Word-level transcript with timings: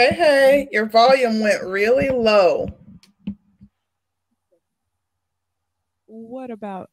Hey, 0.00 0.14
hey, 0.14 0.68
your 0.72 0.86
volume 0.86 1.40
went 1.40 1.62
really 1.62 2.08
low. 2.08 2.66
What 6.06 6.50
about 6.50 6.88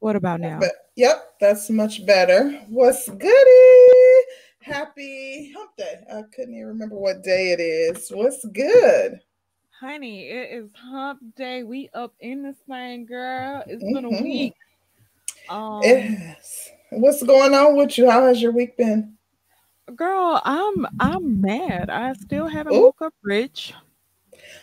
what 0.00 0.14
about 0.14 0.40
now? 0.40 0.58
But, 0.60 0.72
yep, 0.94 1.36
that's 1.40 1.70
much 1.70 2.04
better. 2.04 2.50
What's 2.68 3.08
goody? 3.08 4.24
Happy 4.60 5.50
hump 5.56 5.70
day. 5.78 6.00
I 6.12 6.20
couldn't 6.34 6.52
even 6.52 6.66
remember 6.66 6.96
what 6.96 7.22
day 7.22 7.52
it 7.52 7.60
is. 7.60 8.10
What's 8.10 8.44
good? 8.44 9.20
Honey, 9.80 10.28
it 10.28 10.50
is 10.52 10.70
hump 10.74 11.20
day. 11.36 11.62
We 11.62 11.88
up 11.94 12.12
in 12.20 12.42
this 12.42 12.58
thing, 12.68 13.06
girl. 13.06 13.64
It's 13.68 13.82
been 13.82 14.04
a 14.04 14.10
Mhm. 14.10 14.22
week. 14.22 14.54
Um 15.48 15.80
Yes. 15.82 16.68
What's 16.90 17.22
going 17.22 17.54
on 17.54 17.74
with 17.74 17.96
you? 17.96 18.10
How 18.10 18.26
has 18.26 18.42
your 18.42 18.52
week 18.52 18.76
been? 18.76 19.16
Girl, 19.90 20.40
I'm 20.44 20.86
I'm 20.98 21.40
mad. 21.40 21.90
I 21.90 22.12
still 22.14 22.48
haven't 22.48 22.74
Ooh. 22.74 22.82
woke 22.82 23.02
up 23.02 23.14
rich. 23.22 23.74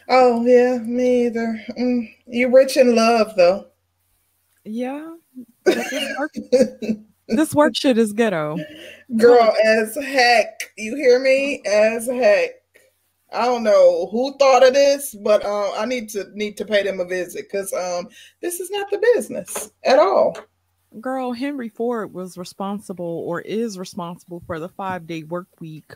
Oh, 0.09 0.45
yeah, 0.45 0.77
me 0.79 1.25
either. 1.27 1.61
Mm, 1.77 2.13
you 2.27 2.53
rich 2.53 2.77
in 2.77 2.95
love, 2.95 3.33
though. 3.35 3.67
Yeah. 4.63 5.15
This 5.65 6.15
work, 6.17 6.33
this 7.27 7.53
work 7.53 7.75
shit 7.75 7.97
is 7.97 8.13
ghetto. 8.13 8.57
Girl, 9.17 9.53
as 9.65 9.95
heck. 9.95 10.71
You 10.77 10.95
hear 10.95 11.19
me? 11.19 11.61
As 11.65 12.07
heck. 12.07 12.51
I 13.33 13.45
don't 13.45 13.63
know 13.63 14.07
who 14.11 14.37
thought 14.37 14.65
of 14.65 14.73
this, 14.73 15.13
but 15.13 15.45
um, 15.45 15.71
I 15.77 15.85
need 15.85 16.07
to 16.09 16.25
need 16.33 16.55
to 16.57 16.65
pay 16.65 16.83
them 16.83 17.01
a 17.01 17.05
visit 17.05 17.47
because 17.51 17.73
um, 17.73 18.07
this 18.41 18.61
is 18.61 18.71
not 18.71 18.89
the 18.89 18.99
business 19.13 19.71
at 19.83 19.99
all. 19.99 20.37
Girl, 21.01 21.31
Henry 21.33 21.69
Ford 21.69 22.13
was 22.13 22.37
responsible 22.37 23.23
or 23.27 23.41
is 23.41 23.77
responsible 23.77 24.41
for 24.47 24.59
the 24.59 24.69
five 24.69 25.05
day 25.05 25.23
work 25.23 25.47
week. 25.59 25.93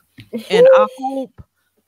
And 0.49 0.67
I 0.75 0.87
hope, 0.97 1.43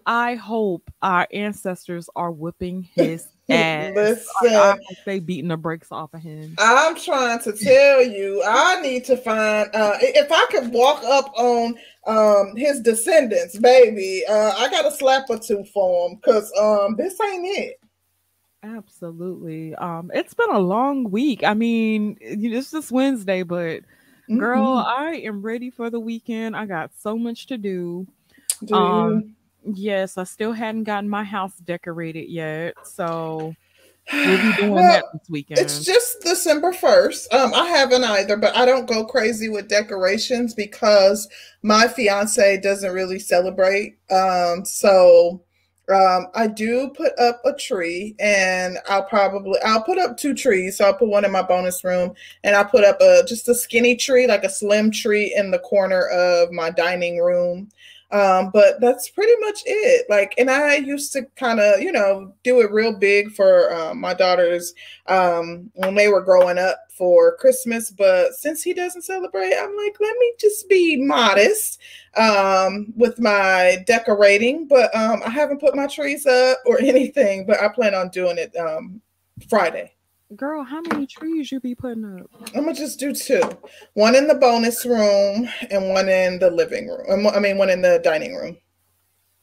I 0.06 0.36
hope 0.36 0.90
our 1.02 1.28
ancestors 1.32 2.10
are 2.16 2.32
whipping 2.32 2.84
his 2.96 3.28
ass. 3.50 3.92
Listen. 3.94 4.56
I 4.56 4.72
hope 4.72 4.98
they 5.06 5.20
beating 5.20 5.50
the 5.50 5.58
brakes 5.58 5.92
off 5.92 6.14
of 6.14 6.22
him. 6.22 6.56
I'm 6.58 6.96
trying 6.96 7.40
to 7.40 7.54
tell 7.54 8.04
you, 8.04 8.44
I 8.46 8.82
need 8.82 9.06
to 9.06 9.18
find 9.18 9.70
uh 9.74 9.98
if 10.02 10.32
I 10.32 10.48
could 10.52 10.72
walk 10.72 11.04
up 11.04 11.32
on 11.38 11.76
um 12.08 12.56
his 12.56 12.80
descendants, 12.80 13.58
baby. 13.60 14.24
Uh 14.30 14.54
I 14.58 14.70
got 14.70 14.86
a 14.86 14.92
slap 14.92 15.26
or 15.30 15.40
two 15.40 15.66
for 15.74 16.10
him 16.10 16.16
because 16.16 16.52
um 16.60 16.96
this 16.98 17.20
ain't 17.22 17.46
it. 17.48 17.83
Absolutely. 18.64 19.76
Um, 19.76 20.10
it's 20.14 20.34
been 20.34 20.50
a 20.52 20.60
long 20.60 21.12
week. 21.12 21.44
I 21.44 21.54
mean, 21.54 22.18
it's 22.22 22.72
just 22.72 22.92
Wednesday, 22.92 23.44
but 23.44 23.82
girl, 24.38 24.78
Mhm. 24.78 24.86
I 24.86 25.16
am 25.18 25.42
ready 25.42 25.70
for 25.70 25.90
the 25.90 26.00
weekend. 26.00 26.56
I 26.56 26.66
got 26.66 26.92
so 26.98 27.18
much 27.18 27.48
to 27.48 27.58
do. 27.58 28.08
Do 28.66 28.76
um, 28.76 29.36
Yes, 29.66 30.18
I 30.18 30.24
still 30.26 30.52
hadn't 30.54 30.84
gotten 30.86 31.10
my 31.10 31.24
house 31.24 31.58
decorated 31.58 32.30
yet, 32.30 32.76
so 32.84 33.54
we'll 34.12 34.38
be 34.38 34.54
doing 34.58 34.72
Well, 34.72 34.92
that 34.92 35.06
this 35.14 35.30
weekend. 35.30 35.62
It's 35.62 35.86
just 35.86 36.22
December 36.22 36.72
1st. 36.74 37.34
Um, 37.34 37.54
I 37.54 37.66
haven't 37.68 38.04
either, 38.04 38.38
but 38.38 38.56
I 38.56 38.66
don't 38.66 38.88
go 38.88 39.06
crazy 39.06 39.50
with 39.50 39.68
decorations 39.70 40.54
because 40.54 41.28
my 41.64 41.88
fiance 41.88 42.60
doesn't 42.62 42.94
really 42.94 43.20
celebrate. 43.20 43.98
Um, 44.10 44.66
so 44.66 45.42
um, 45.90 46.28
I 46.34 46.48
do 46.48 46.90
put 46.90 47.18
up 47.20 47.42
a 47.46 47.54
tree 47.54 48.16
and 48.20 48.78
I'll 48.88 49.04
probably 49.04 49.60
I'll 49.66 49.84
put 49.84 49.98
up 49.98 50.16
two 50.18 50.34
trees. 50.34 50.78
So 50.78 50.86
I'll 50.86 50.94
put 50.94 51.10
one 51.10 51.26
in 51.26 51.32
my 51.32 51.42
bonus 51.42 51.84
room 51.84 52.14
and 52.44 52.56
I'll 52.56 52.66
put 52.66 52.86
up 52.86 53.02
a 53.02 53.24
just 53.28 53.50
a 53.50 53.56
skinny 53.56 53.96
tree, 53.96 54.26
like 54.26 54.46
a 54.46 54.50
slim 54.50 54.92
tree 54.92 55.34
in 55.36 55.52
the 55.52 55.60
corner 55.60 56.08
of 56.08 56.52
my 56.52 56.70
dining 56.70 57.18
room. 57.20 57.70
Um, 58.14 58.52
but 58.54 58.80
that's 58.80 59.10
pretty 59.10 59.34
much 59.40 59.64
it. 59.66 60.06
Like, 60.08 60.36
and 60.38 60.50
I 60.50 60.76
used 60.76 61.12
to 61.14 61.24
kind 61.36 61.60
of, 61.60 61.82
you 61.82 61.92
know, 61.92 62.32
do 62.44 62.62
it 62.62 62.72
real 62.72 62.94
big 62.94 63.32
for 63.32 63.74
um, 63.74 64.00
my 64.00 64.14
daughters 64.14 64.74
um, 65.08 65.72
when 65.74 65.96
they 65.96 66.10
were 66.10 66.22
growing 66.22 66.60
up 66.60 66.78
for 66.96 67.36
Christmas. 67.38 67.90
But 67.90 68.34
since 68.34 68.62
he 68.62 68.72
doesn't 68.72 69.02
celebrate, 69.02 69.56
I'm 69.58 69.76
like, 69.76 69.96
let 70.00 70.16
me 70.18 70.34
just 70.40 70.70
be 70.70 70.96
modest 70.96 71.80
um, 72.16 72.94
with 72.96 73.20
my 73.20 73.84
decorating. 73.88 74.68
But 74.68 74.96
um, 74.96 75.24
I 75.26 75.32
haven't 75.32 75.60
put 75.60 75.76
my 75.76 75.88
trees 75.88 76.28
up 76.28 76.60
or 76.68 76.80
anything, 76.82 77.48
but 77.48 77.60
I 77.62 77.68
plan 77.70 77.96
on 77.96 78.10
doing 78.10 78.38
it 78.38 78.56
um, 78.56 79.02
Friday. 79.50 79.93
Girl, 80.36 80.64
how 80.64 80.82
many 80.82 81.06
trees 81.06 81.52
you 81.52 81.60
be 81.60 81.76
putting 81.76 82.06
up? 82.06 82.30
I'm 82.56 82.64
gonna 82.66 82.74
just 82.74 83.00
do 83.00 83.14
two, 83.14 83.42
one 83.94 84.16
in 84.16 84.28
the 84.28 84.36
bonus 84.36 84.86
room 84.86 85.50
and 85.70 85.90
one 85.90 86.10
in 86.10 86.40
the 86.40 86.50
living 86.50 86.88
room. 86.88 87.26
Um, 87.26 87.28
I 87.28 87.40
mean, 87.40 87.58
one 87.58 87.70
in 87.70 87.82
the 87.82 88.00
dining 88.04 88.36
room. 88.36 88.58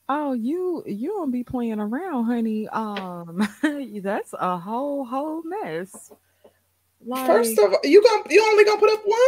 Oh, 0.09 0.33
you 0.33 0.83
you 0.87 1.11
don't 1.11 1.31
be 1.31 1.45
playing 1.45 1.79
around, 1.79 2.25
honey. 2.25 2.67
Um, 2.69 3.47
that's 4.03 4.35
a 4.39 4.59
whole 4.59 5.05
whole 5.05 5.43
mess. 5.45 6.11
Like, 7.07 7.27
First 7.27 7.59
of 7.59 7.73
all, 7.73 7.81
you 7.85 8.03
gonna 8.03 8.25
you 8.31 8.45
only 8.51 8.65
gonna 8.65 8.81
put 8.81 8.93
up 8.93 9.03
one? 9.05 9.21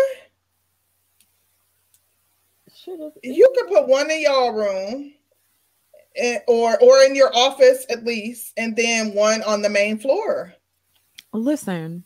You 3.23 3.53
can 3.57 3.69
put 3.69 3.87
one 3.87 4.11
in 4.11 4.23
y'all 4.23 4.53
room, 4.53 5.13
and, 6.21 6.41
or 6.49 6.83
or 6.83 7.03
in 7.03 7.15
your 7.15 7.35
office 7.35 7.87
at 7.91 8.05
least, 8.05 8.53
and 8.57 8.75
then 8.75 9.15
one 9.15 9.43
on 9.43 9.63
the 9.63 9.71
main 9.71 9.99
floor. 9.99 10.55
Listen, 11.33 12.05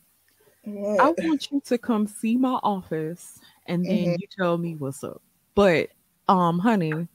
What? 0.62 1.00
I 1.00 1.14
want 1.18 1.48
you 1.50 1.60
to 1.66 1.78
come 1.78 2.06
see 2.06 2.36
my 2.36 2.58
office, 2.62 3.38
and 3.66 3.86
then 3.86 4.14
Mhm. 4.14 4.20
you 4.20 4.26
tell 4.36 4.58
me 4.58 4.74
what's 4.76 5.04
up. 5.04 5.22
But, 5.54 5.90
um, 6.28 6.58
honey, 6.58 7.08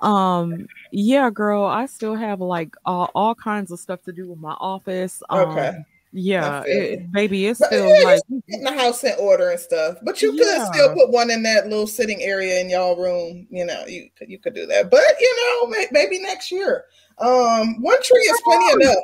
um, 0.00 0.66
yeah, 0.92 1.30
girl, 1.30 1.64
I 1.64 1.86
still 1.86 2.14
have 2.14 2.40
like 2.40 2.74
all, 2.84 3.10
all 3.14 3.34
kinds 3.34 3.70
of 3.70 3.78
stuff 3.78 4.02
to 4.04 4.12
do 4.12 4.28
with 4.28 4.38
my 4.38 4.52
office. 4.54 5.22
Um, 5.30 5.50
Okay. 5.50 5.72
yeah, 6.12 6.64
it, 6.66 7.12
baby, 7.12 7.46
it's 7.46 7.64
still 7.64 7.88
yeah, 7.98 8.04
like 8.04 8.22
Getting 8.48 8.64
the 8.64 8.72
house 8.72 9.04
in 9.04 9.14
order 9.20 9.50
and 9.50 9.60
stuff, 9.60 9.98
but 10.02 10.20
you 10.22 10.32
could 10.32 10.62
still 10.62 10.92
put 10.94 11.10
one 11.10 11.30
in 11.30 11.42
that 11.44 11.68
little 11.68 11.86
sitting 11.86 12.20
area 12.22 12.60
in 12.60 12.68
y'all 12.68 12.96
room. 12.96 13.46
You 13.50 13.64
know, 13.64 13.84
you 13.86 14.08
could 14.16 14.28
you 14.28 14.38
could 14.38 14.54
do 14.54 14.66
that, 14.66 14.90
but 14.90 15.04
you 15.20 15.36
know, 15.36 15.66
may, 15.68 15.86
maybe 15.92 16.18
next 16.20 16.50
year. 16.50 16.86
Um, 17.18 17.80
one 17.82 18.02
tree 18.02 18.18
is 18.22 18.40
plenty 18.44 18.82
enough. 18.82 18.96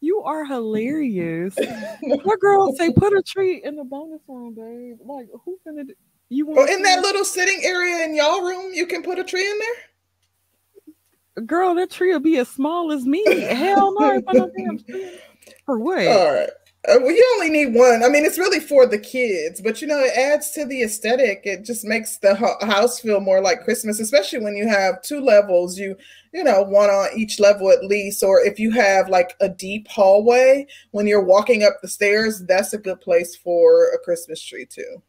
You 0.00 0.22
are 0.22 0.44
hilarious. 0.44 1.58
What 2.22 2.40
girl 2.40 2.72
say 2.76 2.90
put 2.92 3.12
a 3.12 3.22
tree 3.22 3.62
in 3.62 3.76
the 3.76 3.84
bonus 3.84 4.20
room, 4.26 4.54
babe? 4.54 4.98
Like 5.06 5.28
who 5.44 5.58
finna 5.66 5.86
do- 5.86 5.94
you 6.28 6.46
want 6.46 6.58
Or 6.58 6.68
in 6.68 6.82
that 6.82 7.02
little 7.02 7.24
sitting 7.24 7.60
area 7.62 8.04
in 8.04 8.14
y'all 8.14 8.42
room, 8.42 8.72
you 8.72 8.86
can 8.86 9.02
put 9.02 9.18
a 9.18 9.24
tree 9.24 9.48
in 9.48 9.58
there. 9.58 11.44
girl? 11.46 11.74
That 11.74 11.90
tree 11.90 12.12
will 12.12 12.20
be 12.20 12.38
as 12.38 12.48
small 12.48 12.90
as 12.92 13.04
me. 13.06 13.42
Hell 13.42 13.94
no, 13.94 14.10
I 14.10 14.20
put 14.20 14.36
no 14.36 14.50
damn 14.56 14.78
tree. 14.78 15.18
For 15.66 15.78
what? 15.78 16.06
All 16.06 16.32
right. 16.32 16.50
Uh, 16.88 16.96
well, 17.02 17.10
you 17.10 17.32
only 17.34 17.50
need 17.50 17.74
one. 17.74 18.02
I 18.02 18.08
mean, 18.08 18.24
it's 18.24 18.38
really 18.38 18.58
for 18.58 18.86
the 18.86 18.98
kids, 18.98 19.60
but 19.60 19.82
you 19.82 19.86
know, 19.86 19.98
it 20.00 20.16
adds 20.16 20.50
to 20.52 20.64
the 20.64 20.82
aesthetic. 20.82 21.42
It 21.44 21.62
just 21.62 21.84
makes 21.84 22.16
the 22.16 22.34
ho- 22.34 22.56
house 22.62 23.00
feel 23.00 23.20
more 23.20 23.42
like 23.42 23.64
Christmas, 23.64 24.00
especially 24.00 24.38
when 24.38 24.56
you 24.56 24.66
have 24.66 25.02
two 25.02 25.20
levels. 25.20 25.78
You, 25.78 25.94
you 26.32 26.42
know, 26.42 26.62
one 26.62 26.88
on 26.88 27.08
each 27.14 27.38
level 27.38 27.70
at 27.70 27.84
least, 27.84 28.22
or 28.22 28.40
if 28.40 28.58
you 28.58 28.70
have 28.70 29.10
like 29.10 29.36
a 29.42 29.48
deep 29.48 29.88
hallway 29.88 30.66
when 30.92 31.06
you're 31.06 31.22
walking 31.24 31.62
up 31.64 31.74
the 31.82 31.88
stairs, 31.88 32.42
that's 32.48 32.72
a 32.72 32.78
good 32.78 33.00
place 33.02 33.36
for 33.36 33.92
a 33.92 33.98
Christmas 33.98 34.42
tree 34.42 34.64
too. 34.64 35.02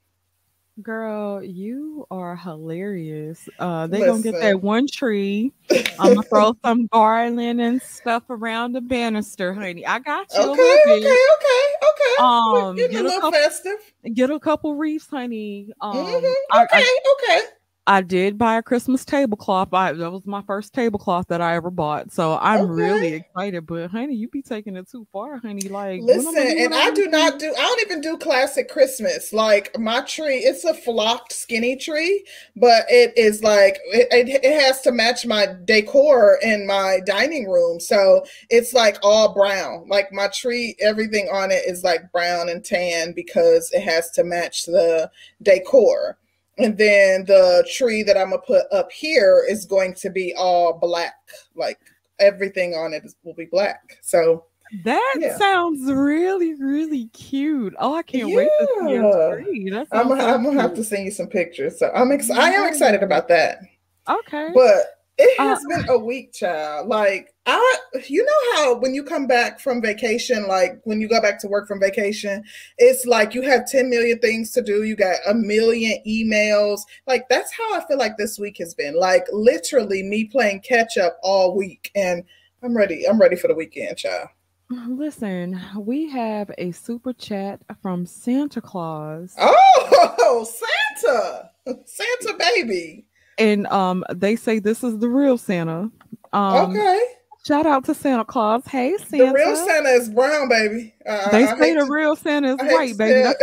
Girl, 0.81 1.43
you 1.43 2.05
are 2.09 2.35
hilarious. 2.35 3.47
Uh, 3.59 3.87
they 3.87 3.99
gonna 3.99 4.21
get 4.21 4.39
that 4.39 4.61
one 4.61 4.87
tree. 4.91 5.51
I'm 5.99 6.15
gonna 6.15 6.23
throw 6.29 6.53
some 6.65 6.87
garland 6.87 7.59
and 7.61 7.81
stuff 7.81 8.23
around 8.29 8.73
the 8.73 8.81
banister, 8.81 9.53
honey. 9.53 9.85
I 9.85 9.99
got 9.99 10.27
you. 10.33 10.39
Okay, 10.39 10.51
okay, 10.51 10.97
okay, 10.97 11.65
okay. 11.83 12.23
Um, 12.23 12.75
get 12.75 12.91
a 12.91 12.93
little 13.03 13.11
couple, 13.21 13.31
festive. 13.31 13.77
get 14.13 14.29
a 14.29 14.39
couple 14.39 14.75
wreaths, 14.75 15.07
honey. 15.09 15.71
Um, 15.81 15.97
Mhm, 15.97 16.33
I, 16.51 16.63
Okay, 16.63 16.77
I, 16.77 16.99
okay. 17.23 17.45
I 17.87 18.01
did 18.01 18.37
buy 18.37 18.57
a 18.57 18.61
Christmas 18.61 19.03
tablecloth. 19.03 19.73
I 19.73 19.93
that 19.93 20.11
was 20.11 20.27
my 20.27 20.43
first 20.43 20.71
tablecloth 20.71 21.27
that 21.29 21.41
I 21.41 21.55
ever 21.55 21.71
bought. 21.71 22.11
So 22.11 22.37
I'm 22.39 22.67
really 22.67 23.13
excited. 23.13 23.65
But 23.65 23.89
honey, 23.89 24.13
you 24.13 24.27
be 24.27 24.43
taking 24.43 24.75
it 24.75 24.87
too 24.87 25.07
far, 25.11 25.39
honey. 25.39 25.67
Like 25.67 26.01
Listen, 26.01 26.37
and 26.37 26.75
I 26.75 26.91
do 26.91 27.07
not 27.07 27.39
do. 27.39 27.51
I 27.57 27.61
don't 27.61 27.81
even 27.81 28.01
do 28.01 28.19
classic 28.19 28.69
Christmas. 28.69 29.33
Like 29.33 29.77
my 29.79 30.01
tree, 30.01 30.37
it's 30.37 30.63
a 30.63 30.75
flocked 30.75 31.33
skinny 31.33 31.75
tree, 31.75 32.23
but 32.55 32.85
it 32.87 33.17
is 33.17 33.41
like 33.41 33.79
it, 33.85 34.07
it, 34.11 34.43
it 34.43 34.61
has 34.61 34.81
to 34.81 34.91
match 34.91 35.25
my 35.25 35.47
decor 35.65 36.37
in 36.43 36.67
my 36.67 36.99
dining 37.07 37.49
room. 37.49 37.79
So 37.79 38.23
it's 38.51 38.73
like 38.73 38.97
all 39.01 39.33
brown. 39.33 39.87
Like 39.89 40.13
my 40.13 40.27
tree, 40.27 40.75
everything 40.79 41.29
on 41.33 41.49
it 41.49 41.63
is 41.65 41.83
like 41.83 42.11
brown 42.11 42.47
and 42.47 42.63
tan 42.63 43.13
because 43.13 43.71
it 43.71 43.81
has 43.81 44.11
to 44.11 44.23
match 44.23 44.65
the 44.65 45.09
decor. 45.41 46.19
And 46.57 46.77
then 46.77 47.25
the 47.25 47.67
tree 47.73 48.03
that 48.03 48.17
I'm 48.17 48.31
gonna 48.31 48.41
put 48.41 48.63
up 48.71 48.91
here 48.91 49.43
is 49.49 49.65
going 49.65 49.93
to 49.95 50.09
be 50.09 50.33
all 50.37 50.73
black. 50.73 51.15
Like 51.55 51.79
everything 52.19 52.73
on 52.73 52.93
it 52.93 53.03
will 53.23 53.33
be 53.33 53.45
black. 53.45 53.97
So 54.01 54.45
That 54.83 55.15
yeah. 55.19 55.37
sounds 55.37 55.91
really, 55.91 56.53
really 56.55 57.07
cute. 57.07 57.73
Oh, 57.79 57.95
I 57.95 58.03
can't 58.03 58.29
yeah. 58.29 58.35
wait 58.35 58.49
to 58.59 58.67
see 58.79 58.93
your 58.93 59.41
screen. 59.41 59.73
I'm, 59.73 59.85
so 60.07 60.13
I'm 60.13 60.43
gonna 60.43 60.61
have 60.61 60.75
to 60.75 60.83
send 60.83 61.05
you 61.05 61.11
some 61.11 61.27
pictures. 61.27 61.79
So 61.79 61.91
I'm 61.93 62.11
ex- 62.11 62.29
I 62.29 62.51
am 62.51 62.67
excited 62.67 63.03
about 63.03 63.27
that. 63.29 63.59
Okay. 64.07 64.49
But 64.53 64.99
it 65.17 65.39
has 65.39 65.59
uh, 65.59 65.67
been 65.67 65.89
a 65.89 65.97
week, 65.97 66.33
child. 66.33 66.87
Like 66.87 67.30
I, 67.45 67.75
you 68.07 68.23
know 68.23 68.55
how 68.55 68.75
when 68.77 68.93
you 68.93 69.03
come 69.03 69.25
back 69.25 69.59
from 69.59 69.81
vacation, 69.81 70.47
like 70.47 70.79
when 70.83 71.01
you 71.01 71.07
go 71.07 71.21
back 71.21 71.39
to 71.41 71.47
work 71.47 71.67
from 71.67 71.79
vacation, 71.79 72.43
it's 72.77 73.05
like 73.05 73.33
you 73.33 73.41
have 73.41 73.67
10 73.67 73.89
million 73.89 74.19
things 74.19 74.51
to 74.51 74.61
do. 74.61 74.83
You 74.83 74.95
got 74.95 75.17
a 75.27 75.33
million 75.33 75.97
emails. 76.07 76.81
Like 77.07 77.27
that's 77.29 77.51
how 77.51 77.75
I 77.75 77.85
feel 77.87 77.97
like 77.97 78.17
this 78.17 78.37
week 78.37 78.57
has 78.59 78.75
been. 78.75 78.95
Like 78.95 79.25
literally 79.31 80.03
me 80.03 80.25
playing 80.25 80.61
catch 80.61 80.97
up 80.97 81.17
all 81.23 81.55
week. 81.55 81.91
And 81.95 82.23
I'm 82.63 82.77
ready. 82.77 83.07
I'm 83.07 83.19
ready 83.19 83.35
for 83.35 83.47
the 83.47 83.55
weekend, 83.55 83.97
child. 83.97 84.29
Listen, 84.69 85.59
we 85.77 86.09
have 86.09 86.51
a 86.57 86.71
super 86.71 87.11
chat 87.11 87.59
from 87.81 88.05
Santa 88.05 88.61
Claus. 88.61 89.35
Oh, 89.37 90.47
Santa. 90.95 91.49
Santa 91.85 92.37
baby 92.37 93.05
and 93.37 93.67
um 93.67 94.03
they 94.13 94.35
say 94.35 94.59
this 94.59 94.83
is 94.83 94.99
the 94.99 95.09
real 95.09 95.37
Santa. 95.37 95.89
Um, 96.33 96.71
okay. 96.71 97.01
Shout 97.45 97.65
out 97.65 97.85
to 97.85 97.95
Santa 97.95 98.23
Claus. 98.23 98.63
Hey, 98.67 98.95
Santa. 98.97 99.25
The 99.25 99.33
real 99.33 99.55
Santa 99.55 99.89
is 99.89 100.09
brown, 100.09 100.47
baby. 100.47 100.93
Uh, 101.07 101.31
they 101.31 101.45
I 101.45 101.57
say 101.57 101.73
the 101.73 101.85
to, 101.85 101.91
real 101.91 102.15
Santa 102.15 102.53
is 102.53 102.59
white, 102.59 102.95
baby. 102.97 103.33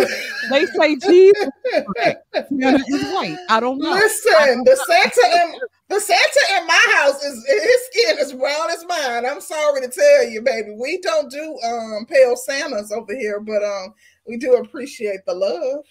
they 0.50 0.67
say 0.67 0.95
Jesus 0.97 1.49
Santa 1.75 2.85
is 2.87 3.12
white. 3.12 3.37
I 3.49 3.59
don't 3.59 3.79
know. 3.79 3.91
Listen, 3.91 4.62
the 4.65 4.77
Santa 4.87 5.43
in 5.43 5.55
the 5.89 5.99
Santa 6.00 6.41
in 6.59 6.67
my 6.69 6.85
house 6.91 7.25
is 7.25 7.45
his 7.45 7.87
skin 7.91 8.19
is 8.21 8.33
brown 8.35 8.71
as 8.71 8.85
mine. 8.87 9.27
I'm 9.27 9.41
sorry 9.41 9.81
to 9.81 9.89
tell 9.89 10.29
you, 10.29 10.43
baby. 10.43 10.77
We 10.79 11.00
don't 11.00 11.29
do 11.29 11.59
um 11.65 12.06
pale 12.06 12.37
Santas 12.37 12.93
over 12.93 13.17
here, 13.17 13.41
but 13.41 13.65
um 13.65 13.95
we 14.29 14.37
do 14.37 14.55
appreciate 14.56 15.25
the 15.27 15.35
love. 15.35 15.85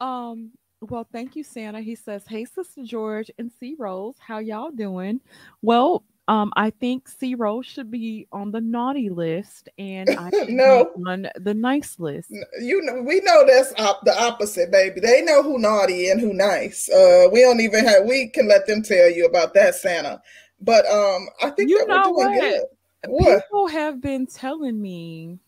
Um, 0.00 0.50
well, 0.80 1.06
thank 1.12 1.36
you, 1.36 1.44
Santa. 1.44 1.80
He 1.80 1.94
says, 1.94 2.24
Hey, 2.26 2.44
Sister 2.44 2.82
George 2.82 3.30
and 3.38 3.52
C 3.52 3.76
Rose, 3.78 4.16
how 4.18 4.38
y'all 4.38 4.70
doing? 4.70 5.20
Well, 5.62 6.02
um, 6.30 6.52
I 6.54 6.70
think 6.70 7.08
C 7.08 7.34
Rose 7.34 7.66
should 7.66 7.90
be 7.90 8.28
on 8.30 8.52
the 8.52 8.60
naughty 8.60 9.10
list 9.10 9.68
and 9.78 10.08
I 10.10 10.30
no 10.48 10.92
on 11.04 11.26
the 11.34 11.54
nice 11.54 11.98
list. 11.98 12.30
You 12.60 12.80
know, 12.82 13.02
we 13.02 13.20
know 13.22 13.44
that's 13.44 13.74
op- 13.80 14.04
the 14.04 14.16
opposite, 14.16 14.70
baby. 14.70 15.00
They 15.00 15.22
know 15.22 15.42
who 15.42 15.58
naughty 15.58 16.08
and 16.08 16.20
who 16.20 16.32
nice. 16.32 16.88
Uh, 16.88 17.26
we 17.32 17.40
don't 17.40 17.58
even 17.58 17.84
have 17.84 18.04
we 18.04 18.28
can 18.28 18.46
let 18.46 18.68
them 18.68 18.80
tell 18.84 19.10
you 19.10 19.26
about 19.26 19.54
that, 19.54 19.74
Santa. 19.74 20.22
But 20.60 20.86
um, 20.86 21.26
I 21.42 21.50
think 21.50 21.68
you 21.68 21.84
know 21.84 22.12
we're 22.14 22.28
doing 22.28 22.36
what? 22.38 22.70
What? 23.08 23.44
People 23.46 23.66
have 23.66 24.00
been 24.00 24.26
telling 24.26 24.80
me. 24.80 25.40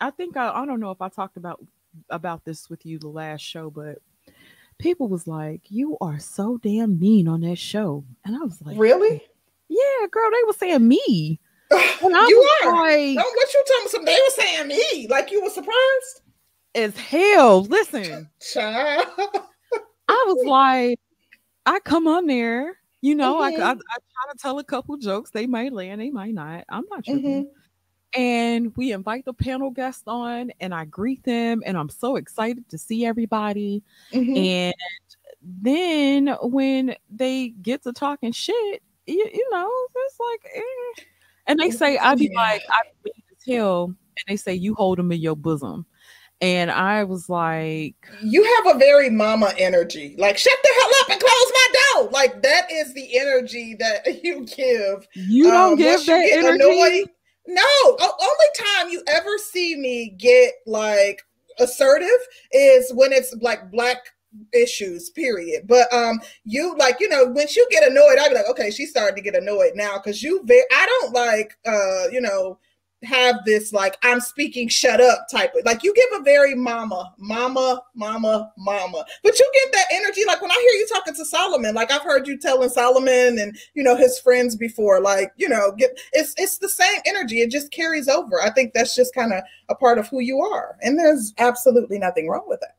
I 0.00 0.10
think 0.10 0.36
I, 0.36 0.50
I 0.50 0.66
don't 0.66 0.78
know 0.78 0.92
if 0.92 1.02
I 1.02 1.08
talked 1.08 1.36
about 1.36 1.60
about 2.10 2.44
this 2.44 2.70
with 2.70 2.86
you 2.86 3.00
the 3.00 3.08
last 3.08 3.40
show, 3.40 3.70
but 3.70 3.98
people 4.78 5.08
was 5.08 5.26
like, 5.26 5.62
"You 5.68 5.98
are 6.00 6.20
so 6.20 6.58
damn 6.58 7.00
mean 7.00 7.26
on 7.26 7.40
that 7.40 7.58
show," 7.58 8.04
and 8.24 8.36
I 8.36 8.40
was 8.40 8.62
like, 8.62 8.78
"Really? 8.78 9.22
Yeah, 9.68 10.06
girl." 10.10 10.30
They 10.30 10.44
were 10.46 10.52
saying 10.52 10.86
me. 10.86 11.40
And 12.00 12.12
you 12.12 12.50
are. 12.64 12.72
Like, 12.72 13.16
no, 13.16 13.22
what 13.22 13.54
you 13.54 13.64
talking 13.66 13.88
some? 13.88 14.04
They 14.04 14.14
were 14.14 14.42
saying 14.42 14.68
me. 14.68 15.06
Like 15.10 15.30
you 15.30 15.42
were 15.42 15.50
surprised. 15.50 16.22
As 16.74 16.96
hell. 16.96 17.64
Listen, 17.64 18.30
I 18.56 19.44
was 20.08 20.46
like, 20.46 21.00
I 21.66 21.80
come 21.80 22.06
on 22.06 22.26
there. 22.26 22.78
You 23.00 23.14
know, 23.14 23.40
mm-hmm. 23.40 23.62
I, 23.62 23.66
I, 23.66 23.70
I 23.72 23.74
try 23.74 24.32
to 24.32 24.38
tell 24.40 24.58
a 24.58 24.64
couple 24.64 24.96
jokes. 24.96 25.30
They 25.30 25.46
might 25.46 25.72
land, 25.72 26.00
they 26.00 26.10
might 26.10 26.34
not. 26.34 26.64
I'm 26.68 26.84
not 26.90 27.04
sure. 27.04 27.16
Mm-hmm 27.16 27.42
and 28.14 28.74
we 28.76 28.92
invite 28.92 29.24
the 29.24 29.32
panel 29.32 29.70
guests 29.70 30.04
on 30.06 30.50
and 30.60 30.74
I 30.74 30.84
greet 30.86 31.22
them 31.24 31.62
and 31.66 31.76
I'm 31.76 31.90
so 31.90 32.16
excited 32.16 32.68
to 32.70 32.78
see 32.78 33.04
everybody. 33.04 33.82
Mm-hmm. 34.12 34.36
And 34.36 34.74
then 35.42 36.28
when 36.42 36.96
they 37.10 37.48
get 37.48 37.82
to 37.82 37.92
talking 37.92 38.32
shit, 38.32 38.82
you, 39.08 39.28
you 39.32 39.48
know, 39.50 39.70
it's 40.06 40.20
like, 40.20 40.52
eh. 40.54 41.04
and 41.46 41.58
they 41.58 41.70
say, 41.70 41.98
I'd 41.98 42.18
be 42.18 42.30
yeah. 42.32 42.40
like, 42.40 42.62
I 42.68 42.82
mean 43.04 43.14
to 43.14 43.52
tell, 43.52 43.84
and 43.84 43.96
they 44.26 44.36
say, 44.36 44.54
you 44.54 44.74
hold 44.74 44.98
them 44.98 45.12
in 45.12 45.20
your 45.20 45.36
bosom. 45.36 45.86
And 46.40 46.70
I 46.70 47.02
was 47.02 47.28
like, 47.28 47.96
You 48.22 48.44
have 48.44 48.76
a 48.76 48.78
very 48.78 49.10
mama 49.10 49.52
energy. 49.58 50.14
Like, 50.18 50.38
shut 50.38 50.52
the 50.62 50.70
hell 50.80 50.90
up 51.00 51.10
and 51.10 51.20
close 51.20 51.52
my 51.52 51.66
door. 51.72 52.10
Like, 52.12 52.42
that 52.42 52.70
is 52.70 52.94
the 52.94 53.18
energy 53.18 53.74
that 53.80 54.06
you 54.22 54.46
give. 54.46 55.08
You 55.14 55.50
don't 55.50 55.72
um, 55.72 55.76
give 55.78 56.06
that 56.06 56.28
energy. 56.30 56.62
Annoyed, 56.62 57.10
no, 57.48 57.64
only 57.88 58.46
time 58.56 58.90
you 58.90 59.02
ever 59.08 59.36
see 59.38 59.74
me 59.74 60.10
get 60.10 60.52
like 60.66 61.22
assertive 61.58 62.08
is 62.52 62.92
when 62.94 63.12
it's 63.12 63.34
like 63.40 63.70
black 63.70 63.98
issues 64.52 65.10
period 65.10 65.66
but 65.66 65.92
um 65.92 66.20
you 66.44 66.76
like 66.76 66.96
you 67.00 67.08
know 67.08 67.24
once 67.24 67.56
you 67.56 67.66
get 67.70 67.88
annoyed 67.88 68.18
i'd 68.20 68.28
be 68.28 68.34
like 68.34 68.48
okay 68.48 68.70
she's 68.70 68.90
starting 68.90 69.16
to 69.16 69.22
get 69.22 69.40
annoyed 69.40 69.72
now 69.74 69.96
because 69.96 70.22
you 70.22 70.40
very 70.44 70.62
i 70.72 70.86
don't 70.86 71.14
like 71.14 71.56
uh 71.66 72.08
you 72.10 72.20
know 72.20 72.58
have 73.02 73.44
this 73.44 73.72
like 73.72 73.96
I'm 74.02 74.20
speaking 74.20 74.68
shut 74.68 75.00
up 75.00 75.26
type 75.30 75.54
of 75.54 75.64
like 75.64 75.84
you 75.84 75.94
give 75.94 76.20
a 76.20 76.22
very 76.22 76.54
mama, 76.54 77.14
mama, 77.18 77.82
mama, 77.94 78.52
mama. 78.58 79.04
But 79.22 79.38
you 79.38 79.52
give 79.54 79.72
that 79.72 79.86
energy 79.92 80.22
like 80.26 80.42
when 80.42 80.50
I 80.50 80.54
hear 80.54 80.80
you 80.80 80.86
talking 80.92 81.14
to 81.14 81.24
Solomon, 81.24 81.74
like 81.74 81.92
I've 81.92 82.02
heard 82.02 82.26
you 82.26 82.38
telling 82.38 82.68
Solomon 82.68 83.38
and 83.38 83.56
you 83.74 83.82
know 83.82 83.96
his 83.96 84.18
friends 84.18 84.56
before, 84.56 85.00
like 85.00 85.32
you 85.36 85.48
know, 85.48 85.72
get 85.76 85.98
it's 86.12 86.34
it's 86.36 86.58
the 86.58 86.68
same 86.68 87.00
energy. 87.06 87.40
It 87.40 87.50
just 87.50 87.70
carries 87.70 88.08
over. 88.08 88.40
I 88.40 88.50
think 88.50 88.72
that's 88.74 88.94
just 88.94 89.14
kind 89.14 89.32
of 89.32 89.42
a 89.68 89.74
part 89.74 89.98
of 89.98 90.08
who 90.08 90.20
you 90.20 90.40
are. 90.40 90.76
And 90.82 90.98
there's 90.98 91.34
absolutely 91.38 91.98
nothing 91.98 92.28
wrong 92.28 92.44
with 92.46 92.60
that. 92.60 92.77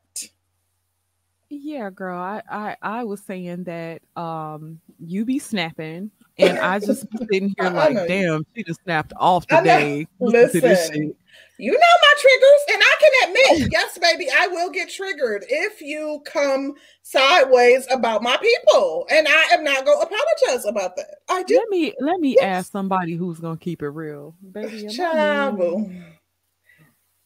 Yeah, 1.50 1.90
girl. 1.90 2.18
I, 2.18 2.42
I 2.48 2.76
I 2.80 3.04
was 3.04 3.20
saying 3.22 3.64
that 3.64 4.02
um 4.16 4.80
you 4.98 5.24
be 5.24 5.38
snapping 5.38 6.12
and 6.38 6.58
I 6.58 6.78
just 6.78 7.06
sitting 7.18 7.54
here 7.58 7.70
like, 7.70 7.96
damn, 8.06 8.44
she 8.54 8.62
just 8.62 8.82
snapped 8.84 9.12
off 9.16 9.46
today. 9.46 10.06
Listen, 10.20 11.14
you 11.58 11.72
know 11.72 11.78
my 11.78 12.14
triggers, 12.18 12.62
and 12.72 12.82
I 12.82 12.94
can 13.00 13.28
admit, 13.28 13.72
yes, 13.72 13.98
baby, 13.98 14.28
I 14.34 14.46
will 14.48 14.70
get 14.70 14.88
triggered 14.88 15.44
if 15.48 15.80
you 15.80 16.22
come 16.24 16.74
sideways 17.02 17.86
about 17.90 18.22
my 18.22 18.36
people, 18.36 19.06
and 19.10 19.28
I 19.28 19.42
am 19.52 19.62
not 19.62 19.84
going 19.84 19.98
to 19.98 20.06
apologize 20.06 20.64
about 20.64 20.96
that. 20.96 21.16
I 21.28 21.42
do. 21.42 21.56
Let 21.56 21.68
me 21.68 21.94
let 22.00 22.20
me 22.20 22.36
yes. 22.36 22.44
ask 22.44 22.72
somebody 22.72 23.14
who's 23.14 23.40
going 23.40 23.58
to 23.58 23.62
keep 23.64 23.82
it 23.82 23.88
real, 23.88 24.34
baby. 24.52 24.88
Child. 24.88 25.90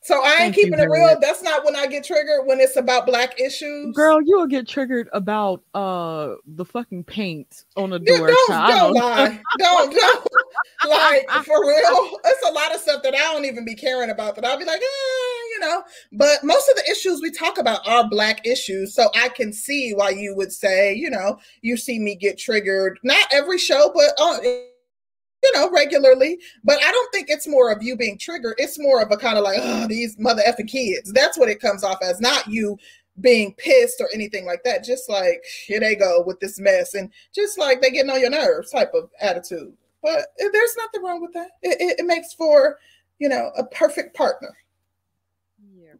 So 0.04 0.22
I 0.22 0.28
ain't 0.28 0.36
Thank 0.36 0.54
keeping 0.56 0.78
it 0.78 0.90
real. 0.90 1.18
That's 1.18 1.42
not 1.42 1.64
when 1.64 1.74
I 1.74 1.86
get 1.86 2.04
triggered 2.04 2.44
when 2.44 2.60
it's 2.60 2.76
about 2.76 3.06
black 3.06 3.40
issues. 3.40 3.96
Girl, 3.96 4.20
you 4.20 4.36
will 4.36 4.46
get 4.46 4.68
triggered 4.68 5.08
about 5.14 5.62
uh 5.72 6.34
the 6.46 6.64
fucking 6.66 7.04
paint 7.04 7.64
on 7.74 7.88
the 7.88 7.98
door. 7.98 8.28
don't, 8.28 8.68
don't 8.68 8.92
lie. 8.92 9.40
don't 9.58 9.94
don't 9.94 10.26
like 10.90 11.26
for 11.46 11.58
real. 11.66 12.18
It's 12.22 12.46
a 12.46 12.52
lot 12.52 12.74
of 12.74 12.82
stuff 12.82 13.02
that 13.02 13.14
I 13.14 13.32
don't 13.32 13.46
even 13.46 13.64
be 13.64 13.74
caring 13.74 14.10
about 14.10 14.34
that 14.34 14.44
I'll 14.44 14.58
be 14.58 14.66
like, 14.66 14.82
eh, 14.82 15.40
you 15.54 15.60
know. 15.60 15.82
But 16.12 16.44
most 16.44 16.68
of 16.68 16.76
the 16.76 16.90
issues 16.90 17.22
we 17.22 17.30
talk 17.30 17.56
about 17.56 17.88
are 17.88 18.06
black 18.06 18.46
issues. 18.46 18.94
So 18.94 19.08
I 19.14 19.30
can 19.30 19.54
see 19.54 19.92
why 19.94 20.10
you 20.10 20.36
would 20.36 20.52
say, 20.52 20.92
you 20.92 21.08
know, 21.08 21.38
you 21.62 21.78
see 21.78 21.98
me 21.98 22.14
get 22.14 22.36
triggered. 22.36 22.98
Not 23.04 23.26
every 23.32 23.56
show, 23.56 23.90
but 23.94 24.12
uh, 24.20 24.36
you 25.44 25.52
know, 25.52 25.70
regularly. 25.70 26.38
But 26.64 26.82
I 26.82 26.90
don't 26.90 27.12
think 27.12 27.28
it's 27.28 27.46
more 27.46 27.70
of 27.70 27.82
you 27.82 27.96
being 27.96 28.18
triggered. 28.18 28.54
It's 28.58 28.78
more 28.78 29.02
of 29.02 29.12
a 29.12 29.16
kind 29.16 29.36
of 29.36 29.44
like, 29.44 29.60
oh, 29.62 29.86
these 29.86 30.18
mother 30.18 30.42
effing 30.46 30.68
kids. 30.68 31.12
That's 31.12 31.38
what 31.38 31.50
it 31.50 31.60
comes 31.60 31.84
off 31.84 31.98
as, 32.02 32.20
not 32.20 32.48
you 32.48 32.78
being 33.20 33.54
pissed 33.58 34.00
or 34.00 34.08
anything 34.12 34.46
like 34.46 34.64
that. 34.64 34.82
Just 34.82 35.08
like, 35.08 35.44
here 35.66 35.80
they 35.80 35.94
go 35.94 36.24
with 36.26 36.40
this 36.40 36.58
mess. 36.58 36.94
And 36.94 37.10
just 37.34 37.58
like 37.58 37.82
they 37.82 37.90
getting 37.90 38.10
on 38.10 38.20
your 38.20 38.30
nerves 38.30 38.70
type 38.70 38.92
of 38.94 39.10
attitude. 39.20 39.74
But 40.02 40.20
eh, 40.40 40.48
there's 40.52 40.76
nothing 40.78 41.02
wrong 41.02 41.20
with 41.20 41.34
that. 41.34 41.50
It, 41.62 41.80
it, 41.80 42.00
it 42.00 42.06
makes 42.06 42.32
for, 42.32 42.78
you 43.18 43.28
know, 43.28 43.50
a 43.56 43.64
perfect 43.64 44.16
partner. 44.16 44.56
Yeah. 45.76 45.92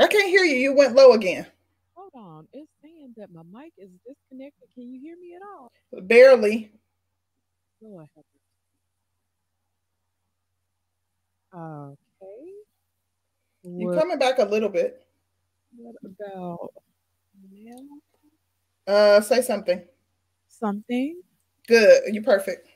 I 0.00 0.06
can't 0.08 0.28
hear 0.28 0.44
you. 0.44 0.56
You 0.56 0.74
went 0.74 0.94
low 0.94 1.12
again. 1.12 1.46
Hold 1.94 2.12
on. 2.14 2.48
It's 2.54 2.70
saying 2.82 3.14
that 3.18 3.30
my 3.32 3.42
mic 3.52 3.72
is 3.76 3.90
disconnected. 4.06 4.68
Can 4.74 4.88
you 4.88 4.98
hear 4.98 5.16
me 5.16 5.34
at 5.34 5.42
all? 5.42 5.70
Barely. 6.02 6.72
Go 7.84 7.98
ahead. 8.00 8.24
Okay. 11.54 12.52
You're 13.62 13.94
coming 13.94 14.18
back 14.18 14.38
a 14.38 14.44
little 14.44 14.70
bit. 14.70 15.06
What 15.76 15.94
about 16.02 16.72
now? 17.52 17.82
Uh, 18.86 19.20
say 19.20 19.42
something. 19.42 19.82
Something. 20.48 21.20
Good. 21.68 22.02
You're 22.06 22.22
perfect. 22.22 22.68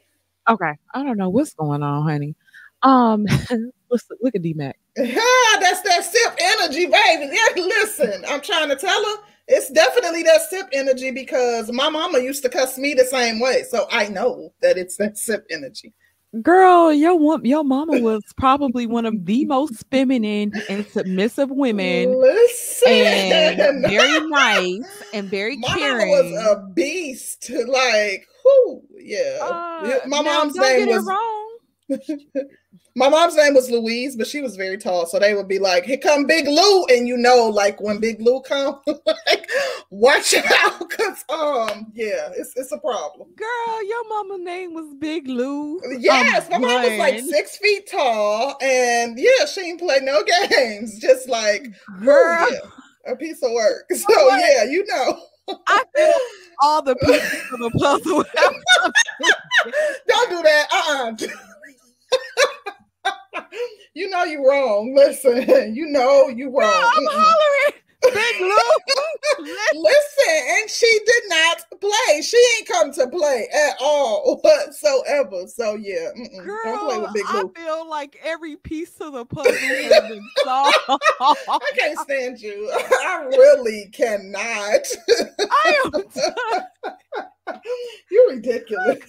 Okay. 0.46 0.72
I 0.92 1.02
don't 1.02 1.16
know 1.16 1.30
what's 1.30 1.54
going 1.54 1.82
on, 1.82 2.02
honey. 2.02 2.34
Um, 2.82 3.24
listen, 3.90 4.16
look 4.20 4.34
at 4.34 4.42
D 4.42 4.52
Mac. 4.52 4.78
That's 4.96 5.80
that 5.82 6.04
sip 6.04 6.36
energy, 6.38 6.84
baby. 6.84 7.32
Yeah, 7.32 7.62
listen, 7.62 8.24
I'm 8.28 8.42
trying 8.42 8.68
to 8.68 8.76
tell 8.76 9.04
her 9.04 9.22
it's 9.48 9.70
definitely 9.70 10.22
that 10.24 10.42
sip 10.42 10.68
energy 10.72 11.10
because 11.10 11.72
my 11.72 11.88
mama 11.88 12.20
used 12.20 12.42
to 12.42 12.48
cuss 12.48 12.76
me 12.76 12.94
the 12.94 13.04
same 13.04 13.40
way. 13.40 13.64
So 13.68 13.86
I 13.90 14.08
know 14.08 14.52
that 14.60 14.76
it's 14.76 14.96
that 14.98 15.16
sip 15.16 15.46
energy. 15.50 15.94
Girl, 16.42 16.92
your 16.92 17.40
your 17.42 17.64
mama 17.64 18.00
was 18.00 18.22
probably 18.36 18.86
one 18.86 19.06
of 19.06 19.24
the 19.24 19.46
most 19.46 19.82
feminine 19.90 20.52
and 20.68 20.86
submissive 20.86 21.50
women, 21.50 22.20
Listen, 22.20 22.92
and 22.92 23.86
very 23.86 24.28
nice 24.28 25.02
and 25.14 25.30
very 25.30 25.56
my 25.58 25.74
mama 25.74 26.04
was 26.06 26.46
a 26.46 26.68
beast. 26.74 27.50
Like, 27.50 28.26
whoo, 28.44 28.82
yeah. 28.98 29.38
Uh, 29.40 30.00
my 30.06 30.20
mom's 30.20 30.54
name 30.54 30.88
was 30.88 31.06
wrong. 31.06 31.37
my 32.96 33.08
mom's 33.08 33.36
name 33.36 33.54
was 33.54 33.70
Louise, 33.70 34.16
but 34.16 34.26
she 34.26 34.40
was 34.40 34.56
very 34.56 34.76
tall. 34.76 35.06
So 35.06 35.18
they 35.18 35.34
would 35.34 35.48
be 35.48 35.58
like, 35.58 35.84
"Here 35.84 35.98
come 35.98 36.26
Big 36.26 36.46
Lou," 36.46 36.84
and 36.86 37.06
you 37.06 37.16
know, 37.16 37.46
like 37.46 37.80
when 37.80 37.98
Big 38.00 38.20
Lou 38.20 38.40
come, 38.42 38.80
like 39.06 39.48
watch 39.90 40.34
out, 40.34 40.90
cause 40.90 41.24
um, 41.28 41.92
yeah, 41.94 42.30
it's 42.36 42.52
it's 42.56 42.72
a 42.72 42.78
problem. 42.78 43.28
Girl, 43.36 43.84
your 43.88 44.08
mama 44.08 44.38
name 44.38 44.74
was 44.74 44.92
Big 44.98 45.28
Lou. 45.28 45.80
Yes, 45.98 46.48
my 46.50 46.56
Um, 46.56 46.62
mom 46.62 46.82
was 46.82 46.98
like 46.98 47.20
six 47.20 47.56
feet 47.58 47.88
tall, 47.90 48.56
and 48.60 49.18
yeah, 49.18 49.46
she 49.46 49.62
didn't 49.62 49.80
play 49.80 49.98
no 50.02 50.22
games. 50.50 50.98
Just 50.98 51.28
like, 51.28 51.68
Girl, 52.02 52.46
yeah, 52.50 53.12
a 53.12 53.16
piece 53.16 53.42
of 53.42 53.52
work. 53.52 53.84
So 53.94 54.04
what? 54.08 54.40
yeah, 54.40 54.64
you 54.64 54.84
know, 54.86 55.20
I 55.66 55.84
feel 55.96 56.12
all 56.60 56.82
the 56.82 56.96
pieces 56.96 57.42
of 57.52 57.60
the 57.60 57.70
puzzle. 57.78 58.24
don't 60.06 60.30
do 60.30 60.42
that. 60.42 60.66
Uh 60.72 61.12
uh 61.12 61.12
you 63.94 64.08
know 64.10 64.24
you 64.24 64.48
wrong. 64.48 64.94
Listen, 64.94 65.46
you 65.74 65.86
know 65.86 66.28
you 66.28 66.46
wrong. 66.56 66.92
I'm 66.96 67.04
Mm-mm. 67.04 67.08
hollering. 67.10 67.82
Big 68.00 68.40
Lou. 68.40 68.54
Listen, 69.74 70.42
and 70.50 70.70
she 70.70 71.00
did 71.04 71.22
not 71.28 71.58
play. 71.80 72.22
She 72.22 72.36
ain't 72.58 72.68
come 72.68 72.92
to 72.92 73.08
play 73.08 73.48
at 73.52 73.76
all 73.80 74.38
whatsoever. 74.42 75.46
So 75.48 75.74
yeah, 75.74 76.10
Girl, 76.44 76.58
don't 76.64 76.86
play 76.86 76.98
with 77.00 77.12
Big 77.12 77.24
I 77.26 77.42
feel 77.56 77.88
like 77.88 78.18
every 78.22 78.56
piece 78.56 79.00
of 79.00 79.14
the 79.14 79.24
puzzle 79.24 79.52
has 79.52 80.08
been 80.08 80.28
solved. 80.44 80.76
I 81.20 81.60
can't 81.76 81.98
stand 81.98 82.40
you. 82.40 82.70
I 82.72 83.26
really 83.30 83.88
cannot. 83.92 84.86
I 85.40 85.76
am 85.84 85.92
You're 88.10 88.30
ridiculous. 88.30 89.00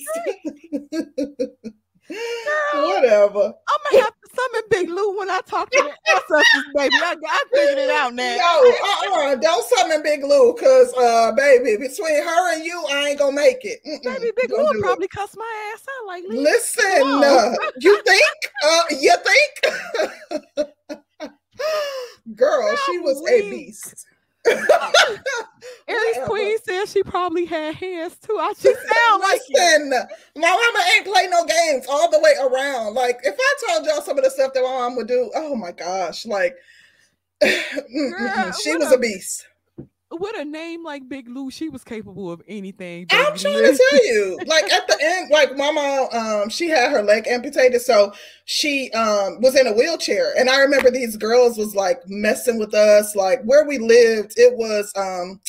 Whatever. 2.73 3.53
I'm 3.67 3.79
gonna 3.91 4.03
have 4.03 4.13
to 4.13 4.29
summon 4.35 4.61
Big 4.69 4.89
Lou 4.89 5.17
when 5.17 5.29
I 5.29 5.41
talk 5.45 5.69
to 5.69 5.77
the 5.77 6.11
ancestors, 6.13 6.65
baby. 6.75 6.95
I, 6.95 7.15
I 7.27 7.43
figured 7.53 7.77
it 7.77 7.89
out 7.89 8.13
now. 8.13 8.35
No, 8.37 8.71
uh-uh. 8.71 9.35
Don't 9.35 9.65
summon 9.77 10.01
Big 10.03 10.23
Lou, 10.23 10.53
cause 10.55 10.93
uh 10.97 11.31
baby, 11.33 11.77
between 11.77 12.23
her 12.23 12.53
and 12.55 12.63
you, 12.63 12.83
I 12.91 13.09
ain't 13.09 13.19
gonna 13.19 13.35
make 13.35 13.63
it. 13.63 13.79
Mm-mm. 13.85 14.03
Baby, 14.03 14.31
Big 14.35 14.49
Lou 14.51 14.65
it. 14.69 14.81
probably 14.81 15.07
cuss 15.07 15.35
my 15.37 15.71
ass 15.73 15.85
out 15.99 16.07
like 16.07 16.23
Lee. 16.27 16.39
Listen, 16.39 17.01
uh, 17.03 17.53
you 17.79 18.01
think? 18.03 18.51
Uh, 18.63 18.83
you 18.99 19.15
think? 19.25 20.69
Girl, 22.35 22.75
she 22.85 22.99
was 22.99 23.21
a 23.29 23.49
beast. 23.49 24.05
Aries 25.87 26.17
Queen 26.25 26.57
said 26.63 26.85
she 26.87 27.03
probably 27.03 27.45
had 27.45 27.75
hands 27.75 28.15
too. 28.17 28.37
I 28.39 28.53
just 28.53 28.63
sound 29.07 29.21
like. 29.23 29.41
Listen, 29.49 29.89
my 30.35 30.47
mama 30.49 30.85
ain't 30.95 31.05
play 31.05 31.27
no 31.29 31.45
games 31.45 31.85
all 31.89 32.09
the 32.09 32.19
way 32.19 32.33
around. 32.41 32.93
Like, 32.93 33.19
if 33.23 33.35
I 33.37 33.53
told 33.73 33.87
y'all 33.87 34.01
some 34.01 34.17
of 34.17 34.23
the 34.23 34.29
stuff 34.29 34.53
that 34.53 34.61
my 34.63 34.69
mom 34.69 34.95
would 34.97 35.07
do, 35.07 35.31
oh 35.35 35.55
my 35.55 35.71
gosh, 35.71 36.25
like, 36.25 36.55
Girl, 37.41 38.51
she 38.51 38.75
was 38.75 38.91
a- 38.91 38.95
a 38.95 38.99
beast. 38.99 39.47
With 40.11 40.35
a 40.37 40.43
name 40.43 40.83
like 40.83 41.07
Big 41.07 41.29
Lou, 41.29 41.51
she 41.51 41.69
was 41.69 41.83
capable 41.83 42.31
of 42.31 42.41
anything. 42.47 43.05
I'm 43.11 43.37
trying 43.37 43.63
to 43.63 43.79
tell 43.91 44.05
you, 44.05 44.39
like 44.47 44.71
at 44.71 44.87
the 44.87 44.97
end, 44.99 45.29
like 45.29 45.55
my 45.55 45.71
mom, 45.71 46.07
um, 46.11 46.49
she 46.49 46.67
had 46.67 46.91
her 46.91 47.03
leg 47.03 47.27
amputated, 47.27 47.81
so 47.81 48.11
she 48.45 48.89
um 48.91 49.39
was 49.39 49.55
in 49.55 49.67
a 49.67 49.73
wheelchair. 49.73 50.33
And 50.35 50.49
I 50.49 50.61
remember 50.61 50.89
these 50.89 51.15
girls 51.15 51.57
was 51.59 51.75
like 51.75 52.01
messing 52.07 52.57
with 52.57 52.73
us, 52.73 53.15
like 53.15 53.43
where 53.43 53.65
we 53.65 53.77
lived, 53.77 54.33
it 54.37 54.57
was 54.57 54.91
um 54.95 55.39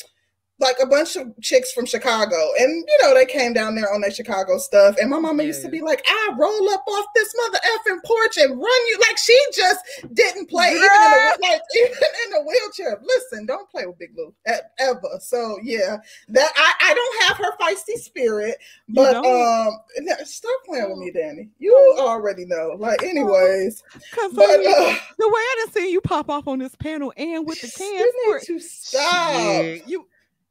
like 0.60 0.76
a 0.82 0.86
bunch 0.86 1.16
of 1.16 1.32
chicks 1.40 1.72
from 1.72 1.86
Chicago, 1.86 2.36
and 2.58 2.84
you 2.86 2.98
know 3.02 3.14
they 3.14 3.26
came 3.26 3.52
down 3.52 3.74
there 3.74 3.92
on 3.92 4.00
their 4.00 4.10
Chicago 4.10 4.58
stuff. 4.58 4.96
And 5.00 5.10
my 5.10 5.18
mama 5.18 5.42
used 5.42 5.62
to 5.62 5.68
be 5.68 5.80
like, 5.80 6.02
"I 6.06 6.34
roll 6.38 6.68
up 6.70 6.84
off 6.86 7.06
this 7.14 7.34
mother 7.36 7.58
effing 7.58 8.04
porch 8.04 8.36
and 8.36 8.50
run 8.50 8.86
you." 8.88 8.98
Like 9.00 9.18
she 9.18 9.38
just 9.54 9.80
didn't 10.12 10.48
play 10.48 10.68
even 10.68 10.82
in 10.82 10.88
the 10.88 11.38
like 11.42 11.62
even 11.76 11.92
in 12.24 12.30
the 12.30 12.42
wheelchair. 12.46 13.00
Listen, 13.02 13.46
don't 13.46 13.68
play 13.70 13.86
with 13.86 13.98
Big 13.98 14.10
Lou 14.16 14.34
ever. 14.78 15.18
So 15.20 15.58
yeah, 15.62 15.98
that 16.28 16.52
I 16.56 16.72
I 16.80 16.94
don't 16.94 17.22
have 17.24 17.36
her 17.38 17.56
feisty 17.56 17.98
spirit, 17.98 18.56
but 18.88 19.16
um, 19.16 19.78
stop 20.24 20.60
playing 20.66 20.90
with 20.90 20.98
me, 20.98 21.10
Danny. 21.10 21.48
You 21.58 21.96
already 21.98 22.44
know. 22.44 22.76
Like, 22.78 23.02
anyways, 23.02 23.82
Cause 24.12 24.32
but 24.32 24.44
uh, 24.44 24.94
the 25.18 25.28
way 25.28 25.40
I 25.40 25.64
done 25.64 25.72
seen 25.74 25.90
you 25.90 26.00
pop 26.00 26.28
off 26.28 26.46
on 26.48 26.58
this 26.58 26.74
panel 26.74 27.12
and 27.16 27.46
with 27.46 27.60
the 27.60 27.70
cans, 27.70 28.00
you 28.00 28.34
need 28.34 28.46
to 28.46 28.60
stop. 28.60 29.32
Shit, 29.32 29.88
you 29.88 30.06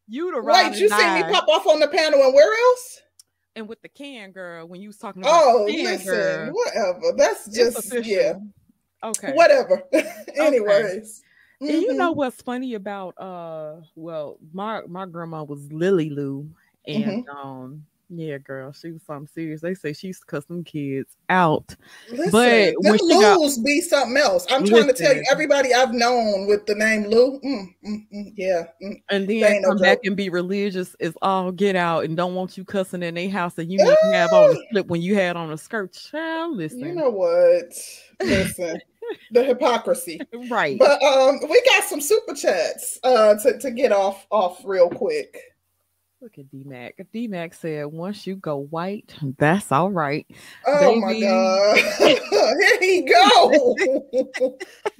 you 0.09 0.33
the 0.33 0.41
ride 0.41 0.71
Wait, 0.71 0.79
you 0.79 0.85
and 0.87 0.93
see 0.95 1.13
me 1.13 1.23
pop 1.31 1.47
off 1.47 1.65
on 1.67 1.79
the 1.79 1.87
panel 1.87 2.23
and 2.23 2.33
where 2.33 2.51
else? 2.69 3.01
and 3.55 3.67
with 3.67 3.81
the 3.81 3.89
can 3.89 4.31
girl 4.31 4.67
when 4.67 4.81
you 4.81 4.87
was 4.89 4.97
talking 4.97 5.21
about 5.21 5.41
Oh, 5.43 5.65
the 5.65 5.73
can 5.75 5.83
listen, 5.85 6.05
girl. 6.05 6.53
whatever. 6.53 7.11
That's 7.17 7.47
just 7.49 7.93
yeah, 8.05 8.33
Okay. 9.03 9.33
whatever. 9.33 9.83
Anyways, 10.35 11.23
And 11.61 11.71
you 11.71 11.93
Mhm. 11.93 11.97
know 11.97 12.11
what's 12.13 12.41
funny 12.41 12.75
about 12.75 13.19
uh 13.19 13.81
well 13.95 14.37
my 14.53 14.81
my 14.87 15.05
grandma 15.05 15.43
was 15.43 15.69
Lily 15.71 16.09
Lou 16.09 16.49
and 16.87 17.25
Mm-hmm. 17.27 17.37
um 17.37 17.85
yeah 18.09 18.37
girl 18.37 18.71
she 18.71 18.91
was 18.91 19.03
something 19.03 19.27
serious. 19.27 19.61
They 19.61 19.73
say 19.73 19.93
she 19.93 20.07
used 20.07 20.21
to 20.21 20.25
cuss 20.25 20.45
them 20.45 20.63
kids 20.63 21.15
out. 21.29 21.75
listen, 22.09 22.31
but 22.31 22.73
when 22.79 22.97
she 22.97 23.19
got- 23.19 23.39
Lou's 23.39 23.57
be 23.59 23.81
something 23.81 24.17
else. 24.17 24.47
I'm 24.49 24.65
trying 24.65 24.87
to 24.87 24.93
tell 24.93 25.15
you, 25.15 25.23
everybody 25.31 25.73
I've 25.73 25.93
known 25.93 26.47
with 26.47 26.65
the 26.65 26.75
name 26.75 27.05
Lou, 27.05 27.39
mm, 27.41 27.75
mm, 27.85 28.07
mm, 28.13 28.33
yeah, 28.35 28.63
mm. 28.83 29.01
And 29.09 29.27
then 29.27 29.43
ain't 29.43 29.61
no 29.61 29.69
come 29.69 29.77
back 29.77 29.97
joke. 29.97 30.05
and 30.05 30.17
be 30.17 30.29
religious 30.29 30.95
is 30.99 31.15
all 31.21 31.51
get 31.51 31.75
out 31.75 32.05
and 32.05 32.17
don't 32.17 32.35
want 32.35 32.57
you 32.57 32.65
cussing 32.65 33.03
in 33.03 33.15
their 33.15 33.29
house 33.29 33.57
and 33.57 33.71
you 33.71 33.77
need 33.77 33.85
to 33.85 34.11
have 34.13 34.33
on 34.33 34.55
a 34.55 34.59
slip 34.71 34.87
when 34.87 35.01
you 35.01 35.15
had 35.15 35.35
on 35.35 35.51
a 35.51 35.57
skirt. 35.57 35.93
Child, 35.93 36.57
listen. 36.57 36.79
you 36.79 36.93
know 36.93 37.09
what? 37.09 37.71
Listen, 38.21 38.79
the 39.31 39.43
hypocrisy. 39.43 40.19
right. 40.49 40.77
But 40.79 41.01
um, 41.03 41.39
we 41.49 41.61
got 41.69 41.83
some 41.83 42.01
super 42.01 42.33
chats 42.33 42.99
uh 43.03 43.35
to, 43.35 43.57
to 43.59 43.71
get 43.71 43.91
off 43.91 44.25
off 44.31 44.61
real 44.65 44.89
quick. 44.89 45.37
Look 46.21 46.37
at 46.37 46.49
D 46.51 46.63
Mac. 46.65 46.95
D 47.13 47.27
Mac 47.29 47.53
said, 47.53 47.85
once 47.87 48.27
you 48.27 48.35
go 48.35 48.57
white, 48.57 49.15
that's 49.37 49.71
all 49.71 49.89
right. 49.89 50.27
Oh 50.67 50.95
my 50.99 51.17
god. 51.17 51.77
Here 51.97 52.79
he 52.81 53.01
go. 53.03 53.77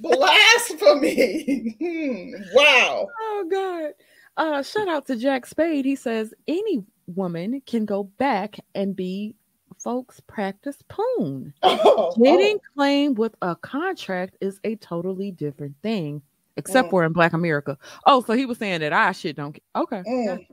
Blasphemy. 0.00 1.76
Hmm, 1.78 2.42
wow. 2.54 3.06
Oh 3.20 3.46
God. 3.50 3.92
Uh 4.36 4.62
shout 4.62 4.88
out 4.88 5.06
to 5.08 5.16
Jack 5.16 5.44
Spade. 5.44 5.84
He 5.84 5.94
says 5.96 6.32
any 6.48 6.84
woman 7.06 7.60
can 7.66 7.84
go 7.84 8.04
back 8.04 8.56
and 8.74 8.96
be 8.96 9.34
folks 9.78 10.20
practice 10.26 10.78
poon. 10.88 11.52
Oh, 11.62 12.14
Getting 12.22 12.58
claimed 12.74 13.18
with 13.18 13.34
a 13.42 13.54
contract 13.56 14.36
is 14.40 14.58
a 14.64 14.76
totally 14.76 15.30
different 15.32 15.74
thing, 15.82 16.22
except 16.56 16.88
Mm. 16.88 16.90
for 16.90 17.04
in 17.04 17.12
Black 17.12 17.34
America. 17.34 17.76
Oh, 18.06 18.22
so 18.22 18.32
he 18.32 18.46
was 18.46 18.56
saying 18.58 18.80
that 18.80 18.92
I 18.94 19.12
shit 19.12 19.36
don't. 19.36 19.58
Okay, 19.76 20.02
Mm. 20.06 20.46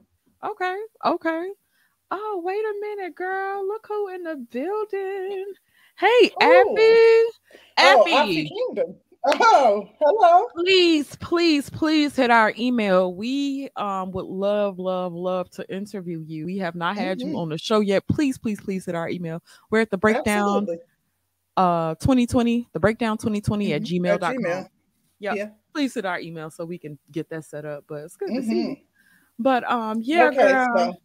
Okay, 0.43 0.77
okay. 1.05 1.49
Oh, 2.11 2.41
wait 2.43 2.63
a 2.63 2.73
minute, 2.81 3.15
girl. 3.15 3.67
Look 3.67 3.85
who 3.87 4.09
in 4.09 4.23
the 4.23 4.35
building. 4.37 5.45
Hey, 5.99 6.31
Ooh. 6.41 6.45
Abby. 6.45 7.31
Oh, 7.79 8.01
Abby. 8.07 8.11
Happy 8.11 8.49
Kingdom. 8.49 8.95
Oh, 9.25 9.89
hello. 9.99 10.47
please 10.55 11.17
please 11.17 11.69
please 11.69 12.15
hit 12.15 12.31
our 12.31 12.53
email 12.57 13.13
we 13.13 13.67
um 13.75 14.11
would 14.11 14.25
love 14.27 14.79
love 14.79 15.11
love 15.11 15.49
to 15.49 15.69
interview 15.75 16.23
you 16.25 16.45
we 16.45 16.57
have 16.59 16.75
not 16.75 16.95
had 16.95 17.19
Mhm. 17.19 17.31
you 17.31 17.37
on 17.37 17.49
the 17.49 17.57
show 17.57 17.81
yet 17.81 18.07
please 18.07 18.37
please 18.37 18.61
please 18.61 18.85
hit 18.85 18.95
our 18.95 19.09
email 19.09 19.43
we're 19.69 19.81
at 19.81 19.89
the 19.89 19.97
breakdown 19.97 20.59
Absolutely. 20.59 20.77
uh 21.57 21.95
2020 21.95 22.69
the 22.71 22.79
breakdown 22.79 23.17
2020 23.17 23.73
at 23.73 23.81
Mhm, 23.81 23.85
gmail.com 24.01 24.37
Gmail. 24.37 24.69
Yep. 25.19 25.35
Yeah. 25.35 25.49
please 25.73 25.93
hit 25.95 26.05
our 26.05 26.19
email 26.21 26.49
so 26.49 26.63
we 26.63 26.77
can 26.77 26.97
get 27.11 27.27
that 27.29 27.43
set 27.43 27.65
up 27.65 27.83
but 27.89 28.03
it's 28.05 28.15
good 28.15 28.29
to 28.33 28.41
see 28.43 28.49
Mhm. 28.53 28.69
you 28.69 28.77
but 29.39 29.69
um 29.69 30.01
yeah 30.03 30.25
okay, 30.27 30.37
girl, 30.53 30.67
so 30.75 30.95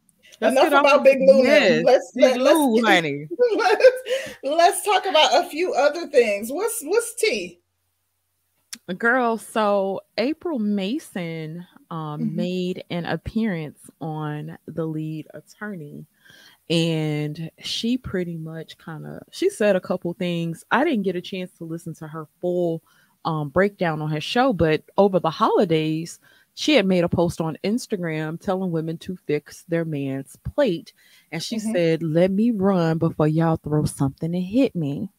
let's 0.41 0.67
enough 0.67 0.81
about 0.81 1.05
Big 1.05 1.19
Lou 1.21 1.45
yes, 1.45 1.85
Let's 1.85 2.13
Big 2.13 2.37
let, 2.37 2.41
let's 2.41 2.85
honey 2.85 3.29
let's, 3.57 4.03
let's 4.43 4.85
talk 4.85 5.07
about 5.07 5.45
a 5.45 5.49
few 5.49 5.73
other 5.75 6.09
things. 6.09 6.51
What's 6.51 6.83
what's 6.83 7.15
tea? 7.15 7.61
girl 8.99 9.39
so 9.39 10.01
april 10.19 10.59
mason 10.59 11.65
um 11.91 12.21
Mhm. 12.21 12.35
made 12.35 12.85
an 12.91 13.05
appearance 13.07 13.79
on 14.01 14.59
the 14.67 14.85
lead 14.85 15.27
attorney 15.35 16.05
and 16.69 17.51
she 17.63 17.97
pretty 17.97 18.37
much 18.37 18.77
kind 18.79 19.07
of 19.07 19.23
she 19.31 19.49
said 19.51 19.77
a 19.77 19.81
couple 19.81 20.13
things 20.15 20.65
i 20.71 20.85
didn't 20.85 21.03
get 21.03 21.17
a 21.17 21.21
chance 21.21 21.53
to 21.53 21.65
listen 21.65 21.95
to 21.95 22.09
her 22.09 22.27
full 22.41 22.83
um 23.25 23.49
breakdown 23.51 24.03
on 24.03 24.11
her 24.11 24.21
show 24.21 24.53
but 24.53 24.83
over 24.99 25.21
the 25.21 25.31
holidays 25.31 26.19
she 26.55 26.75
had 26.75 26.87
made 26.87 27.05
a 27.05 27.09
post 27.09 27.41
on 27.41 27.57
Instagram 27.65 28.41
telling 28.41 28.71
women 28.71 28.99
to 28.99 29.17
fix 29.27 29.65
their 29.69 29.85
man's 29.85 30.37
plate. 30.55 30.93
And 31.31 31.43
she 31.43 31.57
mm-hmm. 31.57 31.73
said, 31.73 32.03
Let 32.03 32.31
me 32.31 32.51
run 32.51 32.99
before 32.99 33.29
y'all 33.29 33.57
throw 33.57 33.85
something 33.85 34.35
and 34.35 34.45
hit 34.45 34.75
me. 34.77 35.11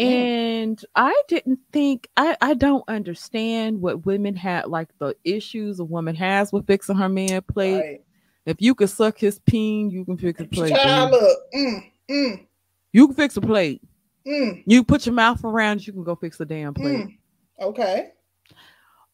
Mm. 0.00 0.04
And 0.04 0.84
I 0.96 1.22
didn't 1.28 1.60
think 1.72 2.08
I, 2.16 2.36
I 2.40 2.54
don't 2.54 2.84
understand 2.88 3.80
what 3.80 4.06
women 4.06 4.34
had 4.34 4.66
like 4.66 4.88
the 4.98 5.14
issues 5.22 5.78
a 5.78 5.84
woman 5.84 6.16
has 6.16 6.52
with 6.52 6.66
fixing 6.66 6.96
her 6.96 7.08
man 7.08 7.42
plate. 7.42 7.80
Right. 7.80 8.04
If 8.44 8.56
you 8.60 8.74
can 8.74 8.88
suck 8.88 9.18
his 9.18 9.38
peen, 9.40 9.90
you 9.90 10.04
can 10.04 10.16
fix 10.16 10.40
a 10.40 10.46
plate. 10.46 10.74
Child, 10.74 11.12
look. 11.12 11.38
Mm, 11.54 11.90
mm. 12.10 12.46
You 12.92 13.06
can 13.06 13.16
fix 13.16 13.36
a 13.36 13.40
plate. 13.40 13.80
Mm. 14.26 14.64
You 14.66 14.82
put 14.82 15.06
your 15.06 15.14
mouth 15.14 15.44
around, 15.44 15.86
you 15.86 15.92
can 15.92 16.02
go 16.02 16.16
fix 16.16 16.40
a 16.40 16.44
damn 16.44 16.74
plate. 16.74 17.06
Mm. 17.06 17.18
Okay. 17.60 18.10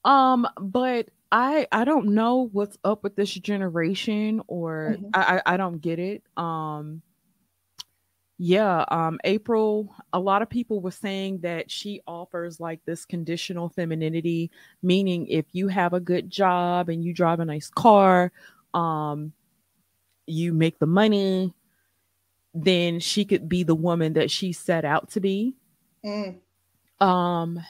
Um, 0.04 0.47
but 0.58 1.08
I 1.30 1.66
I 1.70 1.85
don't 1.85 2.14
know 2.14 2.49
what's 2.52 2.78
up 2.85 3.02
with 3.02 3.16
this 3.16 3.32
generation, 3.32 4.42
or 4.47 4.97
mm-hmm. 4.99 5.11
I 5.14 5.42
I 5.44 5.56
don't 5.56 5.78
get 5.80 5.99
it. 5.99 6.23
Um, 6.37 7.02
yeah, 8.38 8.85
um, 8.88 9.18
April. 9.25 9.94
A 10.12 10.20
lot 10.20 10.42
of 10.42 10.49
people 10.49 10.80
were 10.80 10.92
saying 10.92 11.40
that 11.40 11.70
she 11.70 12.00
offers 12.06 12.61
like 12.61 12.80
this 12.87 13.04
conditional 13.04 13.68
femininity, 13.68 14.50
meaning 14.82 15.26
if 15.26 15.44
you 15.52 15.68
have 15.68 15.92
a 15.92 16.00
good 16.00 16.30
job 16.30 16.88
and 16.88 17.04
you 17.04 17.12
drive 17.12 17.40
a 17.40 17.44
nice 17.44 17.68
car, 17.68 18.32
um, 18.75 19.32
you 20.26 20.54
make 20.54 20.78
the 20.78 20.87
money, 20.87 21.52
then 22.54 23.00
she 23.00 23.25
could 23.25 23.49
be 23.49 23.64
the 23.64 23.75
woman 23.75 24.12
that 24.14 24.30
she 24.30 24.52
set 24.52 24.85
out 24.85 25.11
to 25.11 25.20
be. 25.20 25.56
Mm. 26.04 26.38
Um, 27.00 27.61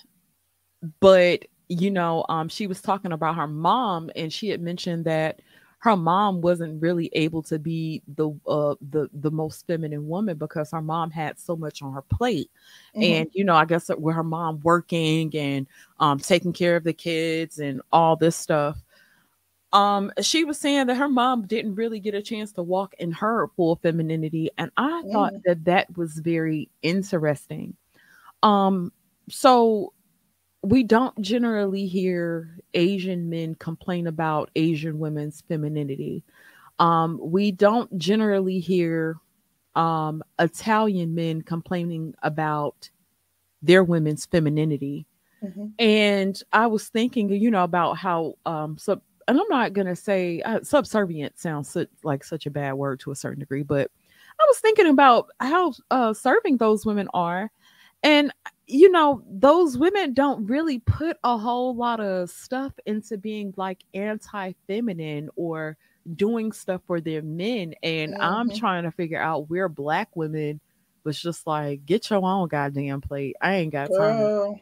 but 1.01 1.47
you 1.69 1.91
know, 1.91 2.25
um, 2.29 2.49
she 2.49 2.67
was 2.67 2.81
talking 2.81 3.13
about 3.13 3.37
her 3.37 3.47
mom, 3.47 4.11
and 4.17 4.33
she 4.33 4.49
had 4.49 4.61
mentioned 4.61 5.05
that 5.05 5.41
her 5.81 5.97
mom 5.97 6.41
wasn't 6.41 6.83
really 6.83 7.09
able 7.13 7.43
to 7.43 7.59
be 7.59 8.03
the 8.17 8.31
uh 8.47 8.75
the 8.91 9.09
the 9.13 9.31
most 9.31 9.67
feminine 9.67 10.09
woman 10.09 10.37
because 10.37 10.71
her 10.71 10.83
mom 10.83 11.11
had 11.11 11.39
so 11.39 11.57
much 11.57 11.83
on 11.83 11.93
her 11.93 12.03
plate 12.03 12.51
mm-hmm. 12.95 13.03
and 13.03 13.31
you 13.33 13.45
know 13.45 13.55
i 13.55 13.65
guess 13.65 13.91
with 13.97 14.15
her 14.15 14.25
mom 14.25 14.61
working 14.63 15.31
and 15.35 15.67
um 16.01 16.19
taking 16.19 16.53
care 16.53 16.77
of 16.77 16.85
the 16.85 16.93
kids 16.93 17.59
and 17.59 17.81
all 17.93 18.17
this 18.17 18.37
stuff 18.37 18.77
um 19.73 20.11
she 20.21 20.45
was 20.45 20.59
saying 20.59 20.87
that 20.87 20.97
her 20.97 21.09
mom 21.09 21.47
didn't 21.47 21.75
really 21.75 22.01
get 22.01 22.15
a 22.15 22.23
chance 22.23 22.53
to 22.53 22.63
walk 22.63 22.95
in 22.99 23.13
her 23.13 23.49
full 23.57 23.77
femininity 23.77 24.51
and 24.59 24.71
i 24.77 25.03
mm. 25.05 25.13
thought 25.13 25.33
that 25.45 25.65
that 25.65 25.97
was 25.97 26.19
very 26.19 26.69
interesting 26.83 27.77
um 28.43 28.93
so 29.31 29.93
we 30.69 30.83
don't 30.83 31.19
generally 31.21 31.87
hear 31.87 32.59
asian 32.75 33.31
men 33.31 33.55
complain 33.55 34.07
about 34.07 34.51
asian 34.57 34.99
women's 34.99 35.43
femininity. 35.49 36.23
Um 36.79 37.19
we 37.21 37.51
don't 37.51 37.97
generally 37.99 38.61
hear 38.61 39.17
um 39.75 40.23
italian 40.39 41.15
men 41.15 41.43
complaining 41.43 42.15
about 42.23 42.91
their 43.63 43.83
women's 43.83 44.27
femininity. 44.27 45.07
Mm-hmm. 45.43 45.67
and 45.79 46.43
i 46.53 46.67
was 46.67 46.89
thinking 46.89 47.31
you 47.31 47.49
know 47.49 47.63
about 47.63 47.97
how 47.97 48.35
um 48.45 48.77
so 48.77 49.01
and 49.29 49.39
I'm 49.39 49.47
not 49.51 49.75
gonna 49.75 49.95
say 49.95 50.41
uh, 50.43 50.61
subservient 50.63 51.39
sounds 51.39 51.69
su- 51.69 51.87
like 52.03 52.25
such 52.25 52.47
a 52.47 52.51
bad 52.51 52.73
word 52.73 52.99
to 53.01 53.11
a 53.11 53.15
certain 53.15 53.39
degree, 53.39 53.63
but 53.63 53.91
I 54.41 54.45
was 54.49 54.59
thinking 54.59 54.87
about 54.87 55.29
how 55.39 55.75
uh, 55.91 56.15
serving 56.15 56.57
those 56.57 56.87
women 56.87 57.09
are, 57.13 57.51
and 58.03 58.33
you 58.69 58.91
know 58.91 59.23
those 59.29 59.79
women 59.79 60.13
don't 60.13 60.47
really 60.47 60.79
put 60.81 61.17
a 61.25 61.39
whole 61.39 61.75
lot 61.75 62.01
of 62.01 62.31
stuff 62.31 62.73
into 62.87 63.17
being 63.17 63.55
like 63.57 63.83
anti-feminine 63.95 65.31
or 65.37 65.77
doing 66.15 66.53
stuff 66.53 66.83
for 66.87 67.01
their 67.01 67.23
men, 67.23 67.75
and 67.83 68.13
mm-hmm. 68.13 68.23
I'm 68.23 68.51
trying 68.51 68.85
to 68.85 68.91
figure 68.91 69.21
out 69.21 69.51
where 69.51 69.69
black 69.69 70.15
women 70.15 70.61
was 71.05 71.21
just 71.21 71.47
like 71.47 71.87
get 71.87 72.11
your 72.11 72.25
own 72.25 72.49
goddamn 72.49 73.01
plate. 73.01 73.37
I 73.41 73.57
ain't 73.57 73.73
got 73.73 73.89
time. 73.89 74.19
Girl. 74.19 74.61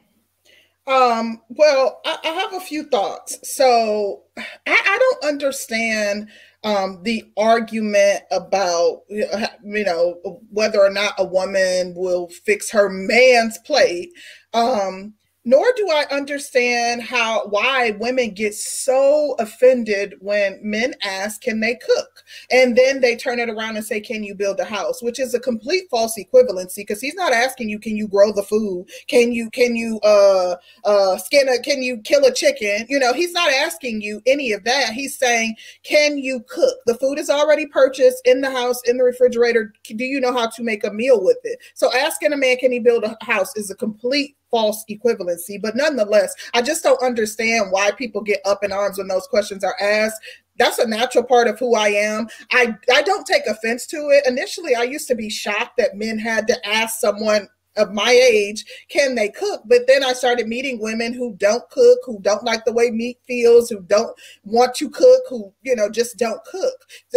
Um, 0.87 1.42
well, 1.49 2.01
I, 2.05 2.19
I, 2.23 2.29
have 2.29 2.55
a 2.55 2.61
few 2.61 2.85
thoughts. 2.85 3.40
So 3.42 4.23
I, 4.37 4.45
I 4.66 4.99
don't 5.01 5.33
understand 5.33 6.29
um, 6.66 7.00
the 7.05 7.24
argument 7.38 8.24
about 8.33 9.02
you 9.09 9.85
know 9.85 10.42
whether 10.50 10.81
or 10.81 10.90
not 10.90 11.14
a 11.18 11.24
woman 11.24 11.94
will 11.96 12.29
fix 12.29 12.72
her 12.72 12.90
man's 12.90 13.59
plate. 13.59 14.11
Um, 14.52 15.14
nor 15.47 15.65
do 15.77 15.89
I 15.89 16.07
understand 16.11 17.03
how 17.03 17.47
why 17.47 17.93
women 18.01 18.35
get 18.35 18.53
so 18.57 19.37
offended 19.39 20.17
when 20.19 20.59
men 20.61 20.95
ask, 21.03 21.41
"Can 21.41 21.61
they 21.61 21.77
cook?" 21.77 22.25
and 22.51 22.77
then 22.77 23.01
they 23.01 23.15
turn 23.15 23.39
it 23.39 23.49
around 23.49 23.77
and 23.77 23.87
say, 23.87 24.01
"Can 24.01 24.25
you 24.25 24.35
build 24.35 24.59
a 24.59 24.65
house?" 24.65 25.01
Which 25.03 25.21
is 25.21 25.35
a 25.35 25.41
complete 25.41 25.85
false 25.89 26.19
equivalency 26.19 26.79
because 26.79 27.01
he's 27.01 27.15
not 27.15 27.33
asking 27.33 27.69
you, 27.69 27.79
"Can 27.79 27.97
you 27.97 28.09
grow 28.09 28.33
the 28.33 28.43
food? 28.43 28.87
Can 29.07 29.33
you 29.33 29.49
can 29.51 29.77
you 29.77 30.01
uh 30.01 30.57
uh 30.85 31.17
skin 31.19 31.49
a 31.49 31.61
can 31.61 31.81
you 31.81 31.99
kill 31.99 32.25
a 32.25 32.35
chicken?" 32.35 32.85
You 32.89 32.99
know, 32.99 33.13
he's 33.13 33.33
not 33.33 33.53
asking 33.53 34.01
you 34.01 34.21
any 34.27 34.51
of 34.51 34.65
that. 34.65 34.95
He's 34.95 35.17
saying, 35.17 35.55
"Can 35.85 36.19
you 36.19 36.41
cook?" 36.49 36.77
The 36.87 36.99
food 36.99 37.21
is 37.21 37.31
already 37.31 37.67
purchased 37.67 38.21
in 38.27 38.41
the 38.41 38.51
house 38.51 38.83
in 38.85 38.97
the 38.99 39.05
refrigerator. 39.05 39.73
Do 39.85 40.05
you 40.05 40.21
know 40.21 40.33
how 40.33 40.49
to 40.49 40.63
make 40.65 40.83
a 40.83 40.93
meal 40.93 41.23
with 41.23 41.39
it? 41.45 41.61
So 41.75 41.93
asking 41.95 42.33
a 42.33 42.37
man, 42.37 42.57
"Can 42.57 42.73
he 42.73 42.81
build 42.81 43.05
a 43.05 43.17
house?" 43.25 43.57
is 43.57 43.71
a 43.71 43.77
complete 43.77 44.37
false 44.57 44.87
equivalency. 44.88 45.61
But 45.61 45.77
nonetheless, 45.77 46.35
I 46.55 46.62
just 46.62 46.83
don't 46.83 47.03
understand 47.03 47.66
why 47.73 47.90
people 47.90 48.23
get 48.23 48.40
up 48.47 48.64
in 48.64 48.73
arms 48.73 48.97
when 48.97 49.07
those 49.07 49.27
questions 49.27 49.62
are 49.62 49.77
asked. 49.79 50.19
That's 50.59 50.79
a 50.79 50.87
natural 50.87 51.25
part 51.25 51.47
of 51.47 51.59
who 51.59 51.75
I 51.75 51.88
am. 51.88 52.27
I, 52.53 52.75
I 52.90 53.03
don't 53.03 53.27
take 53.27 53.42
offense 53.47 53.87
to 53.88 53.97
it. 53.97 54.27
Initially, 54.27 54.75
I 54.75 54.85
used 54.85 55.09
to 55.09 55.14
be 55.14 55.29
shocked 55.29 55.77
that 55.77 55.99
men 55.99 56.19
had 56.19 56.49
to 56.49 56.66
ask 56.66 56.99
someone 56.99 57.49
of 57.77 57.93
my 57.93 58.11
age 58.11 58.65
can 58.89 59.15
they 59.15 59.29
cook? 59.29 59.62
But 59.67 59.87
then 59.87 60.05
i 60.05 60.12
started 60.12 60.47
meeting 60.49 60.81
women 60.81 61.12
who 61.12 61.35
don't 61.37 61.69
cook 61.71 61.99
who 62.05 62.21
don't 62.21 62.45
like 62.45 62.65
the 62.65 62.73
way 62.73 62.91
meat 62.91 63.19
feels 63.27 63.69
who 63.69 63.81
don't 63.83 64.17
want 64.45 64.75
to 64.77 64.91
cook 64.91 65.23
who 65.29 65.53
you 65.62 65.77
know 65.77 65.91
just 65.91 66.19
don't 66.19 66.43
cook. 66.45 66.75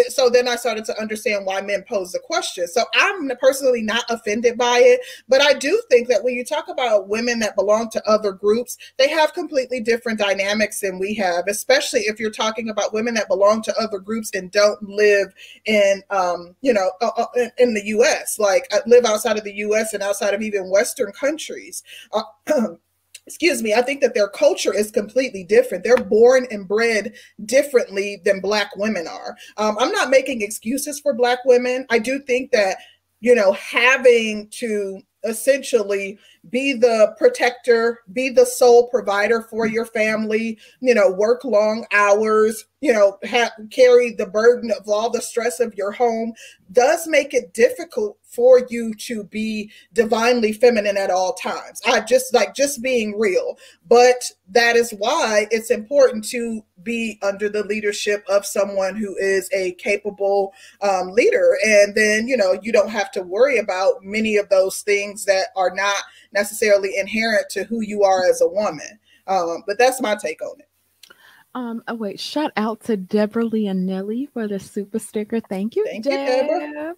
So 0.09 0.29
then 0.29 0.47
i 0.47 0.55
started 0.55 0.85
to 0.85 0.99
understand 0.99 1.45
why 1.45 1.61
men 1.61 1.83
pose 1.87 2.11
the 2.11 2.19
question. 2.19 2.67
So 2.67 2.83
i'm 2.95 3.29
personally 3.39 3.81
not 3.81 4.03
offended 4.09 4.57
by 4.57 4.79
it 4.79 5.01
but 5.27 5.41
i 5.41 5.53
do 5.53 5.81
think 5.89 6.07
that 6.07 6.23
when 6.23 6.33
you 6.33 6.43
talk 6.43 6.67
about 6.67 7.07
women 7.07 7.39
that 7.39 7.55
belong 7.55 7.89
to 7.89 8.09
other 8.09 8.31
groups 8.31 8.77
they 8.97 9.09
have 9.09 9.33
completely 9.33 9.79
different 9.79 10.19
dynamics 10.19 10.79
than 10.79 10.99
we 10.99 11.13
have 11.13 11.45
especially 11.47 12.01
if 12.01 12.19
you're 12.19 12.31
talking 12.31 12.69
about 12.69 12.93
women 12.93 13.13
that 13.13 13.27
belong 13.27 13.61
to 13.61 13.75
other 13.79 13.99
groups 13.99 14.31
and 14.33 14.51
don't 14.51 14.81
live 14.83 15.33
in 15.65 16.01
um 16.09 16.55
you 16.61 16.73
know 16.73 16.91
uh, 17.01 17.11
uh 17.17 17.25
in 17.57 17.73
the 17.73 17.81
us 17.81 18.39
like 18.39 18.65
uh, 18.71 18.79
live 18.85 19.05
outside 19.05 19.37
of 19.37 19.43
the 19.43 19.53
us 19.53 19.93
and 19.93 20.03
outside 20.03 20.33
of 20.33 20.41
even 20.49 20.69
Western 20.69 21.11
countries. 21.11 21.83
Uh, 22.11 22.23
excuse 23.29 23.61
me, 23.61 23.75
I 23.75 23.83
think 23.83 24.01
that 24.01 24.15
their 24.15 24.27
culture 24.27 24.73
is 24.73 24.89
completely 24.89 25.43
different. 25.43 25.83
They're 25.83 25.97
born 25.97 26.47
and 26.49 26.67
bred 26.67 27.13
differently 27.45 28.21
than 28.25 28.41
Black 28.41 28.75
women 28.75 29.07
are. 29.07 29.35
Um, 29.57 29.77
I'm 29.79 29.91
not 29.91 30.09
making 30.09 30.41
excuses 30.41 30.99
for 30.99 31.13
Black 31.13 31.39
women. 31.45 31.85
I 31.91 31.99
do 31.99 32.19
think 32.19 32.51
that, 32.51 32.77
you 33.19 33.35
know, 33.35 33.51
having 33.53 34.47
to 34.51 35.01
essentially 35.23 36.17
be 36.49 36.73
the 36.73 37.13
protector, 37.17 37.99
be 38.13 38.29
the 38.29 38.45
sole 38.45 38.87
provider 38.87 39.41
for 39.41 39.67
your 39.67 39.85
family, 39.85 40.57
you 40.79 40.95
know, 40.95 41.11
work 41.11 41.43
long 41.43 41.85
hours, 41.91 42.65
you 42.81 42.93
know, 42.93 43.17
have, 43.23 43.51
carry 43.69 44.13
the 44.13 44.25
burden 44.25 44.71
of 44.71 44.87
all 44.87 45.09
the 45.09 45.21
stress 45.21 45.59
of 45.59 45.75
your 45.75 45.91
home 45.91 46.33
does 46.71 47.07
make 47.07 47.33
it 47.33 47.53
difficult 47.53 48.17
for 48.29 48.65
you 48.69 48.93
to 48.93 49.23
be 49.25 49.71
divinely 49.93 50.53
feminine 50.53 50.97
at 50.97 51.09
all 51.09 51.33
times. 51.33 51.81
I 51.85 51.99
just 52.01 52.33
like 52.33 52.55
just 52.55 52.81
being 52.81 53.19
real. 53.19 53.57
But 53.87 54.23
that 54.49 54.75
is 54.75 54.91
why 54.91 55.47
it's 55.51 55.71
important 55.71 56.23
to 56.29 56.61
be 56.83 57.19
under 57.21 57.49
the 57.49 57.63
leadership 57.63 58.23
of 58.29 58.45
someone 58.45 58.95
who 58.95 59.15
is 59.17 59.49
a 59.51 59.73
capable 59.73 60.53
um, 60.81 61.09
leader. 61.09 61.57
And 61.65 61.95
then, 61.95 62.27
you 62.27 62.37
know, 62.37 62.57
you 62.61 62.71
don't 62.71 62.89
have 62.89 63.11
to 63.11 63.21
worry 63.23 63.57
about 63.57 64.03
many 64.03 64.37
of 64.37 64.49
those 64.49 64.81
things 64.81 65.25
that 65.25 65.47
are 65.55 65.73
not 65.73 66.03
necessarily 66.31 66.95
inherent 66.97 67.49
to 67.49 67.63
who 67.63 67.81
you 67.81 68.03
are 68.03 68.29
as 68.29 68.41
a 68.41 68.47
woman. 68.47 68.99
Um, 69.27 69.63
but 69.67 69.77
that's 69.77 70.01
my 70.01 70.15
take 70.15 70.41
on 70.41 70.59
it. 70.59 70.65
Um, 71.55 71.83
oh 71.87 71.95
wait, 71.95 72.19
shout 72.19 72.51
out 72.57 72.81
to 72.81 72.95
Deborah 72.95 73.43
Leonelli 73.43 74.31
for 74.31 74.47
the 74.47 74.59
super 74.59 74.99
sticker. 74.99 75.39
Thank 75.39 75.75
you, 75.75 75.83
Thank 75.85 76.03
Deb. 76.03 76.45
you, 76.45 76.59
Deborah. 76.59 76.95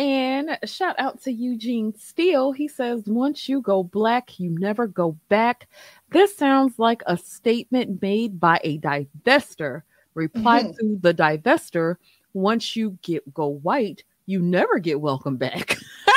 And 0.00 0.58
shout 0.64 0.94
out 0.98 1.20
to 1.24 1.30
Eugene 1.30 1.94
Steele. 1.94 2.52
He 2.52 2.68
says, 2.68 3.02
Once 3.04 3.50
you 3.50 3.60
go 3.60 3.82
black, 3.82 4.40
you 4.40 4.48
never 4.48 4.86
go 4.86 5.18
back. 5.28 5.68
This 6.08 6.34
sounds 6.34 6.78
like 6.78 7.02
a 7.04 7.18
statement 7.18 8.00
made 8.00 8.40
by 8.40 8.60
a 8.64 8.78
divester. 8.78 9.82
Reply 10.14 10.62
mm-hmm. 10.62 10.70
to 10.70 10.98
the 11.02 11.12
divester, 11.12 11.96
once 12.32 12.74
you 12.76 12.96
get 13.02 13.34
go 13.34 13.48
white, 13.48 14.02
you 14.24 14.40
never 14.40 14.78
get 14.78 15.02
welcome 15.02 15.36
back. 15.36 15.76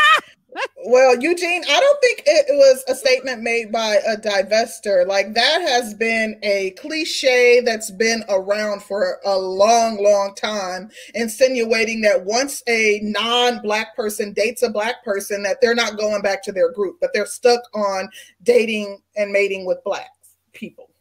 well, 0.86 1.16
Eugene, 1.20 1.64
I 1.70 1.80
don't 1.80 2.02
think 2.02 2.24
it 2.26 2.46
was 2.50 2.84
a 2.88 2.96
statement 2.96 3.42
made 3.42 3.72
by 3.72 4.00
a 4.08 4.18
divester. 4.18 5.08
Like 5.08 5.34
that 5.34 5.62
has 5.62 5.94
been 5.94 6.40
a 6.44 6.72
cliche 6.72 7.62
that's 7.62 7.92
been 7.92 8.24
around 8.30 8.84
for 8.84 9.20
a 9.26 9.38
long, 9.38 10.02
long 10.04 10.36
time, 10.36 10.90
insinuating 11.16 12.02
that 12.02 12.26
once 12.26 12.62
a 12.68 13.00
non-black 13.04 13.96
person 13.96 14.34
dates 14.34 14.64
a 14.64 14.70
black 14.70 15.04
person, 15.04 15.44
that 15.44 15.58
they're 15.62 15.76
not 15.76 15.98
going 15.98 16.22
back 16.22 16.44
to 16.44 16.52
their 16.52 16.72
group, 16.72 16.98
but 17.02 17.12
they're 17.14 17.26
stuck 17.26 17.62
on 17.74 18.10
dating 18.44 19.00
and 19.16 19.32
mating 19.32 19.66
with 19.66 19.84
black 19.84 20.12
people. 20.54 20.93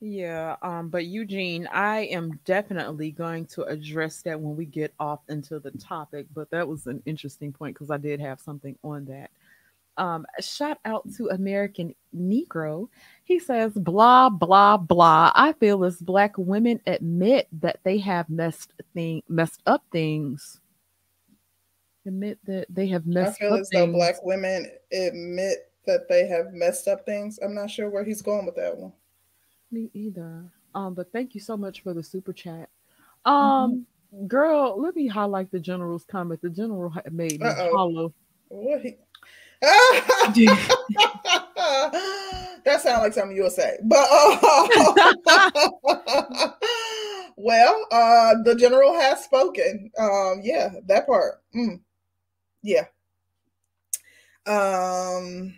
Yeah, 0.00 0.54
um, 0.62 0.90
but 0.90 1.06
Eugene, 1.06 1.66
I 1.72 2.02
am 2.02 2.38
definitely 2.44 3.10
going 3.10 3.46
to 3.46 3.64
address 3.64 4.22
that 4.22 4.40
when 4.40 4.56
we 4.56 4.64
get 4.64 4.94
off 5.00 5.20
into 5.28 5.58
the 5.58 5.72
topic. 5.72 6.26
But 6.32 6.50
that 6.50 6.66
was 6.66 6.86
an 6.86 7.02
interesting 7.04 7.52
point 7.52 7.74
because 7.74 7.90
I 7.90 7.96
did 7.96 8.20
have 8.20 8.40
something 8.40 8.76
on 8.84 9.04
that. 9.06 9.30
Um, 9.96 10.24
shout 10.40 10.78
out 10.84 11.12
to 11.16 11.30
American 11.30 11.92
Negro. 12.16 12.88
He 13.24 13.40
says, 13.40 13.72
blah, 13.74 14.28
blah, 14.28 14.76
blah. 14.76 15.32
I 15.34 15.52
feel 15.54 15.84
as 15.84 15.96
black 15.96 16.38
women 16.38 16.80
admit 16.86 17.48
that 17.60 17.80
they 17.82 17.98
have 17.98 18.30
messed 18.30 18.72
thing 18.94 19.24
messed 19.28 19.60
up 19.66 19.82
things. 19.90 20.60
Admit 22.06 22.38
that 22.44 22.66
they 22.70 22.86
have 22.86 23.06
messed 23.06 23.42
I 23.42 23.44
feel 23.46 23.54
up 23.54 23.60
as 23.60 23.68
things. 23.70 23.86
though 23.86 23.92
black 23.92 24.24
women 24.24 24.70
admit 24.92 25.72
that 25.86 26.08
they 26.08 26.28
have 26.28 26.52
messed 26.52 26.86
up 26.86 27.04
things. 27.04 27.40
I'm 27.42 27.54
not 27.54 27.68
sure 27.68 27.90
where 27.90 28.04
he's 28.04 28.22
going 28.22 28.46
with 28.46 28.54
that 28.54 28.76
one. 28.76 28.92
Me 29.70 29.90
either. 29.94 30.44
Um, 30.74 30.94
but 30.94 31.12
thank 31.12 31.34
you 31.34 31.40
so 31.40 31.56
much 31.56 31.82
for 31.82 31.94
the 31.94 32.02
super 32.02 32.32
chat. 32.32 32.68
Um, 33.24 33.86
mm-hmm. 34.14 34.26
girl, 34.26 34.80
let 34.80 34.96
me 34.96 35.06
highlight 35.06 35.50
the 35.50 35.60
general's 35.60 36.04
comment. 36.04 36.40
The 36.40 36.50
general 36.50 36.92
made 37.10 37.40
me 37.40 37.46
Uh-oh. 37.46 37.76
hollow. 37.76 38.14
What 38.48 38.82
he 38.82 38.96
that 39.60 40.30
sounds 42.80 43.02
like 43.02 43.12
something 43.12 43.36
you'll 43.36 43.50
say. 43.50 43.76
But 43.82 44.06
uh, 44.08 44.38
well, 47.36 47.86
uh, 47.90 48.34
the 48.44 48.54
general 48.56 48.94
has 48.94 49.24
spoken. 49.24 49.90
Um, 49.98 50.42
yeah, 50.44 50.70
that 50.86 51.06
part. 51.06 51.42
Mm. 51.54 51.80
Yeah. 52.62 52.84
Um 54.46 55.54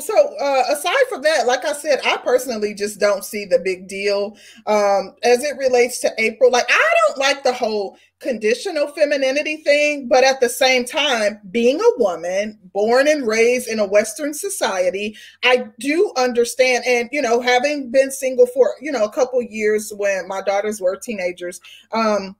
so 0.00 0.36
uh, 0.40 0.62
aside 0.70 1.04
from 1.10 1.20
that 1.20 1.46
like 1.46 1.64
i 1.66 1.72
said 1.74 2.00
i 2.06 2.16
personally 2.16 2.72
just 2.72 2.98
don't 2.98 3.24
see 3.24 3.44
the 3.44 3.58
big 3.58 3.86
deal 3.86 4.36
um, 4.66 5.14
as 5.22 5.44
it 5.44 5.56
relates 5.58 6.00
to 6.00 6.10
april. 6.18 6.50
Like 6.50 6.64
i 6.68 6.94
don't 7.08 7.18
like 7.18 7.42
the 7.42 7.52
whole 7.52 7.98
conditional 8.20 8.88
femininity 8.88 9.58
thing 9.58 10.08
but 10.08 10.24
at 10.24 10.40
the 10.40 10.48
same 10.48 10.86
time 10.86 11.40
being 11.50 11.78
a 11.78 11.98
woman 12.02 12.58
born 12.72 13.06
and 13.06 13.26
raised 13.26 13.68
in 13.68 13.78
a 13.78 13.86
western 13.86 14.32
society 14.32 15.14
i 15.44 15.66
do 15.78 16.12
understand. 16.16 16.84
And 16.86 17.10
you 17.12 17.20
know 17.20 17.40
having 17.40 17.90
been 17.90 18.10
single 18.10 18.46
for 18.46 18.74
you 18.80 18.90
know 18.90 19.04
a 19.04 19.12
couple 19.12 19.42
years 19.42 19.92
when 19.94 20.26
my 20.26 20.40
daughters 20.40 20.80
were 20.80 20.96
teenagers 20.96 21.60
um, 21.92 22.34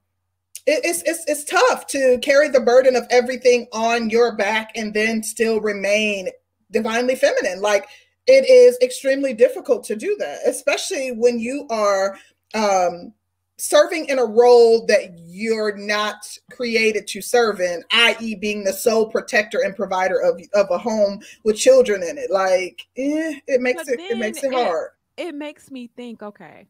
it's, 0.66 1.02
it's 1.02 1.24
it's 1.26 1.44
tough 1.44 1.86
to 1.88 2.18
carry 2.22 2.48
the 2.48 2.60
burden 2.60 2.96
of 2.96 3.06
everything 3.10 3.66
on 3.72 4.10
your 4.10 4.36
back 4.36 4.70
and 4.74 4.94
then 4.94 5.22
still 5.22 5.60
remain 5.60 6.28
divinely 6.70 7.16
feminine. 7.16 7.60
Like 7.60 7.88
it 8.26 8.48
is 8.48 8.78
extremely 8.82 9.34
difficult 9.34 9.84
to 9.84 9.96
do 9.96 10.16
that, 10.18 10.38
especially 10.46 11.10
when 11.12 11.38
you 11.38 11.66
are 11.70 12.16
um, 12.54 13.12
serving 13.56 14.06
in 14.06 14.18
a 14.18 14.24
role 14.24 14.86
that 14.86 15.18
you're 15.26 15.76
not 15.76 16.16
created 16.50 17.06
to 17.08 17.20
serve 17.20 17.60
in, 17.60 17.82
i.e., 17.92 18.34
being 18.34 18.64
the 18.64 18.72
sole 18.72 19.06
protector 19.06 19.60
and 19.64 19.76
provider 19.76 20.20
of, 20.20 20.40
of 20.54 20.66
a 20.70 20.78
home 20.78 21.20
with 21.44 21.56
children 21.56 22.02
in 22.02 22.18
it. 22.18 22.30
Like, 22.30 22.86
eh, 22.96 23.40
it 23.46 23.60
makes 23.60 23.84
but 23.84 23.94
it 23.94 24.00
it 24.00 24.18
makes 24.18 24.42
it, 24.42 24.52
it 24.52 24.54
hard. 24.54 24.90
It 25.16 25.34
makes 25.34 25.70
me 25.70 25.90
think, 25.96 26.22
okay, 26.22 26.66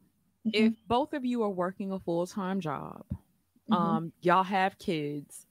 mm-hmm. 0.46 0.66
if 0.66 0.72
both 0.88 1.12
of 1.12 1.24
you 1.24 1.42
are 1.42 1.50
working 1.50 1.92
a 1.92 2.00
full 2.00 2.26
time 2.26 2.60
job, 2.60 3.04
mm-hmm. 3.10 3.74
um, 3.74 4.12
y'all 4.22 4.42
have 4.42 4.78
kids, 4.78 5.46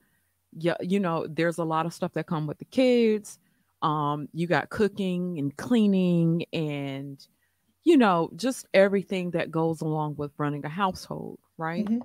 yeah, 0.58 0.76
you 0.82 1.00
know, 1.00 1.28
there's 1.28 1.58
a 1.58 1.64
lot 1.64 1.86
of 1.86 1.94
stuff 1.94 2.14
that 2.14 2.26
come 2.26 2.48
with 2.48 2.58
the 2.58 2.66
kids 2.66 3.40
um 3.82 4.28
you 4.34 4.48
got 4.48 4.70
cooking 4.70 5.38
and 5.40 5.56
cleaning 5.58 6.46
and 6.54 7.28
you 7.84 7.98
know 7.98 8.30
just 8.36 8.68
everything 8.74 9.32
that 9.32 9.52
goes 9.52 9.82
along 9.82 10.16
with 10.18 10.32
running 10.38 10.66
a 10.66 10.70
household 10.70 11.40
right 11.58 11.86
mm-hmm. 11.86 12.00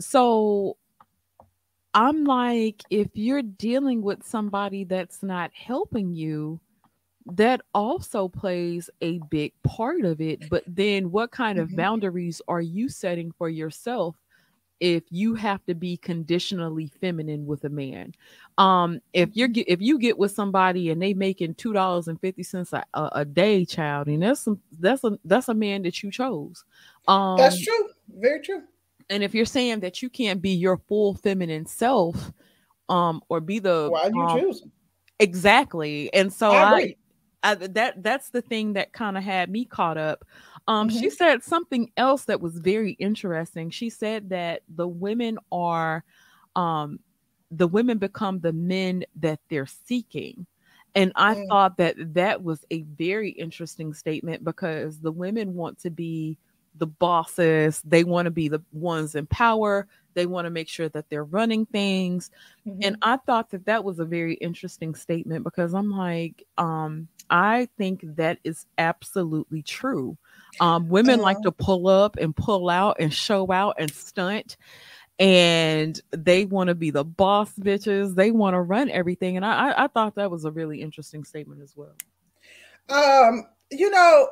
so 0.00 0.76
i'm 1.92 2.24
like 2.24 2.82
if 2.90 3.08
you're 3.14 3.42
dealing 3.42 4.02
with 4.02 4.24
somebody 4.24 4.84
that's 4.84 5.22
not 5.22 5.50
helping 5.52 6.14
you 6.14 6.58
that 7.26 7.60
also 7.74 8.28
plays 8.28 8.90
a 9.00 9.18
big 9.30 9.52
part 9.62 10.04
of 10.04 10.20
it 10.20 10.48
but 10.48 10.62
then 10.66 11.10
what 11.10 11.30
kind 11.30 11.58
mm-hmm. 11.58 11.70
of 11.70 11.76
boundaries 11.76 12.40
are 12.48 12.60
you 12.62 12.88
setting 12.88 13.32
for 13.36 13.48
yourself 13.48 14.16
if 14.80 15.04
you 15.10 15.34
have 15.34 15.64
to 15.66 15.74
be 15.74 15.96
conditionally 15.96 16.90
feminine 17.00 17.46
with 17.46 17.64
a 17.64 17.68
man. 17.68 18.12
Um, 18.58 19.00
if 19.12 19.30
you're 19.34 19.48
if 19.54 19.80
you 19.80 19.98
get 19.98 20.18
with 20.18 20.32
somebody 20.32 20.90
and 20.90 21.00
they 21.00 21.14
making 21.14 21.54
two 21.54 21.72
dollars 21.72 22.08
and 22.08 22.20
fifty 22.20 22.42
cents 22.42 22.72
a, 22.72 22.84
a 22.94 23.24
day, 23.24 23.64
child, 23.64 24.08
and 24.08 24.22
that's 24.22 24.40
some, 24.40 24.60
that's 24.78 25.04
a 25.04 25.18
that's 25.24 25.48
a 25.48 25.54
man 25.54 25.82
that 25.82 26.02
you 26.02 26.10
chose. 26.10 26.64
Um, 27.08 27.36
that's 27.36 27.60
true, 27.60 27.88
very 28.08 28.40
true. 28.40 28.62
And 29.10 29.22
if 29.22 29.34
you're 29.34 29.44
saying 29.44 29.80
that 29.80 30.02
you 30.02 30.08
can't 30.08 30.40
be 30.40 30.50
your 30.50 30.78
full 30.88 31.14
feminine 31.14 31.66
self, 31.66 32.32
um, 32.88 33.20
or 33.28 33.40
be 33.40 33.58
the 33.58 33.88
why 33.90 34.04
are 34.04 34.10
you 34.12 34.22
um, 34.22 34.40
choose 34.40 34.62
exactly, 35.18 36.12
and 36.12 36.32
so 36.32 36.50
I, 36.50 36.74
I, 36.74 36.96
I 37.42 37.54
that 37.54 38.02
that's 38.02 38.30
the 38.30 38.42
thing 38.42 38.74
that 38.74 38.92
kind 38.92 39.16
of 39.16 39.22
had 39.22 39.50
me 39.50 39.64
caught 39.64 39.98
up 39.98 40.24
um, 40.66 40.88
mm-hmm. 40.88 40.98
She 40.98 41.10
said 41.10 41.42
something 41.42 41.90
else 41.96 42.24
that 42.24 42.40
was 42.40 42.58
very 42.58 42.92
interesting. 42.92 43.70
She 43.70 43.90
said 43.90 44.30
that 44.30 44.62
the 44.68 44.88
women 44.88 45.38
are, 45.52 46.04
um, 46.56 47.00
the 47.50 47.68
women 47.68 47.98
become 47.98 48.40
the 48.40 48.52
men 48.52 49.04
that 49.16 49.40
they're 49.48 49.66
seeking. 49.66 50.46
And 50.94 51.12
I 51.16 51.34
mm. 51.34 51.48
thought 51.48 51.76
that 51.78 51.96
that 52.14 52.42
was 52.42 52.64
a 52.70 52.82
very 52.82 53.30
interesting 53.30 53.92
statement 53.92 54.44
because 54.44 55.00
the 55.00 55.12
women 55.12 55.54
want 55.54 55.78
to 55.80 55.90
be 55.90 56.38
the 56.76 56.86
bosses, 56.86 57.82
they 57.84 58.04
want 58.04 58.26
to 58.26 58.30
be 58.30 58.48
the 58.48 58.62
ones 58.72 59.14
in 59.14 59.26
power, 59.26 59.86
they 60.14 60.26
want 60.26 60.46
to 60.46 60.50
make 60.50 60.68
sure 60.68 60.88
that 60.88 61.08
they're 61.08 61.24
running 61.24 61.66
things. 61.66 62.30
Mm-hmm. 62.66 62.80
And 62.82 62.96
I 63.02 63.16
thought 63.18 63.50
that 63.50 63.66
that 63.66 63.84
was 63.84 63.98
a 63.98 64.04
very 64.04 64.34
interesting 64.34 64.94
statement 64.94 65.44
because 65.44 65.74
I'm 65.74 65.90
like, 65.90 66.44
um, 66.58 67.08
I 67.30 67.68
think 67.76 68.02
that 68.16 68.38
is 68.44 68.66
absolutely 68.78 69.62
true. 69.62 70.16
Um, 70.60 70.88
women 70.88 71.20
like 71.20 71.36
uh-huh. 71.38 71.50
to 71.50 71.52
pull 71.52 71.88
up 71.88 72.16
and 72.16 72.34
pull 72.34 72.70
out 72.70 72.96
and 73.00 73.12
show 73.12 73.50
out 73.50 73.76
and 73.78 73.90
stunt. 73.90 74.56
And 75.18 76.00
they 76.10 76.44
want 76.44 76.68
to 76.68 76.74
be 76.74 76.90
the 76.90 77.04
boss 77.04 77.52
bitches. 77.54 78.14
They 78.14 78.30
want 78.30 78.54
to 78.54 78.60
run 78.60 78.90
everything. 78.90 79.36
And 79.36 79.46
I, 79.46 79.70
I, 79.70 79.84
I 79.84 79.86
thought 79.86 80.16
that 80.16 80.30
was 80.30 80.44
a 80.44 80.50
really 80.50 80.82
interesting 80.82 81.24
statement 81.24 81.62
as 81.62 81.74
well. 81.76 81.94
Um, 82.88 83.46
you 83.70 83.90
know, 83.90 84.28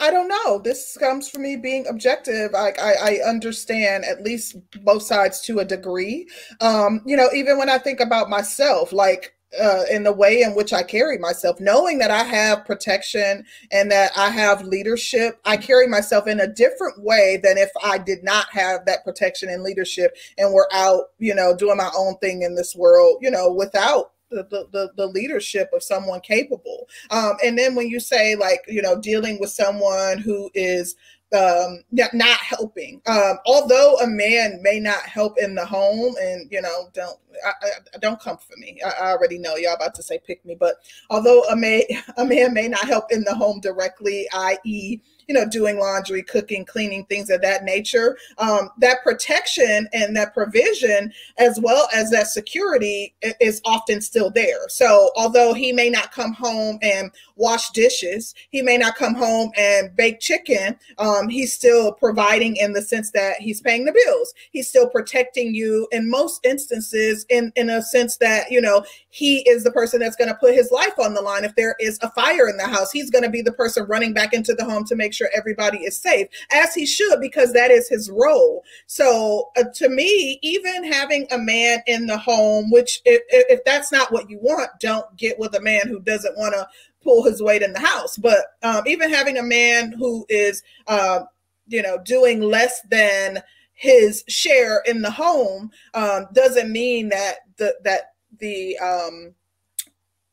I 0.00 0.10
don't 0.10 0.28
know. 0.28 0.58
This 0.58 0.96
comes 0.98 1.28
from 1.28 1.42
me 1.42 1.56
being 1.56 1.86
objective. 1.86 2.52
Like 2.52 2.78
I, 2.78 3.20
I, 3.22 3.28
understand 3.28 4.04
at 4.04 4.22
least 4.22 4.56
both 4.82 5.02
sides 5.02 5.40
to 5.42 5.60
a 5.60 5.64
degree. 5.64 6.28
Um, 6.60 7.00
you 7.06 7.16
know, 7.16 7.28
even 7.34 7.56
when 7.56 7.70
I 7.70 7.78
think 7.78 8.00
about 8.00 8.28
myself, 8.28 8.92
like 8.92 9.33
uh, 9.60 9.84
in 9.90 10.02
the 10.02 10.12
way 10.12 10.42
in 10.42 10.54
which 10.54 10.72
I 10.72 10.82
carry 10.82 11.18
myself, 11.18 11.60
knowing 11.60 11.98
that 11.98 12.10
I 12.10 12.22
have 12.24 12.64
protection 12.64 13.44
and 13.70 13.90
that 13.90 14.12
I 14.16 14.30
have 14.30 14.62
leadership, 14.62 15.40
I 15.44 15.56
carry 15.56 15.86
myself 15.86 16.26
in 16.26 16.40
a 16.40 16.46
different 16.46 17.02
way 17.02 17.38
than 17.42 17.58
if 17.58 17.70
I 17.82 17.98
did 17.98 18.24
not 18.24 18.46
have 18.50 18.84
that 18.86 19.04
protection 19.04 19.48
and 19.48 19.62
leadership 19.62 20.16
and 20.38 20.52
were 20.52 20.68
out, 20.72 21.10
you 21.18 21.34
know, 21.34 21.56
doing 21.56 21.76
my 21.76 21.90
own 21.96 22.16
thing 22.18 22.42
in 22.42 22.54
this 22.54 22.74
world, 22.74 23.18
you 23.20 23.30
know, 23.30 23.52
without 23.52 24.12
the, 24.30 24.66
the, 24.72 24.90
the, 24.96 25.06
leadership 25.06 25.70
of 25.72 25.82
someone 25.82 26.20
capable. 26.20 26.88
Um, 27.10 27.34
and 27.44 27.56
then 27.56 27.74
when 27.74 27.88
you 27.88 28.00
say 28.00 28.34
like, 28.34 28.64
you 28.66 28.82
know, 28.82 29.00
dealing 29.00 29.38
with 29.38 29.50
someone 29.50 30.18
who 30.18 30.50
is 30.54 30.96
um, 31.34 31.82
not 31.90 32.38
helping. 32.38 33.02
Um, 33.06 33.38
although 33.46 33.96
a 33.96 34.06
man 34.06 34.60
may 34.62 34.78
not 34.80 35.02
help 35.02 35.38
in 35.38 35.54
the 35.54 35.64
home, 35.64 36.14
and 36.20 36.50
you 36.50 36.62
know, 36.62 36.88
don't 36.92 37.18
I, 37.44 37.52
I, 37.94 37.98
don't 37.98 38.20
come 38.20 38.38
for 38.38 38.56
me. 38.56 38.80
I, 38.84 39.06
I, 39.06 39.10
already 39.10 39.38
know 39.38 39.56
y'all 39.56 39.74
about 39.74 39.94
to 39.96 40.02
say 40.02 40.20
pick 40.24 40.44
me, 40.44 40.54
but 40.54 40.76
although 41.10 41.42
a 41.44 41.56
man 41.56 41.82
a 42.16 42.24
man 42.24 42.54
may 42.54 42.68
not 42.68 42.86
help 42.86 43.10
in 43.10 43.24
the 43.24 43.34
home 43.34 43.60
directly, 43.60 44.26
i.e., 44.32 45.00
you 45.28 45.34
know, 45.34 45.48
doing 45.48 45.78
laundry, 45.78 46.22
cooking, 46.22 46.64
cleaning, 46.64 47.04
things 47.06 47.30
of 47.30 47.40
that 47.42 47.64
nature. 47.64 48.16
Um, 48.38 48.70
that 48.78 49.02
protection 49.02 49.88
and 49.92 50.16
that 50.16 50.34
provision, 50.34 51.12
as 51.38 51.58
well 51.62 51.88
as 51.94 52.10
that 52.10 52.28
security, 52.28 53.14
is 53.40 53.60
often 53.64 54.00
still 54.00 54.30
there. 54.30 54.68
So, 54.68 55.10
although 55.16 55.54
he 55.54 55.72
may 55.72 55.90
not 55.90 56.12
come 56.12 56.32
home 56.32 56.78
and 56.82 57.10
wash 57.36 57.70
dishes, 57.70 58.34
he 58.50 58.62
may 58.62 58.78
not 58.78 58.96
come 58.96 59.14
home 59.14 59.50
and 59.56 59.94
bake 59.96 60.20
chicken. 60.20 60.78
Um, 60.98 61.28
he's 61.28 61.52
still 61.52 61.92
providing 61.92 62.56
in 62.56 62.72
the 62.72 62.82
sense 62.82 63.10
that 63.12 63.40
he's 63.40 63.60
paying 63.60 63.84
the 63.84 63.92
bills. 64.04 64.34
He's 64.50 64.68
still 64.68 64.88
protecting 64.88 65.54
you 65.54 65.88
in 65.92 66.10
most 66.10 66.44
instances, 66.44 67.26
in 67.28 67.52
in 67.56 67.70
a 67.70 67.82
sense 67.82 68.16
that 68.18 68.50
you 68.50 68.60
know 68.60 68.84
he 69.08 69.48
is 69.48 69.64
the 69.64 69.70
person 69.70 70.00
that's 70.00 70.16
going 70.16 70.28
to 70.28 70.34
put 70.34 70.54
his 70.54 70.70
life 70.70 70.98
on 70.98 71.14
the 71.14 71.22
line 71.22 71.44
if 71.44 71.54
there 71.54 71.76
is 71.80 71.98
a 72.02 72.10
fire 72.10 72.48
in 72.48 72.56
the 72.56 72.66
house. 72.66 72.92
He's 72.92 73.10
going 73.10 73.24
to 73.24 73.30
be 73.30 73.42
the 73.42 73.52
person 73.52 73.86
running 73.86 74.12
back 74.12 74.32
into 74.32 74.54
the 74.54 74.64
home 74.64 74.84
to 74.84 74.96
make 74.96 75.13
sure 75.14 75.30
everybody 75.34 75.78
is 75.78 75.96
safe, 75.96 76.28
as 76.52 76.74
he 76.74 76.86
should, 76.86 77.20
because 77.20 77.52
that 77.52 77.70
is 77.70 77.88
his 77.88 78.10
role. 78.10 78.62
So 78.86 79.50
uh, 79.56 79.64
to 79.74 79.88
me, 79.88 80.38
even 80.42 80.84
having 80.92 81.26
a 81.30 81.38
man 81.38 81.80
in 81.86 82.06
the 82.06 82.18
home, 82.18 82.70
which 82.70 83.00
if, 83.04 83.22
if 83.28 83.64
that's 83.64 83.92
not 83.92 84.12
what 84.12 84.28
you 84.28 84.38
want, 84.40 84.70
don't 84.80 85.16
get 85.16 85.38
with 85.38 85.54
a 85.54 85.60
man 85.60 85.82
who 85.86 86.00
doesn't 86.00 86.36
want 86.36 86.54
to 86.54 86.68
pull 87.02 87.22
his 87.22 87.42
weight 87.42 87.62
in 87.62 87.72
the 87.72 87.80
house. 87.80 88.16
But 88.16 88.38
um, 88.62 88.82
even 88.86 89.10
having 89.10 89.38
a 89.38 89.42
man 89.42 89.92
who 89.92 90.26
is, 90.28 90.62
uh, 90.86 91.20
you 91.68 91.82
know, 91.82 91.98
doing 92.04 92.40
less 92.40 92.80
than 92.90 93.42
his 93.74 94.24
share 94.28 94.82
in 94.86 95.02
the 95.02 95.10
home 95.10 95.70
um, 95.94 96.26
doesn't 96.32 96.72
mean 96.72 97.08
that 97.10 97.36
the 97.56 97.74
that 97.84 98.14
the 98.38 98.78
um, 98.78 99.34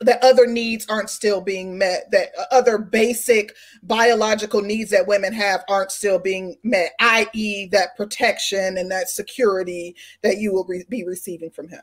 that 0.01 0.23
other 0.23 0.47
needs 0.47 0.85
aren't 0.89 1.09
still 1.09 1.41
being 1.41 1.77
met 1.77 2.09
that 2.11 2.29
other 2.51 2.77
basic 2.77 3.55
biological 3.83 4.61
needs 4.61 4.89
that 4.91 5.07
women 5.07 5.33
have 5.33 5.63
aren't 5.69 5.91
still 5.91 6.19
being 6.19 6.55
met 6.63 6.91
i.e 6.99 7.67
that 7.71 7.95
protection 7.95 8.77
and 8.77 8.91
that 8.91 9.09
security 9.09 9.95
that 10.21 10.37
you 10.37 10.51
will 10.51 10.65
re- 10.65 10.85
be 10.89 11.05
receiving 11.05 11.49
from 11.49 11.67
him 11.67 11.81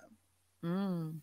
mm. 0.64 1.14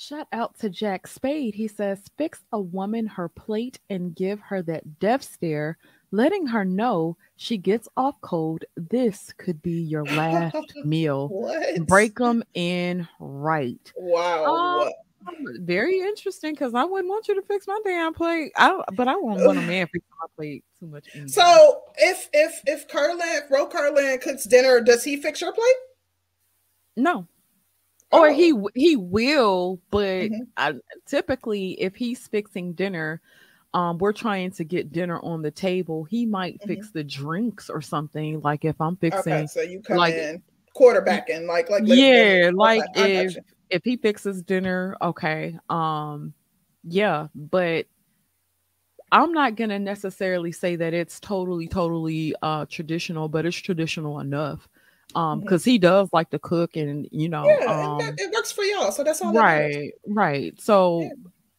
Shout 0.00 0.28
out 0.32 0.56
to 0.60 0.70
Jack 0.70 1.08
Spade. 1.08 1.56
He 1.56 1.66
says, 1.66 2.04
fix 2.16 2.44
a 2.52 2.60
woman 2.60 3.04
her 3.08 3.28
plate 3.28 3.80
and 3.90 4.14
give 4.14 4.38
her 4.38 4.62
that 4.62 5.00
death 5.00 5.24
stare, 5.24 5.76
letting 6.12 6.46
her 6.46 6.64
know 6.64 7.16
she 7.34 7.58
gets 7.58 7.88
off 7.96 8.14
cold. 8.20 8.64
This 8.76 9.32
could 9.38 9.60
be 9.60 9.72
your 9.72 10.04
last 10.04 10.72
meal. 10.84 11.26
What? 11.26 11.84
Break 11.84 12.16
them 12.16 12.44
in 12.54 13.08
right. 13.18 13.92
Wow. 13.96 14.84
Um, 14.84 14.92
very 15.60 16.00
interesting 16.00 16.52
because 16.52 16.74
I 16.74 16.84
wouldn't 16.84 17.08
want 17.08 17.28
you 17.28 17.34
to 17.34 17.42
fix 17.42 17.66
my 17.66 17.78
damn 17.84 18.14
plate. 18.14 18.52
I 18.56 18.80
but 18.94 19.08
I 19.08 19.16
won't 19.16 19.44
want 19.44 19.58
a 19.58 19.62
man 19.62 19.86
fix 19.92 20.04
my 20.20 20.26
plate 20.36 20.64
too 20.78 20.86
much. 20.86 21.08
Anyway. 21.14 21.28
So 21.28 21.82
if 21.96 22.28
if 22.32 22.62
if 22.66 22.88
Carlin, 22.88 23.40
Ro 23.50 23.66
Carlin 23.66 24.18
cooks 24.20 24.44
dinner, 24.44 24.80
does 24.80 25.04
he 25.04 25.16
fix 25.16 25.40
your 25.40 25.52
plate? 25.52 25.76
No 26.96 27.26
or 28.10 28.30
he 28.30 28.52
oh. 28.52 28.68
he 28.74 28.96
will 28.96 29.80
but 29.90 30.30
mm-hmm. 30.30 30.42
I, 30.56 30.74
typically 31.06 31.80
if 31.80 31.94
he's 31.94 32.26
fixing 32.26 32.72
dinner 32.72 33.20
um 33.74 33.98
we're 33.98 34.12
trying 34.12 34.50
to 34.52 34.64
get 34.64 34.92
dinner 34.92 35.20
on 35.20 35.42
the 35.42 35.50
table 35.50 36.04
he 36.04 36.26
might 36.26 36.54
mm-hmm. 36.54 36.68
fix 36.68 36.90
the 36.90 37.04
drinks 37.04 37.68
or 37.68 37.80
something 37.80 38.40
like 38.40 38.64
if 38.64 38.80
i'm 38.80 38.96
fixing 38.96 39.32
okay, 39.32 39.46
so 39.46 39.60
you 39.60 39.80
come 39.80 39.96
like, 39.96 40.14
in 40.14 40.42
quarterbacking 40.76 41.46
like 41.46 41.68
like 41.70 41.82
yeah 41.84 42.50
like 42.54 42.82
if 42.94 43.36
if 43.70 43.84
he 43.84 43.96
fixes 43.96 44.42
dinner 44.42 44.96
okay 45.02 45.58
um 45.68 46.32
yeah 46.84 47.28
but 47.34 47.86
i'm 49.12 49.32
not 49.32 49.56
gonna 49.56 49.78
necessarily 49.78 50.52
say 50.52 50.76
that 50.76 50.94
it's 50.94 51.20
totally 51.20 51.68
totally 51.68 52.34
uh 52.42 52.64
traditional 52.66 53.28
but 53.28 53.46
it's 53.46 53.56
traditional 53.56 54.20
enough 54.20 54.68
um 55.14 55.40
because 55.40 55.62
mm-hmm. 55.62 55.70
he 55.70 55.78
does 55.78 56.08
like 56.12 56.30
to 56.30 56.38
cook 56.38 56.76
and 56.76 57.08
you 57.10 57.28
know 57.28 57.46
yeah, 57.46 57.66
um, 57.66 58.14
it 58.18 58.32
works 58.32 58.52
for 58.52 58.62
y'all 58.62 58.90
so 58.90 59.02
that's 59.02 59.22
all 59.22 59.32
right 59.32 59.92
right 60.06 60.60
so 60.60 61.02
yeah. 61.02 61.10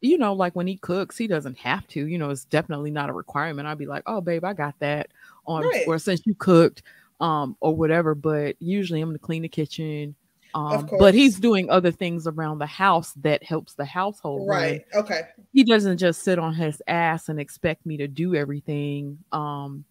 you 0.01 0.17
know 0.17 0.33
like 0.33 0.55
when 0.55 0.67
he 0.67 0.77
cooks 0.77 1.17
he 1.17 1.27
doesn't 1.27 1.57
have 1.57 1.87
to 1.87 2.05
you 2.05 2.17
know 2.17 2.29
it's 2.29 2.45
definitely 2.45 2.91
not 2.91 3.09
a 3.09 3.13
requirement 3.13 3.67
i'd 3.67 3.77
be 3.77 3.87
like 3.87 4.03
oh 4.05 4.21
babe 4.21 4.45
i 4.45 4.53
got 4.53 4.75
that 4.79 5.07
on 5.47 5.63
right. 5.63 5.87
or 5.87 5.97
since 5.97 6.21
you 6.25 6.35
cooked 6.35 6.83
um 7.19 7.57
or 7.59 7.75
whatever 7.75 8.13
but 8.13 8.55
usually 8.59 9.01
i'm 9.01 9.09
gonna 9.09 9.17
clean 9.17 9.41
the 9.41 9.49
kitchen 9.49 10.15
um 10.53 10.89
but 10.97 11.13
he's 11.13 11.39
doing 11.39 11.69
other 11.69 11.91
things 11.91 12.25
around 12.25 12.59
the 12.59 12.65
house 12.65 13.13
that 13.13 13.43
helps 13.43 13.73
the 13.75 13.85
household 13.85 14.47
right 14.47 14.85
okay 14.95 15.21
he 15.53 15.63
doesn't 15.63 15.97
just 15.97 16.23
sit 16.23 16.39
on 16.39 16.53
his 16.53 16.81
ass 16.87 17.29
and 17.29 17.39
expect 17.39 17.85
me 17.85 17.97
to 17.97 18.07
do 18.07 18.35
everything 18.35 19.17
um 19.31 19.85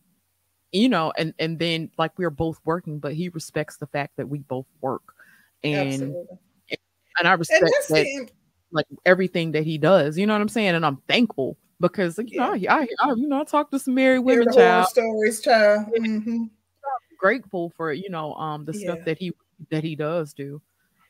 you 0.72 0.88
know, 0.88 1.12
and 1.16 1.34
and 1.38 1.58
then 1.58 1.90
like 1.98 2.12
we're 2.18 2.30
both 2.30 2.60
working, 2.64 2.98
but 2.98 3.14
he 3.14 3.28
respects 3.30 3.76
the 3.76 3.86
fact 3.86 4.16
that 4.16 4.28
we 4.28 4.40
both 4.40 4.66
work, 4.80 5.14
and 5.64 5.88
Absolutely. 5.92 6.38
and 7.18 7.28
I 7.28 7.32
respect 7.32 7.62
and 7.90 7.96
that, 7.96 8.30
like 8.70 8.86
everything 9.06 9.52
that 9.52 9.64
he 9.64 9.78
does. 9.78 10.18
You 10.18 10.26
know 10.26 10.34
what 10.34 10.42
I'm 10.42 10.48
saying? 10.48 10.74
And 10.74 10.84
I'm 10.84 10.98
thankful 11.08 11.56
because 11.80 12.18
you 12.18 12.26
yeah. 12.28 12.46
know 12.46 12.52
I, 12.70 12.86
I, 13.00 13.12
you 13.16 13.28
know 13.28 13.40
I 13.40 13.44
talk 13.44 13.70
to 13.70 13.78
some 13.78 13.94
married 13.94 14.20
women, 14.20 14.52
child 14.52 14.88
stories, 14.88 15.40
child. 15.40 15.86
Mm-hmm. 15.98 16.44
Grateful 17.18 17.72
for 17.76 17.92
you 17.92 18.10
know 18.10 18.34
um 18.34 18.64
the 18.64 18.72
yeah. 18.72 18.92
stuff 18.92 19.04
that 19.06 19.18
he 19.18 19.32
that 19.70 19.84
he 19.84 19.96
does 19.96 20.32
do. 20.32 20.60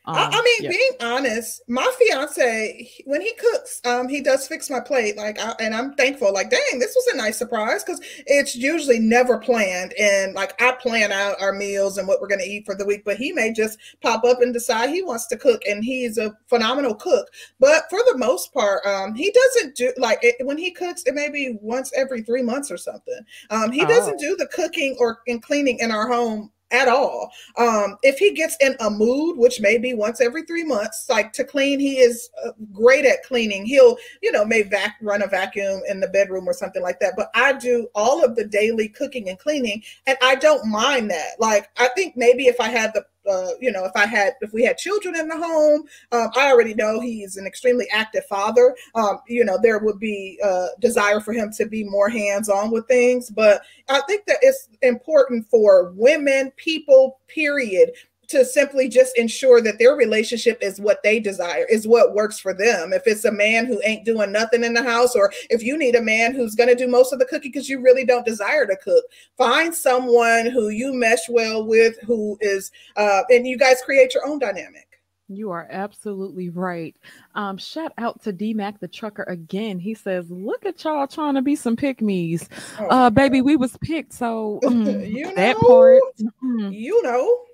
Um, 0.09 0.15
I, 0.15 0.21
I, 0.21 0.25
um, 0.25 0.43
mean, 0.43 0.63
yeah. 0.63 0.69
being 0.69 0.91
honest, 1.01 1.61
my 1.67 1.91
fiance, 1.99 2.89
when 3.05 3.21
he 3.21 3.31
cooks, 3.33 3.79
um, 3.85 4.07
he 4.07 4.21
does 4.21 4.47
fix 4.47 4.69
my 4.69 4.79
plate. 4.79 5.17
Like, 5.17 5.37
I, 5.39 5.53
and 5.59 5.75
I'm 5.75 5.93
thankful. 5.93 6.33
Like, 6.33 6.49
dang, 6.49 6.79
this 6.79 6.95
was 6.95 7.13
a 7.13 7.17
nice 7.17 7.37
surprise 7.37 7.83
because 7.83 8.01
it's 8.25 8.55
usually 8.55 8.97
never 8.97 9.37
planned. 9.37 9.93
And 9.99 10.33
like, 10.33 10.59
I 10.59 10.71
plan 10.71 11.11
out 11.11 11.39
our 11.39 11.53
meals 11.53 11.97
and 11.97 12.07
what 12.07 12.21
we're 12.21 12.27
going 12.27 12.39
to 12.39 12.49
eat 12.49 12.65
for 12.65 12.75
the 12.75 12.85
week, 12.85 13.03
but 13.05 13.17
he 13.17 13.33
may 13.33 13.53
just 13.53 13.77
pop 14.01 14.23
up 14.23 14.41
and 14.41 14.51
decide 14.51 14.89
he 14.89 15.03
wants 15.03 15.27
to 15.27 15.37
cook, 15.37 15.61
and 15.67 15.83
he's 15.83 16.17
a 16.17 16.35
phenomenal 16.47 16.95
cook. 16.95 17.27
But 17.59 17.83
for 17.89 17.99
the 17.99 18.17
most 18.17 18.51
part, 18.53 18.83
um, 18.87 19.13
he 19.13 19.31
doesn't 19.31 19.75
do 19.75 19.93
like 19.97 20.19
it, 20.23 20.35
when 20.43 20.57
he 20.57 20.71
cooks. 20.71 21.03
It 21.05 21.13
may 21.13 21.29
be 21.29 21.57
once 21.61 21.91
every 21.95 22.23
three 22.23 22.41
months 22.41 22.71
or 22.71 22.77
something. 22.77 23.19
Um, 23.51 23.71
he 23.71 23.83
oh. 23.83 23.87
doesn't 23.87 24.19
do 24.19 24.35
the 24.37 24.47
cooking 24.47 24.95
or 24.97 25.19
and 25.27 25.43
cleaning 25.43 25.77
in 25.79 25.91
our 25.91 26.07
home 26.07 26.51
at 26.71 26.87
all. 26.87 27.31
Um, 27.57 27.97
if 28.03 28.17
he 28.17 28.33
gets 28.33 28.55
in 28.61 28.75
a 28.79 28.89
mood, 28.89 29.37
which 29.37 29.59
may 29.59 29.77
be 29.77 29.93
once 29.93 30.21
every 30.21 30.43
three 30.43 30.63
months, 30.63 31.05
like 31.09 31.33
to 31.33 31.43
clean, 31.43 31.79
he 31.79 31.99
is 31.99 32.29
uh, 32.45 32.51
great 32.71 33.05
at 33.05 33.23
cleaning. 33.23 33.65
He'll, 33.65 33.97
you 34.21 34.31
know, 34.31 34.45
may 34.45 34.63
vac- 34.63 34.97
run 35.01 35.21
a 35.21 35.27
vacuum 35.27 35.81
in 35.87 35.99
the 35.99 36.07
bedroom 36.07 36.47
or 36.47 36.53
something 36.53 36.81
like 36.81 36.99
that. 36.99 37.13
But 37.15 37.31
I 37.33 37.53
do 37.53 37.87
all 37.95 38.23
of 38.23 38.35
the 38.35 38.45
daily 38.45 38.89
cooking 38.89 39.29
and 39.29 39.39
cleaning, 39.39 39.83
and 40.07 40.17
I 40.21 40.35
don't 40.35 40.65
mind 40.65 41.09
that. 41.11 41.39
Like, 41.39 41.69
I 41.77 41.89
think 41.95 42.15
maybe 42.15 42.45
if 42.45 42.59
I 42.59 42.69
had 42.69 42.91
the 42.93 43.05
uh, 43.29 43.51
you 43.59 43.71
know, 43.71 43.85
if 43.85 43.91
I 43.95 44.05
had, 44.05 44.33
if 44.41 44.53
we 44.53 44.63
had 44.63 44.77
children 44.77 45.15
in 45.15 45.27
the 45.27 45.37
home, 45.37 45.83
um, 46.11 46.29
I 46.35 46.51
already 46.51 46.73
know 46.73 46.99
he's 46.99 47.37
an 47.37 47.45
extremely 47.45 47.87
active 47.91 48.25
father. 48.25 48.75
Um, 48.95 49.19
you 49.27 49.45
know, 49.45 49.57
there 49.61 49.79
would 49.79 49.99
be 49.99 50.39
a 50.43 50.47
uh, 50.47 50.67
desire 50.79 51.19
for 51.19 51.33
him 51.33 51.51
to 51.53 51.65
be 51.65 51.83
more 51.83 52.09
hands 52.09 52.49
on 52.49 52.71
with 52.71 52.87
things. 52.87 53.29
But 53.29 53.61
I 53.89 54.01
think 54.07 54.25
that 54.25 54.37
it's 54.41 54.69
important 54.81 55.47
for 55.47 55.91
women, 55.95 56.51
people, 56.57 57.19
period, 57.27 57.91
to 58.29 58.45
simply 58.45 58.87
just 58.87 59.17
ensure 59.17 59.61
that 59.61 59.79
their 59.79 59.95
relationship 59.95 60.59
is 60.61 60.79
what 60.79 61.01
they 61.03 61.19
desire, 61.19 61.65
is 61.65 61.87
what 61.87 62.13
works 62.13 62.39
for 62.39 62.53
them. 62.53 62.93
If 62.93 63.03
it's 63.05 63.25
a 63.25 63.31
man 63.31 63.65
who 63.65 63.81
ain't 63.83 64.05
doing 64.05 64.31
nothing 64.31 64.63
in 64.63 64.73
the 64.73 64.83
house, 64.83 65.15
or 65.15 65.31
if 65.49 65.63
you 65.63 65.77
need 65.77 65.95
a 65.95 66.01
man 66.01 66.33
who's 66.33 66.55
going 66.55 66.69
to 66.69 66.75
do 66.75 66.87
most 66.87 67.11
of 67.11 67.19
the 67.19 67.25
cooking 67.25 67.51
because 67.51 67.69
you 67.69 67.81
really 67.81 68.05
don't 68.05 68.25
desire 68.25 68.65
to 68.65 68.77
cook, 68.77 69.03
find 69.37 69.73
someone 69.73 70.45
who 70.45 70.69
you 70.69 70.93
mesh 70.93 71.27
well 71.27 71.65
with, 71.65 71.95
who 72.05 72.37
is, 72.41 72.71
uh, 72.95 73.23
and 73.29 73.47
you 73.47 73.57
guys 73.57 73.81
create 73.83 74.13
your 74.13 74.27
own 74.27 74.39
dynamic. 74.39 74.85
You 75.31 75.51
are 75.51 75.67
absolutely 75.69 76.49
right. 76.49 76.95
Um, 77.35 77.57
shout 77.57 77.93
out 77.99 78.21
to 78.23 78.33
D 78.33 78.53
Mac 78.55 78.79
the 78.79 78.87
trucker 78.87 79.23
again. 79.23 79.77
He 79.77 79.93
says, 79.93 80.29
"Look 80.31 80.65
at 80.65 80.83
y'all 80.83 81.05
trying 81.05 81.35
to 81.35 81.43
be 81.43 81.55
some 81.55 81.75
pick 81.75 82.01
me's, 82.01 82.49
oh, 82.79 82.87
uh, 82.87 83.09
baby. 83.11 83.41
We 83.41 83.55
was 83.55 83.77
picked, 83.77 84.13
so 84.13 84.59
mm, 84.63 85.07
you 85.07 85.25
know, 85.25 85.35
that 85.35 85.57
part, 85.57 86.01
mm, 86.43 86.73
you 86.73 87.01
know." 87.03 87.45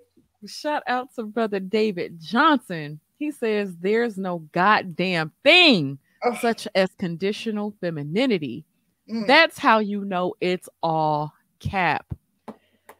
Shout 0.47 0.83
out 0.87 1.13
to 1.15 1.23
brother 1.23 1.59
David 1.59 2.19
Johnson. 2.19 2.99
He 3.17 3.31
says 3.31 3.75
there's 3.79 4.17
no 4.17 4.39
goddamn 4.51 5.31
thing 5.43 5.99
oh. 6.23 6.37
such 6.41 6.67
as 6.75 6.89
conditional 6.97 7.73
femininity. 7.81 8.65
Mm. 9.09 9.27
That's 9.27 9.57
how 9.57 9.79
you 9.79 10.03
know 10.05 10.33
it's 10.41 10.69
all 10.81 11.33
cap. 11.59 12.05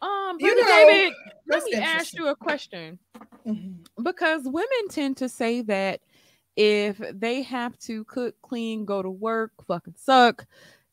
Um, 0.01 0.38
brother 0.38 0.39
you 0.39 0.62
know, 0.62 0.67
David, 0.67 1.13
let 1.47 1.63
me 1.63 1.73
ask 1.75 2.13
you 2.13 2.27
a 2.27 2.36
question. 2.36 2.99
Mm-hmm. 3.45 4.03
Because 4.03 4.43
women 4.45 4.88
tend 4.89 5.17
to 5.17 5.29
say 5.29 5.62
that 5.63 6.01
if 6.55 7.01
they 7.13 7.41
have 7.41 7.77
to 7.79 8.03
cook, 8.05 8.36
clean, 8.41 8.86
go 8.86 9.01
to 9.01 9.10
work, 9.10 9.51
fucking 9.67 9.95
suck, 9.97 10.45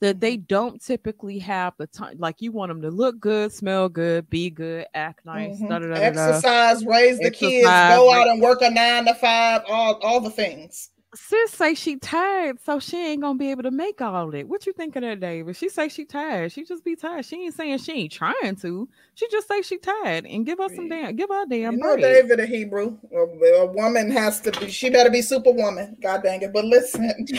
that 0.02 0.18
they 0.18 0.36
don't 0.36 0.82
typically 0.82 1.38
have 1.38 1.74
the 1.78 1.86
time. 1.86 2.16
Like 2.18 2.42
you 2.42 2.50
want 2.50 2.70
them 2.70 2.82
to 2.82 2.90
look 2.90 3.20
good, 3.20 3.52
smell 3.52 3.88
good, 3.88 4.28
be 4.28 4.50
good, 4.50 4.84
act 4.94 5.24
nice, 5.24 5.58
mm-hmm. 5.58 5.68
da, 5.68 5.78
da, 5.78 5.86
da, 5.86 5.94
exercise, 5.94 6.84
raise 6.84 7.18
the 7.18 7.26
Exercise, 7.26 7.50
kids, 7.50 7.64
go 7.64 8.12
out 8.12 8.26
and 8.28 8.42
work 8.42 8.62
a 8.62 8.70
nine 8.70 9.04
to 9.06 9.14
five, 9.14 9.62
all 9.68 9.94
all 10.02 10.20
the 10.20 10.28
things. 10.30 10.90
Sis 11.14 11.50
say 11.50 11.74
she 11.74 11.96
tired, 11.96 12.58
so 12.64 12.78
she 12.78 12.96
ain't 12.96 13.20
gonna 13.20 13.38
be 13.38 13.50
able 13.50 13.62
to 13.64 13.70
make 13.70 14.00
all 14.00 14.30
that. 14.30 14.48
What 14.48 14.66
you 14.66 14.72
think 14.72 14.96
of 14.96 15.02
that, 15.02 15.20
David? 15.20 15.56
She 15.56 15.68
say 15.68 15.88
she 15.88 16.04
tired. 16.04 16.52
She 16.52 16.64
just 16.64 16.84
be 16.84 16.96
tired. 16.96 17.26
She 17.26 17.44
ain't 17.44 17.54
saying 17.54 17.78
she 17.78 17.92
ain't 17.92 18.12
trying 18.12 18.56
to. 18.56 18.88
She 19.14 19.28
just 19.28 19.46
say 19.46 19.62
she 19.62 19.78
tired 19.78 20.24
and 20.24 20.46
give 20.46 20.58
us 20.60 20.74
some 20.74 20.88
damn, 20.88 21.14
give 21.14 21.28
her 21.28 21.42
a 21.42 21.46
damn. 21.46 21.74
You 21.74 21.78
know, 21.78 21.96
break. 21.96 22.02
David, 22.02 22.40
a 22.40 22.46
Hebrew, 22.46 22.96
a, 23.12 23.18
a, 23.18 23.66
woman 23.66 24.10
has 24.10 24.40
to 24.42 24.52
be. 24.52 24.70
She 24.70 24.88
better 24.88 25.10
be 25.10 25.20
superwoman. 25.20 25.96
God 26.00 26.22
dang 26.22 26.42
it! 26.42 26.52
But 26.52 26.64
listen, 26.64 27.04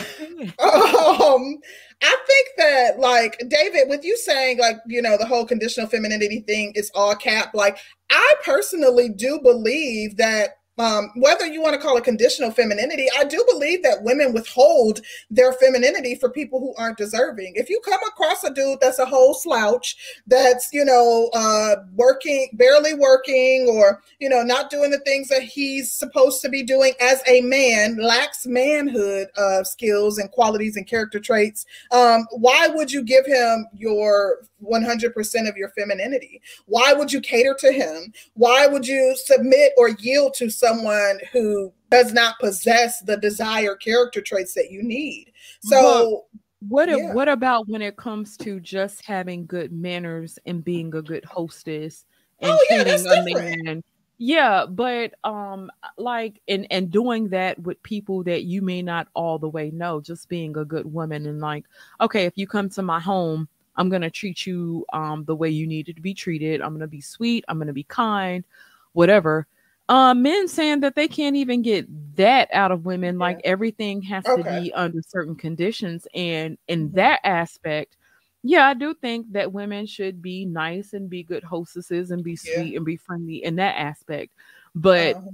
um, 0.58 1.58
I 2.02 2.16
think 2.26 2.48
that 2.56 2.98
like 2.98 3.42
David, 3.48 3.88
with 3.88 4.04
you 4.04 4.16
saying 4.16 4.58
like 4.58 4.76
you 4.86 5.02
know 5.02 5.16
the 5.16 5.26
whole 5.26 5.46
conditional 5.46 5.88
femininity 5.88 6.40
thing 6.40 6.72
is 6.76 6.92
all 6.94 7.16
cap. 7.16 7.54
Like 7.54 7.78
I 8.10 8.34
personally 8.44 9.08
do 9.08 9.40
believe 9.42 10.16
that 10.18 10.58
um, 10.78 11.10
whether 11.16 11.46
you 11.46 11.62
want 11.62 11.74
to 11.74 11.80
call 11.80 11.96
it 11.96 12.04
conditional 12.04 12.50
femininity, 12.50 13.06
I 13.18 13.24
do 13.24 13.44
believe 13.48 13.82
that 13.82 14.02
women 14.02 14.32
withhold 14.32 15.00
their 15.30 15.52
femininity 15.52 16.16
for 16.16 16.30
people 16.30 16.58
who 16.58 16.74
aren't 16.76 16.98
deserving. 16.98 17.52
If 17.56 17.70
you 17.70 17.80
come 17.84 18.00
across 18.06 18.42
a 18.44 18.52
dude 18.52 18.78
that's 18.80 18.98
a 18.98 19.06
whole 19.06 19.34
slouch, 19.34 19.96
that's, 20.26 20.70
you 20.72 20.84
know, 20.84 21.30
uh, 21.34 21.76
working, 21.94 22.48
barely 22.54 22.94
working, 22.94 23.68
or, 23.70 24.02
you 24.18 24.28
know, 24.28 24.42
not 24.42 24.70
doing 24.70 24.90
the 24.90 24.98
things 25.00 25.28
that 25.28 25.42
he's 25.42 25.92
supposed 25.92 26.42
to 26.42 26.48
be 26.48 26.62
doing 26.62 26.92
as 27.00 27.22
a 27.28 27.40
man, 27.42 27.96
lacks 27.96 28.46
manhood 28.46 29.28
uh, 29.36 29.62
skills 29.62 30.18
and 30.18 30.30
qualities 30.30 30.76
and 30.76 30.86
character 30.86 31.20
traits, 31.20 31.66
um, 31.92 32.26
why 32.32 32.68
would 32.68 32.90
you 32.90 33.02
give 33.02 33.26
him 33.26 33.66
your 33.72 34.38
100% 34.64 35.48
of 35.48 35.56
your 35.56 35.70
femininity? 35.70 36.40
Why 36.66 36.92
would 36.92 37.12
you 37.12 37.20
cater 37.20 37.56
to 37.60 37.72
him? 37.72 38.12
Why 38.34 38.66
would 38.66 38.86
you 38.86 39.16
submit 39.16 39.72
or 39.76 39.90
yield 39.90 40.34
to 40.34 40.50
someone 40.50 41.20
who 41.32 41.72
does 41.90 42.12
not 42.12 42.38
possess 42.38 43.00
the 43.00 43.16
desired 43.16 43.80
character 43.80 44.20
traits 44.20 44.54
that 44.54 44.70
you 44.70 44.82
need? 44.82 45.32
So, 45.62 46.24
what 46.68 46.88
yeah. 46.88 47.12
what 47.12 47.28
about 47.28 47.68
when 47.68 47.82
it 47.82 47.96
comes 47.96 48.36
to 48.38 48.58
just 48.60 49.04
having 49.04 49.46
good 49.46 49.72
manners 49.72 50.38
and 50.46 50.64
being 50.64 50.94
a 50.94 51.02
good 51.02 51.24
hostess 51.24 52.04
and 52.40 52.52
oh, 52.52 52.58
treating 52.68 53.04
yeah, 53.04 53.20
a 53.20 53.64
man? 53.64 53.84
Yeah, 54.16 54.66
but 54.66 55.14
um 55.24 55.70
like 55.98 56.40
and 56.48 56.66
and 56.70 56.90
doing 56.90 57.28
that 57.30 57.58
with 57.58 57.82
people 57.82 58.22
that 58.24 58.44
you 58.44 58.62
may 58.62 58.80
not 58.80 59.08
all 59.14 59.38
the 59.38 59.48
way 59.48 59.70
know, 59.70 60.00
just 60.00 60.28
being 60.28 60.56
a 60.56 60.64
good 60.64 60.90
woman 60.90 61.26
and 61.26 61.40
like, 61.40 61.64
okay, 62.00 62.24
if 62.24 62.32
you 62.36 62.46
come 62.46 62.68
to 62.70 62.82
my 62.82 63.00
home, 63.00 63.48
I'm 63.76 63.88
going 63.88 64.02
to 64.02 64.10
treat 64.10 64.46
you 64.46 64.84
um, 64.92 65.24
the 65.24 65.34
way 65.34 65.48
you 65.50 65.66
needed 65.66 65.96
to 65.96 66.02
be 66.02 66.14
treated. 66.14 66.60
I'm 66.60 66.70
going 66.70 66.80
to 66.80 66.86
be 66.86 67.00
sweet. 67.00 67.44
I'm 67.48 67.58
going 67.58 67.68
to 67.68 67.72
be 67.72 67.84
kind, 67.84 68.44
whatever. 68.92 69.46
Uh, 69.88 70.14
men 70.14 70.48
saying 70.48 70.80
that 70.80 70.94
they 70.94 71.08
can't 71.08 71.36
even 71.36 71.60
get 71.60 71.86
that 72.16 72.48
out 72.52 72.72
of 72.72 72.86
women. 72.86 73.16
Yeah. 73.16 73.20
Like 73.20 73.40
everything 73.44 74.00
has 74.02 74.24
okay. 74.26 74.42
to 74.42 74.60
be 74.62 74.72
under 74.72 75.02
certain 75.06 75.34
conditions. 75.34 76.06
And 76.14 76.56
in 76.68 76.88
mm-hmm. 76.88 76.96
that 76.96 77.20
aspect, 77.24 77.96
yeah, 78.42 78.66
I 78.66 78.74
do 78.74 78.94
think 78.94 79.32
that 79.32 79.52
women 79.52 79.86
should 79.86 80.22
be 80.22 80.44
nice 80.44 80.92
and 80.92 81.10
be 81.10 81.22
good 81.22 81.44
hostesses 81.44 82.10
and 82.10 82.22
be 82.22 82.36
sweet 82.36 82.72
yeah. 82.72 82.76
and 82.76 82.84
be 82.84 82.96
friendly 82.96 83.44
in 83.44 83.56
that 83.56 83.74
aspect. 83.76 84.32
But 84.74 85.16
uh-huh. 85.16 85.30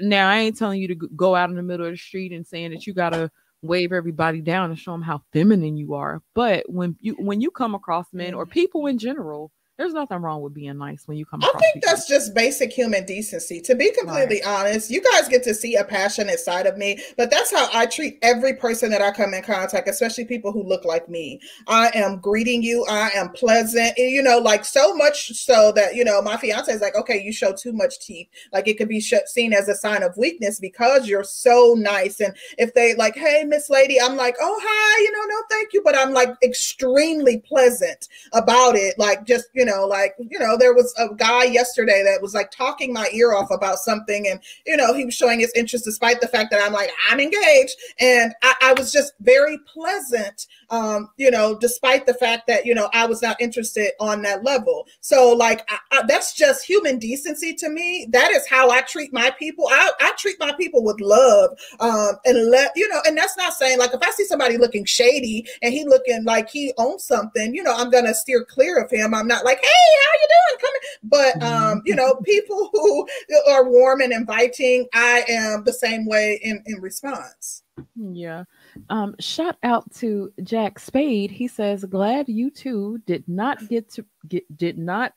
now 0.00 0.28
I 0.28 0.38
ain't 0.38 0.56
telling 0.56 0.80
you 0.80 0.88
to 0.88 0.94
go 0.94 1.34
out 1.34 1.50
in 1.50 1.56
the 1.56 1.62
middle 1.62 1.86
of 1.86 1.92
the 1.92 1.98
street 1.98 2.32
and 2.32 2.46
saying 2.46 2.70
that 2.70 2.86
you 2.86 2.94
got 2.94 3.10
to 3.10 3.30
wave 3.62 3.92
everybody 3.92 4.40
down 4.40 4.70
and 4.70 4.78
show 4.78 4.92
them 4.92 5.02
how 5.02 5.22
feminine 5.32 5.76
you 5.76 5.94
are. 5.94 6.22
But 6.34 6.64
when 6.68 6.96
you 7.00 7.14
when 7.18 7.40
you 7.40 7.50
come 7.50 7.74
across 7.74 8.06
men 8.12 8.34
or 8.34 8.44
people 8.46 8.86
in 8.86 8.98
general 8.98 9.52
there's 9.82 9.94
nothing 9.94 10.18
wrong 10.18 10.40
with 10.42 10.54
being 10.54 10.78
nice 10.78 11.08
when 11.08 11.16
you 11.16 11.26
come. 11.26 11.42
I 11.42 11.50
think 11.58 11.74
people. 11.74 11.88
that's 11.88 12.06
just 12.06 12.34
basic 12.34 12.72
human 12.72 13.04
decency. 13.04 13.60
To 13.62 13.74
be 13.74 13.90
completely 13.90 14.40
right. 14.44 14.66
honest, 14.66 14.90
you 14.90 15.02
guys 15.02 15.28
get 15.28 15.42
to 15.42 15.54
see 15.54 15.74
a 15.74 15.82
passionate 15.82 16.38
side 16.38 16.66
of 16.66 16.78
me, 16.78 17.02
but 17.16 17.32
that's 17.32 17.50
how 17.50 17.68
I 17.72 17.86
treat 17.86 18.18
every 18.22 18.54
person 18.54 18.90
that 18.92 19.02
I 19.02 19.10
come 19.10 19.34
in 19.34 19.42
contact, 19.42 19.88
especially 19.88 20.24
people 20.24 20.52
who 20.52 20.62
look 20.62 20.84
like 20.84 21.08
me. 21.08 21.40
I 21.66 21.90
am 21.94 22.20
greeting 22.20 22.62
you. 22.62 22.86
I 22.88 23.10
am 23.16 23.30
pleasant. 23.30 23.94
You 23.96 24.22
know, 24.22 24.38
like 24.38 24.64
so 24.64 24.94
much 24.94 25.32
so 25.32 25.72
that 25.72 25.96
you 25.96 26.04
know 26.04 26.22
my 26.22 26.36
fiance 26.36 26.72
is 26.72 26.80
like, 26.80 26.94
okay, 26.94 27.20
you 27.20 27.32
show 27.32 27.52
too 27.52 27.72
much 27.72 27.98
teeth. 27.98 28.28
Like 28.52 28.68
it 28.68 28.78
could 28.78 28.88
be 28.88 29.00
sh- 29.00 29.14
seen 29.26 29.52
as 29.52 29.68
a 29.68 29.74
sign 29.74 30.04
of 30.04 30.16
weakness 30.16 30.60
because 30.60 31.08
you're 31.08 31.24
so 31.24 31.74
nice. 31.76 32.20
And 32.20 32.36
if 32.56 32.72
they 32.74 32.94
like, 32.94 33.16
hey, 33.16 33.42
Miss 33.44 33.68
Lady, 33.68 34.00
I'm 34.00 34.16
like, 34.16 34.36
oh 34.40 34.60
hi, 34.62 35.02
you 35.02 35.10
know, 35.10 35.34
no, 35.34 35.42
thank 35.50 35.72
you, 35.72 35.82
but 35.82 35.96
I'm 35.96 36.12
like 36.12 36.30
extremely 36.44 37.38
pleasant 37.38 38.06
about 38.32 38.76
it. 38.76 38.96
Like 38.96 39.26
just 39.26 39.46
you 39.54 39.64
know, 39.64 39.71
like, 39.80 40.14
you 40.18 40.38
know, 40.38 40.56
there 40.58 40.74
was 40.74 40.94
a 40.98 41.14
guy 41.14 41.44
yesterday 41.44 42.02
that 42.04 42.22
was 42.22 42.34
like 42.34 42.50
talking 42.50 42.92
my 42.92 43.08
ear 43.12 43.34
off 43.34 43.50
about 43.50 43.78
something. 43.78 44.28
And, 44.28 44.40
you 44.66 44.76
know, 44.76 44.94
he 44.94 45.04
was 45.04 45.14
showing 45.14 45.40
his 45.40 45.52
interest 45.54 45.84
despite 45.84 46.20
the 46.20 46.28
fact 46.28 46.50
that 46.50 46.62
I'm 46.62 46.72
like, 46.72 46.90
I'm 47.10 47.20
engaged. 47.20 47.76
And 48.00 48.34
I, 48.42 48.54
I 48.62 48.74
was 48.74 48.92
just 48.92 49.14
very 49.20 49.58
pleasant, 49.72 50.46
um, 50.70 51.10
you 51.16 51.30
know, 51.30 51.58
despite 51.58 52.06
the 52.06 52.14
fact 52.14 52.46
that, 52.46 52.66
you 52.66 52.74
know, 52.74 52.88
I 52.92 53.06
was 53.06 53.22
not 53.22 53.40
interested 53.40 53.92
on 54.00 54.22
that 54.22 54.44
level. 54.44 54.86
So, 55.00 55.32
like, 55.32 55.68
I, 55.70 55.78
I, 55.90 56.02
that's 56.06 56.34
just 56.34 56.64
human 56.64 56.98
decency 56.98 57.54
to 57.54 57.68
me. 57.68 58.06
That 58.10 58.30
is 58.30 58.46
how 58.48 58.70
I 58.70 58.82
treat 58.82 59.12
my 59.12 59.30
people. 59.38 59.68
I, 59.70 59.90
I 60.00 60.12
treat 60.18 60.38
my 60.38 60.52
people 60.52 60.84
with 60.84 61.00
love. 61.00 61.50
Um, 61.80 62.12
and 62.24 62.50
let, 62.50 62.72
you 62.76 62.88
know, 62.88 63.00
and 63.06 63.16
that's 63.16 63.36
not 63.36 63.54
saying 63.54 63.78
like 63.78 63.92
if 63.92 64.02
I 64.02 64.10
see 64.10 64.24
somebody 64.24 64.56
looking 64.56 64.84
shady 64.84 65.46
and 65.62 65.72
he 65.72 65.84
looking 65.84 66.24
like 66.24 66.48
he 66.48 66.72
owns 66.78 67.04
something, 67.04 67.54
you 67.54 67.62
know, 67.62 67.74
I'm 67.74 67.90
going 67.90 68.04
to 68.04 68.14
steer 68.14 68.44
clear 68.44 68.80
of 68.80 68.90
him. 68.90 69.14
I'm 69.14 69.26
not 69.26 69.44
like, 69.44 69.51
hey, 69.60 69.92
how 70.02 70.12
you 70.20 70.28
doing? 70.28 70.60
Come 70.60 70.72
in. 70.74 71.08
But 71.08 71.42
um, 71.42 71.82
you 71.84 71.94
know, 71.94 72.16
people 72.24 72.70
who 72.72 73.06
are 73.48 73.68
warm 73.68 74.00
and 74.00 74.12
inviting, 74.12 74.86
I 74.94 75.24
am 75.28 75.64
the 75.64 75.72
same 75.72 76.06
way 76.06 76.40
in, 76.42 76.62
in 76.66 76.80
response. 76.80 77.62
Yeah. 77.96 78.44
Um, 78.90 79.14
shout 79.18 79.56
out 79.62 79.90
to 79.96 80.32
Jack 80.42 80.78
Spade. 80.78 81.30
He 81.30 81.48
says, 81.48 81.84
glad 81.84 82.28
you 82.28 82.50
two 82.50 82.98
did 83.06 83.26
not 83.28 83.66
get 83.68 83.90
to 83.92 84.04
get 84.28 84.56
did 84.56 84.78
not 84.78 85.12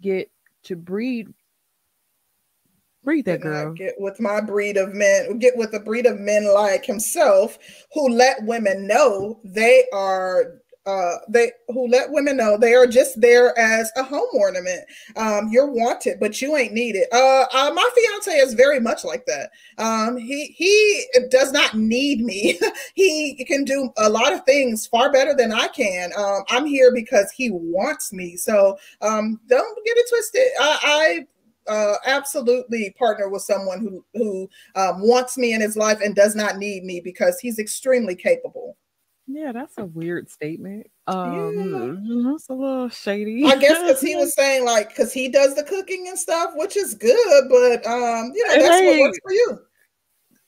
get 0.00 0.30
to 0.64 0.76
breed 0.76 1.32
breed 3.06 3.24
that 3.24 3.40
girl. 3.40 3.72
Get 3.72 3.94
with 3.98 4.20
my 4.20 4.40
breed 4.40 4.76
of 4.76 4.92
men, 4.92 5.38
get 5.38 5.56
with 5.56 5.72
a 5.74 5.80
breed 5.80 6.06
of 6.06 6.18
men 6.18 6.52
like 6.52 6.84
himself 6.84 7.56
who 7.92 8.08
let 8.08 8.42
women 8.42 8.86
know 8.86 9.40
they 9.44 9.84
are 9.92 10.60
uh, 10.86 11.16
they 11.28 11.50
who 11.68 11.88
let 11.88 12.10
women 12.10 12.36
know 12.36 12.56
they 12.56 12.74
are 12.74 12.86
just 12.86 13.20
there 13.20 13.58
as 13.58 13.90
a 13.96 14.02
home 14.04 14.28
ornament. 14.32 14.84
Um, 15.16 15.48
you're 15.50 15.70
wanted, 15.70 16.20
but 16.20 16.40
you 16.40 16.56
ain't 16.56 16.72
needed. 16.72 17.06
Uh, 17.12 17.44
uh, 17.52 17.72
my 17.74 17.90
fiance 17.94 18.30
is 18.30 18.54
very 18.54 18.78
much 18.78 19.04
like 19.04 19.26
that. 19.26 19.50
Um, 19.78 20.16
he 20.16 20.46
he 20.56 21.06
does 21.30 21.52
not 21.52 21.74
need 21.74 22.20
me. 22.20 22.58
he 22.94 23.44
can 23.46 23.64
do 23.64 23.90
a 23.98 24.08
lot 24.08 24.32
of 24.32 24.44
things 24.44 24.86
far 24.86 25.12
better 25.12 25.34
than 25.34 25.52
I 25.52 25.68
can. 25.68 26.12
Um, 26.16 26.44
I'm 26.48 26.66
here 26.66 26.92
because 26.94 27.32
he 27.32 27.50
wants 27.50 28.12
me. 28.12 28.36
So 28.36 28.78
um, 29.02 29.40
don't 29.48 29.84
get 29.84 29.96
it 29.96 30.08
twisted. 30.08 30.48
I, 30.60 31.26
I 31.68 31.72
uh, 31.72 31.96
absolutely 32.06 32.94
partner 32.96 33.28
with 33.28 33.42
someone 33.42 33.80
who 33.80 34.04
who 34.14 34.48
um, 34.76 35.00
wants 35.00 35.36
me 35.36 35.52
in 35.52 35.60
his 35.60 35.76
life 35.76 36.00
and 36.00 36.14
does 36.14 36.36
not 36.36 36.58
need 36.58 36.84
me 36.84 37.00
because 37.00 37.40
he's 37.40 37.58
extremely 37.58 38.14
capable. 38.14 38.76
Yeah, 39.28 39.52
that's 39.52 39.76
a 39.78 39.84
weird 39.84 40.30
statement. 40.30 40.86
Um, 41.08 42.04
yeah. 42.04 42.30
that's 42.30 42.48
a 42.48 42.52
little 42.52 42.88
shady. 42.88 43.44
I 43.44 43.56
guess 43.56 43.80
because 43.82 44.00
he 44.00 44.14
was 44.14 44.34
saying 44.36 44.64
like 44.64 44.88
because 44.90 45.12
he 45.12 45.28
does 45.28 45.54
the 45.54 45.64
cooking 45.64 46.06
and 46.08 46.18
stuff, 46.18 46.52
which 46.54 46.76
is 46.76 46.94
good, 46.94 47.44
but 47.48 47.86
um, 47.86 48.32
you 48.34 48.46
know 48.46 48.54
that's 48.54 48.80
hey, 48.80 48.86
what 48.86 49.00
works 49.00 49.18
for 49.22 49.32
you. 49.32 49.58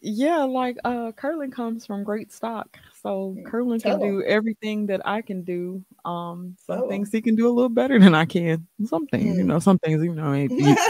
Yeah, 0.00 0.44
like 0.44 0.76
uh, 0.84 1.10
Curlin 1.12 1.50
comes 1.50 1.84
from 1.84 2.04
great 2.04 2.32
stock, 2.32 2.78
so 3.02 3.34
mm, 3.36 3.44
Curlin 3.44 3.80
can 3.80 3.98
do 3.98 4.22
everything 4.22 4.86
that 4.86 5.00
I 5.04 5.22
can 5.22 5.42
do. 5.42 5.84
Um, 6.04 6.56
some 6.64 6.78
Tell 6.78 6.88
things 6.88 7.08
him. 7.08 7.18
he 7.18 7.22
can 7.22 7.34
do 7.34 7.48
a 7.48 7.50
little 7.50 7.68
better 7.68 7.98
than 7.98 8.14
I 8.14 8.24
can. 8.24 8.64
Some 8.84 9.08
things, 9.08 9.34
mm. 9.34 9.38
you 9.38 9.44
know, 9.44 9.58
some 9.58 9.78
things 9.80 10.02
you 10.04 10.14
know 10.14 10.32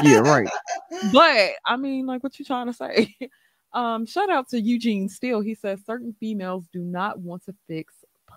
yeah 0.02 0.18
right. 0.18 0.48
but 1.12 1.52
I 1.64 1.76
mean, 1.78 2.06
like, 2.06 2.22
what 2.22 2.38
you 2.38 2.44
trying 2.44 2.66
to 2.66 2.74
say? 2.74 3.16
Um, 3.72 4.06
shout 4.06 4.30
out 4.30 4.48
to 4.50 4.60
Eugene 4.60 5.08
Steele. 5.08 5.40
He 5.40 5.54
says 5.54 5.80
certain 5.86 6.14
females 6.18 6.64
do 6.72 6.80
not 6.80 7.20
want 7.20 7.44
to 7.44 7.54
fix 7.66 7.94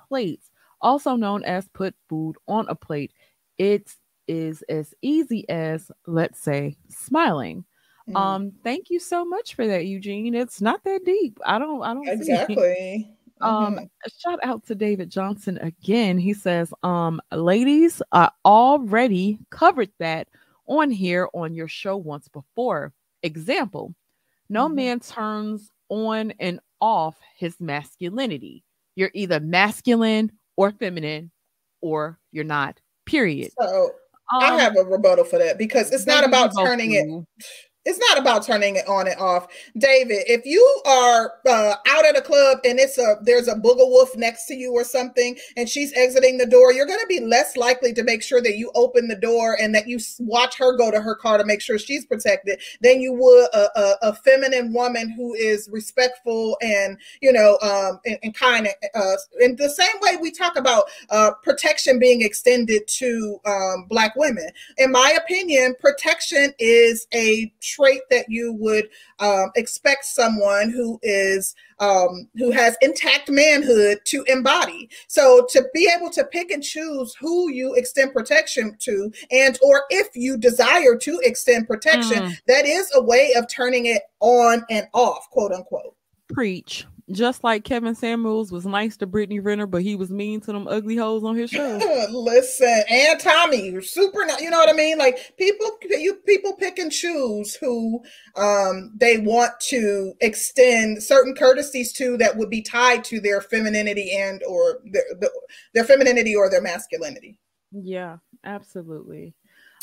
plates, 0.08 0.52
also 0.82 1.16
known 1.16 1.44
as 1.44 1.68
put 1.70 1.96
food 2.10 2.36
on 2.48 2.68
a 2.68 2.76
plate. 2.76 3.14
It 3.58 3.94
is 4.28 4.62
as 4.64 4.94
easy 5.02 5.48
as, 5.50 5.92
let's 6.06 6.40
say, 6.40 6.78
smiling. 6.90 7.66
Mm. 8.10 8.16
Um, 8.16 8.52
thank 8.64 8.90
you 8.90 9.00
so 9.00 9.24
much 9.24 9.56
for 9.56 9.68
that, 9.68 9.86
Eugene. 9.86 10.36
It's 10.36 10.62
not 10.62 10.84
that 10.84 11.06
deep. 11.06 11.38
I 11.46 11.60
don't, 11.60 11.82
I 11.84 11.94
don't 11.94 12.08
exactly. 12.08 13.16
Um, 13.42 13.76
mm-hmm. 13.76 13.86
shout 14.20 14.40
out 14.44 14.68
to 14.68 14.76
David 14.76 15.10
Johnson 15.10 15.58
again. 15.58 16.20
He 16.20 16.32
says, 16.32 16.72
um, 16.84 17.20
ladies, 17.32 18.00
I 18.12 18.30
already 18.46 19.40
covered 19.50 19.90
that 19.98 20.28
on 20.68 20.92
here 20.92 21.28
on 21.34 21.56
your 21.56 21.68
show 21.68 21.98
once 21.98 22.28
before. 22.28 22.94
Example, 23.24 23.96
no 24.52 24.68
mm-hmm. 24.68 24.76
man 24.76 25.00
turns 25.00 25.72
on 25.90 26.34
and 26.40 26.60
off 26.80 27.16
his 27.38 27.60
masculinity. 27.60 28.64
You're 28.96 29.12
either 29.14 29.40
masculine 29.40 30.32
or 30.58 30.72
feminine, 30.72 31.32
or 31.82 32.20
you're 32.32 32.44
not. 32.44 32.80
Period. 33.06 33.52
So 33.60 33.92
um, 34.34 34.44
I 34.44 34.62
have 34.62 34.76
a 34.78 34.84
rebuttal 34.84 35.24
for 35.24 35.40
that 35.40 35.58
because 35.58 35.92
it's 35.92 36.06
not 36.06 36.26
about 36.26 36.52
turning 36.56 36.92
it. 36.92 37.08
It's 37.84 37.98
not 37.98 38.20
about 38.20 38.46
turning 38.46 38.76
it 38.76 38.88
on 38.88 39.08
and 39.08 39.20
off. 39.20 39.48
David, 39.76 40.24
if 40.28 40.46
you 40.46 40.82
are 40.86 41.34
uh, 41.48 41.76
out 41.88 42.06
at 42.06 42.16
a 42.16 42.22
club 42.22 42.60
and 42.64 42.80
it's 42.80 43.00
a 43.00 43.16
there's 43.24 43.48
a 43.48 43.56
booger 43.56 43.88
wolf 43.90 44.16
next 44.16 44.46
to 44.48 44.56
you 44.56 44.72
or 44.72 44.84
something 44.84 45.36
and 45.58 45.68
she's 45.68 45.92
exiting 45.94 46.38
the 46.38 46.46
door, 46.46 46.72
you're 46.72 46.86
going 46.86 47.00
to 47.00 47.08
be 47.08 47.20
less 47.20 47.58
likely 47.58 47.92
to 47.94 48.04
make 48.04 48.22
sure 48.22 48.40
that 48.42 48.58
you 48.58 48.72
open 48.76 49.08
the 49.08 49.16
door 49.16 49.58
and 49.60 49.74
that 49.74 49.88
you 49.88 49.98
watch 50.20 50.60
her 50.60 50.78
go 50.78 50.92
to 50.92 51.02
her 51.02 51.16
car 51.16 51.40
to 51.40 51.46
make 51.46 51.60
sure 51.60 51.80
she's 51.80 52.06
protected 52.06 52.62
than 52.82 53.02
you 53.02 53.14
would 53.14 53.48
a, 53.54 53.80
a, 53.80 53.96
a 54.04 54.14
feminine 54.14 54.74
woman 54.74 55.10
who 55.10 55.34
is 55.34 55.68
respectful 55.72 56.58
and 56.62 57.00
you 57.20 57.32
know 57.32 57.58
um, 57.64 58.00
and, 58.06 58.20
and 58.22 58.36
kind 58.36 58.68
uh, 58.94 59.16
in 59.40 59.56
the 59.56 59.70
same 59.70 60.00
way 60.02 60.18
we 60.22 60.30
talk 60.30 60.56
about 60.56 60.84
uh, 61.10 61.32
protection 61.42 61.98
being 61.98 62.22
extended 62.22 62.88
to 62.88 63.40
um, 63.46 63.86
black 63.90 64.16
women. 64.16 64.48
In 64.78 64.92
my 64.92 65.18
opinion, 65.18 65.76
protection 65.80 66.54
is 66.60 67.08
a 67.14 67.52
trait 67.72 68.02
that 68.10 68.26
you 68.30 68.54
would 68.54 68.90
um, 69.20 69.52
expect 69.56 70.06
someone 70.06 70.70
who 70.70 71.00
is 71.02 71.56
um, 71.80 72.28
who 72.36 72.52
has 72.52 72.78
intact 72.82 73.30
manhood 73.30 74.00
to 74.06 74.24
embody. 74.28 74.90
So 75.08 75.48
to 75.50 75.66
be 75.74 75.92
able 75.96 76.12
to 76.12 76.24
pick 76.26 76.52
and 76.52 76.64
choose 76.64 77.16
who 77.20 77.52
you 77.52 77.74
extend 77.74 78.14
protection 78.14 78.76
to, 78.80 79.12
and 79.32 79.58
or 79.64 79.84
if 79.90 80.10
you 80.14 80.38
desire 80.38 80.96
to 80.98 81.20
extend 81.24 81.68
protection, 81.68 82.24
mm. 82.24 82.38
that 82.48 82.66
is 82.66 82.92
a 82.94 83.02
way 83.02 83.34
of 83.36 83.48
turning 83.48 83.88
it 83.88 84.04
on 84.20 84.64
and 84.70 84.88
off, 84.94 85.30
quote 85.32 85.52
unquote. 85.52 85.96
Preach 86.28 86.86
just 87.12 87.44
like 87.44 87.64
Kevin 87.64 87.96
Samuels 87.96 88.52
was 88.52 88.66
nice 88.66 88.98
to 88.98 89.08
Brittany 89.08 89.40
Renner, 89.40 89.68
but 89.68 89.82
he 89.82 89.96
was 89.96 90.10
mean 90.10 90.42
to 90.42 90.52
them 90.52 90.68
ugly 90.68 90.96
hoes 90.96 91.24
on 91.24 91.36
his 91.36 91.50
show. 91.50 92.08
Listen, 92.12 92.84
and 92.90 93.20
Tommy, 93.20 93.70
you're 93.70 93.82
super, 93.82 94.20
you 94.40 94.50
know 94.50 94.58
what 94.58 94.70
I 94.70 94.74
mean? 94.74 94.98
Like 94.98 95.34
people, 95.38 95.78
you 95.90 96.16
people 96.26 96.54
pick 96.54 96.80
and 96.80 96.92
choose 96.92 97.56
who 97.56 98.02
um, 98.36 98.94
they 98.96 99.18
want 99.18 99.60
to 99.70 100.14
extend 100.22 101.04
certain 101.04 101.36
courtesies 101.36 101.94
to 101.94 102.18
that 102.18 102.38
would 102.38 102.50
be 102.50 102.62
tied 102.62 103.04
to 103.06 103.20
their 103.20 103.42
femininity 103.42 104.16
and 104.16 104.42
or 104.48 104.80
their, 104.92 105.30
their 105.74 105.86
femininity 105.86 106.36
or 106.36 106.50
their 106.50 106.62
masculinity. 106.62 107.38
Yeah, 107.72 108.18
absolutely. 108.44 109.34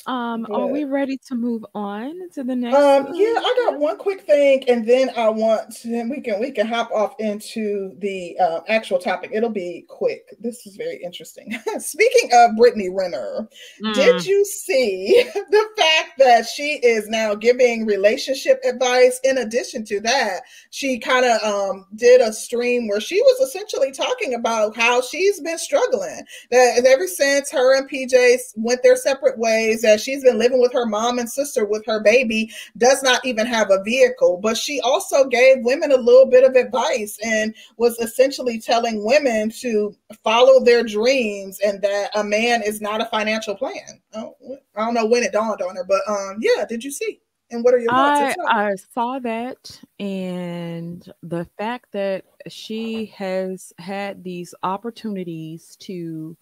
Um, 0.07 0.47
are 0.51 0.67
we 0.67 0.85
ready 0.85 1.19
to 1.27 1.35
move 1.35 1.67
on 1.75 2.31
to 2.35 2.45
the 2.45 2.55
next? 2.55 2.77
Um, 2.77 3.09
yeah, 3.15 3.35
I 3.37 3.65
got 3.67 3.79
one 3.79 3.99
quick 3.99 4.23
thing, 4.23 4.63
and 4.69 4.87
then 4.87 5.11
I 5.17 5.29
want 5.29 5.75
to, 5.79 6.09
we 6.09 6.21
can 6.21 6.41
we 6.41 6.51
can 6.53 6.67
hop 6.67 6.91
off 6.93 7.15
into 7.19 7.95
the 7.99 8.37
uh, 8.39 8.61
actual 8.69 8.99
topic. 8.99 9.31
It'll 9.35 9.51
be 9.51 9.85
quick. 9.89 10.35
This 10.39 10.67
is 10.67 10.77
very 10.77 11.03
interesting. 11.03 11.59
Speaking 11.79 12.31
of 12.33 12.57
Brittany 12.57 12.89
Renner, 12.89 13.49
mm. 13.85 13.95
did 13.95 14.25
you 14.25 14.45
see 14.45 15.29
the 15.35 15.67
fact 15.77 16.13
that 16.19 16.47
she 16.47 16.79
is 16.83 17.09
now 17.09 17.35
giving 17.35 17.85
relationship 17.85 18.61
advice? 18.65 19.21
In 19.25 19.39
addition 19.39 19.85
to 19.87 20.01
that, 20.01 20.43
she 20.71 20.99
kind 20.99 21.27
of 21.27 21.43
um, 21.43 21.87
did 21.97 22.21
a 22.21 22.33
stream 22.33 22.89
where 22.89 23.01
she 23.01 23.21
was 23.21 23.49
essentially 23.49 23.91
talking 23.91 24.35
about 24.35 24.77
how 24.77 25.03
she's 25.03 25.41
been 25.41 25.59
struggling. 25.59 26.23
That 26.51 26.85
ever 26.87 27.09
since 27.09 27.51
her 27.51 27.77
and 27.77 27.91
PJ 27.91 28.39
went 28.55 28.83
their 28.83 28.97
separate 28.97 29.39
ways 29.39 29.85
that 29.89 30.01
she's 30.01 30.23
been 30.23 30.39
living 30.39 30.61
with 30.61 30.73
her 30.73 30.87
mom 30.87 31.19
and 31.19 31.29
sister 31.31 31.65
with 31.65 31.85
her 31.87 32.01
baby, 32.03 32.51
does 32.77 33.03
not 33.03 33.25
even 33.25 33.47
have 33.47 33.71
a 33.71 33.83
vehicle. 33.83 34.39
But 34.43 34.57
she 34.57 34.81
also 34.81 35.25
gave 35.25 35.65
women 35.65 35.91
a 35.93 35.97
little 35.97 36.27
bit 36.27 36.45
of 36.45 36.55
advice 36.55 37.19
and 37.25 37.55
was 37.77 37.99
essentially 37.99 38.61
telling 38.61 39.05
women 39.05 39.51
to 39.61 39.95
follow 40.23 40.63
their 40.63 40.85
dreams 40.85 41.59
and 41.65 41.81
that 41.83 42.11
a 42.15 42.23
man 42.23 42.63
is 42.63 42.81
not 42.81 43.01
a 43.01 43.07
financial 43.07 43.55
plan. 43.55 44.01
I 44.15 44.31
don't 44.77 44.95
know 44.95 45.07
when 45.07 45.23
it 45.23 45.33
dawned 45.33 45.63
on 45.63 45.77
her, 45.77 45.85
but 45.85 46.01
um, 46.09 46.39
yeah, 46.41 46.65
did 46.69 46.85
you 46.85 46.91
see? 46.91 47.21
And 47.51 47.65
what 47.65 47.73
are 47.73 47.79
your 47.79 47.91
thoughts? 47.91 48.37
I, 48.47 48.71
I 48.73 48.75
saw 48.93 49.19
that, 49.21 49.81
and 49.99 51.11
the 51.23 51.47
fact 51.57 51.93
that 51.93 52.25
she 52.49 53.07
has 53.17 53.73
had 53.79 54.23
these 54.23 54.55
opportunities 54.63 55.77
to 55.81 56.37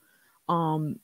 um 0.49 0.99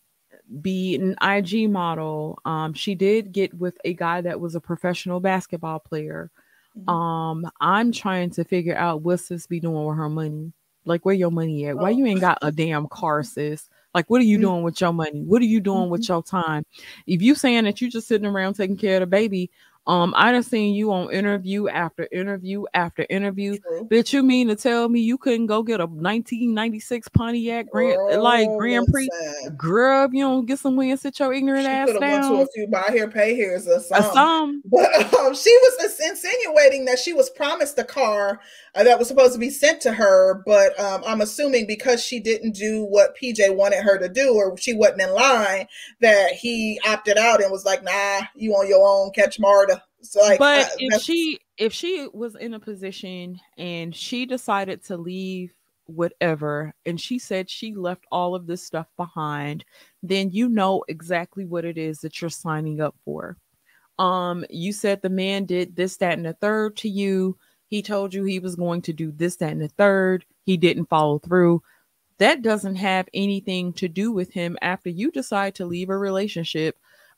be 0.60 0.96
an 0.96 1.16
IG 1.22 1.70
model. 1.70 2.38
Um, 2.44 2.74
she 2.74 2.94
did 2.94 3.32
get 3.32 3.54
with 3.54 3.76
a 3.84 3.94
guy 3.94 4.20
that 4.20 4.40
was 4.40 4.54
a 4.54 4.60
professional 4.60 5.20
basketball 5.20 5.78
player. 5.78 6.30
Mm-hmm. 6.78 6.88
Um, 6.88 7.50
I'm 7.60 7.92
trying 7.92 8.30
to 8.30 8.44
figure 8.44 8.76
out 8.76 9.02
what 9.02 9.20
sis 9.20 9.46
be 9.46 9.60
doing 9.60 9.84
with 9.84 9.96
her 9.96 10.08
money. 10.08 10.52
Like, 10.84 11.04
where 11.04 11.14
your 11.14 11.30
money 11.30 11.66
at? 11.66 11.76
Why 11.76 11.90
you 11.90 12.06
ain't 12.06 12.20
got 12.20 12.38
a 12.42 12.50
damn 12.50 12.88
car, 12.88 13.22
sis? 13.22 13.68
Like, 13.94 14.08
what 14.10 14.20
are 14.20 14.24
you 14.24 14.38
mm-hmm. 14.38 14.46
doing 14.46 14.62
with 14.62 14.80
your 14.80 14.92
money? 14.92 15.22
What 15.22 15.42
are 15.42 15.46
you 15.46 15.60
doing 15.60 15.82
mm-hmm. 15.82 15.90
with 15.90 16.08
your 16.08 16.22
time? 16.22 16.64
If 17.06 17.22
you 17.22 17.34
saying 17.34 17.64
that 17.64 17.80
you 17.80 17.90
just 17.90 18.08
sitting 18.08 18.26
around 18.26 18.54
taking 18.54 18.76
care 18.76 18.96
of 18.96 19.00
the 19.00 19.06
baby, 19.06 19.50
um, 19.86 20.14
I 20.16 20.30
done 20.30 20.44
seen 20.44 20.74
you 20.74 20.92
on 20.92 21.10
interview 21.10 21.68
after 21.68 22.08
interview 22.12 22.64
after 22.72 23.04
interview. 23.10 23.58
True. 23.58 23.88
Bitch, 23.90 24.12
you 24.12 24.22
mean 24.22 24.46
to 24.46 24.54
tell 24.54 24.88
me 24.88 25.00
you 25.00 25.18
couldn't 25.18 25.46
go 25.46 25.64
get 25.64 25.80
a 25.80 25.86
1996 25.86 27.08
Pontiac 27.08 27.68
Grand 27.68 27.98
oh, 27.98 28.22
like 28.22 28.48
Grand 28.56 28.86
Prix? 28.92 29.08
Girl, 29.56 30.08
you 30.12 30.22
don't 30.22 30.46
get 30.46 30.60
somewhere 30.60 30.90
and 30.90 31.00
sit 31.00 31.18
your 31.18 31.32
ignorant 31.32 31.64
she 31.64 31.70
ass 31.70 31.88
down. 31.88 32.00
Went 32.00 32.24
to 32.24 32.42
a 32.42 32.46
few 32.54 32.68
buy 32.68 32.90
here, 32.92 33.08
pay 33.08 33.34
here's 33.34 33.66
or 33.66 33.80
something. 33.80 34.12
some. 34.12 34.62
But 34.66 34.94
um, 35.14 35.34
she 35.34 35.58
was 35.62 36.00
insinuating 36.00 36.84
that 36.84 37.00
she 37.00 37.12
was 37.12 37.28
promised 37.30 37.76
a 37.78 37.84
car 37.84 38.40
uh, 38.74 38.84
that 38.84 38.98
was 38.98 39.08
supposed 39.08 39.32
to 39.32 39.38
be 39.38 39.50
sent 39.50 39.80
to 39.82 39.92
her, 39.92 40.42
but 40.46 40.78
um, 40.78 41.02
I'm 41.06 41.20
assuming 41.20 41.66
because 41.66 42.02
she 42.02 42.20
didn't 42.20 42.52
do 42.52 42.84
what 42.84 43.16
PJ 43.16 43.54
wanted 43.54 43.82
her 43.82 43.98
to 43.98 44.08
do, 44.08 44.32
or 44.34 44.56
she 44.56 44.74
wasn't 44.74 45.02
in 45.02 45.12
line, 45.12 45.66
that 46.00 46.32
he 46.32 46.80
opted 46.86 47.18
out 47.18 47.42
and 47.42 47.50
was 47.50 47.64
like, 47.64 47.82
"Nah, 47.82 48.22
you 48.34 48.52
on 48.52 48.68
your 48.68 48.86
own, 48.86 49.10
catch 49.12 49.38
Marta." 49.38 49.71
So 50.02 50.20
like, 50.20 50.38
but 50.38 50.66
uh, 50.66 50.76
if 50.78 51.02
she 51.02 51.40
if 51.58 51.72
she 51.72 52.08
was 52.12 52.34
in 52.34 52.54
a 52.54 52.60
position 52.60 53.40
and 53.56 53.94
she 53.94 54.26
decided 54.26 54.84
to 54.86 54.96
leave 54.96 55.54
whatever 55.86 56.72
and 56.86 57.00
she 57.00 57.18
said 57.18 57.48
she 57.48 57.74
left 57.74 58.04
all 58.10 58.34
of 58.34 58.46
this 58.46 58.64
stuff 58.64 58.86
behind 58.96 59.64
then 60.02 60.30
you 60.30 60.48
know 60.48 60.84
exactly 60.88 61.44
what 61.44 61.64
it 61.64 61.76
is 61.76 62.00
that 62.00 62.20
you're 62.20 62.30
signing 62.30 62.80
up 62.80 62.94
for. 63.04 63.36
Um 63.98 64.44
you 64.50 64.72
said 64.72 65.02
the 65.02 65.08
man 65.08 65.44
did 65.44 65.76
this 65.76 65.96
that 65.98 66.14
and 66.14 66.26
the 66.26 66.34
third 66.34 66.76
to 66.78 66.88
you. 66.88 67.36
He 67.68 67.82
told 67.82 68.12
you 68.12 68.24
he 68.24 68.38
was 68.38 68.56
going 68.56 68.82
to 68.82 68.92
do 68.92 69.12
this 69.12 69.36
that 69.36 69.52
and 69.52 69.60
the 69.60 69.68
third. 69.68 70.24
He 70.44 70.56
didn't 70.56 70.86
follow 70.86 71.18
through. 71.18 71.62
That 72.18 72.42
doesn't 72.42 72.76
have 72.76 73.08
anything 73.14 73.72
to 73.74 73.88
do 73.88 74.12
with 74.12 74.32
him 74.32 74.56
after 74.62 74.90
you 74.90 75.10
decide 75.10 75.54
to 75.56 75.66
leave 75.66 75.90
a 75.90 75.96
relationship 75.96 76.76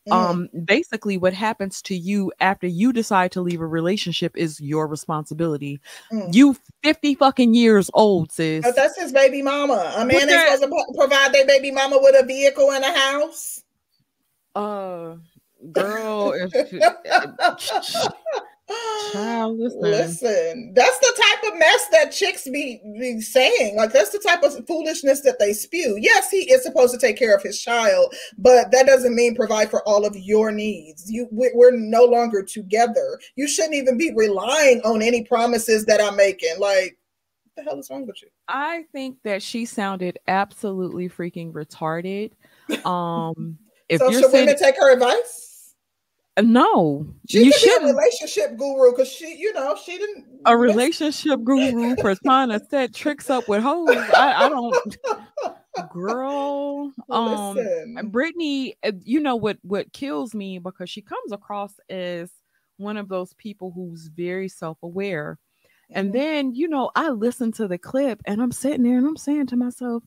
Mm. 0.09 0.13
Um, 0.13 0.49
basically, 0.65 1.17
what 1.17 1.33
happens 1.33 1.81
to 1.83 1.97
you 1.97 2.31
after 2.41 2.67
you 2.67 2.93
decide 2.93 3.33
to 3.33 3.41
leave 3.41 3.61
a 3.61 3.67
relationship 3.67 4.37
is 4.37 4.61
your 4.61 4.87
responsibility. 4.87 5.81
Mm. 6.13 6.35
You 6.35 6.57
50 6.83 7.15
fucking 7.15 7.55
years 7.55 7.91
old, 7.95 8.31
sis. 8.31 8.65
Oh, 8.67 8.73
that's 8.73 8.99
his 8.99 9.13
baby 9.13 9.41
mama. 9.41 9.95
A 9.97 10.05
man 10.05 10.29
is 10.29 10.61
supposed 10.61 10.89
to 10.89 10.95
provide 10.99 11.33
their 11.33 11.47
baby 11.47 11.71
mama 11.71 11.99
with 12.01 12.23
a 12.23 12.27
vehicle 12.27 12.71
and 12.73 12.85
a 12.85 12.93
house. 12.93 13.63
Uh, 14.55 15.17
girl, 15.73 16.33
if, 16.35 16.53
Child, 19.13 19.59
listen. 19.59 19.81
listen. 19.81 20.73
that's 20.75 20.99
the 20.99 21.23
type 21.23 21.53
of 21.53 21.59
mess 21.59 21.89
that 21.93 22.13
chicks 22.13 22.45
be, 22.45 22.81
be 22.99 23.21
saying. 23.21 23.77
Like 23.77 23.93
that's 23.93 24.11
the 24.11 24.19
type 24.19 24.43
of 24.43 24.67
foolishness 24.67 25.21
that 25.21 25.39
they 25.39 25.53
spew. 25.53 25.97
Yes, 26.01 26.31
he 26.31 26.51
is 26.51 26.63
supposed 26.63 26.95
to 26.95 27.01
take 27.01 27.19
care 27.19 27.35
of 27.35 27.43
his 27.43 27.61
child, 27.61 28.15
but 28.39 28.71
that 28.73 28.87
doesn't 28.87 29.15
mean 29.15 29.35
provide 29.35 29.71
for 29.71 29.87
all 29.87 30.05
of 30.05 30.17
your 30.17 30.51
needs. 30.51 31.11
You, 31.11 31.29
we're 31.31 31.77
no 31.77 32.05
longer 32.05 32.43
together. 32.43 33.21
You 33.37 33.49
shouldn't 33.49 33.75
even 33.75 33.99
be 33.99 34.13
relying 34.15 34.81
on 34.83 35.03
any 35.03 35.25
promises 35.25 35.85
that 35.87 36.01
I'm 36.01 36.17
making. 36.17 36.55
Like, 36.59 36.99
what 37.45 37.65
the 37.65 37.71
hell 37.71 37.79
is 37.79 37.91
wrong 37.91 38.07
with 38.07 38.23
you? 38.23 38.29
I 38.49 38.85
think 38.93 39.19
that 39.25 39.43
she 39.43 39.65
sounded 39.65 40.19
absolutely 40.27 41.09
freaking 41.09 41.53
retarded. 41.53 42.33
Um, 42.87 43.59
if 43.91 44.01
so 44.01 44.11
should 44.11 44.33
women 44.33 44.57
take 44.59 44.77
her 44.77 44.91
advice? 44.91 45.44
No, 46.43 47.07
she 47.29 47.45
you 47.45 47.53
should 47.53 47.79
be 47.81 47.91
a 47.91 47.95
relationship 47.95 48.57
guru 48.57 48.91
because 48.91 49.09
she, 49.09 49.37
you 49.39 49.53
know, 49.53 49.77
she 49.77 49.99
didn't 49.99 50.27
a 50.45 50.57
relationship 50.57 51.45
guru 51.45 51.95
for 52.01 52.17
trying 52.17 52.49
to 52.49 52.61
set 52.69 52.93
tricks 52.93 53.31
up 53.31 53.49
with 53.49 53.63
hoes. 53.63 53.89
I, 53.91 54.47
I 54.47 54.49
don't, 54.49 54.97
girl. 55.93 56.93
Um, 57.09 57.55
Listen. 57.55 58.11
Brittany, 58.11 58.75
uh, 58.83 58.93
you 59.05 59.21
know 59.21 59.37
what? 59.37 59.59
What 59.63 59.93
kills 59.93 60.35
me 60.35 60.59
because 60.59 60.91
she 60.91 61.03
comes 61.03 61.31
across 61.31 61.79
as 61.89 62.33
one 62.79 62.97
of 62.97 63.09
those 63.09 63.33
people 63.35 63.71
who's 63.73 64.09
very 64.09 64.49
self 64.49 64.79
aware, 64.83 65.39
mm-hmm. 65.65 66.01
and 66.01 66.13
then 66.13 66.53
you 66.53 66.67
know, 66.67 66.91
I 66.97 67.11
listen 67.11 67.53
to 67.53 67.69
the 67.69 67.79
clip 67.79 68.21
and 68.27 68.43
I'm 68.43 68.53
sitting 68.53 68.83
there 68.83 68.99
and 68.99 69.07
I'm 69.07 69.17
saying 69.17 69.47
to 69.49 69.57
myself, 69.57 70.03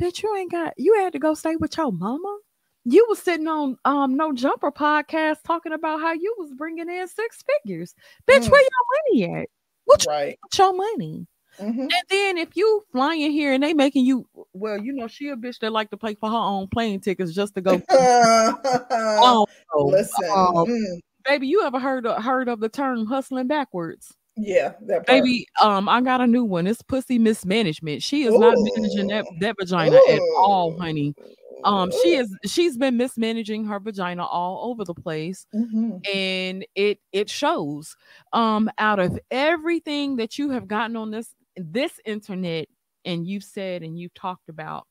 "Bitch, 0.00 0.24
you 0.24 0.36
ain't 0.36 0.50
got. 0.50 0.74
You 0.76 0.98
had 0.98 1.12
to 1.12 1.20
go 1.20 1.34
stay 1.34 1.54
with 1.54 1.76
your 1.76 1.92
mama." 1.92 2.38
You 2.84 3.06
was 3.08 3.18
sitting 3.18 3.48
on 3.48 3.76
um 3.84 4.16
no 4.16 4.32
jumper 4.32 4.70
podcast 4.70 5.36
talking 5.44 5.72
about 5.72 6.00
how 6.00 6.12
you 6.12 6.34
was 6.38 6.52
bringing 6.54 6.88
in 6.88 7.08
six 7.08 7.42
figures 7.42 7.94
bitch 8.26 8.46
mm. 8.46 8.50
where 8.50 8.62
your 8.62 9.26
money 9.30 9.40
at 9.40 9.48
what 9.84 10.04
right. 10.08 10.38
you 10.42 10.64
your 10.64 10.74
money 10.74 11.26
mm-hmm. 11.58 11.80
and 11.80 11.92
then 12.08 12.38
if 12.38 12.56
you 12.56 12.84
flying 12.92 13.30
here 13.30 13.52
and 13.52 13.62
they 13.62 13.74
making 13.74 14.04
you 14.04 14.26
well 14.52 14.78
you 14.78 14.92
know 14.92 15.06
she 15.06 15.28
a 15.28 15.36
bitch 15.36 15.58
that 15.60 15.72
like 15.72 15.90
to 15.90 15.96
pay 15.96 16.14
for 16.14 16.28
her 16.28 16.36
own 16.36 16.66
plane 16.68 17.00
tickets 17.00 17.32
just 17.32 17.54
to 17.54 17.60
go 17.60 17.80
oh, 17.90 19.46
listen 19.74 20.30
um, 20.30 20.66
mm. 20.66 21.00
baby, 21.24 21.46
you 21.46 21.62
ever 21.62 21.78
heard 21.78 22.06
of, 22.06 22.22
heard 22.22 22.48
of 22.48 22.60
the 22.60 22.68
term 22.68 23.06
hustling 23.06 23.46
backwards? 23.46 24.14
Yeah, 24.36 24.74
that 24.82 25.06
part. 25.06 25.24
Baby, 25.24 25.46
um, 25.62 25.88
I 25.88 26.00
got 26.00 26.20
a 26.20 26.26
new 26.26 26.44
one. 26.44 26.66
It's 26.66 26.82
pussy 26.82 27.18
mismanagement. 27.18 28.02
She 28.02 28.24
is 28.24 28.38
not 28.38 28.56
managing 28.58 29.08
that, 29.08 29.26
that 29.40 29.56
vagina 29.58 29.96
at 30.08 30.20
all, 30.38 30.76
honey. 30.78 31.14
Um, 31.64 31.90
she 31.90 32.14
is 32.16 32.34
she's 32.46 32.76
been 32.76 32.96
mismanaging 32.96 33.64
her 33.66 33.78
vagina 33.78 34.24
all 34.26 34.70
over 34.70 34.84
the 34.84 34.94
place, 34.94 35.46
Mhm. 35.54 36.00
and 36.12 36.66
it 36.74 36.98
it 37.12 37.30
shows. 37.30 37.94
Um, 38.32 38.70
out 38.78 38.98
of 38.98 39.18
everything 39.30 40.16
that 40.16 40.38
you 40.38 40.50
have 40.50 40.66
gotten 40.66 40.96
on 40.96 41.10
this 41.12 41.34
this 41.56 42.00
internet, 42.04 42.68
and 43.04 43.26
you've 43.26 43.44
said 43.44 43.82
and 43.82 43.98
you've 43.98 44.14
talked 44.14 44.48
about, 44.48 44.88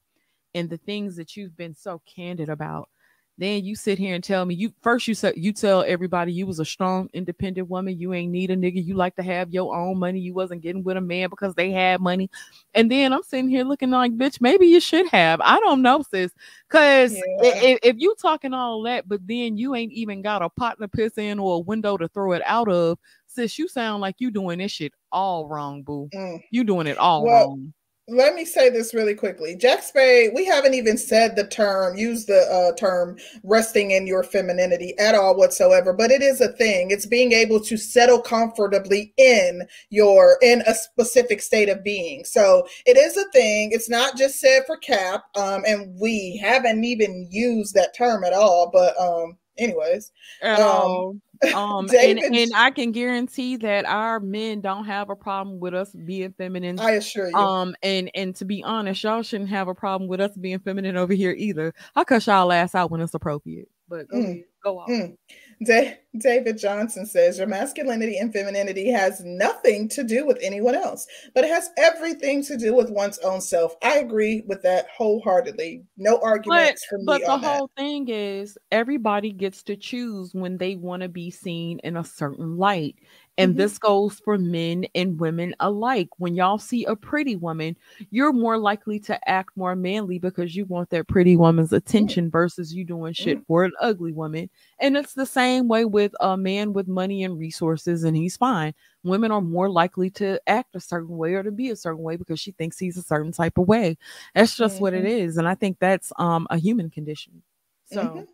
and 0.53 0.69
the 0.69 0.77
things 0.77 1.15
that 1.17 1.35
you've 1.37 1.57
been 1.57 1.75
so 1.75 2.01
candid 2.05 2.49
about, 2.49 2.89
then 3.37 3.65
you 3.65 3.75
sit 3.75 3.97
here 3.97 4.13
and 4.13 4.23
tell 4.23 4.45
me 4.45 4.53
you 4.53 4.71
first 4.81 5.07
you 5.07 5.15
said 5.15 5.33
you 5.35 5.51
tell 5.51 5.83
everybody 5.87 6.31
you 6.31 6.45
was 6.45 6.59
a 6.59 6.65
strong, 6.65 7.09
independent 7.13 7.69
woman. 7.69 7.99
You 7.99 8.13
ain't 8.13 8.31
need 8.31 8.51
a 8.51 8.55
nigga. 8.55 8.85
You 8.85 8.93
like 8.95 9.15
to 9.15 9.23
have 9.23 9.51
your 9.51 9.75
own 9.75 9.97
money. 9.97 10.19
You 10.19 10.33
wasn't 10.33 10.61
getting 10.61 10.83
with 10.83 10.97
a 10.97 11.01
man 11.01 11.29
because 11.29 11.55
they 11.55 11.71
had 11.71 12.01
money. 12.01 12.29
And 12.75 12.91
then 12.91 13.13
I'm 13.13 13.23
sitting 13.23 13.49
here 13.49 13.63
looking 13.63 13.89
like, 13.89 14.11
bitch, 14.17 14.41
maybe 14.41 14.67
you 14.67 14.79
should 14.79 15.07
have. 15.07 15.41
I 15.41 15.59
don't 15.59 15.81
know, 15.81 16.03
sis. 16.11 16.31
Cause 16.69 17.13
Yeah. 17.13 17.21
if, 17.41 17.79
if 17.83 17.95
you 17.97 18.15
talking 18.21 18.53
all 18.53 18.81
that, 18.83 19.07
but 19.07 19.25
then 19.25 19.57
you 19.57 19.75
ain't 19.75 19.91
even 19.93 20.21
got 20.21 20.41
a 20.41 20.49
pot 20.49 20.79
to 20.79 20.87
piss 20.87 21.17
in 21.17 21.39
or 21.39 21.55
a 21.55 21.59
window 21.59 21.97
to 21.97 22.07
throw 22.09 22.33
it 22.33 22.43
out 22.45 22.69
of, 22.69 22.99
sis, 23.27 23.57
you 23.57 23.67
sound 23.67 24.01
like 24.01 24.15
you 24.19 24.29
doing 24.29 24.59
this 24.59 24.71
shit 24.71 24.93
all 25.11 25.47
wrong, 25.47 25.83
boo. 25.83 26.09
Mm. 26.13 26.41
You 26.51 26.63
doing 26.63 26.87
it 26.87 26.97
all 26.97 27.23
Well, 27.23 27.47
wrong. 27.47 27.73
Let 28.07 28.33
me 28.33 28.45
say 28.45 28.69
this 28.69 28.93
really 28.93 29.13
quickly. 29.13 29.55
Jack 29.55 29.83
Spade, 29.83 30.31
we 30.33 30.43
haven't 30.43 30.73
even 30.73 30.97
said 30.97 31.35
the 31.35 31.47
term, 31.47 31.95
use 31.95 32.25
the 32.25 32.41
uh, 32.41 32.75
term 32.75 33.17
resting 33.43 33.91
in 33.91 34.05
your 34.05 34.23
femininity 34.23 34.97
at 34.97 35.15
all 35.15 35.37
whatsoever, 35.37 35.93
but 35.93 36.11
it 36.11 36.21
is 36.21 36.41
a 36.41 36.51
thing. 36.53 36.91
It's 36.91 37.05
being 37.05 37.31
able 37.31 37.61
to 37.61 37.77
settle 37.77 38.19
comfortably 38.19 39.13
in 39.17 39.65
your 39.91 40.37
in 40.41 40.61
a 40.67 40.73
specific 40.73 41.41
state 41.41 41.69
of 41.69 41.83
being. 41.83 42.25
So 42.25 42.67
it 42.85 42.97
is 42.97 43.15
a 43.15 43.29
thing. 43.31 43.71
It's 43.71 43.89
not 43.89 44.17
just 44.17 44.39
said 44.39 44.63
for 44.65 44.77
cap. 44.77 45.23
Um, 45.35 45.63
and 45.65 45.97
we 45.97 46.37
haven't 46.43 46.83
even 46.83 47.27
used 47.31 47.75
that 47.75 47.95
term 47.95 48.23
at 48.23 48.33
all. 48.33 48.71
But 48.73 48.99
um, 48.99 49.37
anyways, 49.57 50.11
um. 50.59 51.21
Um, 51.55 51.89
and, 51.89 52.19
and 52.19 52.51
I 52.55 52.69
can 52.69 52.91
guarantee 52.91 53.55
that 53.57 53.85
our 53.85 54.19
men 54.19 54.61
don't 54.61 54.85
have 54.85 55.09
a 55.09 55.15
problem 55.15 55.59
with 55.59 55.73
us 55.73 55.91
being 55.91 56.33
feminine. 56.33 56.79
I 56.79 56.91
assure 56.91 57.29
you. 57.29 57.35
Um, 57.35 57.75
and 57.81 58.11
and 58.13 58.35
to 58.35 58.45
be 58.45 58.63
honest, 58.63 59.03
y'all 59.03 59.23
shouldn't 59.23 59.49
have 59.49 59.67
a 59.67 59.73
problem 59.73 60.07
with 60.07 60.21
us 60.21 60.37
being 60.37 60.59
feminine 60.59 60.97
over 60.97 61.13
here 61.13 61.31
either. 61.31 61.73
I'll 61.95 62.05
cut 62.05 62.27
y'all 62.27 62.51
ass 62.51 62.75
out 62.75 62.91
when 62.91 63.01
it's 63.01 63.15
appropriate. 63.15 63.69
But 63.89 64.07
go, 64.07 64.17
Mm. 64.17 64.43
go 64.63 64.79
off. 64.79 64.89
Mm. 64.89 65.17
Da- 65.63 65.97
David 66.17 66.57
Johnson 66.57 67.05
says 67.05 67.37
your 67.37 67.47
masculinity 67.47 68.17
and 68.17 68.33
femininity 68.33 68.89
has 68.91 69.21
nothing 69.23 69.87
to 69.89 70.03
do 70.03 70.25
with 70.25 70.37
anyone 70.41 70.75
else, 70.75 71.07
but 71.35 71.43
it 71.43 71.49
has 71.49 71.69
everything 71.77 72.43
to 72.45 72.57
do 72.57 72.73
with 72.73 72.89
one's 72.89 73.19
own 73.19 73.39
self. 73.39 73.75
I 73.83 73.99
agree 73.99 74.43
with 74.47 74.61
that 74.63 74.87
wholeheartedly. 74.89 75.83
No 75.97 76.17
But 76.17 76.23
arguments 76.23 76.85
from 76.89 77.05
but 77.05 77.21
me 77.21 77.25
the 77.25 77.31
on 77.31 77.41
that. 77.41 77.57
whole 77.57 77.71
thing 77.77 78.09
is 78.09 78.57
everybody 78.71 79.31
gets 79.31 79.63
to 79.63 79.75
choose 79.77 80.33
when 80.33 80.57
they 80.57 80.75
want 80.75 81.03
to 81.03 81.09
be 81.09 81.29
seen 81.31 81.79
in 81.83 81.95
a 81.95 82.03
certain 82.03 82.57
light. 82.57 82.95
And 83.37 83.55
Mhm. 83.55 83.57
this 83.57 83.77
goes 83.79 84.19
for 84.19 84.37
men 84.37 84.85
and 84.93 85.19
women 85.19 85.55
alike. 85.59 86.09
When 86.17 86.35
y'all 86.35 86.57
see 86.59 86.85
a 86.85 86.95
pretty 86.95 87.35
woman, 87.35 87.77
you're 88.11 88.33
more 88.33 88.57
likely 88.57 88.99
to 89.01 89.29
act 89.29 89.55
more 89.55 89.75
manly 89.75 90.19
because 90.19 90.55
you 90.55 90.65
want 90.65 90.89
that 90.91 91.07
pretty 91.07 91.35
woman's 91.37 91.73
attention 91.73 92.29
versus 92.29 92.73
you 92.73 92.83
doing 92.85 93.13
shit 93.13 93.39
for 93.47 93.63
an 93.63 93.71
ugly 93.79 94.11
woman. 94.13 94.49
And 94.79 94.97
it's 94.97 95.13
the 95.13 95.25
same 95.25 95.67
way 95.67 95.85
with 95.85 96.13
a 96.19 96.37
man 96.37 96.73
with 96.73 96.87
money 96.87 97.23
and 97.23 97.39
resources, 97.39 98.03
and 98.03 98.15
he's 98.15 98.37
fine. 98.37 98.73
Women 99.03 99.31
are 99.31 99.41
more 99.41 99.69
likely 99.69 100.09
to 100.11 100.39
act 100.47 100.75
a 100.75 100.79
certain 100.79 101.17
way 101.17 101.33
or 101.33 101.43
to 101.43 101.51
be 101.51 101.69
a 101.69 101.75
certain 101.75 102.03
way 102.03 102.17
because 102.17 102.39
she 102.39 102.51
thinks 102.51 102.77
he's 102.77 102.97
a 102.97 103.03
certain 103.03 103.31
type 103.31 103.57
of 103.57 103.67
way. 103.67 103.97
That's 104.35 104.55
just 104.55 104.79
what 104.79 104.93
it 104.93 105.05
is. 105.05 105.37
And 105.37 105.47
I 105.47 105.55
think 105.55 105.77
that's 105.79 106.11
um 106.17 106.47
a 106.49 106.57
human 106.57 106.89
condition. 106.89 107.41
So 107.85 108.27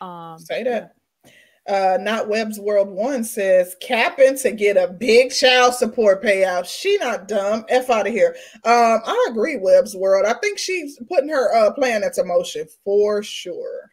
um 0.00 0.38
Say 0.44 0.62
that. 0.64 0.97
Uh, 1.68 1.98
not 2.00 2.28
Webb's 2.28 2.58
World 2.58 2.88
One 2.88 3.22
says 3.24 3.76
capping 3.80 4.38
to 4.38 4.52
get 4.52 4.76
a 4.78 4.88
big 4.88 5.30
child 5.32 5.74
support 5.74 6.22
payout. 6.22 6.64
She 6.66 6.96
not 6.98 7.28
dumb. 7.28 7.64
F 7.68 7.90
out 7.90 8.06
of 8.06 8.12
here. 8.12 8.34
Um, 8.64 9.00
I 9.04 9.26
agree, 9.30 9.58
Webb's 9.58 9.94
World. 9.94 10.24
I 10.26 10.32
think 10.40 10.58
she's 10.58 10.98
putting 11.08 11.28
her 11.28 11.54
uh 11.54 11.72
plan 11.74 12.02
into 12.04 12.24
motion 12.24 12.66
for 12.84 13.22
sure. 13.22 13.90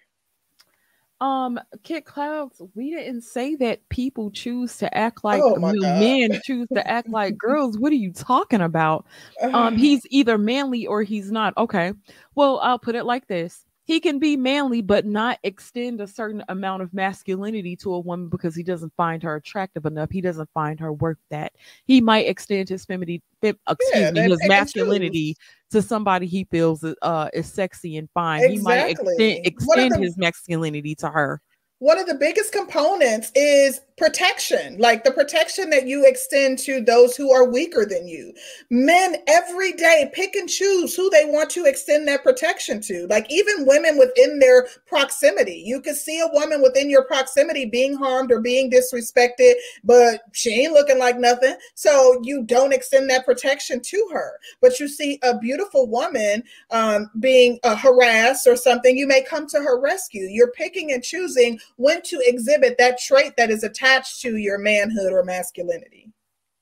Um, 1.21 1.59
Kit 1.83 2.05
Clouds, 2.05 2.61
we 2.75 2.91
didn't 2.91 3.21
say 3.21 3.55
that 3.55 3.87
people 3.87 4.31
choose 4.31 4.77
to 4.77 4.97
act 4.97 5.23
like 5.23 5.41
Oh 5.41 5.55
my 5.55 5.71
no, 5.71 5.81
God. 5.81 5.99
men 6.01 6.39
choose 6.43 6.67
to 6.73 6.85
act 6.85 7.09
like 7.09 7.37
girls. 7.39 7.77
What 7.77 7.93
are 7.93 7.95
you 7.95 8.11
talking 8.11 8.59
about? 8.61 9.05
Um, 9.41 9.77
he's 9.77 10.01
either 10.09 10.37
manly 10.37 10.85
or 10.85 11.03
he's 11.03 11.31
not. 11.31 11.53
Okay. 11.57 11.93
Well, 12.35 12.59
I'll 12.59 12.79
put 12.79 12.95
it 12.95 13.05
like 13.05 13.27
this. 13.27 13.65
He 13.85 13.99
can 13.99 14.17
be 14.17 14.35
manly, 14.35 14.81
but 14.81 15.05
not 15.05 15.37
extend 15.43 16.01
a 16.01 16.07
certain 16.07 16.43
amount 16.49 16.81
of 16.81 16.93
masculinity 16.93 17.75
to 17.77 17.93
a 17.93 17.99
woman 17.99 18.29
because 18.29 18.55
he 18.55 18.63
doesn't 18.63 18.91
find 18.97 19.21
her 19.21 19.35
attractive 19.35 19.85
enough. 19.85 20.09
He 20.09 20.21
doesn't 20.21 20.49
find 20.55 20.79
her 20.79 20.91
worth 20.91 21.19
that. 21.29 21.53
He 21.85 22.01
might 22.01 22.27
extend 22.27 22.67
his 22.67 22.83
femininity, 22.83 23.23
fem, 23.41 23.57
excuse 23.69 24.01
Yeah, 24.01 24.11
me, 24.11 24.21
his 24.21 24.39
masculinity 24.47 25.35
to 25.69 25.81
somebody 25.83 26.25
he 26.25 26.45
feels 26.45 26.83
uh 26.83 27.29
is 27.33 27.51
sexy 27.51 27.97
and 27.97 28.09
fine. 28.13 28.49
He 28.49 28.57
might 28.59 28.89
extend, 28.89 29.45
extend 29.45 29.91
the- 29.93 29.99
his 29.99 30.17
masculinity 30.17 30.95
to 30.95 31.09
her. 31.09 31.41
One 31.79 31.99
of 31.99 32.07
the 32.07 32.15
biggest 32.15 32.53
components 32.53 33.31
is 33.35 33.81
protection, 33.97 34.77
like 34.77 35.03
the 35.03 35.11
protection 35.11 35.69
that 35.69 35.87
you 35.87 36.05
extend 36.05 36.59
to 36.59 36.81
those 36.81 37.15
who 37.15 37.31
are 37.31 37.49
weaker 37.49 37.85
than 37.85 38.07
you. 38.07 38.33
Men 38.69 39.17
every 39.27 39.71
day 39.73 40.09
pick 40.13 40.35
and 40.35 40.49
choose 40.49 40.95
who 40.95 41.09
they 41.09 41.25
want 41.25 41.49
to 41.51 41.65
extend 41.65 42.07
that 42.07 42.23
protection 42.23 42.81
to. 42.81 43.07
Like 43.07 43.25
even 43.29 43.65
women 43.65 43.97
within 43.97 44.39
their 44.39 44.67
proximity. 44.85 45.63
You 45.65 45.81
could 45.81 45.95
see 45.95 46.19
a 46.19 46.33
woman 46.33 46.61
within 46.61 46.89
your 46.89 47.05
proximity 47.05 47.65
being 47.65 47.95
harmed 47.95 48.31
or 48.31 48.41
being 48.41 48.69
disrespected, 48.69 49.53
but 49.83 50.21
she 50.33 50.61
ain't 50.61 50.73
looking 50.73 50.99
like 50.99 51.17
nothing. 51.17 51.55
So 51.75 52.19
you 52.23 52.43
don't 52.43 52.73
extend 52.73 53.09
that 53.09 53.25
protection 53.25 53.81
to 53.81 54.09
her. 54.11 54.39
But 54.61 54.79
you 54.79 54.87
see 54.87 55.19
a 55.23 55.37
beautiful 55.37 55.87
woman 55.87 56.43
um, 56.71 57.09
being 57.19 57.59
uh, 57.63 57.75
harassed 57.77 58.47
or 58.47 58.55
something, 58.57 58.97
you 58.97 59.07
may 59.07 59.23
come 59.23 59.47
to 59.47 59.59
her 59.59 59.79
rescue. 59.79 60.27
You're 60.29 60.51
picking 60.51 60.91
and 60.91 61.03
choosing 61.03 61.59
when 61.77 62.01
to 62.03 62.21
exhibit 62.25 62.77
that 62.77 62.99
trait 62.99 63.35
that 63.37 63.49
is 63.49 63.63
attached 63.63 64.21
to 64.21 64.37
your 64.37 64.57
manhood 64.57 65.11
or 65.11 65.23
masculinity. 65.23 66.11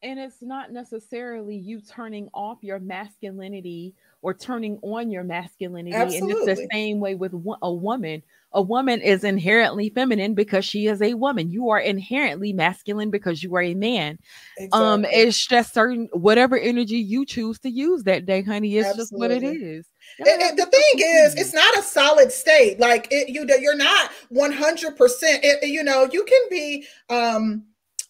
and 0.02 0.20
it's 0.20 0.42
not 0.42 0.72
necessarily 0.72 1.56
you 1.56 1.80
turning 1.82 2.28
off 2.34 2.58
your 2.62 2.80
masculinity 2.80 3.94
or 4.22 4.34
turning 4.34 4.78
on 4.82 5.10
your 5.10 5.24
masculinity 5.24 5.96
Absolutely. 5.96 6.32
and 6.32 6.50
it's 6.50 6.62
the 6.62 6.68
same 6.72 7.00
way 7.00 7.16
with 7.16 7.34
a 7.34 7.74
woman 7.74 8.22
a 8.54 8.62
woman 8.62 9.02
is 9.02 9.24
inherently 9.24 9.90
feminine 9.90 10.34
because 10.34 10.64
she 10.66 10.88
is 10.88 11.02
a 11.02 11.14
woman 11.14 11.50
you 11.52 11.70
are 11.70 11.80
inherently 11.80 12.54
masculine 12.54 13.10
because 13.10 13.42
you 13.44 13.56
are 13.56 13.62
a 13.62 13.74
man 13.76 14.18
um 14.72 15.06
Exactly. 15.06 15.22
it's 15.22 15.48
just 15.48 15.74
certain 15.74 16.10
whatever 16.14 16.58
energy 16.58 16.98
you 16.98 17.26
choose 17.26 17.60
to 17.60 17.70
use 17.70 18.04
that 18.04 18.26
day 18.26 18.42
honey 18.42 18.76
it's 18.78 18.96
just 18.98 19.14
what 19.14 19.32
it 19.32 19.44
is 19.44 19.86
It- 20.20 20.42
it- 20.42 20.58
the 20.58 20.66
thing 20.68 21.08
is, 21.08 21.36
it's 21.36 21.54
not 21.54 21.78
a 21.78 21.84
solid 21.84 22.32
state. 22.32 22.80
Like 22.80 23.08
it, 23.12 23.30
you, 23.30 23.46
you're 23.60 23.76
not 23.76 24.12
100. 24.30 24.98
percent 24.98 25.46
You 25.64 25.84
know, 25.84 26.10
you 26.12 26.24
can 26.26 26.42
be 26.50 26.88
um, 27.10 27.66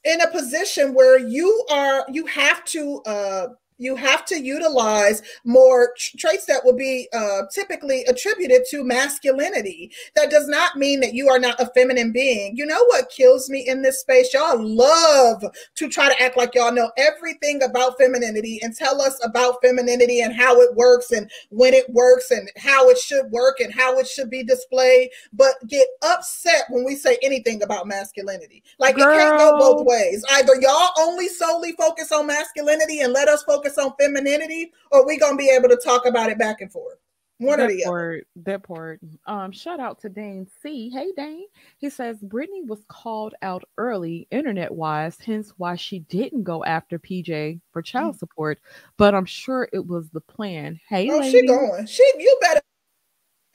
in 0.05 0.21
a 0.21 0.29
position 0.31 0.93
where 0.93 1.19
you 1.19 1.65
are. 1.71 2.05
You 2.11 2.25
have 2.27 2.65
to. 2.65 3.01
Uh, 3.05 3.47
you 3.83 3.95
have 3.95 4.25
to 4.25 4.41
utilize 4.41 5.21
more 5.43 5.93
traits 5.97 6.45
that 6.45 6.63
will 6.63 6.75
be 6.75 7.07
uh, 7.13 7.41
typically 7.53 8.03
attributed 8.05 8.61
to 8.71 8.83
masculinity. 8.83 9.91
That 10.15 10.31
does 10.31 10.47
not 10.47 10.77
mean 10.77 11.01
that 11.01 11.13
you 11.13 11.29
are 11.29 11.39
not 11.39 11.59
a 11.59 11.69
feminine 11.75 12.11
being. 12.11 12.55
You 12.55 12.65
know 12.65 12.83
what 12.85 13.09
kills 13.09 13.49
me 13.49 13.67
in 13.67 13.81
this 13.81 13.99
space? 13.99 14.33
Y'all 14.33 14.63
love 14.63 15.43
to 15.75 15.89
try 15.89 16.13
to 16.13 16.23
act 16.23 16.37
like 16.37 16.55
y'all 16.55 16.71
know 16.71 16.91
everything 16.97 17.61
about 17.63 17.97
femininity 17.97 18.59
and 18.61 18.75
tell 18.75 19.01
us 19.01 19.19
about 19.23 19.57
femininity 19.61 20.21
and 20.21 20.33
how 20.33 20.59
it 20.61 20.75
works 20.75 21.11
and 21.11 21.29
when 21.49 21.73
it 21.73 21.89
works 21.89 22.31
and 22.31 22.49
how 22.57 22.89
it 22.89 22.97
should 22.97 23.29
work 23.31 23.59
and 23.59 23.73
how 23.73 23.97
it 23.99 24.07
should 24.07 24.29
be 24.29 24.43
displayed, 24.43 25.09
but 25.33 25.53
get 25.67 25.87
upset 26.03 26.65
when 26.69 26.83
we 26.83 26.95
say 26.95 27.17
anything 27.21 27.61
about 27.63 27.87
masculinity. 27.87 28.63
Like 28.79 28.95
it 28.95 29.01
can't 29.01 29.37
go 29.37 29.57
both 29.57 29.85
ways. 29.85 30.23
Either 30.31 30.53
y'all 30.61 30.89
only 30.97 31.27
solely 31.27 31.73
focus 31.73 32.11
on 32.11 32.27
masculinity 32.27 33.01
and 33.01 33.13
let 33.13 33.27
us 33.27 33.43
focus 33.43 33.72
on 33.77 33.93
femininity, 33.99 34.71
or 34.91 35.05
we 35.05 35.17
gonna 35.17 35.37
be 35.37 35.49
able 35.49 35.69
to 35.69 35.77
talk 35.77 36.05
about 36.05 36.29
it 36.29 36.37
back 36.37 36.61
and 36.61 36.71
forth. 36.71 36.97
One 37.39 37.59
or 37.59 37.67
that 37.67 37.73
the 37.73 37.85
other. 37.85 38.23
that 38.45 38.63
part. 38.63 38.99
Um, 39.25 39.51
shout 39.51 39.79
out 39.79 39.99
to 40.01 40.09
Dane 40.09 40.47
C. 40.61 40.89
Hey 40.89 41.11
Dane. 41.17 41.47
He 41.77 41.89
says 41.89 42.17
Brittany 42.21 42.61
was 42.63 42.85
called 42.87 43.33
out 43.41 43.63
early, 43.77 44.27
internet 44.31 44.71
wise, 44.71 45.17
hence 45.19 45.51
why 45.57 45.75
she 45.75 45.99
didn't 45.99 46.43
go 46.43 46.63
after 46.63 46.99
PJ 46.99 47.59
for 47.71 47.81
child 47.81 48.17
support. 48.19 48.59
But 48.97 49.15
I'm 49.15 49.25
sure 49.25 49.67
it 49.73 49.85
was 49.85 50.09
the 50.11 50.21
plan. 50.21 50.79
Hey, 50.87 51.09
Oh, 51.09 51.17
lady. 51.19 51.41
she 51.41 51.47
going. 51.47 51.85
She 51.87 52.03
you 52.19 52.37
better 52.39 52.61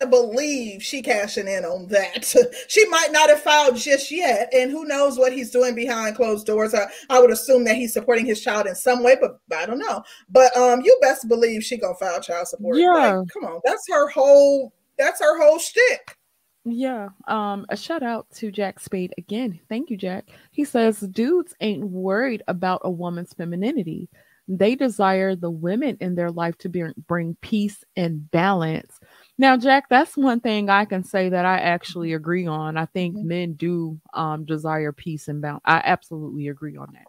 believe 0.06 0.82
she 0.82 1.02
cashing 1.02 1.48
in 1.48 1.64
on 1.64 1.88
that. 1.88 2.34
she 2.68 2.88
might 2.88 3.10
not 3.10 3.30
have 3.30 3.42
filed 3.42 3.76
just 3.76 4.10
yet, 4.10 4.48
and 4.52 4.70
who 4.70 4.84
knows 4.84 5.18
what 5.18 5.32
he's 5.32 5.50
doing 5.50 5.74
behind 5.74 6.16
closed 6.16 6.46
doors. 6.46 6.74
I, 6.74 6.86
I 7.10 7.20
would 7.20 7.30
assume 7.30 7.64
that 7.64 7.76
he's 7.76 7.92
supporting 7.92 8.26
his 8.26 8.40
child 8.40 8.66
in 8.66 8.74
some 8.74 9.02
way, 9.02 9.16
but 9.20 9.40
I 9.56 9.66
don't 9.66 9.78
know. 9.78 10.02
But 10.28 10.56
um, 10.56 10.80
you 10.82 10.96
best 11.02 11.28
believe 11.28 11.64
she 11.64 11.78
gonna 11.78 11.94
file 11.94 12.20
child 12.20 12.48
support. 12.48 12.76
Yeah, 12.76 13.18
like, 13.18 13.28
come 13.32 13.44
on, 13.44 13.60
that's 13.64 13.84
her 13.88 14.08
whole. 14.08 14.72
That's 14.98 15.20
her 15.20 15.40
whole 15.40 15.58
shtick. 15.58 16.16
Yeah. 16.64 17.08
Um, 17.26 17.66
a 17.68 17.76
shout 17.76 18.02
out 18.02 18.26
to 18.36 18.50
Jack 18.50 18.80
Spade 18.80 19.14
again. 19.16 19.58
Thank 19.68 19.90
you, 19.90 19.96
Jack. 19.96 20.28
He 20.50 20.64
says 20.64 21.00
dudes 21.00 21.54
ain't 21.60 21.84
worried 21.84 22.42
about 22.48 22.82
a 22.84 22.90
woman's 22.90 23.32
femininity. 23.32 24.08
They 24.48 24.74
desire 24.74 25.36
the 25.36 25.50
women 25.50 25.96
in 26.00 26.14
their 26.14 26.30
life 26.30 26.56
to 26.58 26.68
be, 26.68 26.84
bring 27.06 27.36
peace 27.40 27.84
and 27.96 28.30
balance. 28.30 28.97
Now, 29.38 29.56
Jack, 29.56 29.88
that's 29.88 30.16
one 30.16 30.40
thing 30.40 30.68
I 30.68 30.84
can 30.84 31.04
say 31.04 31.28
that 31.28 31.44
I 31.44 31.58
actually 31.58 32.12
agree 32.12 32.46
on. 32.46 32.76
I 32.76 32.86
think 32.86 33.16
mm-hmm. 33.16 33.28
men 33.28 33.52
do 33.54 34.00
um, 34.12 34.44
desire 34.44 34.92
peace 34.92 35.28
and 35.28 35.40
balance. 35.40 35.62
I 35.64 35.80
absolutely 35.84 36.48
agree 36.48 36.76
on 36.76 36.88
that. 36.94 37.06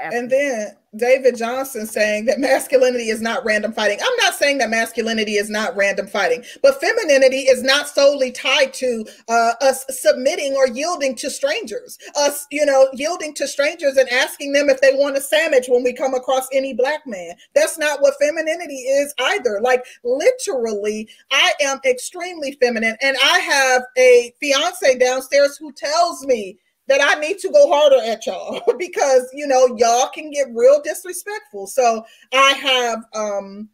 And 0.00 0.30
then 0.30 0.76
David 0.94 1.36
Johnson 1.36 1.86
saying 1.86 2.26
that 2.26 2.38
masculinity 2.38 3.08
is 3.08 3.20
not 3.20 3.44
random 3.44 3.72
fighting. 3.72 3.98
I'm 4.00 4.16
not 4.18 4.34
saying 4.34 4.58
that 4.58 4.70
masculinity 4.70 5.32
is 5.32 5.50
not 5.50 5.74
random 5.74 6.06
fighting, 6.06 6.44
but 6.62 6.80
femininity 6.80 7.40
is 7.40 7.62
not 7.62 7.88
solely 7.88 8.30
tied 8.30 8.72
to 8.74 9.04
uh, 9.28 9.52
us 9.60 9.84
submitting 9.88 10.54
or 10.54 10.68
yielding 10.68 11.16
to 11.16 11.30
strangers. 11.30 11.98
Us, 12.16 12.46
you 12.50 12.64
know, 12.64 12.88
yielding 12.92 13.34
to 13.34 13.48
strangers 13.48 13.96
and 13.96 14.08
asking 14.10 14.52
them 14.52 14.70
if 14.70 14.80
they 14.80 14.94
want 14.94 15.16
a 15.16 15.20
sandwich 15.20 15.66
when 15.68 15.82
we 15.82 15.92
come 15.92 16.14
across 16.14 16.46
any 16.52 16.74
black 16.74 17.06
man. 17.06 17.34
That's 17.54 17.76
not 17.76 18.00
what 18.00 18.14
femininity 18.20 18.82
is 18.82 19.12
either. 19.18 19.60
Like 19.60 19.84
literally, 20.04 21.08
I 21.32 21.52
am 21.60 21.80
extremely 21.84 22.52
feminine, 22.60 22.96
and 23.02 23.16
I 23.22 23.38
have 23.40 23.82
a 23.98 24.32
fiance 24.40 24.98
downstairs 24.98 25.56
who 25.56 25.72
tells 25.72 26.24
me 26.24 26.58
that 26.88 27.00
I 27.00 27.18
need 27.20 27.38
to 27.38 27.50
go 27.50 27.68
harder 27.72 28.02
at 28.04 28.26
y'all 28.26 28.60
because 28.78 29.28
you 29.32 29.46
know 29.46 29.76
y'all 29.76 30.08
can 30.08 30.30
get 30.30 30.48
real 30.54 30.80
disrespectful. 30.82 31.66
So 31.66 32.04
I 32.32 32.52
have 32.52 33.04
um 33.14 33.68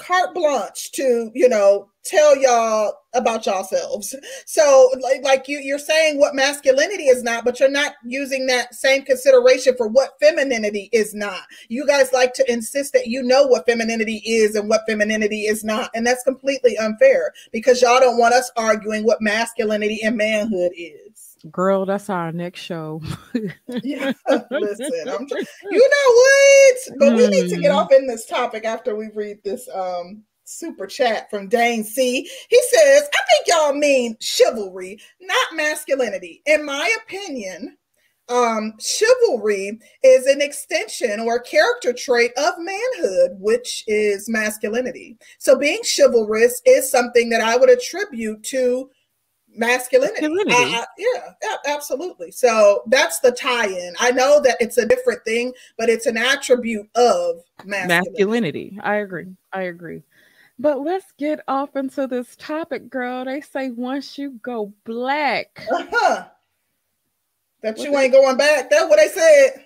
carte 0.00 0.34
blanche 0.34 0.90
to 0.92 1.30
you 1.34 1.48
know 1.48 1.86
tell 2.04 2.34
y'all 2.38 2.94
about 3.12 3.44
yourselves 3.44 4.14
so 4.46 4.90
like, 5.00 5.22
like 5.22 5.46
you 5.46 5.58
you're 5.58 5.78
saying 5.78 6.18
what 6.18 6.34
masculinity 6.34 7.04
is 7.04 7.22
not 7.22 7.44
but 7.44 7.60
you're 7.60 7.70
not 7.70 7.92
using 8.06 8.46
that 8.46 8.74
same 8.74 9.02
consideration 9.02 9.74
for 9.76 9.88
what 9.88 10.12
femininity 10.18 10.88
is 10.92 11.12
not. 11.12 11.42
You 11.68 11.86
guys 11.86 12.14
like 12.14 12.32
to 12.34 12.50
insist 12.50 12.94
that 12.94 13.08
you 13.08 13.22
know 13.22 13.46
what 13.46 13.66
femininity 13.66 14.22
is 14.24 14.54
and 14.54 14.70
what 14.70 14.82
femininity 14.88 15.42
is 15.42 15.62
not 15.64 15.90
and 15.94 16.06
that's 16.06 16.24
completely 16.24 16.78
unfair 16.78 17.32
because 17.52 17.82
y'all 17.82 18.00
don't 18.00 18.18
want 18.18 18.32
us 18.32 18.50
arguing 18.56 19.04
what 19.04 19.20
masculinity 19.20 20.00
and 20.02 20.16
manhood 20.16 20.72
is 20.74 21.09
Girl, 21.50 21.86
that's 21.86 22.10
our 22.10 22.32
next 22.32 22.60
show. 22.60 23.00
yeah, 23.82 24.12
listen, 24.50 25.08
I'm 25.08 25.26
tr- 25.26 25.38
you 25.70 25.90
know 25.90 26.12
what? 26.14 26.98
But 26.98 27.16
we 27.16 27.28
need 27.28 27.48
to 27.48 27.60
get 27.60 27.70
mm. 27.70 27.76
off 27.76 27.92
in 27.92 28.06
this 28.06 28.26
topic 28.26 28.64
after 28.64 28.94
we 28.94 29.08
read 29.14 29.38
this 29.42 29.68
um 29.74 30.22
super 30.44 30.86
chat 30.86 31.30
from 31.30 31.48
Dane 31.48 31.84
C. 31.84 32.28
He 32.48 32.62
says, 32.70 33.08
I 33.14 33.22
think 33.30 33.46
y'all 33.46 33.74
mean 33.74 34.16
chivalry, 34.20 34.98
not 35.20 35.54
masculinity. 35.54 36.42
In 36.44 36.64
my 36.64 36.94
opinion, 37.04 37.76
um, 38.28 38.74
chivalry 38.78 39.80
is 40.02 40.26
an 40.26 40.40
extension 40.40 41.20
or 41.20 41.40
character 41.40 41.92
trait 41.92 42.32
of 42.36 42.54
manhood, 42.58 43.32
which 43.38 43.84
is 43.86 44.28
masculinity. 44.28 45.16
So 45.38 45.58
being 45.58 45.80
chivalrous 45.84 46.62
is 46.64 46.90
something 46.90 47.30
that 47.30 47.40
I 47.40 47.56
would 47.56 47.70
attribute 47.70 48.42
to 48.44 48.90
masculinity. 49.60 50.26
masculinity. 50.26 50.54
I, 50.56 50.80
I, 50.80 50.86
yeah, 50.98 51.32
yeah, 51.42 51.56
absolutely. 51.72 52.32
So 52.32 52.82
that's 52.86 53.20
the 53.20 53.30
tie-in. 53.30 53.94
I 54.00 54.10
know 54.10 54.40
that 54.42 54.56
it's 54.58 54.78
a 54.78 54.86
different 54.86 55.24
thing, 55.24 55.52
but 55.78 55.88
it's 55.88 56.06
an 56.06 56.16
attribute 56.16 56.88
of 56.96 57.42
masculinity. 57.64 58.10
masculinity. 58.10 58.78
I 58.82 58.96
agree. 58.96 59.36
I 59.52 59.62
agree. 59.62 60.02
But 60.58 60.80
let's 60.80 61.12
get 61.16 61.40
off 61.48 61.76
into 61.76 62.06
this 62.06 62.36
topic, 62.36 62.90
girl. 62.90 63.24
They 63.24 63.40
say 63.40 63.70
once 63.70 64.18
you 64.18 64.38
go 64.42 64.72
black, 64.84 65.66
uh-huh. 65.72 66.24
that 67.62 67.78
you 67.78 67.96
ain't 67.96 68.12
going 68.12 68.36
back. 68.36 68.68
That's 68.68 68.88
what 68.88 68.98
they 68.98 69.08
said. 69.08 69.64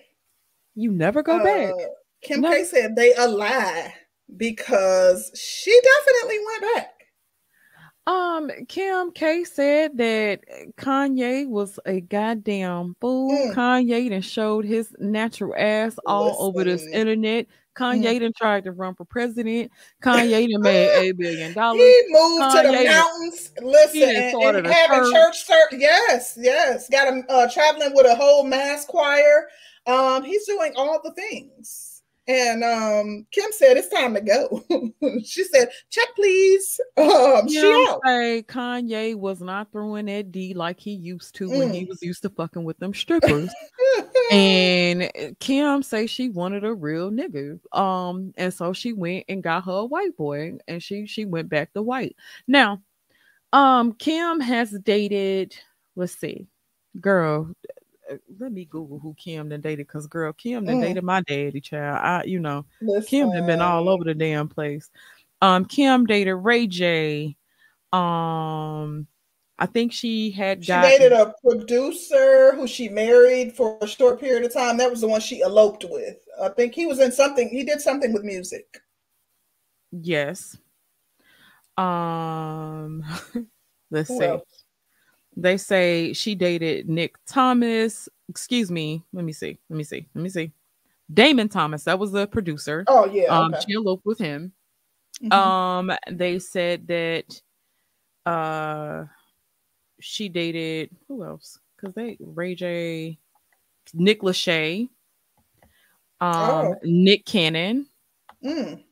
You 0.75 0.93
never 0.93 1.23
go 1.23 1.39
uh, 1.39 1.45
back. 1.45 1.75
Kim 2.23 2.41
no. 2.41 2.51
K 2.51 2.65
said 2.65 2.97
they 2.97 3.15
a 3.15 3.27
lie 3.27 3.95
because 4.37 5.31
she 5.35 5.79
definitely 5.83 6.39
went 6.47 6.75
back. 6.75 7.04
Um, 8.07 8.51
Kim 8.69 9.13
K 9.13 9.45
said 9.45 9.97
that 9.97 10.41
Kanye 10.77 11.49
was 11.49 11.79
a 11.87 12.01
goddamn 12.01 12.97
fool. 13.01 13.31
Mm. 13.31 13.55
Kanye 13.55 14.11
then 14.11 14.21
showed 14.21 14.67
his 14.67 14.95
natural 14.99 15.55
ass 15.57 15.99
all 16.05 16.27
Listen. 16.27 16.39
over 16.41 16.65
this 16.65 16.87
internet. 16.87 17.47
Kanye 17.75 18.17
mm. 18.17 18.21
done 18.21 18.33
tried 18.37 18.65
to 18.65 18.73
run 18.73 18.95
for 18.95 19.07
president. 19.07 19.73
Kanye 20.03 20.51
done 20.51 20.61
made 20.61 21.09
a 21.09 21.13
billion 21.13 21.55
dollars. 21.55 21.81
He 21.81 22.03
moved 22.09 22.43
Kanye 22.43 22.63
to 22.63 22.79
the 22.79 22.85
mountains. 22.85 23.53
Listen, 23.63 24.03
and, 24.03 24.57
and 24.57 24.67
having 24.67 25.11
church. 25.11 25.47
church, 25.47 25.73
yes, 25.73 26.39
yes. 26.39 26.89
Got 26.91 27.09
him 27.09 27.25
uh, 27.29 27.49
traveling 27.51 27.95
with 27.95 28.07
a 28.07 28.15
whole 28.15 28.45
mass 28.45 28.85
choir. 28.85 29.49
Um, 29.87 30.25
he's 30.25 30.47
doing 30.47 30.73
all 30.77 31.01
the 31.03 31.13
things. 31.13 31.94
And 32.27 32.65
um, 32.65 33.27
Kim 33.33 33.51
said 33.53 33.77
it's 33.77 33.89
time 33.89 34.15
to 34.15 34.21
go. 34.21 34.65
she 35.25 35.45
said, 35.45 35.69
"Check, 35.91 36.09
please." 36.17 36.81
Um, 36.97 37.49
she 37.49 37.61
out. 37.89 38.01
Say 38.05 38.43
Kanye 38.49 39.15
was 39.15 39.43
not 39.43 39.71
throwing 39.71 40.07
that 40.07 40.33
D 40.33 40.55
like 40.55 40.81
he 40.81 40.93
used 40.93 41.35
to 41.37 41.49
mm. 41.49 41.59
when 41.59 41.75
he 41.75 41.85
mm. 41.85 41.89
was 41.91 42.03
used 42.03 42.23
to 42.23 42.31
fucking 42.31 42.65
with 42.65 42.79
them 42.79 42.95
strippers. 42.95 43.51
and 44.31 45.11
Kim 45.39 45.83
say 45.83 46.07
she 46.07 46.31
wanted 46.31 46.65
a 46.65 46.73
real 46.73 47.11
nigga. 47.11 47.61
Um, 47.77 48.33
and 48.39 48.55
so 48.55 48.73
she 48.73 48.95
went 48.95 49.27
and 49.29 49.43
got 49.43 49.67
her 49.67 49.73
a 49.73 49.85
white 49.85 50.17
boy, 50.17 50.55
and 50.67 50.83
she 50.83 51.07
she 51.07 51.27
went 51.27 51.51
back 51.51 51.75
to 51.75 51.83
white. 51.83 52.17
Now, 52.49 52.81
um, 53.53 53.93
Kim 53.93 54.41
has 54.41 54.71
dated. 54.71 55.57
Let's 55.95 56.17
see, 56.17 56.47
girl 57.01 57.51
uh, 57.51 57.81
let 58.39 58.53
me 58.53 58.65
Google 58.65 58.99
who 58.99 59.15
Kim 59.15 59.49
then 59.49 59.61
dated 59.61 59.87
because 59.87 60.07
girl, 60.07 60.33
Kim 60.33 60.65
then 60.65 60.79
mm. 60.79 60.83
dated 60.83 61.05
my 61.05 61.21
daddy 61.23 61.61
child. 61.61 61.99
I, 62.03 62.25
you 62.25 62.41
know, 62.41 62.65
Listen. 62.81 63.09
Kim 63.09 63.33
done 63.33 63.47
been 63.47 63.61
all 63.61 63.89
over 63.89 64.05
the 64.05 64.15
damn 64.15 64.49
place. 64.49 64.91
Um, 65.41 65.65
Kim 65.65 66.07
dated 66.07 66.37
Ray 66.37 66.67
J. 66.67 67.37
Um, 67.93 69.07
I 69.59 69.67
think 69.67 69.93
she 69.93 70.31
had 70.31 70.65
she 70.65 70.69
gotten... 70.69 70.91
dated 70.91 71.13
a 71.13 71.35
producer 71.47 72.55
who 72.57 72.67
she 72.67 72.89
married 72.89 73.55
for 73.55 73.79
a 73.81 73.87
short 73.87 74.21
period 74.21 74.45
of 74.45 74.53
time. 74.53 74.77
That 74.77 74.91
was 74.91 75.01
the 75.01 75.09
one 75.09 75.21
she 75.21 75.43
eloped 75.43 75.85
with. 75.89 76.17
I 76.43 76.49
think 76.49 76.75
he 76.75 76.87
was 76.87 76.99
in 76.99 77.13
something. 77.13 77.49
He 77.49 77.63
did 77.63 77.81
something 77.81 78.13
with 78.13 78.25
music. 78.25 78.81
Yes. 79.93 80.57
Um, 81.77 83.05
let's 83.91 84.09
who 84.09 84.19
see. 84.19 84.25
Else? 84.25 84.54
They 85.37 85.57
say 85.57 86.13
she 86.13 86.35
dated 86.35 86.89
Nick 86.89 87.17
Thomas. 87.27 88.09
Excuse 88.29 88.71
me. 88.71 89.03
Let 89.13 89.25
me 89.25 89.33
see. 89.33 89.59
Let 89.69 89.77
me 89.77 89.85
see. 89.85 90.07
Let 90.15 90.23
me 90.23 90.29
see. 90.29 90.53
Damon 91.13 91.49
Thomas. 91.49 91.85
That 91.85 91.99
was 91.99 92.13
the 92.13 92.27
producer. 92.27 92.85
Oh 92.87 93.07
yeah. 93.07 93.27
Um, 93.27 93.55
okay. 93.55 93.65
she 93.67 93.75
eloped 93.75 94.07
with 94.07 94.19
him. 94.19 94.53
Mm-hmm. 95.23 95.33
Um, 95.33 95.93
they 96.11 96.39
said 96.39 96.87
that 96.89 97.41
uh 98.27 99.05
she 100.01 100.29
dated 100.29 100.91
who 101.09 101.25
else? 101.25 101.59
Because 101.77 101.95
they 101.95 102.17
Ray 102.21 102.55
J, 102.55 103.19
Nick 103.93 104.23
Lachey, 104.23 104.89
um, 106.21 106.33
oh. 106.33 106.75
Nick 106.83 107.27
Cannon, 107.27 107.87
mm. 108.45 108.83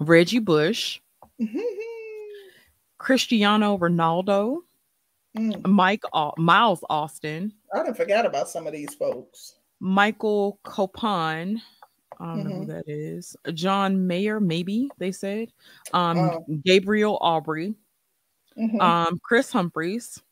Reggie 0.00 0.38
Bush, 0.38 1.00
mm-hmm. 1.40 1.58
Cristiano 2.98 3.78
Ronaldo. 3.78 4.58
Mm. 5.36 5.66
Mike 5.66 6.02
Miles 6.38 6.84
Austin. 6.88 7.52
I 7.74 7.82
didn't 7.82 7.96
forget 7.96 8.24
about 8.24 8.48
some 8.48 8.66
of 8.66 8.72
these 8.72 8.94
folks. 8.94 9.54
Michael 9.80 10.58
Copon. 10.64 11.60
I 12.18 12.24
don't 12.24 12.38
mm-hmm. 12.38 12.48
know 12.48 12.54
who 12.54 12.60
mm-hmm. 12.62 12.70
that 12.70 12.84
is. 12.88 13.36
John 13.52 14.06
Mayer, 14.06 14.40
maybe 14.40 14.90
they 14.98 15.12
said. 15.12 15.52
Um, 15.92 16.18
oh. 16.18 16.46
Gabriel 16.64 17.18
Aubry. 17.20 17.74
Mm-hmm. 18.58 18.80
Um, 18.80 19.18
Kris 19.22 19.52
Humphries, 19.52 20.22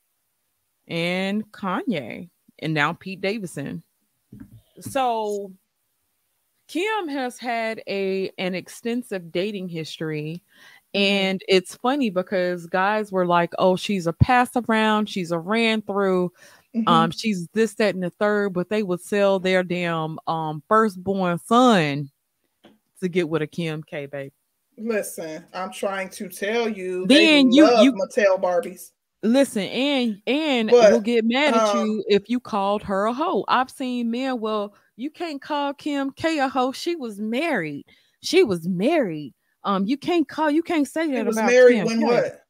and 0.88 1.50
Kanye, 1.52 2.30
and 2.58 2.72
now 2.72 2.94
Pete 2.94 3.20
Davidson. 3.20 3.82
So 4.80 5.52
Kim 6.68 7.08
has 7.08 7.38
had 7.38 7.82
a 7.86 8.30
an 8.38 8.54
extensive 8.54 9.30
dating 9.30 9.68
history. 9.68 10.42
And 10.94 11.42
it's 11.48 11.74
funny 11.74 12.10
because 12.10 12.66
guys 12.66 13.10
were 13.10 13.26
like, 13.26 13.52
oh, 13.58 13.74
she's 13.74 14.06
a 14.06 14.12
pass 14.12 14.50
around, 14.68 15.08
she's 15.08 15.32
a 15.32 15.38
ran 15.38 15.82
through, 15.82 16.30
mm-hmm. 16.74 16.88
um, 16.88 17.10
she's 17.10 17.48
this, 17.52 17.74
that, 17.74 17.94
and 17.94 18.04
the 18.04 18.10
third, 18.10 18.52
but 18.52 18.68
they 18.68 18.84
would 18.84 19.00
sell 19.00 19.40
their 19.40 19.64
damn 19.64 20.18
um 20.28 20.62
firstborn 20.68 21.38
son 21.38 22.10
to 23.00 23.08
get 23.08 23.28
with 23.28 23.42
a 23.42 23.46
Kim 23.46 23.82
K 23.82 24.06
baby. 24.06 24.32
Listen, 24.76 25.44
I'm 25.52 25.72
trying 25.72 26.10
to 26.10 26.28
tell 26.28 26.68
you. 26.68 27.06
Then 27.06 27.52
you 27.52 27.66
you 27.80 27.92
Mattel 27.92 28.40
Barbies. 28.40 28.90
Listen, 29.22 29.62
and 29.62 30.22
and 30.26 30.70
but, 30.70 30.92
will 30.92 31.00
get 31.00 31.24
mad 31.24 31.54
at 31.54 31.60
um, 31.60 31.86
you 31.86 32.04
if 32.08 32.28
you 32.28 32.40
called 32.40 32.82
her 32.82 33.06
a 33.06 33.12
hoe. 33.12 33.44
I've 33.48 33.70
seen 33.70 34.10
men. 34.10 34.40
Well, 34.40 34.74
you 34.96 35.10
can't 35.10 35.40
call 35.40 35.74
Kim 35.74 36.10
K 36.12 36.38
a 36.38 36.48
hoe. 36.48 36.72
She 36.72 36.96
was 36.96 37.18
married. 37.18 37.86
She 38.22 38.42
was 38.44 38.68
married. 38.68 39.34
Um, 39.64 39.86
you 39.86 39.96
can't 39.96 40.28
call. 40.28 40.50
You 40.50 40.62
can't 40.62 40.86
say 40.86 41.10
that. 41.12 41.18
She 41.18 41.24
was 41.24 41.36
married 41.36 41.76
Kim 41.76 41.86
when 41.86 41.98
K. 42.00 42.04
what? 42.04 42.44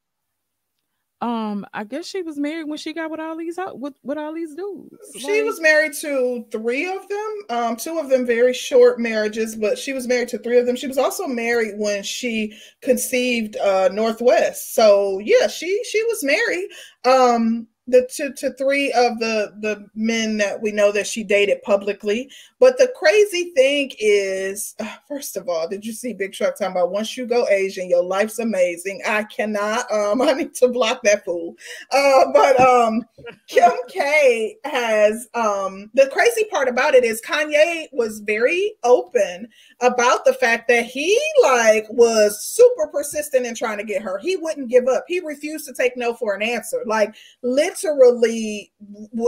Um, 1.20 1.64
I 1.72 1.84
guess 1.84 2.06
she 2.06 2.20
was 2.20 2.36
married 2.36 2.68
when 2.68 2.76
she 2.76 2.92
got 2.92 3.10
with 3.10 3.18
all 3.18 3.34
these 3.34 3.58
with, 3.72 3.94
with 4.02 4.18
all 4.18 4.34
these 4.34 4.54
dudes. 4.54 4.94
She 5.18 5.38
like, 5.38 5.44
was 5.44 5.58
married 5.58 5.94
to 6.02 6.44
three 6.50 6.86
of 6.86 7.08
them. 7.08 7.36
Um, 7.48 7.76
two 7.76 7.98
of 7.98 8.10
them 8.10 8.26
very 8.26 8.52
short 8.52 9.00
marriages, 9.00 9.56
but 9.56 9.78
she 9.78 9.94
was 9.94 10.06
married 10.06 10.28
to 10.28 10.38
three 10.38 10.58
of 10.58 10.66
them. 10.66 10.76
She 10.76 10.86
was 10.86 10.98
also 10.98 11.26
married 11.26 11.78
when 11.78 12.02
she 12.02 12.52
conceived 12.82 13.56
uh 13.56 13.88
North 13.90 14.20
West. 14.20 14.74
So 14.74 15.18
yeah, 15.20 15.46
she 15.46 15.82
she 15.84 16.02
was 16.04 16.22
married. 16.22 16.68
Um, 17.06 17.68
the 17.86 18.08
to, 18.14 18.32
to 18.32 18.52
three 18.54 18.90
of 18.92 19.18
the 19.18 19.52
the 19.60 19.86
men 19.94 20.38
that 20.38 20.60
we 20.60 20.72
know 20.72 20.90
that 20.92 21.06
she 21.06 21.22
dated 21.22 21.62
publicly. 21.62 22.30
But 22.58 22.78
the 22.78 22.90
crazy 22.96 23.52
thing 23.54 23.90
is 23.98 24.74
uh, 24.80 24.96
first 25.06 25.36
of 25.36 25.48
all 25.48 25.68
did 25.68 25.84
you 25.84 25.92
see 25.92 26.14
big 26.14 26.32
truck 26.32 26.56
talking 26.56 26.72
about 26.72 26.90
once 26.90 27.16
you 27.16 27.26
go 27.26 27.46
asian 27.48 27.88
your 27.88 28.02
life's 28.02 28.38
amazing. 28.38 29.02
I 29.06 29.24
cannot 29.24 29.90
um 29.92 30.22
i 30.22 30.32
need 30.32 30.54
to 30.54 30.68
block 30.68 31.02
that 31.04 31.24
fool. 31.24 31.56
Uh 31.90 32.32
but 32.32 32.58
um 32.58 33.02
kim 33.48 33.72
k 33.88 34.56
has 34.64 35.28
um 35.34 35.90
the 35.94 36.08
crazy 36.12 36.44
part 36.44 36.68
about 36.68 36.94
it 36.94 37.04
is 37.04 37.20
kanye 37.20 37.86
was 37.92 38.20
very 38.20 38.74
open 38.82 39.46
about 39.80 40.24
the 40.24 40.34
fact 40.34 40.68
that 40.68 40.86
he 40.86 41.20
like 41.42 41.86
was 41.90 42.42
super 42.42 42.90
persistent 42.90 43.44
in 43.44 43.54
trying 43.54 43.78
to 43.78 43.84
get 43.84 44.00
her. 44.02 44.18
He 44.18 44.36
wouldn't 44.36 44.70
give 44.70 44.88
up. 44.88 45.04
He 45.06 45.20
refused 45.20 45.66
to 45.66 45.74
take 45.74 45.96
no 45.96 46.14
for 46.14 46.34
an 46.34 46.42
answer. 46.42 46.82
Like 46.86 47.14
literally 47.42 47.73
literally 47.82 48.72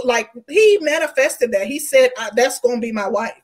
like 0.05 0.31
he 0.49 0.79
manifested 0.81 1.53
that. 1.53 1.67
He 1.67 1.79
said, 1.79 2.11
"That's 2.35 2.61
going 2.61 2.77
to 2.77 2.81
be 2.81 2.93
my 2.93 3.09
wife." 3.09 3.35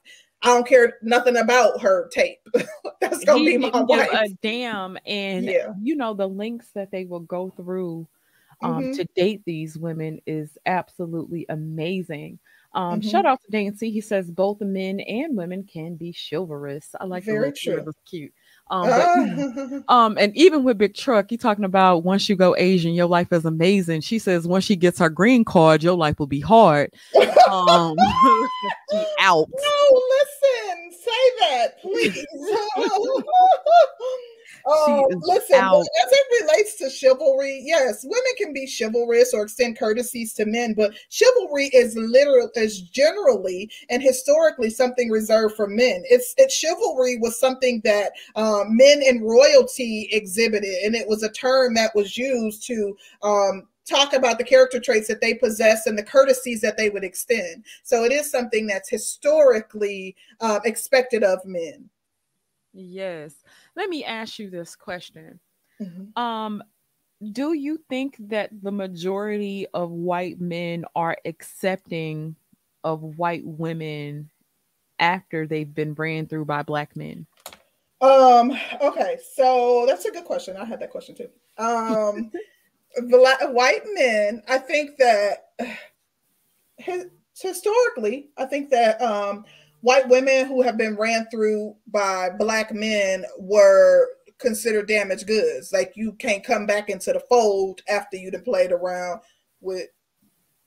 I 0.42 0.48
don't 0.48 0.66
care 0.66 0.94
nothing 1.02 1.36
about 1.36 1.80
her 1.82 2.08
tape. 2.08 2.40
That's 3.00 3.24
gonna 3.24 3.38
he 3.38 3.56
be 3.56 3.70
my 3.70 3.80
wife. 3.82 4.10
a 4.12 4.28
damn, 4.42 4.98
and 5.06 5.46
yeah. 5.46 5.72
you 5.80 5.96
know 5.96 6.14
the 6.14 6.28
links 6.28 6.70
that 6.74 6.90
they 6.90 7.04
will 7.04 7.20
go 7.20 7.50
through 7.50 8.08
um, 8.62 8.82
mm-hmm. 8.82 8.92
to 8.92 9.04
date 9.14 9.42
these 9.44 9.78
women 9.78 10.20
is 10.26 10.58
absolutely 10.66 11.46
amazing. 11.48 12.38
Um, 12.74 13.00
mm-hmm. 13.00 13.08
Shout 13.08 13.26
out 13.26 13.40
to 13.42 13.50
Dane 13.50 13.76
C. 13.76 13.90
He 13.90 14.00
says 14.00 14.30
both 14.30 14.60
men 14.60 15.00
and 15.00 15.36
women 15.36 15.64
can 15.64 15.94
be 15.96 16.14
chivalrous. 16.30 16.94
I 17.00 17.04
like 17.04 17.24
very 17.24 17.52
true. 17.52 17.92
Cute. 18.08 18.32
Um, 18.72 18.88
but, 18.88 19.84
um, 19.94 20.16
and 20.18 20.34
even 20.34 20.64
with 20.64 20.78
Big 20.78 20.94
Truck, 20.94 21.30
you 21.30 21.36
talking 21.36 21.64
about 21.64 22.04
once 22.04 22.28
you 22.28 22.36
go 22.36 22.56
Asian, 22.56 22.94
your 22.94 23.06
life 23.06 23.30
is 23.30 23.44
amazing. 23.44 24.00
She 24.00 24.18
says 24.18 24.48
once 24.48 24.64
she 24.64 24.76
gets 24.76 24.98
her 24.98 25.10
green 25.10 25.44
card, 25.44 25.82
your 25.82 25.94
life 25.94 26.18
will 26.18 26.26
be 26.26 26.40
hard. 26.40 26.92
Um, 27.50 27.96
out. 29.20 29.48
No, 29.50 30.02
listen, 30.18 30.90
say 30.90 31.10
that, 31.40 31.80
please. 31.82 32.26
Oh, 34.66 35.08
listen, 35.22 35.56
out. 35.56 35.80
as 35.80 36.12
it 36.12 36.42
relates 36.42 36.74
to 36.76 36.90
chivalry, 36.90 37.62
yes, 37.64 38.04
women 38.04 38.32
can 38.38 38.52
be 38.52 38.66
chivalrous 38.66 39.34
or 39.34 39.44
extend 39.44 39.78
courtesies 39.78 40.32
to 40.34 40.46
men, 40.46 40.74
but 40.74 40.94
chivalry 41.08 41.66
is 41.72 41.96
literal 41.96 42.50
is 42.54 42.82
generally 42.82 43.70
and 43.90 44.02
historically 44.02 44.70
something 44.70 45.10
reserved 45.10 45.56
for 45.56 45.66
men. 45.66 46.02
It's 46.08 46.34
it's 46.36 46.54
chivalry 46.54 47.18
was 47.18 47.38
something 47.38 47.80
that 47.84 48.12
um, 48.36 48.76
men 48.76 49.02
in 49.02 49.22
royalty 49.22 50.08
exhibited, 50.12 50.84
and 50.84 50.94
it 50.94 51.08
was 51.08 51.22
a 51.22 51.32
term 51.32 51.74
that 51.74 51.94
was 51.94 52.16
used 52.16 52.66
to 52.66 52.96
um, 53.22 53.68
talk 53.84 54.12
about 54.12 54.38
the 54.38 54.44
character 54.44 54.78
traits 54.78 55.08
that 55.08 55.20
they 55.20 55.34
possess 55.34 55.86
and 55.86 55.98
the 55.98 56.04
courtesies 56.04 56.60
that 56.60 56.76
they 56.76 56.90
would 56.90 57.04
extend. 57.04 57.64
So 57.82 58.04
it 58.04 58.12
is 58.12 58.30
something 58.30 58.66
that's 58.66 58.88
historically 58.88 60.16
uh, 60.40 60.60
expected 60.64 61.24
of 61.24 61.44
men. 61.44 61.90
Yes. 62.72 63.34
Let 63.76 63.88
me 63.88 64.04
ask 64.04 64.38
you 64.38 64.50
this 64.50 64.76
question. 64.76 65.40
Mm-hmm. 65.80 66.22
Um, 66.22 66.62
do 67.30 67.52
you 67.52 67.78
think 67.88 68.16
that 68.28 68.50
the 68.62 68.72
majority 68.72 69.66
of 69.72 69.90
white 69.90 70.40
men 70.40 70.84
are 70.94 71.16
accepting 71.24 72.36
of 72.84 73.02
white 73.02 73.44
women 73.44 74.30
after 74.98 75.46
they've 75.46 75.72
been 75.72 75.94
ran 75.94 76.26
through 76.26 76.46
by 76.46 76.62
black 76.62 76.96
men? 76.96 77.26
Um, 78.00 78.52
okay, 78.80 79.18
so 79.34 79.84
that's 79.86 80.04
a 80.04 80.10
good 80.10 80.24
question. 80.24 80.56
I 80.56 80.64
had 80.64 80.80
that 80.80 80.90
question 80.90 81.14
too. 81.14 81.28
Um, 81.58 82.32
black, 83.08 83.40
white 83.52 83.82
men, 83.94 84.42
I 84.48 84.58
think 84.58 84.96
that 84.98 85.52
historically, 87.40 88.30
I 88.36 88.46
think 88.46 88.70
that 88.70 89.00
um, 89.00 89.44
white 89.82 90.08
women 90.08 90.46
who 90.46 90.62
have 90.62 90.76
been 90.76 90.96
ran 90.96 91.26
through 91.30 91.76
by 91.88 92.30
black 92.38 92.72
men 92.72 93.24
were 93.38 94.08
considered 94.38 94.88
damaged 94.88 95.26
goods. 95.26 95.72
Like 95.72 95.92
you 95.94 96.12
can't 96.14 96.44
come 96.44 96.66
back 96.66 96.88
into 96.88 97.12
the 97.12 97.20
fold 97.28 97.82
after 97.88 98.16
you'd 98.16 98.34
have 98.34 98.44
played 98.44 98.72
around 98.72 99.20
with 99.60 99.88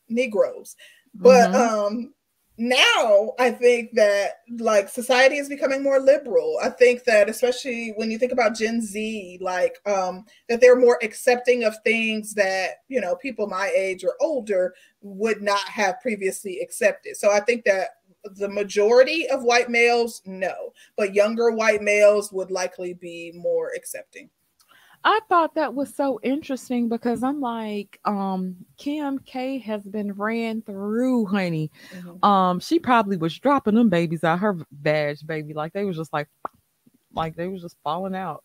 Negroes. 0.09 0.75
But 1.13 1.51
mm-hmm. 1.51 1.55
um 1.55 2.13
now 2.57 3.33
I 3.37 3.51
think 3.51 3.91
that 3.95 4.39
like 4.59 4.87
society 4.87 5.37
is 5.37 5.49
becoming 5.49 5.83
more 5.83 5.99
liberal. 5.99 6.57
I 6.63 6.69
think 6.69 7.03
that 7.03 7.29
especially 7.29 7.93
when 7.97 8.09
you 8.11 8.17
think 8.17 8.31
about 8.31 8.55
Gen 8.55 8.81
Z, 8.81 9.39
like 9.41 9.77
um 9.85 10.25
that 10.47 10.61
they're 10.61 10.79
more 10.79 10.99
accepting 11.01 11.63
of 11.63 11.75
things 11.83 12.33
that, 12.35 12.83
you 12.87 13.01
know, 13.01 13.15
people 13.15 13.47
my 13.47 13.71
age 13.75 14.03
or 14.03 14.15
older 14.21 14.73
would 15.01 15.41
not 15.41 15.63
have 15.67 16.01
previously 16.01 16.59
accepted. 16.59 17.17
So 17.17 17.31
I 17.31 17.41
think 17.41 17.65
that 17.65 17.89
the 18.35 18.49
majority 18.49 19.27
of 19.27 19.43
white 19.43 19.69
males, 19.69 20.21
no, 20.25 20.73
but 20.97 21.13
younger 21.13 21.51
white 21.51 21.81
males 21.81 22.31
would 22.31 22.51
likely 22.51 22.93
be 22.93 23.31
more 23.35 23.71
accepting. 23.75 24.29
I 25.07 25.19
thought 25.29 25.53
that 25.53 25.75
was 25.75 25.93
so 25.93 26.19
interesting 26.23 26.89
because 26.89 27.21
I'm 27.21 27.39
like, 27.39 27.99
um, 28.05 28.55
Kim 28.77 29.19
K 29.19 29.59
has 29.59 29.83
been 29.83 30.13
ran 30.13 30.63
through, 30.63 31.27
honey. 31.27 31.69
Mm-hmm. 31.93 32.25
Um, 32.25 32.59
she 32.59 32.79
probably 32.79 33.15
was 33.15 33.37
dropping 33.37 33.75
them 33.75 33.89
babies 33.89 34.23
out 34.23 34.39
her 34.39 34.57
badge, 34.71 35.25
baby. 35.27 35.53
Like 35.53 35.73
they 35.73 35.85
was 35.85 35.95
just 35.95 36.11
like, 36.11 36.27
like 37.13 37.35
they 37.35 37.47
was 37.47 37.61
just 37.61 37.77
falling 37.83 38.15
out. 38.15 38.43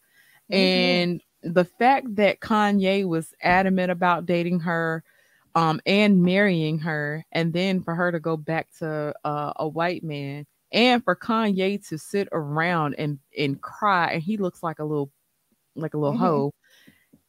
Mm-hmm. 0.52 0.54
And 0.54 1.22
the 1.42 1.64
fact 1.64 2.14
that 2.16 2.40
Kanye 2.40 3.06
was 3.06 3.32
adamant 3.40 3.90
about 3.90 4.26
dating 4.26 4.60
her, 4.60 5.02
um, 5.54 5.80
and 5.86 6.22
marrying 6.22 6.78
her, 6.80 7.24
and 7.32 7.52
then 7.52 7.82
for 7.82 7.94
her 7.94 8.12
to 8.12 8.20
go 8.20 8.36
back 8.36 8.68
to 8.78 9.14
uh, 9.24 9.52
a 9.56 9.68
white 9.68 10.04
man, 10.04 10.46
and 10.72 11.02
for 11.04 11.16
Kanye 11.16 11.86
to 11.88 11.98
sit 11.98 12.28
around 12.32 12.94
and 12.94 13.18
and 13.36 13.60
cry, 13.60 14.12
and 14.12 14.22
he 14.22 14.36
looks 14.36 14.62
like 14.62 14.78
a 14.78 14.84
little 14.84 15.10
like 15.74 15.94
a 15.94 15.98
little 15.98 16.14
mm-hmm. 16.14 16.24
hoe. 16.24 16.54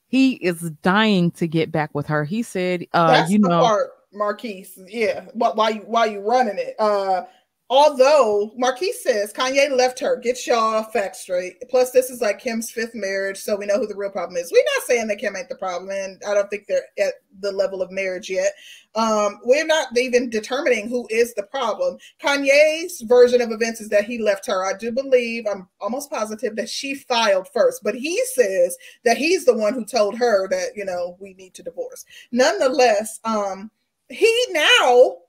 He 0.08 0.34
is 0.34 0.60
dying 0.82 1.32
to 1.32 1.48
get 1.48 1.72
back 1.72 1.96
with 1.96 2.08
her. 2.08 2.26
He 2.26 2.44
said, 2.44 2.86
uh, 2.92 3.08
That's 3.08 3.32
you 3.32 3.40
know, 3.40 3.62
part, 3.62 3.92
Marquise. 4.14 4.78
Yeah, 4.88 5.26
while 5.34 5.72
you 5.72 5.82
while 5.82 6.08
you 6.08 6.20
running 6.20 6.58
it, 6.58 6.76
uh, 6.80 7.24
although 7.72 8.52
Marquise 8.58 9.02
says 9.02 9.32
Kanye 9.32 9.74
left 9.76 9.98
her, 10.02 10.18
get 10.18 10.46
y'all 10.46 10.84
facts 10.84 11.22
straight. 11.22 11.56
Plus, 11.70 11.92
this 11.92 12.10
is 12.10 12.20
like 12.20 12.38
Kim's 12.38 12.70
fifth 12.70 12.94
marriage, 12.94 13.38
so 13.38 13.56
we 13.56 13.66
know 13.66 13.78
who 13.78 13.88
the 13.88 13.96
real 13.96 14.12
problem 14.12 14.36
is. 14.36 14.52
We're 14.52 14.62
not 14.76 14.86
saying 14.86 15.08
that 15.08 15.20
Kim 15.20 15.38
ain't 15.38 15.48
the 15.48 15.56
problem, 15.56 15.90
and 15.90 16.22
I 16.28 16.34
don't 16.34 16.50
think 16.50 16.68
they're 16.68 16.84
at 17.00 17.14
the 17.40 17.54
level 17.54 17.82
of 17.82 17.90
marriage 17.90 18.30
yet. 18.30 18.52
Um, 18.94 19.40
we're 19.46 19.66
not 19.66 19.98
even 19.98 20.30
determining 20.30 20.90
who 20.90 21.08
is 21.10 21.34
the 21.34 21.44
problem. 21.44 21.98
Kanye's 22.22 23.00
version 23.08 23.40
of 23.40 23.52
events 23.52 23.80
is 23.80 23.88
that 23.88 24.04
he 24.04 24.18
left 24.18 24.46
her. 24.48 24.66
I 24.66 24.78
do 24.78 24.92
believe, 24.92 25.46
I'm 25.50 25.70
almost 25.80 26.12
positive 26.12 26.58
that 26.58 26.68
she 26.70 26.94
filed 26.94 27.48
first, 27.54 27.84
but 27.86 27.96
he 27.96 28.22
says 28.34 28.76
that 29.06 29.16
he's 29.16 29.46
the 29.46 29.56
one 29.56 29.74
who 29.74 29.86
told 29.86 30.18
her 30.18 30.50
that, 30.50 30.76
you 30.76 30.84
know, 30.84 31.16
we 31.22 31.36
need 31.36 31.54
to 31.54 31.64
divorce. 31.64 32.04
Nonetheless, 32.34 33.22
um, 33.24 33.72
he 34.10 34.46
now 34.50 35.20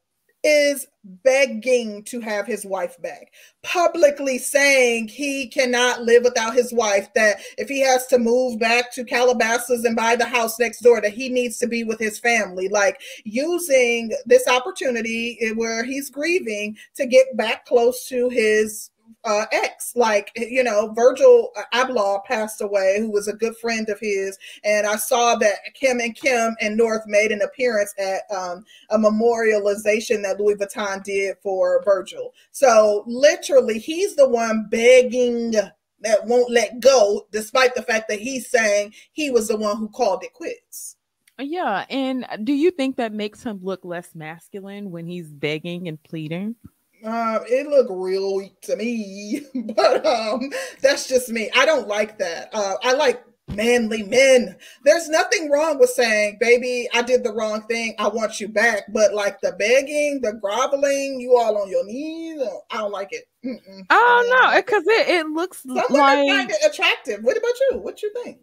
is 0.45 0.87
begging 1.05 2.03
to 2.05 2.21
have 2.21 2.47
his 2.47 2.65
wife 2.65 3.01
back, 3.01 3.33
publicly 3.63 4.39
saying 4.39 5.09
he 5.09 5.49
cannot 5.49 6.03
live 6.03 6.23
without 6.25 6.55
his 6.55 6.73
wife, 6.73 7.09
that 7.15 7.41
if 7.59 7.69
he 7.69 7.81
has 7.81 8.07
to 8.07 8.19
move 8.19 8.59
back 8.59 8.93
to 8.93 9.05
Calabasas 9.05 9.85
and 9.85 9.97
buy 9.97 10.17
the 10.17 10.25
house 10.25 10.59
next 10.59 10.81
door, 10.81 11.01
that 11.01 11.13
he 11.13 11.29
needs 11.29 11.59
to 11.59 11.67
be 11.67 11.85
with 11.85 11.99
his 11.99 12.19
family, 12.19 12.69
like 12.69 13.01
using 13.25 14.13
this 14.27 14.47
opportunity 14.49 15.39
eh, 15.41 15.51
where 15.51 15.85
he's 15.85 16.11
grieving 16.11 16.77
to 16.95 17.07
get 17.07 17.37
back 17.37 17.65
close 17.67 18.07
to 18.09 18.29
his 18.29 18.91
uh, 19.25 19.47
ex. 19.53 19.95
Like, 19.95 20.33
you 20.37 20.63
know, 20.63 20.93
Virgil 20.95 21.51
Abloh 21.75 22.25
passed 22.25 22.61
away, 22.61 22.97
who 22.99 23.11
was 23.11 23.29
a 23.29 23.33
good 23.33 23.57
friend 23.57 23.89
of 23.89 23.99
his. 24.01 24.39
And 24.65 24.87
I 24.87 24.97
saw 24.97 25.37
that 25.37 25.59
Kim 25.75 26.01
and 26.01 26.15
Kim 26.15 26.57
and 26.61 26.77
North 26.77 27.03
made 27.07 27.33
an 27.33 27.43
appearance 27.43 27.95
at 27.99 28.23
um, 28.35 28.65
a 28.91 28.99
memorialization 28.99 30.23
that 30.23 30.39
Louis 30.39 30.57
Vuitton 30.57 31.03
did 31.03 31.37
for 31.43 31.83
Virgil. 31.85 32.33
So 32.51 33.05
literally, 33.07 33.79
he's 33.79 34.17
the 34.17 34.29
one 34.29 34.69
begging 34.71 35.53
that 36.03 36.27
won't 36.27 36.51
let 36.51 36.81
go, 36.81 37.27
despite 37.31 37.75
the 37.75 37.83
fact 37.83 38.09
that 38.09 38.21
he's 38.21 38.51
saying 38.51 38.93
he 39.13 39.31
was 39.31 39.49
the 39.49 39.57
one 39.57 39.77
who 39.77 39.89
called 39.89 40.25
it 40.25 40.33
quits. 40.33 40.97
Yeah, 41.39 41.87
and 41.89 42.27
do 42.45 42.53
you 42.53 42.71
think 42.71 42.97
that 42.97 43.13
makes 43.13 43.43
him 43.43 43.61
look 43.63 43.85
less 43.85 44.15
masculine 44.15 44.91
when 44.91 45.07
he's 45.07 45.33
begging 45.33 45.89
and 45.89 46.03
pleading? 46.03 46.57
Uh, 47.05 47.41
it 47.49 47.67
looked 47.67 47.91
real 47.93 48.37
weak 48.37 48.61
to 48.63 48.77
me, 48.77 49.43
but 49.55 50.07
um, 50.07 50.51
that's 50.81 51.09
just 51.09 51.29
me. 51.29 51.51
I 51.55 51.67
don't 51.67 51.89
like 51.89 52.19
that. 52.19 52.51
Uh, 52.53 52.75
I 52.83 52.93
like 52.93 53.25
manly 53.49 54.03
men. 54.05 54.57
There's 54.85 55.09
nothing 55.09 55.51
wrong 55.51 55.79
with 55.79 55.91
saying, 55.91 56.39
baby, 56.41 56.89
I 56.95 57.03
did 57.03 57.25
the 57.25 57.33
wrong 57.33 57.63
thing. 57.63 57.95
I 57.99 58.09
want 58.09 58.41
you 58.41 58.49
back. 58.49 58.85
But 58.93 59.15
like 59.15 59.41
the 59.41 59.53
begging, 59.53 60.21
the 60.23 60.35
groveling, 60.35 61.21
you 61.21 61.37
all 61.37 61.59
on 61.59 61.69
your 61.69 61.85
knees, 61.85 62.41
uh, 62.41 62.59
I 62.71 62.79
don't 62.79 62.93
like 62.93 63.13
it. 63.13 63.25
Mm-mm. 63.45 63.87
I 63.91 64.51
don't 64.53 64.57
because 64.57 64.85
it, 64.87 65.09
it 65.09 65.27
looks 65.27 65.63
Some 65.63 65.77
like 65.77 66.29
find 66.29 66.51
it 66.51 66.65
attractive. 66.65 67.25
What 67.25 67.37
about 67.37 67.55
you? 67.71 67.79
What 67.79 68.03
you 68.03 68.13
think? 68.23 68.39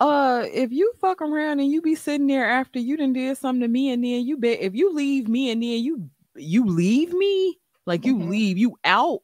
uh 0.00 0.44
if 0.52 0.72
you 0.72 0.92
fuck 1.00 1.22
around 1.22 1.60
and 1.60 1.70
you 1.70 1.80
be 1.80 1.94
sitting 1.94 2.26
there 2.26 2.50
after 2.50 2.80
you 2.80 2.96
done 2.96 3.12
did 3.12 3.38
something 3.38 3.60
to 3.60 3.68
me 3.68 3.92
and 3.92 4.02
then 4.02 4.26
you 4.26 4.36
bet 4.36 4.60
if 4.60 4.74
you 4.74 4.92
leave 4.92 5.28
me 5.28 5.50
and 5.50 5.62
then 5.62 5.84
you 5.84 6.10
you 6.34 6.66
leave 6.66 7.12
me 7.12 7.56
like 7.86 8.04
you 8.04 8.16
Mhm. 8.16 8.28
leave 8.28 8.58
you 8.58 8.76
out 8.84 9.20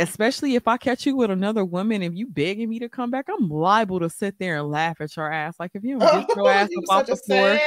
especially 0.00 0.54
if 0.54 0.68
i 0.68 0.76
catch 0.76 1.06
you 1.06 1.16
with 1.16 1.30
another 1.30 1.64
woman 1.64 2.02
if 2.02 2.14
you 2.14 2.26
begging 2.28 2.68
me 2.68 2.78
to 2.78 2.88
come 2.88 3.10
back 3.10 3.26
i'm 3.28 3.48
liable 3.48 3.98
to 3.98 4.08
sit 4.08 4.38
there 4.38 4.58
and 4.58 4.70
laugh 4.70 5.00
at 5.00 5.16
your 5.16 5.32
ass 5.32 5.56
like 5.58 5.72
if 5.74 5.82
you 5.82 5.98
don't 5.98 6.26
get 6.28 6.36
your 6.36 6.48
ass 6.50 6.68
you 6.70 6.80
up 6.82 7.00
off 7.00 7.06
the 7.06 7.16
floor 7.16 7.58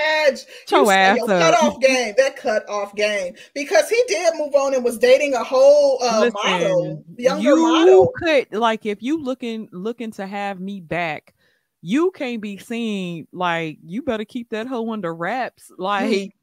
your 0.70 0.84
You 0.86 0.90
ass 0.90 1.18
your 1.18 1.28
cut 1.28 1.54
off 1.62 1.80
game. 1.82 2.14
That 2.18 2.36
cut 2.38 2.68
off 2.70 2.96
game 2.96 3.36
because 3.54 3.90
he 3.90 4.02
did 4.08 4.34
move 4.38 4.56
on 4.56 4.74
and 4.74 4.84
was 4.84 4.98
dating 4.98 5.34
a 5.34 5.44
whole 5.44 6.02
uh, 6.02 6.30
model, 6.44 7.04
younger 7.18 7.42
you 7.42 7.62
model. 7.62 8.12
could 8.16 8.54
like 8.54 8.86
if 8.86 9.02
you 9.02 9.22
looking 9.22 9.68
looking 9.72 10.12
to 10.12 10.26
have 10.26 10.60
me 10.60 10.80
back, 10.80 11.34
you 11.82 12.12
can't 12.12 12.42
be 12.42 12.58
seen 12.58 13.28
like 13.34 13.80
you 13.86 14.04
better 14.04 14.26
keep 14.26 14.50
that 14.52 14.68
hoe 14.68 14.92
under 14.92 15.14
wraps. 15.14 15.72
Like, 15.78 16.34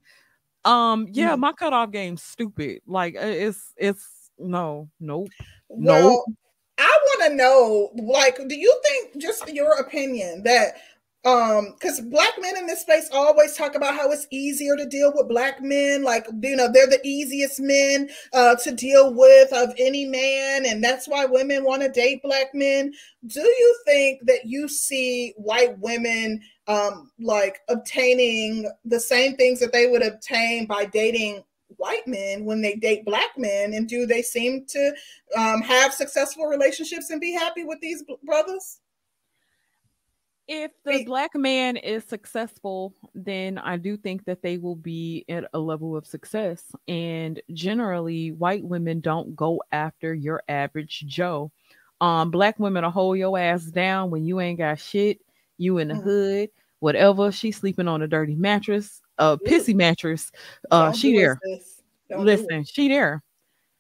um, 0.64 1.06
yeah, 1.12 1.34
Mm. 1.34 1.38
my 1.40 1.52
cutoff 1.52 1.90
game's 1.90 2.22
stupid. 2.22 2.80
Like 2.86 3.14
it's 3.16 3.72
it's 3.76 4.30
no, 4.38 4.88
nope. 5.00 5.28
Well, 5.68 6.24
I 6.78 6.98
want 7.02 7.30
to 7.30 7.36
know, 7.36 7.90
like, 7.96 8.36
do 8.48 8.54
you 8.54 8.80
think, 8.84 9.20
just 9.20 9.48
your 9.52 9.78
opinion, 9.80 10.42
that 10.44 10.74
um 11.24 11.74
because 11.74 12.00
black 12.00 12.32
men 12.40 12.56
in 12.56 12.66
this 12.68 12.82
space 12.82 13.11
always 13.12 13.56
talk 13.56 13.74
about 13.74 13.96
how 13.96 14.09
it's 14.12 14.28
easier 14.30 14.76
to 14.76 14.86
deal 14.86 15.12
with 15.16 15.28
black 15.28 15.61
men 15.61 16.04
like 16.04 16.24
you 16.42 16.54
know 16.54 16.70
they're 16.72 16.86
the 16.86 17.00
easiest 17.04 17.59
men 17.59 18.09
uh 18.34 18.54
to 18.54 18.70
deal 18.70 19.12
with 19.12 19.52
of 19.52 19.74
any 19.78 20.04
man 20.04 20.64
and 20.64 20.82
that's 20.82 21.09
why 21.09 21.24
women 21.24 21.64
want 21.64 21.82
to 21.82 21.88
date 21.90 22.22
black 22.22 22.54
men 22.54 22.92
do 23.26 23.40
you 23.40 23.76
think 23.84 24.20
that 24.26 24.44
you 24.44 24.68
see 24.68 25.34
white 25.36 25.76
women 25.80 26.40
um 26.68 27.10
like 27.18 27.60
obtaining 27.68 28.70
the 28.84 29.00
same 29.00 29.36
things 29.36 29.58
that 29.58 29.72
they 29.72 29.86
would 29.86 30.02
obtain 30.06 30.66
by 30.66 30.84
dating 30.84 31.42
white 31.76 32.06
men 32.06 32.44
when 32.44 32.60
they 32.62 32.74
date 32.74 33.04
black 33.04 33.36
men 33.36 33.74
and 33.74 33.88
do 33.88 34.06
they 34.06 34.22
seem 34.22 34.64
to 34.66 34.92
um, 35.36 35.60
have 35.60 35.92
successful 35.92 36.46
relationships 36.46 37.10
and 37.10 37.20
be 37.20 37.32
happy 37.32 37.64
with 37.64 37.80
these 37.80 38.04
brothers 38.24 38.80
If 40.48 40.72
the 40.84 41.04
black 41.04 41.34
man 41.34 41.76
is 41.76 42.04
successful, 42.04 42.94
then 43.14 43.58
I 43.58 43.76
do 43.76 43.98
think 43.98 44.24
that 44.24 44.40
they 44.40 44.56
will 44.56 44.76
be 44.76 45.26
at 45.28 45.44
a 45.52 45.58
level 45.58 45.94
of 45.94 46.06
success. 46.06 46.64
And 46.88 47.40
generally, 47.52 48.32
white 48.32 48.64
women 48.64 49.00
don't 49.00 49.36
go 49.36 49.62
after 49.72 50.14
your 50.14 50.42
average 50.48 51.04
Joe. 51.06 51.52
Um, 52.00 52.30
black 52.30 52.58
women 52.58 52.82
will 52.84 52.90
hold 52.90 53.18
your 53.18 53.38
ass 53.38 53.64
down 53.64 54.10
when 54.10 54.24
you 54.24 54.40
ain't 54.40 54.58
got 54.58 54.80
shit. 54.80 55.20
You 55.59 55.78
in 55.78 55.88
the 55.88 55.94
Mhm. 55.94 56.02
hood, 56.02 56.50
whatever. 56.80 57.30
She's 57.30 57.56
sleeping 57.56 57.88
on 57.88 58.02
a 58.02 58.09
dirty 58.09 58.34
mattress, 58.34 59.02
a 59.18 59.36
pissy 59.36 59.74
mattress. 59.74 60.30
Uh, 60.70 60.92
she 60.92 61.12
there. 61.16 61.38
this. 61.44 61.82
Don't 62.09 62.24
do 62.24 62.30
it. 62.30 62.40
Listen, 62.40 62.64
she 62.64 62.88
there. 62.88 63.22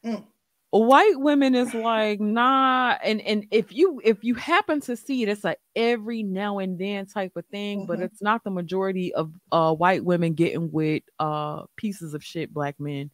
Mm. 0.04 0.24
White 0.70 1.18
women 1.18 1.54
is 1.54 1.72
like 1.72 2.20
nah, 2.20 2.98
and 3.02 3.22
and 3.22 3.46
if 3.50 3.72
you 3.72 4.02
if 4.04 4.22
you 4.22 4.34
happen 4.34 4.82
to 4.82 4.96
see 4.96 5.22
it, 5.22 5.28
it's 5.30 5.44
a 5.46 5.56
every 5.74 6.22
now 6.22 6.58
and 6.58 6.78
then 6.78 7.06
type 7.06 7.34
of 7.36 7.46
thing, 7.46 7.86
but 7.86 8.00
Mhm. 8.00 8.02
it's 8.02 8.20
not 8.20 8.44
the 8.44 8.50
majority 8.50 9.14
of 9.14 9.32
uh 9.50 9.74
white 9.74 10.04
women 10.04 10.34
getting 10.34 10.70
with 10.70 11.04
uh 11.20 11.62
pieces 11.76 12.12
of 12.12 12.22
shit 12.22 12.52
black 12.52 12.78
men. 12.78 13.10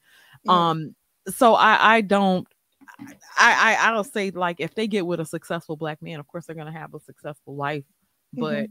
Mm. 0.48 0.52
Um, 0.52 0.96
so 1.28 1.54
I 1.54 1.96
I 1.96 2.00
don't. 2.00 2.48
I, 3.38 3.76
I 3.78 3.90
I'll 3.92 4.02
say 4.02 4.30
like 4.32 4.56
if 4.58 4.74
they 4.74 4.88
get 4.88 5.06
with 5.06 5.20
a 5.20 5.24
successful 5.24 5.76
black 5.76 6.02
man, 6.02 6.18
of 6.18 6.26
course 6.26 6.46
they're 6.46 6.56
gonna 6.56 6.72
have 6.72 6.92
a 6.94 7.00
successful 7.00 7.54
life. 7.54 7.84
But 8.36 8.66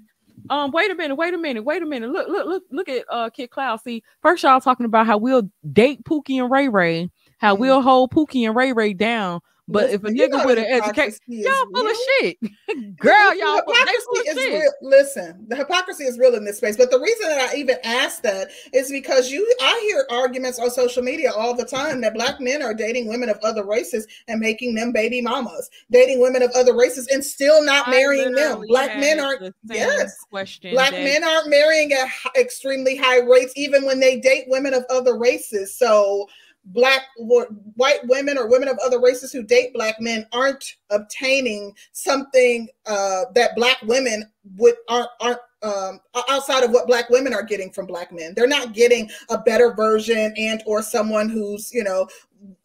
um, 0.49 0.71
wait 0.71 0.91
a 0.91 0.95
minute, 0.95 1.15
wait 1.15 1.33
a 1.33 1.37
minute, 1.37 1.63
wait 1.63 1.81
a 1.81 1.85
minute. 1.85 2.09
Look, 2.09 2.27
look, 2.27 2.45
look, 2.45 2.63
look 2.71 2.89
at 2.89 3.05
uh 3.09 3.29
Kid 3.29 3.49
Cloud. 3.49 3.81
See, 3.81 4.03
first 4.21 4.43
y'all 4.43 4.59
talking 4.59 4.85
about 4.85 5.05
how 5.07 5.17
we'll 5.17 5.49
date 5.71 6.03
Pookie 6.03 6.41
and 6.41 6.51
Ray 6.51 6.67
Ray, 6.67 7.09
how 7.37 7.55
Mhm. 7.55 7.59
we'll 7.59 7.81
hold 7.81 8.11
Pookie 8.11 8.45
and 8.45 8.55
Ray 8.55 8.73
Ray 8.73 8.93
down. 8.93 9.39
But 9.67 9.91
if 9.91 10.01
a 10.01 10.07
Listen, 10.07 10.17
you 10.17 10.27
know 10.27 10.39
nigga 10.39 10.45
with 10.45 10.57
an 10.57 10.65
education, 10.65 11.19
y'all 11.27 11.65
full 11.73 11.87
of 11.87 11.95
shit, 12.19 12.37
girl, 12.97 13.35
y'all 13.35 13.55
hypocrisy 13.55 14.29
is 14.29 14.37
shit. 14.37 14.53
real. 14.53 14.71
Listen, 14.81 15.45
the 15.47 15.55
hypocrisy 15.55 16.03
is 16.03 16.19
real 16.19 16.35
in 16.35 16.43
this 16.43 16.57
space. 16.57 16.75
But 16.75 16.91
the 16.91 16.99
reason 16.99 17.29
that 17.29 17.49
I 17.49 17.55
even 17.55 17.77
asked 17.85 18.23
that 18.23 18.49
is 18.73 18.91
because 18.91 19.31
you, 19.31 19.49
I 19.61 19.79
hear 19.89 20.05
arguments 20.11 20.59
on 20.59 20.69
social 20.69 21.01
media 21.01 21.31
all 21.31 21.55
the 21.55 21.63
time 21.63 22.01
that 22.01 22.13
black 22.13 22.41
men 22.41 22.61
are 22.61 22.73
dating 22.73 23.07
women 23.07 23.29
of 23.29 23.37
other 23.41 23.65
races 23.65 24.05
and 24.27 24.41
making 24.41 24.75
them 24.75 24.91
baby 24.91 25.21
mamas, 25.21 25.69
dating 25.91 26.19
women 26.19 26.41
of 26.43 26.51
other 26.55 26.75
races 26.75 27.07
and 27.07 27.23
still 27.23 27.63
not 27.63 27.87
I 27.87 27.91
marrying 27.91 28.33
them. 28.33 28.65
Black 28.67 28.99
men 28.99 29.21
aren't. 29.21 29.55
yes. 29.63 30.25
question. 30.29 30.73
Black 30.73 30.91
that- 30.91 31.03
men 31.03 31.23
aren't 31.23 31.49
marrying 31.49 31.93
at 31.93 32.09
extremely 32.37 32.97
high 32.97 33.19
rates, 33.19 33.53
even 33.55 33.85
when 33.85 34.01
they 34.01 34.19
date 34.19 34.43
women 34.47 34.73
of 34.73 34.83
other 34.89 35.17
races. 35.17 35.73
So, 35.73 36.27
black 36.65 37.01
white 37.17 37.99
women 38.07 38.37
or 38.37 38.49
women 38.49 38.69
of 38.69 38.79
other 38.83 38.99
races 38.99 39.31
who 39.31 39.43
date 39.43 39.73
black 39.73 39.99
men 39.99 40.25
aren't 40.31 40.75
obtaining 40.91 41.73
something 41.91 42.69
uh, 42.85 43.25
that 43.35 43.55
black 43.55 43.81
women 43.83 44.29
would 44.55 44.75
aren't 44.87 45.09
aren't 45.19 45.39
um, 45.61 45.99
outside 46.29 46.63
of 46.63 46.71
what 46.71 46.87
black 46.87 47.09
women 47.09 47.33
are 47.33 47.43
getting 47.43 47.71
from 47.71 47.85
black 47.85 48.11
men. 48.11 48.33
They're 48.35 48.47
not 48.47 48.73
getting 48.73 49.09
a 49.29 49.37
better 49.37 49.73
version 49.73 50.33
and 50.37 50.61
or 50.65 50.81
someone 50.81 51.29
who's 51.29 51.73
you 51.73 51.83
know 51.83 52.07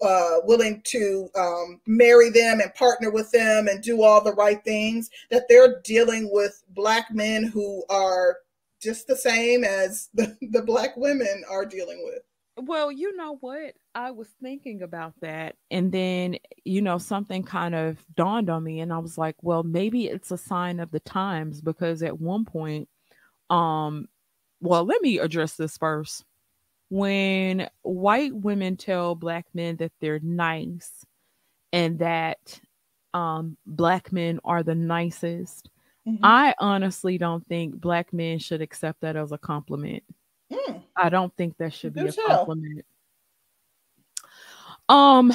uh, 0.03 0.36
willing 0.44 0.82
to 0.84 1.28
um, 1.36 1.80
marry 1.86 2.30
them 2.30 2.61
and 2.61 2.74
partner 2.74 3.11
with 3.11 3.30
them 3.30 3.68
and 3.68 3.82
do 3.82 4.03
all 4.03 4.22
the 4.22 4.34
right 4.34 4.62
things. 4.64 5.11
That 5.30 5.44
they're 5.49 5.80
dealing 5.82 6.28
with 6.32 6.62
black 6.70 7.12
men 7.12 7.44
who 7.44 7.84
are 7.88 8.38
just 8.80 9.07
the 9.09 9.16
same 9.16 9.64
as 9.64 10.09
the, 10.14 10.36
the 10.53 10.62
black 10.62 10.96
women 10.96 11.42
are 11.51 11.66
dealing 11.66 12.03
with. 12.05 12.22
Well, 12.61 12.91
you 12.91 13.17
know 13.17 13.37
what? 13.41 13.75
I 13.95 14.11
was 14.11 14.29
thinking 14.43 14.83
about 14.83 15.15
that. 15.21 15.57
And 15.71 15.93
then, 15.93 16.37
you 16.65 16.83
know, 16.83 16.99
something 16.99 17.45
kind 17.45 17.75
of 17.75 18.05
dawned 18.17 18.51
on 18.51 18.65
me. 18.65 18.81
And 18.81 18.93
I 18.93 18.99
was 18.99 19.17
like, 19.17 19.37
well, 19.43 19.63
maybe 19.63 20.07
it's 20.09 20.31
a 20.33 20.39
sign 20.39 20.81
of 20.81 20.91
the 20.91 21.01
times 21.01 21.61
because 21.61 22.03
at 22.03 22.19
one 22.21 22.45
point, 22.45 22.89
um, 23.51 24.09
well, 24.61 24.85
let 24.85 25.03
me 25.03 25.19
address 25.19 25.57
this 25.57 25.79
first. 25.79 26.25
When 26.91 27.69
white 27.83 28.35
women 28.35 28.77
tell 28.77 29.15
black 29.15 29.47
men 29.55 29.77
that 29.77 29.93
they're 30.01 30.21
nice 30.21 31.05
and 31.73 31.99
that 32.01 32.61
um, 33.15 33.57
black 33.67 34.13
men 34.13 34.41
are 34.45 34.63
the 34.63 34.75
nicest, 34.77 35.71
Mhm. 36.09 36.21
I 36.23 36.55
honestly 36.59 37.19
don't 37.19 37.47
think 37.49 37.81
black 37.81 38.13
men 38.13 38.39
should 38.41 38.63
accept 38.63 39.03
that 39.03 39.17
as 39.17 39.33
a 39.33 39.39
compliment. 39.39 40.05
Mm, 40.53 40.82
I 40.96 41.09
don't 41.09 41.34
think 41.36 41.57
that 41.59 41.74
should 41.74 41.94
be 41.94 42.07
a 42.09 42.12
compliment. 42.12 42.84
Um 44.88 45.32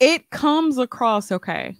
it 0.00 0.30
comes 0.30 0.78
across 0.78 1.32
okay. 1.32 1.76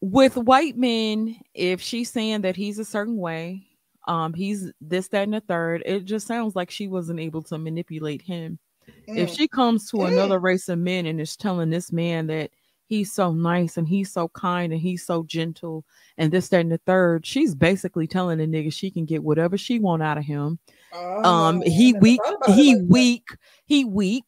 With 0.00 0.36
white 0.36 0.76
men, 0.76 1.36
if 1.54 1.80
she's 1.80 2.10
saying 2.10 2.42
that 2.42 2.56
he's 2.56 2.78
a 2.78 2.84
certain 2.84 3.16
way, 3.16 3.66
um, 4.06 4.34
he's 4.34 4.70
this, 4.80 5.08
that, 5.08 5.22
and 5.22 5.32
the 5.32 5.40
third, 5.40 5.82
it 5.86 6.04
just 6.04 6.26
sounds 6.26 6.54
like 6.54 6.70
she 6.70 6.88
wasn't 6.88 7.20
able 7.20 7.42
to 7.44 7.56
manipulate 7.56 8.20
him. 8.20 8.58
If 9.06 9.30
mm. 9.30 9.36
she 9.36 9.48
comes 9.48 9.90
to 9.90 9.98
Mm. 9.98 10.12
another 10.12 10.38
race 10.38 10.68
of 10.68 10.78
men 10.78 11.06
and 11.06 11.20
is 11.20 11.36
telling 11.36 11.70
this 11.70 11.90
man 11.90 12.26
that 12.26 12.50
he's 12.86 13.12
so 13.12 13.32
nice 13.32 13.76
and 13.76 13.88
he's 13.88 14.12
so 14.12 14.28
kind 14.28 14.72
and 14.72 14.80
he's 14.80 15.04
so 15.04 15.22
gentle 15.24 15.84
and 16.18 16.32
this, 16.32 16.48
that, 16.48 16.60
and 16.60 16.70
the 16.70 16.78
third, 16.78 17.26
she's 17.26 17.54
basically 17.54 18.06
telling 18.06 18.38
the 18.38 18.46
nigga 18.46 18.72
she 18.72 18.90
can 18.90 19.04
get 19.04 19.22
whatever 19.22 19.56
she 19.58 19.78
want 19.78 20.02
out 20.02 20.18
of 20.18 20.24
him. 20.24 20.58
Um 20.92 21.62
Oh, 21.62 21.62
he 21.64 21.92
weak 21.94 22.20
thought 22.24 22.34
about 22.36 22.50
it 22.50 22.54
he 22.54 22.74
like 22.74 22.78
that. 22.78 22.92
weak 22.92 23.26
he 23.66 23.84
weak. 23.84 24.24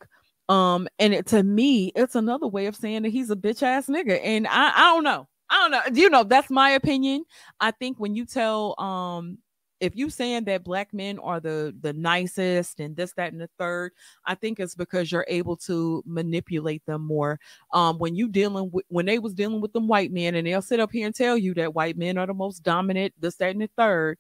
Um 0.49 0.89
and 0.99 1.15
it, 1.15 1.27
to 1.27 1.43
me 1.43 1.93
it's 1.95 2.15
another 2.15 2.47
way 2.47 2.67
of 2.67 2.77
saying 2.77 3.03
that 3.03 3.11
he's 3.11 3.31
a 3.31 3.37
bitch 3.37 3.63
ass 3.63 3.87
nigga. 3.87 4.21
And 4.23 4.47
i 4.49 4.73
i 4.75 4.95
don't 4.95 5.05
know. 5.05 5.29
I 5.49 5.69
don't 5.69 5.71
know. 5.71 6.01
You 6.03 6.11
know 6.11 6.25
that's 6.25 6.51
my 6.51 6.71
opinion. 6.71 7.25
I 7.61 7.71
think 7.71 7.99
when 8.01 8.15
you 8.15 8.25
tell 8.27 8.75
um 8.81 9.39
if 9.87 9.97
you 9.97 10.11
saying 10.11 10.45
that 10.45 10.65
black 10.65 10.93
men 10.93 11.19
are 11.21 11.41
the 11.41 11.75
the 11.81 11.93
nicest 11.93 12.81
and 12.81 12.97
this 12.97 13.13
that 13.13 13.33
and 13.33 13.41
the 13.41 13.49
third 13.59 13.93
i 14.25 14.35
think 14.35 14.59
it's 14.59 14.75
because 14.75 15.11
you're 15.11 15.25
able 15.29 15.57
to 15.57 16.03
manipulate 16.07 16.85
them 16.87 17.03
more. 17.07 17.39
Um 17.73 17.99
when 17.99 18.15
you 18.15 18.29
dealing 18.29 18.71
with 18.71 18.85
when 18.89 19.07
they 19.07 19.19
was 19.19 19.35
dealing 19.35 19.61
with 19.61 19.73
them 19.73 19.89
white 19.89 20.13
men 20.13 20.35
and 20.35 20.47
they'll 20.47 20.61
sit 20.63 20.81
up 20.81 20.93
here 20.93 21.07
and 21.07 21.15
tell 21.15 21.39
you 21.39 21.55
that 21.55 21.75
white 21.75 21.97
men 21.97 22.19
are 22.19 22.27
the 22.27 22.35
most 22.35 22.63
dominant 22.63 23.15
this 23.19 23.37
that 23.37 23.51
and 23.53 23.63
the 23.63 23.71
third 23.77 24.19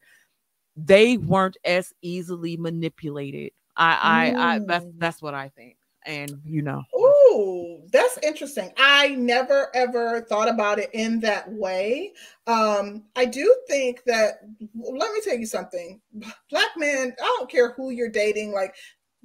they 0.76 1.16
weren't 1.16 1.56
as 1.64 1.92
easily 2.02 2.56
manipulated. 2.56 3.50
I 3.76 4.32
i, 4.34 4.54
I 4.54 4.58
that's 4.60 4.84
mm. 4.84 4.92
that's 4.98 5.20
what 5.20 5.34
i 5.34 5.48
think 5.50 5.76
and 6.06 6.40
you 6.44 6.62
know 6.62 6.82
Ooh, 6.94 7.82
that's 7.92 8.18
interesting. 8.22 8.72
I 8.78 9.08
never 9.16 9.68
ever 9.74 10.22
thought 10.22 10.48
about 10.48 10.78
it 10.78 10.90
in 10.92 11.20
that 11.20 11.50
way. 11.50 12.12
Um, 12.46 13.04
I 13.16 13.24
do 13.24 13.54
think 13.68 14.02
that 14.06 14.40
let 14.74 15.12
me 15.12 15.20
tell 15.22 15.36
you 15.36 15.46
something. 15.46 16.00
Black 16.50 16.70
men, 16.76 17.14
I 17.20 17.36
don't 17.38 17.50
care 17.50 17.72
who 17.72 17.90
you're 17.90 18.08
dating, 18.08 18.52
like 18.52 18.74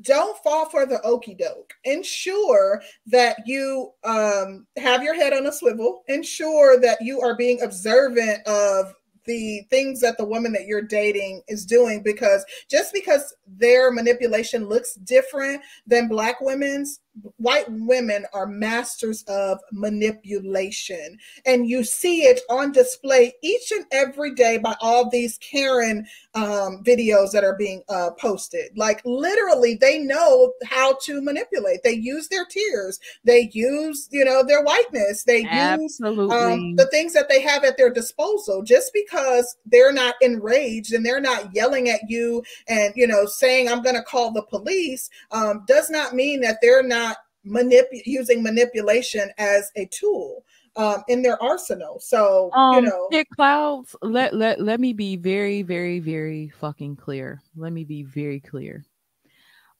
don't 0.01 0.41
fall 0.43 0.67
for 0.69 0.86
the 0.86 1.01
okey 1.03 1.36
doke. 1.36 1.73
Ensure 1.84 2.82
that 3.07 3.38
you 3.45 3.91
um, 4.03 4.65
have 4.77 5.03
your 5.03 5.13
head 5.13 5.34
on 5.34 5.45
a 5.45 5.51
swivel. 5.51 6.03
Ensure 6.07 6.79
that 6.79 6.97
you 7.01 7.21
are 7.21 7.36
being 7.36 7.61
observant 7.61 8.45
of 8.47 8.93
the 9.26 9.61
things 9.69 10.01
that 10.01 10.17
the 10.17 10.26
woman 10.26 10.51
that 10.53 10.65
you're 10.65 10.82
dating 10.82 11.41
is 11.47 11.65
doing 11.65 12.01
because 12.03 12.45
just 12.69 12.93
because 12.93 13.36
their 13.47 13.91
manipulation 13.91 14.67
looks 14.67 14.95
different 14.95 15.61
than 15.86 16.07
black 16.07 16.41
women's 16.41 16.99
white 17.38 17.66
women 17.70 18.26
are 18.34 18.47
masters 18.47 19.24
of 19.28 19.59
manipulation. 19.72 21.18
And 21.45 21.68
you 21.68 21.84
see 21.84 22.22
it 22.22 22.39
on 22.49 22.72
display 22.72 23.34
each 23.43 23.72
and 23.72 23.86
every 23.91 24.34
day 24.34 24.57
by 24.57 24.76
all 24.82 25.09
these 25.09 25.38
karen 25.39 26.05
um, 26.36 26.84
videos 26.86 27.32
that 27.32 27.43
are 27.43 27.55
being 27.57 27.84
uh, 27.89 28.12
posted. 28.12 28.78
Like 28.78 29.01
literally 29.05 29.76
they 29.76 29.99
know 29.99 30.53
how 30.64 30.97
to 31.03 31.22
manipulate. 31.22 31.84
They 31.84 31.93
use 31.93 32.28
their 32.30 32.45
tears. 32.45 32.99
They 33.24 33.49
use 33.51 34.07
you 34.12 34.24
know 34.24 34.43
their 34.43 34.64
whiteness. 34.64 35.24
They 35.24 35.45
Absolutely. 35.45 36.24
use 36.24 36.32
um, 36.32 36.76
the 36.76 36.88
things 36.88 37.14
that 37.14 37.28
they 37.30 37.41
have 37.41 37.64
at 37.64 37.78
their 37.78 37.91
disposal. 37.91 38.64
Just 38.64 38.91
because 38.93 39.57
they're 39.66 39.93
not 39.93 40.16
enraged 40.22 40.93
and 40.93 41.05
they're 41.05 41.22
not 41.22 41.53
yelling 41.53 41.89
at 41.89 42.09
you 42.09 42.43
and 42.68 42.93
you 42.95 43.07
know 43.07 43.26
saying 43.26 43.68
i'm 43.68 43.82
going 43.82 43.95
to 43.95 44.01
call 44.03 44.32
the 44.32 44.43
police 44.43 45.09
um, 45.32 45.64
does 45.68 45.89
not 45.89 46.14
mean 46.14 46.41
that 46.41 46.57
they're 46.62 46.84
not 46.84 47.01
manip- 47.45 48.01
using 48.05 48.43
manipulation 48.43 49.31
as 49.37 49.71
a 49.75 49.85
tool 49.87 50.43
um, 50.75 51.03
in 51.07 51.21
their 51.21 51.41
arsenal. 51.41 51.99
So 51.99 52.51
um, 52.53 52.75
you 52.75 52.81
know, 52.89 53.07
Dick 53.11 53.27
Clouds. 53.35 53.95
Let 54.01 54.33
let 54.33 54.61
let 54.61 54.79
me 54.79 54.93
be 54.93 55.15
very 55.15 55.61
very 55.61 55.99
very 55.99 56.49
fucking 56.59 56.95
clear. 56.95 57.41
Let 57.55 57.73
me 57.73 57.83
be 57.83 58.03
very 58.03 58.39
clear. 58.39 58.85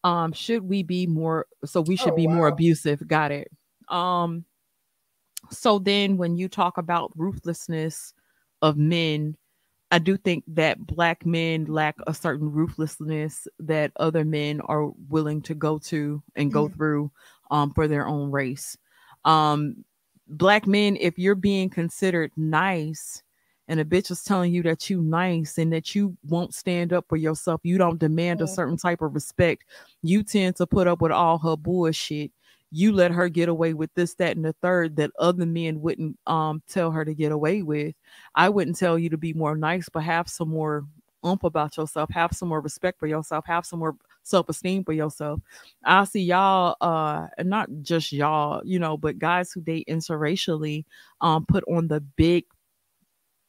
Um, 0.04 0.34
should 0.34 0.64
we 0.64 0.84
be 0.84 1.06
more? 1.08 1.46
So 1.66 1.82
we 1.82 1.96
should 1.96 2.14
oh, 2.14 2.16
be 2.16 2.28
wow. 2.28 2.36
more 2.36 2.48
abusive. 2.48 3.08
Got 3.08 3.32
it. 3.32 3.50
Um, 3.88 4.46
so 5.50 5.80
then 5.80 6.18
when 6.18 6.36
you 6.36 6.48
talk 6.48 6.78
about 6.78 7.12
ruthlessness 7.16 8.14
of 8.62 8.78
men. 8.78 9.36
I 9.94 10.00
do 10.00 10.16
think 10.16 10.46
that 10.48 10.80
black 10.86 11.26
men 11.26 11.66
lack 11.66 11.98
a 12.08 12.14
certain 12.14 12.50
ruthlessness 12.50 13.48
that 13.60 13.92
other 13.98 14.24
men 14.24 14.62
are 14.62 14.88
willing 15.10 15.42
to 15.44 15.56
go 15.56 15.80
to 15.80 16.24
and 16.36 16.54
go 16.54 16.68
mm-hmm. 16.68 16.78
through 16.78 17.12
um, 17.52 17.72
for 17.74 17.88
their 17.88 18.08
own 18.08 18.32
race. 18.32 18.76
Um, 19.26 19.86
black 20.28 20.66
men, 20.66 20.98
if 21.00 21.20
you're 21.20 21.36
being 21.36 21.70
considered 21.70 22.32
nice 22.36 23.22
and 23.68 23.80
a 23.80 23.86
bitch 23.86 24.10
is 24.10 24.24
telling 24.24 24.54
you 24.54 24.64
that 24.64 24.90
you 24.90 25.02
nice 25.02 25.58
and 25.58 25.72
that 25.72 25.94
you 25.94 26.18
won't 26.28 26.54
stand 26.54 26.92
up 26.92 27.06
for 27.08 27.18
yourself, 27.18 27.62
you 27.64 27.78
don't 27.78 28.00
demand 28.00 28.42
a 28.42 28.48
certain 28.48 28.78
type 28.78 29.02
of 29.02 29.14
respect, 29.14 29.66
you 30.02 30.24
tend 30.24 30.56
to 30.56 30.66
put 30.66 30.88
up 30.88 31.02
with 31.02 31.12
all 31.12 31.38
her 31.38 31.56
bullshit. 31.56 32.32
You 32.74 32.94
let 32.94 33.12
her 33.12 33.28
get 33.28 33.50
away 33.50 33.74
with 33.74 33.94
this, 33.96 34.16
that, 34.16 34.38
and 34.38 34.46
the 34.46 34.56
third 34.62 34.96
that 34.96 35.12
other 35.20 35.46
men 35.46 35.82
wouldn't 35.82 36.18
um 36.26 36.64
tell 36.70 36.90
her 36.92 37.04
to 37.04 37.14
get 37.14 37.34
away 37.34 37.62
with. 37.64 37.94
I 38.34 38.48
wouldn't 38.48 38.78
tell 38.78 38.98
you 38.98 39.10
to 39.10 39.18
be 39.18 39.34
more 39.34 39.58
nice, 39.58 39.90
but 39.90 40.04
have 40.04 40.30
some 40.30 40.50
more 40.50 40.86
ump 41.24 41.44
about 41.44 41.78
yourself, 41.78 42.10
have 42.10 42.34
some 42.34 42.50
more 42.50 42.62
respect 42.62 43.00
for 43.00 43.08
yourself, 43.08 43.46
have 43.46 43.66
some 43.66 43.80
more 43.80 43.96
self-esteem 44.24 44.84
for 44.84 44.94
yourself. 44.94 45.40
I 45.84 46.04
see 46.06 46.22
y'all, 46.22 46.76
uh, 46.82 47.28
and 47.38 47.50
not 47.50 47.70
just 47.82 48.12
y'all, 48.12 48.62
you 48.66 48.80
know, 48.80 48.98
but 48.98 49.20
guys 49.20 49.52
who 49.52 49.62
date 49.62 49.88
interracially, 49.90 50.86
um, 51.22 51.46
put 51.46 51.64
on 51.68 51.88
the 51.88 52.02
big 52.02 52.46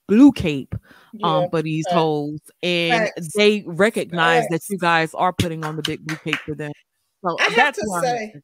blue 0.08 0.32
cape 0.32 0.74
um 1.22 1.42
yeah, 1.44 1.48
for 1.48 1.62
these 1.62 1.84
facts. 1.86 1.94
hoes 1.94 2.40
and 2.62 3.04
facts. 3.04 3.32
they 3.34 3.62
recognize 3.66 4.42
facts. 4.42 4.50
that 4.50 4.72
you 4.72 4.78
guys 4.78 5.14
are 5.14 5.32
putting 5.32 5.64
on 5.64 5.76
the 5.76 5.82
big 5.82 6.04
blue 6.04 6.16
cape 6.16 6.38
for 6.44 6.54
them. 6.54 6.72
So 7.24 7.36
I 7.40 7.44
have 7.44 7.74
to 7.76 8.00
say, 8.02 8.34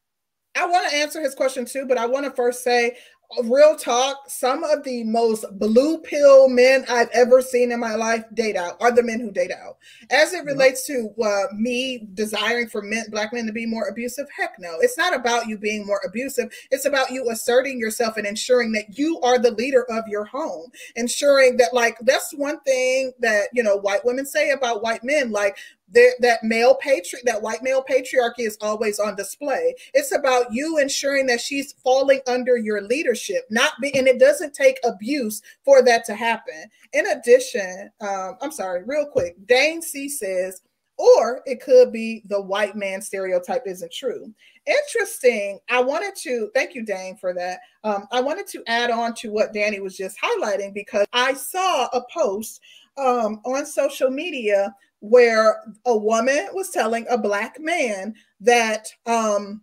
I 0.55 0.67
want 0.67 0.89
to 0.89 0.97
answer 0.97 1.21
his 1.21 1.35
question 1.35 1.65
too, 1.65 1.85
but 1.87 1.99
I 1.99 2.07
want 2.07 2.25
to 2.25 2.31
first 2.31 2.63
say 2.63 2.97
real 3.45 3.77
talk, 3.77 4.29
some 4.29 4.65
of 4.65 4.83
the 4.85 5.05
most 5.05 5.45
blue 5.59 5.99
pill 5.99 6.49
men 6.49 6.85
I've 6.89 7.11
ever 7.13 7.43
seen 7.43 7.73
in 7.73 7.79
my 7.79 7.95
life 7.95 8.25
date 8.33 8.57
out 8.57 8.77
are 8.81 8.91
the 8.91 9.03
men 9.03 9.21
who 9.21 9.31
date 9.31 9.53
out. 9.53 9.77
As 10.11 10.33
it 10.33 10.45
relates 10.45 10.87
to 10.87 11.11
uh, 11.23 11.45
me 11.55 12.09
desiring 12.15 12.69
for 12.69 12.81
men, 12.81 13.05
black 13.11 13.33
men 13.33 13.47
to 13.47 13.53
be 13.53 13.67
more 13.67 13.89
abusive, 13.89 14.27
heck 14.35 14.55
no. 14.59 14.77
It's 14.81 14.97
not 14.97 15.15
about 15.15 15.47
you 15.47 15.59
being 15.59 15.87
more 15.87 16.01
abusive. 16.07 16.51
It's 16.71 16.87
about 16.87 17.11
you 17.11 17.29
asserting 17.31 17.79
yourself 17.79 18.17
and 18.17 18.27
ensuring 18.27 18.73
that 18.73 18.99
you 18.99 19.21
are 19.21 19.39
the 19.39 19.53
leader 19.53 19.85
of 19.91 20.09
your 20.09 20.25
home. 20.25 20.71
Ensuring 20.97 21.59
that, 21.59 21.75
like, 21.75 21.99
that's 22.01 22.33
one 22.33 22.61
thing 22.61 23.13
that, 23.21 23.49
you 23.53 23.63
know, 23.63 23.77
white 23.77 24.05
women 24.05 24.25
say 24.25 24.51
about 24.51 24.83
white 24.83 25.05
men. 25.05 25.31
Like, 25.31 25.59
that 25.93 26.39
male 26.43 26.77
patri 26.77 27.21
that 27.25 27.41
white 27.41 27.63
male 27.63 27.85
patriarchy 27.89 28.47
is 28.47 28.59
always 28.61 28.99
on 28.99 29.17
display. 29.17 29.75
It's 29.95 30.15
about 30.15 30.53
you 30.53 30.79
ensuring 30.79 31.27
that 31.27 31.41
she's 31.41 31.73
falling 31.85 32.21
under 32.27 32.57
your 32.57 32.83
leadership, 32.83 33.45
not 33.51 33.73
be, 33.81 33.95
and 33.97 34.07
it 34.07 34.19
doesn't 34.19 34.55
take 34.55 34.79
abuse 34.85 35.43
for 35.65 35.83
that 35.83 36.05
to 36.07 36.15
happen. 36.15 36.65
In 36.93 37.07
addition, 37.07 37.91
um, 38.01 38.37
I'm 38.41 38.53
sorry, 38.53 38.83
real 38.85 39.07
quick, 39.07 39.37
Dane 39.47 39.83
C 39.83 40.09
says, 40.09 40.63
or 40.99 41.43
it 41.47 41.63
could 41.63 41.93
be 41.93 42.23
the 42.27 42.41
white 42.41 42.75
man 42.75 43.01
stereotype 43.01 43.63
isn't 43.67 43.93
true. 43.93 44.35
Interesting. 44.67 45.61
I 45.71 45.81
wanted 45.81 46.17
to 46.23 46.51
thank 46.55 46.75
you, 46.75 46.85
Dane, 46.85 47.17
for 47.17 47.33
that. 47.35 47.61
Um, 47.85 48.07
I 48.11 48.21
wanted 48.21 48.49
to 48.49 48.63
add 48.67 48.91
on 48.91 49.15
to 49.15 49.31
what 49.31 49.55
Danny 49.55 49.79
was 49.81 49.97
just 49.97 50.19
highlighting 50.21 50.75
because 50.75 51.07
I 51.13 51.35
saw 51.35 51.87
a 51.87 52.03
post 52.13 52.61
um, 52.99 53.41
on 53.45 53.65
social 53.65 54.11
media 54.11 54.75
where 55.01 55.61
a 55.85 55.97
woman 55.97 56.49
was 56.53 56.71
telling 56.71 57.07
a 57.09 57.19
black 57.19 57.61
man 57.61 58.15
that 58.41 58.89
um, 59.07 59.63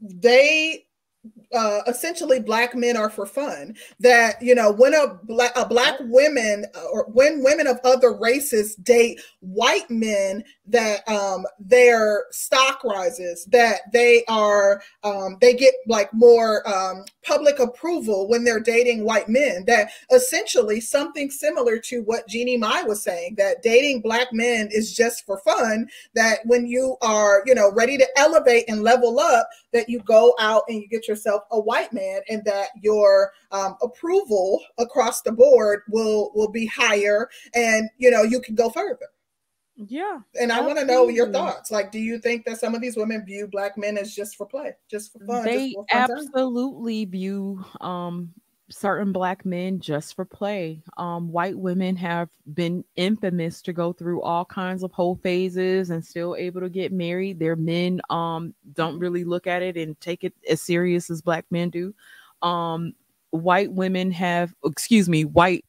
they 0.00 0.85
uh, 1.54 1.80
essentially 1.86 2.40
black 2.40 2.74
men 2.74 2.96
are 2.96 3.10
for 3.10 3.26
fun. 3.26 3.74
That 4.00 4.40
you 4.42 4.54
know 4.54 4.72
when 4.72 4.94
a 4.94 5.18
black 5.24 5.52
a 5.56 5.66
black 5.66 5.94
women 6.00 6.64
or 6.92 7.06
when 7.12 7.42
women 7.42 7.66
of 7.66 7.78
other 7.84 8.16
races 8.16 8.74
date 8.76 9.20
white 9.40 9.88
men, 9.90 10.42
that 10.66 11.08
um, 11.08 11.46
their 11.58 12.24
stock 12.30 12.82
rises, 12.84 13.44
that 13.46 13.80
they 13.92 14.24
are 14.28 14.82
um, 15.04 15.36
they 15.40 15.54
get 15.54 15.74
like 15.86 16.12
more 16.12 16.66
um, 16.68 17.04
public 17.24 17.58
approval 17.58 18.28
when 18.28 18.44
they're 18.44 18.60
dating 18.60 19.04
white 19.04 19.28
men. 19.28 19.64
That 19.66 19.90
essentially 20.12 20.80
something 20.80 21.30
similar 21.30 21.78
to 21.78 22.02
what 22.02 22.28
Jeannie 22.28 22.56
Mai 22.56 22.82
was 22.82 23.02
saying 23.02 23.36
that 23.36 23.62
dating 23.62 24.00
black 24.00 24.28
men 24.32 24.68
is 24.72 24.94
just 24.94 25.24
for 25.24 25.38
fun. 25.38 25.88
That 26.14 26.38
when 26.44 26.66
you 26.66 26.96
are 27.02 27.42
you 27.46 27.54
know 27.54 27.70
ready 27.72 27.96
to 27.98 28.06
elevate 28.16 28.64
and 28.68 28.82
level 28.82 29.20
up, 29.20 29.48
that 29.76 29.90
you 29.90 30.00
go 30.00 30.34
out 30.40 30.62
and 30.68 30.80
you 30.80 30.88
get 30.88 31.06
yourself 31.06 31.42
a 31.50 31.60
white 31.60 31.92
man 31.92 32.22
and 32.30 32.42
that 32.44 32.68
your 32.80 33.32
um, 33.52 33.76
approval 33.82 34.60
across 34.78 35.20
the 35.20 35.32
board 35.32 35.82
will 35.88 36.32
will 36.34 36.50
be 36.50 36.66
higher 36.66 37.28
and 37.54 37.90
you 37.98 38.10
know 38.10 38.22
you 38.22 38.40
can 38.40 38.54
go 38.54 38.70
further. 38.70 39.06
Yeah. 39.76 40.20
And 40.40 40.50
i 40.50 40.60
want 40.62 40.78
to 40.78 40.86
know 40.86 41.08
your 41.08 41.30
thoughts. 41.30 41.70
Like 41.70 41.92
do 41.92 41.98
you 41.98 42.18
think 42.18 42.46
that 42.46 42.58
some 42.58 42.74
of 42.74 42.80
these 42.80 42.96
women 42.96 43.26
view 43.26 43.46
black 43.46 43.76
men 43.76 43.98
as 43.98 44.14
just 44.14 44.36
for 44.36 44.46
play 44.46 44.72
just 44.90 45.12
for 45.12 45.18
fun 45.26 45.44
they 45.44 45.72
for 45.74 45.84
fun 45.92 46.10
absolutely 46.10 47.04
time? 47.04 47.10
view 47.12 47.64
um 47.82 48.32
certain 48.70 49.12
black 49.12 49.44
men 49.44 49.80
just 49.80 50.14
for 50.14 50.24
play. 50.24 50.82
Um, 50.96 51.30
white 51.30 51.56
women 51.56 51.96
have 51.96 52.28
been 52.54 52.84
infamous 52.96 53.62
to 53.62 53.72
go 53.72 53.92
through 53.92 54.22
all 54.22 54.44
kinds 54.44 54.82
of 54.82 54.92
whole 54.92 55.16
phases 55.16 55.90
and 55.90 56.04
still 56.04 56.34
able 56.36 56.60
to 56.60 56.68
get 56.68 56.92
married. 56.92 57.38
Their 57.38 57.56
men 57.56 58.00
um 58.10 58.54
don't 58.74 58.98
really 58.98 59.24
look 59.24 59.46
at 59.46 59.62
it 59.62 59.76
and 59.76 59.98
take 60.00 60.24
it 60.24 60.34
as 60.48 60.60
serious 60.60 61.10
as 61.10 61.22
black 61.22 61.44
men 61.50 61.70
do. 61.70 61.94
Um, 62.42 62.94
white 63.30 63.72
women 63.72 64.10
have, 64.12 64.54
excuse 64.64 65.08
me, 65.08 65.24
white 65.24 65.64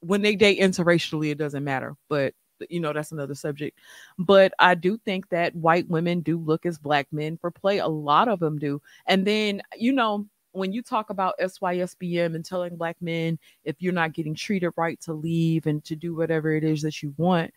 when 0.00 0.22
they 0.22 0.34
date 0.34 0.58
interracially, 0.60 1.30
it 1.30 1.38
doesn't 1.38 1.64
matter, 1.64 1.94
but 2.08 2.34
you 2.68 2.80
know 2.80 2.92
that's 2.92 3.12
another 3.12 3.34
subject 3.34 3.78
but 4.18 4.52
i 4.58 4.74
do 4.74 4.98
think 4.98 5.26
that 5.30 5.54
white 5.54 5.88
women 5.88 6.20
do 6.20 6.36
look 6.38 6.66
as 6.66 6.76
black 6.76 7.06
men 7.10 7.38
for 7.38 7.50
play 7.50 7.78
a 7.78 7.88
lot 7.88 8.28
of 8.28 8.38
them 8.38 8.58
do 8.58 8.82
and 9.06 9.26
then 9.26 9.62
you 9.78 9.92
know 9.92 10.26
when 10.52 10.72
you 10.72 10.82
talk 10.82 11.10
about 11.10 11.38
SYSBM 11.40 12.34
and 12.34 12.44
telling 12.44 12.76
black 12.76 12.96
men 13.00 13.38
if 13.64 13.76
you're 13.78 13.92
not 13.92 14.12
getting 14.12 14.34
treated 14.34 14.72
right 14.76 15.00
to 15.02 15.12
leave 15.12 15.66
and 15.66 15.84
to 15.84 15.96
do 15.96 16.14
whatever 16.14 16.54
it 16.54 16.64
is 16.64 16.82
that 16.82 17.02
you 17.02 17.14
want, 17.16 17.52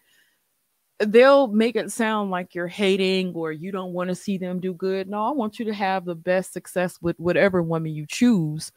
they'll 0.99 1.47
make 1.47 1.75
it 1.75 1.91
sound 1.91 2.31
like 2.31 2.55
you're 2.55 2.67
hating 2.67 3.33
or 3.33 3.51
you 3.51 3.71
don't 3.71 3.93
want 3.93 4.09
to 4.09 4.15
see 4.15 4.37
them 4.37 4.59
do 4.59 4.73
good. 4.73 5.09
No, 5.09 5.23
I 5.23 5.31
want 5.31 5.59
you 5.59 5.65
to 5.65 5.73
have 5.73 6.05
the 6.05 6.15
best 6.15 6.53
success 6.53 6.99
with 7.01 7.19
whatever 7.19 7.61
woman 7.61 7.93
you 7.93 8.05
choose. 8.07 8.71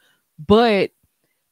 But 0.47 0.91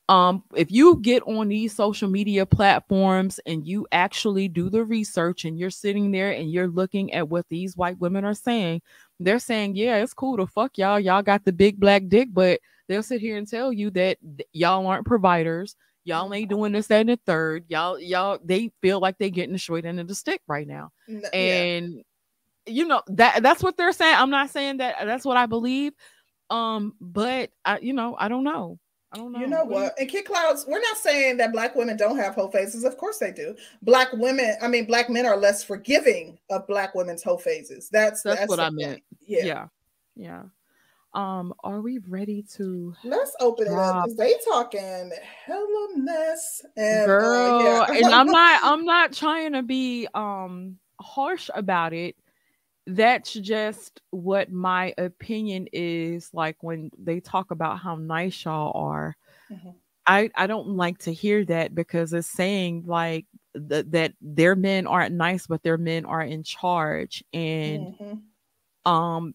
um 0.09 0.42
if 0.55 0.70
you 0.70 1.00
get 1.00 1.22
on 1.22 1.48
these 1.48 1.74
social 1.74 2.09
media 2.11 2.44
platforms 2.44 3.40
and 3.46 3.66
you 3.66 3.86
actually 3.90 4.48
do 4.48 4.68
the 4.68 4.84
research 4.84 5.46
and 5.46 5.59
you're 5.59 5.70
sitting 5.70 6.11
there 6.11 6.30
and 6.30 6.50
you're 6.50 6.68
looking 6.68 7.12
at 7.14 7.28
what 7.28 7.46
these 7.48 7.76
white 7.76 7.98
women 7.98 8.24
are 8.24 8.34
saying 8.34 8.82
they're 9.20 9.38
saying 9.38 9.74
yeah 9.76 9.96
it's 9.96 10.14
cool 10.14 10.36
to 10.36 10.46
fuck 10.46 10.76
y'all. 10.76 11.00
Y'all 11.00 11.22
got 11.22 11.44
the 11.44 11.52
big 11.52 11.78
black 11.80 12.02
dick 12.09 12.28
but 12.32 12.61
they'll 12.88 13.02
sit 13.02 13.20
here 13.20 13.36
and 13.36 13.48
tell 13.48 13.72
you 13.72 13.90
that 13.90 14.18
y'all 14.52 14.86
aren't 14.86 15.07
providers. 15.07 15.76
Y'all 16.05 16.32
ain't 16.34 16.50
doing 16.50 16.72
this 16.72 16.86
that 16.88 17.00
and 17.00 17.09
the 17.09 17.18
third. 17.24 17.64
Y'all 17.68 17.98
y'all 17.98 18.38
they 18.44 18.70
feel 18.82 19.00
like 19.00 19.16
they 19.18 19.30
getting 19.30 19.52
the 19.52 19.59
short 19.59 19.86
end 19.86 20.00
of 20.00 20.09
the 20.09 20.14
stick 20.14 20.42
right 20.46 20.66
now. 20.66 20.90
Yeah. 21.09 21.28
and 21.32 22.02
you 22.66 22.86
know 22.86 23.02
that 23.09 23.42
that's 23.42 23.62
what 23.62 23.76
they're 23.78 23.92
saying. 23.92 24.16
I'm 24.16 24.30
not 24.30 24.50
saying 24.50 24.78
that 24.78 24.96
that's 25.05 25.24
what 25.24 25.38
i 25.38 25.46
believe. 25.46 25.92
Um 26.50 26.94
but 27.00 27.50
i 27.64 27.78
you 27.78 27.94
know 27.94 28.16
i 28.18 28.28
don't 28.28 28.44
know 28.44 28.78
I 29.15 29.17
don't 29.19 29.33
know. 29.33 29.39
You 29.39 29.47
know 29.47 29.65
what? 29.65 29.99
And 29.99 30.09
Kid 30.09 30.25
Clouds, 30.25 30.65
we're 30.67 30.81
not 30.81 30.97
saying 30.97 31.37
that 31.37 31.53
black 31.53 31.77
women 31.77 31.97
don't 31.97 32.17
have 32.17 32.35
whole 32.35 32.51
faces. 32.51 32.85
Of 32.85 32.97
course 32.97 33.19
they 33.19 33.31
do. 33.31 33.55
Black 33.83 34.12
women, 34.12 34.57
I 34.61 34.67
mean, 34.67 34.87
black 34.87 35.09
men 35.09 35.25
are 35.25 35.37
less 35.37 35.62
forgiving 35.62 36.39
of 36.51 36.67
black 36.67 36.95
women's 36.97 37.23
whole 37.23 37.39
faces. 37.39 37.89
That's 37.89 38.23
that's, 38.23 38.41
that's 38.41 38.51
what 38.51 38.59
I 38.59 38.71
meant. 38.71 39.03
Yeah. 39.25 39.45
Yeah. 39.45 39.67
Yeah. 40.17 40.43
Um, 41.15 41.55
are 41.62 41.81
we 41.81 41.99
ready 42.09 42.45
to 42.55 42.93
let's 43.05 43.37
open 43.39 43.69
drop. 43.69 43.79
it 43.79 43.99
up 43.99 44.05
because 44.05 44.17
they 44.17 44.35
talking 44.51 45.12
hella 45.47 45.89
mess 45.97 46.67
and 46.77 47.03
uh, 47.03 47.07
girl, 47.07 47.55
uh, 47.61 47.87
yeah. 47.93 48.05
and 48.05 48.07
I'm 48.07 48.27
not 48.33 48.61
I'm 48.65 48.85
not 48.85 49.12
trying 49.12 49.53
to 49.53 49.62
be 49.62 50.09
um 50.15 50.77
harsh 51.01 51.51
about 51.55 51.93
it 51.93 52.17
that's 52.87 53.32
just 53.32 54.01
what 54.11 54.53
my 54.53 54.93
opinion 54.99 55.68
is 55.72 56.30
like 56.32 56.57
when 56.62 56.91
they 56.99 57.20
talk 57.20 57.51
about 57.51 57.78
how 57.78 57.97
nice 57.97 58.45
y'all 58.45 58.72
are. 58.74 59.16
Mm-hmm. 59.51 59.70
I, 60.07 60.30
I 60.35 60.47
don't 60.47 60.68
like 60.68 60.99
to 60.99 61.12
hear 61.12 61.45
that 61.47 61.74
because 61.74 62.12
it's 62.12 62.28
saying 62.28 62.85
like 62.87 63.26
that 63.55 64.12
their 64.20 64.55
men 64.55 64.87
aren't 64.87 65.14
nice, 65.14 65.47
but 65.47 65.62
their 65.62 65.78
men 65.78 66.05
are 66.05 66.20
in 66.20 66.43
charge. 66.43 67.24
And 67.32 67.95
mm-hmm. 67.95 68.91
um 68.93 69.35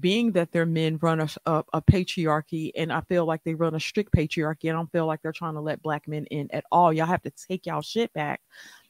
being 0.00 0.32
that 0.32 0.52
their 0.52 0.66
men 0.66 0.98
run 1.00 1.20
a, 1.20 1.28
a, 1.46 1.64
a, 1.72 1.82
patriarchy 1.82 2.70
and 2.76 2.92
I 2.92 3.00
feel 3.02 3.24
like 3.24 3.42
they 3.44 3.54
run 3.54 3.74
a 3.74 3.80
strict 3.80 4.12
patriarchy. 4.12 4.68
I 4.68 4.72
don't 4.72 4.92
feel 4.92 5.06
like 5.06 5.22
they're 5.22 5.32
trying 5.32 5.54
to 5.54 5.60
let 5.60 5.82
black 5.82 6.06
men 6.06 6.26
in 6.26 6.48
at 6.52 6.64
all. 6.70 6.92
Y'all 6.92 7.06
have 7.06 7.22
to 7.22 7.32
take 7.48 7.64
y'all 7.64 7.80
shit 7.80 8.12
back. 8.12 8.42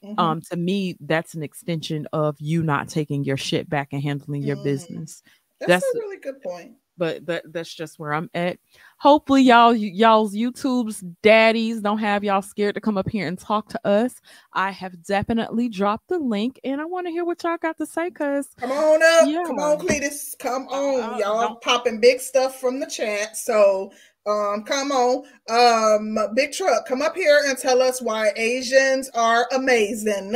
Mm-hmm. 0.03 0.19
Um, 0.19 0.41
to 0.51 0.57
me, 0.57 0.97
that's 0.99 1.35
an 1.35 1.43
extension 1.43 2.07
of 2.11 2.35
you 2.39 2.63
not 2.63 2.89
taking 2.89 3.23
your 3.23 3.37
shit 3.37 3.69
back 3.69 3.89
and 3.93 4.03
handling 4.03 4.43
your 4.43 4.57
mm. 4.57 4.63
business. 4.63 5.23
That's, 5.59 5.83
that's, 5.83 5.95
a 5.95 5.99
really 5.99 6.17
good 6.17 6.41
point 6.41 6.73
but 6.99 7.25
that 7.25 7.51
that's 7.51 7.73
just 7.73 7.97
where 7.97 8.13
I'm 8.13 8.29
at. 8.35 8.59
Hopefully, 8.99 9.41
y'all 9.43 9.73
y'all's 9.73 10.35
YouTube's 10.35 11.03
daddies 11.23 11.81
don't 11.81 11.99
have 11.99 12.23
y'all 12.23 12.41
scared 12.41 12.75
to 12.75 12.81
come 12.81 12.97
up 12.97 13.09
here 13.09 13.27
and 13.27 13.39
talk 13.39 13.69
to 13.69 13.87
us. 13.87 14.15
I 14.53 14.71
have 14.71 15.03
definitely 15.03 15.69
dropped 15.69 16.09
the 16.09 16.19
link, 16.19 16.59
and 16.65 16.81
I 16.81 16.85
want 16.85 17.07
to 17.07 17.11
hear 17.11 17.23
what 17.23 17.41
y'all 17.43 17.57
got 17.57 17.77
to 17.77 17.85
say. 17.85 18.11
Cause 18.11 18.49
come 18.57 18.71
on 18.71 19.01
up, 19.01 19.29
yeah. 19.29 19.43
come 19.45 19.59
on, 19.59 19.79
Cletus, 19.79 20.37
come 20.37 20.67
on, 20.67 21.13
uh, 21.13 21.17
y'all 21.17 21.55
popping 21.55 22.01
big 22.01 22.19
stuff 22.19 22.59
from 22.59 22.79
the 22.81 22.87
chat. 22.87 23.37
So 23.37 23.91
um, 24.25 24.63
come 24.63 24.91
on, 24.91 25.23
um, 25.49 26.33
big 26.35 26.51
truck, 26.51 26.85
come 26.85 27.01
up 27.01 27.15
here 27.15 27.41
and 27.47 27.57
tell 27.57 27.81
us 27.81 28.01
why 28.01 28.31
Asians 28.35 29.09
are 29.15 29.47
amazing 29.53 30.35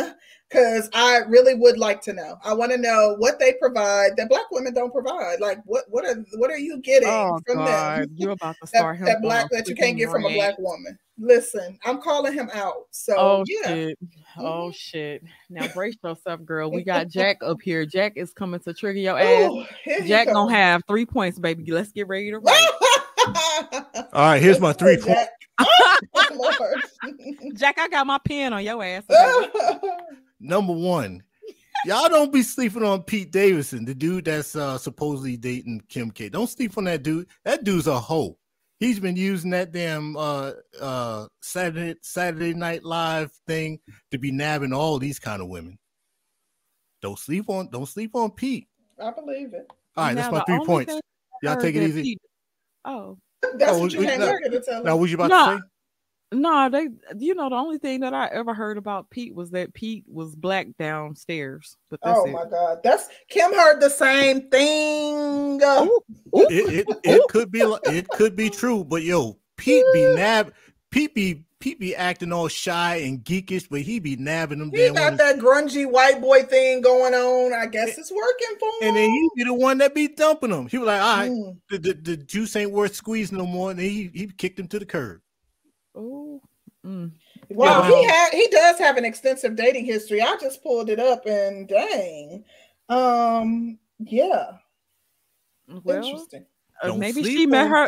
because 0.53 0.89
I 0.93 1.19
really 1.27 1.55
would 1.55 1.77
like 1.77 2.01
to 2.03 2.13
know. 2.13 2.37
I 2.43 2.53
want 2.53 2.71
to 2.71 2.77
know 2.77 3.15
what 3.17 3.39
they 3.39 3.53
provide 3.53 4.15
that 4.17 4.29
black 4.29 4.51
women 4.51 4.73
don't 4.73 4.93
provide. 4.93 5.39
Like 5.39 5.59
what 5.65 5.85
what 5.89 6.05
are 6.05 6.23
what 6.35 6.51
are 6.51 6.57
you 6.57 6.79
getting 6.81 7.09
oh, 7.09 7.39
from 7.45 7.57
God. 7.57 8.01
them? 8.01 8.09
You 8.15 8.31
about 8.31 8.55
to 8.61 8.67
start 8.75 8.99
that, 8.99 9.05
that 9.05 9.21
black 9.21 9.49
that 9.49 9.67
you 9.67 9.75
can't 9.75 9.97
get 9.97 10.09
from 10.09 10.25
a 10.25 10.33
black 10.33 10.57
woman. 10.59 10.97
Listen, 11.17 11.77
I'm 11.85 12.01
calling 12.01 12.33
him 12.33 12.49
out. 12.53 12.85
So 12.91 13.15
oh 13.17 13.43
yeah. 13.47 13.67
shit. 13.67 13.99
Oh 14.37 14.41
mm-hmm. 14.41 14.71
shit. 14.71 15.23
Now 15.49 15.67
brace 15.69 15.95
yourself, 16.03 16.43
girl. 16.45 16.71
We 16.71 16.83
got 16.83 17.07
Jack 17.09 17.37
up 17.43 17.61
here. 17.61 17.85
Jack 17.85 18.13
is 18.15 18.31
coming 18.33 18.59
to 18.61 18.73
trigger 18.73 18.99
your 18.99 19.19
ass. 19.19 19.51
Ooh, 19.51 19.65
Jack 20.05 20.27
gonna 20.27 20.53
have 20.53 20.83
three 20.87 21.05
points, 21.05 21.39
baby. 21.39 21.71
Let's 21.71 21.91
get 21.91 22.07
ready 22.07 22.29
to 22.31 22.39
roll. 22.39 22.55
All 24.13 24.21
right, 24.21 24.41
here's 24.41 24.59
my 24.59 24.73
three 24.73 24.97
points. 24.97 25.29
Jack, 27.55 27.77
I 27.79 27.87
got 27.87 28.05
my 28.07 28.19
pen 28.19 28.53
on 28.53 28.63
your 28.63 28.83
ass. 28.83 29.03
Number 30.43 30.73
one, 30.73 31.23
y'all 31.85 32.09
don't 32.09 32.33
be 32.33 32.43
sleeping 32.43 32.83
on 32.83 33.03
Pete 33.03 33.31
Davidson, 33.31 33.85
the 33.85 33.95
dude 33.95 34.25
that's 34.25 34.57
uh, 34.57 34.77
supposedly 34.77 35.37
dating 35.37 35.83
Kim 35.87 36.11
K. 36.11 36.27
Don't 36.27 36.49
sleep 36.49 36.77
on 36.77 36.83
that 36.83 37.01
dude. 37.01 37.27
That 37.45 37.63
dude's 37.63 37.87
a 37.87 37.97
hoe. 37.97 38.37
He's 38.77 38.99
been 38.99 39.15
using 39.15 39.51
that 39.51 39.71
damn 39.71 40.17
uh, 40.17 40.51
uh, 40.81 41.27
Saturday 41.41 41.95
Saturday 42.01 42.53
Night 42.53 42.83
Live 42.83 43.31
thing 43.47 43.79
to 44.11 44.17
be 44.17 44.33
nabbing 44.33 44.73
all 44.73 44.99
these 44.99 45.17
kind 45.17 45.41
of 45.41 45.47
women. 45.47 45.79
Don't 47.01 47.17
sleep 47.17 47.45
on 47.47 47.69
don't 47.71 47.87
sleep 47.87 48.13
on 48.13 48.31
Pete. 48.31 48.67
I 49.01 49.11
believe 49.11 49.53
it. 49.53 49.65
All 49.95 50.03
right, 50.03 50.13
now, 50.13 50.29
that's 50.29 50.33
my 50.33 50.43
three 50.57 50.65
points. 50.65 50.99
Y'all 51.41 51.55
take 51.55 51.75
it 51.75 51.83
easy. 51.83 52.01
Pete, 52.01 52.21
oh, 52.83 53.17
that's 53.55 53.77
oh, 53.77 53.79
what 53.79 53.93
you 53.93 54.03
came 54.03 54.19
here 54.19 54.39
to 54.51 54.59
tell 54.59 54.83
Now, 54.83 54.97
what 54.97 55.09
you 55.09 55.15
about 55.15 55.29
no, 55.29 55.55
to 55.55 55.61
say? 55.61 55.63
No, 56.33 56.69
they 56.69 56.87
you 57.17 57.35
know 57.35 57.49
the 57.49 57.55
only 57.55 57.77
thing 57.77 58.01
that 58.01 58.13
I 58.13 58.27
ever 58.27 58.53
heard 58.53 58.77
about 58.77 59.09
Pete 59.09 59.35
was 59.35 59.51
that 59.51 59.73
Pete 59.73 60.03
was 60.07 60.35
black 60.35 60.67
downstairs. 60.79 61.77
But 61.89 61.99
oh 62.03 62.27
my 62.27 62.45
god, 62.45 62.79
that's 62.83 63.07
Kim 63.29 63.53
heard 63.53 63.79
the 63.79 63.89
same 63.89 64.49
thing. 64.49 65.61
Ooh, 65.61 66.01
ooh, 66.35 66.47
it, 66.49 66.87
it, 66.87 66.97
it 67.03 67.29
could 67.29 67.51
be 67.51 67.61
it 67.85 68.07
could 68.09 68.35
be 68.35 68.49
true, 68.49 68.83
but 68.83 69.03
yo, 69.03 69.37
Pete 69.57 69.85
be 69.93 70.15
nab 70.15 70.53
Pete 70.91 71.13
be 71.13 71.45
Pete 71.59 71.79
be 71.79 71.95
acting 71.95 72.33
all 72.33 72.49
shy 72.49 72.97
and 72.97 73.23
geekish, 73.23 73.67
but 73.69 73.79
he 73.81 73.99
be 73.99 74.17
nabbing 74.17 74.59
them. 74.59 74.69
He 74.69 74.89
got 74.89 75.15
that 75.17 75.39
grungy 75.39 75.89
white 75.89 76.19
boy 76.19 76.43
thing 76.43 76.81
going 76.81 77.13
on. 77.13 77.53
I 77.53 77.67
guess 77.67 77.97
it's 77.97 78.11
working 78.11 78.57
for 78.59 78.67
him. 78.67 78.89
And 78.89 78.97
then 78.97 79.09
he 79.09 79.29
be 79.37 79.43
the 79.45 79.53
one 79.53 79.77
that 79.77 79.95
be 79.95 80.09
dumping 80.09 80.49
them. 80.49 80.67
He 80.67 80.77
was 80.77 80.87
like, 80.87 81.01
all 81.01 81.17
right, 81.17 81.31
mm. 81.31 81.57
the, 81.69 81.77
the, 81.77 81.93
the 81.93 82.17
juice 82.17 82.57
ain't 82.57 82.71
worth 82.71 82.95
squeezing 82.95 83.37
no 83.37 83.45
more. 83.45 83.71
And 83.71 83.79
he 83.79 84.11
he 84.13 84.27
kicked 84.27 84.59
him 84.59 84.67
to 84.67 84.79
the 84.79 84.85
curb. 84.85 85.21
Oh. 85.95 86.41
Mm. 86.85 87.11
Wow, 87.49 87.83
he 87.83 88.03
had 88.03 88.33
he 88.33 88.47
does 88.49 88.77
have 88.79 88.97
an 88.97 89.05
extensive 89.05 89.55
dating 89.55 89.85
history. 89.85 90.21
I 90.21 90.35
just 90.41 90.61
pulled 90.61 90.89
it 90.89 90.99
up 90.99 91.25
and 91.25 91.67
dang. 91.67 92.43
Um 92.89 93.79
yeah. 93.99 94.51
Well, 95.83 96.03
Interesting. 96.03 96.45
Uh, 96.81 96.95
maybe 96.95 97.23
she 97.23 97.45
met 97.45 97.69
her 97.69 97.87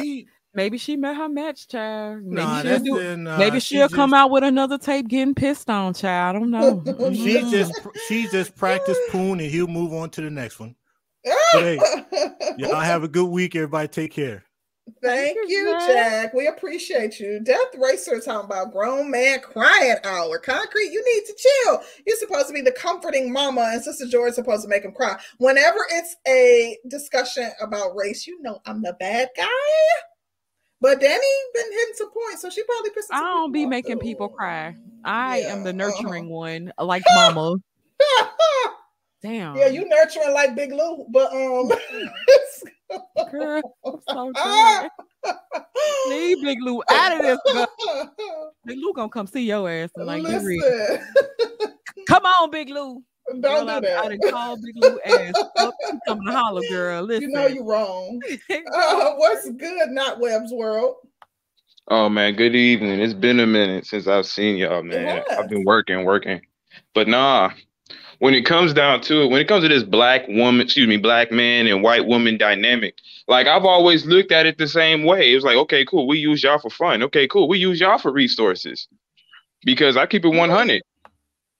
maybe 0.53 0.77
she 0.77 0.95
met 0.95 1.17
her 1.17 1.27
match 1.27 1.67
child. 1.67 2.23
Maybe 2.23 2.35
nah, 2.35 2.61
she'll, 2.61 2.79
do, 2.79 2.99
in, 2.99 3.27
uh, 3.27 3.37
maybe 3.37 3.59
she'll 3.59 3.89
come 3.89 4.11
just, 4.11 4.19
out 4.19 4.31
with 4.31 4.45
another 4.45 4.77
tape 4.77 5.09
getting 5.09 5.35
pissed 5.35 5.69
on 5.69 5.93
child. 5.93 6.35
I 6.35 6.39
don't 6.39 6.51
know. 6.51 7.11
she 7.13 7.41
just 7.51 7.73
she 8.07 8.27
just 8.29 8.55
practiced 8.55 9.01
poon 9.09 9.41
and 9.41 9.51
he'll 9.51 9.67
move 9.67 9.93
on 9.93 10.09
to 10.11 10.21
the 10.21 10.29
next 10.29 10.59
one. 10.59 10.75
But 11.53 11.63
hey, 11.63 11.79
y'all 12.57 12.79
have 12.79 13.03
a 13.03 13.07
good 13.07 13.25
week. 13.25 13.55
Everybody 13.55 13.87
take 13.87 14.11
care. 14.11 14.43
Thank, 15.05 15.37
you, 15.47 15.71
Jack. 15.71 15.87
Jack. 15.87 16.33
We 16.33 16.47
appreciate 16.47 17.19
you. 17.19 17.39
Death 17.39 17.75
Racer 17.77 18.19
talking 18.19 18.45
about 18.45 18.71
grown 18.71 19.09
man 19.11 19.39
crying 19.39 19.97
hour. 20.03 20.39
Concrete, 20.39 20.91
you 20.91 21.03
need 21.03 21.25
to 21.25 21.35
chill. 21.37 21.81
You're 22.05 22.17
supposed 22.17 22.47
to 22.47 22.53
be 22.53 22.61
the 22.61 22.71
comforting 22.71 23.31
mama, 23.31 23.69
and 23.73 23.83
Sister 23.83 24.07
George 24.07 24.33
supposed 24.33 24.63
to 24.63 24.69
make 24.69 24.83
him 24.83 24.91
cry. 24.91 25.19
Whenever 25.37 25.79
it's 25.91 26.15
a 26.27 26.77
discussion 26.87 27.51
about 27.61 27.95
race, 27.95 28.27
you 28.27 28.41
know 28.41 28.59
I'm 28.65 28.81
the 28.81 28.95
bad 28.99 29.29
guy. 29.35 29.45
But 30.81 30.99
Danny 30.99 31.25
been 31.53 31.71
hitting 31.71 31.95
some 31.95 32.11
points, 32.11 32.41
so 32.41 32.49
she 32.49 32.63
probably 32.63 32.91
pissed. 32.91 33.13
I 33.13 33.19
don't 33.19 33.51
be 33.51 33.65
making 33.65 33.99
people 33.99 34.29
cry. 34.29 34.75
I 35.03 35.39
yeah, 35.39 35.53
am 35.53 35.63
the 35.63 35.73
nurturing 35.73 36.25
uh-huh. 36.25 36.33
one, 36.33 36.73
like 36.79 37.03
mama. 37.15 37.55
Damn. 39.21 39.55
Yeah, 39.55 39.67
you 39.67 39.87
nurturing 39.87 40.33
like 40.33 40.55
Big 40.55 40.71
Lou, 40.71 41.05
but 41.09 41.33
um. 41.33 41.71
Girl, 43.31 43.61
so 44.07 44.31
Leave 46.09 46.41
Big 46.41 46.61
Lou 46.61 46.81
out 46.89 47.13
of 47.13 47.21
this. 47.21 47.39
Girl. 47.53 48.53
Big 48.65 48.77
Lou 48.77 48.93
gonna 48.93 49.09
come 49.09 49.27
see 49.27 49.45
your 49.45 49.69
ass 49.69 49.89
and 49.95 50.05
like 50.05 50.23
Listen. 50.23 50.59
Come 52.07 52.25
on, 52.25 52.51
Big 52.51 52.69
Lou. 52.69 53.03
Don't 53.27 53.41
girl, 53.41 53.65
do 53.65 53.71
I, 53.71 53.79
that. 53.79 53.97
I 53.97 54.07
done 54.09 54.31
called 54.31 54.61
Big 54.61 54.75
Lou 54.77 54.99
ass. 55.05 55.33
Coming 56.07 56.25
to 56.25 56.31
holler, 56.31 56.61
girl. 56.69 57.03
Listen. 57.05 57.23
You 57.23 57.29
know 57.29 57.47
you're 57.47 57.65
wrong. 57.65 58.21
uh, 58.49 59.13
what's 59.15 59.49
good, 59.51 59.89
not 59.89 60.19
Webb's 60.19 60.51
World? 60.51 60.95
Oh 61.87 62.09
man, 62.09 62.35
good 62.35 62.55
evening. 62.55 62.99
It's 62.99 63.13
been 63.13 63.39
a 63.39 63.47
minute 63.47 63.85
since 63.85 64.07
I've 64.07 64.25
seen 64.25 64.57
y'all, 64.57 64.81
man. 64.81 65.23
I've 65.31 65.49
been 65.49 65.63
working, 65.63 66.03
working. 66.03 66.41
But 66.95 67.07
nah, 67.07 67.51
when 68.19 68.33
it 68.33 68.45
comes 68.45 68.73
down 68.73 69.01
to 69.01 69.23
it, 69.23 69.29
when 69.29 69.41
it 69.41 69.47
comes 69.47 69.63
to 69.63 69.69
this 69.69 69.83
black 69.83 70.27
woman, 70.27 70.61
excuse 70.61 70.87
me, 70.87 70.97
black 70.97 71.31
man 71.31 71.67
and 71.67 71.83
white 71.83 72.05
woman 72.05 72.37
dynamic, 72.37 72.95
like 73.27 73.47
I've 73.47 73.65
always 73.65 74.05
looked 74.05 74.31
at 74.31 74.45
it 74.45 74.57
the 74.57 74.67
same 74.67 75.03
way. 75.03 75.31
It 75.31 75.35
was 75.35 75.43
like, 75.43 75.57
okay, 75.57 75.85
cool, 75.85 76.07
we 76.07 76.17
use 76.19 76.43
y'all 76.43 76.59
for 76.59 76.69
fun. 76.69 77.03
Okay, 77.03 77.27
cool, 77.27 77.47
we 77.47 77.57
use 77.57 77.79
y'all 77.79 77.97
for 77.97 78.11
resources. 78.11 78.87
Because 79.63 79.97
I 79.97 80.05
keep 80.05 80.25
it 80.25 80.29
100. 80.29 80.81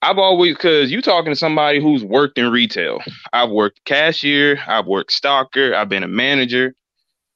I've 0.02 0.20
always 0.20 0.56
because 0.56 0.92
you 0.92 1.02
talking 1.02 1.32
to 1.32 1.36
somebody 1.36 1.82
who's 1.82 2.04
worked 2.04 2.38
in 2.38 2.52
retail. 2.52 3.00
I've 3.34 3.50
worked 3.50 3.84
cashier, 3.86 4.60
I've 4.68 4.86
worked 4.86 5.12
stalker, 5.12 5.74
I've 5.74 5.90
been 5.90 6.04
a 6.04 6.08
manager. 6.08 6.76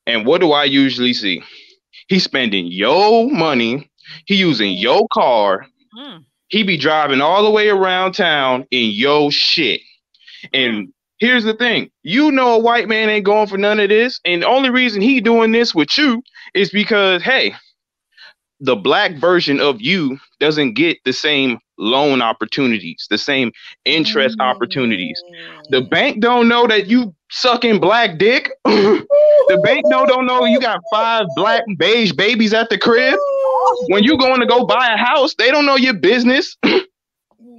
And 0.05 0.25
what 0.25 0.41
do 0.41 0.51
I 0.51 0.65
usually 0.65 1.13
see? 1.13 1.43
He's 2.07 2.23
spending 2.23 2.67
yo 2.67 3.27
money, 3.29 3.89
he 4.25 4.35
using 4.35 4.73
yo 4.73 5.07
car, 5.07 5.65
mm. 5.97 6.25
He 6.49 6.63
be 6.63 6.77
driving 6.77 7.21
all 7.21 7.43
the 7.43 7.49
way 7.49 7.69
around 7.69 8.13
town 8.13 8.65
in 8.71 8.91
yo 8.91 9.29
shit. 9.29 9.81
And 10.53 10.87
mm. 10.87 10.91
here's 11.19 11.43
the 11.43 11.53
thing: 11.53 11.89
you 12.03 12.31
know 12.31 12.55
a 12.55 12.59
white 12.59 12.87
man 12.87 13.09
ain't 13.09 13.25
going 13.25 13.47
for 13.47 13.57
none 13.57 13.79
of 13.79 13.89
this, 13.89 14.19
and 14.25 14.41
the 14.41 14.47
only 14.47 14.69
reason 14.69 15.01
he 15.01 15.21
doing 15.21 15.51
this 15.51 15.73
with 15.73 15.97
you 15.97 16.21
is 16.53 16.69
because 16.69 17.23
hey, 17.23 17.55
the 18.59 18.75
black 18.75 19.15
version 19.15 19.59
of 19.59 19.81
you 19.81 20.17
doesn't 20.39 20.73
get 20.73 20.97
the 21.05 21.13
same 21.13 21.59
loan 21.77 22.21
opportunities, 22.21 23.07
the 23.09 23.17
same 23.17 23.51
interest 23.85 24.37
mm. 24.37 24.43
opportunities. 24.43 25.21
The 25.69 25.81
bank 25.81 26.19
don't 26.19 26.47
know 26.47 26.67
that 26.67 26.87
you 26.87 27.15
sucking 27.31 27.79
black 27.79 28.17
dick. 28.17 28.51
the 28.65 29.61
bank 29.63 29.85
don't 29.89 30.07
don't 30.07 30.25
know 30.25 30.45
you 30.45 30.59
got 30.59 30.81
five 30.91 31.25
black 31.35 31.63
beige 31.77 32.11
babies 32.11 32.53
at 32.53 32.69
the 32.69 32.77
crib. 32.77 33.17
When 33.87 34.03
you 34.03 34.17
going 34.17 34.39
to 34.39 34.45
go 34.45 34.65
buy 34.65 34.89
a 34.93 34.97
house, 34.97 35.35
they 35.35 35.51
don't 35.51 35.65
know 35.65 35.75
your 35.75 35.93
business. 35.93 36.57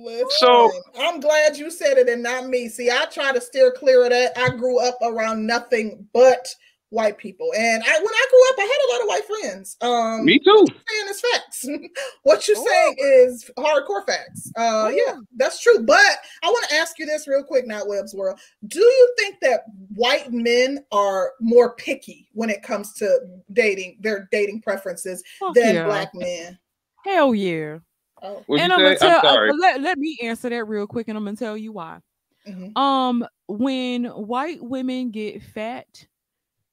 Listen, 0.02 0.26
so 0.38 0.70
I'm 0.98 1.20
glad 1.20 1.56
you 1.56 1.70
said 1.70 1.98
it 1.98 2.08
and 2.08 2.22
not 2.22 2.48
me. 2.48 2.68
See, 2.68 2.90
I 2.90 3.04
try 3.12 3.32
to 3.32 3.40
steer 3.40 3.70
clear 3.70 4.04
of 4.04 4.10
that. 4.10 4.32
I 4.36 4.48
grew 4.50 4.80
up 4.80 4.98
around 5.02 5.46
nothing 5.46 6.06
but 6.14 6.54
white 6.90 7.18
people. 7.18 7.50
And 7.56 7.82
I, 7.82 7.98
when 7.98 8.14
I 8.14 8.26
grew 8.30 8.48
up, 8.50 8.58
I 8.58 8.62
had 8.62 8.86
a 8.86 8.90
lot 8.92 9.02
of 9.02 9.08
white 9.08 9.24
friends. 9.24 9.76
Um, 9.80 10.24
Me 10.24 10.38
too. 10.38 10.66
Saying 10.66 11.08
is 11.08 11.20
facts. 11.20 11.68
what 12.22 12.46
you're 12.46 12.58
Ooh. 12.58 12.66
saying 12.68 12.96
is 12.98 13.50
hardcore 13.58 14.04
facts. 14.06 14.52
Uh, 14.56 14.90
yeah, 14.92 15.16
that's 15.36 15.60
true. 15.62 15.82
But 15.84 16.18
I 16.42 16.48
want 16.48 16.68
to 16.68 16.76
ask 16.76 16.98
you 16.98 17.06
this 17.06 17.26
real 17.26 17.42
quick, 17.42 17.66
not 17.66 17.88
Webb's 17.88 18.14
World. 18.14 18.38
Do 18.66 18.80
you 18.80 19.14
think 19.18 19.36
that 19.40 19.62
white 19.94 20.32
men 20.32 20.84
are 20.92 21.32
more 21.40 21.74
picky 21.76 22.28
when 22.32 22.50
it 22.50 22.62
comes 22.62 22.92
to 22.94 23.20
dating, 23.52 23.98
their 24.00 24.28
dating 24.30 24.62
preferences 24.62 25.22
Fuck 25.38 25.54
than 25.54 25.76
yeah. 25.76 25.84
black 25.84 26.10
men? 26.14 26.58
Hell 27.04 27.34
yeah. 27.34 27.78
Oh. 28.22 28.44
And 28.48 28.72
I'm 28.72 28.80
gonna 28.80 28.98
tell. 28.98 29.20
I'm 29.24 29.50
uh, 29.50 29.54
let, 29.58 29.80
let 29.80 29.98
me 29.98 30.18
answer 30.22 30.50
that 30.50 30.64
real 30.64 30.86
quick, 30.86 31.08
and 31.08 31.16
I'm 31.16 31.24
gonna 31.24 31.36
tell 31.36 31.56
you 31.56 31.72
why. 31.72 32.00
Mm-hmm. 32.46 32.76
Um, 32.76 33.26
when 33.48 34.04
white 34.04 34.62
women 34.62 35.10
get 35.10 35.42
fat, 35.42 36.06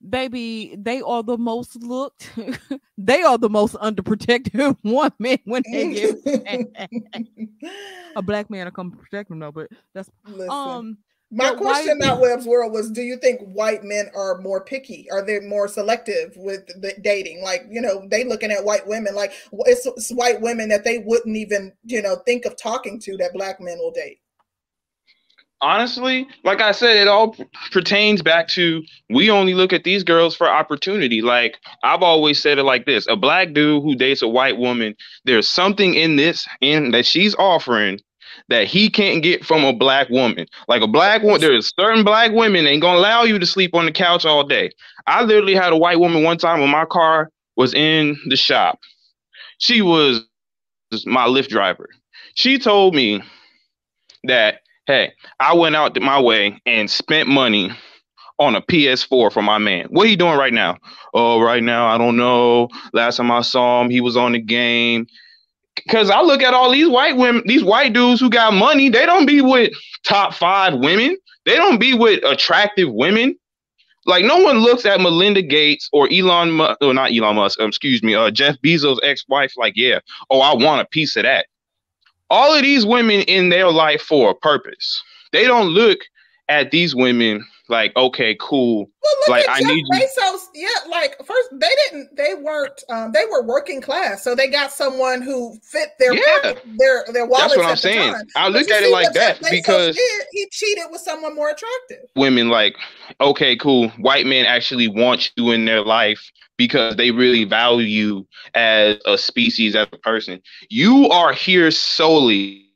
baby, 0.07 0.75
they 0.77 1.01
are 1.01 1.23
the 1.23 1.37
most 1.37 1.75
looked, 1.83 2.31
they 2.97 3.21
are 3.21 3.37
the 3.37 3.49
most 3.49 3.75
underprotected 3.75 4.77
woman 4.83 5.39
when 5.45 5.63
they 5.71 5.93
get 5.93 6.15
a 8.15 8.21
black 8.21 8.49
man 8.49 8.65
to 8.65 8.71
come 8.71 8.91
protect 8.91 9.29
them 9.29 9.39
though. 9.39 9.51
But 9.51 9.69
that's 9.93 10.09
Listen, 10.25 10.49
um 10.49 10.97
my 11.29 11.53
question 11.55 11.99
white, 11.99 12.19
Webb's 12.19 12.45
World 12.45 12.71
was 12.71 12.89
do 12.89 13.01
you 13.01 13.17
think 13.17 13.41
white 13.41 13.83
men 13.83 14.09
are 14.15 14.37
more 14.37 14.63
picky? 14.63 15.07
Are 15.11 15.21
they 15.21 15.41
more 15.41 15.67
selective 15.67 16.33
with 16.37 16.67
the 16.67 16.93
dating? 17.01 17.43
Like, 17.43 17.65
you 17.69 17.81
know, 17.81 18.07
they 18.09 18.23
looking 18.23 18.51
at 18.51 18.63
white 18.63 18.87
women 18.87 19.13
like 19.13 19.33
it's, 19.65 19.85
it's 19.85 20.11
white 20.11 20.39
women 20.39 20.69
that 20.69 20.85
they 20.85 20.99
wouldn't 20.99 21.35
even, 21.35 21.73
you 21.83 22.01
know, 22.01 22.15
think 22.25 22.45
of 22.45 22.55
talking 22.55 22.97
to 23.01 23.17
that 23.17 23.33
black 23.33 23.59
men 23.59 23.77
will 23.77 23.91
date 23.91 24.19
honestly, 25.61 26.27
like 26.43 26.61
I 26.61 26.71
said, 26.71 26.97
it 26.97 27.07
all 27.07 27.35
pertains 27.71 28.21
back 28.21 28.47
to 28.49 28.83
we 29.09 29.29
only 29.29 29.53
look 29.53 29.73
at 29.73 29.83
these 29.83 30.03
girls 30.03 30.35
for 30.35 30.49
opportunity. 30.49 31.21
Like 31.21 31.57
I've 31.83 32.03
always 32.03 32.41
said 32.41 32.57
it 32.57 32.63
like 32.63 32.85
this: 32.85 33.07
a 33.07 33.15
black 33.15 33.53
dude 33.53 33.83
who 33.83 33.95
dates 33.95 34.21
a 34.21 34.27
white 34.27 34.57
woman, 34.57 34.95
there's 35.25 35.49
something 35.49 35.93
in 35.93 36.15
this 36.15 36.47
in 36.61 36.91
that 36.91 37.05
she's 37.05 37.35
offering 37.35 37.99
that 38.49 38.67
he 38.67 38.89
can't 38.89 39.23
get 39.23 39.43
from 39.43 39.63
a 39.63 39.73
black 39.73 40.09
woman. 40.09 40.45
Like 40.67 40.81
a 40.81 40.87
black 40.87 41.23
woman, 41.23 41.41
there's 41.41 41.73
certain 41.79 42.03
black 42.03 42.31
women 42.31 42.67
ain't 42.67 42.81
gonna 42.81 42.99
allow 42.99 43.23
you 43.23 43.39
to 43.39 43.45
sleep 43.45 43.73
on 43.73 43.85
the 43.85 43.91
couch 43.91 44.25
all 44.25 44.45
day. 44.45 44.71
I 45.07 45.23
literally 45.23 45.55
had 45.55 45.73
a 45.73 45.77
white 45.77 45.99
woman 45.99 46.23
one 46.23 46.37
time 46.37 46.59
when 46.59 46.69
my 46.69 46.85
car 46.85 47.31
was 47.55 47.73
in 47.73 48.17
the 48.27 48.35
shop. 48.35 48.79
She 49.57 49.81
was 49.81 50.23
my 51.05 51.25
Lyft 51.27 51.49
driver. 51.49 51.89
She 52.35 52.59
told 52.59 52.93
me 52.93 53.23
that 54.25 54.61
Hey, 54.87 55.11
I 55.37 55.53
went 55.53 55.75
out 55.75 55.99
my 56.01 56.17
way 56.17 56.61
and 56.65 56.89
spent 56.89 57.27
money 57.27 57.71
on 58.39 58.55
a 58.55 58.61
PS4 58.61 59.33
for 59.33 59.41
my 59.41 59.57
man. 59.57 59.87
What 59.89 60.07
you 60.07 60.15
doing 60.15 60.37
right 60.37 60.53
now? 60.53 60.77
Oh, 61.13 61.41
right 61.41 61.61
now, 61.61 61.87
I 61.87 61.97
don't 61.97 62.15
know. 62.15 62.69
Last 62.93 63.17
time 63.17 63.29
I 63.29 63.41
saw 63.41 63.81
him, 63.81 63.89
he 63.89 63.99
was 63.99 64.15
on 64.15 64.31
the 64.31 64.39
game. 64.39 65.05
Cause 65.89 66.09
I 66.09 66.21
look 66.21 66.41
at 66.41 66.53
all 66.53 66.71
these 66.71 66.87
white 66.87 67.17
women, 67.17 67.43
these 67.45 67.65
white 67.65 67.91
dudes 67.91 68.21
who 68.21 68.29
got 68.29 68.53
money, 68.53 68.87
they 68.87 69.05
don't 69.05 69.25
be 69.25 69.41
with 69.41 69.73
top 70.03 70.33
five 70.33 70.73
women. 70.75 71.17
They 71.45 71.55
don't 71.55 71.79
be 71.79 71.93
with 71.93 72.23
attractive 72.23 72.91
women. 72.91 73.35
Like 74.05 74.23
no 74.23 74.37
one 74.37 74.59
looks 74.59 74.85
at 74.85 75.01
Melinda 75.01 75.41
Gates 75.41 75.89
or 75.91 76.07
Elon, 76.09 76.61
or 76.81 76.93
not 76.93 77.11
Elon 77.11 77.35
Musk, 77.35 77.59
excuse 77.59 78.01
me, 78.01 78.15
uh, 78.15 78.31
Jeff 78.31 78.55
Bezos' 78.63 78.99
ex-wife. 79.03 79.51
Like, 79.57 79.73
yeah, 79.75 79.99
oh, 80.29 80.39
I 80.39 80.55
want 80.55 80.81
a 80.81 80.85
piece 80.85 81.17
of 81.17 81.23
that 81.23 81.47
all 82.29 82.53
of 82.53 82.61
these 82.61 82.85
women 82.85 83.21
in 83.21 83.49
their 83.49 83.71
life 83.71 84.01
for 84.01 84.31
a 84.31 84.35
purpose. 84.35 85.01
They 85.31 85.45
don't 85.45 85.69
look 85.69 85.99
at 86.49 86.71
these 86.71 86.95
women 86.95 87.45
like, 87.69 87.95
okay, 87.95 88.35
cool. 88.39 88.89
Well, 89.01 89.37
like 89.37 89.47
I 89.49 89.59
Jeff 89.59 89.69
need 89.69 89.85
Bezos, 89.91 90.39
you. 90.53 90.67
Yeah, 90.67 90.89
like 90.89 91.17
first 91.25 91.49
they 91.53 91.69
didn't. 91.85 92.15
They 92.15 92.33
weren't. 92.33 92.83
Um, 92.89 93.11
they 93.11 93.25
were 93.25 93.43
working 93.43 93.81
class, 93.81 94.23
so 94.23 94.35
they 94.35 94.47
got 94.47 94.71
someone 94.71 95.21
who 95.21 95.57
fit 95.63 95.89
their 95.99 96.13
yeah. 96.13 96.21
pocket, 96.41 96.63
their 96.77 97.05
their 97.11 97.25
wallet. 97.25 97.49
That's 97.49 97.57
what 97.57 97.65
I'm 97.65 97.75
saying. 97.77 98.15
I 98.35 98.49
look 98.49 98.69
at 98.69 98.83
it 98.83 98.91
like 98.91 99.13
that 99.13 99.39
because 99.49 99.95
did, 99.95 100.25
he 100.31 100.47
cheated 100.51 100.85
with 100.91 101.01
someone 101.01 101.35
more 101.35 101.49
attractive. 101.49 102.09
Women 102.15 102.49
like, 102.49 102.75
okay, 103.21 103.55
cool. 103.55 103.89
White 103.99 104.25
men 104.25 104.45
actually 104.45 104.87
want 104.87 105.31
you 105.35 105.51
in 105.51 105.65
their 105.65 105.81
life 105.81 106.31
because 106.57 106.95
they 106.95 107.11
really 107.11 107.43
value 107.45 107.85
you 107.85 108.27
as 108.55 108.97
a 109.05 109.17
species, 109.17 109.75
as 109.75 109.87
a 109.91 109.97
person. 109.97 110.41
You 110.69 111.07
are 111.09 111.31
here 111.31 111.71
solely. 111.71 112.66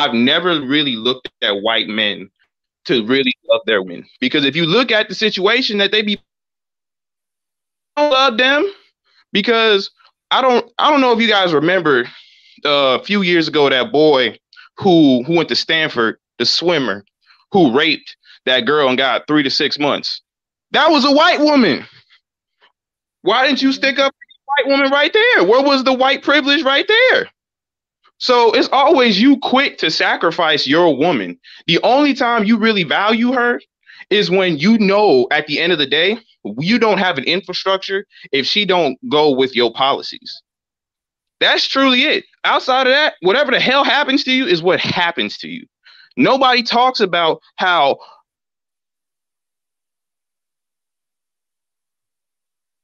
I've 0.00 0.14
never 0.14 0.60
really 0.60 0.96
looked 0.96 1.28
at 1.42 1.62
white 1.62 1.88
men 1.88 2.30
to 2.86 3.04
really 3.06 3.34
love 3.48 3.60
their 3.66 3.82
women 3.82 4.06
because 4.20 4.44
if 4.44 4.56
you 4.56 4.64
look 4.64 4.90
at 4.90 5.08
the 5.08 5.14
situation 5.14 5.78
that 5.78 5.92
they 5.92 6.02
be 6.02 6.18
I 7.96 8.02
don't 8.02 8.12
love 8.12 8.38
them 8.38 8.72
because 9.32 9.90
I 10.30 10.40
don't 10.40 10.70
I 10.78 10.90
don't 10.90 11.00
know 11.00 11.12
if 11.12 11.20
you 11.20 11.28
guys 11.28 11.52
remember 11.52 12.04
uh, 12.64 12.98
a 13.00 13.04
few 13.04 13.22
years 13.22 13.48
ago 13.48 13.68
that 13.68 13.92
boy 13.92 14.38
who 14.78 15.22
who 15.24 15.36
went 15.36 15.48
to 15.50 15.56
Stanford, 15.56 16.18
the 16.38 16.46
swimmer, 16.46 17.04
who 17.52 17.76
raped 17.76 18.16
that 18.46 18.60
girl 18.60 18.88
and 18.88 18.96
got 18.96 19.26
three 19.26 19.42
to 19.42 19.50
six 19.50 19.78
months. 19.78 20.22
That 20.70 20.90
was 20.90 21.04
a 21.04 21.12
white 21.12 21.40
woman. 21.40 21.84
Why 23.22 23.46
didn't 23.46 23.60
you 23.60 23.72
stick 23.72 23.98
up 23.98 24.14
white 24.56 24.70
woman 24.70 24.90
right 24.90 25.12
there? 25.12 25.44
Where 25.44 25.62
was 25.62 25.84
the 25.84 25.92
white 25.92 26.22
privilege 26.22 26.62
right 26.62 26.88
there? 26.88 27.30
So 28.20 28.52
it's 28.52 28.68
always 28.70 29.20
you 29.20 29.38
quick 29.38 29.78
to 29.78 29.90
sacrifice 29.90 30.66
your 30.66 30.94
woman. 30.96 31.38
The 31.66 31.80
only 31.82 32.14
time 32.14 32.44
you 32.44 32.58
really 32.58 32.84
value 32.84 33.32
her 33.32 33.60
is 34.10 34.30
when 34.30 34.58
you 34.58 34.78
know 34.78 35.26
at 35.30 35.46
the 35.46 35.58
end 35.58 35.72
of 35.72 35.78
the 35.78 35.86
day 35.86 36.18
you 36.58 36.78
don't 36.78 36.98
have 36.98 37.18
an 37.18 37.24
infrastructure 37.24 38.06
if 38.32 38.46
she 38.46 38.66
don't 38.66 38.98
go 39.08 39.30
with 39.30 39.56
your 39.56 39.72
policies. 39.72 40.42
That's 41.40 41.66
truly 41.66 42.02
it. 42.02 42.24
Outside 42.44 42.86
of 42.86 42.92
that, 42.92 43.14
whatever 43.22 43.50
the 43.50 43.60
hell 43.60 43.84
happens 43.84 44.22
to 44.24 44.32
you 44.32 44.46
is 44.46 44.62
what 44.62 44.80
happens 44.80 45.38
to 45.38 45.48
you. 45.48 45.66
Nobody 46.16 46.62
talks 46.62 47.00
about 47.00 47.40
how 47.56 47.98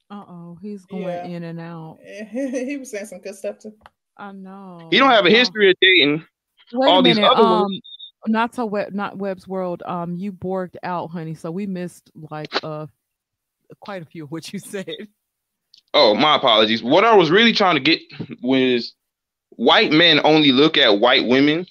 Uh 0.08 0.24
oh, 0.28 0.58
he's 0.62 0.86
going 0.86 1.02
yeah. 1.02 1.26
in 1.26 1.42
and 1.42 1.60
out. 1.60 1.98
he 2.30 2.76
was 2.78 2.92
saying 2.92 3.06
some 3.06 3.18
good 3.18 3.34
stuff 3.34 3.58
too. 3.58 3.72
I 4.16 4.32
know. 4.32 4.88
He 4.90 4.98
don't 4.98 5.10
have 5.10 5.26
a 5.26 5.30
history 5.30 5.70
of 5.70 5.76
dating. 5.80 6.24
Wait 6.72 6.88
all 6.88 7.00
a 7.00 7.02
minute. 7.02 7.16
These 7.16 7.24
other 7.24 7.42
um, 7.42 7.62
ones. 7.62 7.80
not 8.26 8.54
so 8.54 8.66
web, 8.66 8.92
not 8.92 9.18
Webb's 9.18 9.46
World. 9.46 9.82
Um, 9.84 10.14
you 10.14 10.32
borked 10.32 10.76
out, 10.82 11.08
honey. 11.08 11.34
So 11.34 11.50
we 11.50 11.66
missed 11.66 12.10
like 12.14 12.52
uh 12.62 12.86
quite 13.80 14.02
a 14.02 14.06
few 14.06 14.24
of 14.24 14.30
what 14.30 14.52
you 14.52 14.58
said. 14.58 15.08
Oh, 15.94 16.14
my 16.14 16.36
apologies. 16.36 16.82
What 16.82 17.04
I 17.04 17.14
was 17.14 17.30
really 17.30 17.52
trying 17.52 17.76
to 17.76 17.80
get 17.80 18.00
was 18.42 18.94
white 19.50 19.92
men 19.92 20.20
only 20.24 20.52
look 20.52 20.76
at 20.76 21.00
white 21.00 21.26
women 21.26 21.66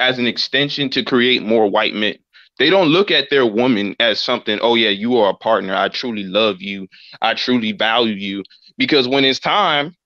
as 0.00 0.18
an 0.18 0.26
extension 0.26 0.90
to 0.90 1.02
create 1.02 1.42
more 1.42 1.68
white 1.68 1.94
men. 1.94 2.16
They 2.58 2.70
don't 2.70 2.88
look 2.88 3.10
at 3.10 3.30
their 3.30 3.46
woman 3.46 3.96
as 3.98 4.22
something, 4.22 4.60
oh 4.62 4.76
yeah, 4.76 4.90
you 4.90 5.16
are 5.16 5.30
a 5.30 5.34
partner. 5.34 5.74
I 5.74 5.88
truly 5.88 6.22
love 6.22 6.62
you. 6.62 6.86
I 7.20 7.34
truly 7.34 7.72
value 7.72 8.14
you. 8.14 8.44
Because 8.78 9.08
when 9.08 9.24
it's 9.24 9.40
time 9.40 9.96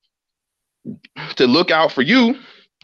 to 1.37 1.47
look 1.47 1.71
out 1.71 1.93
for 1.93 2.03
you, 2.03 2.37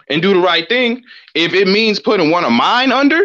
and 0.08 0.22
do 0.22 0.34
the 0.34 0.40
right 0.40 0.68
thing, 0.68 1.02
if 1.34 1.54
it 1.54 1.66
means 1.66 1.98
putting 1.98 2.30
one 2.30 2.44
of 2.44 2.52
mine 2.52 2.92
under, 2.92 3.24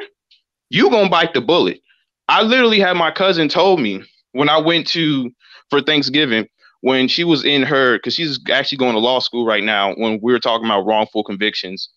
you 0.70 0.90
gonna 0.90 1.10
bite 1.10 1.34
the 1.34 1.42
bullet. 1.42 1.82
I 2.28 2.44
literally 2.44 2.80
had 2.80 2.94
my 2.94 3.12
cousin 3.12 3.50
told 3.50 3.82
me 3.82 4.04
when 4.34 4.50
I 4.50 4.60
went 4.60 4.88
to 4.88 5.32
for 5.70 5.82
Thanksgiving 5.82 6.48
when 6.82 7.08
she 7.08 7.24
was 7.24 7.44
in 7.44 7.64
her 7.64 7.98
because 7.98 8.14
she's 8.14 8.40
actually 8.52 8.78
going 8.78 8.94
to 8.94 9.00
law 9.00 9.20
school 9.20 9.46
right 9.46 9.64
now. 9.64 9.94
When 9.96 10.20
we 10.22 10.32
were 10.32 10.40
talking 10.40 10.66
about 10.66 10.86
wrongful 10.86 11.24
convictions, 11.24 11.90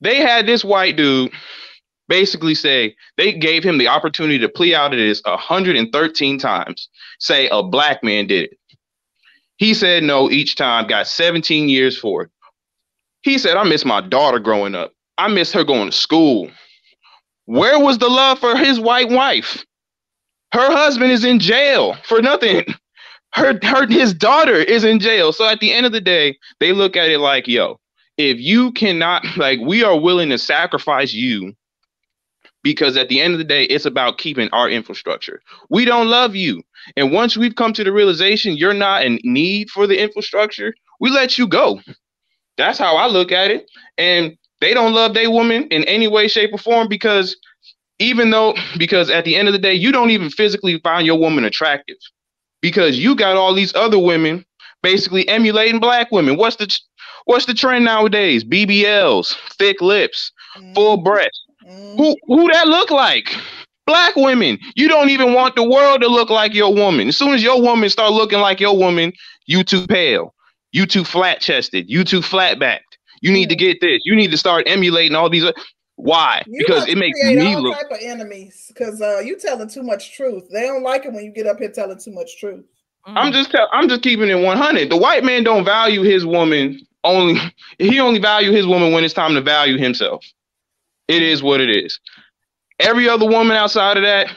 they 0.00 0.16
had 0.16 0.46
this 0.46 0.64
white 0.64 0.96
dude 0.96 1.32
basically 2.08 2.54
say 2.54 2.94
they 3.16 3.32
gave 3.32 3.64
him 3.64 3.78
the 3.78 3.88
opportunity 3.88 4.38
to 4.38 4.48
plea 4.48 4.74
out 4.74 4.92
of 4.92 4.98
this 4.98 5.20
113 5.24 6.38
times. 6.38 6.88
Say 7.18 7.48
a 7.48 7.62
black 7.62 8.02
man 8.02 8.26
did 8.26 8.44
it. 8.44 8.58
He 9.56 9.74
said 9.74 10.02
no 10.02 10.30
each 10.30 10.56
time, 10.56 10.86
got 10.86 11.08
17 11.08 11.68
years 11.68 11.96
for 11.98 12.22
it. 12.22 12.30
He 13.22 13.38
said, 13.38 13.56
I 13.56 13.64
miss 13.64 13.84
my 13.84 14.00
daughter 14.00 14.38
growing 14.38 14.74
up. 14.74 14.92
I 15.18 15.28
miss 15.28 15.52
her 15.52 15.64
going 15.64 15.90
to 15.90 15.96
school. 15.96 16.50
Where 17.46 17.78
was 17.78 17.98
the 17.98 18.08
love 18.08 18.38
for 18.38 18.56
his 18.56 18.78
white 18.78 19.08
wife? 19.08 19.64
Her 20.52 20.70
husband 20.70 21.12
is 21.12 21.24
in 21.24 21.38
jail 21.38 21.94
for 22.04 22.20
nothing. 22.20 22.64
Her, 23.34 23.58
her 23.64 23.86
his 23.86 24.14
daughter 24.14 24.54
is 24.54 24.82
in 24.82 24.98
jail. 24.98 25.30
So 25.30 25.46
at 25.46 25.60
the 25.60 25.70
end 25.70 25.84
of 25.84 25.92
the 25.92 26.00
day, 26.00 26.38
they 26.58 26.72
look 26.72 26.96
at 26.96 27.10
it 27.10 27.18
like, 27.18 27.46
yo, 27.46 27.78
if 28.16 28.38
you 28.38 28.72
cannot, 28.72 29.24
like, 29.36 29.60
we 29.60 29.84
are 29.84 29.98
willing 29.98 30.30
to 30.30 30.38
sacrifice 30.38 31.12
you 31.12 31.54
because 32.62 32.96
at 32.96 33.08
the 33.10 33.20
end 33.20 33.34
of 33.34 33.38
the 33.38 33.44
day, 33.44 33.64
it's 33.64 33.84
about 33.84 34.16
keeping 34.16 34.48
our 34.52 34.70
infrastructure. 34.70 35.42
We 35.68 35.84
don't 35.84 36.08
love 36.08 36.34
you. 36.34 36.62
And 36.96 37.12
once 37.12 37.36
we've 37.36 37.54
come 37.54 37.72
to 37.72 37.84
the 37.84 37.92
realization 37.92 38.56
you're 38.56 38.74
not 38.74 39.04
in 39.04 39.18
need 39.24 39.70
for 39.70 39.86
the 39.86 40.00
infrastructure, 40.00 40.74
we 41.00 41.10
let 41.10 41.38
you 41.38 41.46
go. 41.46 41.80
That's 42.56 42.78
how 42.78 42.96
I 42.96 43.06
look 43.06 43.32
at 43.32 43.50
it. 43.50 43.70
And 43.98 44.36
they 44.60 44.72
don't 44.72 44.94
love 44.94 45.14
their 45.14 45.30
woman 45.30 45.64
in 45.68 45.84
any 45.84 46.08
way, 46.08 46.28
shape, 46.28 46.52
or 46.52 46.58
form 46.58 46.88
because 46.88 47.36
even 47.98 48.30
though, 48.30 48.54
because 48.78 49.10
at 49.10 49.24
the 49.24 49.36
end 49.36 49.48
of 49.48 49.52
the 49.52 49.58
day, 49.58 49.74
you 49.74 49.92
don't 49.92 50.10
even 50.10 50.30
physically 50.30 50.78
find 50.80 51.06
your 51.06 51.18
woman 51.18 51.44
attractive 51.44 51.96
because 52.62 52.98
you 52.98 53.14
got 53.14 53.36
all 53.36 53.54
these 53.54 53.74
other 53.74 53.98
women 53.98 54.44
basically 54.82 55.28
emulating 55.28 55.80
black 55.80 56.10
women. 56.10 56.36
What's 56.36 56.56
the 56.56 56.68
what's 57.24 57.46
the 57.46 57.54
trend 57.54 57.84
nowadays? 57.84 58.44
BBLs, 58.44 59.34
thick 59.58 59.80
lips, 59.80 60.32
full 60.74 60.96
mm-hmm. 60.96 61.04
breast. 61.04 61.40
Mm. 61.66 61.96
Who 61.96 62.16
who 62.26 62.52
that 62.52 62.68
look 62.68 62.90
like? 62.90 63.34
Black 63.86 64.16
women. 64.16 64.58
You 64.74 64.88
don't 64.88 65.10
even 65.10 65.32
want 65.32 65.54
the 65.54 65.62
world 65.62 66.00
to 66.00 66.08
look 66.08 66.28
like 66.28 66.54
your 66.54 66.74
woman. 66.74 67.08
As 67.08 67.16
soon 67.16 67.34
as 67.34 67.42
your 67.42 67.62
woman 67.62 67.88
start 67.88 68.12
looking 68.12 68.40
like 68.40 68.60
your 68.60 68.76
woman, 68.76 69.12
you 69.46 69.62
too 69.62 69.86
pale. 69.86 70.34
You 70.72 70.86
too 70.86 71.04
flat 71.04 71.40
chested. 71.40 71.88
You 71.88 72.04
too 72.04 72.20
flat 72.20 72.58
backed. 72.58 72.98
You 73.20 73.32
need 73.32 73.48
to 73.48 73.56
get 73.56 73.80
this. 73.80 74.00
You 74.04 74.16
need 74.16 74.30
to 74.32 74.36
start 74.36 74.64
emulating 74.66 75.14
all 75.14 75.30
these. 75.30 75.44
Why? 75.94 76.42
You 76.46 76.64
because 76.66 76.86
it 76.88 76.98
makes 76.98 77.18
me 77.22 77.54
all 77.54 77.62
look. 77.62 77.74
type 77.74 77.90
of 77.90 77.98
enemies. 78.02 78.66
Because 78.68 79.00
uh, 79.00 79.20
you 79.20 79.38
telling 79.38 79.68
too 79.68 79.82
much 79.82 80.14
truth. 80.14 80.48
They 80.50 80.62
don't 80.62 80.82
like 80.82 81.06
it 81.06 81.12
when 81.12 81.24
you 81.24 81.30
get 81.30 81.46
up 81.46 81.58
here 81.58 81.70
telling 81.70 81.98
too 81.98 82.12
much 82.12 82.38
truth. 82.38 82.64
I'm 83.06 83.32
just 83.32 83.52
tell, 83.52 83.68
I'm 83.72 83.88
just 83.88 84.02
keeping 84.02 84.28
it 84.28 84.34
100. 84.34 84.90
The 84.90 84.96
white 84.96 85.22
man 85.22 85.44
don't 85.44 85.64
value 85.64 86.02
his 86.02 86.26
woman 86.26 86.80
only. 87.04 87.40
He 87.78 88.00
only 88.00 88.18
value 88.18 88.52
his 88.52 88.66
woman 88.66 88.92
when 88.92 89.04
it's 89.04 89.14
time 89.14 89.34
to 89.34 89.40
value 89.40 89.78
himself. 89.78 90.24
It 91.08 91.22
is 91.22 91.42
what 91.42 91.60
it 91.60 91.70
is. 91.70 92.00
Every 92.80 93.08
other 93.08 93.26
woman 93.26 93.56
outside 93.56 93.96
of 93.96 94.02
that 94.02 94.32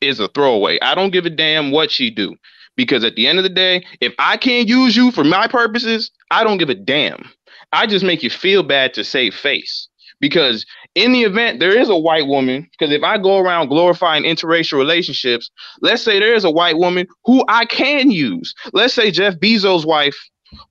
is 0.00 0.20
a 0.20 0.28
throwaway. 0.28 0.78
I 0.80 0.94
don't 0.94 1.12
give 1.12 1.26
a 1.26 1.30
damn 1.30 1.70
what 1.70 1.90
she 1.90 2.10
do 2.10 2.36
because 2.76 3.04
at 3.04 3.14
the 3.14 3.26
end 3.26 3.38
of 3.38 3.44
the 3.44 3.50
day, 3.50 3.84
if 4.00 4.14
I 4.18 4.36
can't 4.36 4.68
use 4.68 4.96
you 4.96 5.10
for 5.10 5.24
my 5.24 5.46
purposes, 5.46 6.10
I 6.30 6.44
don't 6.44 6.58
give 6.58 6.70
a 6.70 6.74
damn. 6.74 7.30
I 7.72 7.86
just 7.86 8.04
make 8.04 8.22
you 8.22 8.30
feel 8.30 8.62
bad 8.62 8.94
to 8.94 9.04
save 9.04 9.34
face 9.34 9.88
because 10.20 10.64
in 10.94 11.12
the 11.12 11.22
event 11.22 11.60
there 11.60 11.76
is 11.76 11.88
a 11.88 11.96
white 11.96 12.26
woman, 12.26 12.68
because 12.72 12.92
if 12.92 13.02
I 13.02 13.18
go 13.18 13.38
around 13.38 13.68
glorifying 13.68 14.24
interracial 14.24 14.78
relationships, 14.78 15.50
let's 15.80 16.02
say 16.02 16.18
there 16.18 16.34
is 16.34 16.44
a 16.44 16.50
white 16.50 16.78
woman 16.78 17.06
who 17.24 17.44
I 17.48 17.64
can 17.66 18.10
use. 18.10 18.54
Let's 18.72 18.94
say 18.94 19.10
Jeff 19.10 19.34
Bezos' 19.34 19.84
wife, 19.84 20.16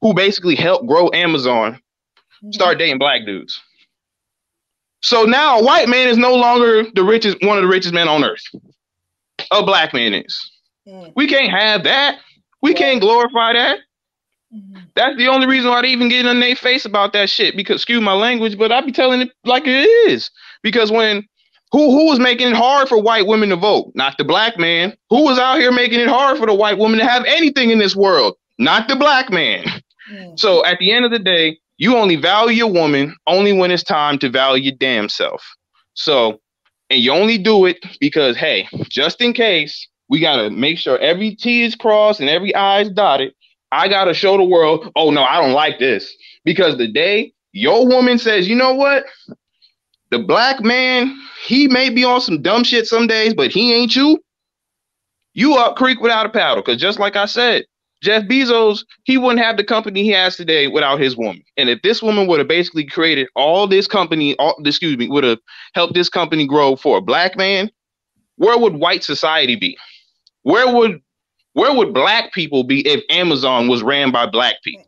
who 0.02 0.14
basically 0.14 0.56
helped 0.56 0.88
grow 0.88 1.10
Amazon, 1.14 1.80
start 2.52 2.74
mm-hmm. 2.74 2.80
dating 2.80 3.00
black 3.00 3.26
dudes. 3.26 3.60
So 5.04 5.24
now 5.24 5.60
a 5.60 5.64
white 5.64 5.90
man 5.90 6.08
is 6.08 6.18
no 6.18 6.34
longer 6.34 6.84
the 6.96 7.04
richest, 7.04 7.38
one 7.44 7.58
of 7.58 7.64
the 7.64 7.70
richest 7.70 7.94
men 7.94 8.08
on 8.08 8.24
earth. 8.24 8.44
A 9.52 9.64
black 9.64 9.94
man 9.94 10.14
is. 10.14 10.52
We 11.16 11.28
can't 11.28 11.52
have 11.52 11.84
that. 11.84 12.20
We 12.62 12.72
yeah. 12.72 12.78
can't 12.78 13.02
glorify 13.02 13.54
that. 13.54 13.80
Mm-hmm. 14.54 14.84
That's 14.96 15.18
the 15.18 15.28
only 15.28 15.48
reason 15.48 15.70
why 15.70 15.82
they 15.82 15.90
even 15.90 16.10
get 16.10 16.26
in 16.26 16.40
their 16.40 16.56
face 16.56 16.86
about 16.86 17.14
that 17.14 17.30
shit. 17.30 17.56
Because 17.56 17.78
excuse 17.78 18.02
my 18.02 18.14
language, 18.14 18.58
but 18.58 18.72
I 18.72 18.82
be 18.82 18.92
telling 18.92 19.22
it 19.22 19.32
like 19.46 19.64
it 19.66 19.88
is. 20.10 20.30
Because 20.62 20.92
when 20.92 21.28
who 21.72 21.92
who 21.92 22.08
was 22.08 22.20
making 22.20 22.50
it 22.50 22.56
hard 22.56 22.88
for 22.88 23.02
white 23.02 23.26
women 23.26 23.50
to 23.50 23.56
vote? 23.56 23.92
Not 23.96 24.18
the 24.18 24.24
black 24.24 24.58
man. 24.58 24.96
Who 25.10 25.24
was 25.24 25.40
out 25.40 25.60
here 25.60 25.72
making 25.72 26.00
it 26.00 26.08
hard 26.08 26.38
for 26.38 26.46
the 26.46 26.54
white 26.54 26.78
woman 26.78 27.00
to 27.00 27.06
have 27.06 27.26
anything 27.26 27.72
in 27.72 27.80
this 27.80 27.96
world? 27.96 28.36
Not 28.60 28.88
the 28.88 28.96
black 28.96 29.32
man. 29.32 29.66
Mm. 30.12 30.40
So 30.40 30.64
at 30.66 30.78
the 30.80 30.92
end 30.92 31.06
of 31.06 31.12
the 31.12 31.20
day, 31.20 31.58
you 31.78 31.98
only 31.98 32.16
value 32.16 32.56
your 32.56 32.72
woman 32.72 33.16
only 33.28 33.54
when 33.54 33.72
it's 33.72 33.84
time 33.84 34.18
to 34.20 34.30
value 34.30 34.64
your 34.64 34.76
damn 34.80 35.10
self. 35.10 35.44
So, 35.94 36.40
and 36.90 37.00
you 37.00 37.12
only 37.12 37.38
do 37.38 37.66
it 37.66 37.78
because, 38.00 38.38
hey, 38.38 38.68
just 38.90 39.22
in 39.22 39.34
case, 39.34 39.88
we 40.10 40.20
got 40.20 40.38
to 40.38 40.50
make 40.50 40.78
sure 40.78 41.00
every 41.00 41.36
T 41.36 41.64
is 41.64 41.76
crossed 41.76 42.20
and 42.20 42.30
every 42.30 42.54
I 42.54 42.82
is 42.82 42.90
dotted. 42.92 43.34
I 43.72 43.88
got 43.88 44.06
to 44.06 44.14
show 44.14 44.38
the 44.38 44.44
world, 44.44 44.92
oh, 44.96 45.10
no, 45.10 45.24
I 45.24 45.42
don't 45.42 45.54
like 45.54 45.80
this. 45.80 46.14
Because 46.46 46.78
the 46.78 46.88
day 46.88 47.34
your 47.54 47.88
woman 47.88 48.20
says, 48.20 48.48
you 48.48 48.56
know 48.56 48.74
what? 48.74 49.06
The 50.12 50.20
black 50.20 50.62
man, 50.62 51.20
he 51.46 51.68
may 51.68 51.90
be 51.90 52.04
on 52.04 52.22
some 52.22 52.42
dumb 52.42 52.64
shit 52.64 52.86
some 52.86 53.08
days, 53.08 53.34
but 53.34 53.52
he 53.52 53.74
ain't 53.74 53.96
you. 53.96 54.24
You 55.34 55.56
up 55.56 55.76
creek 55.76 56.00
without 56.00 56.28
a 56.28 56.30
paddle. 56.30 56.62
Because 56.62 56.80
just 56.80 57.00
like 57.00 57.16
I 57.16 57.26
said, 57.26 57.66
Jeff 58.04 58.24
Bezos, 58.24 58.84
he 59.06 59.18
wouldn't 59.18 59.44
have 59.44 59.56
the 59.56 59.64
company 59.64 60.04
he 60.04 60.10
has 60.10 60.36
today 60.36 60.68
without 60.68 61.00
his 61.00 61.16
woman. 61.16 61.42
And 61.56 61.70
if 61.70 61.82
this 61.84 62.04
woman 62.04 62.28
would 62.28 62.40
have 62.40 62.50
basically 62.50 62.86
created 62.86 63.30
all 63.36 63.66
this 63.66 63.88
company, 63.88 64.36
all 64.36 64.62
excuse 64.66 64.98
me, 64.98 65.08
would 65.08 65.24
have 65.24 65.40
helped 65.74 65.94
this 65.94 66.10
company 66.10 66.46
grow 66.46 66.76
for 66.76 66.98
a 66.98 67.02
black 67.02 67.38
man, 67.38 67.72
where 68.36 68.58
would 68.58 68.76
white 68.76 69.06
society 69.06 69.56
be? 69.56 69.78
Where 70.42 70.74
would 70.76 71.02
where 71.54 71.74
would 71.74 71.94
black 71.94 72.34
people 72.34 72.66
be 72.66 72.86
if 72.86 73.04
Amazon 73.10 73.70
was 73.70 73.82
ran 73.84 74.12
by 74.12 74.26
black 74.26 74.56
people? 74.64 74.86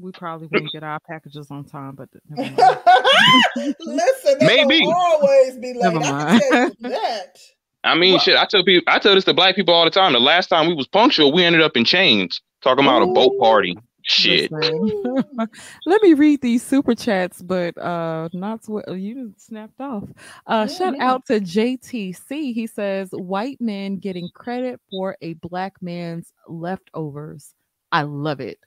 We 0.00 0.10
probably 0.12 0.48
wouldn't 0.50 0.72
get 0.72 0.82
our 0.82 0.98
packages 0.98 1.50
on 1.50 1.64
time, 1.64 1.94
but 1.94 2.08
listen, 3.56 4.38
maybe 4.40 4.84
always 4.86 5.58
be 5.58 5.74
late. 5.74 5.94
I 6.02 6.70
that. 6.80 7.38
I 7.84 7.94
mean, 7.94 8.18
shit. 8.18 8.36
I 8.36 8.46
tell 8.46 8.64
people, 8.64 8.90
I 8.92 8.98
tell 8.98 9.14
this 9.14 9.24
to 9.24 9.34
black 9.34 9.54
people 9.54 9.74
all 9.74 9.84
the 9.84 9.90
time. 9.90 10.14
The 10.14 10.20
last 10.20 10.48
time 10.48 10.66
we 10.66 10.74
was 10.74 10.86
punctual, 10.86 11.32
we 11.32 11.44
ended 11.44 11.60
up 11.60 11.76
in 11.76 11.84
chains 11.84 12.40
talking 12.62 12.84
about 12.84 13.02
Ooh. 13.02 13.10
a 13.10 13.14
boat 13.14 13.38
party. 13.38 13.76
Shit. 14.06 14.50
Let 15.86 16.02
me 16.02 16.12
read 16.12 16.42
these 16.42 16.62
super 16.62 16.94
chats, 16.94 17.40
but 17.40 17.76
uh, 17.78 18.28
not 18.34 18.62
to, 18.64 18.82
you 18.94 19.32
snapped 19.38 19.80
off. 19.80 20.04
Uh, 20.46 20.66
yeah, 20.68 20.74
shout 20.74 20.96
yeah. 20.96 21.10
out 21.10 21.26
to 21.26 21.40
JTC. 21.40 22.52
He 22.52 22.66
says, 22.66 23.08
"White 23.12 23.60
men 23.62 23.96
getting 23.96 24.28
credit 24.34 24.78
for 24.90 25.16
a 25.22 25.34
black 25.34 25.80
man's 25.80 26.34
leftovers. 26.46 27.54
I 27.92 28.02
love 28.02 28.40
it." 28.40 28.58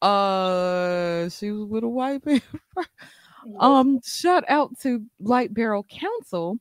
Uh, 0.00 1.28
she 1.28 1.50
was 1.50 1.68
with 1.68 1.84
a 1.84 1.88
white 1.88 2.24
man. 2.24 2.40
um, 3.60 4.00
shout 4.04 4.44
out 4.48 4.78
to 4.80 5.04
Light 5.20 5.52
Barrel 5.52 5.84
Council. 5.84 6.58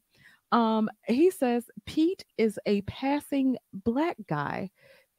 Um, 0.51 0.89
he 1.07 1.31
says 1.31 1.69
Pete 1.85 2.23
is 2.37 2.59
a 2.65 2.81
passing 2.81 3.57
black 3.73 4.17
guy. 4.27 4.71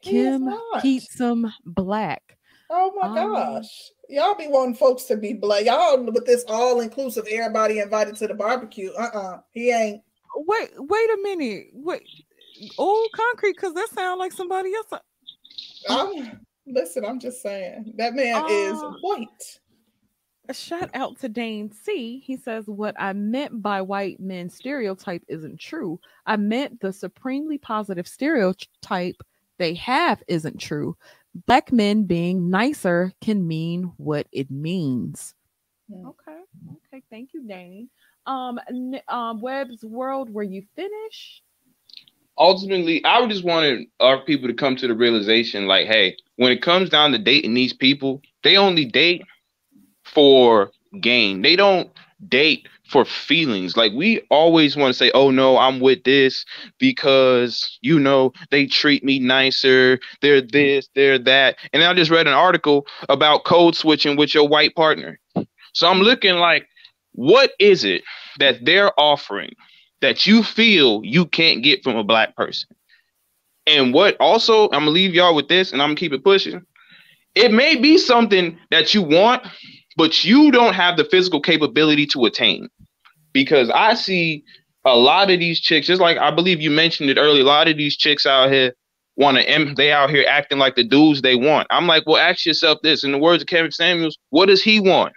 Kim 0.02 0.48
keeps 0.82 1.18
him 1.18 1.46
black. 1.64 2.36
Oh 2.70 2.92
my 3.00 3.08
um, 3.08 3.32
gosh. 3.32 3.90
Y'all 4.08 4.34
be 4.34 4.48
wanting 4.48 4.74
folks 4.74 5.04
to 5.04 5.16
be 5.16 5.32
black. 5.32 5.64
Y'all 5.64 6.02
with 6.02 6.26
this 6.26 6.44
all 6.48 6.80
inclusive, 6.80 7.26
everybody 7.30 7.78
invited 7.78 8.16
to 8.16 8.26
the 8.26 8.34
barbecue. 8.34 8.90
Uh-uh. 8.92 9.38
He 9.52 9.70
ain't. 9.70 10.02
Wait, 10.34 10.70
wait 10.76 11.10
a 11.10 11.18
minute. 11.22 11.66
Wait. 11.72 12.02
Old 12.78 13.08
concrete, 13.14 13.54
because 13.54 13.74
that 13.74 13.88
sounds 13.94 14.18
like 14.18 14.32
somebody 14.32 14.72
else. 14.74 15.02
I'm, 15.88 16.40
listen, 16.66 17.04
I'm 17.04 17.20
just 17.20 17.42
saying 17.42 17.92
that 17.96 18.14
man 18.14 18.34
uh, 18.34 18.46
is 18.46 18.78
white 19.00 19.60
a 20.48 20.54
shout 20.54 20.90
out 20.94 21.18
to 21.20 21.28
Dane 21.28 21.70
C. 21.70 22.20
He 22.24 22.36
says, 22.36 22.66
What 22.66 22.94
I 22.98 23.12
meant 23.12 23.62
by 23.62 23.80
white 23.82 24.20
men 24.20 24.48
stereotype 24.48 25.22
isn't 25.28 25.60
true. 25.60 26.00
I 26.26 26.36
meant 26.36 26.80
the 26.80 26.92
supremely 26.92 27.58
positive 27.58 28.06
stereotype 28.06 29.16
they 29.58 29.74
have 29.74 30.22
isn't 30.28 30.60
true. 30.60 30.96
Black 31.46 31.72
men 31.72 32.04
being 32.04 32.50
nicer 32.50 33.12
can 33.20 33.46
mean 33.46 33.92
what 33.96 34.26
it 34.32 34.50
means. 34.50 35.34
Hmm. 35.92 36.06
Okay. 36.06 36.40
Okay. 36.72 37.02
Thank 37.10 37.34
you, 37.34 37.46
Dane. 37.46 37.88
Um, 38.26 38.58
um, 39.08 39.40
Webb's 39.40 39.84
World, 39.84 40.30
where 40.30 40.44
you 40.44 40.62
finish? 40.74 41.42
Ultimately, 42.38 43.04
I 43.04 43.20
would 43.20 43.30
just 43.30 43.44
wanted 43.44 43.86
our 44.00 44.20
people 44.20 44.48
to 44.48 44.54
come 44.54 44.76
to 44.76 44.88
the 44.88 44.94
realization 44.94 45.66
like, 45.66 45.86
hey, 45.86 46.16
when 46.36 46.52
it 46.52 46.62
comes 46.62 46.90
down 46.90 47.12
to 47.12 47.18
dating 47.18 47.54
these 47.54 47.72
people, 47.72 48.20
they 48.42 48.56
only 48.56 48.84
date 48.84 49.22
for 50.16 50.70
gain. 51.02 51.42
They 51.42 51.56
don't 51.56 51.90
date 52.26 52.66
for 52.88 53.04
feelings. 53.04 53.76
Like 53.76 53.92
we 53.92 54.22
always 54.30 54.74
want 54.76 54.94
to 54.94 54.96
say, 54.96 55.10
"Oh 55.12 55.30
no, 55.30 55.58
I'm 55.58 55.78
with 55.78 56.04
this 56.04 56.46
because 56.78 57.78
you 57.82 58.00
know 58.00 58.32
they 58.50 58.64
treat 58.64 59.04
me 59.04 59.18
nicer. 59.18 59.98
They're 60.22 60.40
this, 60.40 60.88
they're 60.94 61.18
that." 61.18 61.58
And 61.74 61.84
I 61.84 61.92
just 61.92 62.10
read 62.10 62.26
an 62.26 62.32
article 62.32 62.86
about 63.10 63.44
code 63.44 63.76
switching 63.76 64.16
with 64.16 64.34
your 64.34 64.48
white 64.48 64.74
partner. 64.74 65.20
So 65.74 65.86
I'm 65.86 66.00
looking 66.00 66.36
like, 66.36 66.66
what 67.12 67.52
is 67.58 67.84
it 67.84 68.02
that 68.38 68.64
they're 68.64 68.98
offering 68.98 69.52
that 70.00 70.26
you 70.26 70.42
feel 70.42 71.02
you 71.04 71.26
can't 71.26 71.62
get 71.62 71.84
from 71.84 71.96
a 71.96 72.04
black 72.04 72.34
person? 72.36 72.70
And 73.66 73.92
what 73.92 74.16
also, 74.18 74.64
I'm 74.66 74.80
gonna 74.80 74.92
leave 74.92 75.14
y'all 75.14 75.34
with 75.34 75.48
this, 75.48 75.72
and 75.72 75.82
I'm 75.82 75.88
gonna 75.88 75.96
keep 76.00 76.14
it 76.14 76.24
pushing. 76.24 76.62
It 77.34 77.52
may 77.52 77.76
be 77.76 77.98
something 77.98 78.58
that 78.70 78.94
you 78.94 79.02
want, 79.02 79.46
but 79.96 80.24
you 80.24 80.50
don't 80.50 80.74
have 80.74 80.96
the 80.96 81.04
physical 81.04 81.40
capability 81.40 82.06
to 82.06 82.24
attain. 82.26 82.68
Because 83.32 83.70
I 83.70 83.94
see 83.94 84.44
a 84.84 84.96
lot 84.96 85.30
of 85.30 85.40
these 85.40 85.60
chicks, 85.60 85.86
just 85.86 86.00
like 86.00 86.18
I 86.18 86.30
believe 86.30 86.60
you 86.60 86.70
mentioned 86.70 87.10
it 87.10 87.18
earlier, 87.18 87.42
a 87.42 87.46
lot 87.46 87.68
of 87.68 87.76
these 87.76 87.96
chicks 87.96 88.24
out 88.24 88.50
here 88.50 88.74
want 89.16 89.38
to, 89.38 89.74
they 89.76 89.92
out 89.92 90.10
here 90.10 90.24
acting 90.28 90.58
like 90.58 90.76
the 90.76 90.84
dudes 90.84 91.22
they 91.22 91.36
want. 91.36 91.66
I'm 91.70 91.86
like, 91.86 92.04
well, 92.06 92.16
ask 92.16 92.46
yourself 92.46 92.78
this. 92.82 93.02
In 93.02 93.12
the 93.12 93.18
words 93.18 93.42
of 93.42 93.48
Kevin 93.48 93.72
Samuels, 93.72 94.16
what 94.30 94.46
does 94.46 94.62
he 94.62 94.78
want? 94.78 95.14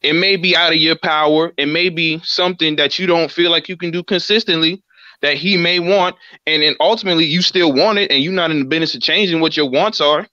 It 0.00 0.12
may 0.12 0.36
be 0.36 0.56
out 0.56 0.72
of 0.72 0.78
your 0.78 0.96
power. 0.96 1.52
It 1.56 1.66
may 1.66 1.88
be 1.88 2.20
something 2.22 2.76
that 2.76 2.98
you 2.98 3.06
don't 3.06 3.30
feel 3.30 3.50
like 3.50 3.68
you 3.68 3.76
can 3.76 3.90
do 3.90 4.04
consistently 4.04 4.82
that 5.22 5.36
he 5.36 5.56
may 5.56 5.80
want. 5.80 6.16
And 6.46 6.62
then 6.62 6.76
ultimately 6.78 7.24
you 7.24 7.42
still 7.42 7.72
want 7.72 7.98
it 7.98 8.10
and 8.12 8.22
you're 8.22 8.32
not 8.32 8.52
in 8.52 8.60
the 8.60 8.64
business 8.64 8.94
of 8.94 9.00
changing 9.00 9.40
what 9.40 9.56
your 9.56 9.68
wants 9.68 10.00
are. 10.00 10.26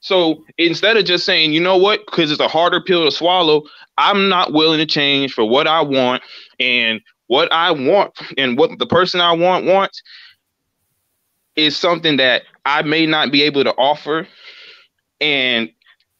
So 0.00 0.44
instead 0.58 0.96
of 0.96 1.04
just 1.04 1.24
saying, 1.24 1.52
you 1.52 1.60
know 1.60 1.76
what, 1.76 2.00
because 2.06 2.30
it's 2.30 2.40
a 2.40 2.48
harder 2.48 2.80
pill 2.80 3.04
to 3.04 3.10
swallow, 3.10 3.62
I'm 3.98 4.28
not 4.28 4.52
willing 4.52 4.78
to 4.78 4.86
change 4.86 5.34
for 5.34 5.44
what 5.44 5.66
I 5.66 5.82
want 5.82 6.22
and 6.58 7.00
what 7.26 7.52
I 7.52 7.70
want 7.70 8.12
and 8.36 8.58
what 8.58 8.78
the 8.78 8.86
person 8.86 9.20
I 9.20 9.32
want 9.32 9.66
wants 9.66 10.02
is 11.54 11.76
something 11.76 12.16
that 12.16 12.42
I 12.64 12.82
may 12.82 13.06
not 13.06 13.30
be 13.30 13.42
able 13.42 13.62
to 13.64 13.74
offer. 13.74 14.26
And 15.20 15.70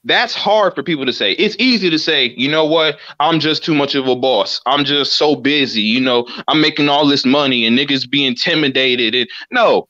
that's 0.05 0.35
hard 0.35 0.75
for 0.75 0.83
people 0.83 1.07
to 1.07 1.13
say. 1.13 1.33
It's 1.33 1.57
easy 1.59 1.91
to 1.91 1.99
say, 1.99 2.35
you 2.37 2.51
know 2.51 2.65
what, 2.65 2.99
I'm 3.19 3.41
just 3.41 3.65
too 3.65 3.75
much 3.75 3.95
of 3.95 4.07
a 4.07 4.17
boss. 4.17 4.61
I'm 4.67 4.85
just 4.85 5.15
so 5.15 5.37
busy. 5.37 5.83
You 5.83 6.01
know, 6.01 6.27
I'm 6.49 6.61
making 6.61 6.89
all 6.89 7.07
this 7.07 7.25
money 7.25 7.67
and 7.67 7.79
niggas 7.79 8.09
be 8.11 8.27
intimidated. 8.27 9.15
And 9.15 9.29
no, 9.51 9.89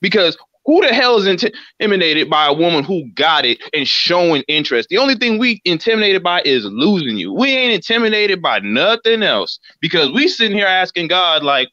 because 0.00 0.36
who 0.66 0.80
the 0.86 0.92
hell 0.94 1.16
is 1.16 1.26
intimidated 1.26 2.28
by 2.28 2.46
a 2.46 2.52
woman 2.52 2.84
who 2.84 3.10
got 3.14 3.44
it 3.44 3.58
and 3.72 3.88
showing 3.88 4.42
interest? 4.48 4.88
The 4.88 4.98
only 4.98 5.14
thing 5.14 5.38
we 5.38 5.60
intimidated 5.64 6.22
by 6.22 6.42
is 6.42 6.64
losing 6.64 7.16
you. 7.16 7.32
We 7.32 7.48
ain't 7.50 7.72
intimidated 7.72 8.42
by 8.42 8.60
nothing 8.60 9.22
else 9.22 9.58
because 9.80 10.12
we 10.12 10.28
sitting 10.28 10.56
here 10.56 10.66
asking 10.66 11.08
God, 11.08 11.42
like, 11.42 11.70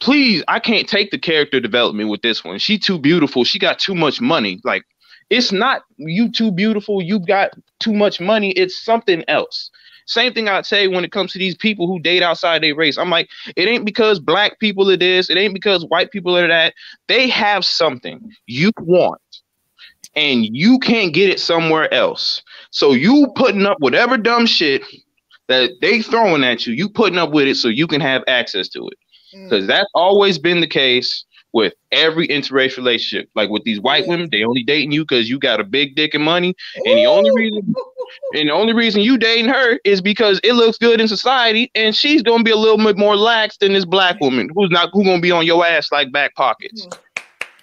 please, 0.00 0.42
I 0.48 0.58
can't 0.58 0.88
take 0.88 1.10
the 1.10 1.18
character 1.18 1.60
development 1.60 2.10
with 2.10 2.22
this 2.22 2.44
one. 2.44 2.58
She 2.58 2.78
too 2.78 2.98
beautiful. 2.98 3.44
She 3.44 3.58
got 3.58 3.78
too 3.78 3.94
much 3.94 4.20
money. 4.20 4.60
Like, 4.64 4.82
it's 5.30 5.50
not 5.50 5.82
you 5.96 6.30
too 6.30 6.52
beautiful. 6.52 7.00
You 7.00 7.20
got 7.20 7.52
too 7.80 7.94
much 7.94 8.20
money. 8.20 8.50
It's 8.50 8.84
something 8.84 9.24
else. 9.28 9.70
Same 10.06 10.32
thing 10.32 10.48
I'd 10.48 10.66
say 10.66 10.88
when 10.88 11.04
it 11.04 11.12
comes 11.12 11.32
to 11.32 11.38
these 11.38 11.56
people 11.56 11.86
who 11.86 11.98
date 11.98 12.22
outside 12.22 12.62
their 12.62 12.74
race. 12.74 12.98
I'm 12.98 13.10
like, 13.10 13.28
it 13.56 13.68
ain't 13.68 13.84
because 13.84 14.18
black 14.18 14.58
people 14.58 14.90
are 14.90 14.96
this, 14.96 15.30
it 15.30 15.36
ain't 15.36 15.54
because 15.54 15.84
white 15.86 16.10
people 16.10 16.36
are 16.36 16.48
that. 16.48 16.74
They 17.08 17.28
have 17.28 17.64
something 17.64 18.32
you 18.46 18.70
want, 18.80 19.20
and 20.14 20.44
you 20.44 20.78
can't 20.78 21.14
get 21.14 21.30
it 21.30 21.40
somewhere 21.40 21.92
else. 21.92 22.42
So 22.70 22.92
you 22.92 23.32
putting 23.36 23.66
up 23.66 23.76
whatever 23.80 24.16
dumb 24.16 24.46
shit 24.46 24.82
that 25.48 25.72
they 25.80 26.02
throwing 26.02 26.44
at 26.44 26.66
you, 26.66 26.74
you 26.74 26.88
putting 26.88 27.18
up 27.18 27.30
with 27.30 27.46
it 27.46 27.56
so 27.56 27.68
you 27.68 27.86
can 27.86 28.00
have 28.00 28.22
access 28.26 28.68
to 28.70 28.88
it. 28.88 28.98
Because 29.44 29.64
mm. 29.64 29.68
that's 29.68 29.88
always 29.94 30.38
been 30.38 30.60
the 30.60 30.66
case 30.66 31.24
with 31.52 31.74
every 31.90 32.26
interracial 32.28 32.78
relationship. 32.78 33.28
Like 33.34 33.50
with 33.50 33.64
these 33.64 33.80
white 33.80 34.06
women, 34.06 34.28
they 34.30 34.42
only 34.44 34.62
dating 34.62 34.92
you 34.92 35.02
because 35.02 35.28
you 35.28 35.38
got 35.38 35.60
a 35.60 35.64
big 35.64 35.94
dick 35.94 36.14
and 36.14 36.24
money. 36.24 36.54
And 36.84 36.98
the 36.98 37.06
only 37.06 37.30
reason 37.34 37.74
and 38.34 38.48
the 38.48 38.52
only 38.52 38.72
reason 38.72 39.00
you 39.00 39.18
dating 39.18 39.48
her 39.48 39.78
is 39.84 40.00
because 40.00 40.40
it 40.42 40.54
looks 40.54 40.78
good 40.78 41.00
in 41.00 41.08
society, 41.08 41.70
and 41.74 41.94
she's 41.94 42.22
gonna 42.22 42.44
be 42.44 42.50
a 42.50 42.56
little 42.56 42.78
bit 42.78 42.98
more 42.98 43.16
lax 43.16 43.56
than 43.58 43.72
this 43.72 43.84
black 43.84 44.20
woman 44.20 44.48
who's 44.54 44.70
not 44.70 44.90
who 44.92 45.04
gonna 45.04 45.20
be 45.20 45.30
on 45.30 45.46
your 45.46 45.64
ass 45.66 45.90
like 45.92 46.12
back 46.12 46.34
pockets. 46.34 46.84
Hmm. 46.84 46.98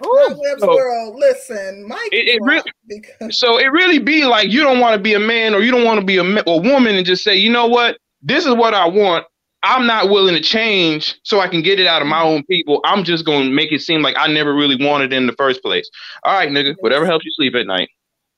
Ooh, 0.05 0.41
so, 0.59 0.67
world, 0.67 1.15
listen, 1.17 1.85
Mike. 1.85 1.99
It, 2.13 2.29
it 2.29 2.41
really, 2.41 2.71
because- 2.87 3.37
so 3.37 3.59
it 3.59 3.65
really 3.65 3.99
be 3.99 4.23
like 4.23 4.49
you 4.49 4.61
don't 4.61 4.79
want 4.79 4.95
to 4.95 5.01
be 5.01 5.13
a 5.13 5.19
man 5.19 5.53
or 5.53 5.59
you 5.59 5.71
don't 5.71 5.83
want 5.83 5.99
to 5.99 6.05
be 6.05 6.17
a, 6.17 6.43
a 6.47 6.57
woman 6.57 6.95
and 6.95 7.05
just 7.05 7.21
say, 7.21 7.35
you 7.35 7.49
know 7.51 7.67
what, 7.67 7.97
this 8.21 8.45
is 8.45 8.53
what 8.53 8.73
I 8.73 8.87
want. 8.87 9.25
I'm 9.63 9.85
not 9.85 10.09
willing 10.09 10.35
to 10.35 10.41
change 10.41 11.19
so 11.23 11.39
I 11.39 11.47
can 11.47 11.61
get 11.61 11.79
it 11.79 11.87
out 11.87 12.01
of 12.01 12.07
my 12.07 12.21
own 12.21 12.43
people. 12.43 12.79
I'm 12.85 13.03
just 13.03 13.25
going 13.25 13.45
to 13.45 13.51
make 13.51 13.71
it 13.71 13.81
seem 13.81 14.01
like 14.01 14.15
I 14.17 14.27
never 14.27 14.53
really 14.53 14.77
wanted 14.83 15.11
it 15.11 15.17
in 15.17 15.27
the 15.27 15.33
first 15.33 15.61
place. 15.61 15.89
All 16.23 16.33
right, 16.33 16.49
nigga, 16.49 16.75
whatever 16.79 17.05
helps 17.05 17.25
you 17.25 17.31
sleep 17.31 17.55
at 17.55 17.67
night. 17.67 17.89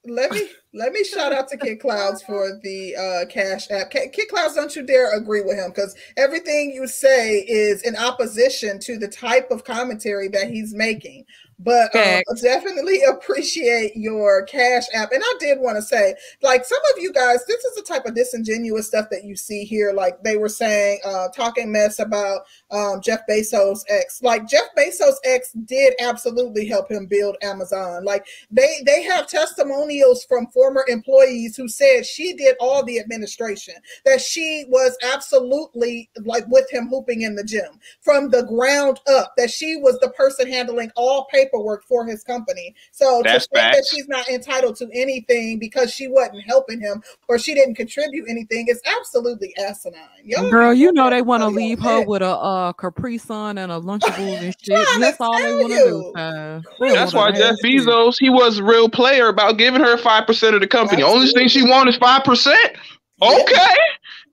Let 0.03 0.31
me 0.31 0.49
let 0.73 0.93
me 0.93 1.03
shout 1.03 1.31
out 1.31 1.47
to 1.49 1.57
Kid 1.57 1.79
Clouds 1.79 2.23
for 2.23 2.59
the 2.63 2.95
uh, 2.95 3.25
Cash 3.27 3.69
App. 3.69 3.91
Kid 3.91 4.29
Clouds, 4.29 4.55
don't 4.55 4.75
you 4.75 4.83
dare 4.83 5.15
agree 5.15 5.41
with 5.41 5.57
him 5.57 5.69
because 5.69 5.95
everything 6.17 6.71
you 6.71 6.87
say 6.87 7.39
is 7.41 7.83
in 7.83 7.95
opposition 7.95 8.79
to 8.79 8.97
the 8.97 9.07
type 9.07 9.51
of 9.51 9.63
commentary 9.63 10.27
that 10.29 10.49
he's 10.49 10.73
making 10.73 11.25
but 11.63 11.95
um, 11.95 12.21
definitely 12.41 13.01
appreciate 13.03 13.95
your 13.95 14.43
cash 14.45 14.83
app 14.93 15.11
and 15.11 15.21
i 15.23 15.33
did 15.39 15.59
want 15.59 15.75
to 15.75 15.81
say 15.81 16.13
like 16.41 16.65
some 16.65 16.81
of 16.95 17.01
you 17.01 17.11
guys 17.13 17.45
this 17.47 17.63
is 17.63 17.75
the 17.75 17.81
type 17.81 18.05
of 18.05 18.15
disingenuous 18.15 18.87
stuff 18.87 19.07
that 19.09 19.23
you 19.23 19.35
see 19.35 19.63
here 19.63 19.93
like 19.93 20.21
they 20.23 20.37
were 20.37 20.49
saying 20.49 20.99
uh 21.05 21.27
talking 21.29 21.71
mess 21.71 21.99
about 21.99 22.41
um, 22.71 23.01
jeff 23.01 23.21
bezos 23.29 23.83
ex. 23.89 24.21
Like 24.21 24.47
jeff 24.47 24.67
bezos 24.77 25.15
ex 25.23 25.51
did 25.65 25.93
absolutely 25.99 26.65
help 26.65 26.89
him 26.89 27.05
build 27.05 27.37
amazon. 27.41 28.03
Like 28.03 28.25
they 28.49 28.81
they 28.85 29.03
have 29.03 29.27
testimonials 29.27 30.23
from 30.25 30.47
former 30.47 30.85
employees 30.87 31.55
who 31.55 31.67
said 31.67 32.05
she 32.05 32.33
did 32.33 32.55
all 32.59 32.83
the 32.83 32.99
administration 32.99 33.75
that 34.05 34.21
she 34.21 34.65
was 34.69 34.97
absolutely 35.03 36.09
like 36.23 36.45
with 36.47 36.69
him 36.71 36.87
hooping 36.87 37.21
in 37.21 37.35
the 37.35 37.43
gym 37.43 37.79
from 38.01 38.29
the 38.29 38.43
ground 38.43 38.99
up 39.07 39.33
that 39.37 39.51
she 39.51 39.75
was 39.75 39.99
the 39.99 40.09
person 40.09 40.49
handling 40.49 40.91
all 40.95 41.25
paper 41.25 41.50
paperwork 41.51 41.83
for 41.83 42.05
his 42.05 42.23
company. 42.23 42.75
So 42.91 43.21
That's 43.23 43.47
to 43.47 43.55
think 43.55 43.73
that 43.73 43.85
she's 43.89 44.07
not 44.07 44.27
entitled 44.29 44.75
to 44.77 44.89
anything 44.93 45.59
because 45.59 45.91
she 45.93 46.07
wasn't 46.07 46.43
helping 46.47 46.79
him 46.79 47.01
or 47.27 47.37
she 47.39 47.53
didn't 47.53 47.75
contribute 47.75 48.25
anything 48.29 48.67
is 48.69 48.81
absolutely 48.85 49.53
asinine. 49.57 50.01
Yo, 50.23 50.49
Girl, 50.49 50.73
you 50.73 50.91
know 50.93 51.09
they 51.09 51.21
want 51.21 51.43
to 51.43 51.47
leave 51.47 51.79
her 51.79 52.05
with 52.05 52.21
a 52.21 52.29
uh, 52.29 52.73
Capri 52.73 53.17
Sun 53.17 53.57
and 53.57 53.71
a 53.71 53.79
Lunchable 53.79 54.37
and 54.37 54.55
shit. 54.61 54.87
That's 54.99 55.19
all 55.19 55.37
they 55.37 55.55
want 55.55 55.73
to 55.73 55.77
do. 55.77 56.13
Uh, 56.15 56.61
That's 56.79 57.13
why 57.13 57.31
Jeff 57.31 57.55
Bezos, 57.63 58.15
he 58.19 58.29
was 58.29 58.59
a 58.59 58.63
real 58.63 58.89
player 58.89 59.27
about 59.27 59.57
giving 59.57 59.81
her 59.81 59.97
five 59.97 60.27
percent 60.27 60.55
of 60.55 60.61
the 60.61 60.67
company. 60.67 61.03
Absolutely. 61.03 61.21
Only 61.21 61.33
thing 61.33 61.47
she 61.47 61.63
wanted 61.63 61.91
is 61.91 61.97
five 61.97 62.23
percent. 62.23 62.77
Okay. 63.21 63.75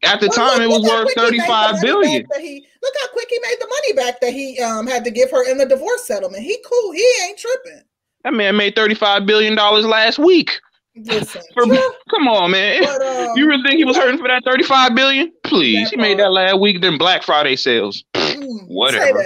At 0.04 0.20
the 0.20 0.28
time, 0.28 0.58
look, 0.58 0.62
it 0.62 0.68
was 0.68 0.82
worth 0.82 1.14
thirty-five 1.14 1.80
billion. 1.80 2.26
He, 2.40 2.66
look 2.82 2.94
how 3.00 3.08
quick 3.08 3.28
he 3.28 3.38
made 3.40 3.56
the 3.60 3.66
money 3.66 3.92
back 3.94 4.20
that 4.20 4.32
he 4.32 4.60
um, 4.60 4.86
had 4.86 5.04
to 5.04 5.10
give 5.10 5.30
her 5.30 5.48
in 5.50 5.58
the 5.58 5.66
divorce 5.66 6.06
settlement. 6.06 6.42
He 6.42 6.56
cool. 6.64 6.92
He 6.92 7.06
ain't 7.24 7.38
tripping. 7.38 7.82
That 8.24 8.34
man 8.34 8.56
made 8.56 8.74
thirty-five 8.74 9.26
billion 9.26 9.54
dollars 9.54 9.84
last 9.84 10.18
week. 10.18 10.60
Listen, 10.96 11.42
for, 11.54 11.64
come 12.10 12.28
on, 12.28 12.52
man. 12.52 12.82
But, 12.82 13.02
um, 13.30 13.36
you 13.36 13.46
really 13.46 13.62
think 13.62 13.76
he 13.76 13.84
was 13.84 13.96
hurting 13.96 14.18
for 14.18 14.28
that 14.28 14.44
thirty-five 14.44 14.94
billion? 14.94 15.32
Please, 15.44 15.90
he 15.90 15.96
made 15.96 16.18
that 16.18 16.30
last 16.30 16.60
week. 16.60 16.80
Then 16.80 16.96
Black 16.96 17.22
Friday 17.22 17.56
sales. 17.56 18.04
Mm, 18.14 18.68
Whatever. 18.68 19.24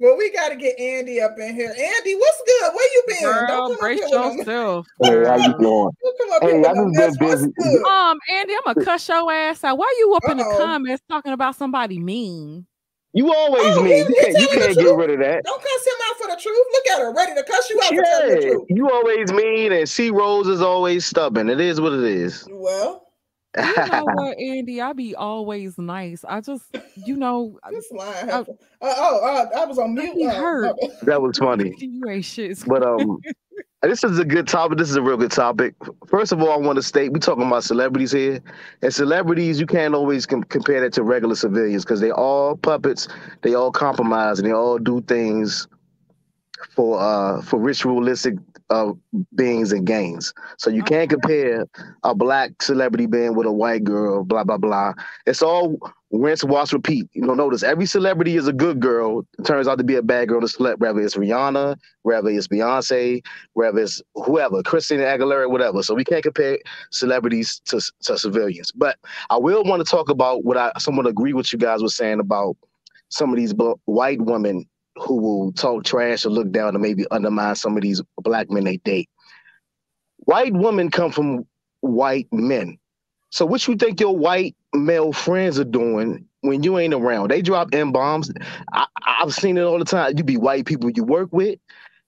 Well, 0.00 0.16
we 0.16 0.32
got 0.32 0.48
to 0.48 0.56
get 0.56 0.78
Andy 0.78 1.20
up 1.20 1.38
in 1.38 1.54
here. 1.54 1.70
Andy, 1.70 2.14
what's 2.16 2.42
good? 2.44 2.74
Where 2.74 2.92
you 2.94 3.02
been? 3.06 3.22
Girl, 3.22 3.46
Don't 3.46 3.80
brace 3.80 4.00
yourself. 4.00 4.86
Hey, 5.02 5.24
how 5.24 5.36
you 5.36 5.58
doing? 5.58 5.90
Hey, 6.42 6.58
I 6.64 6.74
just 6.74 7.18
been 7.20 7.28
busy. 7.28 7.52
Um, 7.88 8.18
Andy, 8.32 8.54
I'm 8.54 8.74
gonna 8.74 8.84
cuss 8.84 9.08
your 9.08 9.32
ass 9.32 9.62
out. 9.62 9.78
Why 9.78 9.86
are 9.86 9.98
you 9.98 10.14
up 10.14 10.24
Uh-oh. 10.24 10.32
in 10.32 10.38
the 10.38 10.56
comments 10.58 11.02
talking 11.08 11.32
about 11.32 11.54
somebody 11.54 12.00
mean? 12.00 12.66
You 13.12 13.32
always 13.32 13.76
oh, 13.76 13.82
mean. 13.84 13.98
you 14.08 14.14
can't, 14.20 14.40
you 14.40 14.48
can't 14.48 14.76
get 14.76 14.96
rid 14.96 15.10
of 15.10 15.20
that. 15.20 15.44
Don't 15.44 15.62
cuss 15.62 15.86
him 15.86 15.94
out 16.10 16.16
for 16.16 16.34
the 16.34 16.42
truth. 16.42 16.66
Look 16.72 16.86
at 16.88 16.98
her, 16.98 17.14
ready 17.14 17.34
to 17.36 17.44
cuss 17.44 17.70
you 17.70 17.80
out 17.84 17.92
yeah, 17.92 17.98
for 17.98 18.04
telling 18.04 18.34
the 18.34 18.40
truth. 18.40 18.64
You 18.70 18.90
always 18.90 19.32
mean, 19.32 19.72
and 19.72 19.88
C 19.88 20.10
Rose 20.10 20.48
is 20.48 20.60
always 20.60 21.06
stubborn. 21.06 21.48
It 21.48 21.60
is 21.60 21.80
what 21.80 21.92
it 21.92 22.02
is. 22.02 22.44
Well, 22.50 23.03
you 23.56 23.86
know 23.86 24.04
what, 24.14 24.38
Andy? 24.38 24.80
I 24.80 24.92
be 24.92 25.14
always 25.14 25.78
nice. 25.78 26.24
I 26.24 26.40
just, 26.40 26.76
you 26.94 27.16
know, 27.16 27.58
this 27.70 27.90
line. 27.92 28.30
I, 28.30 28.38
uh, 28.38 28.44
oh, 28.82 29.48
uh, 29.54 29.60
I 29.60 29.64
was 29.66 29.78
on 29.78 29.94
mute. 29.94 30.28
Uh, 30.28 30.34
hurt. 30.34 30.76
That 31.02 31.20
was 31.20 31.38
funny. 31.38 31.74
you 31.78 32.08
ain't 32.08 32.24
shit. 32.24 32.62
But 32.66 32.82
um, 32.82 33.18
this 33.82 34.02
is 34.04 34.18
a 34.18 34.24
good 34.24 34.48
topic. 34.48 34.78
This 34.78 34.90
is 34.90 34.96
a 34.96 35.02
real 35.02 35.16
good 35.16 35.30
topic. 35.30 35.74
First 36.06 36.32
of 36.32 36.40
all, 36.40 36.50
I 36.50 36.56
want 36.56 36.76
to 36.76 36.82
state 36.82 37.12
we're 37.12 37.18
talking 37.18 37.46
about 37.46 37.64
celebrities 37.64 38.12
here, 38.12 38.40
and 38.82 38.92
celebrities 38.92 39.60
you 39.60 39.66
can't 39.66 39.94
always 39.94 40.26
com- 40.26 40.44
compare 40.44 40.80
that 40.80 40.92
to 40.94 41.02
regular 41.02 41.34
civilians 41.34 41.84
because 41.84 42.00
they 42.00 42.10
all 42.10 42.56
puppets. 42.56 43.08
They 43.42 43.54
all 43.54 43.70
compromise 43.70 44.38
and 44.38 44.48
they 44.48 44.52
all 44.52 44.78
do 44.78 45.00
things 45.02 45.68
for 46.74 47.00
uh 47.00 47.42
for 47.42 47.58
ritualistic 47.58 48.34
uh 48.70 48.92
beings 49.34 49.72
and 49.72 49.86
gains. 49.86 50.32
So 50.58 50.70
you 50.70 50.82
can't 50.82 51.10
compare 51.10 51.66
a 52.02 52.14
black 52.14 52.62
celebrity 52.62 53.06
being 53.06 53.34
with 53.34 53.46
a 53.46 53.52
white 53.52 53.84
girl, 53.84 54.24
blah 54.24 54.44
blah 54.44 54.58
blah. 54.58 54.94
It's 55.26 55.42
all 55.42 55.78
rinse, 56.10 56.44
wash, 56.44 56.72
repeat. 56.72 57.08
You 57.12 57.22
know, 57.22 57.34
notice 57.34 57.62
every 57.62 57.86
celebrity 57.86 58.36
is 58.36 58.46
a 58.46 58.52
good 58.52 58.80
girl. 58.80 59.26
Turns 59.44 59.68
out 59.68 59.78
to 59.78 59.84
be 59.84 59.96
a 59.96 60.02
bad 60.02 60.28
girl 60.28 60.40
to 60.40 60.48
select, 60.48 60.80
whether 60.80 61.00
it's 61.00 61.16
Rihanna, 61.16 61.76
whether 62.02 62.28
it's 62.30 62.48
Beyonce, 62.48 63.22
whether 63.54 63.80
it's 63.80 64.00
whoever, 64.14 64.62
Christina 64.62 65.02
Aguilera, 65.04 65.50
whatever. 65.50 65.82
So 65.82 65.94
we 65.94 66.04
can't 66.04 66.22
compare 66.22 66.58
celebrities 66.90 67.60
to, 67.66 67.80
to 68.04 68.18
civilians. 68.18 68.70
But 68.72 68.98
I 69.30 69.36
will 69.36 69.64
want 69.64 69.84
to 69.84 69.90
talk 69.90 70.08
about 70.08 70.44
what 70.44 70.56
I 70.56 70.72
somewhat 70.78 71.06
agree 71.06 71.32
with 71.32 71.52
you 71.52 71.58
guys 71.58 71.82
were 71.82 71.88
saying 71.88 72.20
about 72.20 72.56
some 73.08 73.30
of 73.30 73.36
these 73.36 73.54
white 73.84 74.20
women 74.20 74.66
who 74.96 75.16
will 75.20 75.52
talk 75.52 75.84
trash 75.84 76.24
or 76.24 76.30
look 76.30 76.50
down 76.50 76.74
and 76.74 76.82
maybe 76.82 77.06
undermine 77.10 77.54
some 77.56 77.76
of 77.76 77.82
these 77.82 78.02
black 78.18 78.50
men 78.50 78.64
they 78.64 78.78
date. 78.78 79.08
White 80.18 80.52
women 80.54 80.90
come 80.90 81.10
from 81.10 81.46
white 81.80 82.28
men. 82.32 82.78
So 83.30 83.44
what 83.44 83.66
you 83.66 83.76
think 83.76 84.00
your 84.00 84.16
white 84.16 84.54
male 84.72 85.12
friends 85.12 85.58
are 85.58 85.64
doing 85.64 86.26
when 86.42 86.62
you 86.62 86.78
ain't 86.78 86.94
around? 86.94 87.30
They 87.30 87.42
drop 87.42 87.74
M 87.74 87.92
bombs. 87.92 88.30
I, 88.72 88.86
have 89.18 89.34
seen 89.34 89.58
it 89.58 89.62
all 89.62 89.78
the 89.78 89.84
time. 89.84 90.14
You 90.16 90.24
be 90.24 90.36
white 90.36 90.66
people 90.66 90.90
you 90.90 91.04
work 91.04 91.30
with. 91.32 91.58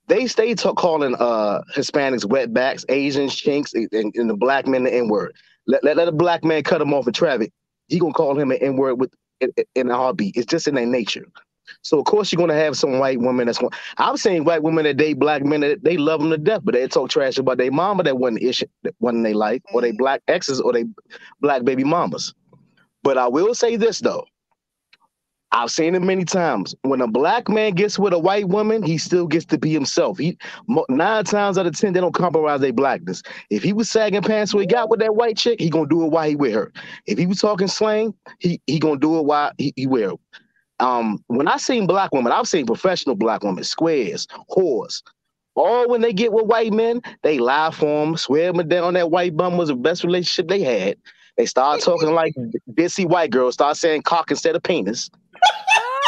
They 0.09 0.27
stay 0.29 0.55
talk, 0.55 0.77
calling 0.77 1.17
uh 1.17 1.63
Hispanics 1.75 2.25
wetbacks, 2.25 2.85
Asians 2.89 3.35
chinks, 3.35 3.75
and, 3.75 3.89
and 3.93 4.31
the 4.31 4.37
black 4.37 4.67
men 4.67 4.85
the 4.85 4.95
N 4.95 5.09
word. 5.09 5.35
Let, 5.67 5.83
let, 5.83 5.97
let 5.97 6.09
a 6.09 6.13
black 6.13 6.45
man 6.45 6.63
cut 6.63 6.81
him 6.81 6.95
off 6.95 7.09
in 7.09 7.13
traffic. 7.13 7.53
He 7.89 7.99
gonna 7.99 8.13
call 8.13 8.39
him 8.39 8.53
an 8.53 8.59
N 8.59 8.77
word 8.77 9.01
with 9.01 9.13
in, 9.41 9.51
in 9.75 9.91
a 9.91 9.97
heartbeat. 9.97 10.37
It's 10.37 10.47
just 10.47 10.69
in 10.69 10.77
their 10.77 10.87
nature. 10.87 11.27
So 11.83 11.99
of 11.99 12.05
course 12.05 12.33
you're 12.33 12.39
gonna 12.39 12.55
have 12.55 12.77
some 12.77 12.99
white 12.99 13.21
women 13.21 13.47
that's 13.47 13.59
going. 13.59 13.73
I've 13.99 14.19
seen 14.19 14.45
white 14.45 14.63
women 14.63 14.85
that 14.85 14.97
date 14.97 15.19
black 15.19 15.45
men 15.45 15.61
that 15.61 15.85
they 15.85 15.97
love 15.97 16.21
them 16.21 16.31
to 16.31 16.39
death, 16.39 16.63
but 16.65 16.75
they 16.75 16.87
talk 16.89 17.11
trash 17.11 17.39
about 17.39 17.59
their 17.59 17.73
mama 17.73 18.03
that 18.05 18.19
wasn't 18.19 18.43
issue, 18.43 18.67
that 18.83 18.95
wasn't 19.01 19.25
they 19.25 19.35
like, 19.35 19.63
or 19.73 19.81
they 19.81 19.93
mm. 19.93 19.99
black 19.99 20.23
exes, 20.29 20.61
or 20.61 20.73
they 20.73 20.85
black 21.41 21.65
baby 21.65 21.85
mamas. 21.85 22.35
But 23.03 23.19
I 23.19 23.29
will 23.29 23.55
say 23.55 23.77
this 23.77 24.01
though. 24.01 24.25
I've 25.53 25.71
seen 25.71 25.95
it 25.95 26.03
many 26.03 26.25
times. 26.25 26.75
When 26.83 27.01
a 27.01 27.07
black 27.07 27.49
man 27.49 27.73
gets 27.73 27.99
with 27.99 28.13
a 28.13 28.19
white 28.19 28.49
woman, 28.49 28.83
he 28.83 28.99
still 28.99 29.27
gets 29.27 29.47
to 29.47 29.59
be 29.59 29.73
himself. 29.73 30.19
He 30.19 30.37
nine 30.89 31.25
times 31.25 31.57
out 31.57 31.67
of 31.67 31.79
ten, 31.79 31.93
they 31.93 32.01
don't 32.01 32.15
compromise 32.15 32.61
their 32.61 32.73
blackness. 32.73 33.23
If 33.49 33.63
he 33.63 33.73
was 33.73 33.91
sagging 33.91 34.23
pants 34.23 34.53
when 34.53 34.63
he 34.63 34.67
got 34.67 34.91
with 34.91 35.01
that 35.01 35.15
white 35.15 35.37
chick, 35.37 35.61
he 35.61 35.71
gonna 35.71 35.89
do 35.89 36.05
it 36.05 36.09
while 36.09 36.29
he 36.29 36.37
with 36.37 36.53
her. 36.53 36.73
If 37.07 37.17
he 37.17 37.27
was 37.27 37.41
talking 37.41 37.69
slang, 37.69 38.13
he 38.39 38.61
he 38.67 38.79
gonna 38.79 38.99
do 38.99 39.19
it 39.19 39.25
while 39.25 39.53
he, 39.57 39.73
he 39.77 39.87
wear 39.87 40.11
it. 40.11 40.21
Um, 40.79 41.23
when 41.29 41.49
I 41.49 41.57
seen 41.57 41.87
black 41.87 42.13
women, 42.13 42.33
I've 42.33 42.49
seen 42.49 42.67
professional 42.67 43.17
black 43.17 43.43
women, 43.43 43.65
squares, 43.65 44.27
whores. 44.51 45.03
All 45.55 45.89
when 45.89 46.03
they 46.03 46.13
get 46.13 46.33
with 46.33 46.47
white 46.47 46.73
men, 46.73 47.01
they 47.23 47.39
lie 47.39 47.71
for 47.71 48.05
them, 48.05 48.17
swear 48.17 48.53
them 48.53 48.69
down 48.69 48.95
that 48.95 49.11
white 49.11 49.37
bum 49.37 49.57
was 49.57 49.69
the 49.69 49.75
best 49.75 50.05
relationship 50.05 50.49
they 50.49 50.61
had. 50.61 50.99
They 51.39 51.47
start 51.47 51.81
talking 51.81 52.13
like 52.13 52.35
busy 52.75 53.07
white 53.07 53.31
girls, 53.31 53.55
start 53.55 53.77
saying 53.77 54.03
cock 54.03 54.31
instead 54.31 54.55
of 54.55 54.63
penis. 54.63 55.11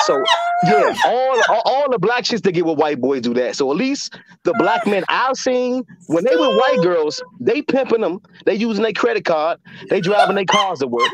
So 0.04 0.22
yeah, 0.64 0.94
all, 1.06 1.42
all, 1.48 1.62
all 1.64 1.90
the 1.90 1.98
black 1.98 2.24
chicks 2.24 2.40
that 2.42 2.52
get 2.52 2.64
with 2.64 2.78
white 2.78 3.00
boys 3.00 3.22
do 3.22 3.34
that. 3.34 3.56
So 3.56 3.70
at 3.70 3.76
least 3.76 4.18
the 4.44 4.54
black 4.58 4.86
men 4.86 5.04
I've 5.08 5.36
seen 5.36 5.84
when 6.06 6.24
they 6.24 6.34
with 6.34 6.56
white 6.58 6.78
girls, 6.82 7.22
they 7.40 7.62
pimping 7.62 8.00
them, 8.00 8.20
they 8.46 8.54
using 8.54 8.82
their 8.82 8.92
credit 8.92 9.24
card, 9.24 9.58
they 9.90 10.00
driving 10.00 10.36
their 10.36 10.46
cars 10.46 10.78
to 10.80 10.86
work. 10.88 11.10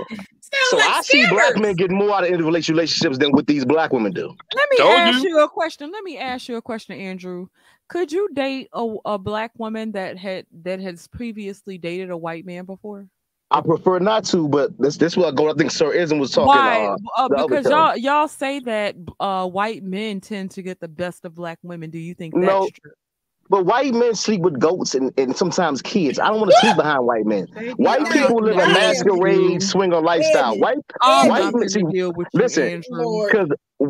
So 0.71 0.77
like 0.77 0.89
I 0.89 1.01
see 1.03 1.27
black 1.29 1.57
men 1.57 1.75
get 1.75 1.91
more 1.91 2.15
out 2.15 2.25
of 2.25 2.31
interracial 2.31 2.71
relationships 2.71 3.19
than 3.19 3.33
what 3.33 3.47
these 3.47 3.65
black 3.65 3.93
women 3.93 4.13
do. 4.13 4.35
Let 4.55 4.71
me 4.71 4.77
Told 4.79 4.95
ask 4.97 5.23
you. 5.23 5.31
you 5.31 5.41
a 5.41 5.49
question. 5.49 5.91
Let 5.93 6.05
me 6.05 6.19
ask 6.19 6.49
you 6.49 6.57
a 6.57 6.63
question, 6.63 6.99
Andrew. 6.99 7.49
Could 7.89 8.13
you 8.13 8.29
date 8.33 8.69
a, 8.73 8.95
a 9.05 9.19
black 9.19 9.53
woman 9.59 9.93
that 9.93 10.17
had 10.17 10.47
that 10.63 10.81
has 10.81 11.07
previously 11.07 11.79
dated 11.79 12.11
a 12.11 12.17
white 12.17 12.47
man 12.47 12.65
before? 12.65 13.09
I 13.51 13.61
prefer 13.61 13.99
not 13.99 14.25
to, 14.27 14.49
but 14.49 14.77
this 14.79 14.97
this 14.97 15.17
what 15.17 15.33
I 15.33 15.37
go. 15.37 15.51
I 15.51 15.55
think 15.55 15.71
Sir 15.71 15.93
Ism 15.93 16.19
was 16.19 16.31
talking. 16.33 16.49
Why? 16.49 16.87
Uh, 16.87 16.97
uh, 17.17 17.47
because 17.47 17.67
y'all 17.67 17.97
y'all 17.97 18.27
say 18.27 18.59
that 18.61 18.97
uh, 19.21 19.47
white 19.47 19.85
men 19.85 20.21
tend 20.21 20.51
to 20.53 20.63
get 20.63 20.81
the 20.81 20.89
best 20.89 21.25
of 21.25 21.35
black 21.35 21.59
women. 21.63 21.91
Do 21.91 21.99
you 21.99 22.15
think 22.15 22.35
that's 22.35 22.47
no, 22.47 22.69
true? 22.83 22.93
But 23.51 23.67
white 23.67 23.93
men 23.93 24.15
sleep 24.15 24.41
with 24.41 24.59
goats 24.59 24.95
and, 24.95 25.13
and 25.19 25.37
sometimes 25.37 25.83
kids. 25.83 26.19
I 26.19 26.29
don't 26.29 26.41
want 26.41 26.51
to 26.51 26.57
sleep 26.59 26.77
behind 26.77 27.07
white 27.07 27.27
men. 27.27 27.47
White 27.77 28.11
people 28.11 28.37
live 28.37 28.57
a 28.57 28.69
masquerade 28.69 29.63
swinger 29.63 30.01
lifestyle. 30.01 30.59
White, 30.59 30.79
oh, 31.03 31.29
white 31.29 31.55
men, 31.55 31.69
see, 31.69 31.83
listen, 32.33 32.81
because 32.81 33.49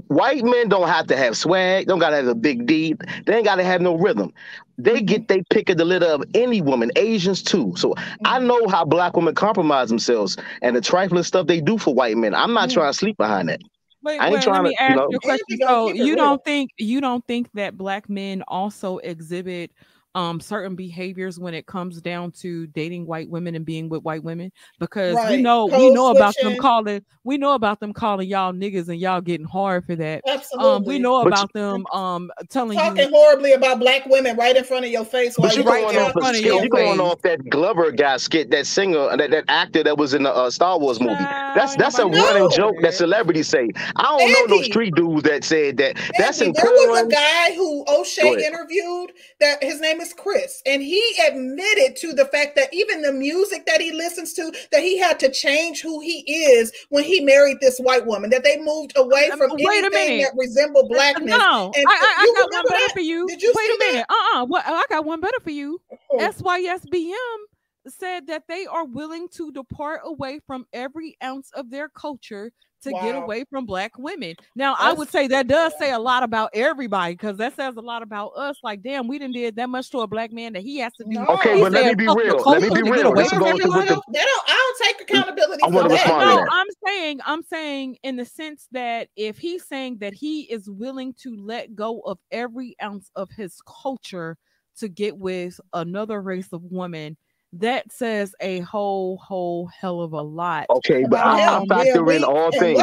white 0.08 0.44
men 0.44 0.68
don't 0.68 0.88
have 0.88 1.06
to 1.08 1.16
have 1.16 1.36
swag, 1.36 1.86
don't 1.86 1.98
gotta 1.98 2.16
have 2.16 2.26
a 2.26 2.34
big 2.34 2.66
D, 2.66 2.94
they 3.26 3.36
ain't 3.36 3.44
gotta 3.44 3.64
have 3.64 3.80
no 3.80 3.96
rhythm. 3.96 4.32
They 4.76 4.96
mm-hmm. 4.96 5.04
get 5.04 5.28
they 5.28 5.42
pick 5.50 5.70
of 5.70 5.76
the 5.76 5.84
litter 5.84 6.06
of 6.06 6.24
any 6.34 6.60
woman, 6.60 6.90
Asians 6.96 7.42
too. 7.42 7.74
So 7.76 7.94
I 8.24 8.38
mm-hmm. 8.38 8.46
know 8.46 8.68
how 8.68 8.84
black 8.84 9.16
women 9.16 9.34
compromise 9.34 9.88
themselves 9.88 10.36
and 10.62 10.74
the 10.74 10.80
trifling 10.80 11.22
stuff 11.22 11.46
they 11.46 11.60
do 11.60 11.78
for 11.78 11.94
white 11.94 12.16
men. 12.16 12.34
I'm 12.34 12.52
not 12.52 12.68
mm-hmm. 12.68 12.74
trying 12.74 12.92
to 12.92 12.98
sleep 12.98 13.16
behind 13.16 13.48
that. 13.50 13.60
Wait, 14.04 14.20
I 14.20 14.26
ain't 14.26 14.34
wait, 14.34 14.42
trying 14.42 14.64
let 14.64 14.68
me 14.68 14.76
to, 14.76 14.82
ask 14.82 14.90
you, 14.90 14.96
know, 14.96 15.08
you 15.10 15.16
a 15.16 15.20
question. 15.20 15.58
So 15.66 15.92
you 15.92 16.14
don't 16.14 16.44
think 16.44 16.70
you 16.76 17.00
don't 17.00 17.26
think 17.26 17.50
that 17.54 17.78
black 17.78 18.08
men 18.10 18.42
also 18.48 18.98
exhibit 18.98 19.72
um 20.14 20.40
certain 20.40 20.74
behaviors 20.76 21.38
when 21.38 21.54
it 21.54 21.66
comes 21.66 22.00
down 22.00 22.30
to 22.30 22.66
dating 22.68 23.06
white 23.06 23.28
women 23.28 23.54
and 23.54 23.64
being 23.64 23.88
with 23.88 24.02
white 24.02 24.22
women 24.22 24.50
because 24.78 25.14
right. 25.14 25.32
we 25.32 25.42
know 25.42 25.68
Code 25.68 25.80
we 25.80 25.90
know 25.90 26.12
switching. 26.12 26.16
about 26.16 26.34
them 26.42 26.56
calling 26.58 27.04
we 27.24 27.38
know 27.38 27.54
about 27.54 27.80
them 27.80 27.92
calling 27.92 28.28
y'all 28.28 28.52
niggas 28.52 28.88
and 28.88 29.00
y'all 29.00 29.20
getting 29.20 29.46
hard 29.46 29.84
for 29.86 29.96
that. 29.96 30.22
Absolutely. 30.26 30.70
Um, 30.70 30.84
we 30.84 30.98
know 30.98 31.22
about 31.22 31.50
but 31.52 31.60
them 31.60 31.86
um 31.92 32.30
telling 32.50 32.76
talking 32.76 33.08
you 33.08 33.10
horribly 33.10 33.52
about 33.52 33.78
black 33.78 34.06
women 34.06 34.36
right 34.36 34.56
in 34.56 34.64
front 34.64 34.84
of 34.84 34.90
your 34.90 35.04
face. 35.04 35.34
But 35.38 35.56
you 35.56 35.62
right 35.62 35.82
going 35.82 35.96
off 35.98 36.34
you 36.34 36.68
going 36.68 37.00
off 37.00 37.22
that 37.22 37.48
Glover 37.50 37.90
guy 37.90 38.16
skit, 38.16 38.50
that 38.50 38.66
singer, 38.66 39.16
that, 39.16 39.30
that 39.30 39.44
actor 39.48 39.82
that 39.82 39.98
was 39.98 40.14
in 40.14 40.22
the 40.22 40.34
uh, 40.34 40.50
Star 40.50 40.78
Wars 40.78 41.00
movie. 41.00 41.14
That's 41.14 41.76
that's 41.76 41.98
a 41.98 42.06
running 42.06 42.50
joke 42.50 42.76
that 42.82 42.94
celebrities 42.94 43.48
say. 43.48 43.70
I 43.96 44.02
don't 44.02 44.22
Andy, 44.22 44.32
know 44.32 44.46
those 44.48 44.66
street 44.66 44.94
dudes 44.94 45.22
that 45.24 45.44
said 45.44 45.76
that. 45.78 45.96
Andy, 45.96 46.10
that's 46.18 46.40
in 46.40 46.52
There 46.52 46.64
was 46.66 47.02
a 47.02 47.08
guy 47.08 47.54
who 47.54 47.84
O'Shea 47.88 48.44
interviewed 48.44 49.12
that 49.40 49.62
his 49.62 49.80
name 49.80 50.00
is 50.00 50.03
Chris, 50.12 50.62
and 50.66 50.82
he 50.82 51.02
admitted 51.26 51.96
to 51.96 52.12
the 52.12 52.26
fact 52.26 52.56
that 52.56 52.72
even 52.72 53.02
the 53.02 53.12
music 53.12 53.66
that 53.66 53.80
he 53.80 53.92
listens 53.92 54.32
to, 54.34 54.52
that 54.72 54.82
he 54.82 54.98
had 54.98 55.18
to 55.20 55.30
change 55.30 55.80
who 55.80 56.00
he 56.00 56.20
is 56.30 56.72
when 56.90 57.04
he 57.04 57.20
married 57.20 57.58
this 57.60 57.78
white 57.78 58.06
woman. 58.06 58.30
That 58.30 58.44
they 58.44 58.58
moved 58.58 58.92
away 58.96 59.30
from 59.30 59.52
Wait 59.52 59.84
anything 59.84 60.22
that 60.22 60.32
resembled 60.36 60.88
blackness. 60.88 61.30
No, 61.30 61.72
and 61.74 61.84
I, 61.88 61.92
I, 61.92 62.14
I 62.18 62.34
got 62.40 62.52
one 62.52 62.64
better 62.68 62.84
that? 62.86 62.92
for 62.92 63.00
you. 63.00 63.26
Did 63.26 63.42
you 63.42 63.52
Wait 63.54 63.70
a 63.70 63.78
minute. 63.92 64.06
Uh 64.08 64.38
uh-uh. 64.38 64.44
uh. 64.44 64.62
I 64.64 64.84
got 64.88 65.04
one 65.04 65.20
better 65.20 65.40
for 65.42 65.50
you. 65.50 65.80
Oh. 66.10 66.18
SYSBM 66.18 67.90
said 67.90 68.26
that 68.26 68.44
they 68.48 68.66
are 68.66 68.84
willing 68.84 69.28
to 69.28 69.52
depart 69.52 70.00
away 70.04 70.40
from 70.46 70.66
every 70.72 71.16
ounce 71.22 71.50
of 71.54 71.70
their 71.70 71.88
culture 71.88 72.50
to 72.84 72.92
wow. 72.92 73.02
get 73.02 73.14
away 73.16 73.44
from 73.50 73.66
black 73.66 73.98
women. 73.98 74.34
Now, 74.54 74.74
That's, 74.74 74.84
I 74.84 74.92
would 74.92 75.10
say 75.10 75.26
that 75.28 75.48
does 75.48 75.72
say 75.78 75.92
a 75.92 75.98
lot 75.98 76.22
about 76.22 76.50
everybody 76.54 77.14
because 77.14 77.36
that 77.38 77.56
says 77.56 77.76
a 77.76 77.80
lot 77.80 78.02
about 78.02 78.28
us. 78.36 78.58
Like, 78.62 78.82
damn, 78.82 79.08
we 79.08 79.18
didn't 79.18 79.34
did 79.34 79.56
that 79.56 79.68
much 79.68 79.90
to 79.90 79.98
a 79.98 80.06
black 80.06 80.32
man 80.32 80.52
that 80.52 80.62
he 80.62 80.78
has 80.78 80.92
to 80.94 81.04
do. 81.04 81.10
No. 81.10 81.26
Okay, 81.26 81.60
but 81.60 81.72
let 81.72 81.86
me 81.86 81.94
be 81.94 82.06
real. 82.06 82.42
Let 82.44 82.62
me 82.62 82.70
be 82.70 82.82
real. 82.88 83.12
This 83.12 83.32
is 83.32 83.38
going 83.38 83.58
to 83.58 83.66
the, 83.66 83.68
don't, 83.68 84.42
I 84.48 84.74
don't 84.78 84.86
take 84.86 84.98
mm, 84.98 85.10
accountability. 85.10 85.62
I 85.62 85.66
want 85.68 85.88
to 85.88 85.94
respond. 85.94 86.20
No, 86.20 86.46
I'm 86.50 86.66
saying, 86.86 87.20
I'm 87.24 87.42
saying 87.42 87.96
in 88.02 88.16
the 88.16 88.24
sense 88.24 88.68
that 88.72 89.08
if 89.16 89.38
he's 89.38 89.66
saying 89.66 89.98
that 89.98 90.14
he 90.14 90.42
is 90.42 90.68
willing 90.70 91.14
to 91.22 91.36
let 91.36 91.74
go 91.74 92.00
of 92.00 92.18
every 92.30 92.76
ounce 92.82 93.10
of 93.16 93.30
his 93.30 93.60
culture 93.66 94.36
to 94.78 94.88
get 94.88 95.16
with 95.16 95.60
another 95.72 96.20
race 96.20 96.52
of 96.52 96.62
woman 96.64 97.16
that 97.60 97.92
says 97.92 98.34
a 98.40 98.60
whole 98.60 99.18
whole 99.18 99.66
hell 99.66 100.00
of 100.00 100.12
a 100.12 100.22
lot. 100.22 100.66
Okay, 100.70 101.04
but 101.08 101.20
I, 101.20 101.58
I 101.58 101.66
factor 101.66 102.10
in 102.12 102.24
all 102.24 102.50
things. 102.52 102.80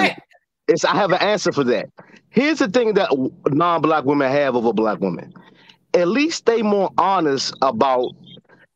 It's 0.67 0.85
I 0.85 0.95
have 0.95 1.11
an 1.11 1.21
answer 1.21 1.51
for 1.51 1.63
that. 1.65 1.87
Here's 2.29 2.59
the 2.59 2.69
thing 2.69 2.93
that 2.93 3.09
non-black 3.47 4.05
women 4.05 4.31
have 4.31 4.55
over 4.55 4.71
black 4.71 4.99
women. 4.99 5.33
At 5.93 6.07
least 6.07 6.45
they 6.45 6.61
more 6.61 6.89
honest 6.97 7.53
about 7.61 8.11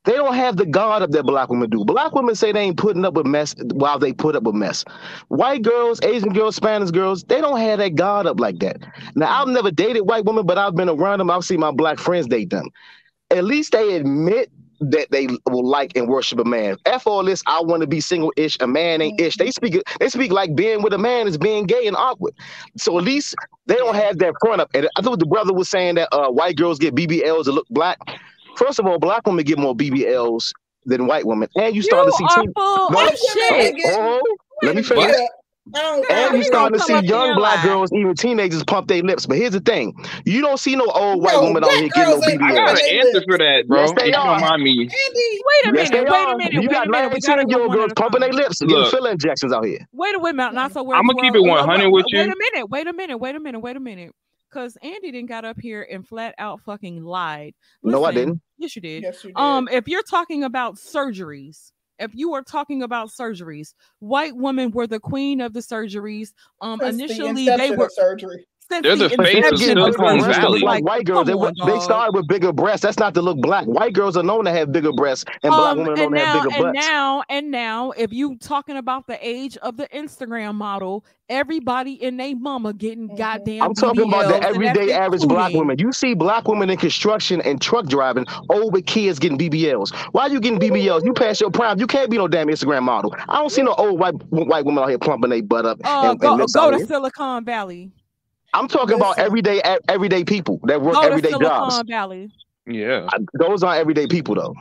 they 0.03 0.13
don't 0.13 0.35
have 0.35 0.57
the 0.57 0.65
guard 0.65 1.01
up 1.01 1.11
that 1.11 1.23
black 1.23 1.49
women 1.49 1.69
do. 1.69 1.83
Black 1.83 2.13
women 2.13 2.35
say 2.35 2.51
they 2.51 2.59
ain't 2.59 2.77
putting 2.77 3.05
up 3.05 3.15
with 3.15 3.25
mess 3.25 3.55
while 3.73 3.97
they 3.97 4.13
put 4.13 4.35
up 4.35 4.43
with 4.43 4.55
mess. 4.55 4.85
White 5.29 5.63
girls, 5.63 5.99
Asian 6.03 6.31
girls, 6.33 6.55
Spanish 6.55 6.91
girls, 6.91 7.23
they 7.23 7.41
don't 7.41 7.59
have 7.59 7.79
that 7.79 7.95
guard 7.95 8.27
up 8.27 8.39
like 8.39 8.59
that. 8.59 8.77
Now 9.15 9.41
I've 9.41 9.47
never 9.47 9.71
dated 9.71 10.03
white 10.07 10.25
women, 10.25 10.45
but 10.45 10.57
I've 10.57 10.75
been 10.75 10.89
around 10.89 11.19
them. 11.19 11.31
I've 11.31 11.43
seen 11.45 11.59
my 11.59 11.71
black 11.71 11.97
friends 11.97 12.27
date 12.27 12.51
them. 12.51 12.69
At 13.31 13.45
least 13.45 13.71
they 13.71 13.95
admit 13.95 14.51
that 14.81 15.09
they 15.11 15.27
will 15.49 15.67
like 15.67 15.95
and 15.95 16.07
worship 16.07 16.39
a 16.39 16.45
man. 16.45 16.77
F 16.85 17.07
all 17.07 17.23
this, 17.23 17.41
I 17.47 17.61
want 17.61 17.81
to 17.81 17.87
be 17.87 17.99
single-ish, 17.99 18.57
a 18.59 18.67
man 18.67 19.01
ain't 19.01 19.19
ish. 19.19 19.37
They 19.37 19.51
speak 19.51 19.81
they 19.99 20.09
speak 20.09 20.31
like 20.31 20.55
being 20.55 20.81
with 20.81 20.93
a 20.93 20.97
man 20.97 21.27
is 21.27 21.37
being 21.37 21.65
gay 21.65 21.87
and 21.87 21.95
awkward. 21.95 22.33
So 22.77 22.97
at 22.97 23.03
least 23.03 23.35
they 23.65 23.75
don't 23.75 23.95
have 23.95 24.17
that 24.19 24.33
front 24.41 24.61
up. 24.61 24.69
And 24.73 24.87
I 24.97 25.01
thought 25.01 25.19
the 25.19 25.25
brother 25.25 25.53
was 25.53 25.69
saying 25.69 25.95
that 25.95 26.09
uh, 26.11 26.29
white 26.29 26.57
girls 26.57 26.79
get 26.79 26.95
BBLs 26.95 27.45
to 27.45 27.51
look 27.51 27.67
black. 27.69 27.97
First 28.57 28.79
of 28.79 28.85
all, 28.85 28.99
black 28.99 29.25
women 29.25 29.43
get 29.43 29.57
more 29.57 29.75
BBLs 29.75 30.51
than 30.85 31.07
white 31.07 31.25
women. 31.25 31.49
And 31.55 31.75
you 31.75 31.81
start 31.81 32.05
you 32.05 32.11
to 32.11 32.17
see 32.17 32.25
full 32.55 32.89
no, 32.91 33.09
shit. 33.33 33.75
Oh, 33.87 34.21
let 34.61 34.75
me 34.75 34.83
finish. 34.83 35.05
I 35.05 35.27
don't- 35.73 36.11
And 36.11 36.37
you 36.43 36.51
gonna 36.51 36.77
starting 36.77 36.77
to 36.79 36.83
see 36.85 37.07
young 37.07 37.35
black 37.35 37.57
live. 37.57 37.65
girls, 37.65 37.91
even 37.93 38.13
teenagers, 38.15 38.63
pump 38.63 38.87
their 38.87 39.01
lips. 39.01 39.25
But 39.25 39.37
here's 39.37 39.53
the 39.53 39.59
thing: 39.59 39.93
you 40.25 40.41
don't 40.41 40.59
see 40.59 40.75
no 40.75 40.85
old 40.85 41.21
white 41.23 41.33
No, 41.33 41.43
woman 41.43 41.63
out 41.63 41.71
here 41.71 41.89
getting 41.89 42.03
no 42.03 42.11
girls 42.19 42.27
ain't- 42.27 42.41
I 42.41 42.45
BBL. 42.51 42.55
got 42.55 42.75
They 42.77 42.99
an 42.99 43.07
answer 43.07 43.21
for 43.27 43.37
that, 43.39 43.67
bro. 43.67 43.79
Yes, 43.81 43.89
if 43.91 43.95
they 43.97 44.05
you 44.07 44.11
don't 44.13 44.27
are. 44.27 44.39
mind 44.39 44.63
me. 44.63 44.71
Andy, 44.81 44.89
Wait 44.93 44.93
a 44.93 45.65
Yes, 45.65 45.73
minute. 45.73 45.91
they 45.91 46.01
Wait 46.01 46.09
are. 46.27 46.33
a 46.33 46.37
minute. 46.37 46.53
You 46.53 46.69
got. 46.69 46.87
We 46.87 46.93
gotta 46.93 47.09
19 47.09 47.49
year 47.49 47.61
old 47.61 47.71
girls 47.73 47.91
pumping 47.95 48.21
their 48.21 48.29
time. 48.29 48.37
lips, 48.39 48.59
getting 48.61 48.75
Look. 48.75 48.91
filler 48.91 49.11
injections 49.11 49.51
out 49.53 49.65
here. 49.65 49.79
Wait 49.91 50.15
a 50.15 50.19
minute. 50.19 50.53
Not 50.53 50.71
so. 50.71 50.93
I'ma 50.93 51.13
keep 51.13 51.35
it 51.35 51.41
100 51.41 51.89
with 51.89 52.05
you. 52.09 52.19
Wait 52.19 52.29
a 52.31 52.35
minute. 52.37 52.69
Wait 52.69 52.87
a 52.87 52.93
minute. 52.93 53.17
Wait 53.17 53.35
a 53.35 53.39
minute. 53.39 53.59
Wait 53.59 53.75
a 53.75 53.79
minute. 53.79 54.11
Because 54.49 54.77
Andy 54.83 55.11
didn't 55.11 55.27
got 55.27 55.43
up 55.43 55.57
here 55.59 55.85
and 55.91 56.07
flat 56.07 56.33
out 56.37 56.61
fucking 56.61 57.03
lied. 57.03 57.53
No, 57.83 58.05
I 58.05 58.13
didn't. 58.13 58.39
Yes, 58.57 58.75
you 58.75 58.81
did. 58.81 59.03
yes, 59.03 59.21
you 59.23 59.31
did. 59.31 59.37
Um, 59.37 59.67
if 59.69 59.87
you're 59.87 60.03
talking 60.03 60.43
about 60.45 60.75
surgeries, 60.75 61.71
if 61.99 62.13
you 62.13 62.33
are 62.33 62.41
talking 62.41 62.83
about 62.83 63.09
surgeries, 63.09 63.73
white 63.99 64.35
women 64.35 64.71
were 64.71 64.87
the 64.87 64.99
queen 64.99 65.41
of 65.41 65.53
the 65.53 65.59
surgeries. 65.59 66.33
Um, 66.61 66.79
Since 66.79 66.97
the 66.97 67.03
initially 67.03 67.45
they 67.45 67.71
were 67.71 67.89
surgery. 67.89 68.45
Since 68.69 68.83
They're 68.83 68.95
the 68.95 69.09
face 69.09 69.51
of 69.51 69.59
Silicon 69.59 70.21
Valley. 70.21 70.59
Like 70.61 70.83
white 70.83 71.05
girls, 71.05 71.27
they, 71.27 71.33
on, 71.33 71.53
they 71.65 71.71
dog. 71.73 71.81
started 71.81 72.15
with 72.15 72.27
bigger 72.27 72.51
breasts. 72.51 72.81
That's 72.83 72.97
not 72.99 73.13
to 73.15 73.21
look 73.21 73.37
black. 73.37 73.65
White 73.65 73.93
girls 73.93 74.17
are 74.17 74.23
known 74.23 74.45
to 74.45 74.51
have 74.51 74.71
bigger 74.71 74.91
breasts, 74.91 75.25
and 75.43 75.51
black 75.51 75.71
Um, 75.73 75.77
women 75.79 75.93
are 75.93 75.95
known 75.95 76.05
and 76.05 76.15
to 76.15 76.19
have 76.25 76.43
bigger 76.43 76.55
and 76.55 76.63
butts. 76.75 76.87
now, 76.87 77.23
and 77.29 77.51
now, 77.51 77.91
if 77.91 78.11
you 78.13 78.37
talking 78.37 78.77
about 78.77 79.07
the 79.07 79.17
age 79.25 79.57
of 79.57 79.77
the 79.77 79.87
Instagram 79.89 80.55
model, 80.55 81.05
everybody 81.29 82.01
and 82.03 82.19
they 82.19 82.33
mama 82.33 82.73
getting 82.73 83.09
Mhm. 83.09 83.17
goddamn. 83.17 83.61
I'm 83.63 83.73
talking 83.73 84.07
about 84.07 84.27
the 84.27 84.41
everyday 84.47 84.91
average 84.91 85.23
black 85.27 85.53
woman. 85.53 85.77
You 85.79 85.91
see 85.91 86.13
black 86.13 86.47
women 86.47 86.69
in 86.69 86.77
construction 86.77 87.41
and 87.41 87.59
truck 87.61 87.85
driving, 87.87 88.25
old 88.49 88.73
with 88.73 88.85
kids 88.85 89.19
getting 89.19 89.37
BBLs. 89.37 89.91
Why 90.11 90.23
are 90.23 90.29
you 90.29 90.39
getting 90.39 90.59
BBLs? 90.59 91.03
You 91.03 91.13
past 91.13 91.41
your 91.41 91.49
prime. 91.51 91.79
You 91.79 91.87
can't 91.87 92.09
be 92.09 92.17
no 92.17 92.27
damn 92.27 92.47
Instagram 92.47 92.83
model. 92.83 93.13
I 93.29 93.37
don't 93.37 93.51
see 93.51 93.61
no 93.63 93.73
old 93.73 93.99
white 93.99 94.15
white 94.29 94.65
women 94.65 94.83
out 94.83 94.89
here 94.89 94.99
plumping 94.99 95.29
their 95.29 95.43
butt 95.43 95.65
up. 95.65 95.79
Uh, 95.83 96.01
and, 96.01 96.09
and 96.11 96.19
go 96.19 96.35
lips 96.35 96.53
go 96.53 96.71
to 96.71 96.77
here. 96.77 96.85
Silicon 96.85 97.43
Valley. 97.45 97.91
I'm 98.55 98.67
talking 98.67 98.95
about 98.95 99.19
everyday 99.19 99.61
everyday 99.89 100.23
people 100.23 100.59
that 100.63 100.81
work 100.81 100.93
Go 100.95 101.01
to 101.01 101.07
everyday 101.07 101.31
jobs. 101.31 101.75
Silicon 101.75 101.87
Valley. 101.87 102.31
Yeah. 102.65 103.07
I- 103.11 103.19
Those 103.33 103.63
aren't 103.63 103.79
everyday 103.81 104.07
people 104.07 104.35
though. 104.35 104.55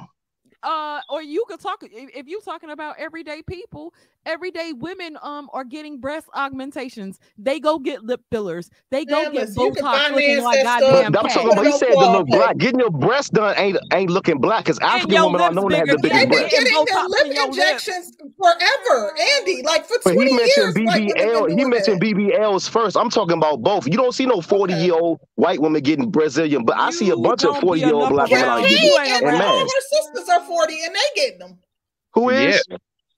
Uh, 0.63 1.01
or 1.11 1.23
you 1.23 1.45
could 1.47 1.61
talk 1.61 1.83
if 1.83 2.27
you're 2.27 2.41
talking 2.41 2.71
about 2.71 2.97
everyday 2.99 3.43
people. 3.43 3.95
Everyday 4.27 4.73
women 4.73 5.19
um 5.23 5.51
are 5.53 5.65
getting 5.65 6.01
breast 6.01 6.29
augmentations. 6.35 7.19
They 7.39 7.61
go 7.61 7.79
get 7.79 8.03
lip 8.03 8.23
fillers. 8.31 8.71
They 8.91 9.05
go 9.05 9.23
Man, 9.23 9.33
get 9.33 9.41
listen, 9.49 9.63
you 9.63 9.73
can 9.73 9.85
Botox 9.85 10.11
looking 10.13 10.43
like 10.43 10.63
goddamn 10.63 11.13
But 11.13 11.25
I'm 11.25 11.31
talking 11.31 11.53
about 11.53 11.67
he 11.67 11.73
said 11.73 11.91
to 11.91 12.11
look 12.13 12.27
black. 12.29 12.57
Getting 12.59 12.81
your 12.81 12.91
breasts 12.91 13.31
done 13.31 13.55
ain't 13.59 13.79
ain't 13.93 14.11
looking 14.11 14.39
black 14.39 14.65
because 14.65 14.79
African 14.81 15.23
women 15.25 15.41
are 15.41 15.51
lips 15.51 15.57
known 15.57 15.71
to 15.71 15.77
have 15.77 15.87
bigger 15.87 15.97
the 16.03 16.09
than 16.09 16.19
They've 16.19 16.31
biggest 16.31 16.51
been 16.57 16.65
Getting 16.65 16.85
their 16.85 17.05
lip 17.09 17.27
in 17.27 17.33
your 17.33 17.47
injections 17.49 18.17
forever, 18.39 19.15
Andy. 19.39 19.63
Like 19.63 19.87
for 19.87 19.99
But 20.05 20.13
20 20.13 20.31
he 20.31 20.37
mentioned 20.37 20.77
years. 20.77 20.87
white 20.87 21.03
women 21.03 21.15
BBL. 21.17 21.59
He 21.59 21.65
mentioned. 21.65 22.01
BBLs 22.01 22.69
first. 22.69 22.97
I'm 22.97 23.11
talking 23.11 23.37
about 23.37 23.63
both. 23.63 23.87
You 23.87 23.97
don't 23.97 24.15
see 24.15 24.27
no 24.27 24.41
forty 24.41 24.75
year 24.75 24.95
old 24.95 25.21
white 25.37 25.61
women 25.61 25.83
getting 25.83 26.11
Brazilian, 26.11 26.65
but 26.65 26.77
I 26.77 26.91
see 26.91 27.11
a 27.11 27.17
bunch 27.17 27.45
of 27.45 27.59
40 27.59 27.81
year 27.81 27.95
old 27.95 28.11
black 28.11 28.31
women 28.31 28.45
around. 28.45 28.61
out 28.63 28.67
here. 28.67 28.79
You 28.79 28.99
K 29.05 29.13
ain't 29.13 29.23
and 29.23 29.35
and 29.35 29.43
all 29.43 29.59
her 29.59 29.67
sisters 29.93 30.29
are 30.29 30.45
40 30.47 30.85
and 30.85 30.95
they 30.95 31.21
getting 31.21 31.39
them. 31.39 31.59
Who 32.15 32.31
is? 32.31 32.63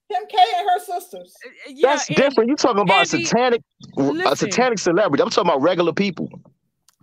Yeah. 0.08 0.18
Kim 0.18 0.28
K 0.28 0.38
and 0.58 0.68
her 0.68 0.84
sisters. 0.84 1.34
Uh, 1.44 1.50
Yeah, 1.68 1.92
That's 1.94 2.08
and 2.08 2.16
different. 2.16 2.50
You 2.50 2.56
talking 2.56 2.82
about 2.82 3.12
a 3.12 3.16
Andy, 3.16 3.24
satanic, 3.24 3.62
a 3.98 4.36
satanic 4.36 4.78
celebrity. 4.78 5.22
I'm 5.22 5.30
talking 5.30 5.50
about 5.50 5.62
regular 5.62 5.92
people 5.92 6.28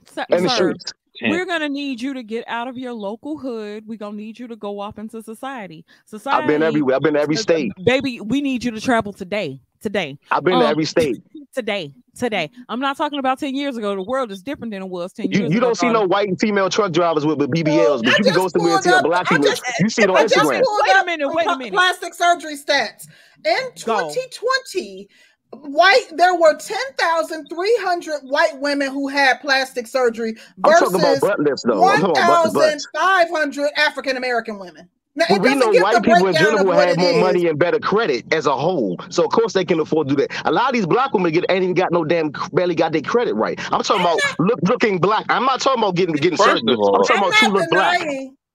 sir, 0.05 0.25
in 0.29 0.43
the 0.43 0.49
sir, 0.49 0.55
streets. 0.55 0.93
we're 1.23 1.45
gonna 1.45 1.69
need 1.69 2.01
you 2.01 2.13
to 2.13 2.23
get 2.23 2.43
out 2.47 2.67
of 2.67 2.77
your 2.77 2.93
local 2.93 3.37
hood. 3.37 3.85
We're 3.87 3.97
gonna 3.97 4.17
need 4.17 4.39
you 4.39 4.47
to 4.47 4.55
go 4.55 4.79
off 4.79 4.97
into 4.97 5.21
society. 5.21 5.85
Society. 6.05 6.41
I've 6.43 6.47
been 6.47 6.63
everywhere. 6.63 6.95
I've 6.95 7.01
been 7.01 7.15
to 7.15 7.21
every 7.21 7.35
uh, 7.35 7.39
state. 7.39 7.71
Baby, 7.83 8.21
we 8.21 8.41
need 8.41 8.63
you 8.63 8.71
to 8.71 8.81
travel 8.81 9.13
today. 9.13 9.59
Today. 9.83 10.17
I've 10.31 10.43
been 10.45 10.53
to 10.53 10.59
um, 10.65 10.71
every 10.71 10.85
state. 10.85 11.17
Today. 11.53 11.91
Today. 12.17 12.49
I'm 12.69 12.79
not 12.79 12.95
talking 12.97 13.19
about 13.19 13.37
10 13.37 13.53
years 13.53 13.75
ago. 13.77 13.93
The 13.95 14.01
world 14.01 14.31
is 14.31 14.41
different 14.41 14.71
than 14.71 14.81
it 14.81 14.87
was 14.89 15.11
10 15.13 15.29
You, 15.29 15.39
years 15.41 15.51
you 15.51 15.57
ago. 15.57 15.67
don't 15.67 15.75
see 15.75 15.89
no 15.89 16.05
white 16.05 16.39
female 16.39 16.69
truck 16.69 16.93
drivers 16.93 17.25
with, 17.25 17.37
with 17.37 17.51
BBLs, 17.51 18.01
but 18.03 18.13
I 18.13 18.17
you 18.17 18.23
can 18.23 18.33
go 18.33 18.43
just 18.43 18.53
somewhere 18.53 18.75
and 18.77 18.83
pulled 18.83 18.83
see 18.85 18.89
a 18.91 18.95
up- 18.95 19.03
black 19.03 19.25
I 19.31 19.35
people. 19.35 19.43
just- 19.51 19.63
You 19.81 19.89
see 19.89 20.01
it 20.03 20.09
on 20.09 20.15
I 20.17 20.21
just 20.23 20.35
Instagram. 20.35 20.63
pulled 20.63 20.81
Wait 20.87 20.95
a 21.01 21.05
minute, 21.05 21.29
wait 21.29 21.47
a 21.47 21.57
minute. 21.57 21.73
Plastic 21.73 22.13
surgery 22.13 22.55
stats. 22.55 23.07
In 23.45 23.57
Go. 23.85 24.09
2020, 24.09 25.09
white 25.51 26.05
there 26.15 26.33
were 26.35 26.55
10,300 26.57 28.21
white 28.23 28.59
women 28.59 28.89
who 28.91 29.07
had 29.09 29.39
plastic 29.41 29.85
surgery 29.87 30.35
I'm 30.63 30.71
versus 30.71 31.19
butt 31.21 31.39
lifts 31.39 31.63
though. 31.63 31.83
I'm 31.83 31.99
talking 31.99 32.23
about 32.23 32.45
butt, 32.45 32.53
butts. 32.53 32.87
1,500 32.93 33.69
African 33.77 34.17
American 34.17 34.59
women. 34.59 34.87
Now, 35.15 35.25
Well, 35.29 35.39
we 35.41 35.55
know 35.55 35.71
white 35.73 36.03
people 36.03 36.27
in 36.27 36.35
general 36.35 36.65
what 36.65 36.77
have 36.89 36.97
more 36.97 37.09
is. 37.11 37.21
money 37.21 37.47
and 37.47 37.59
better 37.59 37.79
credit 37.79 38.33
as 38.33 38.47
a 38.47 38.55
whole. 38.57 38.97
So 39.09 39.25
of 39.25 39.31
course 39.31 39.53
they 39.53 39.65
can 39.65 39.79
afford 39.79 40.09
to 40.09 40.15
do 40.15 40.21
that. 40.21 40.31
A 40.45 40.51
lot 40.51 40.67
of 40.69 40.73
these 40.73 40.87
black 40.87 41.13
women 41.13 41.31
get 41.31 41.45
ain't 41.49 41.63
even 41.63 41.75
got 41.75 41.91
no 41.91 42.03
damn 42.03 42.31
barely 42.53 42.75
got 42.75 42.93
their 42.93 43.01
credit 43.01 43.35
right. 43.35 43.59
I'm 43.71 43.83
talking 43.83 44.01
about 44.01 44.23
look 44.39 44.59
looking 44.63 44.99
black. 44.99 45.25
I'm 45.29 45.45
not 45.45 45.61
talking 45.61 45.83
about 45.83 45.95
getting 45.95 46.15
getting 46.15 46.37
First 46.37 46.63
surgery. 46.63 46.77
I'm 46.95 47.03
talking 47.03 47.17
I'm 47.17 47.23
about 47.23 47.33
true 47.33 47.49
not 47.49 47.53
look 47.53 47.69
black. 47.69 47.99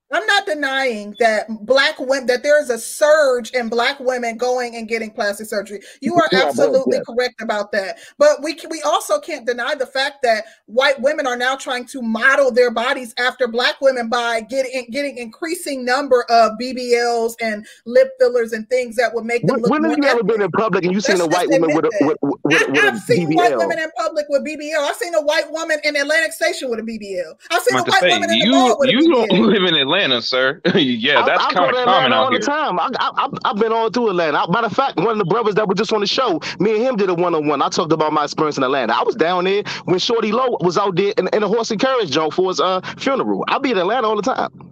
Denying. 0.09 0.21
I'm 0.21 0.25
not 0.25 0.45
denying 0.45 1.15
that 1.19 1.47
black 1.65 1.99
women 1.99 2.25
that 2.27 2.43
there 2.43 2.61
is 2.61 2.69
a 2.69 2.79
surge 2.79 3.51
in 3.51 3.69
black 3.69 3.99
women 3.99 4.37
going 4.37 4.75
and 4.75 4.87
getting 4.87 5.11
plastic 5.11 5.47
surgery. 5.47 5.81
You 6.01 6.15
are 6.15 6.27
Yeah, 6.31 6.45
absolutely 6.47 6.97
yes. 6.97 7.05
correct 7.05 7.41
about 7.41 7.71
that. 7.73 7.99
But 8.17 8.41
we 8.41 8.53
can, 8.53 8.69
we 8.69 8.81
also 8.81 9.19
can't 9.19 9.45
deny 9.45 9.75
the 9.75 9.85
fact 9.85 10.21
that 10.23 10.45
white 10.65 10.99
women 11.01 11.27
are 11.27 11.37
now 11.37 11.55
trying 11.55 11.85
to 11.87 12.01
model 12.01 12.51
their 12.51 12.71
bodies 12.71 13.13
after 13.17 13.47
black 13.47 13.81
women 13.81 14.09
by 14.09 14.41
getting 14.41 14.87
getting 14.91 15.17
increasing 15.17 15.85
number 15.85 16.25
of 16.29 16.53
BBLs 16.61 17.35
and 17.41 17.65
lip 17.85 18.09
fillers 18.19 18.53
and 18.53 18.67
things 18.69 18.95
that 18.95 19.13
would 19.13 19.25
make 19.25 19.45
them 19.45 19.55
When, 19.55 19.61
look 19.61 19.71
when 19.71 19.81
more 19.83 19.91
have 19.91 19.99
you 19.99 20.09
ever 20.09 20.23
been 20.23 20.41
in 20.41 20.51
public 20.51 20.83
and 20.85 20.93
you 20.93 21.01
seen 21.01 21.21
a 21.21 21.27
white 21.27 21.49
woman 21.49 21.75
with 21.75 21.85
a 21.85 21.89
admit 21.99 22.17
with, 22.21 22.33
with, 22.43 22.61
with, 22.69 22.77
I, 22.77 22.87
a 22.87 22.91
I've 22.91 22.99
seen 22.99 23.33
white 23.33 23.57
women 23.57 23.79
in 23.79 23.91
public 23.97 24.25
with 24.29 24.45
BBL. 24.45 24.79
I've 24.79 24.95
seen 24.95 25.13
a 25.15 25.21
white 25.21 25.51
woman 25.51 25.79
in 25.83 25.95
Atlantic 25.95 26.33
Station 26.33 26.69
with 26.69 26.79
a 26.79 26.83
BBL. 26.83 27.35
I've 27.51 27.61
seen 27.63 27.77
I'm 27.77 27.85
a 27.85 27.89
white 27.89 28.01
say, 28.01 28.09
woman 28.09 28.31
in 28.31 28.39
the 28.39 28.45
you 28.45 28.51
mall 28.51 28.77
with 28.79 28.89
a 28.89 28.93
BBL. 28.93 29.01
you 29.01 29.13
don't 29.13 29.31
live 29.31 29.63
in 29.63 29.75
Atlanta, 29.75 29.98
sir. 30.21 30.61
yeah, 30.75 31.21
that's 31.23 31.43
I, 31.43 31.47
I 31.47 31.53
kind 31.53 31.69
of 31.69 31.75
common 31.83 32.11
Atlanta 32.11 32.15
out 32.15 32.25
all 32.25 32.31
here. 32.31 32.39
the 32.39 32.45
time. 32.45 32.79
I, 32.79 32.89
I, 32.99 33.29
I've 33.45 33.57
been 33.57 33.71
all 33.71 33.89
through 33.89 34.09
Atlanta. 34.09 34.45
Matter 34.49 34.67
of 34.67 34.73
fact, 34.73 34.97
one 34.97 35.09
of 35.09 35.17
the 35.17 35.25
brothers 35.25 35.55
that 35.55 35.67
was 35.67 35.77
just 35.77 35.91
on 35.93 36.01
the 36.01 36.07
show, 36.07 36.39
me 36.59 36.75
and 36.75 36.83
him 36.83 36.95
did 36.95 37.09
a 37.09 37.13
one 37.13 37.35
on 37.35 37.47
one. 37.47 37.61
I 37.61 37.69
talked 37.69 37.91
about 37.91 38.13
my 38.13 38.23
experience 38.23 38.57
in 38.57 38.63
Atlanta. 38.63 38.93
I 38.93 39.03
was 39.03 39.15
down 39.15 39.43
there 39.45 39.63
when 39.85 39.99
Shawty 39.99 40.31
Lo 40.31 40.57
was 40.61 40.77
out 40.77 40.95
there 40.95 41.13
in, 41.17 41.27
in 41.33 41.43
a 41.43 41.47
horse 41.47 41.71
and 41.71 41.79
carriage 41.79 42.11
joint 42.11 42.33
for 42.33 42.49
his 42.49 42.59
uh, 42.59 42.81
funeral. 42.97 43.43
I 43.47 43.59
be 43.59 43.71
in 43.71 43.77
Atlanta 43.77 44.07
all 44.07 44.15
the 44.15 44.21
time. 44.21 44.68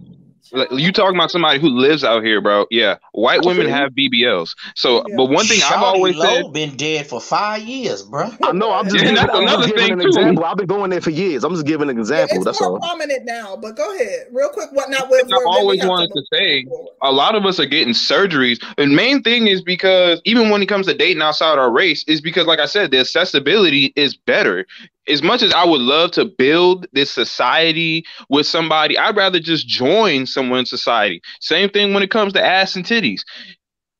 Like, 0.51 0.69
You 0.71 0.91
talking 0.91 1.15
about 1.15 1.31
somebody 1.31 1.59
who 1.59 1.69
lives 1.69 2.03
out 2.03 2.23
here, 2.23 2.41
bro? 2.41 2.65
Yeah, 2.71 2.95
white 3.11 3.45
women 3.45 3.65
feel 3.67 3.75
have 3.75 3.91
BBLs. 3.91 4.55
So, 4.75 5.03
Yeah. 5.07 5.15
but 5.17 5.25
one 5.25 5.45
thing 5.45 5.61
I've 5.63 5.81
always 5.83 6.15
Lo 6.15 6.23
said, 6.43 6.53
been 6.53 6.75
dead 6.77 7.07
for 7.07 7.19
five 7.19 7.61
years, 7.63 8.03
bro. 8.03 8.29
I 8.43 8.51
know. 8.51 8.71
I'm 8.71 8.85
just 8.85 8.95
Yeah, 8.95 9.01
giving, 9.01 9.15
that's 9.15 9.29
I'm 9.33 9.43
just 9.47 9.53
another 9.53 9.67
giving 9.67 9.83
thing, 9.83 9.93
an 9.93 9.99
too. 9.99 10.07
example. 10.07 10.43
I've 10.45 10.57
been 10.57 10.67
going 10.67 10.89
there 10.89 11.01
for 11.01 11.09
years. 11.09 11.43
I'm 11.43 11.53
just 11.53 11.65
giving 11.65 11.89
an 11.89 11.95
Yeah, 11.95 12.01
example. 12.01 12.37
it's 12.37 12.45
That's 12.45 12.61
more 12.61 12.71
all. 12.71 12.79
prominent 12.79 13.25
now, 13.25 13.55
but 13.55 13.75
go 13.75 13.93
ahead, 13.95 14.27
real 14.31 14.49
quick. 14.49 14.69
What 14.71 14.89
not 14.89 15.09
with? 15.09 15.23
I've 15.25 15.29
where- 15.29 15.39
then 15.39 15.45
we 15.45 15.59
always 15.59 15.85
wanted 15.85 16.07
to 16.13 16.15
move 16.19 16.25
say, 16.33 16.63
forward. 16.65 16.89
a 17.01 17.11
lot 17.11 17.35
of 17.35 17.45
us 17.45 17.59
are 17.59 17.65
getting 17.65 17.93
surgeries. 17.93 18.63
And 18.77 18.95
main 18.95 19.23
thing 19.23 19.47
is 19.47 19.61
because 19.61 20.21
even 20.25 20.49
when 20.49 20.61
it 20.61 20.67
comes 20.67 20.85
to 20.87 20.93
dating 20.93 21.21
outside 21.21 21.57
our 21.59 21.71
race, 21.71 22.03
is 22.07 22.21
because 22.21 22.45
like 22.47 22.59
I 22.59 22.65
said, 22.65 22.91
the 22.91 22.99
accessibility 22.99 23.93
is 23.95 24.15
better. 24.15 24.65
As 25.09 25.23
much 25.23 25.41
as 25.41 25.53
I 25.53 25.65
would 25.65 25.81
love 25.81 26.11
to 26.11 26.25
build 26.25 26.88
this 26.93 27.11
society 27.11 28.05
with 28.29 28.45
somebody, 28.45 28.97
I'd 28.97 29.15
rather 29.15 29.39
just 29.39 29.67
join 29.67 30.25
someone's 30.25 30.69
society. 30.69 31.21
Same 31.39 31.69
thing 31.69 31.93
when 31.93 32.03
it 32.03 32.11
comes 32.11 32.34
to 32.34 32.43
ass 32.43 32.75
and 32.75 32.85
titties. 32.85 33.21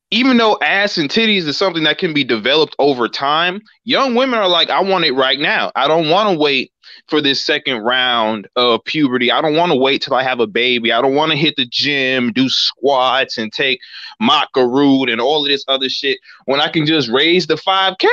Even 0.09 0.38
though 0.38 0.57
ass 0.61 0.97
and 0.97 1.09
titties 1.09 1.47
is 1.47 1.57
something 1.57 1.84
that 1.84 1.97
can 1.97 2.13
be 2.13 2.23
developed 2.23 2.75
over 2.79 3.09
time, 3.09 3.61
young 3.84 4.15
women 4.15 4.39
are 4.39 4.47
like, 4.47 4.69
I 4.69 4.81
want 4.81 5.03
it 5.03 5.11
right 5.11 5.39
now. 5.39 5.71
I 5.75 5.88
don't 5.88 6.09
want 6.09 6.29
to 6.29 6.39
wait 6.39 6.71
for 7.09 7.21
this 7.21 7.45
second 7.45 7.79
round 7.79 8.47
of 8.55 8.84
puberty. 8.85 9.31
I 9.31 9.41
don't 9.41 9.55
want 9.55 9.71
to 9.71 9.77
wait 9.77 10.01
till 10.01 10.13
I 10.13 10.23
have 10.23 10.39
a 10.39 10.47
baby. 10.47 10.93
I 10.93 11.01
don't 11.01 11.15
want 11.15 11.31
to 11.31 11.38
hit 11.38 11.55
the 11.57 11.65
gym, 11.65 12.31
do 12.31 12.47
squats, 12.47 13.38
and 13.38 13.51
take 13.51 13.79
Maca 14.21 14.65
root 14.65 15.09
and 15.09 15.19
all 15.19 15.43
of 15.43 15.49
this 15.49 15.65
other 15.67 15.89
shit 15.89 16.19
when 16.45 16.61
I 16.61 16.69
can 16.69 16.85
just 16.85 17.09
raise 17.09 17.47
the 17.47 17.55
5K 17.55 18.07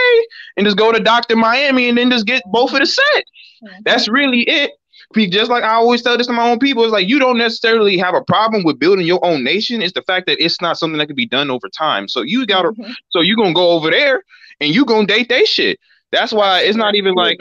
and 0.57 0.67
just 0.67 0.77
go 0.77 0.91
to 0.91 1.01
Dr. 1.01 1.37
Miami 1.37 1.89
and 1.89 1.97
then 1.97 2.11
just 2.11 2.27
get 2.27 2.43
both 2.47 2.73
of 2.73 2.81
the 2.81 2.87
set. 2.87 3.25
Mm-hmm. 3.63 3.83
That's 3.85 4.09
really 4.09 4.43
it. 4.43 4.73
Just 5.15 5.51
like 5.51 5.65
I 5.65 5.75
always 5.75 6.03
tell 6.03 6.17
this 6.19 6.27
to 6.27 6.33
my 6.33 6.49
own 6.51 6.59
people, 6.59 6.83
it's 6.85 6.93
like 6.93 7.09
you 7.09 7.19
don't 7.19 7.39
necessarily 7.39 7.97
have 7.99 8.15
a 8.15 8.23
problem 8.23 8.65
with 8.65 8.79
building 8.79 9.07
your 9.07 9.25
own 9.25 9.45
nation. 9.45 9.81
It's 9.83 9.93
the 9.93 10.03
fact 10.03 10.27
that 10.27 10.43
it's 10.45 10.61
not 10.61 10.77
something 10.79 10.99
that 10.99 11.07
can 11.07 11.17
be 11.17 11.27
done 11.27 11.51
over 11.51 11.69
time. 11.69 12.09
So 12.09 12.23
you 12.23 12.45
gotta, 12.47 12.71
Mhm. 12.73 12.95
so 13.11 13.21
you 13.21 13.37
gonna 13.37 13.55
go 13.55 13.71
over 13.71 13.91
there 13.91 14.23
and 14.61 14.75
you 14.75 14.85
gonna 14.85 15.07
date 15.07 15.29
they 15.29 15.45
shit. 15.45 15.79
That's 16.13 16.33
why 16.33 16.61
it's 16.61 16.77
not 16.77 16.95
even 16.95 17.15
like 17.15 17.39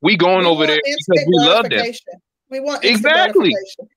we 0.00 0.16
going 0.16 0.40
We 0.40 0.46
over 0.46 0.66
there 0.66 0.80
because 0.84 1.24
we 1.26 1.32
love 1.38 1.68
them. 1.68 1.92
We 2.50 2.60
want 2.60 2.84
Exactly. 2.84 3.54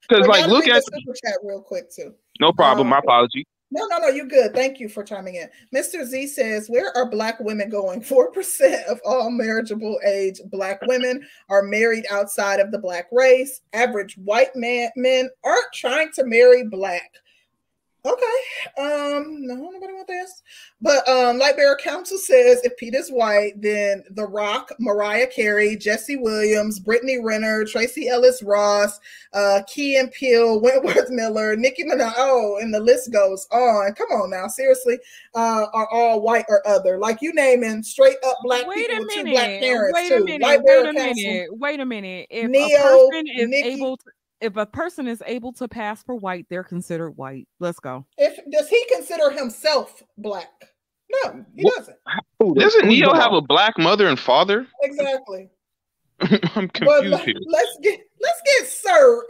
Because 0.08 0.28
like 0.28 0.48
look 0.48 0.68
at 0.68 0.84
the 0.86 0.92
super 0.96 1.14
chat 1.24 1.38
real 1.44 1.62
quick 1.62 1.92
too. 1.92 2.14
no 2.40 2.52
problem. 2.54 2.88
My 2.88 2.98
Um, 2.98 3.04
apology. 3.04 3.46
No, 3.70 3.86
no, 3.88 3.98
no, 3.98 4.08
you're 4.08 4.28
good. 4.28 4.54
Thank 4.54 4.80
you 4.80 4.88
for 4.88 5.04
chiming 5.04 5.36
in. 5.36 5.50
Mr. 5.76 6.06
Z 6.06 6.28
says, 6.28 6.70
Where 6.70 6.96
are 6.96 7.10
black 7.10 7.40
women 7.40 7.70
going? 7.70 8.02
4% 8.04 8.86
of 8.86 9.00
all 9.06 9.30
marriageable 9.30 10.00
age 10.06 10.40
black 10.46 10.80
women 10.84 11.28
are 11.50 11.64
married 11.64 12.06
outside 12.10 12.60
of 12.60 12.72
the 12.72 12.80
black 12.80 13.08
race. 13.12 13.62
Average 13.74 14.18
white 14.18 14.56
man 14.56 14.90
men 14.96 15.30
aren't 15.44 15.74
trying 15.74 16.12
to 16.14 16.24
marry 16.24 16.64
black. 16.64 17.12
Okay. 18.08 18.82
Um, 18.82 19.46
no, 19.46 19.56
nobody 19.56 19.94
want 19.94 20.08
this. 20.08 20.42
But 20.82 21.08
um, 21.10 21.40
Lightbearer 21.40 21.78
Council 21.80 22.18
says 22.18 22.62
if 22.64 22.78
Pete 22.78 22.94
is 22.94 23.10
white, 23.10 23.54
then 23.62 24.04
The 24.12 24.26
Rock, 24.26 24.72
Mariah 24.80 25.28
Carey, 25.28 25.76
Jesse 25.76 26.16
Williams, 26.16 26.80
Brittany 26.80 27.20
Renner, 27.22 27.66
Tracee 27.66 28.08
Ellis 28.08 28.42
Ross, 28.44 29.00
uh, 29.34 29.62
Key 29.68 29.98
and 29.98 30.12
Peele, 30.12 30.60
Wentworth 30.62 31.10
Miller, 31.10 31.56
Nicki 31.56 31.84
Minaj, 31.84 32.14
oh, 32.18 32.60
and 32.62 32.74
the 32.74 32.80
list 32.80 33.12
goes 33.12 33.48
on. 33.52 33.94
Come 33.94 34.10
on 34.12 34.30
now, 34.30 34.48
seriously, 34.48 35.00
uh, 35.36 35.66
are 35.74 35.88
all 35.92 36.22
white 36.22 36.46
or 36.48 36.66
other. 36.68 36.98
Like 37.00 37.22
you 37.22 37.34
naming 37.34 37.84
straight 37.84 38.18
up 38.26 38.38
black 38.44 38.68
Wait 38.68 38.88
people 38.88 39.06
two 39.08 39.24
minute. 39.24 39.34
black 39.34 39.60
parents 39.60 39.94
Wait 39.96 40.10
too. 40.10 40.16
a 40.16 40.26
minute. 40.26 40.62
Wait 40.64 40.86
a 40.86 40.94
minute. 40.94 41.48
Wait 41.52 41.80
a 41.80 41.86
minute. 41.86 42.28
If 42.30 42.50
Neo, 42.50 42.78
a 42.78 43.10
person 43.12 43.28
is 43.28 43.50
Nicki- 43.50 43.70
able 43.70 43.98
to 43.98 44.06
if 44.42 44.56
a 44.58 44.66
person 44.66 45.08
is 45.08 45.22
able 45.26 45.54
to 45.54 45.68
pass 45.68 46.04
for 46.04 46.16
white, 46.16 46.46
they're 46.50 46.64
considered 46.64 47.12
white. 47.12 47.48
Let's 47.60 47.80
go. 47.80 48.06
If 48.18 48.40
does 48.52 48.70
he 48.70 48.84
consider 48.94 49.32
himself 49.32 50.04
black? 50.18 50.50
No, 51.24 51.46
he 51.56 51.64
What- 51.64 51.76
doesn't. 51.78 51.98
Who 52.40 52.54
Doesn't 52.56 52.82
who 52.84 52.88
Neo 52.90 53.14
have 53.14 53.34
a 53.34 53.42
black 53.42 53.78
mother 53.78 54.08
and 54.08 54.20
father? 54.20 54.68
Exactly. 54.84 55.50
I'm 56.20 56.30
But 56.68 56.74
confused 56.74 57.12
let, 57.12 57.26
here. 57.26 57.36
us 57.38 57.78
get 57.84 58.00
let's 58.20 58.42
get 58.46 58.68
Sir 58.68 59.24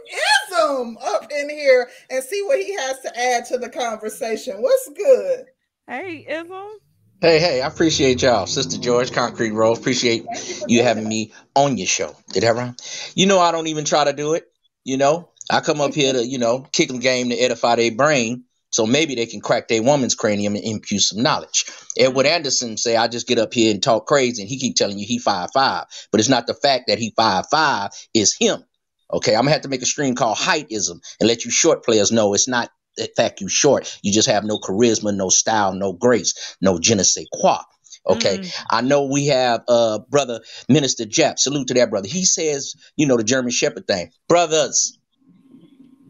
Ism 0.50 0.96
up 1.02 1.30
in 1.30 1.50
here 1.50 1.88
and 2.10 2.24
see 2.24 2.42
what 2.46 2.58
he 2.58 2.74
has 2.74 2.98
to 3.00 3.18
add 3.18 3.44
to 3.46 3.58
the 3.58 3.68
conversation. 3.68 4.62
What's 4.62 4.88
good? 4.96 5.44
Hey, 5.86 6.24
Ism. 6.28 6.78
Hey, 7.20 7.38
hey, 7.40 7.60
I 7.60 7.66
appreciate 7.66 8.22
y'all. 8.22 8.46
Sister 8.46 8.78
George, 8.78 9.12
Concrete 9.12 9.50
Rose. 9.50 9.78
Appreciate 9.78 10.24
Thank 10.32 10.60
you 10.70 10.78
you 10.78 10.82
having 10.82 11.06
me 11.08 11.32
on 11.54 11.76
your 11.76 11.86
show. 11.86 12.14
Did 12.32 12.44
that 12.44 12.54
rhyme? 12.54 12.76
You 13.14 13.26
know, 13.26 13.38
I 13.40 13.52
don't 13.52 13.66
even 13.66 13.84
try 13.84 14.04
to 14.04 14.12
do 14.14 14.32
it. 14.34 14.46
You 14.88 14.96
know, 14.96 15.28
I 15.50 15.60
come 15.60 15.82
up 15.82 15.92
here 15.92 16.14
to, 16.14 16.26
you 16.26 16.38
know, 16.38 16.60
kick 16.72 16.88
them 16.88 16.98
game 16.98 17.28
to 17.28 17.36
edify 17.36 17.76
their 17.76 17.92
brain. 17.92 18.44
So 18.70 18.86
maybe 18.86 19.14
they 19.14 19.26
can 19.26 19.42
crack 19.42 19.68
their 19.68 19.82
woman's 19.82 20.14
cranium 20.14 20.54
and 20.54 20.64
impute 20.64 21.02
some 21.02 21.22
knowledge. 21.22 21.66
Edward 21.98 22.24
Anderson 22.24 22.78
say, 22.78 22.96
I 22.96 23.06
just 23.06 23.26
get 23.26 23.38
up 23.38 23.52
here 23.52 23.70
and 23.70 23.82
talk 23.82 24.06
crazy, 24.06 24.40
and 24.40 24.48
he 24.48 24.58
keep 24.58 24.76
telling 24.76 24.98
you 24.98 25.06
he 25.06 25.18
five 25.18 25.50
five, 25.52 25.84
but 26.10 26.20
it's 26.20 26.30
not 26.30 26.46
the 26.46 26.54
fact 26.54 26.84
that 26.88 26.98
he 26.98 27.12
five 27.14 27.44
five 27.50 27.90
is 28.14 28.34
him. 28.34 28.64
Okay, 29.12 29.34
I'm 29.34 29.42
gonna 29.42 29.50
have 29.50 29.60
to 29.62 29.68
make 29.68 29.82
a 29.82 29.86
stream 29.86 30.14
called 30.14 30.38
heightism 30.38 31.00
and 31.20 31.28
let 31.28 31.44
you 31.44 31.50
short 31.50 31.84
players 31.84 32.10
know 32.10 32.32
it's 32.32 32.48
not 32.48 32.70
the 32.96 33.10
fact 33.14 33.42
you 33.42 33.48
short. 33.48 33.94
You 34.02 34.10
just 34.10 34.30
have 34.30 34.44
no 34.44 34.58
charisma, 34.58 35.14
no 35.14 35.28
style, 35.28 35.74
no 35.74 35.92
grace, 35.92 36.56
no 36.62 36.78
je 36.78 36.94
ne 36.94 37.02
sais 37.02 37.26
quoi. 37.30 37.58
Okay, 38.06 38.38
Mm. 38.38 38.64
I 38.70 38.80
know 38.80 39.06
we 39.06 39.26
have 39.26 39.62
uh 39.68 40.00
brother 40.10 40.40
Minister 40.68 41.04
Jeff. 41.04 41.38
Salute 41.38 41.68
to 41.68 41.74
that 41.74 41.90
brother. 41.90 42.08
He 42.08 42.24
says, 42.24 42.74
you 42.96 43.06
know, 43.06 43.16
the 43.16 43.24
German 43.24 43.50
Shepherd 43.50 43.86
thing. 43.86 44.10
Brothers, 44.28 44.98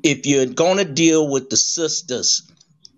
if 0.03 0.27
you're 0.27 0.47
gonna 0.47 0.85
deal 0.85 1.29
with 1.31 1.51
the 1.51 1.57
sisters, 1.57 2.43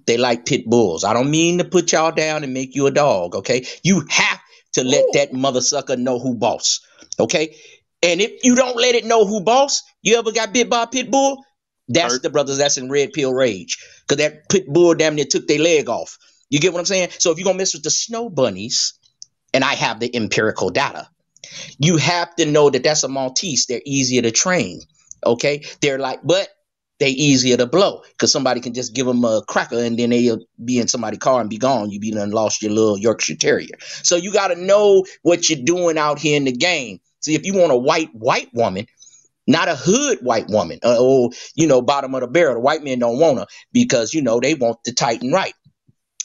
they 0.06 0.16
like 0.16 0.46
pit 0.46 0.66
bulls. 0.66 1.04
I 1.04 1.14
don't 1.14 1.30
mean 1.30 1.58
to 1.58 1.64
put 1.64 1.92
y'all 1.92 2.12
down 2.12 2.44
and 2.44 2.52
make 2.52 2.74
you 2.74 2.86
a 2.86 2.90
dog, 2.90 3.36
okay? 3.36 3.64
You 3.82 4.04
have 4.08 4.40
to 4.72 4.84
let 4.84 5.04
Ooh. 5.04 5.10
that 5.14 5.32
mother 5.32 5.60
sucker 5.60 5.96
know 5.96 6.18
who 6.18 6.34
boss. 6.36 6.80
Okay? 7.18 7.56
And 8.02 8.20
if 8.20 8.44
you 8.44 8.54
don't 8.54 8.76
let 8.76 8.94
it 8.94 9.04
know 9.04 9.26
who 9.26 9.40
boss, 9.42 9.82
you 10.02 10.16
ever 10.16 10.32
got 10.32 10.52
bit 10.52 10.70
by 10.70 10.84
a 10.84 10.86
pit 10.86 11.10
bull? 11.10 11.44
That's 11.88 12.14
Hurt. 12.14 12.22
the 12.22 12.30
brothers 12.30 12.58
that's 12.58 12.78
in 12.78 12.88
red 12.88 13.12
pill 13.12 13.32
rage. 13.32 13.78
Cause 14.08 14.18
that 14.18 14.48
pit 14.48 14.66
bull 14.68 14.94
damn 14.94 15.16
near 15.16 15.24
took 15.24 15.46
their 15.46 15.58
leg 15.58 15.88
off. 15.88 16.16
You 16.50 16.60
get 16.60 16.72
what 16.72 16.80
I'm 16.80 16.84
saying? 16.84 17.10
So 17.18 17.30
if 17.30 17.38
you're 17.38 17.44
gonna 17.44 17.58
mess 17.58 17.74
with 17.74 17.84
the 17.84 17.90
snow 17.90 18.28
bunnies, 18.28 18.94
and 19.52 19.64
I 19.64 19.74
have 19.74 20.00
the 20.00 20.14
empirical 20.14 20.70
data, 20.70 21.08
you 21.78 21.96
have 21.96 22.34
to 22.36 22.46
know 22.46 22.70
that 22.70 22.82
that's 22.82 23.02
a 23.02 23.08
Maltese. 23.08 23.66
They're 23.66 23.80
easier 23.84 24.22
to 24.22 24.30
train. 24.30 24.80
Okay, 25.24 25.64
they're 25.80 25.98
like, 25.98 26.20
but 26.24 26.48
they 27.00 27.10
easier 27.10 27.56
to 27.56 27.66
blow 27.66 28.02
because 28.10 28.30
somebody 28.30 28.60
can 28.60 28.74
just 28.74 28.94
give 28.94 29.06
them 29.06 29.24
a 29.24 29.42
cracker 29.48 29.82
and 29.82 29.98
then 29.98 30.10
they'll 30.10 30.44
be 30.62 30.78
in 30.78 30.86
somebody's 30.86 31.18
car 31.18 31.40
and 31.40 31.50
be 31.50 31.56
gone. 31.58 31.90
You 31.90 31.98
be 31.98 32.12
done 32.12 32.30
lost 32.30 32.62
your 32.62 32.72
little 32.72 32.98
Yorkshire 32.98 33.36
Terrier. 33.36 33.74
So 33.80 34.16
you 34.16 34.32
got 34.32 34.48
to 34.48 34.54
know 34.54 35.04
what 35.22 35.48
you're 35.48 35.64
doing 35.64 35.98
out 35.98 36.18
here 36.18 36.36
in 36.36 36.44
the 36.44 36.52
game. 36.52 37.00
See, 37.20 37.34
if 37.34 37.44
you 37.44 37.54
want 37.54 37.72
a 37.72 37.76
white 37.76 38.10
white 38.14 38.50
woman, 38.52 38.86
not 39.46 39.68
a 39.68 39.74
hood 39.74 40.18
white 40.20 40.48
woman, 40.48 40.78
uh, 40.84 41.02
or 41.02 41.30
you 41.54 41.66
know, 41.66 41.82
bottom 41.82 42.14
of 42.14 42.20
the 42.20 42.28
barrel, 42.28 42.54
the 42.54 42.60
white 42.60 42.84
men 42.84 42.98
don't 42.98 43.18
want 43.18 43.38
her 43.38 43.46
because 43.72 44.14
you 44.14 44.22
know 44.22 44.38
they 44.38 44.54
want 44.54 44.78
the 44.84 44.92
tight 44.92 45.22
and 45.22 45.32
right. 45.32 45.54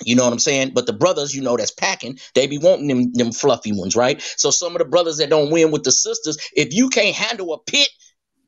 You 0.03 0.15
know 0.15 0.23
what 0.25 0.33
I'm 0.33 0.39
saying? 0.39 0.71
But 0.73 0.87
the 0.87 0.93
brothers, 0.93 1.35
you 1.35 1.41
know, 1.41 1.57
that's 1.57 1.71
packing, 1.71 2.19
they 2.35 2.47
be 2.47 2.57
wanting 2.57 2.87
them 2.87 3.13
them 3.13 3.31
fluffy 3.31 3.71
ones, 3.73 3.95
right? 3.95 4.21
So 4.37 4.51
some 4.51 4.73
of 4.73 4.79
the 4.79 4.85
brothers 4.85 5.17
that 5.17 5.29
don't 5.29 5.51
win 5.51 5.71
with 5.71 5.83
the 5.83 5.91
sisters, 5.91 6.37
if 6.55 6.73
you 6.73 6.89
can't 6.89 7.15
handle 7.15 7.53
a 7.53 7.59
pit, 7.59 7.89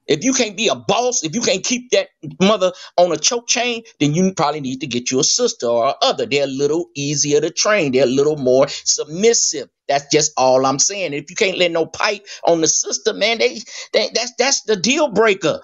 if 0.07 0.23
you 0.23 0.33
can't 0.33 0.57
be 0.57 0.69
a 0.69 0.75
boss, 0.75 1.23
if 1.23 1.35
you 1.35 1.41
can't 1.41 1.63
keep 1.65 1.91
that 1.91 2.09
mother 2.41 2.73
on 2.97 3.11
a 3.11 3.17
choke 3.17 3.47
chain, 3.47 3.83
then 3.99 4.13
you 4.15 4.33
probably 4.35 4.61
need 4.61 4.81
to 4.81 4.87
get 4.87 5.11
you 5.11 5.19
a 5.19 5.25
sister 5.25 5.67
or 5.67 5.87
a 5.89 5.95
other. 6.03 6.27
They're 6.27 6.45
a 6.45 6.47
little 6.47 6.89
easier 6.95 7.41
to 7.41 7.51
train. 7.51 7.93
They're 7.93 8.03
a 8.03 8.07
little 8.07 8.37
more 8.37 8.67
submissive. 8.69 9.69
That's 9.89 10.05
just 10.11 10.33
all 10.37 10.65
I'm 10.65 10.79
saying. 10.79 11.13
If 11.13 11.29
you 11.29 11.37
can't 11.37 11.57
let 11.59 11.71
no 11.71 11.87
pipe 11.87 12.25
on 12.47 12.61
the 12.61 12.67
sister, 12.67 13.13
man, 13.13 13.39
they, 13.39 13.59
they 13.93 14.09
that's 14.13 14.33
that's 14.39 14.63
the 14.63 14.77
deal 14.77 15.09
breaker. 15.09 15.61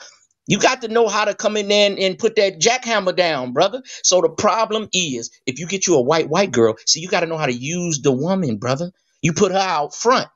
You 0.48 0.60
got 0.60 0.82
to 0.82 0.90
know 0.90 1.08
how 1.08 1.26
to 1.26 1.36
come 1.36 1.58
in 1.58 1.70
there 1.70 1.90
and, 1.90 2.00
and 2.00 2.20
put 2.20 2.36
that 2.38 2.60
jackhammer 2.60 3.16
down, 3.16 3.54
brother. 3.54 3.82
So 4.04 4.22
the 4.22 4.30
problem 4.30 4.90
is, 4.94 5.32
if 5.46 5.60
you 5.60 5.68
get 5.68 5.88
you 5.88 5.96
a 5.96 6.02
white 6.02 6.30
white 6.30 6.52
girl, 6.52 6.76
see, 6.86 7.00
you 7.02 7.10
got 7.10 7.22
to 7.22 7.28
know 7.28 7.38
how 7.38 7.46
to 7.48 7.54
use 7.54 8.02
the 8.02 8.12
woman, 8.12 8.58
brother. 8.58 8.92
You 9.22 9.34
put 9.34 9.54
her 9.54 9.58
out 9.60 9.96
front. 9.96 10.28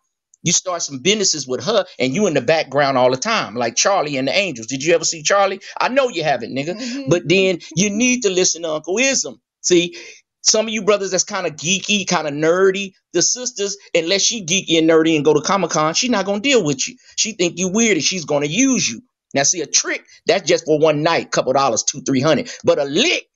You 0.43 0.53
start 0.53 0.81
some 0.83 0.99
businesses 0.99 1.47
with 1.47 1.63
her, 1.65 1.85
and 1.99 2.15
you 2.15 2.27
in 2.27 2.33
the 2.35 2.41
background 2.41 2.97
all 2.97 3.11
the 3.11 3.17
time, 3.17 3.55
like 3.55 3.75
Charlie 3.75 4.17
and 4.17 4.27
the 4.27 4.37
Angels. 4.37 4.67
Did 4.67 4.83
you 4.83 4.95
ever 4.95 5.03
see 5.03 5.23
Charlie? 5.23 5.59
I 5.79 5.89
know 5.89 6.09
you 6.09 6.23
haven't, 6.23 6.55
nigga. 6.55 6.75
Mhm. 6.79 7.09
But 7.09 7.23
then 7.27 7.59
you 7.75 7.89
need 7.89 8.23
to 8.23 8.29
listen 8.29 8.61
to 8.63 8.71
Uncle 8.71 8.97
Ism. 8.99 9.41
See, 9.61 9.97
some 10.41 10.67
of 10.67 10.73
you 10.73 10.83
brothers 10.83 11.11
that's 11.11 11.25
kind 11.25 11.47
of 11.47 11.55
geeky, 11.57 12.07
kind 12.07 12.27
of 12.27 12.33
nerdy. 12.33 12.93
The 13.13 13.21
sisters, 13.23 13.77
unless 13.93 14.21
she 14.23 14.45
geeky 14.45 14.77
and 14.77 14.89
nerdy 14.89 15.17
and 15.17 15.25
go 15.25 15.33
to 15.33 15.41
Comic 15.41 15.71
Con, 15.71 15.93
she 15.95 16.07
not 16.09 16.25
gonna 16.25 16.39
deal 16.39 16.63
with 16.63 16.87
you. 16.87 16.95
She 17.17 17.33
think 17.33 17.59
you 17.59 17.69
weird 17.69 17.97
and 17.97 18.03
she's 18.05 18.25
gonna 18.25 18.45
use 18.47 18.89
you. 18.89 19.01
Now, 19.37 19.43
see, 19.45 19.61
a 19.61 19.67
trick 19.67 20.05
that's 20.27 20.47
just 20.49 20.65
for 20.65 20.79
one 20.79 21.03
night, 21.03 21.31
couple 21.31 21.53
dollars, 21.53 21.85
two, 21.85 22.01
three 22.01 22.21
hundred. 22.21 22.51
But 22.65 22.79
a 22.79 22.85
lick, 22.85 23.27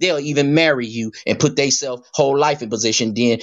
they'll 0.00 0.20
even 0.20 0.54
marry 0.54 0.86
you 0.88 1.12
and 1.26 1.38
put 1.40 1.56
themselves 1.56 2.08
whole 2.14 2.38
life 2.38 2.62
in 2.62 2.70
position. 2.70 3.14
Then 3.14 3.40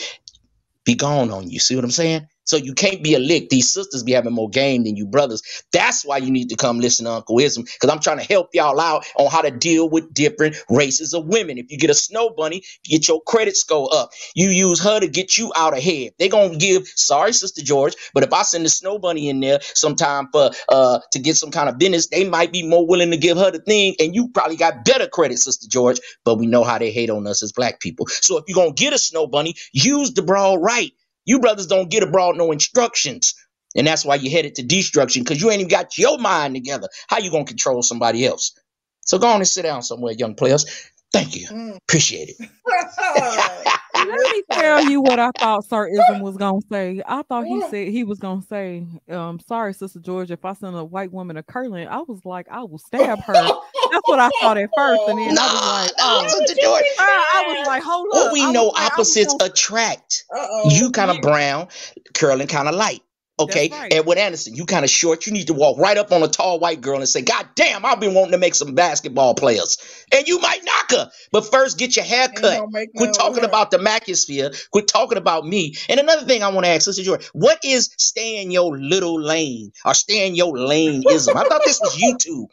be 0.85 0.95
gone 0.95 1.31
on 1.31 1.49
you. 1.49 1.59
See 1.59 1.75
what 1.75 1.85
I'm 1.85 1.91
saying? 1.91 2.27
So 2.49 2.57
you 2.57 2.75
can't 2.75 3.03
be 3.03 3.15
a 3.15 3.19
lick. 3.19 3.49
These 3.49 3.71
sisters 3.73 4.03
be 4.03 4.13
having 4.13 4.33
more 4.33 4.49
game 4.49 4.85
than 4.85 4.97
you 4.97 5.07
brothers. 5.07 5.43
That's 5.73 6.05
why 6.05 6.17
you 6.19 6.31
need 6.31 6.49
to 6.49 6.57
come 6.57 6.79
listen 6.81 7.05
to 7.05 7.13
Uncle 7.13 7.39
Ism 7.39 7.63
because 7.63 7.89
I'm 7.93 8.01
trying 8.01 8.19
to 8.19 8.25
help 8.25 8.49
y'all 8.55 8.81
out 8.81 9.05
on 9.17 9.31
how 9.31 9.43
to 9.43 9.51
deal 9.51 9.89
with 9.89 10.13
different 10.13 10.57
races 10.69 11.13
of 11.13 11.27
women. 11.27 11.59
If 11.59 11.71
you 11.71 11.79
get 11.79 11.91
a 11.91 11.95
snow 11.95 12.31
bunny, 12.31 12.63
get 12.85 13.07
your 13.07 13.21
credit 13.23 13.57
score 13.57 13.89
up. 13.93 14.11
You 14.35 14.49
use 14.51 14.83
her 14.83 14.99
to 15.01 15.09
get 15.09 15.37
you 15.37 15.53
out 15.57 15.77
ahead. 15.77 16.13
They 16.19 16.29
gonna 16.29 16.57
give. 16.57 16.87
Sorry, 16.87 17.33
Sister 17.33 17.63
George, 17.63 17.95
but 18.13 18.23
if 18.23 18.33
I 18.33 18.43
send 18.43 18.65
the 18.65 18.69
snow 18.69 18.99
bunny 18.99 19.29
in 19.29 19.41
there 19.41 19.59
sometime 19.61 20.29
for 20.33 20.51
uh 20.69 21.01
to 21.13 21.19
get 21.19 21.37
some 21.37 21.51
kind 21.51 21.69
of 21.69 21.79
business, 21.79 22.09
they 22.09 22.29
might 22.29 22.53
be 22.53 22.67
more 22.67 22.87
willing 22.87 23.11
to 23.11 23.17
give 23.17 23.37
her 23.37 23.51
the 23.51 23.59
thing, 23.59 23.95
and 23.99 24.15
you 24.15 24.29
probably 24.29 24.57
got 24.57 24.85
better 24.85 25.07
credit, 25.07 25.39
Sister 25.39 25.67
George. 25.69 25.99
But 26.25 26.37
we 26.37 26.47
know 26.47 26.65
how 26.65 26.79
they 26.79 26.91
hate 26.91 27.11
on 27.11 27.27
us 27.27 27.43
as 27.43 27.53
black 27.53 27.81
people. 27.81 28.07
So 28.07 28.37
if 28.37 28.45
you're 28.47 28.55
gonna 28.55 28.73
get 28.73 28.93
a 28.93 28.99
snow 28.99 29.27
bunny, 29.27 29.55
use 29.73 30.13
the 30.13 30.23
broad 30.23 30.61
right. 30.61 30.91
You 31.29 31.39
brothers 31.39 31.67
don't 31.67 31.91
get 31.91 32.01
abroad 32.01 32.37
no 32.37 32.51
instructions. 32.51 33.35
And 33.75 33.85
that's 33.85 34.03
why 34.03 34.15
you're 34.15 34.31
headed 34.31 34.55
to 34.55 34.63
destruction 34.63 35.21
because 35.21 35.39
you 35.39 35.51
ain't 35.51 35.59
even 35.59 35.69
got 35.69 35.95
your 35.95 36.17
mind 36.17 36.55
together. 36.55 36.87
How 37.07 37.19
you 37.19 37.29
gonna 37.29 37.45
control 37.45 37.83
somebody 37.83 38.25
else? 38.25 38.57
So 39.01 39.19
go 39.19 39.27
on 39.27 39.35
and 39.35 39.47
sit 39.47 39.61
down 39.61 39.83
somewhere, 39.83 40.13
young 40.13 40.33
players. 40.33 40.65
Thank 41.13 41.35
you. 41.35 41.45
Mm. 41.47 41.77
Appreciate 41.77 42.29
it. 42.29 42.49
Let 43.95 44.31
me 44.31 44.43
tell 44.51 44.89
you 44.89 45.01
what 45.01 45.19
I 45.19 45.29
thought 45.37 45.65
Sir 45.65 45.89
Ism 45.89 46.21
was 46.21 46.35
gonna 46.35 46.61
say. 46.71 47.03
I 47.05 47.21
thought 47.21 47.45
he 47.45 47.61
said 47.69 47.89
he 47.89 48.03
was 48.03 48.17
gonna 48.17 48.41
say, 48.41 48.87
um, 49.11 49.39
sorry, 49.39 49.75
Sister 49.75 49.99
George, 49.99 50.31
if 50.31 50.43
I 50.43 50.53
send 50.53 50.75
a 50.75 50.83
white 50.83 51.11
woman 51.11 51.37
a 51.37 51.43
curling, 51.43 51.87
I 51.87 51.99
was 51.99 52.25
like, 52.25 52.47
I 52.49 52.63
will 52.63 52.79
stab 52.79 53.19
her. 53.19 53.33
That's 53.91 54.07
what 54.07 54.19
I 54.19 54.29
thought 54.41 54.57
at 54.57 54.69
first, 54.75 55.01
and 55.07 55.19
then 55.19 55.37
I 55.37 55.43
was 55.43 55.91
like, 55.91 55.97
nah, 55.97 56.21
oh, 56.23 56.27
Sister 56.27 56.61
George. 56.61 56.83
I, 56.99 57.43
I 57.45 57.57
was 57.57 57.67
like, 57.67 57.83
hold 57.83 58.07
up. 58.07 58.13
Well, 58.13 58.33
we 58.33 58.43
I 58.45 58.51
know 58.51 58.67
like, 58.67 58.91
opposites 58.91 59.33
gonna- 59.33 59.51
attract. 59.51 60.25
Uh-oh. 60.33 60.69
You 60.71 60.91
kind 60.91 61.09
of 61.11 61.17
yeah. 61.17 61.21
brown, 61.21 61.67
curling 62.13 62.47
kind 62.47 62.67
of 62.67 62.75
light. 62.75 63.01
Okay, 63.39 63.69
right. 63.71 63.93
Edward 63.93 64.17
Anderson, 64.17 64.53
you 64.53 64.65
kind 64.65 64.83
of 64.83 64.91
short. 64.91 65.25
You 65.25 65.31
need 65.31 65.47
to 65.47 65.53
walk 65.53 65.77
right 65.79 65.97
up 65.97 66.11
on 66.11 66.21
a 66.23 66.27
tall 66.27 66.59
white 66.59 66.81
girl 66.81 66.97
and 66.97 67.07
say, 67.07 67.21
"God 67.21 67.47
damn, 67.55 67.85
I've 67.85 68.01
been 68.01 68.13
wanting 68.13 68.33
to 68.33 68.37
make 68.37 68.53
some 68.53 68.75
basketball 68.75 69.33
players," 69.33 69.77
and 70.11 70.27
you 70.27 70.39
might 70.39 70.61
knock 70.65 70.91
her. 70.91 71.11
But 71.31 71.49
first, 71.49 71.77
get 71.77 71.95
your 71.95 72.03
hair 72.03 72.27
cut. 72.27 72.59
gonna 72.59 72.87
Quit 72.97 73.11
no 73.11 73.11
talking 73.13 73.43
way. 73.43 73.47
about 73.47 73.71
the 73.71 73.77
Macosphere. 73.77 74.53
Quit 74.71 74.89
talking 74.89 75.17
about 75.17 75.45
me. 75.45 75.73
And 75.87 76.01
another 76.01 76.25
thing 76.25 76.43
I 76.43 76.49
want 76.49 76.65
to 76.65 76.69
ask, 76.71 76.83
Sister 76.83 77.01
George, 77.01 77.25
what 77.27 77.59
is 77.63 77.89
stay 77.97 78.41
in 78.41 78.51
your 78.51 78.77
little 78.77 79.17
lane 79.21 79.71
or 79.85 79.93
stay 79.93 80.27
in 80.27 80.35
your 80.35 80.57
lane 80.57 81.03
ism? 81.09 81.37
I 81.37 81.45
thought 81.45 81.61
this 81.63 81.79
was 81.79 81.95
YouTube. 81.95 82.47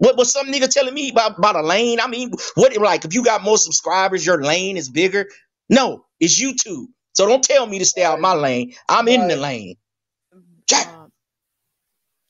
What 0.00 0.18
was 0.18 0.32
some 0.32 0.48
nigga 0.48 0.70
telling 0.70 0.94
me 0.94 1.10
about, 1.10 1.38
about 1.38 1.56
a 1.56 1.62
lane? 1.62 2.00
I 2.00 2.08
mean, 2.08 2.32
what 2.56 2.74
it 2.74 2.82
like 2.82 3.06
if 3.06 3.14
you 3.14 3.24
got 3.24 3.44
more 3.44 3.58
subscribers, 3.58 4.26
your 4.26 4.42
lane 4.42 4.78
is 4.78 4.90
bigger? 4.90 5.26
No, 5.70 6.06
it's 6.20 6.42
YouTube. 6.42 6.86
So 7.14 7.28
don't 7.28 7.44
tell 7.44 7.66
me 7.66 7.80
to 7.80 7.86
stay 7.86 8.04
out 8.04 8.20
my 8.20 8.34
lane. 8.34 8.74
I'm 8.88 9.08
in 9.08 9.28
the 9.28 9.36
lane. 9.36 9.76
Jack. 10.68 10.88
um, 10.88 11.12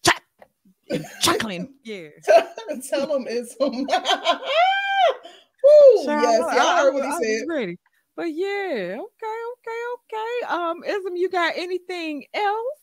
Jack 0.05 0.23
chuckling. 1.23 1.75
Yeah. 1.85 2.09
Tell 2.91 3.17
him 3.17 3.27
it's 3.29 3.57
Woo, 3.61 3.87
Child, 6.07 6.23
yes, 6.23 6.43
I- 6.43 6.57
y'all 6.57 6.67
I- 6.67 6.83
heard 6.83 6.95
what 6.95 7.03
I 7.05 7.07
he 7.07 7.13
was 7.13 7.41
said. 7.41 7.49
Ready. 7.49 7.77
But 8.17 8.33
yeah, 8.35 8.99
okay, 9.01 9.39
okay, 9.53 9.81
okay. 9.97 10.55
Um, 10.55 10.85
Ism, 10.85 11.17
you 11.17 11.31
got 11.31 11.55
anything 11.57 12.25
else? 12.35 12.80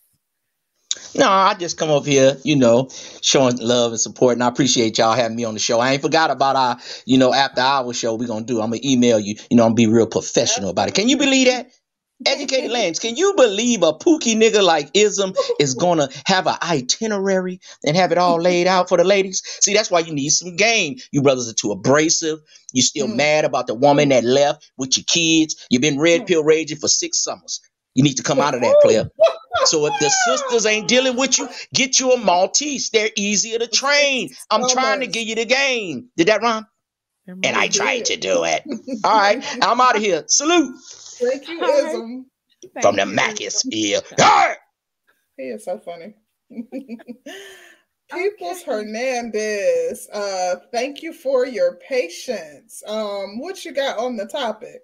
No, 1.14 1.28
I 1.28 1.54
just 1.54 1.78
come 1.78 1.90
up 1.90 2.06
here, 2.06 2.38
you 2.44 2.56
know, 2.56 2.88
showing 3.22 3.58
love 3.58 3.92
and 3.92 4.00
support, 4.00 4.34
and 4.34 4.42
I 4.44 4.48
appreciate 4.48 4.98
y'all 4.98 5.14
having 5.14 5.36
me 5.36 5.44
on 5.44 5.54
the 5.54 5.60
show. 5.60 5.80
I 5.80 5.92
ain't 5.92 6.02
forgot 6.02 6.30
about 6.30 6.56
our, 6.56 6.78
you 7.06 7.18
know, 7.18 7.34
after 7.34 7.60
hour 7.60 7.92
show 7.94 8.14
we're 8.14 8.28
gonna 8.28 8.46
do. 8.46 8.60
I'm 8.62 8.70
gonna 8.70 8.80
email 8.84 9.20
you. 9.20 9.36
You 9.50 9.56
know, 9.58 9.64
I'm 9.64 9.70
gonna 9.70 9.76
be 9.76 9.86
real 9.88 10.06
professional 10.06 10.70
about 10.70 10.88
it. 10.88 10.94
Can 10.94 11.08
you 11.08 11.18
believe 11.18 11.48
that? 11.48 11.70
Educated 12.26 12.70
Lance, 12.70 13.00
can 13.00 13.16
you 13.16 13.34
believe 13.36 13.82
a 13.82 13.94
pookie 13.94 14.36
nigga 14.36 14.62
like 14.64 14.90
Ism 14.94 15.34
is 15.60 15.74
gonna 15.76 16.08
have 16.26 16.46
an 16.46 16.56
itinerary 16.62 17.60
and 17.84 17.96
have 17.96 18.12
it 18.12 18.18
all 18.18 18.40
laid 18.40 18.66
out 18.68 18.88
for 18.88 18.98
the 18.98 19.04
ladies? 19.04 19.42
See, 19.60 19.74
that's 19.74 19.90
why 19.90 20.00
you 20.00 20.14
need 20.14 20.30
some 20.30 20.56
game. 20.56 20.96
You 21.12 21.22
brothers 21.22 21.48
are 21.50 21.54
too 21.54 21.72
abrasive. 21.72 22.40
You 22.72 22.82
still 22.82 23.08
Mm. 23.08 23.16
mad 23.16 23.44
about 23.46 23.66
the 23.66 23.74
woman 23.74 24.10
that 24.10 24.24
left 24.24 24.70
with 24.78 24.96
your 24.98 25.04
kids. 25.06 25.66
You've 25.70 25.82
been 25.82 25.98
red 26.00 26.26
pill 26.26 26.44
raging 26.44 26.78
for 26.78 26.88
six 26.88 27.22
summers. 27.24 27.60
You 27.94 28.04
need 28.04 28.16
to 28.18 28.22
come 28.24 28.40
out 28.40 28.54
of 28.54 28.62
that, 28.62 28.80
player. 28.80 29.06
So 29.66 29.86
if 29.86 29.94
the 30.00 30.10
sisters 30.10 30.66
ain't 30.66 30.88
dealing 30.88 31.16
with 31.16 31.38
you, 31.38 31.48
get 31.74 32.00
you 32.00 32.12
a 32.12 32.18
Maltese. 32.18 32.90
They're 32.90 33.10
easier 33.16 33.58
to 33.58 33.66
train. 33.66 34.30
I'm 34.50 34.68
trying 34.68 35.00
to 35.00 35.06
Summers. 35.06 35.14
give 35.14 35.28
you 35.28 35.34
the 35.36 35.44
game. 35.46 36.08
Did 36.16 36.28
that 36.28 36.42
rhyme? 36.42 36.66
And 37.26 37.56
I 37.56 37.66
did. 37.68 37.74
tried 37.74 38.04
to 38.06 38.16
do 38.16 38.44
it. 38.44 38.62
All 39.04 39.18
right, 39.18 39.44
I'm 39.62 39.80
out 39.80 39.96
of 39.96 40.02
here. 40.02 40.24
Salute 40.28 40.74
Thank 41.20 41.48
you, 41.48 41.58
Hi. 41.60 41.88
Ism. 41.90 42.26
be- 42.62 42.80
from 42.80 42.96
the 42.96 43.04
thank 43.04 43.40
you. 43.40 43.48
Macisphere. 43.48 44.02
Arr! 44.22 44.56
He 45.36 45.44
is 45.44 45.64
so 45.64 45.78
funny. 45.78 46.14
Peoples 48.10 48.62
Hernandez, 48.62 50.08
uh, 50.12 50.56
thank 50.72 51.02
you 51.02 51.12
for 51.12 51.44
your 51.46 51.76
patience. 51.86 52.82
Um, 52.86 53.38
what 53.40 53.64
you 53.64 53.72
got 53.72 53.98
on 53.98 54.16
the 54.16 54.26
topic? 54.26 54.80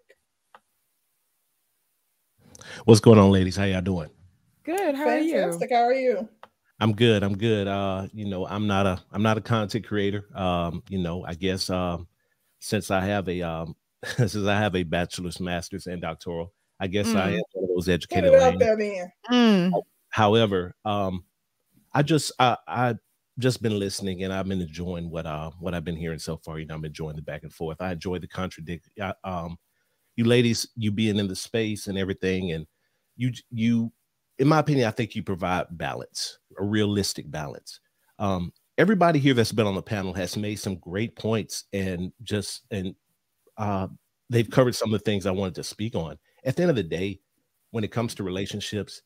What's 2.85 3.01
going 3.01 3.19
on, 3.19 3.31
ladies? 3.31 3.57
How 3.57 3.65
y'all 3.65 3.81
doing? 3.81 4.11
Good. 4.65 4.97
How 4.97 5.11
are 5.11 5.16
you? 5.19 5.65
Fantastic. 5.65 5.70
How 5.70 5.85
are 5.85 5.95
you? 5.95 6.28
I'm 6.81 6.93
good. 6.93 7.23
I'm 7.23 7.36
good. 7.39 7.66
Uh, 7.69 8.09
you 8.12 8.24
know, 8.27 8.47
I'm 8.47 8.66
not 8.66 8.86
a 8.86 9.03
I'm 9.12 9.23
not 9.23 9.39
a 9.39 9.41
content 9.41 9.86
creator. 9.86 10.27
Um, 10.36 10.82
you 10.89 10.99
know, 10.99 11.24
I 11.24 11.35
guess 11.35 11.70
um 11.70 12.09
since 12.59 12.91
I 12.91 13.05
have 13.05 13.28
a 13.28 13.43
um 13.43 13.77
since 14.05 14.36
I 14.36 14.59
have 14.59 14.74
a 14.74 14.82
bachelor's, 14.82 15.41
master's, 15.41 15.86
and 15.86 16.03
doctoral, 16.03 16.53
I 16.81 16.89
guess 16.89 17.15
I 17.15 17.31
Mm. 17.31 17.35
am 17.35 17.43
one 17.53 17.65
of 17.65 17.77
those 17.77 17.89
Get 18.11 18.24
educated 18.24 18.27
it 18.27 18.35
out 18.35 18.59
there 18.59 18.77
then. 18.77 19.12
Mm. 19.31 19.82
However, 20.11 20.74
um, 20.85 21.24
I 21.95 22.03
just 22.03 22.32
I 22.41 22.59
I 22.69 22.97
just 23.39 23.62
been 23.62 23.78
listening 23.78 24.24
and 24.24 24.32
I've 24.32 24.49
been 24.49 24.62
enjoying 24.62 25.11
what 25.11 25.27
uh 25.27 25.51
what 25.61 25.74
I've 25.74 25.85
been 25.85 25.97
hearing 25.97 26.19
so 26.20 26.39
far. 26.39 26.59
You 26.59 26.66
know, 26.66 26.77
I'm 26.77 26.85
enjoying 26.86 27.16
the 27.16 27.23
back 27.23 27.45
and 27.45 27.53
forth. 27.55 27.81
I 27.81 27.93
enjoy 27.93 28.19
the 28.20 28.28
contradict. 28.28 28.91
I, 29.01 29.15
um, 29.24 29.59
you 30.16 30.24
ladies, 30.24 30.69
you 30.77 30.93
being 30.93 31.19
in 31.19 31.28
the 31.28 31.36
space 31.36 31.86
and 31.89 31.99
everything, 31.99 32.53
and 32.53 32.66
you 33.16 33.32
you, 33.51 33.93
in 34.39 34.48
my 34.48 34.59
opinion, 34.59 34.89
I 34.89 34.90
think 34.90 35.15
you 35.15 35.23
provide 35.23 35.66
balance, 35.70 36.39
a 36.59 36.65
realistic 36.65 37.31
balance. 37.31 37.81
Um, 38.19 38.52
everybody 38.78 39.19
here 39.19 39.35
that's 39.35 39.52
been 39.52 39.66
on 39.66 39.74
the 39.74 39.82
panel 39.82 40.12
has 40.15 40.36
made 40.36 40.56
some 40.56 40.77
great 40.77 41.16
points 41.16 41.65
and 41.73 42.12
just 42.23 42.62
and 42.70 42.94
uh 43.56 43.86
they've 44.31 44.51
covered 44.51 44.74
some 44.74 44.93
of 44.93 45.01
the 45.01 45.05
things 45.05 45.27
I 45.27 45.31
wanted 45.31 45.55
to 45.56 45.65
speak 45.65 45.94
on. 45.94 46.19
At 46.44 46.56
the 46.56 46.62
end 46.62 46.70
of 46.70 46.77
the 46.77 46.82
day, 46.82 47.20
when 47.70 47.85
it 47.85 47.93
comes 47.93 48.15
to 48.16 48.23
relationships, 48.23 49.02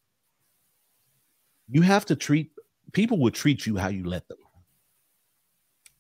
you 1.69 1.83
have 1.83 2.07
to 2.07 2.17
treat 2.17 2.51
people 2.93 3.19
will 3.19 3.31
treat 3.31 3.67
you 3.67 3.77
how 3.77 3.89
you 3.89 4.05
let 4.05 4.27
them. 4.29 4.39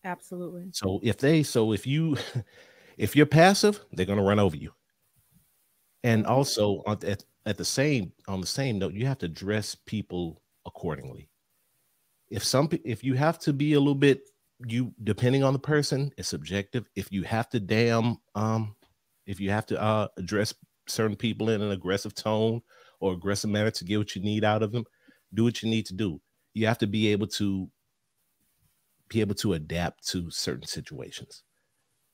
Absolutely. 0.04 0.68
So 0.72 1.00
if 1.02 1.18
they 1.18 1.42
so 1.42 1.72
if 1.72 1.86
you 1.86 2.16
if 2.96 3.14
you're 3.16 3.26
passive, 3.26 3.80
they're 3.92 4.06
going 4.06 4.18
to 4.18 4.24
run 4.24 4.38
over 4.38 4.56
you. 4.56 4.72
And 6.04 6.26
also 6.26 6.82
on 6.86 6.98
at, 7.04 7.24
at 7.48 7.56
the 7.56 7.64
same 7.64 8.12
on 8.28 8.40
the 8.42 8.46
same 8.46 8.78
note, 8.78 8.92
you 8.92 9.06
have 9.06 9.18
to 9.18 9.28
dress 9.28 9.74
people 9.74 10.42
accordingly. 10.66 11.30
If 12.28 12.44
some 12.44 12.68
if 12.84 13.02
you 13.02 13.14
have 13.14 13.38
to 13.40 13.54
be 13.54 13.72
a 13.72 13.78
little 13.78 13.94
bit 13.94 14.20
you 14.66 14.92
depending 15.02 15.42
on 15.42 15.54
the 15.54 15.58
person, 15.58 16.12
it's 16.18 16.28
subjective. 16.28 16.86
If 16.94 17.10
you 17.10 17.22
have 17.22 17.48
to 17.50 17.60
damn 17.60 18.18
um 18.34 18.76
if 19.26 19.40
you 19.40 19.50
have 19.50 19.64
to 19.66 19.80
uh 19.80 20.08
address 20.18 20.52
certain 20.86 21.16
people 21.16 21.48
in 21.48 21.62
an 21.62 21.70
aggressive 21.70 22.14
tone 22.14 22.60
or 23.00 23.14
aggressive 23.14 23.48
manner 23.48 23.70
to 23.70 23.84
get 23.84 23.96
what 23.96 24.14
you 24.14 24.20
need 24.20 24.44
out 24.44 24.62
of 24.62 24.70
them, 24.70 24.84
do 25.32 25.44
what 25.44 25.62
you 25.62 25.70
need 25.70 25.86
to 25.86 25.94
do. 25.94 26.20
You 26.52 26.66
have 26.66 26.78
to 26.78 26.86
be 26.86 27.08
able 27.08 27.28
to 27.28 27.70
be 29.08 29.22
able 29.22 29.36
to 29.36 29.54
adapt 29.54 30.06
to 30.08 30.30
certain 30.30 30.66
situations, 30.66 31.44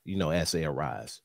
you 0.05 0.15
know, 0.15 0.29
as 0.29 0.53
they 0.53 0.63
arise. 0.63 1.19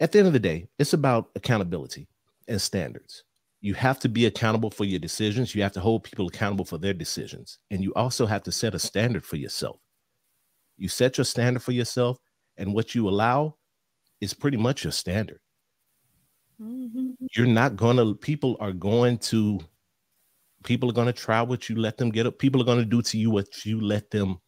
At 0.00 0.10
the 0.10 0.18
end 0.18 0.26
of 0.26 0.32
the 0.32 0.40
day, 0.40 0.66
it's 0.80 0.94
about 0.94 1.30
accountability 1.36 2.08
and 2.50 2.60
standards. 2.60 3.24
You 3.62 3.74
have 3.74 3.98
to 4.00 4.08
be 4.08 4.26
accountable 4.26 4.70
for 4.70 4.84
your 4.84 4.98
decisions. 4.98 5.54
You 5.54 5.62
have 5.62 5.72
to 5.72 5.80
hold 5.80 6.04
people 6.04 6.26
accountable 6.28 6.64
for 6.64 6.78
their 6.78 6.94
decisions. 6.94 7.58
And 7.70 7.82
you 7.82 7.92
also 7.94 8.26
have 8.26 8.42
to 8.44 8.52
set 8.52 8.74
a 8.74 8.78
standard 8.78 9.24
for 9.24 9.36
yourself. 9.36 9.80
You 10.78 10.88
set 10.88 11.18
your 11.18 11.26
standard 11.26 11.62
for 11.62 11.72
yourself, 11.72 12.18
and 12.56 12.74
what 12.74 12.94
you 12.94 13.08
allow 13.08 13.56
is 14.20 14.34
pretty 14.34 14.56
much 14.56 14.84
your 14.84 14.92
standard. 14.92 15.40
Mhm. 16.60 17.16
You're 17.36 17.46
not 17.46 17.76
going 17.76 17.96
to, 17.98 18.14
people 18.14 18.56
are 18.60 18.72
going 18.72 19.18
to, 19.18 19.60
people 20.64 20.90
are 20.90 20.94
going 20.94 21.06
to 21.06 21.12
try 21.12 21.42
what 21.42 21.68
you 21.68 21.76
let 21.76 21.96
them 21.96 22.10
get 22.10 22.26
up. 22.26 22.38
People 22.38 22.60
are 22.60 22.66
going 22.66 22.78
to 22.78 22.84
do 22.84 23.02
to 23.02 23.18
you 23.18 23.30
what 23.30 23.64
you 23.64 23.80
let 23.80 24.10
them 24.10 24.40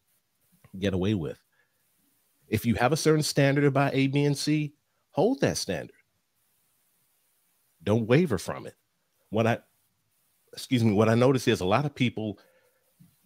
get 0.79 0.93
away 0.93 1.13
with. 1.13 1.39
If 2.47 2.65
you 2.65 2.75
have 2.75 2.93
a 2.93 2.97
certain 2.97 3.23
standard 3.23 3.63
about 3.63 3.93
A, 3.95 4.07
B, 4.07 4.25
and 4.25 4.37
C, 4.37 4.73
hold 5.11 5.41
that 5.41 5.57
standard. 5.57 5.95
Don't 7.83 8.07
waver 8.07 8.37
from 8.37 8.65
it. 8.65 8.75
What 9.29 9.47
I, 9.47 9.59
excuse 10.53 10.83
me, 10.83 10.93
what 10.93 11.09
I 11.09 11.15
notice 11.15 11.47
is 11.47 11.61
a 11.61 11.65
lot 11.65 11.85
of 11.85 11.93
people, 11.93 12.39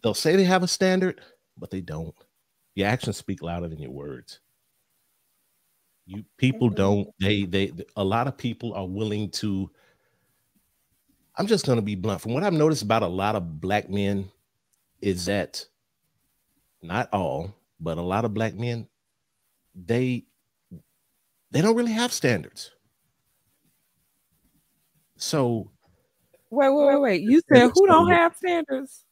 they'll 0.02 0.14
say 0.14 0.36
they 0.36 0.44
have 0.44 0.62
a 0.62 0.68
standard, 0.68 1.20
but 1.56 1.70
they 1.70 1.80
don't. 1.80 2.14
Your 2.74 2.88
actions 2.88 3.16
speak 3.16 3.42
louder 3.42 3.68
than 3.68 3.80
your 3.80 3.90
words. 3.90 4.40
You 6.06 6.24
people 6.38 6.70
don't, 6.70 7.08
they, 7.20 7.44
they, 7.44 7.72
a 7.96 8.04
lot 8.04 8.26
of 8.26 8.38
people 8.38 8.72
are 8.74 8.86
willing 8.86 9.30
to, 9.32 9.70
I'm 11.36 11.46
just 11.46 11.66
going 11.66 11.76
to 11.78 11.82
be 11.82 11.94
blunt. 11.94 12.20
From 12.20 12.34
what 12.34 12.42
I've 12.42 12.52
noticed 12.52 12.82
about 12.82 13.02
a 13.02 13.08
lot 13.08 13.36
of 13.36 13.60
black 13.60 13.88
men, 13.88 14.30
is 15.00 15.26
that 15.26 15.64
not 16.82 17.08
all, 17.12 17.54
but 17.80 17.98
a 17.98 18.02
lot 18.02 18.24
of 18.24 18.34
black 18.34 18.54
men, 18.54 18.88
they 19.74 20.24
they 21.50 21.62
don't 21.62 21.76
really 21.76 21.92
have 21.92 22.12
standards. 22.12 22.72
So 25.18 25.70
Wait, 26.50 26.70
wait, 26.70 26.86
wait, 26.86 27.00
wait. 27.00 27.22
You 27.22 27.42
said 27.52 27.70
who 27.74 27.86
don't 27.86 28.10
have 28.10 28.34
standards? 28.36 29.04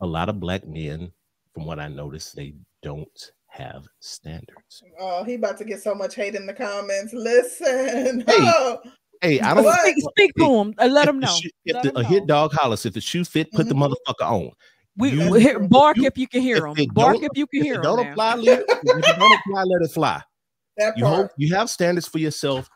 a 0.00 0.06
lot 0.06 0.28
of 0.28 0.38
black 0.40 0.66
men, 0.66 1.10
from 1.54 1.64
what 1.64 1.78
I 1.78 1.88
noticed, 1.88 2.34
they 2.36 2.54
don't 2.82 3.32
have 3.46 3.86
standards. 4.00 4.82
Oh, 5.00 5.24
he 5.24 5.34
about 5.34 5.56
to 5.58 5.64
get 5.64 5.80
so 5.82 5.94
much 5.94 6.14
hate 6.16 6.34
in 6.34 6.44
the 6.46 6.52
comments. 6.52 7.12
Listen. 7.14 8.24
Hey, 8.26 8.34
Oh, 8.40 8.78
Hey, 9.22 9.40
I 9.40 9.54
don't. 9.54 9.64
What? 9.64 9.80
Speak, 9.80 9.96
speak 10.10 10.34
to 10.38 10.44
him. 10.44 10.74
Uh, 10.76 10.86
let 10.86 11.04
if 11.04 11.10
him 11.14 11.20
know. 11.20 11.28
shoe- 11.28 11.50
if 11.64 11.74
Let 11.74 11.82
the, 11.84 11.88
'em 11.90 11.96
a 11.96 12.04
hit 12.04 12.26
dog 12.26 12.52
hollers, 12.52 12.84
if 12.84 12.92
the 12.92 13.00
shoe 13.00 13.24
fit, 13.24 13.50
put 13.52 13.66
the 13.68 13.74
Mhm. 13.74 13.88
motherfucker 14.06 14.26
on. 14.30 14.50
We, 14.98 15.10
You- 15.12 15.30
we 15.30 15.40
hear, 15.40 15.58
bark 15.60 15.96
you- 15.96 16.04
if 16.06 16.18
you 16.18 16.26
can 16.28 16.42
hear 16.42 16.66
if 16.66 16.76
him. 16.78 16.88
Bark 16.92 17.16
if 17.22 17.30
you 17.34 17.46
can 17.46 17.60
If 17.60 17.64
hear 17.64 17.74
it 17.74 17.76
him. 17.76 17.82
don't 17.82 18.02
now. 18.04 18.10
apply, 18.10 18.34
let 18.34 18.58
it, 18.60 18.66
if 18.68 19.08
it 19.08 19.16
don't 19.18 19.32
apply, 19.46 19.62
let 19.62 19.82
it 19.82 19.90
fly. 19.92 20.22
that 20.76 20.98
You 20.98 21.06
hope 21.06 21.30
you 21.38 21.54
have 21.54 21.70
standards 21.70 22.06
for 22.06 22.18
yourself, 22.18 22.68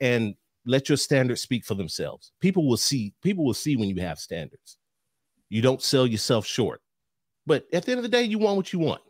and 0.00 0.36
let 0.68 0.90
your 0.90 0.98
standards 0.98 1.40
speak 1.40 1.64
for 1.64 1.74
themselves. 1.74 2.32
People 2.40 2.68
will 2.68 2.76
see. 2.76 3.14
People 3.22 3.44
will 3.44 3.54
see 3.54 3.74
when 3.74 3.88
you 3.88 4.02
have 4.02 4.18
standards. 4.18 4.76
You 5.48 5.62
don't 5.62 5.82
sell 5.82 6.06
yourself 6.06 6.46
short. 6.46 6.82
But 7.46 7.66
at 7.72 7.84
the 7.84 7.92
end 7.92 8.00
of 8.00 8.02
the 8.02 8.10
day, 8.10 8.22
you 8.24 8.38
want 8.38 8.58
what 8.58 8.72
you 8.72 8.78
want. 8.78 9.00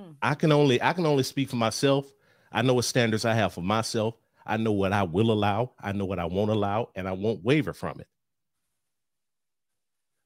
Hmm. 0.00 0.10
I 0.20 0.34
can 0.34 0.50
only 0.50 0.82
I 0.82 0.92
can 0.92 1.06
only 1.06 1.22
speak 1.22 1.48
for 1.48 1.56
myself. 1.56 2.12
I 2.50 2.62
know 2.62 2.74
what 2.74 2.86
standards 2.86 3.24
I 3.24 3.34
have 3.34 3.52
for 3.52 3.60
myself. 3.60 4.16
I 4.44 4.56
know 4.56 4.72
what 4.72 4.92
I 4.92 5.04
will 5.04 5.30
allow. 5.30 5.72
I 5.80 5.92
know 5.92 6.04
what 6.06 6.18
I 6.18 6.24
won't 6.24 6.50
allow, 6.50 6.90
and 6.96 7.06
I 7.06 7.12
won't 7.12 7.44
waver 7.44 7.72
from 7.72 8.00
it. 8.00 8.08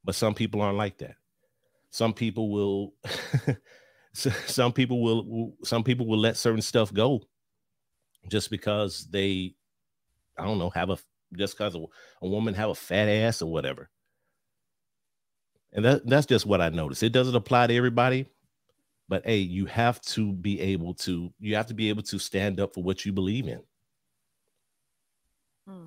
But 0.02 0.14
some 0.14 0.34
people 0.34 0.62
aren't 0.62 0.78
like 0.78 0.96
that. 0.98 1.16
Some 1.90 2.14
people 2.14 2.50
will. 2.50 2.94
some 4.14 4.72
people 4.72 5.02
will, 5.02 5.26
will. 5.26 5.52
Some 5.62 5.84
people 5.84 6.06
will 6.06 6.18
let 6.18 6.38
certain 6.38 6.62
stuff 6.62 6.92
go, 6.92 7.22
just 8.28 8.50
because 8.50 9.06
they, 9.10 9.54
I 10.38 10.44
don't 10.44 10.58
know, 10.58 10.70
have 10.70 10.90
a 10.90 10.98
just 11.36 11.56
because 11.56 11.74
a, 11.74 11.84
a 12.22 12.28
woman 12.28 12.54
have 12.54 12.70
a 12.70 12.74
fat 12.74 13.08
ass 13.08 13.42
or 13.42 13.50
whatever. 13.50 13.88
And 15.72 15.84
that 15.84 16.06
that's 16.06 16.26
just 16.26 16.46
what 16.46 16.60
I 16.60 16.68
noticed. 16.68 17.02
It 17.02 17.12
doesn't 17.12 17.34
apply 17.34 17.68
to 17.68 17.76
everybody, 17.76 18.26
but 19.08 19.24
hey, 19.24 19.38
you 19.38 19.66
have 19.66 20.00
to 20.02 20.32
be 20.32 20.60
able 20.60 20.94
to 20.94 21.32
you 21.38 21.54
have 21.54 21.66
to 21.66 21.74
be 21.74 21.88
able 21.88 22.02
to 22.02 22.18
stand 22.18 22.58
up 22.58 22.74
for 22.74 22.82
what 22.82 23.04
you 23.04 23.12
believe 23.12 23.46
in. 23.46 23.60
Hmm. 25.68 25.86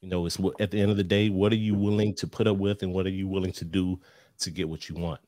You 0.00 0.08
know, 0.08 0.26
it's 0.26 0.38
what 0.38 0.58
at 0.60 0.70
the 0.70 0.80
end 0.80 0.90
of 0.90 0.96
the 0.96 1.04
day, 1.04 1.28
what 1.28 1.52
are 1.52 1.56
you 1.56 1.74
willing 1.74 2.14
to 2.14 2.26
put 2.26 2.46
up 2.46 2.56
with 2.56 2.82
and 2.82 2.92
what 2.92 3.06
are 3.06 3.10
you 3.10 3.28
willing 3.28 3.52
to 3.52 3.64
do 3.64 4.00
to 4.38 4.50
get 4.50 4.68
what 4.68 4.88
you 4.88 4.94
want? 4.94 5.20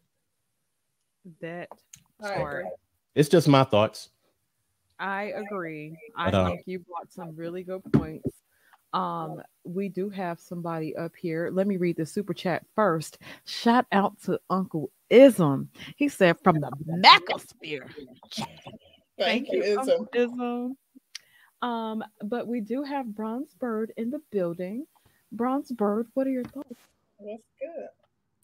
That 1.41 1.69
I 2.23 2.35
Sorry. 2.35 2.65
It's 3.15 3.29
just 3.29 3.49
my 3.49 3.65
thoughts. 3.65 4.11
I 4.99 5.33
agree. 5.37 5.97
I 6.17 6.31
But, 6.31 6.35
uh, 6.35 6.47
think 6.47 6.63
you 6.67 6.81
brought 6.81 7.13
some 7.13 7.37
really 7.37 7.63
good 7.63 7.83
points. 7.93 8.31
Um, 8.93 9.43
we 9.65 9.89
do 9.89 10.09
have 10.09 10.41
somebody 10.41 10.97
up 10.97 11.15
here. 11.15 11.51
Let 11.53 11.67
me 11.67 11.77
read 11.77 11.97
the 11.97 12.07
super 12.07 12.33
chat 12.33 12.65
first. 12.75 13.19
Shout 13.45 13.87
out 13.93 14.21
to 14.23 14.41
Uncle 14.49 14.91
Ism. 15.11 15.69
He 15.97 16.09
said 16.09 16.37
from 16.43 16.61
the 16.61 16.71
Macosphere. 16.89 17.91
Thank 19.19 19.53
you, 19.53 19.63
Ism. 19.63 19.79
Uncle 19.81 20.09
Ism. 20.15 20.77
Um, 21.61 22.05
but 22.23 22.47
we 22.47 22.61
do 22.61 22.83
have 22.83 23.15
Bronze 23.15 23.53
Bird 23.55 23.93
in 23.97 24.11
the 24.11 24.21
building. 24.31 24.87
Bronze 25.33 25.71
Bird, 25.73 26.07
what 26.15 26.27
are 26.27 26.31
your 26.31 26.45
thoughts? 26.45 26.75
That's 27.21 27.43
good. 27.61 27.89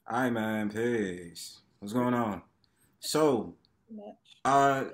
Hi 0.07 0.29
man, 0.29 0.69
peace. 0.69 1.61
What's 1.79 1.95
going 1.95 2.13
on? 2.13 2.43
So, 3.01 3.55
uh, 4.45 4.85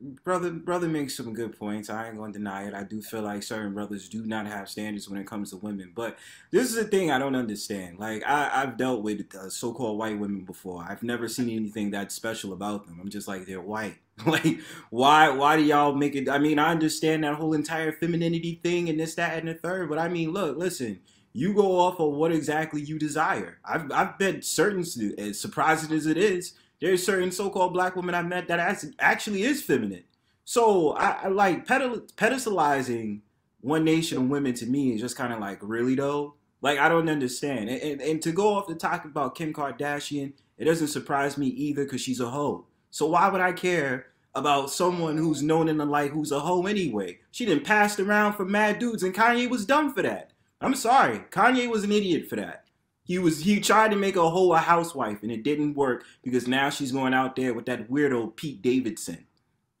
brother, 0.00 0.50
brother 0.50 0.88
makes 0.88 1.16
some 1.16 1.34
good 1.34 1.58
points. 1.58 1.90
I 1.90 2.08
ain't 2.08 2.16
gonna 2.16 2.32
deny 2.32 2.66
it. 2.68 2.74
I 2.74 2.84
do 2.84 3.02
feel 3.02 3.22
like 3.22 3.42
certain 3.42 3.74
brothers 3.74 4.08
do 4.08 4.24
not 4.24 4.46
have 4.46 4.68
standards 4.68 5.08
when 5.08 5.20
it 5.20 5.26
comes 5.26 5.50
to 5.50 5.56
women. 5.56 5.92
But 5.94 6.18
this 6.50 6.68
is 6.68 6.74
the 6.74 6.84
thing 6.84 7.10
I 7.10 7.18
don't 7.18 7.34
understand. 7.34 7.98
Like 7.98 8.22
I, 8.26 8.62
I've 8.62 8.76
dealt 8.76 9.02
with 9.02 9.34
uh, 9.34 9.50
so-called 9.50 9.98
white 9.98 10.18
women 10.18 10.44
before. 10.44 10.84
I've 10.88 11.02
never 11.02 11.28
seen 11.28 11.50
anything 11.50 11.90
that 11.90 12.12
special 12.12 12.52
about 12.52 12.86
them. 12.86 12.98
I'm 13.00 13.10
just 13.10 13.28
like 13.28 13.46
they're 13.46 13.60
white. 13.60 13.96
like 14.26 14.60
why, 14.90 15.28
why 15.30 15.56
do 15.56 15.62
y'all 15.62 15.94
make 15.94 16.14
it? 16.14 16.28
I 16.28 16.38
mean, 16.38 16.58
I 16.58 16.70
understand 16.70 17.24
that 17.24 17.34
whole 17.34 17.54
entire 17.54 17.92
femininity 17.92 18.60
thing 18.62 18.88
and 18.88 18.98
this, 18.98 19.14
that, 19.16 19.38
and 19.38 19.48
the 19.48 19.54
third. 19.54 19.88
But 19.88 19.98
I 19.98 20.08
mean, 20.08 20.32
look, 20.32 20.56
listen. 20.56 21.00
You 21.34 21.54
go 21.54 21.78
off 21.78 22.00
of 22.00 22.14
what 22.14 22.32
exactly 22.32 22.80
you 22.80 22.98
desire. 22.98 23.58
I've, 23.64 23.92
I've 23.92 24.18
bet 24.18 24.44
certain, 24.44 24.80
as 25.18 25.38
surprising 25.38 25.94
as 25.94 26.06
it 26.06 26.16
is, 26.16 26.54
there's 26.80 27.04
certain 27.04 27.32
so-called 27.32 27.72
black 27.72 27.96
women 27.96 28.14
I've 28.14 28.26
met 28.26 28.48
that 28.48 28.84
actually 28.98 29.42
is 29.42 29.62
feminine. 29.62 30.04
So 30.44 30.92
I, 30.92 31.24
I 31.24 31.28
like 31.28 31.66
pedestalizing 31.66 33.20
one 33.60 33.84
nation 33.84 34.18
of 34.18 34.28
women 34.28 34.54
to 34.54 34.66
me 34.66 34.94
is 34.94 35.00
just 35.00 35.16
kind 35.16 35.32
of 35.32 35.40
like 35.40 35.58
really 35.62 35.94
though. 35.94 36.34
Like 36.60 36.78
I 36.78 36.88
don't 36.88 37.08
understand. 37.08 37.68
And, 37.68 37.82
and, 37.82 38.00
and 38.00 38.22
to 38.22 38.32
go 38.32 38.54
off 38.54 38.66
the 38.66 38.74
talk 38.74 39.04
about 39.04 39.34
Kim 39.34 39.52
Kardashian, 39.52 40.32
it 40.56 40.64
doesn't 40.64 40.88
surprise 40.88 41.36
me 41.36 41.48
either 41.48 41.84
because 41.84 42.00
she's 42.00 42.20
a 42.20 42.30
hoe. 42.30 42.66
So 42.90 43.06
why 43.06 43.28
would 43.28 43.40
I 43.40 43.52
care 43.52 44.06
about 44.34 44.70
someone 44.70 45.16
who's 45.16 45.42
known 45.42 45.68
in 45.68 45.76
the 45.76 45.84
light 45.84 46.10
who's 46.12 46.32
a 46.32 46.40
hoe 46.40 46.66
anyway? 46.66 47.18
She 47.30 47.44
didn't 47.44 47.64
passed 47.64 48.00
around 48.00 48.34
for 48.34 48.44
mad 48.44 48.78
dudes, 48.78 49.02
and 49.02 49.14
Kanye 49.14 49.48
was 49.48 49.66
dumb 49.66 49.92
for 49.92 50.02
that. 50.02 50.32
I'm 50.60 50.74
sorry, 50.74 51.20
Kanye 51.30 51.68
was 51.68 51.84
an 51.84 51.92
idiot 51.92 52.28
for 52.28 52.36
that. 52.36 52.64
He 53.08 53.18
was 53.18 53.40
he 53.40 53.58
tried 53.58 53.90
to 53.90 53.96
make 53.96 54.16
a 54.16 54.28
hoe 54.28 54.52
a 54.52 54.58
housewife, 54.58 55.22
and 55.22 55.32
it 55.32 55.42
didn't 55.42 55.74
work 55.74 56.04
because 56.22 56.46
now 56.46 56.68
she's 56.68 56.92
going 56.92 57.14
out 57.14 57.34
there 57.36 57.54
with 57.54 57.64
that 57.64 57.90
weirdo 57.90 58.36
Pete 58.36 58.60
Davidson. 58.62 59.26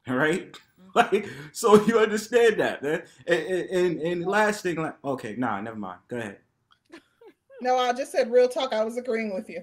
All 0.08 0.16
right. 0.16 0.56
Like, 0.94 1.28
so 1.52 1.84
you 1.84 1.98
understand 1.98 2.58
that, 2.58 2.82
man. 2.82 3.02
And, 3.26 3.40
and, 3.40 3.70
and, 3.70 4.00
and 4.00 4.26
last 4.26 4.62
thing, 4.62 4.76
like, 4.76 4.96
okay, 5.04 5.36
nah, 5.36 5.60
never 5.60 5.76
mind. 5.76 6.00
Go 6.08 6.16
ahead. 6.16 6.38
No, 7.60 7.76
I 7.76 7.92
just 7.92 8.10
said 8.10 8.32
real 8.32 8.48
talk. 8.48 8.72
I 8.72 8.82
was 8.82 8.96
agreeing 8.96 9.34
with 9.34 9.48
you. 9.50 9.62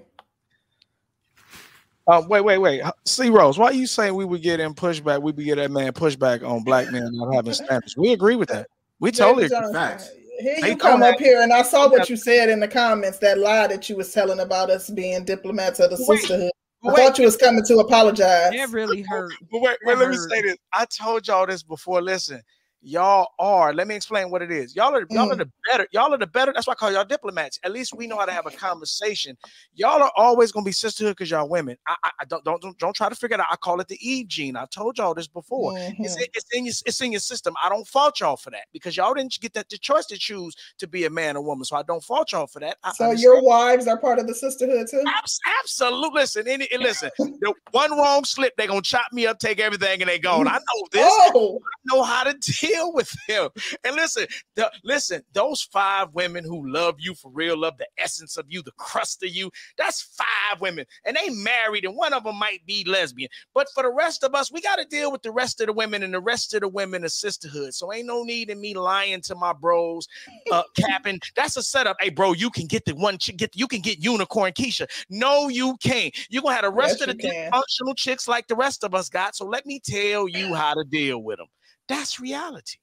Uh, 2.06 2.22
wait, 2.28 2.42
wait, 2.42 2.58
wait. 2.58 2.82
C 3.04 3.28
Rose, 3.28 3.58
why 3.58 3.66
are 3.66 3.72
you 3.72 3.88
saying 3.88 4.14
we 4.14 4.24
would 4.24 4.40
get 4.40 4.60
in 4.60 4.72
pushback? 4.72 5.20
We 5.20 5.32
would 5.32 5.44
get 5.44 5.56
that 5.56 5.72
man 5.72 5.92
pushback 5.92 6.48
on 6.48 6.62
black 6.62 6.90
men 6.92 7.10
not 7.12 7.34
having 7.34 7.52
standards. 7.52 7.96
We 7.96 8.12
agree 8.12 8.36
with 8.36 8.48
that. 8.50 8.68
We 9.00 9.10
totally 9.10 9.46
agree. 9.46 9.72
Facts. 9.72 10.10
Here 10.38 10.54
Hey, 10.56 10.70
you 10.70 10.76
come 10.76 11.00
come 11.00 11.02
up 11.02 11.18
here, 11.18 11.42
and 11.42 11.52
I 11.52 11.62
saw 11.62 11.88
what 11.88 12.10
you 12.10 12.16
said 12.16 12.48
in 12.48 12.60
the 12.60 12.68
comments. 12.68 13.18
That 13.18 13.38
lie 13.38 13.66
that 13.68 13.88
you 13.88 13.96
was 13.96 14.12
telling 14.12 14.40
about 14.40 14.70
us 14.70 14.90
being 14.90 15.24
diplomats 15.24 15.80
of 15.80 15.90
the 15.90 16.04
Wait, 16.06 16.20
sisterhood. 16.20 16.50
I 16.84 16.92
Wait, 16.92 16.96
thought 16.96 17.18
you 17.18 17.24
was 17.24 17.36
coming 17.36 17.64
to 17.64 17.78
apologize. 17.78 18.52
That 18.52 18.70
really 18.70 19.02
hurt. 19.02 19.32
but 19.50 19.60
wait, 19.60 19.78
wait, 19.84 19.98
let 19.98 20.10
me 20.10 20.16
say 20.16 20.42
this. 20.42 20.56
I 20.72 20.84
told 20.86 21.26
y'all 21.26 21.46
this 21.46 21.62
before. 21.62 22.02
Listen, 22.02 22.42
y'all 22.82 23.28
are. 23.38 23.72
Let 23.74 23.88
me 23.88 23.94
explain 23.94 24.30
what 24.30 24.42
it 24.42 24.50
is. 24.50 24.76
Y'all 24.76 24.94
are. 24.94 25.06
Y'all 25.10 25.30
are 25.30 25.34
Mm. 25.34 25.38
the 25.38 25.50
better. 25.70 25.86
Y'all 25.92 26.12
are 26.14 26.18
the 26.18 26.26
better. 26.26 26.52
That's 26.52 26.66
why 26.66 26.72
I 26.72 26.76
call 26.76 26.92
y'all 26.92 27.04
diplomats. 27.04 27.58
At 27.64 27.72
least 27.72 27.94
we 27.94 28.06
know 28.06 28.16
how 28.18 28.24
to 28.26 28.32
have 28.32 28.46
a 28.46 28.50
conversation. 28.50 29.36
Y'all 29.74 30.02
are 30.02 30.12
always 30.16 30.52
gonna 30.52 30.64
be 30.64 30.72
sisterhood 30.72 31.16
because 31.16 31.30
y'all 31.30 31.48
women. 31.48 31.76
I, 31.86 31.96
I, 32.04 32.10
I 32.20 32.24
don't, 32.26 32.44
don't 32.44 32.60
don't 32.62 32.78
don't 32.78 32.94
try 32.94 33.08
to 33.08 33.14
figure 33.14 33.34
it 33.34 33.40
out. 33.40 33.46
I 33.50 33.56
call 33.56 33.80
it 33.80 33.88
the 33.88 33.98
E 34.00 34.24
gene. 34.24 34.56
I 34.56 34.66
told 34.66 34.98
y'all 34.98 35.14
this 35.14 35.26
before. 35.28 35.72
It's, 35.76 36.16
Mhm. 36.16 36.20
in- 36.20 36.26
it's 36.34 36.46
in 36.52 36.64
your 36.66 36.74
it's 36.86 37.00
in 37.00 37.12
your 37.12 37.20
system. 37.20 37.54
I 37.62 37.68
don't 37.68 37.86
fault 37.86 38.20
y'all 38.20 38.36
for 38.36 38.50
that 38.50 38.66
because 38.72 38.96
y'all 38.96 39.14
didn't 39.14 39.38
get 39.40 39.52
that 39.54 39.68
the 39.68 39.78
choice 39.78 40.06
to 40.06 40.18
choose 40.18 40.54
to 40.78 40.86
be 40.86 41.04
a 41.04 41.10
man 41.10 41.36
or 41.36 41.42
woman. 41.42 41.64
So 41.64 41.76
I 41.76 41.82
don't 41.82 42.02
fault 42.04 42.32
y'all 42.32 42.46
for 42.46 42.60
that. 42.60 42.76
I 42.84 42.92
So 42.92 43.04
understand. 43.04 43.22
your 43.22 43.42
wives 43.42 43.86
are 43.86 43.98
part 43.98 44.18
of 44.18 44.26
the 44.26 44.34
sisterhood 44.34 44.86
too. 44.90 45.02
Abs- 45.06 45.40
Absolutely. 45.62 46.20
Listen, 46.20 46.48
any, 46.48 46.68
listen. 46.78 47.10
The 47.18 47.52
one 47.72 47.90
wrong 47.92 48.24
slip, 48.24 48.54
they 48.56 48.66
gonna 48.66 48.80
chop 48.82 49.12
me 49.12 49.26
up, 49.26 49.38
take 49.38 49.60
everything, 49.60 50.00
and 50.02 50.08
they 50.08 50.18
gone. 50.18 50.46
I 50.48 50.52
know 50.54 50.86
this. 50.92 51.04
Oh, 51.34 51.58
I 51.64 51.94
know 51.94 52.02
how 52.02 52.24
to 52.24 52.32
deal 52.60 52.75
with 52.84 53.12
them. 53.28 53.50
And 53.84 53.96
listen, 53.96 54.26
the, 54.54 54.70
listen, 54.84 55.22
those 55.32 55.62
five 55.62 56.08
women 56.12 56.44
who 56.44 56.68
love 56.68 56.96
you 56.98 57.14
for 57.14 57.30
real, 57.30 57.56
love 57.58 57.78
the 57.78 57.88
essence 57.98 58.36
of 58.36 58.46
you, 58.48 58.62
the 58.62 58.72
crust 58.72 59.22
of 59.22 59.30
you. 59.30 59.50
That's 59.76 60.02
five 60.02 60.60
women, 60.60 60.86
and 61.04 61.16
they 61.16 61.30
married, 61.30 61.84
and 61.84 61.96
one 61.96 62.12
of 62.12 62.24
them 62.24 62.36
might 62.36 62.64
be 62.66 62.84
lesbian. 62.84 63.28
But 63.54 63.68
for 63.74 63.82
the 63.82 63.92
rest 63.92 64.24
of 64.24 64.34
us, 64.34 64.52
we 64.52 64.60
got 64.60 64.76
to 64.76 64.84
deal 64.84 65.12
with 65.12 65.22
the 65.22 65.32
rest 65.32 65.60
of 65.60 65.66
the 65.66 65.72
women, 65.72 66.02
and 66.02 66.14
the 66.14 66.20
rest 66.20 66.54
of 66.54 66.60
the 66.60 66.68
women 66.68 67.04
is 67.04 67.14
sisterhood. 67.14 67.74
So 67.74 67.92
ain't 67.92 68.06
no 68.06 68.22
need 68.22 68.50
in 68.50 68.60
me 68.60 68.74
lying 68.74 69.20
to 69.22 69.34
my 69.34 69.52
bros, 69.52 70.06
uh, 70.52 70.62
capping. 70.76 71.20
That's 71.34 71.56
a 71.56 71.62
setup. 71.62 71.96
Hey, 72.00 72.10
bro, 72.10 72.32
you 72.32 72.50
can 72.50 72.66
get 72.66 72.84
the 72.84 72.94
one 72.94 73.18
chick, 73.18 73.36
get 73.36 73.56
you 73.56 73.66
can 73.66 73.80
get 73.80 73.98
unicorn 74.02 74.52
Keisha. 74.52 74.86
No, 75.10 75.48
you 75.48 75.76
can't. 75.82 76.14
You're 76.30 76.42
gonna 76.42 76.54
have 76.54 76.64
the 76.64 76.70
rest 76.70 77.00
Yes, 77.00 77.08
of 77.08 77.18
the 77.18 77.32
dysfunctional 77.52 77.96
chicks 77.96 78.28
like 78.28 78.46
the 78.46 78.56
rest 78.56 78.84
of 78.84 78.94
us 78.94 79.08
got. 79.08 79.36
So 79.36 79.46
let 79.46 79.66
me 79.66 79.80
tell 79.80 80.28
you 80.28 80.54
how 80.54 80.74
to 80.74 80.84
deal 80.84 81.22
with 81.22 81.38
them. 81.38 81.46
That's 81.88 82.20
reality. 82.20 82.78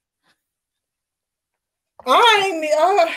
I 2.05 2.69
uh, 2.79 3.11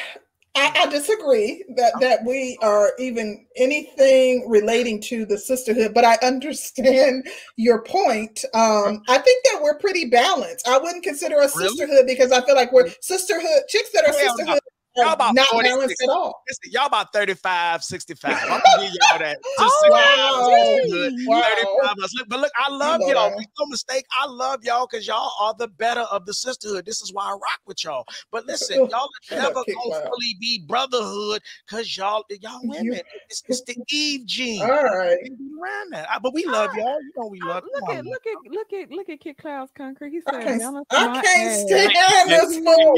I, 0.56 0.72
I 0.82 0.86
disagree 0.86 1.64
that 1.76 1.92
that 2.00 2.24
we 2.24 2.58
are 2.62 2.92
even 2.98 3.46
anything 3.56 4.48
relating 4.48 5.00
to 5.02 5.26
the 5.26 5.36
sisterhood, 5.36 5.92
but 5.92 6.04
I 6.04 6.16
understand 6.22 7.26
your 7.56 7.82
point. 7.82 8.44
Um, 8.54 9.02
I 9.08 9.18
think 9.18 9.44
that 9.44 9.60
we're 9.62 9.78
pretty 9.78 10.06
balanced. 10.06 10.66
I 10.66 10.78
wouldn't 10.78 11.04
consider 11.04 11.40
us 11.40 11.56
Really? 11.56 11.68
sisterhood 11.68 12.06
because 12.06 12.32
I 12.32 12.44
feel 12.44 12.54
like 12.54 12.72
we're 12.72 12.88
sisterhood 13.00 13.62
chicks 13.68 13.90
that 13.92 14.06
are 14.06 14.12
sisterhood 14.12 14.60
Y'all 14.96 15.12
about 15.12 15.34
not 15.34 15.46
46. 15.48 15.74
balanced 15.76 16.02
at 16.02 16.08
all. 16.08 16.42
Listen, 16.48 16.72
y'all 16.72 16.86
about 16.86 17.12
35, 17.12 17.84
65. 17.84 18.32
I'm 18.42 18.48
gonna 18.48 18.60
give 18.80 18.92
y'all 19.10 19.18
that. 19.18 19.36
Oh, 19.58 19.88
wow. 19.90 20.86
Good. 20.90 21.12
Wow. 21.26 21.42
35 21.82 22.04
us. 22.04 22.14
Look, 22.16 22.28
But 22.28 22.40
look, 22.40 22.52
I 22.56 22.70
love 22.70 23.00
know 23.00 23.08
y'all. 23.08 23.36
Make 23.36 23.48
no 23.58 23.66
mistake. 23.66 24.04
I 24.18 24.26
love 24.26 24.64
y'all 24.64 24.86
because 24.90 25.06
y'all 25.06 25.30
are 25.40 25.54
the 25.58 25.68
better 25.68 26.00
of 26.02 26.24
the 26.24 26.32
sisterhood. 26.34 26.86
This 26.86 27.02
is 27.02 27.12
why 27.12 27.26
I 27.26 27.32
rock 27.32 27.60
with 27.66 27.84
y'all. 27.84 28.04
But 28.30 28.46
listen, 28.48 28.76
y'all 28.90 29.08
are 29.32 29.36
never 29.36 29.54
gonna 29.54 29.64
fully 30.08 30.36
be 30.40 30.64
brotherhood 30.66 31.42
because 31.66 31.96
y'all 31.96 32.24
y'all 32.40 32.60
women. 32.62 33.00
It's, 33.28 33.42
it's 33.48 33.62
the 33.62 33.76
Eve 33.90 34.24
gene. 34.26 34.62
All 34.62 34.68
right. 34.84 35.16
Around 35.62 35.92
that. 35.92 36.08
Uh, 36.10 36.20
But 36.22 36.32
we 36.34 36.44
love 36.46 36.70
y'all. 36.76 36.98
You 37.02 37.12
know 37.16 37.26
we 37.26 37.40
Uh, 37.42 37.46
love. 37.46 37.64
look 37.64 37.86
come 37.86 37.96
at 37.98 38.04
look 38.04 38.22
at 38.26 38.50
look 38.52 38.72
at 38.72 38.90
look 38.90 39.08
at 39.08 39.20
Kid 39.20 39.36
Cloud's 39.38 39.72
concrete. 39.76 40.10
He 40.10 40.20
I 40.26 40.30
said, 40.30 40.42
can't, 40.60 40.86
I 40.90 41.22
can't 41.22 41.50
ass." 41.50 41.66
stand 41.68 42.30
this 42.30 42.56
fool. 42.64 42.96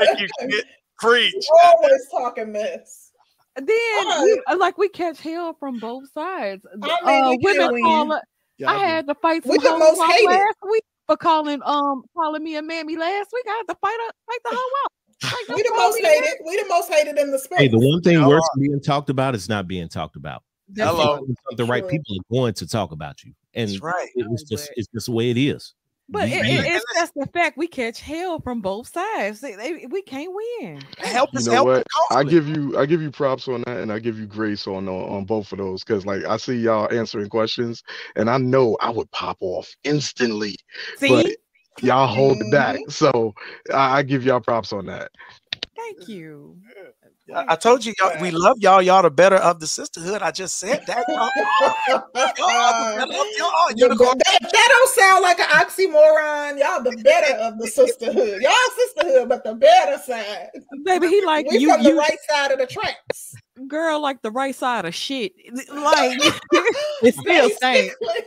Thank 0.00 0.20
you, 0.20 0.62
Listen, 1.02 1.22
kid. 1.22 1.32
Preach. 1.32 1.46
always 1.62 2.08
talking 2.10 2.52
mess. 2.52 3.10
Then 3.56 3.66
Right. 3.68 4.38
we, 4.48 4.54
like 4.56 4.78
we 4.78 4.88
catch 4.88 5.20
hell 5.20 5.54
from 5.58 5.78
both 5.80 6.10
sides. 6.12 6.64
I 6.72 6.76
mean, 7.04 7.24
uh, 7.24 7.36
women 7.42 7.82
call 7.82 8.08
win. 8.08 8.18
it. 8.18 8.22
Yeah, 8.58 8.70
I 8.70 8.74
do. 8.78 8.84
had 8.84 9.06
to 9.08 9.14
fight 9.16 9.44
some 9.44 9.56
the 9.56 9.70
hoes 9.70 9.98
most 9.98 10.12
hated. 10.12 10.26
last 10.30 10.56
week 10.70 10.82
for 11.06 11.16
calling 11.16 11.60
um 11.64 12.02
calling 12.16 12.42
me 12.44 12.56
a 12.56 12.62
mammy 12.62 12.96
last 12.96 13.30
week. 13.32 13.44
I 13.48 13.50
had 13.66 13.72
to 13.72 13.78
fight 13.80 13.98
up 14.08 14.14
fight 14.26 14.38
the 14.44 14.50
whole 14.56 14.70
out. 14.84 14.92
Like, 15.48 15.56
We 15.56 15.62
the 15.64 15.70
most 15.76 15.94
me 15.96 16.04
a 16.04 16.08
hated. 16.08 16.34
We 16.46 16.56
the 16.62 16.68
most 16.68 16.92
hated 16.92 17.18
in 17.18 17.32
the 17.32 17.38
space. 17.38 17.58
Hey, 17.58 17.68
the 17.68 17.78
one 17.78 18.00
thing 18.02 18.14
Y'all 18.14 18.28
worse 18.28 18.40
are. 18.56 18.60
being 18.60 18.80
talked 18.80 19.10
about 19.10 19.34
is 19.34 19.48
not 19.48 19.66
being 19.66 19.88
talked 19.88 20.14
about. 20.14 20.42
That's 20.68 20.90
Hello. 20.90 21.26
The 21.56 21.64
right 21.64 21.80
True. 21.82 21.90
people 21.90 22.16
are 22.16 22.24
going 22.36 22.54
to 22.54 22.66
talk 22.68 22.92
about 22.92 23.24
you, 23.24 23.32
and 23.54 23.68
That's 23.70 23.80
right. 23.80 24.08
it's 24.14 24.42
just 24.44 24.70
it's 24.76 24.86
just 24.94 25.06
the 25.06 25.12
way 25.12 25.30
it 25.30 25.36
is. 25.38 25.74
But 26.10 26.28
it, 26.28 26.32
it, 26.32 26.66
it's 26.74 26.84
just 26.94 27.12
the 27.14 27.26
fact 27.26 27.58
we 27.58 27.66
catch 27.66 28.00
hell 28.00 28.40
from 28.40 28.60
both 28.60 28.88
sides. 28.92 29.40
They- 29.40 29.56
they- 29.56 29.86
we 29.86 30.02
can't 30.02 30.32
win. 30.60 30.80
Help 30.98 31.30
You 31.34 31.38
us 31.38 31.46
know 31.46 31.52
help 31.52 31.66
what? 31.66 31.86
I 32.10 32.24
give 32.24 32.48
you 32.48 32.78
I 32.78 32.86
give 32.86 33.02
you 33.02 33.10
props 33.10 33.46
on 33.48 33.62
that, 33.66 33.78
and 33.78 33.92
I 33.92 33.98
give 33.98 34.18
you 34.18 34.26
grace 34.26 34.66
on 34.66 34.88
on, 34.88 35.02
on 35.10 35.24
both 35.26 35.52
of 35.52 35.58
those 35.58 35.84
because 35.84 36.06
like 36.06 36.24
I 36.24 36.36
see 36.38 36.56
y'all 36.56 36.92
answering 36.92 37.28
questions, 37.28 37.82
and 38.16 38.30
I 38.30 38.38
know 38.38 38.76
I 38.80 38.90
would 38.90 39.10
pop 39.10 39.36
off 39.40 39.68
instantly, 39.84 40.56
See, 40.96 41.08
but 41.08 41.26
y'all 41.82 42.06
hold 42.06 42.40
it 42.40 42.46
Mhm. 42.46 42.50
back. 42.50 42.80
So 42.88 43.34
I, 43.72 43.98
I 43.98 44.02
give 44.02 44.24
y'all 44.24 44.40
props 44.40 44.72
on 44.72 44.86
that. 44.86 45.10
thank 45.76 46.08
you. 46.08 46.56
I, 47.34 47.44
I 47.48 47.56
told 47.56 47.84
you, 47.84 47.92
y'all, 48.00 48.20
we 48.22 48.30
love 48.30 48.56
y'all. 48.60 48.80
Y'all 48.80 49.02
the 49.02 49.10
better 49.10 49.36
of 49.36 49.60
the 49.60 49.66
sisterhood. 49.66 50.22
I 50.22 50.30
just 50.30 50.58
said 50.58 50.82
that. 50.86 51.04
Y'all, 51.08 51.28
y'all 51.36 51.74
are 51.88 51.98
the 51.98 52.06
better 52.14 52.30
of 52.30 52.38
y'all. 52.38 53.50
are 53.50 53.72
The- 53.72 53.76
Unicorn. 53.76 54.18
that, 54.24 54.38
that 54.40 54.66
don't 54.70 54.90
sound 54.90 55.22
like 55.22 55.38
an 55.38 55.46
oxymoron. 55.48 56.58
Y'all 56.58 56.82
the 56.82 57.00
better 57.02 57.34
of 57.38 57.58
the 57.58 57.66
sisterhood. 57.66 58.40
Y'all 58.40 58.52
sisterhood, 58.76 59.28
but 59.28 59.44
the 59.44 59.54
better 59.54 59.98
side. 59.98 60.48
Baby, 60.84 61.08
he 61.08 61.20
like 61.26 61.50
we 61.50 61.58
you. 61.58 61.72
from 61.72 61.82
the 61.82 61.94
right 61.94 62.16
side 62.30 62.50
of 62.52 62.58
the 62.58 62.66
tracks. 62.66 63.34
girl, 63.66 64.00
like 64.00 64.22
the 64.22 64.30
right 64.30 64.54
side 64.54 64.84
of 64.84 64.94
shit. 64.94 65.32
Like 65.70 66.18
it's 67.02 67.18
still 67.18 67.50
same. 67.60 67.90
But, 68.00 68.24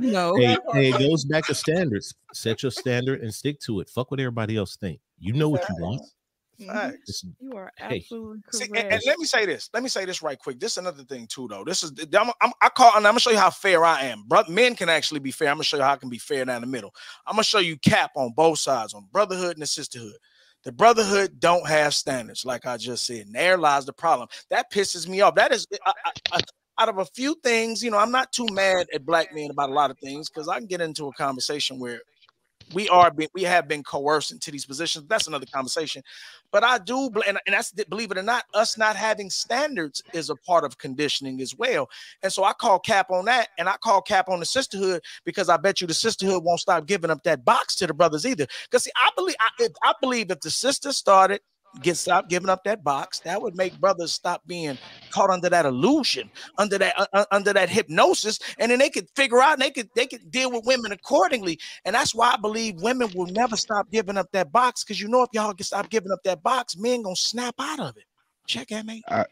you 0.00 0.10
know, 0.10 0.36
Hey, 0.36 0.56
hey, 0.72 0.88
it 0.90 0.98
goes 0.98 1.24
back 1.24 1.46
to 1.46 1.54
standards. 1.54 2.14
Set 2.32 2.62
your 2.62 2.70
standard 2.72 3.20
and 3.22 3.32
stick 3.32 3.58
to 3.60 3.80
it. 3.80 3.88
Fuck 3.88 4.10
what 4.10 4.20
everybody 4.20 4.56
else 4.56 4.76
think. 4.76 5.00
You 5.18 5.32
know 5.32 5.48
what 5.48 5.66
you 5.68 5.74
want. 5.78 6.02
Mm-hmm. 6.60 6.90
Facts. 6.90 7.24
You 7.40 7.52
are 7.56 7.72
Hey. 7.76 7.96
absolutely 7.96 8.42
See, 8.52 8.66
correct. 8.68 8.84
and, 8.84 8.94
and 8.94 9.02
let 9.06 9.18
me 9.18 9.24
say 9.24 9.46
this. 9.46 9.70
Let 9.72 9.82
me 9.82 9.88
say 9.88 10.04
this 10.04 10.22
right 10.22 10.38
quick. 10.38 10.60
This 10.60 10.72
is 10.72 10.78
another 10.78 11.04
thing 11.04 11.26
too, 11.26 11.48
though. 11.48 11.64
This 11.64 11.82
is 11.82 11.92
I'm, 12.14 12.30
I'm, 12.40 12.52
I 12.60 12.68
call, 12.68 12.88
and 12.96 13.06
I'm 13.06 13.12
gonna 13.12 13.20
show 13.20 13.30
you 13.30 13.38
how 13.38 13.50
fair 13.50 13.84
I 13.84 14.02
am. 14.02 14.24
Bro, 14.26 14.44
men 14.48 14.76
can 14.76 14.88
actually 14.88 15.20
be 15.20 15.30
fair. 15.30 15.48
I'm 15.48 15.56
gonna 15.56 15.64
show 15.64 15.78
you 15.78 15.82
how 15.82 15.92
I 15.92 15.96
can 15.96 16.10
be 16.10 16.18
fair 16.18 16.44
down 16.44 16.60
the 16.60 16.66
middle. 16.66 16.94
I'm 17.26 17.34
gonna 17.34 17.44
show 17.44 17.58
you 17.58 17.78
cap 17.78 18.10
on 18.16 18.32
both 18.36 18.58
sides, 18.58 18.94
on 18.94 19.06
brotherhood 19.12 19.52
and 19.52 19.62
the 19.62 19.66
sisterhood. 19.66 20.16
The 20.64 20.72
brotherhood 20.72 21.40
don't 21.40 21.66
have 21.66 21.94
standards, 21.94 22.44
like 22.44 22.66
I 22.66 22.76
just 22.76 23.06
said. 23.06 23.26
And 23.26 23.34
there 23.34 23.56
lies 23.56 23.86
the 23.86 23.94
problem. 23.94 24.28
That 24.50 24.70
pisses 24.70 25.08
me 25.08 25.22
off. 25.22 25.34
That 25.34 25.52
is, 25.52 25.66
I, 25.86 25.92
I, 26.04 26.10
I, 26.32 26.40
out 26.78 26.88
of 26.90 26.98
a 26.98 27.06
few 27.06 27.34
things, 27.42 27.82
you 27.82 27.90
know, 27.90 27.98
I'm 27.98 28.10
not 28.10 28.32
too 28.32 28.46
mad 28.52 28.86
at 28.92 29.06
black 29.06 29.34
men 29.34 29.50
about 29.50 29.70
a 29.70 29.72
lot 29.72 29.90
of 29.90 29.98
things 29.98 30.28
because 30.28 30.48
I 30.48 30.58
can 30.58 30.66
get 30.66 30.82
into 30.82 31.06
a 31.08 31.12
conversation 31.12 31.78
where 31.78 32.00
we 32.74 32.88
are 32.88 33.10
being, 33.10 33.28
we 33.34 33.42
have 33.42 33.68
been 33.68 33.82
coerced 33.82 34.32
into 34.32 34.50
these 34.50 34.66
positions. 34.66 35.06
That's 35.08 35.26
another 35.26 35.46
conversation. 35.46 36.02
But 36.52 36.64
I 36.64 36.78
do, 36.78 37.10
and, 37.26 37.38
and 37.46 37.54
that's 37.54 37.72
believe 37.72 38.10
it 38.10 38.18
or 38.18 38.22
not, 38.22 38.44
us 38.54 38.76
not 38.76 38.96
having 38.96 39.30
standards 39.30 40.02
is 40.12 40.30
a 40.30 40.36
part 40.36 40.64
of 40.64 40.78
conditioning 40.78 41.40
as 41.40 41.54
well. 41.56 41.88
And 42.22 42.32
so 42.32 42.44
I 42.44 42.52
call 42.52 42.78
cap 42.78 43.10
on 43.10 43.24
that, 43.26 43.48
and 43.58 43.68
I 43.68 43.76
call 43.76 44.02
cap 44.02 44.28
on 44.28 44.40
the 44.40 44.46
sisterhood 44.46 45.02
because 45.24 45.48
I 45.48 45.56
bet 45.56 45.80
you 45.80 45.86
the 45.86 45.94
sisterhood 45.94 46.44
won't 46.44 46.60
stop 46.60 46.86
giving 46.86 47.10
up 47.10 47.22
that 47.24 47.44
box 47.44 47.76
to 47.76 47.86
the 47.86 47.94
brothers 47.94 48.26
either. 48.26 48.46
Because 48.64 48.84
see, 48.84 48.92
I 48.96 49.10
believe 49.16 49.36
I, 49.40 49.68
I 49.82 49.94
believe 50.00 50.30
if 50.30 50.40
the 50.40 50.50
sisters 50.50 50.96
started 50.96 51.40
get 51.82 51.96
stop 51.96 52.28
giving 52.28 52.48
up 52.48 52.64
that 52.64 52.82
box, 52.82 53.20
that 53.20 53.40
would 53.40 53.56
make 53.56 53.78
brothers 53.80 54.12
stop 54.12 54.42
being 54.46 54.78
caught 55.10 55.30
under 55.30 55.48
that 55.48 55.66
illusion, 55.66 56.30
under 56.58 56.78
that 56.78 57.08
uh, 57.12 57.24
under 57.30 57.52
that 57.52 57.68
hypnosis, 57.68 58.38
and 58.58 58.70
then 58.70 58.78
they 58.78 58.90
could 58.90 59.08
figure 59.16 59.40
out 59.40 59.54
and 59.54 59.62
they 59.62 59.70
could 59.70 59.88
they 59.94 60.06
could 60.06 60.30
deal 60.30 60.50
with 60.50 60.64
women 60.64 60.92
accordingly. 60.92 61.58
And 61.84 61.94
that's 61.94 62.14
why 62.14 62.32
I 62.32 62.36
believe 62.36 62.80
women 62.82 63.10
will 63.14 63.26
never 63.26 63.56
stop 63.56 63.90
giving 63.90 64.16
up 64.16 64.30
that 64.32 64.52
box 64.52 64.84
because 64.84 65.00
you 65.00 65.08
know 65.08 65.22
if 65.22 65.30
y'all 65.32 65.54
can 65.54 65.64
stop 65.64 65.90
giving 65.90 66.12
up 66.12 66.22
that 66.24 66.42
box, 66.42 66.76
men 66.76 67.02
gonna 67.02 67.16
snap 67.16 67.54
out 67.58 67.80
of 67.80 67.96
it. 67.96 68.04
Check 68.46 68.72
at 68.72 68.86
me. 68.86 69.02
I 69.08 69.24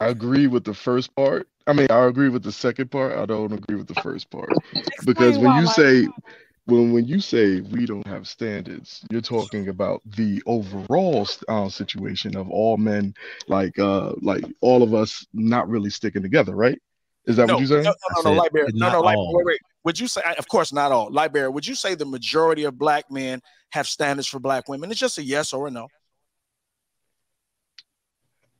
I 0.00 0.08
agree 0.08 0.46
with 0.46 0.64
the 0.64 0.74
first 0.74 1.14
part. 1.16 1.48
I 1.66 1.72
mean, 1.72 1.88
I 1.90 2.06
agree 2.06 2.28
with 2.28 2.42
the 2.42 2.52
second 2.52 2.90
part. 2.90 3.16
I 3.16 3.26
don't 3.26 3.52
agree 3.52 3.76
with 3.76 3.86
the 3.86 4.00
first 4.02 4.30
part 4.30 4.50
because 5.04 5.38
when 5.38 5.54
you 5.56 5.64
Mike. 5.64 5.74
say 5.74 6.08
when 6.70 6.92
when 6.92 7.06
you 7.06 7.20
say 7.20 7.60
we 7.60 7.86
don't 7.86 8.06
have 8.06 8.28
standards, 8.28 9.04
you're 9.10 9.20
talking 9.20 9.68
about 9.68 10.02
the 10.04 10.42
overall 10.46 11.28
uh, 11.48 11.68
situation 11.68 12.36
of 12.36 12.50
all 12.50 12.76
men, 12.76 13.14
like 13.48 13.78
uh 13.78 14.12
like 14.20 14.44
all 14.60 14.82
of 14.82 14.94
us 14.94 15.26
not 15.32 15.68
really 15.68 15.90
sticking 15.90 16.22
together, 16.22 16.54
right? 16.54 16.78
Is 17.26 17.36
that 17.36 17.48
no, 17.48 17.54
what 17.54 17.60
you're 17.60 17.68
saying? 17.68 17.84
no, 17.84 17.90
no, 17.90 18.22
no, 18.22 18.36
no, 18.36 18.42
said 18.42 18.52
Lightbearer. 18.52 18.70
No, 18.74 18.92
no, 18.92 19.00
Light, 19.00 19.16
all. 19.16 19.36
wait, 19.36 19.46
wait. 19.46 19.60
Would 19.84 19.98
you 19.98 20.08
say, 20.08 20.22
of 20.38 20.48
course, 20.48 20.72
not 20.72 20.92
all. 20.92 21.10
Lightbearer, 21.10 21.52
would 21.52 21.66
you 21.66 21.74
say 21.74 21.94
the 21.94 22.06
majority 22.06 22.64
of 22.64 22.78
black 22.78 23.10
men 23.10 23.40
have 23.70 23.86
standards 23.86 24.28
for 24.28 24.38
black 24.38 24.68
women? 24.68 24.90
It's 24.90 25.00
just 25.00 25.18
a 25.18 25.22
yes 25.22 25.52
or 25.52 25.68
a 25.68 25.70
no. 25.70 25.88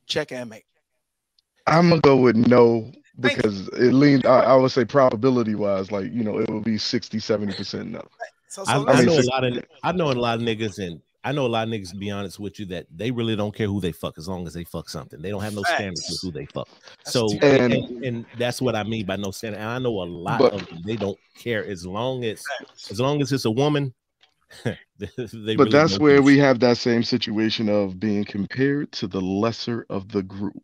Check 0.07 0.31
and 0.31 0.49
make. 0.49 0.65
I'm 1.67 1.89
gonna 1.89 2.01
go 2.01 2.17
with 2.17 2.35
no 2.35 2.91
Thank 2.91 2.95
you. 2.95 3.00
Because 3.21 3.67
it 3.69 3.93
leans. 3.93 4.25
I, 4.25 4.41
I 4.41 4.55
would 4.55 4.71
say 4.71 4.85
probability 4.85 5.55
wise, 5.55 5.91
like 5.91 6.11
you 6.11 6.23
know, 6.23 6.39
it 6.39 6.49
would 6.49 6.63
be 6.63 6.77
60, 6.77 7.19
70 7.19 7.53
percent 7.53 7.91
no. 7.91 8.01
So, 8.47 8.63
I, 8.67 8.73
so 8.73 8.87
I 8.89 8.95
mean, 8.97 9.05
know 9.05 9.19
a 9.19 9.21
lot 9.21 9.43
of 9.45 9.65
I 9.83 9.91
know 9.93 10.11
a 10.11 10.13
lot 10.13 10.37
of 10.39 10.41
niggas 10.43 10.85
and 10.85 11.01
I 11.23 11.31
know 11.31 11.45
a 11.45 11.47
lot 11.47 11.67
of 11.67 11.73
niggas 11.73 11.91
to 11.91 11.97
be 11.97 12.09
honest 12.11 12.39
with 12.39 12.59
you 12.59 12.65
that 12.67 12.87
they 12.93 13.11
really 13.11 13.35
don't 13.35 13.55
care 13.55 13.67
who 13.67 13.79
they 13.79 13.91
fuck 13.91 14.17
as 14.17 14.27
long 14.27 14.47
as 14.47 14.53
they 14.53 14.63
fuck 14.63 14.89
something. 14.89 15.21
They 15.21 15.29
don't 15.29 15.41
have 15.41 15.53
no 15.53 15.63
standards 15.63 16.05
with 16.09 16.19
who 16.21 16.31
they 16.37 16.47
fuck. 16.47 16.67
That's 16.97 17.11
So 17.11 17.27
And- 17.41 17.73
and, 17.73 18.03
and 18.03 18.25
that's 18.37 18.61
what 18.61 18.75
I 18.75 18.83
mean 18.83 19.05
by 19.05 19.17
no 19.17 19.31
standard. 19.31 19.59
And 19.59 19.69
I 19.69 19.77
know 19.79 20.01
a 20.01 20.03
lot 20.03 20.39
But- 20.39 20.53
of 20.53 20.67
them, 20.67 20.81
they 20.83 20.95
don't 20.95 21.17
care 21.37 21.63
as 21.65 21.85
long 21.85 22.25
as 22.25 22.43
as 22.89 22.99
long 22.99 23.21
as 23.21 23.31
it's 23.31 23.45
a 23.45 23.51
woman. 23.51 23.93
they 24.65 24.75
But 24.99 25.37
really 25.45 25.71
that's 25.71 25.97
where 25.97 26.21
we 26.21 26.37
have 26.39 26.59
that 26.59 26.77
same 26.77 27.03
situation 27.03 27.69
of 27.69 27.99
being 27.99 28.25
compared 28.25 28.91
to 28.93 29.07
the 29.07 29.21
lesser 29.21 29.85
of 29.89 30.09
the 30.09 30.23
group. 30.23 30.61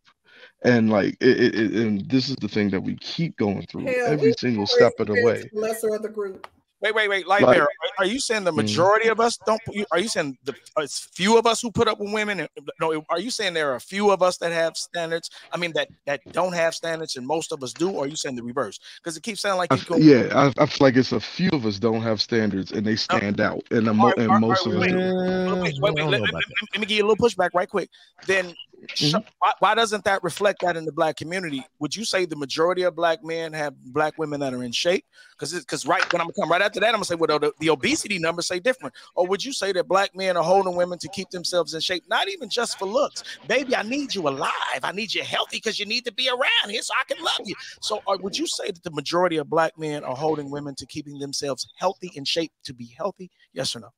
And 0.67 0.89
like 0.89 1.15
it, 1.21 1.39
it, 1.39 1.55
it- 1.55 1.73
and 1.73 2.09
this 2.09 2.29
is 2.29 2.35
the 2.37 2.47
thing 2.47 2.69
that 2.71 2.81
we 2.81 2.95
keep 2.97 3.37
going 3.37 3.65
through 3.67 3.85
Hell, 3.85 4.07
every 4.07 4.33
single 4.37 4.67
step 4.67 4.93
of 4.99 5.07
the 5.07 5.21
way. 5.23 5.49
Lesser 5.53 5.93
of 5.95 6.01
the 6.01 6.09
group. 6.09 6.47
Wait, 6.79 6.93
wait, 6.93 7.07
wait, 7.09 7.25
Like- 7.25 7.43
Lightbearer. 7.43 7.65
are 7.97 8.05
you 8.05 8.19
saying 8.19 8.43
the 8.43 8.51
Mhm. 8.51 8.57
majority 8.57 9.07
of 9.07 9.19
us 9.19 9.35
don't? 9.47 9.59
Are 9.91 9.97
you 9.97 10.07
saying 10.07 10.37
the 10.43 10.53
it's 10.77 10.99
few 11.15 11.35
of 11.35 11.47
us 11.47 11.59
who 11.59 11.71
put 11.71 11.87
up 11.87 11.99
with 11.99 12.13
women? 12.13 12.47
No, 12.79 13.03
are 13.09 13.19
you 13.19 13.31
saying 13.31 13.55
there 13.55 13.71
are 13.71 13.75
a 13.77 13.79
few 13.81 14.11
of 14.11 14.21
us 14.21 14.37
that 14.37 14.51
have 14.51 14.77
standards? 14.77 15.31
I 15.51 15.57
mean 15.57 15.71
that 15.73 15.87
that 16.05 16.21
don't 16.33 16.53
have 16.53 16.75
standards, 16.75 17.15
and 17.15 17.25
most 17.25 17.51
of 17.51 17.63
us 17.63 17.73
do. 17.73 17.89
Or 17.89 18.03
are 18.03 18.07
you 18.07 18.15
saying 18.15 18.35
the 18.35 18.43
reverse? 18.43 18.79
Because 18.97 19.17
it 19.17 19.23
keeps 19.23 19.41
sounding 19.41 19.57
like 19.57 19.71
I 19.73 19.75
you 19.77 19.81
f- 19.81 19.87
go. 19.87 19.97
yeah, 19.97 20.29
I, 20.39 20.53
I 20.61 20.65
feel 20.67 20.85
like 20.85 20.97
it's 20.97 21.13
a 21.13 21.19
few 21.19 21.49
of 21.51 21.65
us 21.65 21.79
don't 21.79 22.01
have 22.03 22.21
standards 22.21 22.71
and 22.71 22.85
they 22.85 22.95
stand 22.95 23.41
out, 23.41 23.63
and, 23.71 23.87
the 23.87 23.93
mo- 23.95 24.13
and 24.15 24.27
alright, 24.27 24.41
most 24.41 24.67
of 24.67 24.73
us 24.73 24.79
wait. 24.79 24.93
Wait, 24.93 25.01
Uh, 25.03 25.55
wait, 25.63 25.73
wait, 25.81 25.95
Let, 25.95 26.05
let- 26.05 26.21
let- 26.21 26.31
let 26.31 26.79
me 26.79 26.85
give 26.85 26.91
you 26.99 27.05
a 27.05 27.07
little 27.07 27.15
pushback 27.27 27.49
right 27.55 27.67
quick. 27.67 27.89
Then, 28.27 28.53
Mhm. 28.85 29.25
why, 29.39 29.51
why 29.59 29.75
doesn't 29.75 30.03
that 30.05 30.23
reflect 30.23 30.61
that 30.61 30.77
in 30.77 30.85
the 30.85 30.91
black 30.91 31.17
community? 31.17 31.65
Would 31.79 31.95
you 31.95 32.05
say 32.05 32.25
the 32.25 32.35
majority 32.35 32.83
of 32.83 32.95
black 32.95 33.23
men 33.23 33.53
have 33.53 33.75
black 33.85 34.17
women 34.17 34.39
that 34.39 34.53
are 34.53 34.63
in 34.63 34.71
shape? 34.71 35.05
Because 35.31 35.53
because 35.53 35.85
right 35.85 36.11
when 36.13 36.21
I'm 36.21 36.31
come 36.31 36.49
right 36.49 36.61
after 36.61 36.79
that, 36.79 36.89
I'm 36.89 36.93
gonna 36.95 37.05
say, 37.05 37.15
well, 37.15 37.39
the, 37.39 37.51
the 37.59 37.69
obesity 37.69 38.19
numbers 38.19 38.47
say 38.47 38.59
different. 38.59 38.93
Or 39.15 39.27
would 39.27 39.43
you 39.43 39.51
say 39.51 39.71
that 39.73 39.87
black 39.87 40.15
men 40.15 40.37
are 40.37 40.43
holding 40.43 40.75
women 40.75 40.99
to 40.99 41.09
keep 41.09 41.29
themselves 41.29 41.73
in 41.73 41.81
shape, 41.81 42.03
not 42.07 42.29
even 42.29 42.49
just 42.49 42.77
for 42.77 42.85
looks? 42.85 43.23
Baby, 43.47 43.75
I 43.75 43.83
need 43.83 44.13
you 44.13 44.27
alive. 44.27 44.51
I 44.83 44.91
need 44.91 45.13
you 45.13 45.23
healthy 45.23 45.57
because 45.57 45.79
you 45.79 45.85
need 45.85 46.05
to 46.05 46.13
be 46.13 46.29
around 46.29 46.69
here 46.69 46.81
so 46.81 46.93
I 46.99 47.13
can 47.13 47.23
love 47.23 47.41
you. 47.45 47.55
So, 47.81 48.01
or 48.05 48.17
would 48.17 48.37
you 48.37 48.47
say 48.47 48.67
that 48.67 48.83
the 48.83 48.91
majority 48.91 49.37
of 49.37 49.49
black 49.49 49.77
men 49.77 50.03
are 50.03 50.15
holding 50.15 50.49
women 50.51 50.75
to 50.75 50.85
keeping 50.85 51.19
themselves 51.19 51.67
healthy 51.77 52.11
in 52.15 52.25
shape 52.25 52.51
to 52.65 52.73
be 52.73 52.93
healthy? 52.97 53.31
Yes 53.53 53.75
or 53.75 53.79
no? 53.79 53.89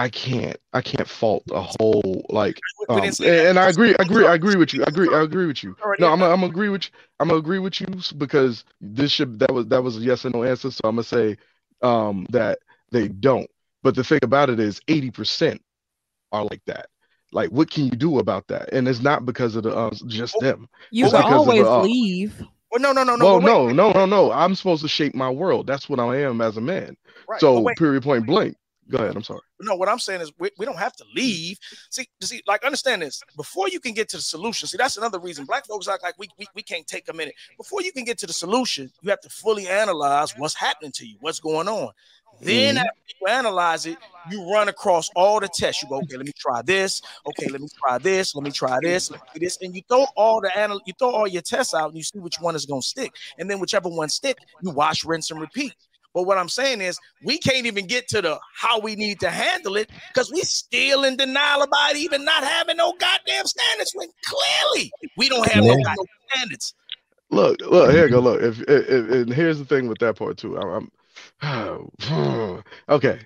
I 0.00 0.08
can't, 0.08 0.56
I 0.72 0.80
can't 0.80 1.06
fault 1.06 1.42
a 1.52 1.60
whole 1.60 2.24
like 2.30 2.58
Um, 2.88 3.04
and, 3.04 3.20
and 3.20 3.58
I 3.58 3.68
agree, 3.68 3.94
I 3.98 4.02
agree, 4.02 4.26
I 4.26 4.34
agree 4.34 4.56
with 4.56 4.72
you. 4.72 4.82
I 4.82 4.88
agree, 4.88 5.08
I 5.14 5.22
agree 5.22 5.46
with 5.46 5.62
you. 5.62 5.76
No, 5.98 6.08
I'm, 6.08 6.18
gonna- 6.20 6.32
I'm 6.32 6.42
agree 6.42 6.70
with 6.70 6.84
you. 6.86 6.90
I'm 7.18 7.28
gonna 7.28 7.38
agree 7.38 7.58
with 7.58 7.80
you 7.80 7.86
because 8.16 8.64
this 8.80 9.12
should 9.12 9.38
that 9.40 9.52
was 9.52 9.66
that 9.66 9.82
was 9.82 9.98
a 9.98 10.00
yes 10.00 10.24
or 10.24 10.30
no 10.30 10.42
answer. 10.42 10.70
So 10.70 10.80
I'm 10.84 10.96
gonna 10.96 11.04
say 11.04 11.36
um, 11.82 12.26
that 12.30 12.58
they 12.90 13.08
don't. 13.08 13.48
But 13.82 13.94
the 13.94 14.02
thing 14.02 14.20
about 14.22 14.48
it 14.48 14.58
is, 14.58 14.80
80% 14.88 15.60
are 16.32 16.44
like 16.44 16.62
that. 16.66 16.86
Like, 17.32 17.50
what 17.50 17.70
can 17.70 17.84
you 17.84 17.90
do 17.90 18.18
about 18.20 18.46
that? 18.48 18.72
And 18.72 18.88
it's 18.88 19.02
not 19.02 19.26
because 19.26 19.54
of 19.54 19.64
the 19.64 19.76
uh, 19.76 19.90
just 20.06 20.38
them. 20.40 20.66
You 20.90 21.04
It's 21.04 21.12
can 21.12 21.22
always 21.24 21.60
the, 21.62 21.70
uh, 21.70 21.82
leave. 21.82 22.42
Well, 22.72 22.80
no, 22.80 22.92
no, 22.92 23.04
no, 23.04 23.16
no. 23.16 23.24
well, 23.24 23.40
no, 23.40 23.68
no, 23.68 23.92
no, 23.92 24.06
no. 24.06 24.32
I'm 24.32 24.54
supposed 24.54 24.82
to 24.82 24.88
shape 24.88 25.14
my 25.14 25.28
world. 25.28 25.66
That's 25.66 25.88
what 25.88 26.00
I 26.00 26.22
am 26.22 26.40
as 26.40 26.56
a 26.56 26.60
man. 26.60 26.96
right, 27.28 27.40
So, 27.40 27.60
wait, 27.60 27.76
period, 27.76 28.02
point 28.02 28.26
blank. 28.26 28.56
Go 28.90 28.98
ahead. 28.98 29.14
I'm 29.16 29.22
sorry. 29.22 29.40
no. 29.60 29.76
What 29.76 29.88
I'm 29.88 29.98
saying 29.98 30.20
is 30.20 30.32
we, 30.38 30.50
we 30.58 30.66
don't 30.66 30.78
have 30.78 30.94
to 30.96 31.04
leave. 31.14 31.58
See, 31.90 32.06
see, 32.22 32.42
like 32.46 32.64
understand 32.64 33.02
this. 33.02 33.22
Before 33.36 33.68
you 33.68 33.78
can 33.80 33.94
get 33.94 34.08
to 34.10 34.16
the 34.16 34.22
solution, 34.22 34.66
see, 34.68 34.76
that's 34.76 34.96
another 34.96 35.18
reason 35.20 35.44
black 35.44 35.66
folks 35.66 35.88
act 35.88 36.02
like 36.02 36.14
we, 36.18 36.28
we 36.38 36.46
we 36.54 36.62
can't 36.62 36.86
take 36.86 37.08
a 37.08 37.12
minute. 37.12 37.34
Before 37.56 37.82
you 37.82 37.92
can 37.92 38.04
get 38.04 38.18
to 38.18 38.26
the 38.26 38.32
solution, 38.32 38.90
you 39.02 39.10
have 39.10 39.20
to 39.20 39.28
fully 39.30 39.68
analyze 39.68 40.36
what's 40.36 40.54
happening 40.54 40.92
to 40.92 41.06
you, 41.06 41.16
what's 41.20 41.40
going 41.40 41.68
on. 41.68 41.90
Then 42.42 42.76
Mhm. 42.76 42.78
after 42.78 43.00
you 43.20 43.26
analyze 43.28 43.84
it, 43.86 43.98
you 44.30 44.50
run 44.50 44.68
across 44.68 45.10
all 45.14 45.40
the 45.40 45.48
tests. 45.48 45.82
You 45.82 45.88
go, 45.90 45.96
okay, 45.96 46.16
let 46.16 46.24
me 46.26 46.32
try 46.38 46.62
this. 46.62 47.02
Okay, 47.26 47.48
let 47.48 47.60
me 47.60 47.68
try 47.84 47.98
this. 47.98 48.34
Let 48.34 48.44
me 48.44 48.50
try 48.50 48.78
this. 48.82 49.10
Let 49.10 49.20
me 49.20 49.26
do 49.34 49.40
this, 49.40 49.58
and 49.60 49.74
you 49.74 49.82
throw 49.88 50.06
all 50.16 50.40
the 50.40 50.50
anal- 50.56 50.80
you 50.86 50.94
throw 50.98 51.10
all 51.10 51.28
your 51.28 51.42
tests 51.42 51.74
out, 51.74 51.88
and 51.88 51.96
you 51.98 52.02
see 52.02 52.18
which 52.18 52.36
one 52.40 52.56
is 52.56 52.64
going 52.64 52.80
to 52.80 52.86
stick. 52.86 53.12
And 53.38 53.50
then 53.50 53.60
whichever 53.60 53.88
one 53.90 54.08
stick, 54.08 54.38
you 54.62 54.70
wash, 54.70 55.04
rinse, 55.04 55.30
and 55.30 55.40
repeat. 55.40 55.74
But 56.12 56.24
what 56.24 56.38
I'm 56.38 56.48
saying 56.48 56.80
is, 56.80 56.98
we 57.24 57.38
can't 57.38 57.66
even 57.66 57.86
get 57.86 58.08
to 58.08 58.22
the 58.22 58.38
how 58.54 58.80
we 58.80 58.96
need 58.96 59.20
to 59.20 59.30
handle 59.30 59.76
it 59.76 59.90
because 60.08 60.30
we 60.32 60.40
still 60.42 61.04
in 61.04 61.16
denial 61.16 61.62
about 61.62 61.96
even 61.96 62.24
not 62.24 62.42
having 62.42 62.76
no 62.76 62.92
goddamn 62.98 63.46
standards. 63.46 63.92
When 63.94 64.08
clearly 64.24 64.92
we 65.16 65.28
don't 65.28 65.48
have 65.48 65.64
no 65.64 65.76
goddamn 65.76 66.06
standards. 66.28 66.74
Look, 67.30 67.60
look, 67.60 67.92
here 67.92 68.06
you 68.06 68.10
go. 68.10 68.20
Look, 68.20 68.42
if, 68.42 68.60
if, 68.62 68.88
if 68.88 69.10
and 69.10 69.32
here's 69.32 69.58
the 69.58 69.64
thing 69.64 69.86
with 69.86 69.98
that 69.98 70.16
part 70.16 70.36
too. 70.36 70.58
I'm, 70.58 70.90
I'm 71.42 72.62
okay. 72.88 73.20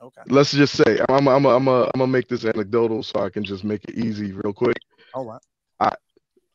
Okay. 0.00 0.22
Let's 0.28 0.52
just 0.52 0.76
say 0.76 1.00
I'm, 1.08 1.26
I'm, 1.26 1.44
I'm, 1.44 1.66
I'm, 1.66 1.68
I'm 1.68 1.90
gonna 1.96 2.06
make 2.06 2.28
this 2.28 2.44
anecdotal 2.44 3.02
so 3.02 3.20
I 3.20 3.30
can 3.30 3.42
just 3.42 3.64
make 3.64 3.84
it 3.84 3.96
easy 3.96 4.32
real 4.32 4.52
quick. 4.52 4.76
All 5.12 5.24
right. 5.24 5.40
I 5.80 5.96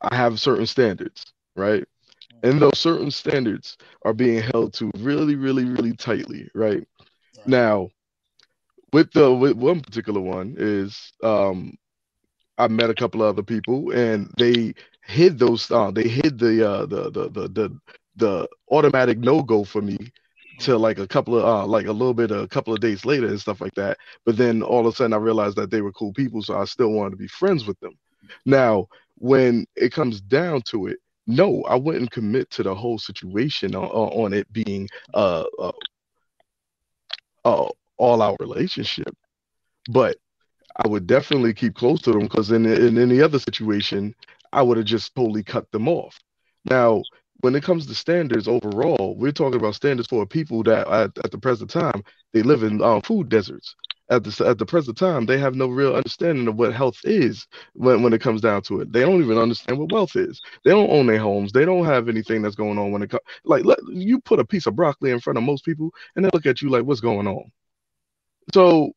I 0.00 0.14
have 0.14 0.40
certain 0.40 0.66
standards, 0.66 1.26
right? 1.54 1.84
And 2.42 2.60
those 2.60 2.78
certain 2.78 3.10
standards 3.10 3.76
are 4.04 4.12
being 4.12 4.42
held 4.42 4.72
to 4.74 4.90
really, 4.98 5.34
really, 5.36 5.64
really 5.64 5.92
tightly, 5.94 6.48
right? 6.54 6.86
Now, 7.46 7.88
with 8.92 9.10
the 9.12 9.32
with 9.32 9.56
one 9.56 9.80
particular 9.80 10.20
one 10.20 10.54
is 10.58 11.12
um 11.22 11.74
I 12.58 12.68
met 12.68 12.90
a 12.90 12.94
couple 12.94 13.22
of 13.22 13.28
other 13.28 13.42
people 13.42 13.90
and 13.92 14.30
they 14.38 14.74
hid 15.04 15.38
those 15.38 15.70
uh, 15.70 15.90
they 15.90 16.08
hid 16.08 16.38
the 16.38 16.68
uh 16.68 16.86
the 16.86 17.10
the 17.10 17.28
the 17.30 17.48
the, 17.48 17.78
the 18.16 18.48
automatic 18.70 19.18
no-go 19.18 19.64
for 19.64 19.82
me 19.82 19.98
to 20.60 20.76
like 20.76 20.98
a 20.98 21.06
couple 21.06 21.36
of 21.36 21.44
uh 21.44 21.66
like 21.66 21.86
a 21.86 21.92
little 21.92 22.14
bit 22.14 22.30
a 22.30 22.46
couple 22.48 22.72
of 22.72 22.80
days 22.80 23.04
later 23.04 23.26
and 23.26 23.40
stuff 23.40 23.60
like 23.60 23.74
that. 23.74 23.98
But 24.24 24.36
then 24.36 24.62
all 24.62 24.80
of 24.86 24.92
a 24.92 24.96
sudden 24.96 25.12
I 25.12 25.16
realized 25.16 25.56
that 25.56 25.70
they 25.70 25.80
were 25.82 25.92
cool 25.92 26.12
people, 26.12 26.42
so 26.42 26.56
I 26.58 26.64
still 26.64 26.90
wanted 26.90 27.10
to 27.10 27.16
be 27.16 27.28
friends 27.28 27.66
with 27.66 27.78
them. 27.80 27.94
Now, 28.46 28.88
when 29.16 29.66
it 29.76 29.92
comes 29.92 30.20
down 30.20 30.62
to 30.62 30.86
it, 30.86 30.98
no, 31.26 31.62
I 31.64 31.76
wouldn't 31.76 32.10
commit 32.10 32.50
to 32.52 32.62
the 32.62 32.74
whole 32.74 32.98
situation 32.98 33.74
on, 33.74 33.84
on 33.84 34.32
it 34.32 34.52
being 34.52 34.88
uh, 35.14 35.44
uh, 35.58 35.72
uh 37.44 37.68
all 37.96 38.22
our 38.22 38.36
relationship, 38.40 39.14
but 39.88 40.16
I 40.76 40.88
would 40.88 41.06
definitely 41.06 41.54
keep 41.54 41.74
close 41.74 42.02
to 42.02 42.12
them 42.12 42.22
because 42.22 42.50
in 42.50 42.66
in 42.66 42.98
any 42.98 43.20
other 43.20 43.38
situation, 43.38 44.14
I 44.52 44.62
would 44.62 44.76
have 44.76 44.86
just 44.86 45.14
totally 45.14 45.42
cut 45.42 45.70
them 45.70 45.88
off. 45.88 46.18
Now, 46.64 47.02
when 47.40 47.54
it 47.54 47.62
comes 47.62 47.86
to 47.86 47.94
standards 47.94 48.48
overall, 48.48 49.14
we're 49.16 49.32
talking 49.32 49.60
about 49.60 49.74
standards 49.74 50.08
for 50.08 50.26
people 50.26 50.62
that 50.64 50.88
at, 50.88 51.10
at 51.24 51.30
the 51.30 51.38
present 51.38 51.70
time 51.70 52.02
they 52.32 52.42
live 52.42 52.62
in 52.62 52.82
um, 52.82 53.02
food 53.02 53.28
deserts. 53.28 53.74
At 54.10 54.22
the 54.22 54.46
at 54.46 54.58
the 54.58 54.66
present 54.66 54.98
time, 54.98 55.24
they 55.24 55.38
have 55.38 55.54
no 55.54 55.66
real 55.66 55.96
understanding 55.96 56.46
of 56.46 56.56
what 56.56 56.74
health 56.74 56.98
is 57.04 57.46
when, 57.72 58.02
when 58.02 58.12
it 58.12 58.20
comes 58.20 58.42
down 58.42 58.60
to 58.62 58.80
it. 58.80 58.92
They 58.92 59.00
don't 59.00 59.22
even 59.22 59.38
understand 59.38 59.78
what 59.78 59.92
wealth 59.92 60.14
is. 60.14 60.42
They 60.62 60.72
don't 60.72 60.90
own 60.90 61.06
their 61.06 61.18
homes. 61.18 61.52
They 61.52 61.64
don't 61.64 61.86
have 61.86 62.10
anything 62.10 62.42
that's 62.42 62.54
going 62.54 62.78
on 62.78 62.92
when 62.92 63.02
it 63.02 63.08
comes. 63.08 63.22
Like, 63.44 63.64
let, 63.64 63.78
you 63.88 64.20
put 64.20 64.40
a 64.40 64.44
piece 64.44 64.66
of 64.66 64.76
broccoli 64.76 65.10
in 65.10 65.20
front 65.20 65.38
of 65.38 65.44
most 65.44 65.64
people, 65.64 65.90
and 66.14 66.24
they 66.24 66.30
look 66.34 66.44
at 66.44 66.60
you 66.60 66.68
like, 66.68 66.84
"What's 66.84 67.00
going 67.00 67.26
on?" 67.26 67.50
So 68.52 68.92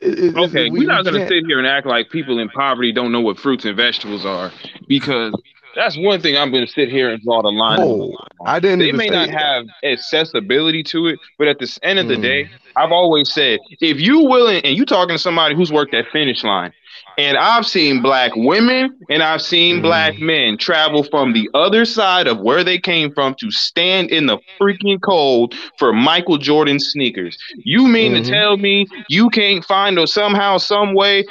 it, 0.00 0.36
okay, 0.36 0.70
we, 0.70 0.84
are 0.84 0.88
not 0.88 1.04
going 1.04 1.20
to 1.20 1.28
sit 1.28 1.46
here 1.46 1.58
and 1.58 1.66
act 1.66 1.86
like 1.86 2.10
people 2.10 2.38
in 2.38 2.48
poverty 2.48 2.92
don't 2.92 3.12
know 3.12 3.20
what 3.20 3.38
fruits 3.38 3.64
and 3.64 3.76
vegetables 3.76 4.26
are 4.26 4.52
because 4.88 5.32
that's 5.76 5.96
one 5.96 6.20
thing 6.20 6.36
I'm 6.36 6.50
going 6.50 6.66
to 6.66 6.72
sit 6.72 6.88
here 6.88 7.10
and 7.10 7.22
draw 7.22 7.42
the 7.42 7.50
line. 7.50 7.78
Oh, 7.80 8.16
I 8.44 8.58
didn't. 8.58 8.80
They 8.80 8.92
may 8.92 9.08
not 9.08 9.28
that. 9.28 9.38
have 9.38 9.66
accessibility 9.84 10.82
to 10.84 11.08
it, 11.08 11.18
but 11.38 11.48
at 11.48 11.58
the 11.58 11.78
end 11.82 11.98
of 11.98 12.08
the 12.08 12.16
mm. 12.16 12.22
day, 12.22 12.50
I've 12.74 12.92
always 12.92 13.32
said 13.32 13.60
if 13.80 14.00
you 14.00 14.20
willing 14.20 14.64
and 14.64 14.76
you 14.76 14.86
talking 14.86 15.14
to 15.14 15.18
somebody 15.18 15.54
who's 15.54 15.70
worked 15.70 15.94
at 15.94 16.06
finish 16.12 16.42
line, 16.42 16.72
and 17.18 17.36
I've 17.36 17.66
seen 17.66 18.02
black 18.02 18.32
women 18.34 18.98
and 19.08 19.22
I've 19.22 19.42
seen 19.42 19.78
mm. 19.78 19.82
black 19.82 20.18
men 20.18 20.58
travel 20.58 21.02
from 21.02 21.32
the 21.32 21.48
other 21.54 21.84
side 21.84 22.26
of 22.26 22.40
where 22.40 22.64
they 22.64 22.78
came 22.78 23.12
from 23.12 23.34
to 23.36 23.50
stand 23.50 24.10
in 24.10 24.26
the 24.26 24.38
freaking 24.60 25.00
cold 25.00 25.54
for 25.78 25.92
Michael 25.92 26.38
Jordan 26.38 26.80
sneakers. 26.80 27.38
You 27.56 27.86
mean 27.86 28.12
mm-hmm. 28.12 28.24
to 28.24 28.30
tell 28.30 28.56
me 28.56 28.86
you 29.08 29.28
can't 29.30 29.64
find 29.64 29.98
or 29.98 30.06
somehow, 30.06 30.58
some 30.58 30.94
way 30.94 31.24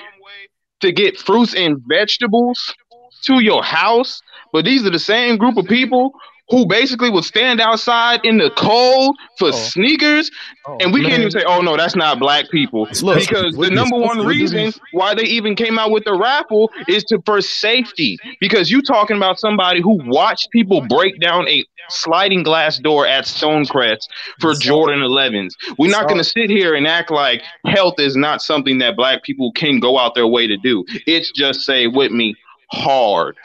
to 0.82 0.92
get 0.92 1.18
fruits 1.18 1.56
and 1.56 1.82
vegetables 1.88 2.74
to 3.26 3.42
your 3.42 3.64
house? 3.64 4.22
But 4.56 4.64
these 4.64 4.86
are 4.86 4.90
the 4.90 5.00
same 5.00 5.36
group 5.36 5.58
of 5.58 5.66
people 5.66 6.14
who 6.48 6.66
basically 6.66 7.10
would 7.10 7.26
stand 7.26 7.60
outside 7.60 8.22
in 8.24 8.38
the 8.38 8.50
cold 8.52 9.18
for 9.38 9.50
oh. 9.50 9.52
sneakers, 9.52 10.32
oh, 10.66 10.78
and 10.80 10.94
we 10.94 11.02
man. 11.02 11.10
can't 11.10 11.20
even 11.24 11.32
say, 11.32 11.44
"Oh 11.46 11.60
no, 11.60 11.76
that's 11.76 11.98
not 11.98 12.20
black 12.20 12.50
people," 12.50 12.88
Look, 13.02 13.20
because 13.20 13.58
the 13.58 13.70
number 13.70 13.98
one 13.98 14.26
reason 14.26 14.72
why 14.94 15.14
they 15.14 15.24
even 15.24 15.58
came 15.58 15.78
out 15.78 15.92
with 15.92 16.06
the 16.06 16.14
raffle 16.14 16.72
is 16.88 17.04
to 17.10 17.22
for 17.26 17.42
safety. 17.42 18.18
Because 18.40 18.72
you 18.72 18.82
talking 18.82 19.18
about 19.18 19.42
somebody 19.42 19.82
who 19.82 20.00
watched 20.06 20.52
people 20.52 20.80
break 20.88 21.20
down 21.20 21.50
a 21.50 21.66
sliding 21.90 22.44
glass 22.44 22.80
door 22.80 23.06
at 23.06 23.26
Stonecrest 23.26 24.08
for 24.40 24.54
Jordan 24.54 25.02
11s. 25.02 25.50
We're 25.78 25.92
not 25.92 26.08
going 26.08 26.18
to 26.18 26.24
sit 26.24 26.50
here 26.50 26.76
and 26.76 26.88
act 26.88 27.12
like 27.12 27.44
health 27.66 27.96
is 28.00 28.16
not 28.16 28.42
something 28.42 28.78
that 28.78 28.96
black 28.96 29.22
people 29.24 29.52
can 29.52 29.82
go 29.82 30.00
out 30.00 30.16
their 30.16 30.28
way 30.28 30.48
to 30.48 30.56
do. 30.56 30.86
It's 31.06 31.30
just 31.34 31.64
say 31.64 31.88
with 31.88 32.14
me 32.14 32.36
hard. 32.72 33.36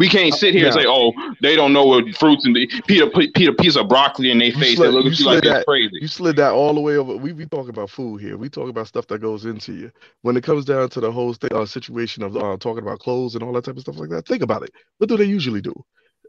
We 0.00 0.08
can't 0.08 0.32
sit 0.32 0.54
here 0.54 0.64
and 0.64 0.72
say, 0.72 0.86
"Oh, 0.88 1.12
they 1.42 1.54
don't 1.54 1.74
know 1.74 1.84
what 1.84 2.16
fruits 2.16 2.46
and 2.46 2.56
Peter 2.86 3.06
Peter 3.10 3.52
piece 3.52 3.76
of 3.76 3.86
broccoli 3.86 4.30
in 4.30 4.38
their 4.38 4.50
face." 4.50 4.76
Slid, 4.76 4.88
they 4.88 4.92
look 4.92 5.04
at 5.04 5.18
you, 5.20 5.26
like 5.26 5.44
that, 5.44 5.66
crazy. 5.66 5.98
You 6.00 6.08
slid 6.08 6.36
that 6.36 6.52
all 6.52 6.72
the 6.72 6.80
way 6.80 6.96
over. 6.96 7.18
We 7.18 7.34
be 7.34 7.44
talking 7.44 7.68
about 7.68 7.90
food 7.90 8.22
here. 8.22 8.38
We 8.38 8.48
talk 8.48 8.70
about 8.70 8.86
stuff 8.86 9.06
that 9.08 9.20
goes 9.20 9.44
into 9.44 9.74
you. 9.74 9.92
When 10.22 10.38
it 10.38 10.42
comes 10.42 10.64
down 10.64 10.88
to 10.88 11.00
the 11.00 11.12
whole 11.12 11.36
uh, 11.52 11.66
situation 11.66 12.22
of 12.22 12.34
uh, 12.34 12.56
talking 12.58 12.82
about 12.82 13.00
clothes 13.00 13.34
and 13.34 13.44
all 13.44 13.52
that 13.52 13.66
type 13.66 13.76
of 13.76 13.82
stuff 13.82 13.98
like 13.98 14.08
that, 14.08 14.26
think 14.26 14.42
about 14.42 14.62
it. 14.62 14.70
What 14.96 15.10
do 15.10 15.18
they 15.18 15.24
usually 15.26 15.60
do? 15.60 15.74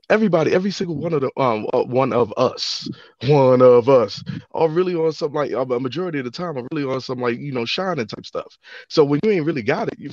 Everybody, 0.10 0.52
every 0.52 0.72
single 0.72 0.96
one 0.96 1.14
of 1.14 1.22
the 1.22 1.32
um 1.40 1.66
uh, 1.74 1.84
one 1.84 2.14
of 2.14 2.34
us, 2.38 2.90
one 3.28 3.62
of 3.62 3.90
us 3.90 4.24
are 4.54 4.70
really 4.70 4.96
on 4.96 5.12
some 5.14 5.34
like 5.34 5.52
a 5.52 5.66
majority 5.80 6.20
of 6.20 6.26
the 6.26 6.32
time 6.32 6.58
are 6.58 6.68
really 6.72 6.84
on 6.84 7.02
some 7.02 7.20
like 7.20 7.40
you 7.40 7.52
know 7.52 7.66
shining 7.66 8.06
type 8.06 8.26
stuff. 8.26 8.58
So 8.90 9.04
when 9.04 9.20
you 9.24 9.32
ain't 9.32 9.46
really 9.46 9.64
got 9.64 9.88
it, 9.88 9.98
you 9.98 10.12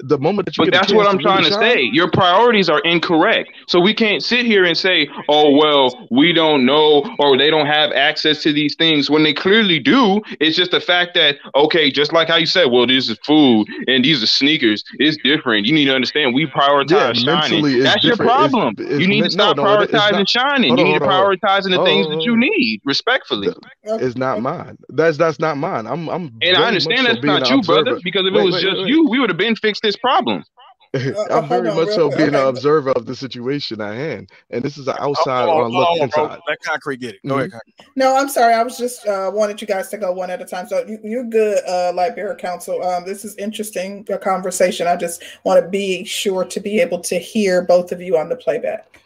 the 0.00 0.18
moment 0.18 0.46
that 0.46 0.56
you 0.56 0.64
but 0.64 0.72
that's 0.72 0.92
what 0.92 1.06
I'm 1.06 1.18
to 1.18 1.22
trying 1.22 1.38
really 1.38 1.50
to 1.50 1.56
shine, 1.56 1.76
say. 1.76 1.82
Your 1.92 2.10
priorities 2.10 2.68
are 2.68 2.80
incorrect. 2.80 3.50
So 3.68 3.80
we 3.80 3.94
can't 3.94 4.22
sit 4.22 4.46
here 4.46 4.64
and 4.64 4.76
say, 4.76 5.08
oh 5.28 5.50
well, 5.56 6.06
we 6.10 6.32
don't 6.32 6.64
know 6.64 7.04
or 7.18 7.36
they 7.36 7.50
don't 7.50 7.66
have 7.66 7.92
access 7.92 8.42
to 8.42 8.52
these 8.52 8.74
things 8.76 9.10
when 9.10 9.22
they 9.22 9.32
clearly 9.34 9.78
do. 9.78 10.22
It's 10.40 10.56
just 10.56 10.70
the 10.70 10.80
fact 10.80 11.14
that 11.14 11.36
okay, 11.54 11.90
just 11.90 12.12
like 12.12 12.28
how 12.28 12.36
you 12.36 12.46
said, 12.46 12.66
well, 12.66 12.86
this 12.86 13.08
is 13.08 13.18
food 13.24 13.68
and 13.86 14.04
these 14.04 14.22
are 14.22 14.26
sneakers. 14.26 14.84
It's 14.98 15.18
different. 15.22 15.66
You 15.66 15.74
need 15.74 15.86
to 15.86 15.94
understand 15.94 16.34
we 16.34 16.46
prioritize 16.46 17.24
yeah, 17.24 17.40
shining. 17.40 17.82
That's 17.82 18.02
different. 18.02 18.04
your 18.04 18.16
problem. 18.16 18.74
It's, 18.78 18.90
it's, 18.90 19.00
you 19.00 19.08
need 19.08 19.23
to 19.24 19.30
stop 19.30 19.56
no, 19.56 19.64
no, 19.64 19.68
prioritizing 19.68 20.28
shining. 20.28 20.70
Hold 20.70 20.78
you 20.80 20.84
need 20.84 20.98
to 20.98 21.04
prioritize 21.04 21.62
the 21.64 21.82
things 21.84 22.08
that 22.08 22.22
you 22.22 22.36
need, 22.36 22.80
respectfully. 22.84 23.48
It's 23.82 24.16
not 24.16 24.40
mine. 24.40 24.78
That's 24.88 25.16
that's 25.16 25.38
not 25.38 25.56
mine. 25.56 25.86
I'm 25.86 26.08
I'm 26.08 26.30
and 26.42 26.56
I 26.56 26.68
understand 26.68 27.06
that's 27.06 27.22
not 27.22 27.48
you, 27.50 27.58
observer. 27.58 27.84
brother. 27.84 28.00
Because 28.02 28.26
if 28.26 28.34
wait, 28.34 28.40
it 28.40 28.44
was 28.44 28.54
wait, 28.54 28.62
just 28.62 28.76
wait, 28.78 28.88
you, 28.88 29.08
we 29.08 29.18
would 29.18 29.30
have 29.30 29.38
been 29.38 29.56
fixed 29.56 29.82
this 29.82 29.96
problem. 29.96 30.44
Uh, 30.94 31.24
I'm 31.30 31.48
very 31.48 31.68
on, 31.68 31.76
much 31.76 31.88
so 31.88 32.08
being 32.08 32.28
okay. 32.28 32.40
an 32.40 32.46
observer 32.46 32.90
of 32.92 33.04
the 33.06 33.16
situation 33.16 33.80
at 33.80 33.94
hand, 33.94 34.30
and 34.50 34.62
this 34.62 34.78
is 34.78 34.86
an 34.86 34.94
outside 35.00 35.48
oh, 35.48 35.64
oh, 35.64 35.68
look 35.68 35.88
oh, 35.90 36.04
inside. 36.04 36.38
Let 36.46 36.60
concrete 36.62 37.00
get 37.00 37.16
it. 37.16 37.20
Go 37.26 37.34
mm-hmm. 37.34 37.50
ahead. 37.50 37.88
No, 37.96 38.16
I'm 38.16 38.28
sorry. 38.28 38.54
I 38.54 38.62
was 38.62 38.78
just 38.78 39.04
uh, 39.06 39.30
wanted 39.34 39.60
you 39.60 39.66
guys 39.66 39.88
to 39.88 39.98
go 39.98 40.12
one 40.12 40.30
at 40.30 40.40
a 40.40 40.44
time. 40.44 40.68
So 40.68 40.84
you, 40.86 41.20
are 41.20 41.24
good, 41.24 41.64
uh, 41.66 41.92
Lightbearer 41.92 42.38
Council. 42.38 42.82
Um, 42.84 43.04
this 43.04 43.24
is 43.24 43.34
interesting 43.36 44.06
a 44.08 44.18
conversation. 44.18 44.86
I 44.86 44.94
just 44.94 45.24
want 45.42 45.64
to 45.64 45.68
be 45.68 46.04
sure 46.04 46.44
to 46.44 46.60
be 46.60 46.80
able 46.80 47.00
to 47.00 47.18
hear 47.18 47.62
both 47.62 47.90
of 47.90 48.00
you 48.00 48.16
on 48.16 48.28
the 48.28 48.36
playback. 48.36 49.00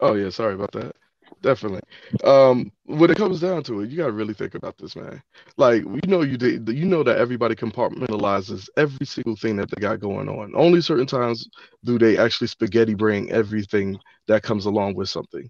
Oh 0.00 0.14
yeah, 0.14 0.30
sorry 0.30 0.54
about 0.54 0.72
that. 0.72 0.94
Definitely. 1.42 1.80
Um, 2.24 2.70
when 2.84 3.10
it 3.10 3.16
comes 3.16 3.40
down 3.40 3.62
to 3.64 3.80
it, 3.80 3.90
you 3.90 3.96
gotta 3.96 4.12
really 4.12 4.34
think 4.34 4.54
about 4.54 4.76
this, 4.78 4.96
man. 4.96 5.22
Like 5.56 5.82
you 5.84 6.00
know, 6.08 6.22
you 6.22 6.36
did, 6.36 6.68
you 6.68 6.84
know 6.86 7.02
that 7.02 7.18
everybody 7.18 7.54
compartmentalizes 7.54 8.68
every 8.76 9.06
single 9.06 9.36
thing 9.36 9.56
that 9.56 9.70
they 9.70 9.80
got 9.80 10.00
going 10.00 10.28
on. 10.28 10.52
Only 10.56 10.80
certain 10.80 11.06
times 11.06 11.48
do 11.84 11.98
they 11.98 12.18
actually 12.18 12.48
spaghetti 12.48 12.94
bring 12.94 13.30
everything 13.30 13.98
that 14.26 14.42
comes 14.42 14.66
along 14.66 14.94
with 14.96 15.08
something. 15.08 15.48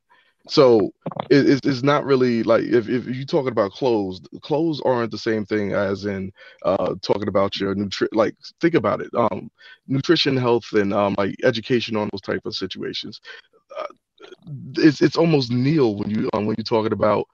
So 0.48 0.90
it, 1.30 1.60
it's, 1.64 1.82
not 1.82 2.04
really 2.04 2.42
like 2.42 2.62
if, 2.64 2.88
if 2.88 3.06
you're 3.06 3.24
talking 3.24 3.52
about 3.52 3.72
clothes, 3.72 4.20
clothes 4.42 4.80
aren't 4.84 5.10
the 5.12 5.18
same 5.18 5.44
thing 5.44 5.72
as 5.72 6.06
in 6.06 6.32
uh, 6.64 6.94
talking 7.02 7.28
about 7.28 7.56
your 7.58 7.74
nutrition. 7.74 8.08
Like 8.16 8.34
think 8.60 8.74
about 8.74 9.00
it, 9.00 9.10
um, 9.16 9.50
nutrition, 9.86 10.36
health, 10.36 10.72
and 10.72 10.92
um, 10.92 11.14
like 11.18 11.36
education 11.44 11.96
on 11.96 12.08
those 12.12 12.22
type 12.22 12.42
of 12.46 12.54
situations. 12.54 13.20
Uh, 13.78 13.86
it's 14.76 15.00
it's 15.00 15.16
almost 15.16 15.50
nil 15.50 15.96
when 15.96 16.10
you 16.10 16.28
um, 16.34 16.46
when 16.46 16.56
you're 16.58 16.64
talking 16.64 16.92
about 16.92 17.26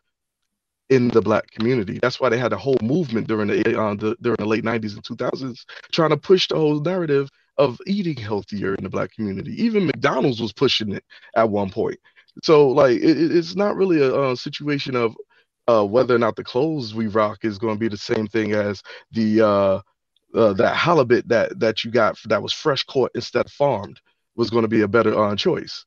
in 0.88 1.08
the 1.08 1.20
black 1.20 1.50
community. 1.50 1.98
That's 2.00 2.20
why 2.20 2.28
they 2.28 2.38
had 2.38 2.52
a 2.52 2.56
whole 2.58 2.78
movement 2.82 3.26
during 3.28 3.48
the, 3.48 3.80
uh, 3.80 3.94
the 3.94 4.16
during 4.20 4.36
the 4.38 4.46
late 4.46 4.64
90s 4.64 4.94
and 4.94 5.02
2000s 5.02 5.64
trying 5.92 6.10
to 6.10 6.16
push 6.16 6.48
the 6.48 6.56
whole 6.56 6.80
narrative 6.80 7.28
of 7.58 7.78
eating 7.86 8.16
healthier 8.16 8.74
in 8.74 8.84
the 8.84 8.90
black 8.90 9.12
community. 9.12 9.60
Even 9.62 9.86
McDonald's 9.86 10.40
was 10.40 10.52
pushing 10.52 10.92
it 10.92 11.04
at 11.34 11.48
one 11.50 11.70
point. 11.70 11.98
So 12.44 12.68
like 12.68 12.98
it, 12.98 13.36
it's 13.36 13.56
not 13.56 13.76
really 13.76 14.00
a, 14.00 14.30
a 14.32 14.36
situation 14.36 14.94
of 14.94 15.16
uh, 15.68 15.84
whether 15.84 16.14
or 16.14 16.18
not 16.18 16.36
the 16.36 16.44
clothes 16.44 16.94
we 16.94 17.08
rock 17.08 17.38
is 17.44 17.58
going 17.58 17.74
to 17.74 17.80
be 17.80 17.88
the 17.88 17.96
same 17.96 18.28
thing 18.28 18.52
as 18.52 18.82
the 19.10 19.40
uh, 19.40 19.80
uh, 20.34 20.52
that 20.52 20.76
halibut 20.76 21.26
that 21.28 21.58
that 21.58 21.82
you 21.82 21.90
got 21.90 22.18
that 22.26 22.42
was 22.42 22.52
fresh 22.52 22.84
caught 22.84 23.10
instead 23.14 23.46
of 23.46 23.52
farmed 23.52 24.00
was 24.36 24.50
going 24.50 24.62
to 24.62 24.68
be 24.68 24.82
a 24.82 24.88
better 24.88 25.18
uh, 25.18 25.34
choice. 25.34 25.84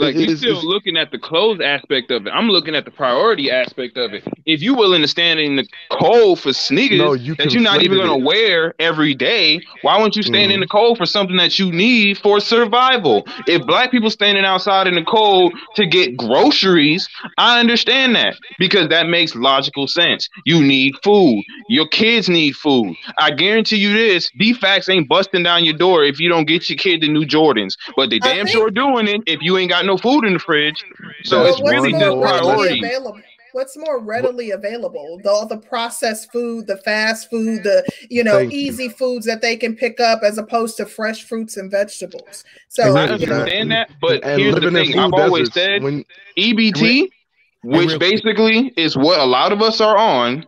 Like 0.00 0.14
you're 0.14 0.36
still 0.36 0.56
it's, 0.56 0.64
looking 0.64 0.96
at 0.96 1.10
the 1.10 1.18
clothes 1.18 1.60
aspect 1.60 2.10
of 2.10 2.26
it. 2.26 2.30
I'm 2.30 2.48
looking 2.48 2.74
at 2.74 2.86
the 2.86 2.90
priority 2.90 3.50
aspect 3.50 3.98
of 3.98 4.14
it. 4.14 4.24
If 4.46 4.62
you're 4.62 4.76
willing 4.76 5.02
to 5.02 5.08
stand 5.08 5.40
in 5.40 5.56
the 5.56 5.66
cold 5.92 6.40
for 6.40 6.54
sneakers 6.54 6.98
no, 6.98 7.12
you 7.12 7.34
that 7.34 7.52
you're 7.52 7.62
not 7.62 7.82
even 7.82 7.98
going 7.98 8.08
to 8.08 8.26
wear 8.26 8.74
every 8.78 9.14
day, 9.14 9.60
why 9.82 9.98
won't 9.98 10.16
you 10.16 10.22
stand 10.22 10.50
mm. 10.50 10.54
in 10.54 10.60
the 10.60 10.66
cold 10.66 10.96
for 10.96 11.04
something 11.04 11.36
that 11.36 11.58
you 11.58 11.70
need 11.70 12.16
for 12.16 12.40
survival? 12.40 13.26
If 13.46 13.66
black 13.66 13.90
people 13.90 14.08
standing 14.08 14.44
outside 14.44 14.86
in 14.86 14.94
the 14.94 15.04
cold 15.04 15.52
to 15.76 15.84
get 15.84 16.16
groceries, 16.16 17.06
I 17.36 17.60
understand 17.60 18.16
that 18.16 18.38
because 18.58 18.88
that 18.88 19.06
makes 19.06 19.34
logical 19.34 19.86
sense. 19.86 20.28
You 20.46 20.62
need 20.62 20.94
food. 21.04 21.44
Your 21.68 21.86
kids 21.86 22.28
need 22.28 22.56
food. 22.56 22.96
I 23.18 23.32
guarantee 23.32 23.76
you 23.76 23.92
this: 23.92 24.30
DFACS 24.40 24.88
ain't 24.88 25.08
busting 25.08 25.42
down 25.42 25.64
your 25.64 25.76
door 25.76 26.04
if 26.04 26.18
you 26.18 26.30
don't 26.30 26.46
get 26.46 26.70
your 26.70 26.78
kid 26.78 27.02
the 27.02 27.08
new 27.08 27.26
Jordans, 27.26 27.76
but 27.96 28.08
they 28.08 28.18
damn 28.18 28.46
sure 28.46 28.70
doing 28.70 29.08
it 29.08 29.22
if 29.26 29.42
you 29.42 29.58
ain't 29.58 29.70
got 29.70 29.84
no 29.84 29.89
food 29.98 30.24
in 30.24 30.34
the 30.34 30.38
fridge. 30.38 30.84
So 31.24 31.44
it's 31.44 31.60
really 31.62 31.92
just 31.92 32.20
priority. 32.20 32.82
What's 33.52 33.76
more 33.76 33.98
readily 33.98 34.52
available? 34.52 35.20
The, 35.24 35.30
all 35.30 35.46
the 35.46 35.56
processed 35.56 36.30
food, 36.30 36.68
the 36.68 36.76
fast 36.76 37.30
food, 37.30 37.64
the 37.64 37.84
you 38.08 38.22
know 38.22 38.38
Thank 38.38 38.52
easy 38.52 38.84
you. 38.84 38.90
foods 38.90 39.26
that 39.26 39.40
they 39.40 39.56
can 39.56 39.74
pick 39.74 39.98
up 39.98 40.20
as 40.22 40.38
opposed 40.38 40.76
to 40.76 40.86
fresh 40.86 41.24
fruits 41.24 41.56
and 41.56 41.68
vegetables. 41.68 42.44
So 42.68 42.96
I 42.96 43.08
understand 43.08 43.72
that, 43.72 43.90
but 44.00 44.22
and 44.24 44.40
here's 44.40 44.54
the 44.54 44.70
thing: 44.70 44.96
I've 44.96 45.12
always 45.12 45.52
said 45.52 45.82
when, 45.82 46.04
EBT, 46.38 47.08
which 47.64 47.98
basically 47.98 48.72
is 48.76 48.96
what 48.96 49.18
a 49.18 49.26
lot 49.26 49.52
of 49.52 49.62
us 49.62 49.80
are 49.80 49.96
on. 49.96 50.46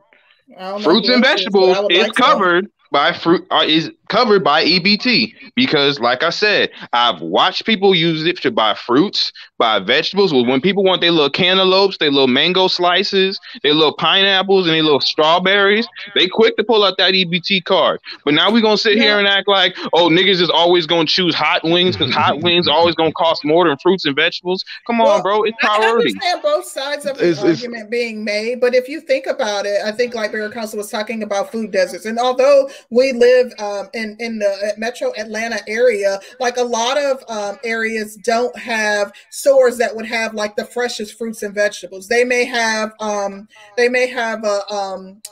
Fruits 0.83 1.09
and 1.09 1.25
vegetables 1.25 1.79
is 1.91 2.09
covered 2.13 2.71
by 2.93 3.13
fruit 3.13 3.47
uh, 3.51 3.65
is 3.67 3.91
covered 4.09 4.45
by 4.45 4.63
EBT 4.65 5.33
because, 5.57 5.99
like 5.99 6.23
I 6.23 6.29
said, 6.31 6.71
I've 6.93 7.21
watched 7.23 7.65
people 7.65 7.95
use 7.95 8.27
it 8.27 8.37
to 8.43 8.51
buy 8.51 8.75
fruits, 8.75 9.33
buy 9.59 9.79
vegetables. 9.79 10.33
Well, 10.35 10.45
when 10.45 10.61
people 10.61 10.85
want 10.85 11.01
their 11.01 11.11
little 11.11 11.31
cantaloupes, 11.31 11.97
their 11.97 12.11
little 12.11 12.27
mango 12.29 12.69
slices, 12.69 13.41
their 13.63 13.73
little 13.73 13.97
pineapples, 13.97 14.67
and 14.67 14.75
their 14.75 14.83
little 14.83 15.01
strawberries, 15.01 15.89
they 16.15 16.29
quick 16.29 16.57
to 16.59 16.65
pull 16.65 16.85
out 16.85 16.99
that 16.99 17.15
EBT 17.15 17.65
card. 17.65 18.01
But 18.25 18.35
now 18.35 18.53
we're 18.53 18.61
gonna 18.61 18.77
sit 18.77 18.99
here 18.99 19.19
and 19.19 19.27
act 19.27 19.49
like, 19.49 19.75
oh, 19.95 20.09
niggas 20.11 20.43
is 20.43 20.51
always 20.51 20.87
gonna 20.87 21.07
choose 21.07 21.35
hot 21.35 21.65
wings 21.65 21.97
because 21.97 22.15
hot 22.15 22.41
wings 22.43 22.69
always 22.69 22.95
gonna 22.95 23.13
cost 23.13 23.45
more 23.45 23.67
than 23.67 23.79
fruits 23.79 24.05
and 24.05 24.15
vegetables. 24.15 24.63
Come 24.87 25.01
on, 25.01 25.07
Well, 25.07 25.23
bro, 25.23 25.43
it's 25.45 25.57
priority. 25.61 25.81
I 25.81 25.89
priority. 25.89 26.11
understand 26.11 26.43
both 26.43 26.65
sides 26.67 27.07
of 27.07 27.17
the 27.17 27.25
It's- 27.31 27.39
it's- 27.39 27.63
argument 27.63 27.91
being 27.91 28.23
made, 28.25 28.61
but 28.61 28.75
if 28.75 28.89
you 28.89 29.01
think 29.01 29.27
about 29.27 29.65
it, 29.65 29.81
I 29.85 29.93
think 29.93 30.15
like 30.15 30.33
Mayor 30.35 30.51
Council 30.51 30.77
was 30.77 30.91
talking 30.91 31.23
about 31.23 31.51
food 31.51 31.71
deserts, 31.71 32.05
and 32.05 32.19
although 32.19 32.69
we 32.91 33.13
live 33.13 33.53
um, 33.59 33.89
in 33.95 34.17
in 34.21 34.39
the 34.39 34.75
Metro 34.77 35.13
Atlanta 35.17 35.61
area, 35.69 36.21
like 36.41 36.57
a 36.57 36.63
lot 36.63 36.99
of 36.99 37.25
um, 37.29 37.59
areas 37.65 38.17
don't 38.17 38.57
have 38.59 39.13
stores 39.31 39.79
that 39.79 39.95
would 39.95 40.07
have 40.07 40.35
like 40.35 40.57
the 40.57 40.65
freshest 40.65 41.19
fruits 41.19 41.43
and 41.43 41.55
vegetables. 41.55 42.09
They 42.09 42.25
may 42.25 42.45
have 42.45 42.93
um, 43.01 43.49
they 43.77 43.89
may 43.89 44.07
have 44.09 44.45
a 44.45 44.71
um, 44.73 45.23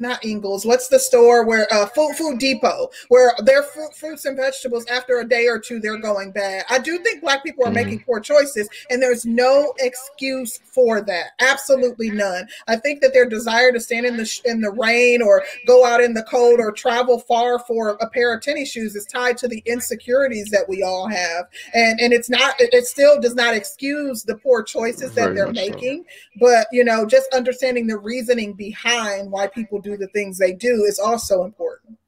not 0.00 0.24
Ingles. 0.24 0.64
What's 0.64 0.88
the 0.88 0.98
store 0.98 1.44
where 1.44 1.66
uh, 1.72 1.86
Food 1.86 2.16
Food 2.16 2.38
Depot, 2.38 2.88
where 3.08 3.32
their 3.44 3.62
fruit, 3.62 3.94
fruits 3.94 4.24
and 4.24 4.36
vegetables 4.36 4.86
after 4.86 5.20
a 5.20 5.28
day 5.28 5.46
or 5.46 5.58
two 5.58 5.80
they're 5.80 5.98
going 5.98 6.30
bad. 6.32 6.64
I 6.70 6.78
do 6.78 6.98
think 6.98 7.20
Black 7.22 7.42
people 7.42 7.64
are 7.64 7.70
Mhm. 7.70 7.74
making 7.74 8.04
poor 8.04 8.20
choices, 8.20 8.68
and 8.90 9.02
there's 9.02 9.24
no 9.24 9.72
excuse 9.78 10.60
for 10.64 11.00
that. 11.02 11.32
Absolutely 11.40 12.10
none. 12.10 12.46
I 12.68 12.76
think 12.76 13.00
that 13.02 13.12
their 13.12 13.26
desire 13.26 13.72
to 13.72 13.80
stand 13.80 14.06
in 14.06 14.16
the 14.16 14.24
sh- 14.24 14.40
in 14.44 14.60
the 14.60 14.70
rain 14.70 15.22
or 15.22 15.42
go 15.66 15.84
out 15.84 16.02
in 16.02 16.14
the 16.14 16.22
cold 16.24 16.60
or 16.60 16.72
travel 16.72 17.18
far 17.20 17.58
for 17.60 17.96
a 18.00 18.08
pair 18.08 18.32
of 18.34 18.42
tennis 18.42 18.70
shoes 18.70 18.94
is 18.94 19.06
tied 19.06 19.36
to 19.38 19.48
the 19.48 19.62
insecurities 19.66 20.50
that 20.50 20.68
we 20.68 20.82
all 20.82 21.08
have, 21.08 21.46
and 21.74 22.00
and 22.00 22.12
it's 22.12 22.30
not. 22.30 22.54
It 22.58 22.86
still 22.86 23.20
does 23.20 23.34
not 23.34 23.54
excuse 23.54 24.22
the 24.22 24.36
poor 24.36 24.62
choices 24.62 25.12
that 25.14 25.24
Very 25.24 25.34
they're 25.34 25.46
much 25.46 25.56
so. 25.56 25.62
making 25.70 26.04
but 26.40 26.66
you 26.72 26.82
know 26.84 27.04
just 27.06 27.26
understanding 27.34 27.86
the 27.86 27.96
reasoning 27.98 28.52
behind 28.54 29.30
why 29.30 29.46
people 29.46 29.61
do 29.80 29.96
the 29.96 30.08
things 30.08 30.38
they 30.38 30.52
do 30.52 30.84
is 30.84 30.98
also 30.98 31.44
important 31.44 31.98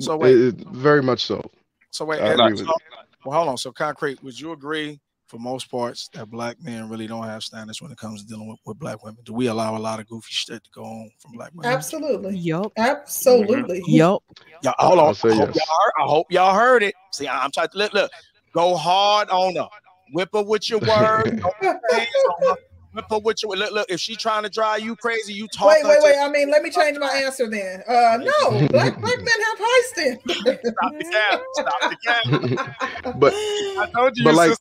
So 0.00 0.16
wait, 0.16 0.36
It- 0.36 0.60
it- 0.60 0.68
very 0.68 1.02
much 1.02 1.24
so. 1.24 1.40
so 1.90 2.04
wait. 2.04 2.20
I 2.20 2.32
agree 2.32 2.52
with 2.52 2.66
so- 2.66 2.72
well, 3.24 3.38
hold 3.38 3.48
on. 3.50 3.56
So 3.58 3.72
concrete, 3.72 4.22
would 4.22 4.38
you 4.38 4.52
agree 4.52 5.00
for 5.28 5.38
most 5.38 5.70
parts 5.70 6.08
that 6.12 6.26
black 6.30 6.56
men 6.62 6.88
really 6.90 7.06
don't 7.06 7.24
have 7.24 7.42
standards 7.42 7.80
when 7.80 7.90
it 7.90 7.96
comes 7.96 8.22
to 8.22 8.28
dealing 8.28 8.48
with, 8.48 8.58
with 8.66 8.78
black 8.78 9.02
women? 9.02 9.18
Do 9.24 9.32
we 9.32 9.46
allow 9.46 9.76
a 9.76 9.78
lot 9.78 9.98
of 10.00 10.06
goofy 10.08 10.26
shit 10.30 10.62
to 10.64 10.70
go 10.74 10.82
on 10.84 11.10
from 11.18 11.32
black 11.32 11.50
women? 11.54 11.72
absolutely 11.72 12.36
Yep. 12.36 12.72
absolutely 12.76 13.80
mm-hmm. 13.80 13.90
Yup. 13.92 14.22
Y'all, 14.62 14.74
hold 14.78 14.98
on. 14.98 15.06
I'll 15.06 15.14
hope, 15.14 15.24
yes. 15.24 15.56
y'all 15.56 15.76
heard, 15.84 15.92
I 15.98 16.06
hope 16.06 16.26
y'all 16.30 16.54
heard 16.54 16.82
it. 16.82 16.94
See, 17.12 17.26
I'm 17.28 17.50
trying 17.50 17.68
to 17.68 17.78
look, 17.78 17.92
look, 17.94 18.10
go 18.52 18.76
hard 18.76 19.30
on 19.30 19.56
her. 19.56 19.68
Whip 20.12 20.28
her 20.34 20.42
with 20.42 20.68
your 20.68 20.80
words. 20.86 21.40
Don't 22.94 23.04
put 23.04 23.10
your 23.10 23.10
hands. 23.10 23.10
Whip 23.10 23.10
her 23.10 23.18
with 23.18 23.42
your 23.42 23.56
look. 23.56 23.72
Look, 23.72 23.90
if 23.90 24.00
she 24.00 24.14
trying 24.16 24.42
to 24.44 24.48
drive 24.48 24.80
you 24.80 24.94
crazy, 24.96 25.32
you 25.34 25.48
talk. 25.48 25.68
wait 25.68 25.84
wait 25.84 25.96
to- 25.96 26.04
wait 26.04 26.16
i 26.20 26.28
mean 26.28 26.50
let 26.50 26.62
me 26.62 26.70
change 26.70 26.98
my 26.98 27.10
answer 27.24 27.48
then 27.48 27.82
uh 27.88 28.18
no 28.20 28.50
black 28.68 29.00
black 29.00 29.18
men 29.18 29.26
have 29.26 29.58
high 29.60 29.82
standards 29.86 30.22
Stop 30.34 30.92
the 30.98 31.04
cap. 31.12 31.40
Stop 31.54 31.80
the 31.90 31.96
cap. 33.02 33.14
but 33.18 33.32
I 33.34 33.86
told 33.94 34.16
you, 34.16 34.24
But 34.24 34.34
like- 34.34 34.56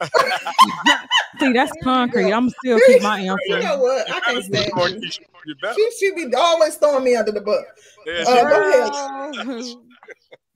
See, 1.40 1.52
that's 1.52 1.72
concrete. 1.82 2.32
I'm 2.32 2.48
still 2.50 2.78
keep 2.86 3.02
my 3.02 3.18
answer. 3.20 3.38
you 3.48 3.58
know 3.60 3.78
what 3.80 4.08
i 4.10 4.20
can't 4.20 4.44
stand 4.44 4.72
you 4.76 5.10
You 5.76 5.90
she, 5.90 5.90
she 5.98 6.14
be 6.28 6.34
always 6.34 6.76
throwing 6.76 7.04
me 7.04 7.16
under 7.16 7.32
the 7.32 7.40
bus 7.40 7.64
Yeah, 8.06 8.24
Uh, 8.26 8.44
go 8.44 8.70
ahead. 8.70 9.64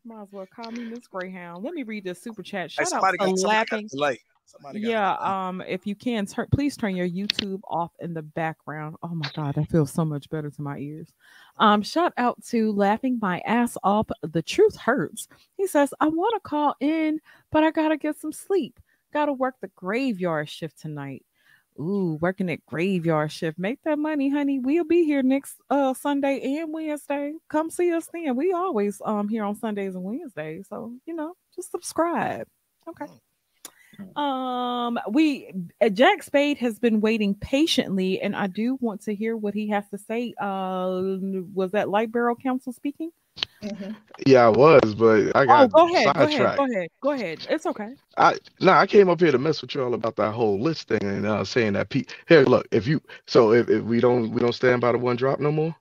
Might 0.04 0.22
as 0.22 0.28
well 0.32 0.46
call 0.46 0.70
me 0.70 0.84
Miss 0.84 1.06
Greyhound. 1.06 1.62
Let 1.64 1.74
me 1.74 1.82
read 1.82 2.04
this 2.04 2.22
super 2.22 2.42
chat. 2.42 2.70
Hey, 2.70 2.84
Shout 2.84 2.84
out 2.84 2.90
somebody 2.90 3.18
to 3.18 3.24
got, 3.26 3.38
somebody 3.38 3.56
got 3.58 3.70
laughing. 3.72 3.88
delay. 3.88 4.18
Somebody 4.60 4.80
Yeah, 4.80 5.14
um, 5.14 5.62
if 5.66 5.86
you 5.86 5.94
can, 5.94 6.26
turn, 6.26 6.46
please 6.52 6.76
turn 6.76 6.96
your 6.96 7.08
YouTube 7.08 7.60
off 7.68 7.92
in 8.00 8.12
the 8.12 8.22
background. 8.22 8.96
Oh 9.02 9.14
my 9.14 9.30
God, 9.34 9.54
that 9.54 9.70
feels 9.70 9.92
so 9.92 10.04
much 10.04 10.28
better 10.30 10.50
to 10.50 10.62
my 10.62 10.78
ears. 10.78 11.12
Um, 11.58 11.82
shout 11.82 12.12
out 12.16 12.42
to 12.46 12.72
laughing 12.72 13.18
my 13.20 13.40
ass 13.46 13.76
off. 13.84 14.08
The 14.22 14.42
truth 14.42 14.76
hurts. 14.76 15.28
He 15.56 15.66
says, 15.66 15.94
I 16.00 16.08
want 16.08 16.34
to 16.34 16.48
call 16.48 16.74
in, 16.80 17.20
but 17.52 17.62
I 17.62 17.70
gotta 17.70 17.96
get 17.96 18.16
some 18.16 18.32
sleep. 18.32 18.78
Gotta 19.12 19.32
work 19.32 19.54
the 19.60 19.68
graveyard 19.68 20.48
shift 20.48 20.80
tonight. 20.80 21.24
Ooh, 21.80 22.18
working 22.20 22.50
at 22.50 22.66
graveyard 22.66 23.30
shift. 23.30 23.58
Make 23.58 23.80
that 23.84 23.98
money, 24.00 24.28
honey. 24.28 24.58
We'll 24.58 24.84
be 24.84 25.04
here 25.04 25.22
next 25.22 25.56
uh 25.70 25.94
Sunday 25.94 26.56
and 26.58 26.72
Wednesday. 26.72 27.34
Come 27.48 27.70
see 27.70 27.92
us 27.92 28.08
then. 28.12 28.34
We 28.34 28.52
always 28.52 29.00
um 29.04 29.28
here 29.28 29.44
on 29.44 29.54
Sundays 29.54 29.94
and 29.94 30.02
Wednesdays. 30.02 30.66
So, 30.68 30.92
you 31.06 31.14
know, 31.14 31.34
just 31.54 31.70
subscribe. 31.70 32.48
Okay. 32.88 33.06
Um, 34.16 34.98
we 35.10 35.52
uh, 35.80 35.88
Jack 35.88 36.22
Spade 36.22 36.58
has 36.58 36.78
been 36.78 37.00
waiting 37.00 37.34
patiently, 37.34 38.20
and 38.20 38.34
I 38.34 38.48
do 38.48 38.76
want 38.80 39.02
to 39.02 39.14
hear 39.14 39.36
what 39.36 39.54
he 39.54 39.68
has 39.68 39.88
to 39.90 39.98
say. 39.98 40.34
Uh, 40.40 41.18
was 41.54 41.72
that 41.72 41.86
Lightbearer 41.86 42.34
Council 42.42 42.72
speaking? 42.72 43.10
Mhm. 43.62 43.96
yeah, 44.26 44.46
I 44.46 44.48
was, 44.48 44.94
but 44.94 45.36
I 45.36 45.46
got 45.46 45.46
Oh, 45.46 45.68
got 45.68 45.72
go 45.72 45.94
ahead, 45.94 46.14
go 46.14 46.22
ahead, 46.22 46.56
go 46.56 46.64
ahead, 46.64 46.88
go 47.00 47.10
ahead. 47.12 47.46
It's 47.50 47.66
okay. 47.66 47.90
I 48.16 48.36
no, 48.60 48.72
I 48.72 48.86
came 48.86 49.08
up 49.08 49.20
here 49.20 49.30
to 49.32 49.38
mess 49.38 49.62
with 49.62 49.74
y'all 49.74 49.94
about 49.94 50.16
that 50.16 50.32
whole 50.32 50.60
list 50.60 50.88
thing 50.88 51.02
and 51.02 51.26
uh, 51.26 51.44
saying 51.44 51.74
that 51.74 51.88
Pete. 51.88 52.14
Here, 52.28 52.42
look, 52.42 52.66
if 52.72 52.86
you 52.86 53.00
so 53.26 53.52
if, 53.52 53.68
if 53.68 53.82
we 53.84 54.00
don't 54.00 54.30
we 54.30 54.40
don't 54.40 54.54
stand 54.54 54.80
by 54.80 54.92
the 54.92 54.98
one 54.98 55.16
drop 55.16 55.38
no 55.38 55.52
more. 55.52 55.74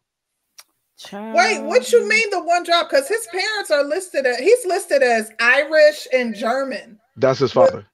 Wait, 1.13 1.63
what 1.63 1.91
you 1.91 2.09
mean 2.09 2.29
the 2.31 2.41
one 2.41 2.63
drop? 2.63 2.89
Because 2.89 3.07
his 3.07 3.27
parents 3.31 3.69
are 3.69 3.83
listed 3.83 4.25
as 4.25 4.39
he's 4.39 4.65
listed 4.65 5.03
as 5.03 5.31
Irish 5.39 6.07
and 6.11 6.35
German. 6.35 6.99
That's 7.15 7.39
his 7.39 7.51
father. 7.51 7.85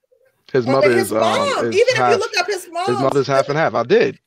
His 0.54 0.66
mother 0.66 0.90
his 0.92 1.10
is 1.10 1.12
um 1.12 1.66
is 1.66 1.74
even 1.74 1.74
if 1.76 2.10
you 2.10 2.16
look 2.16 2.36
up 2.38 2.46
his 2.46 2.68
mom, 2.70 2.86
his 2.86 3.00
mother's 3.00 3.26
half 3.26 3.48
and 3.48 3.58
half. 3.58 3.74
I 3.74 3.82
did. 3.82 4.20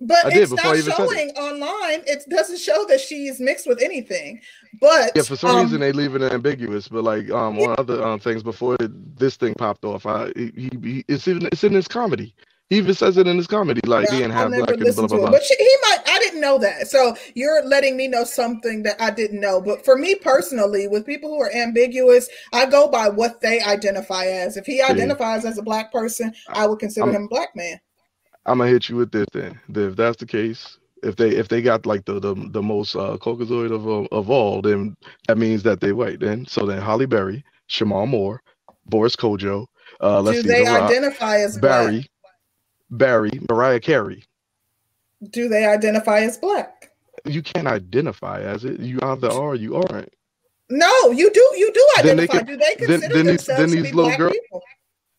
but 0.00 0.24
I 0.24 0.30
it's 0.32 0.50
not 0.50 0.76
said 0.76 0.76
it. 0.76 0.96
showing 0.96 1.30
online. 1.32 2.02
It 2.06 2.24
doesn't 2.30 2.58
show 2.58 2.86
that 2.88 3.02
she's 3.02 3.38
mixed 3.38 3.66
with 3.66 3.82
anything. 3.82 4.40
But 4.80 5.12
Yeah, 5.14 5.22
for 5.22 5.36
some 5.36 5.50
um, 5.50 5.62
reason 5.62 5.80
they 5.80 5.92
leave 5.92 6.14
it 6.14 6.22
ambiguous. 6.22 6.88
But 6.88 7.04
like 7.04 7.30
um 7.30 7.58
on 7.58 7.74
other 7.78 8.02
um 8.02 8.18
things 8.18 8.42
before 8.42 8.78
this 8.80 9.36
thing 9.36 9.52
popped 9.52 9.84
off, 9.84 10.06
I 10.06 10.32
he, 10.34 10.52
he, 10.56 10.70
he 10.82 11.04
it's 11.06 11.28
in 11.28 11.46
it's 11.52 11.64
in 11.64 11.74
his 11.74 11.86
comedy. 11.86 12.34
He 12.70 12.78
even 12.78 12.94
says 12.94 13.18
it 13.18 13.26
in 13.26 13.36
his 13.36 13.46
comedy, 13.46 13.80
like 13.86 14.06
Yeah, 14.10 14.18
being 14.18 14.30
I'll 14.30 14.50
half 14.50 14.50
black 14.50 14.70
and 14.70 14.80
blah 14.94 15.06
blah 15.06 15.18
blah. 15.18 15.30
But 15.30 15.44
she, 15.44 15.54
he 15.58 15.76
might. 15.82 15.98
I 16.06 16.18
didn't 16.18 16.40
know 16.40 16.58
that. 16.58 16.88
So 16.88 17.14
you're 17.34 17.62
letting 17.64 17.96
me 17.96 18.08
know 18.08 18.24
something 18.24 18.82
that 18.84 19.00
I 19.00 19.10
didn't 19.10 19.40
know. 19.40 19.60
But 19.60 19.84
for 19.84 19.96
me 19.98 20.14
personally, 20.14 20.88
with 20.88 21.04
people 21.04 21.28
who 21.28 21.40
are 21.42 21.54
ambiguous, 21.54 22.28
I 22.52 22.66
go 22.66 22.88
by 22.88 23.08
what 23.10 23.40
they 23.42 23.60
identify 23.60 24.24
as. 24.26 24.56
If 24.56 24.64
he 24.66 24.80
identifies 24.80 25.44
as 25.44 25.58
a 25.58 25.62
black 25.62 25.92
person, 25.92 26.34
I 26.48 26.66
would 26.66 26.78
consider 26.78 27.06
I'm- 27.06 27.14
him 27.14 27.24
a 27.24 27.28
black 27.28 27.54
man. 27.54 27.78
I'm 28.46 28.58
gonna 28.58 28.70
hit 28.70 28.88
you 28.90 28.96
with 28.96 29.10
this 29.10 29.26
then. 29.32 29.58
If 29.74 29.96
that's 29.96 30.18
the 30.18 30.26
case, 30.26 30.78
if 31.02 31.16
they 31.16 31.30
if 31.30 31.48
they 31.48 31.62
got 31.62 31.86
like 31.86 32.04
the 32.04 32.20
the, 32.20 32.34
the 32.50 32.62
most 32.62 32.94
uh, 32.96 33.16
Caucasoid 33.18 33.72
of 33.72 33.86
uh, 33.88 34.06
of 34.14 34.28
all, 34.30 34.60
then 34.60 34.96
that 35.28 35.38
means 35.38 35.62
that 35.62 35.80
they 35.80 35.92
white. 35.92 36.20
Then 36.20 36.44
so 36.46 36.66
then 36.66 36.80
Halle 36.80 37.06
Berry, 37.06 37.44
Shemar 37.70 38.06
Moore, 38.06 38.42
Boris 38.86 39.16
Kodjoe, 39.16 39.66
uh, 40.02 40.20
let's 40.20 40.38
Do 40.38 40.42
see, 40.42 40.48
they 40.48 40.64
The 40.64 40.70
Rock, 40.70 40.90
identify 40.90 41.38
as 41.38 41.58
black? 41.58 42.04
Barry, 42.90 43.30
Mariah 43.48 43.80
Carey. 43.80 44.24
Do 45.30 45.48
they 45.48 45.64
identify 45.66 46.20
as 46.20 46.36
black? 46.38 46.90
You 47.24 47.42
can't 47.42 47.66
identify 47.66 48.40
as 48.42 48.64
it. 48.64 48.80
You 48.80 48.98
either 49.02 49.28
are 49.28 49.32
or 49.50 49.54
you 49.54 49.76
aren't. 49.76 50.12
No, 50.70 51.10
you 51.10 51.30
do. 51.30 51.40
You 51.56 51.72
do 51.72 51.86
Then 52.02 52.16
they 52.16 52.22
identify. 52.24 52.38
can- 52.38 52.46
do 52.46 52.56
they 52.56 52.74
consider 52.74 53.14
then 53.14 53.26
these- 53.26 53.46
themselves 53.46 53.60
then 53.60 53.68
to 53.70 53.76
be 53.76 53.92
little 53.92 54.04
black 54.04 54.18
girl- 54.18 54.30
people? 54.30 54.62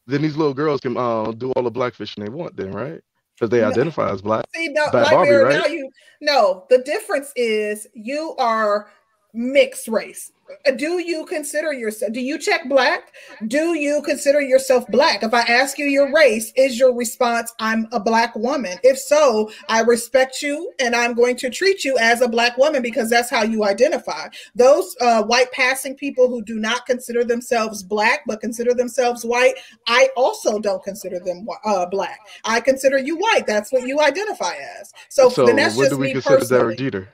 Then 0.08 0.22
these 0.22 0.36
little 0.38 0.54
girls 0.54 0.82
can 0.82 0.96
uh, 0.98 1.32
do 1.32 1.52
all 1.54 1.64
the 1.64 1.72
blackfishing 1.72 2.24
they 2.24 2.30
want. 2.30 2.56
Then 2.56 2.72
right? 2.72 3.02
Because 3.36 3.50
they 3.50 3.62
No. 3.62 3.70
identify 3.70 4.12
as 4.12 4.22
black. 4.22 4.46
See, 4.56 4.68
no, 4.70 4.86
Bad 4.92 5.02
like 5.04 5.12
Barbie, 5.12 5.32
right? 5.32 5.60
now 5.60 5.66
you 5.66 5.90
no. 6.22 6.66
The 6.70 6.78
difference 6.80 7.32
is 7.36 7.88
you 7.94 8.36
are 8.38 8.90
mixed 9.34 9.88
race. 9.88 10.32
Uh, 10.66 10.72
Do 10.72 11.00
you 11.00 11.26
consider 11.26 11.74
yourself? 11.74 12.14
Do 12.14 12.22
you 12.22 12.38
check 12.38 12.68
black? 12.70 13.14
Do 13.48 13.78
you 13.78 14.02
consider 14.04 14.42
yourself 14.42 14.86
black? 14.88 15.24
If 15.24 15.34
I 15.34 15.42
ask 15.42 15.78
you 15.78 15.86
your 15.86 16.14
race, 16.14 16.52
is 16.56 16.80
your 16.80 16.94
response 16.94 17.54
I'm 17.60 17.88
a 17.92 18.00
black 18.00 18.36
woman? 18.36 18.78
If 18.84 18.98
so, 19.00 19.52
I 19.70 19.82
respect 19.82 20.42
you 20.42 20.72
and 20.80 20.96
I'm 20.96 21.14
going 21.14 21.36
to 21.38 21.50
treat 21.50 21.84
you 21.84 21.98
as 21.98 22.22
a 22.22 22.28
black 22.28 22.58
woman 22.58 22.82
because 22.82 23.10
that's 23.10 23.30
how 23.30 23.44
you 23.44 23.64
identify. 23.64 24.28
Those 24.56 24.96
uh, 25.02 25.24
white 25.24 25.52
passing 25.52 25.96
people 25.96 26.30
who 26.30 26.44
do 26.44 26.60
not 26.60 26.86
consider 26.86 27.24
themselves 27.24 27.84
black 27.84 28.24
but 28.28 28.42
consider 28.42 28.74
themselves 28.74 29.24
white, 29.26 29.56
I 29.88 30.10
also 30.16 30.60
don't 30.60 30.84
consider 30.84 31.20
them 31.20 31.48
uh, 31.64 31.86
black. 31.88 32.20
I 32.44 32.60
consider 32.62 32.98
you 32.98 33.18
white. 33.18 33.48
That's 33.48 33.72
what 33.72 33.88
you 33.88 34.00
identify 34.00 34.54
as. 34.80 34.94
So, 35.10 35.30
So 35.30 35.46
then 35.46 35.56
that's 35.56 35.76
what 35.76 35.84
just 35.84 35.96
do 35.96 35.98
we 35.98 36.12
consider 36.12 36.38
personally. 36.38 36.76
Derek 36.76 36.78
Jeter? 36.78 37.10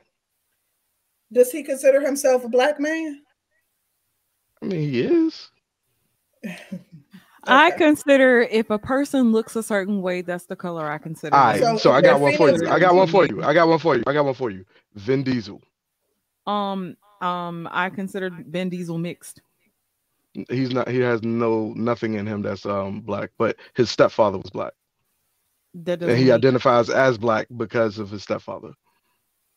Does 1.31 1.51
he 1.51 1.63
consider 1.63 2.01
himself 2.01 2.43
a 2.43 2.49
black 2.49 2.79
man? 2.79 3.21
I 4.61 4.65
mean, 4.65 4.79
he 4.89 5.01
is. 5.01 5.49
I 7.45 7.71
consider 7.71 8.41
if 8.41 8.69
a 8.69 8.77
person 8.77 9.31
looks 9.31 9.55
a 9.55 9.63
certain 9.63 10.01
way, 10.01 10.21
that's 10.21 10.45
the 10.45 10.55
color 10.55 10.89
I 10.89 10.97
consider. 10.99 11.35
All 11.35 11.53
them. 11.53 11.61
right, 11.63 11.71
So 11.79 11.89
so, 11.89 11.91
I 11.91 12.01
got 12.01 12.19
one 12.19 12.35
for 12.37 12.49
you. 12.51 12.69
I 12.69 12.79
got 12.79 12.93
one 12.93 13.07
for 13.07 13.25
you. 13.25 13.41
I 13.43 13.53
got 13.53 13.67
one 13.67 13.79
for 13.79 13.95
you. 13.95 14.03
I 14.05 14.13
got 14.13 14.25
one 14.25 14.33
for 14.35 14.51
you. 14.51 14.63
Vin 14.95 15.23
Diesel. 15.23 15.61
Um, 16.45 16.95
Um, 17.21 17.67
I 17.71 17.89
considered 17.89 18.45
Vin 18.47 18.69
Diesel 18.69 18.97
mixed. 18.97 19.41
He's 20.49 20.71
not. 20.71 20.87
He 20.87 20.99
has 20.99 21.23
no 21.23 21.73
nothing 21.75 22.13
in 22.13 22.25
him 22.27 22.41
that's 22.41 22.65
um 22.65 23.01
black. 23.01 23.31
But 23.37 23.57
his 23.73 23.89
stepfather 23.89 24.37
was 24.37 24.49
black, 24.51 24.73
That 25.73 26.01
and 26.03 26.11
he 26.17 26.25
mean- 26.25 26.33
identifies 26.33 26.89
as 26.89 27.17
black 27.17 27.47
because 27.57 27.97
of 27.99 28.09
his 28.11 28.23
stepfather. 28.23 28.71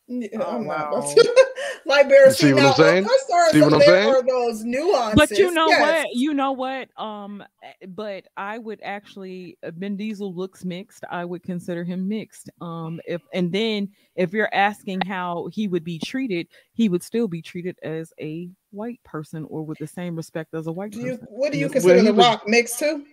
Yeah, 0.07 0.27
Oh, 0.39 0.57
I'm 0.57 0.67
not 0.67 0.91
wow. 0.91 0.99
about 0.99 1.15
to- 1.15 1.45
like 1.87 2.07
Bear, 2.07 2.31
See 2.31 2.53
what 2.53 2.61
now, 2.61 2.69
I'm 2.69 2.75
saying? 2.75 3.03
Of 3.05 3.09
course, 3.09 3.23
there 3.27 3.39
are, 3.41 3.49
See 3.51 3.61
what 3.61 3.73
I'm 3.73 3.81
saying? 3.81 4.09
are 4.09 4.21
those 4.23 4.63
nuances. 4.63 5.15
But 5.15 5.31
you 5.37 5.51
know 5.51 5.67
yes. 5.67 5.81
what? 6.05 6.07
You 6.13 6.33
know 6.35 6.51
what? 6.51 6.89
Um, 7.01 7.43
eh, 7.63 7.85
but 7.87 8.25
I 8.37 8.59
would 8.59 8.79
actually 8.83 9.57
Vin 9.63 9.97
Diesel 9.97 10.33
looks 10.33 10.63
mixed. 10.63 11.03
I 11.09 11.25
would 11.25 11.41
consider 11.41 11.83
him 11.83 12.07
mixed. 12.07 12.49
Um, 12.61 12.99
if 13.07 13.21
and 13.33 13.51
then 13.51 13.89
if 14.15 14.31
you're 14.31 14.53
asking 14.53 15.01
how 15.01 15.47
he 15.51 15.67
would 15.67 15.83
be 15.83 15.97
treated, 15.97 16.47
he 16.73 16.87
would 16.87 17.01
still 17.01 17.27
be 17.27 17.41
treated 17.41 17.75
as 17.81 18.13
a 18.21 18.49
white 18.71 19.01
person 19.03 19.45
or 19.49 19.63
with 19.65 19.79
the 19.79 19.87
same 19.87 20.15
respect 20.15 20.53
as 20.53 20.67
a 20.67 20.71
white 20.71 20.91
Do 20.91 20.99
you, 20.99 21.11
person. 21.13 21.27
what 21.31 21.51
do 21.51 21.57
you 21.57 21.67
consider 21.69 21.95
he 21.99 22.05
the 22.05 22.13
was- 22.13 22.25
Rock 22.25 22.47
mixed 22.47 22.77
too? 22.77 23.05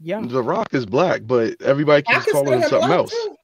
Yeah, 0.00 0.20
The 0.24 0.42
Rock 0.42 0.72
is 0.74 0.84
black, 0.86 1.20
but 1.24 1.60
everybody 1.62 2.02
keeps 2.02 2.32
calling 2.32 2.54
him 2.54 2.62
him 2.62 2.68
something 2.70 2.90
else. 2.90 3.10
too. 3.12 3.36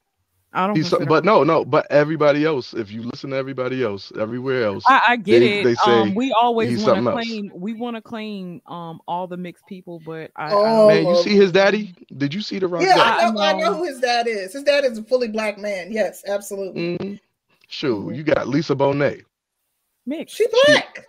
I 0.53 0.67
don't. 0.67 0.77
He's 0.77 0.89
but 0.91 1.25
no, 1.27 1.45
no, 1.45 1.63
but 1.65 1.87
everybody 1.91 2.45
else. 2.47 2.73
If 2.73 2.91
you 2.91 3.03
listen 3.03 3.31
to 3.31 3.37
everybody 3.37 3.85
else, 3.85 4.11
everywhere 4.19 4.65
else, 4.65 4.83
I, 4.89 5.03
I 5.09 5.17
get 5.17 5.41
They- 5.41 5.61
it. 5.61 5.65
they 5.65 5.75
say 5.75 6.01
um, 6.01 6.15
we 6.15 6.33
always 6.33 6.71
want 6.71 6.79
to 6.81 6.85
something 6.87 7.07
else. 7.07 7.27
claim 7.27 7.53
we 7.55 7.75
want 7.75 7.97
to 7.97 8.03
claim 8.03 8.63
um 8.67 9.01
all 9.07 9.27
the 9.27 9.37
mixed 9.37 9.67
people, 9.67 10.01
but 10.07 10.31
I, 10.37 10.51
Oh, 10.53 10.89
I 10.89 10.95
man, 10.95 11.07
you 11.07 11.23
see 11.23 11.37
his 11.37 11.53
daddy? 11.53 11.95
Did 12.17 12.33
you 12.33 12.41
see 12.41 12.59
the 12.59 12.67
Rock? 12.67 12.83
Yeah, 12.83 12.95
daddy? 12.97 13.25
I 13.27 13.31
know, 13.31 13.41
I 13.41 13.53
know. 13.53 13.59
know 13.59 13.75
who 13.75 13.85
his 13.85 14.01
dad 14.01 14.27
is. 14.27 14.55
His 14.55 14.63
dad 14.63 14.85
is 14.87 14.97
a 14.97 15.03
fully 15.03 15.29
black 15.29 15.59
man. 15.59 15.93
Yes, 15.93 16.23
absolutely. 16.27 16.97
Mhm. 16.99 17.21
Sure, 17.69 18.11
you 18.15 18.23
got 18.23 18.49
Lisa 18.49 18.75
Bonet. 18.75 19.23
mixed. 20.07 20.35
She 20.35 20.47
black. 20.67 21.07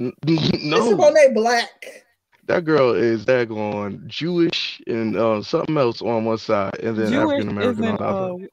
N- 0.00 0.12
Lisa 0.26 0.96
Bonet 0.96 1.34
black. 1.34 2.04
that 2.46 2.64
girl 2.64 2.94
is 2.94 3.24
daggone 3.24 4.04
Jewish 4.08 4.82
and 4.88 5.16
uh, 5.16 5.40
something 5.42 5.76
else 5.78 6.02
on 6.02 6.24
one 6.24 6.38
side, 6.38 6.78
and 6.82 6.96
then 6.96 7.14
African 7.14 7.48
American 7.48 7.84
on 7.86 7.96
the 7.96 8.02
other. 8.04 8.48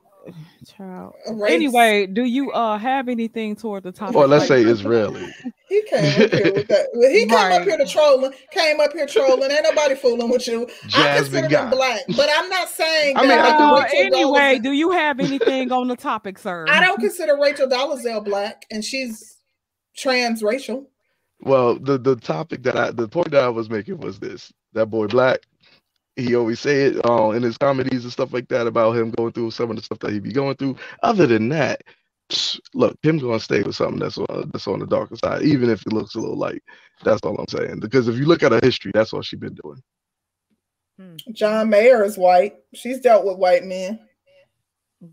Child. 0.66 1.14
Race. 1.32 1.52
Anyway, 1.54 2.06
do 2.08 2.24
you 2.24 2.52
uh 2.52 2.78
have 2.78 3.08
anything 3.10 3.56
toward 3.56 3.84
the 3.84 3.92
topic? 3.92 4.16
Or 4.16 4.28
let's 4.28 4.50
like- 4.50 4.64
say 4.64 4.70
Israeli. 4.70 5.26
He 5.70 5.82
came 5.90 6.22
up 6.24 6.32
here 6.32 6.54
with 6.54 6.68
that. 6.68 6.88
He 7.12 7.26
came 7.26 7.52
up 7.52 7.64
here 7.64 7.78
to 7.78 7.86
trolling. 7.86 8.32
Came 8.52 8.80
up 8.80 8.94
here 8.94 9.08
trolling. 9.08 9.50
Ain't 9.52 9.64
nobody 9.64 9.96
fooling 9.96 10.30
with 10.30 10.48
you. 10.48 10.68
I 10.86 10.88
Jasmine 10.90 11.42
consider 11.44 11.64
him 11.64 11.70
black, 11.72 12.02
but 12.16 12.30
I'm 12.36 12.48
not 12.50 12.70
saying. 12.70 13.18
I 13.18 13.22
mean, 13.22 13.30
that 13.30 13.56
I 13.56 13.58
do- 13.58 13.64
Uh, 13.64 13.88
anyway, 13.96 14.58
Dolezal- 14.60 14.64
do 14.64 14.72
you 14.72 14.92
have 14.92 15.20
anything 15.20 15.72
on 15.72 15.88
the 15.88 15.96
topic, 15.96 16.38
sir? 16.38 16.66
I 16.70 16.80
don't 16.80 17.00
consider 17.00 17.38
Rachel 17.40 17.68
Dolezal 17.68 18.24
black, 18.24 18.66
and 18.72 18.84
she's 18.86 19.38
transracial. 19.98 20.86
Well, 21.42 21.78
the 21.80 21.98
the 21.98 22.16
topic 22.16 22.64
that 22.64 22.78
I 22.78 22.92
the 22.92 23.08
point 23.08 23.32
that 23.32 23.44
I 23.44 23.50
was 23.50 23.70
making 23.70 23.98
was 23.98 24.20
this: 24.20 24.54
that 24.74 24.88
boy 24.88 25.08
black. 25.08 25.40
He 26.16 26.36
always 26.36 26.60
say 26.60 26.84
it 26.84 27.06
uh, 27.10 27.30
in 27.32 27.42
his 27.44 27.58
comedies 27.58 28.04
and 28.04 28.12
stuff 28.14 28.34
like 28.34 28.48
that 28.50 28.68
about 28.68 28.96
him 28.96 29.12
going 29.12 29.32
through 29.32 29.52
some 29.52 29.70
of 29.72 29.78
the 29.78 29.82
stuff 29.84 30.00
that 30.00 30.12
he 30.12 30.20
be 30.20 30.32
going 30.32 30.56
through. 30.58 30.76
Other 31.02 31.26
than 31.26 31.50
that, 31.50 31.82
psh, 32.30 32.60
look, 32.76 32.96
him 33.02 33.18
going 33.18 33.40
to 33.40 33.44
stay 33.44 33.64
with 33.64 33.76
something 33.76 34.00
that's 34.00 34.18
on 34.20 34.50
that's 34.54 34.68
on 34.68 34.80
the 34.80 34.86
darker 34.86 35.16
side, 35.16 35.42
even 35.42 35.70
if 35.72 35.82
it 35.86 35.94
looks 35.94 36.16
a 36.16 36.20
little 36.20 36.38
light. 36.38 36.62
That's 37.04 37.22
all 37.24 37.36
I'm 37.38 37.48
saying. 37.48 37.80
Because 37.80 38.08
if 38.08 38.18
you 38.18 38.26
look 38.26 38.44
at 38.44 38.52
her 38.52 38.60
history, 38.62 38.92
that's 38.94 39.12
all 39.14 39.22
she's 39.24 39.40
been 39.40 39.58
doing. 39.64 39.82
John 41.32 41.70
Mayer 41.70 42.04
is 42.04 42.18
white. 42.18 42.56
She's 42.74 43.00
dealt 43.00 43.26
with 43.26 43.38
white 43.38 43.64
men. 43.66 44.00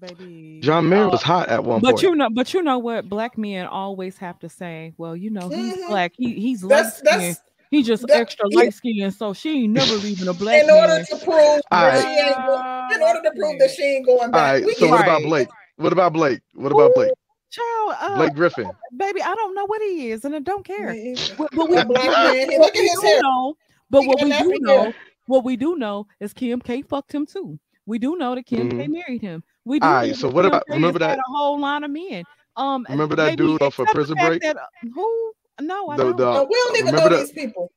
baby. 0.01 0.61
John 0.63 0.89
Mayer 0.89 1.09
was 1.09 1.23
hot 1.23 1.49
at 1.49 1.65
one 1.65 1.81
But 1.81 1.93
point. 1.93 2.03
you 2.03 2.15
know, 2.15 2.29
but 2.31 2.53
you 2.55 2.63
know 2.63 2.79
what? 2.79 3.09
Black 3.09 3.37
men 3.39 3.67
always 3.67 4.19
have 4.19 4.39
to 4.41 4.49
say, 4.49 4.93
"Well, 4.99 5.17
you 5.17 5.31
know, 5.31 5.49
he's 5.49 5.75
Mhm. 5.77 5.89
black. 5.89 6.13
He 6.15 6.35
he's 6.35 6.63
light 6.63 6.83
That's 6.85 7.01
that's 7.01 7.41
He 7.71 7.83
just 7.83 8.07
that- 8.09 8.17
extra 8.17 8.47
yeah. 8.51 8.59
light 8.59 8.75
skinned, 8.75 9.15
so 9.15 9.33
she 9.33 9.65
ain't 9.65 9.73
never 9.73 9.95
leaving 9.95 10.27
a 10.29 10.35
black 10.35 10.65
in 10.65 10.71
order 10.71 10.89
man." 10.95 11.05
to 11.07 11.17
prove 11.25 11.61
that 11.71 12.03
she 12.03 12.09
ain't 12.09 12.37
go- 12.37 12.95
in 12.97 13.03
order 13.03 13.21
to 13.23 13.31
prove 13.37 13.59
that 13.61 13.71
she 13.71 13.83
ain't 13.83 14.07
going 14.07 14.31
back. 14.33 14.55
right. 14.55 14.65
We 14.67 14.75
So 14.75 14.89
what 14.89 15.01
about 15.03 15.23
Blake? 15.23 15.49
What 15.77 15.93
about 15.93 16.13
Blake? 16.13 16.41
What 16.55 16.73
about 16.73 16.95
Blake? 16.95 17.13
Child, 17.51 17.95
uh, 18.01 18.17
Blake 18.17 18.35
Griffin. 18.35 18.71
baby, 18.97 19.23
I 19.23 19.35
don't 19.35 19.55
know 19.55 19.67
what 19.67 19.81
he 19.83 20.11
is, 20.11 20.25
and 20.25 20.35
I 20.37 20.39
don't 20.41 20.65
care. 20.65 20.95
But, 21.37 21.51
but 21.53 21.69
we, 21.69 21.77
That 21.77 21.89
black 21.89 22.07
but 22.07 22.35
man, 22.35 22.51
he- 22.51 22.59
what 22.59 22.73
we 22.75 22.89
do 22.95 23.01
hair. 23.03 23.21
know, 23.23 23.57
but 23.91 24.03
He 24.03 24.07
what 24.09 24.23
we 24.23 24.31
do 24.39 24.59
know, 24.61 24.83
hair. 24.85 24.95
what 25.27 25.45
we 25.45 25.57
do 25.57 25.77
know 25.77 26.07
is 26.21 26.33
Kim 26.33 26.61
K 26.61 26.83
fucked 26.83 27.13
him 27.15 27.27
too. 27.27 27.59
We 27.87 27.99
do 27.99 28.17
know 28.17 28.35
that 28.37 28.47
Kim 28.47 28.69
K 28.71 28.87
Mhm. 28.87 28.91
married 28.93 29.21
him. 29.23 29.43
We 29.65 29.81
do. 29.81 29.87
All 29.87 29.93
right, 29.95 30.15
so 30.15 30.29
what 30.29 30.43
Kim 30.43 30.47
about- 30.53 30.67
K 30.69 30.75
remember 30.75 30.99
that- 31.01 31.19
a 31.19 31.23
whole 31.27 31.59
line 31.59 31.83
of 31.85 31.91
men. 31.91 32.25
Um, 32.57 32.85
Remember 32.89 33.17
that 33.17 33.31
baby, 33.31 33.37
dude 33.37 33.63
off 33.63 33.79
of 33.79 33.87
Prison 33.89 34.17
Break? 34.21 34.43
that- 34.43 34.57
who? 34.95 35.33
No, 35.61 35.89
I 35.89 35.97
The- 35.97 36.03
don't. 36.05 36.17
the- 36.17 36.29
Uh, 36.29 36.45
we 36.49 36.55
don't 36.55 36.77
even 36.79 36.95
know 36.95 37.09
the- 37.09 37.17
these 37.19 37.33
people. 37.33 37.71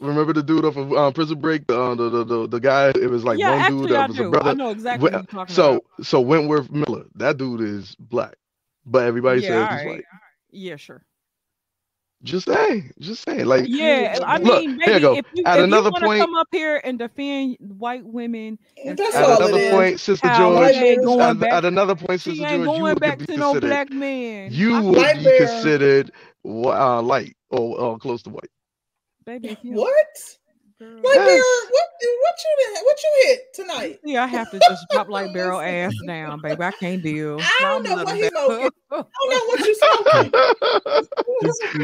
Remember 0.00 0.32
the 0.32 0.42
dude 0.42 0.64
off 0.64 0.76
of 0.76 0.92
um, 0.92 1.12
Prison 1.12 1.38
Break? 1.40 1.66
The, 1.68 1.80
uh, 1.80 1.94
the 1.94 2.10
the 2.10 2.24
the 2.24 2.48
the 2.48 2.60
guy. 2.60 2.88
It 2.88 3.08
was 3.10 3.24
like 3.24 3.38
yeah, 3.38 3.50
one 3.52 3.60
actually, 3.60 3.80
dude 3.82 3.90
that 3.92 4.00
I 4.00 4.06
was 4.08 4.16
do. 4.16 4.26
a 4.26 4.30
brother. 4.30 4.50
I 4.50 4.54
know 4.54 4.70
exactly 4.70 5.08
Wh- 5.08 5.12
what 5.12 5.22
you're 5.22 5.26
talking 5.40 5.54
so 5.54 5.70
about. 5.70 6.06
so 6.06 6.20
Wentworth 6.20 6.70
Miller, 6.70 7.04
that 7.14 7.36
dude 7.38 7.60
is 7.60 7.94
black, 7.98 8.34
but 8.84 9.04
everybody 9.04 9.40
Yeah, 9.42 9.48
says 9.48 9.56
all 9.56 9.76
he's 9.76 9.86
right. 9.86 9.94
white. 9.96 10.04
Yeah, 10.50 10.76
sure. 10.76 11.04
Just 12.24 12.46
saying, 12.46 12.90
just 13.00 13.22
saying. 13.22 13.44
Like, 13.44 13.66
Yeah, 13.68 14.18
I 14.24 14.38
Look, 14.38 14.60
mean, 14.64 14.80
here 14.80 14.94
you 14.94 15.00
go. 15.00 15.14
if 15.16 15.26
you, 15.34 15.42
At 15.44 15.58
if 15.58 15.64
another 15.64 15.90
you 15.94 16.00
point- 16.06 16.20
come 16.22 16.34
up 16.34 16.48
here 16.50 16.80
and 16.82 16.98
defend 16.98 17.58
white 17.60 18.04
women, 18.04 18.58
That's 18.84 19.14
at 19.14 19.24
all 19.24 19.36
another 19.36 19.58
it 19.58 19.60
is. 19.64 19.70
point, 19.72 20.00
Sister 20.00 20.28
George. 20.34 20.56
White 20.58 20.74
she 20.74 20.80
ain't 20.80 20.96
bears- 20.96 21.06
going 21.06 21.20
At, 21.20 21.38
back, 21.38 21.52
at 21.52 21.64
another 21.66 21.94
point, 21.94 22.20
she 22.22 22.30
Sister 22.30 22.46
ain't 22.46 22.64
George, 22.64 22.76
you 22.78 22.82
going 22.82 22.94
would 22.94 23.00
back 23.00 23.18
be 23.18 23.26
to 23.26 23.36
no 23.36 23.52
considered. 23.52 23.68
black 23.68 23.90
man. 23.90 24.52
You 24.52 24.82
would 24.82 25.18
be 25.18 25.38
considered 25.38 26.12
uh, 26.46 27.02
light 27.02 27.36
or 27.50 27.94
uh, 27.94 27.98
close 27.98 28.22
to 28.22 28.30
white. 28.30 28.50
baby, 29.26 29.58
What? 29.62 29.94
Girl, 30.84 31.02
Like, 31.04 31.14
Yes. 31.16 31.68
What? 31.70 31.90
What 32.22 32.34
you 32.44 32.84
what 32.84 32.98
you 33.02 33.26
hit 33.26 33.54
tonight? 33.54 34.00
Yeah, 34.04 34.24
I 34.24 34.26
have 34.26 34.50
to 34.50 34.58
just 34.68 34.86
drop 34.90 35.08
like 35.08 35.32
barrel 35.32 35.60
ass 35.60 35.94
down, 36.06 36.40
baby. 36.40 36.62
I 36.62 36.72
can't 36.72 37.02
deal. 37.02 37.38
I 37.40 37.58
don't 37.62 37.76
I'm 37.78 37.82
know 37.84 37.96
what 38.04 38.08
little 38.08 38.14
he 38.16 38.28
smoking. 38.28 38.70
I 38.90 38.96
don't 38.96 39.30
know 39.30 39.44
what 39.46 39.60
you 39.66 39.74
smoking. 39.74 40.32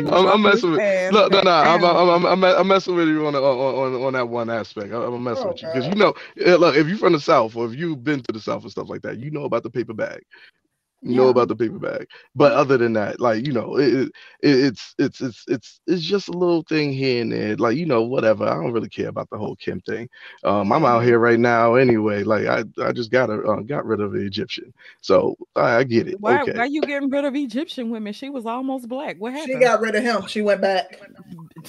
I'm, 0.12 0.26
I'm 0.26 0.42
messing 0.42 0.72
with. 0.72 0.80
Ass 0.80 1.12
Look, 1.12 1.32
no, 1.32 1.40
no, 1.42 1.50
I'm. 1.50 1.84
I'm, 1.84 2.08
I'm, 2.10 2.26
I'm, 2.26 2.44
I'm 2.44 2.68
messing 2.68 2.94
with 2.96 3.08
you 3.08 3.26
on, 3.26 3.34
on, 3.34 3.42
on, 3.42 4.02
on 4.02 4.12
that 4.14 4.28
one 4.28 4.50
aspect. 4.50 4.92
I'm, 4.92 5.02
I'm 5.02 5.22
messing 5.22 5.46
Oh, 5.46 5.48
with 5.48 5.62
you 5.62 5.68
because 5.68 5.86
you 5.86 5.94
know, 5.94 6.14
eh, 6.44 6.56
look, 6.56 6.76
if 6.76 6.86
you're 6.88 6.98
from 6.98 7.12
the 7.12 7.20
South 7.20 7.56
or 7.56 7.66
if 7.66 7.74
you've 7.74 8.04
been 8.04 8.20
to 8.22 8.32
the 8.32 8.40
South 8.40 8.62
and 8.62 8.70
stuff 8.70 8.88
like 8.88 9.02
that, 9.02 9.18
you 9.18 9.30
know 9.30 9.44
about 9.44 9.62
the 9.62 9.70
paper 9.70 9.94
bag. 9.94 10.22
You 11.02 11.16
know 11.16 11.28
about 11.28 11.48
the 11.48 11.56
paper 11.56 11.78
bag, 11.78 12.08
but 12.34 12.52
other 12.52 12.76
than 12.76 12.92
that, 12.92 13.20
like 13.20 13.46
you 13.46 13.52
know, 13.52 13.76
it, 13.76 13.94
it, 13.94 14.10
it's 14.42 14.94
it's 14.98 15.22
it's 15.22 15.44
it's 15.48 15.80
it's 15.86 16.02
just 16.02 16.28
a 16.28 16.32
little 16.32 16.62
thing 16.62 16.92
here 16.92 17.22
and 17.22 17.32
there. 17.32 17.56
Like 17.56 17.78
you 17.78 17.86
know, 17.86 18.02
whatever. 18.02 18.44
I 18.44 18.54
don't 18.54 18.72
really 18.72 18.90
care 18.90 19.08
about 19.08 19.30
the 19.30 19.38
whole 19.38 19.56
Kim 19.56 19.80
thing. 19.80 20.10
Um, 20.44 20.70
I'm 20.70 20.84
out 20.84 21.00
here 21.00 21.18
right 21.18 21.40
now 21.40 21.76
anyway. 21.76 22.22
Like 22.22 22.46
I 22.46 22.64
I 22.82 22.92
just 22.92 23.10
got 23.10 23.30
a 23.30 23.40
uh, 23.40 23.60
got 23.60 23.86
rid 23.86 24.00
of 24.00 24.12
the 24.12 24.18
Egyptian, 24.18 24.74
so 25.00 25.36
I, 25.56 25.76
I 25.76 25.84
get 25.84 26.06
it. 26.06 26.20
Why, 26.20 26.42
okay. 26.42 26.52
why 26.58 26.66
you 26.66 26.82
getting 26.82 27.08
rid 27.08 27.24
of 27.24 27.34
Egyptian 27.34 27.88
women? 27.88 28.12
She 28.12 28.28
was 28.28 28.44
almost 28.44 28.86
black. 28.86 29.16
What 29.18 29.32
happened? 29.32 29.52
She 29.54 29.58
got 29.58 29.80
rid 29.80 29.94
of 29.94 30.02
him. 30.02 30.26
She 30.26 30.42
went 30.42 30.60
back. 30.60 31.00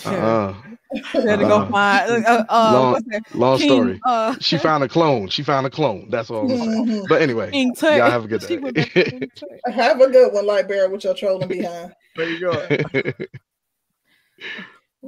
Uh-uh. 0.06 0.56
Had 1.14 1.40
to 1.40 1.46
go 1.46 1.60
uh-uh. 1.60 1.70
find. 1.72 2.26
Uh, 2.26 2.46
uh, 2.50 2.72
Long- 2.74 3.22
Long 3.34 3.58
King, 3.58 3.70
story. 3.70 4.00
Uh, 4.06 4.36
She 4.40 4.58
found 4.58 4.84
a 4.84 4.90
clone. 4.90 5.30
She 5.30 5.42
found 5.44 5.66
a 5.66 5.70
clone. 5.70 6.10
That's 6.10 6.30
all 6.30 6.52
I'm 6.52 6.58
saying. 6.58 6.86
Mhm. 6.88 7.08
But 7.08 7.22
anyway, 7.22 7.52
King 7.52 7.74
Tut. 7.74 7.98
y'all 7.98 8.12
have 8.12 8.26
a 8.26 8.28
good 8.28 8.44
She 8.48 8.58
went 8.58 8.76
back 8.76 8.92
to 8.94 9.04
day. 9.20 9.30
Have 9.74 10.02
a 10.02 10.10
good 10.10 10.34
one, 10.34 10.46
Lightbearer, 10.46 10.92
with 10.92 11.04
your 11.04 11.14
trolling 11.14 11.48
behind. 11.48 11.94
There 12.16 12.30
you 12.30 12.40
go. 12.42 12.68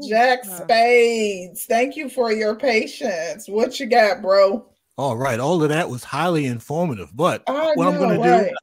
Jack 0.07 0.39
Uh, 0.45 0.63
Spades, 0.63 1.65
thank 1.65 1.95
you 1.95 2.09
for 2.09 2.31
your 2.31 2.55
patience. 2.55 3.47
What 3.47 3.79
you 3.79 3.85
got, 3.85 4.21
bro? 4.21 4.65
All 4.97 5.17
right, 5.17 5.39
all 5.39 5.61
of 5.61 5.69
that 5.69 5.89
was 5.89 6.03
highly 6.03 6.45
informative. 6.45 7.09
But 7.15 7.43
I 7.47 7.73
what 7.75 7.87
I'm 7.87 7.93
know, 7.95 8.17
going 8.17 8.21
to 8.21 8.49
do, 8.49 8.55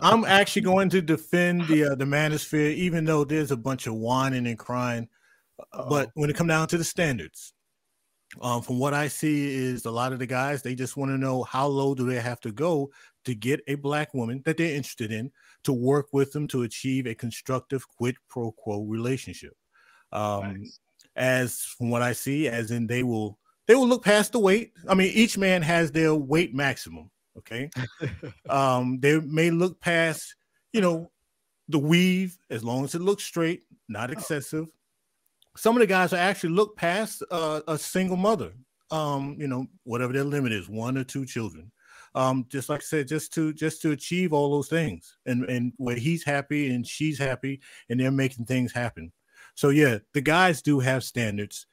I'm 0.00 0.24
actually 0.24 0.62
going 0.62 0.88
to 0.90 1.02
defend 1.02 1.66
the 1.66 1.92
uh, 1.92 1.94
the 1.94 2.04
manosphere, 2.04 2.72
even 2.74 3.04
though 3.04 3.24
there's 3.24 3.50
a 3.50 3.56
bunch 3.56 3.86
of 3.86 3.94
whining 3.94 4.46
and 4.46 4.58
crying. 4.58 5.08
But 5.72 6.10
when 6.14 6.30
it 6.30 6.36
come 6.36 6.46
down 6.46 6.68
to 6.68 6.78
the 6.78 6.84
standards, 6.84 7.52
um, 8.40 8.62
from 8.62 8.78
what 8.78 8.94
I 8.94 9.08
see 9.08 9.54
is 9.54 9.84
a 9.84 9.90
lot 9.90 10.12
of 10.12 10.18
the 10.18 10.26
guys 10.26 10.62
they 10.62 10.74
just 10.74 10.96
want 10.96 11.10
to 11.10 11.18
know 11.18 11.44
how 11.44 11.66
low 11.66 11.94
do 11.94 12.06
they 12.06 12.20
have 12.20 12.40
to 12.40 12.52
go 12.52 12.90
to 13.24 13.34
get 13.34 13.60
a 13.68 13.76
black 13.76 14.12
woman 14.12 14.42
that 14.44 14.56
they're 14.56 14.74
interested 14.74 15.12
in 15.12 15.30
to 15.64 15.72
work 15.72 16.08
with 16.12 16.32
them 16.32 16.48
to 16.48 16.62
achieve 16.62 17.06
a 17.06 17.14
constructive 17.14 17.86
quid 17.88 18.16
pro 18.28 18.52
quo 18.52 18.82
relationship. 18.82 19.52
Um, 20.12 20.64
as 21.16 21.60
from 21.60 21.90
what 21.90 22.02
I 22.02 22.12
see, 22.12 22.48
as 22.48 22.70
in 22.70 22.86
they 22.86 23.02
will 23.02 23.38
they 23.66 23.74
will 23.74 23.86
look 23.86 24.04
past 24.04 24.32
the 24.32 24.40
weight. 24.40 24.72
I 24.88 24.94
mean, 24.94 25.10
each 25.14 25.38
man 25.38 25.62
has 25.62 25.92
their 25.92 26.14
weight 26.14 26.54
maximum. 26.54 27.10
Okay, 27.38 27.70
um, 28.48 29.00
they 29.00 29.20
may 29.20 29.50
look 29.50 29.80
past, 29.80 30.34
you 30.72 30.80
know, 30.80 31.10
the 31.68 31.78
weave 31.78 32.36
as 32.50 32.62
long 32.62 32.84
as 32.84 32.94
it 32.94 33.00
looks 33.00 33.24
straight, 33.24 33.62
not 33.88 34.10
excessive. 34.10 34.66
Some 35.56 35.76
of 35.76 35.80
the 35.80 35.86
guys 35.86 36.12
actually 36.12 36.50
look 36.54 36.76
past 36.76 37.22
uh, 37.30 37.60
a 37.68 37.78
single 37.78 38.16
mother. 38.16 38.52
Um, 38.90 39.36
you 39.38 39.48
know, 39.48 39.66
whatever 39.84 40.12
their 40.12 40.24
limit 40.24 40.52
is, 40.52 40.68
one 40.68 40.96
or 40.98 41.04
two 41.04 41.24
children. 41.26 41.72
um, 42.14 42.46
just 42.48 42.68
like 42.68 42.80
I 42.80 42.84
said, 42.84 43.08
just 43.08 43.32
to 43.34 43.52
just 43.52 43.82
to 43.82 43.90
achieve 43.90 44.32
all 44.32 44.50
those 44.50 44.68
things, 44.68 45.16
and 45.26 45.44
and 45.44 45.72
where 45.76 45.96
he's 45.96 46.24
happy 46.24 46.72
and 46.72 46.86
she's 46.86 47.18
happy, 47.18 47.60
and 47.88 47.98
they're 47.98 48.10
making 48.10 48.46
things 48.46 48.72
happen. 48.72 49.12
So 49.54 49.70
yeah, 49.70 49.98
the 50.12 50.20
guys 50.20 50.62
do 50.62 50.78
have 50.80 51.04
standards. 51.04 51.66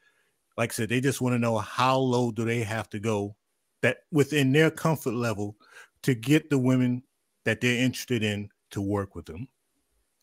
Like 0.58 0.72
I 0.72 0.74
said, 0.74 0.90
they 0.90 1.02
just 1.02 1.22
want 1.22 1.34
to 1.36 1.40
know 1.40 1.58
how 1.60 1.98
low 1.98 2.32
do 2.32 2.46
they 2.46 2.62
have 2.64 2.90
to 2.90 3.00
go 3.00 3.36
that 3.82 4.00
within 4.12 4.52
their 4.52 4.72
comfort 4.72 5.14
level 5.14 5.56
to 6.04 6.16
get 6.16 6.50
the 6.50 6.58
women 6.58 7.04
that 7.46 7.62
they're 7.62 7.84
interested 7.84 8.24
in 8.24 8.50
to 8.72 8.82
work 8.82 9.16
with 9.16 9.26
them. 9.26 9.48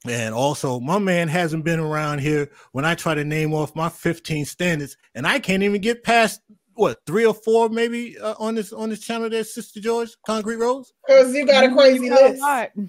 And 0.07 0.35
also, 0.35 0.79
my 0.79 0.99
man 0.99 1.27
hasn't 1.29 1.65
been 1.65 1.81
around 1.81 2.21
here 2.21 2.51
when 2.73 2.85
I 2.85 2.95
try 2.95 3.15
to 3.15 3.25
name 3.25 3.53
off 3.53 3.75
my 3.75 3.89
15 3.89 4.45
standards, 4.45 4.97
and 5.15 5.27
I 5.27 5.39
can't 5.41 5.63
even 5.65 5.81
get 5.81 6.05
past 6.05 6.41
what 6.75 6.99
three 7.05 7.27
or 7.27 7.35
four 7.35 7.69
maybe 7.69 8.17
uh, 8.19 8.35
on 8.39 8.55
this 8.55 8.73
on 8.73 8.91
this 8.91 9.01
channel 9.01 9.29
there, 9.29 9.43
Sister 9.43 9.81
George, 9.81 10.11
Concrete 10.25 10.57
Rose. 10.57 10.93
Because 11.07 11.35
you 11.35 11.45
got 11.45 11.65
a 11.65 11.75
crazy 11.75 12.05
You 12.05 12.11
got 12.11 12.23
a 12.23 12.29
list. 12.29 12.41
lot. 12.41 12.71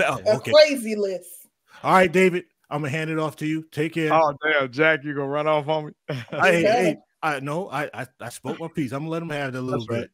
Oh, 0.00 0.20
A 0.26 0.40
crazy 0.40 0.96
list. 0.96 1.48
All 1.82 1.92
right, 1.92 2.10
David. 2.10 2.44
I'm 2.68 2.82
gonna 2.82 2.90
hand 2.90 3.08
it 3.10 3.18
off 3.18 3.36
to 3.36 3.46
you. 3.46 3.64
Take 3.70 3.94
care. 3.94 4.12
Oh 4.12 4.34
damn, 4.44 4.70
Jack, 4.70 5.04
you 5.04 5.14
gonna 5.14 5.28
run 5.28 5.46
off 5.46 5.68
on 5.68 5.86
me? 5.86 5.92
I, 6.08 6.14
hey, 6.14 6.26
Okay. 6.32 6.62
hey, 6.62 6.96
I 7.22 7.40
know. 7.40 7.68
I, 7.70 7.88
I 7.94 8.06
I 8.20 8.28
spoke 8.28 8.58
my 8.58 8.68
piece. 8.68 8.92
I'm 8.92 9.00
gonna 9.00 9.10
let 9.10 9.22
him 9.22 9.30
have 9.30 9.52
that 9.52 9.58
a 9.58 9.62
little 9.62 9.80
That's 9.86 9.90
right. 9.90 10.00
bit. 10.00 10.10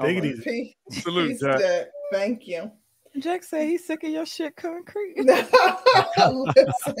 Take 0.00 0.16
it 0.16 0.20
All 0.20 0.26
easy. 0.26 0.74
Peace, 0.90 1.02
Salute, 1.02 1.28
peace, 1.30 1.40
Jack. 1.40 1.60
Jack. 1.60 1.86
Thank 2.12 2.46
you. 2.48 2.70
Jack 3.18 3.44
said 3.44 3.68
he's 3.68 3.86
sick 3.86 4.02
of 4.04 4.10
your 4.10 4.26
shit 4.26 4.56
concrete. 4.56 5.14
Listen, 5.18 6.94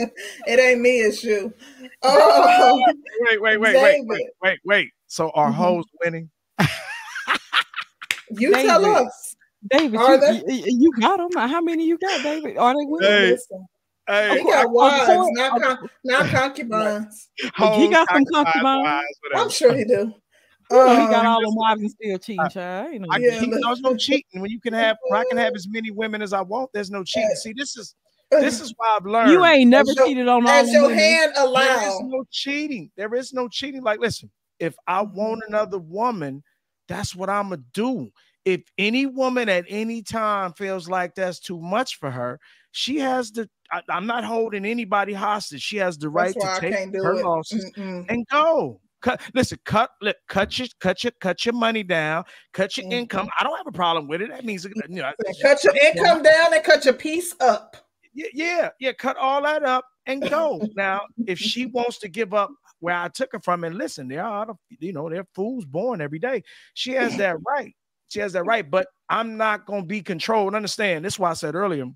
it 0.46 0.58
ain't 0.60 0.80
me, 0.80 1.00
it's 1.00 1.24
you. 1.24 1.52
Oh, 2.02 2.82
Wait, 3.20 3.40
wait, 3.40 3.40
wait, 3.40 3.58
wait, 3.58 3.82
wait, 3.82 4.06
David. 4.08 4.26
wait, 4.42 4.58
wait. 4.64 4.90
So 5.06 5.30
are 5.30 5.50
Mhm. 5.50 5.54
hoes 5.54 5.84
winning? 6.04 6.30
you 8.30 8.52
tell 8.52 8.84
us. 8.84 9.36
David, 9.70 9.96
Are 9.98 10.14
you, 10.16 10.20
they? 10.46 10.54
you, 10.54 10.64
you 10.66 10.92
got 11.00 11.16
them. 11.16 11.30
How 11.48 11.60
many 11.62 11.86
you 11.86 11.96
got, 11.98 12.22
David? 12.22 12.58
Are 12.58 12.74
they 12.74 12.84
winning? 12.84 13.36
Hey, 14.06 14.28
Hey, 14.28 14.38
he 14.38 14.44
got 14.44 14.66
of 14.66 14.70
wives, 14.72 15.06
course- 15.06 15.28
not, 15.32 15.56
of- 15.56 15.62
con- 15.62 15.88
not 16.04 16.26
concubines. 16.28 17.28
hoes, 17.54 17.90
got 17.90 18.06
some 18.12 18.24
concubines, 18.26 18.44
concubines. 18.54 19.04
I'm 19.36 19.50
sure 19.50 19.74
he 19.74 19.84
do. 19.84 20.12
You 20.74 20.84
know 20.84 21.00
he 21.00 21.06
got 21.06 21.24
Um, 21.24 21.32
all 21.32 21.40
the 21.40 21.54
wives 21.54 21.80
and 21.82 21.90
still 21.90 22.18
cheating, 22.18 22.48
child. 22.50 22.92
You 22.92 22.98
know. 23.00 23.08
I, 23.10 23.18
Yeah, 23.18 23.40
there's 23.62 23.80
no 23.80 23.96
cheating 23.96 24.40
when 24.40 24.50
you 24.50 24.60
can 24.60 24.72
have. 24.72 24.96
I 25.12 25.24
can 25.28 25.36
have 25.38 25.54
as 25.54 25.66
many 25.68 25.90
women 25.90 26.22
as 26.22 26.32
I 26.32 26.40
want. 26.42 26.70
There's 26.72 26.90
no 26.90 27.04
cheating. 27.04 27.34
See, 27.36 27.52
this 27.56 27.76
is 27.76 27.94
this 28.30 28.60
is 28.60 28.74
why 28.76 28.96
I've 28.98 29.06
learned. 29.06 29.30
You 29.30 29.44
ain't 29.44 29.70
never 29.70 29.90
As 29.90 29.96
your- 29.96 30.06
cheated 30.06 30.28
on 30.28 30.44
all 30.44 30.50
as 30.50 30.72
your 30.72 30.82
women. 30.82 30.98
hand 30.98 31.32
There 31.36 31.88
is 31.88 32.00
no 32.02 32.24
cheating. 32.30 32.90
There 32.96 33.14
is 33.14 33.32
no 33.32 33.48
cheating. 33.48 33.82
Like, 33.82 34.00
listen, 34.00 34.30
if 34.58 34.74
I 34.86 35.02
want 35.02 35.42
another 35.46 35.78
woman, 35.78 36.42
that's 36.88 37.14
what 37.14 37.30
I'm 37.30 37.50
gonna 37.50 37.62
do. 37.72 38.10
If 38.44 38.62
any 38.76 39.06
woman 39.06 39.48
at 39.48 39.64
any 39.68 40.02
time 40.02 40.52
feels 40.52 40.88
like 40.88 41.14
that's 41.14 41.40
too 41.40 41.60
much 41.60 41.96
for 41.98 42.10
her, 42.10 42.38
she 42.72 42.98
has 42.98 43.30
the. 43.30 43.48
I, 43.72 43.80
am 43.90 44.06
not 44.06 44.24
holding 44.24 44.66
anybody 44.66 45.12
hostage. 45.14 45.62
She 45.62 45.78
has 45.78 45.96
the 45.96 46.08
right 46.10 46.34
That's 46.38 46.44
why 46.44 46.68
I 46.68 46.70
to 46.70 46.76
take 46.92 47.02
her 47.02 47.14
it. 47.18 47.24
losses 47.24 47.70
Mm-mm. 47.76 48.04
and 48.08 48.26
go. 48.26 48.80
Cut. 49.04 49.20
Listen. 49.34 49.58
Cut. 49.66 49.90
Look, 50.00 50.16
cut 50.28 50.58
your. 50.58 50.66
Cut 50.80 51.04
your. 51.04 51.12
Cut 51.20 51.44
your 51.44 51.52
money 51.52 51.82
down. 51.82 52.24
Cut 52.54 52.78
your 52.78 52.86
Mm. 52.86 52.92
income. 52.92 53.28
I 53.38 53.44
don't 53.44 53.54
have 53.56 53.66
a 53.66 53.72
problem 53.72 54.08
with 54.08 54.22
it. 54.22 54.30
That 54.30 54.46
means 54.46 54.64
you 54.64 54.72
know. 54.88 55.12
Cut 55.42 55.62
your 55.62 55.74
income 55.76 56.22
down 56.22 56.54
and 56.54 56.64
cut 56.64 56.86
your 56.86 56.94
piece 56.94 57.34
up. 57.38 57.76
Yeah, 58.14 58.28
yeah, 58.32 58.68
yeah. 58.80 58.92
Cut 58.92 59.18
all 59.18 59.42
that 59.42 59.62
up 59.62 59.84
and 60.06 60.22
go. 60.22 60.66
now, 60.74 61.02
if 61.26 61.38
she 61.38 61.66
wants 61.66 61.98
to 61.98 62.08
give 62.08 62.32
up 62.32 62.50
where 62.80 62.94
I 62.96 63.08
took 63.08 63.32
her 63.32 63.40
from, 63.40 63.64
and 63.64 63.76
listen, 63.76 64.08
there 64.08 64.24
are, 64.24 64.56
you 64.80 64.94
know, 64.94 65.10
there 65.10 65.20
are 65.20 65.28
fools 65.34 65.66
born 65.66 66.00
every 66.00 66.18
day. 66.18 66.42
She 66.72 66.92
has 66.92 67.14
that 67.18 67.36
right. 67.46 67.74
She 68.08 68.20
has 68.20 68.32
that 68.32 68.44
right. 68.44 68.68
But 68.70 68.86
I'm 69.10 69.36
not 69.36 69.66
gonna 69.66 69.84
be 69.84 70.00
controlled. 70.00 70.54
Understand? 70.54 71.04
This 71.04 71.14
is 71.14 71.18
why 71.18 71.30
I 71.30 71.34
said 71.34 71.54
earlier, 71.54 71.86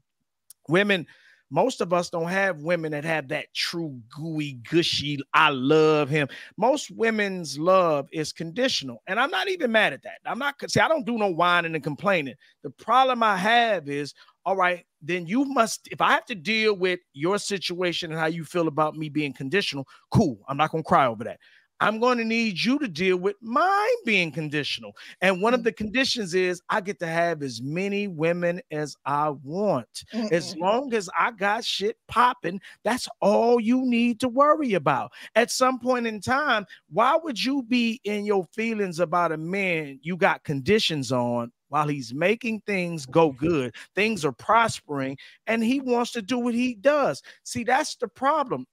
women. 0.69 1.07
Most 1.51 1.81
of 1.81 1.93
us 1.93 2.11
don't 2.11 2.29
have 2.29 2.63
women 2.63 2.93
that 2.93 3.05
have 3.05 3.29
that 3.29 3.53
true 3.55 3.99
gooey, 4.11 4.59
gushy. 4.69 5.19
I 5.35 5.51
love 5.51 6.09
him. 6.09 6.29
Most 6.57 6.91
women's 6.91 7.59
love 7.59 8.09
is 8.13 8.33
conditional, 8.33 9.03
and 9.07 9.19
I'm 9.19 9.31
not 9.31 9.49
even 9.49 9.73
mad 9.73 9.93
at 9.93 10.03
that. 10.03 10.19
I'm 10.27 10.39
not 10.39 10.57
see. 10.69 10.81
I 10.81 10.89
don't 10.89 11.07
do 11.07 11.19
no 11.19 11.29
whining 11.29 11.75
and 11.75 11.85
complaining. 11.85 12.35
The 12.63 12.71
problem 12.71 13.23
I 13.23 13.37
have 13.37 13.89
is 13.89 14.15
all 14.49 14.57
right, 14.57 14.87
then 15.03 15.27
you 15.27 15.45
must, 15.45 15.89
if 15.91 16.01
I 16.01 16.13
have 16.13 16.25
to 16.25 16.35
deal 16.35 16.75
with 16.75 17.01
your 17.13 17.39
situation 17.39 18.11
and 18.11 18.19
how 18.19 18.29
you 18.29 18.45
feel 18.45 18.67
about 18.67 18.97
me 18.97 19.11
being 19.11 19.35
conditional, 19.35 19.87
cool. 20.11 20.39
I'm 20.49 20.57
not 20.57 20.71
to 20.73 20.83
cry 20.83 21.07
over 21.07 21.23
that. 21.25 21.39
I'm 21.81 22.01
going 22.01 22.19
to 22.19 22.25
need 22.25 22.63
you 22.63 22.79
to 22.79 22.89
deal 22.89 23.17
with 23.17 23.37
mine 23.41 23.89
being 24.05 24.33
conditional. 24.33 24.97
And 25.21 25.41
one 25.41 25.55
of 25.55 25.61
mm. 25.61 25.65
the 25.65 25.73
conditions 25.73 26.35
is 26.35 26.61
I 26.69 26.81
get 26.81 26.99
to 27.01 27.07
have 27.07 27.43
as 27.43 27.63
many 27.63 28.09
women 28.09 28.61
as 28.71 28.97
I 29.07 29.31
want. 29.31 30.05
As 30.33 30.57
long 30.57 30.93
as 30.95 31.09
I 31.19 31.31
got 31.31 31.65
shit 31.65 31.97
popping, 32.09 32.61
that's 32.85 33.09
all 33.21 33.61
you 33.61 33.85
need 33.85 34.21
to 34.21 34.29
worry 34.29 34.75
about. 34.75 35.13
At 35.35 35.51
some 35.51 35.79
point 35.79 36.07
in 36.07 36.21
time, 36.21 36.67
why 36.91 37.19
would 37.23 37.43
you 37.43 37.63
be 37.63 38.01
in 38.05 38.25
your 38.25 38.45
feelings 38.55 38.99
about 38.99 39.33
a 39.33 39.37
man 39.37 39.99
you 40.03 40.17
got 40.17 40.45
conditions 40.45 41.13
on 41.13 41.53
while 41.69 41.87
he's 41.87 42.13
making 42.15 42.63
things 42.67 43.07
go 43.07 43.33
good? 43.33 43.75
Things 43.95 44.25
are 44.25 44.33
prospering 44.33 45.17
and 45.47 45.63
he 45.63 45.81
wants 45.81 46.13
to 46.13 46.23
do 46.23 46.39
what 46.39 46.55
he 46.55 46.75
does. 46.75 47.23
See, 47.45 47.65
that's 47.65 47.97
the 47.97 48.09
problem. 48.09 48.67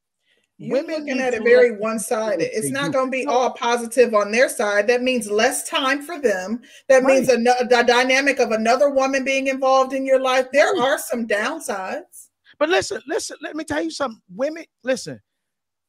You're 0.58 0.84
looking 0.88 1.20
at 1.20 1.34
it 1.34 1.44
very 1.44 1.76
one-sided. 1.78 2.50
It's 2.58 2.72
not 2.72 2.94
going 2.94 3.08
to 3.08 3.12
be 3.12 3.26
all 3.26 3.52
positive 3.52 4.14
on 4.14 4.32
their 4.32 4.48
side. 4.48 4.88
That 4.88 5.02
means 5.04 5.30
less 5.30 5.68
time 5.70 6.02
for 6.02 6.18
them. 6.20 6.62
That 6.88 7.04
means 7.04 7.28
Right. 7.28 7.40
ano- 7.40 7.68
the 7.70 7.84
dynamic 7.86 8.40
of 8.40 8.52
another 8.52 8.90
woman 8.90 9.26
being 9.26 9.48
involved 9.48 9.92
in 9.94 10.06
your 10.06 10.20
life. 10.20 10.48
There 10.54 10.74
are 10.82 10.98
some 10.98 11.28
downsides. 11.28 12.30
But 12.58 12.70
listen, 12.70 13.02
listen, 13.06 13.36
let 13.42 13.56
me 13.58 13.66
tell 13.66 13.82
you 13.82 13.92
something. 13.92 14.22
Women, 14.34 14.64
listen, 14.84 15.20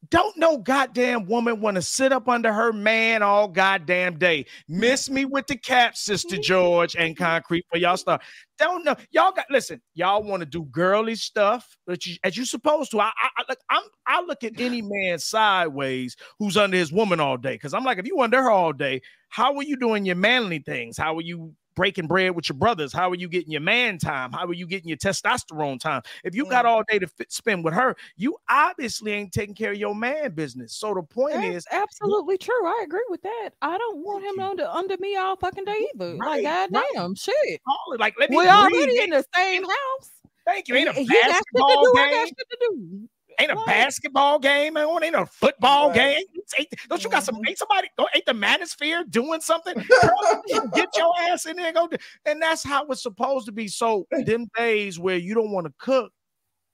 don't 0.09 0.37
no 0.37 0.57
goddamn 0.57 1.25
woman 1.25 1.59
want 1.59 1.75
to 1.75 1.81
sit 1.81 2.11
up 2.11 2.27
under 2.27 2.51
her 2.53 2.71
man 2.71 3.23
all 3.23 3.47
goddamn 3.47 4.17
day. 4.17 4.45
Miss 4.67 5.09
me 5.09 5.25
with 5.25 5.47
the 5.47 5.57
cap, 5.57 5.95
Sister 5.95 6.37
George 6.37 6.95
and 6.95 7.17
Concrete 7.17 7.65
for 7.71 7.77
y'all 7.77 7.97
stuff. 7.97 8.23
Don't 8.57 8.83
know. 8.85 8.95
Y'all 9.11 9.31
got 9.31 9.45
listen, 9.49 9.81
y'all 9.93 10.23
want 10.23 10.41
to 10.41 10.45
do 10.45 10.65
girly 10.65 11.15
stuff, 11.15 11.77
but 11.85 12.05
you, 12.05 12.15
as 12.23 12.35
you 12.35 12.45
supposed 12.45 12.91
to. 12.91 12.99
I, 12.99 13.11
I, 13.37 13.43
look, 13.49 13.59
I'm 13.69 13.83
I 14.05 14.21
look 14.21 14.43
at 14.43 14.59
any 14.59 14.81
man 14.81 15.19
sideways 15.19 16.15
who's 16.39 16.57
under 16.57 16.77
his 16.77 16.91
woman 16.91 17.19
all 17.19 17.37
day. 17.37 17.57
Cause 17.57 17.73
I'm 17.73 17.83
like, 17.83 17.97
if 17.97 18.07
you 18.07 18.19
under 18.21 18.41
her 18.41 18.49
all 18.49 18.73
day, 18.73 19.01
how 19.29 19.55
are 19.55 19.63
you 19.63 19.77
doing 19.77 20.05
your 20.05 20.15
manly 20.15 20.59
things? 20.59 20.97
How 20.97 21.15
are 21.17 21.21
you 21.21 21.53
breaking 21.77 22.07
bread 22.07 22.35
with 22.35 22.49
your 22.49 22.57
brothers? 22.57 22.91
How 22.91 23.09
are 23.11 23.15
you 23.15 23.29
getting 23.29 23.51
your 23.51 23.61
man 23.61 23.99
time? 23.99 24.33
How 24.33 24.45
are 24.47 24.53
you 24.53 24.67
getting 24.67 24.89
your 24.89 24.97
testosterone 24.97 25.79
time? 25.79 26.01
If 26.25 26.35
you 26.35 26.45
got 26.45 26.65
Mm. 26.65 26.69
all 26.69 26.83
day 26.89 26.99
to 26.99 27.07
fit, 27.07 27.31
spend 27.31 27.63
with 27.63 27.75
her, 27.75 27.95
you 28.17 28.35
obviously 28.49 29.13
ain't 29.13 29.31
taking 29.31 29.55
care 29.55 29.71
of 29.71 29.77
your 29.77 29.95
man 29.95 30.31
business. 30.33 30.75
So 30.75 30.93
the 30.95 31.03
point 31.03 31.35
That's 31.35 31.55
is, 31.57 31.67
absolutely 31.71 32.37
true. 32.39 32.65
I 32.65 32.81
agree 32.83 33.05
with 33.09 33.21
that. 33.21 33.51
I 33.61 33.77
don't 33.77 33.99
want 34.03 34.25
him 34.25 34.39
under 34.43 34.65
under 34.65 34.97
me 34.97 35.15
all 35.15 35.37
fucking 35.37 35.65
day 35.65 35.87
either. 35.95 36.17
Right, 36.17 36.43
like 36.43 36.45
right. 36.73 36.83
goddamn 36.93 37.15
shit. 37.15 37.61
call 37.63 37.93
it 37.93 37.99
like 37.99 38.15
let 38.19 38.31
me 38.31 38.37
We 38.37 38.47
already 38.47 39.03
in 39.03 39.11
the 39.11 39.23
same 39.35 39.63
house. 39.63 40.11
Thank 40.45 40.67
you. 40.67 40.75
Ain't 40.75 40.89
a 40.89 40.93
He- 40.93 41.01
he 41.03 41.07
got 41.07 41.13
shit 41.13 41.23
to 41.25 41.29
basketball 41.33 41.83
do, 41.83 41.99
I 41.99 42.11
got 42.11 42.61
game. 42.71 43.09
Shit 43.39 43.47
to 43.47 43.47
do. 43.47 43.51
Ain't 43.51 43.51
a 43.51 43.55
Right. 43.55 43.65
basketball 43.65 44.39
game 44.39 44.77
on. 44.77 45.03
Ain't 45.03 45.15
a 45.15 45.25
football 45.25 45.87
Right. 45.89 45.95
game. 45.95 46.25
Ain't, 46.59 46.67
don't 46.89 47.03
you 47.03 47.09
got 47.09 47.23
some? 47.23 47.35
Mhm. 47.35 47.49
Ain't 47.49 47.57
somebody? 47.57 47.89
Ain't 48.15 48.25
the 48.25 48.33
manosphere 48.33 49.09
doing 49.09 49.41
something? 49.41 49.73
Girl, 50.01 50.69
Get 50.73 50.89
your 50.97 51.13
ass 51.21 51.45
in 51.45 51.55
there. 51.57 51.67
and 51.67 51.75
Go. 51.75 51.87
do- 51.87 51.97
And 52.25 52.41
that's 52.41 52.63
how 52.63 52.85
it's 52.87 53.03
supposed 53.03 53.45
to 53.47 53.51
be. 53.51 53.67
So 53.67 54.07
them 54.11 54.47
days 54.57 54.99
where 54.99 55.17
you 55.17 55.33
don't 55.33 55.51
want 55.51 55.67
to 55.67 55.73
cook. 55.79 56.11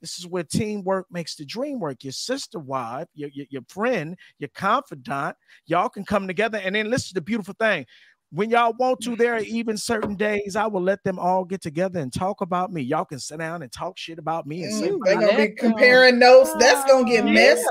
This 0.02 0.20
is 0.20 0.28
where 0.28 0.44
teamwork 0.44 1.06
makes 1.10 1.36
the 1.38 1.46
dream 1.46 1.80
work. 1.80 2.04
Your 2.04 2.12
sister 2.12 2.60
wife, 2.60 3.08
your, 3.14 3.30
your, 3.34 3.46
your 3.50 3.62
friend, 3.70 4.18
your 4.38 4.50
confidant, 4.54 5.38
y'all 5.66 5.88
can 5.88 6.04
come 6.04 6.28
together. 6.28 6.58
And 6.62 6.76
then 6.76 6.90
listen 6.90 7.10
to 7.10 7.14
the 7.14 7.22
beautiful 7.22 7.56
thing. 7.58 7.86
When 8.34 8.50
y'all 8.50 8.74
want 8.80 9.00
to, 9.02 9.16
there 9.16 9.36
are 9.36 9.42
even 9.42 9.78
certain 9.78 10.16
days 10.16 10.56
I 10.56 10.66
will 10.66 10.82
let 10.82 11.04
them 11.04 11.20
all 11.20 11.46
get 11.46 11.62
together 11.62 12.00
and 12.00 12.12
talk 12.12 12.42
about 12.42 12.74
me. 12.74 12.82
Y'all 12.82 13.06
can 13.06 13.20
sit 13.20 13.38
down 13.38 13.62
and 13.62 13.72
talk 13.72 13.96
shit 13.96 14.18
about 14.18 14.48
me 14.48 14.64
and 14.64 14.74
say, 14.74 14.88
Mm, 14.90 14.94
Ooh, 14.94 15.02
They're 15.06 15.20
gonna 15.22 15.38
be 15.38 15.50
comparing 15.50 16.18
notes. 16.18 16.50
That's 16.60 16.84
gonna 16.86 17.06
get 17.06 17.26
Yeah. 17.26 17.32
messy. 17.32 17.64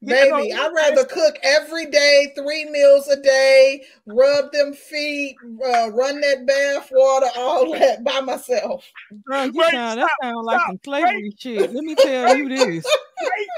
Yeah, 0.00 0.24
no, 0.24 0.36
Baby, 0.36 0.52
I'd 0.52 0.72
rather 0.72 1.04
cook 1.04 1.38
every 1.42 1.86
day, 1.86 2.32
three 2.36 2.70
meals 2.70 3.08
a 3.08 3.20
day, 3.20 3.84
rub 4.06 4.52
them 4.52 4.72
feet, 4.72 5.36
uh, 5.66 5.90
run 5.90 6.20
that 6.20 6.46
bath 6.46 6.88
water, 6.92 7.26
all 7.36 7.72
that 7.78 8.04
by 8.04 8.20
myself. 8.20 8.84
Girl, 9.26 9.46
you 9.46 9.52
Wait, 9.54 9.72
sound 9.72 10.00
that 10.00 10.10
sound 10.22 10.46
like 10.46 10.60
some 10.66 10.78
slavery 10.84 11.32
shit. 11.36 11.72
Let 11.72 11.84
me 11.84 11.94
tell 11.96 12.36
you 12.36 12.48
this. 12.48 12.86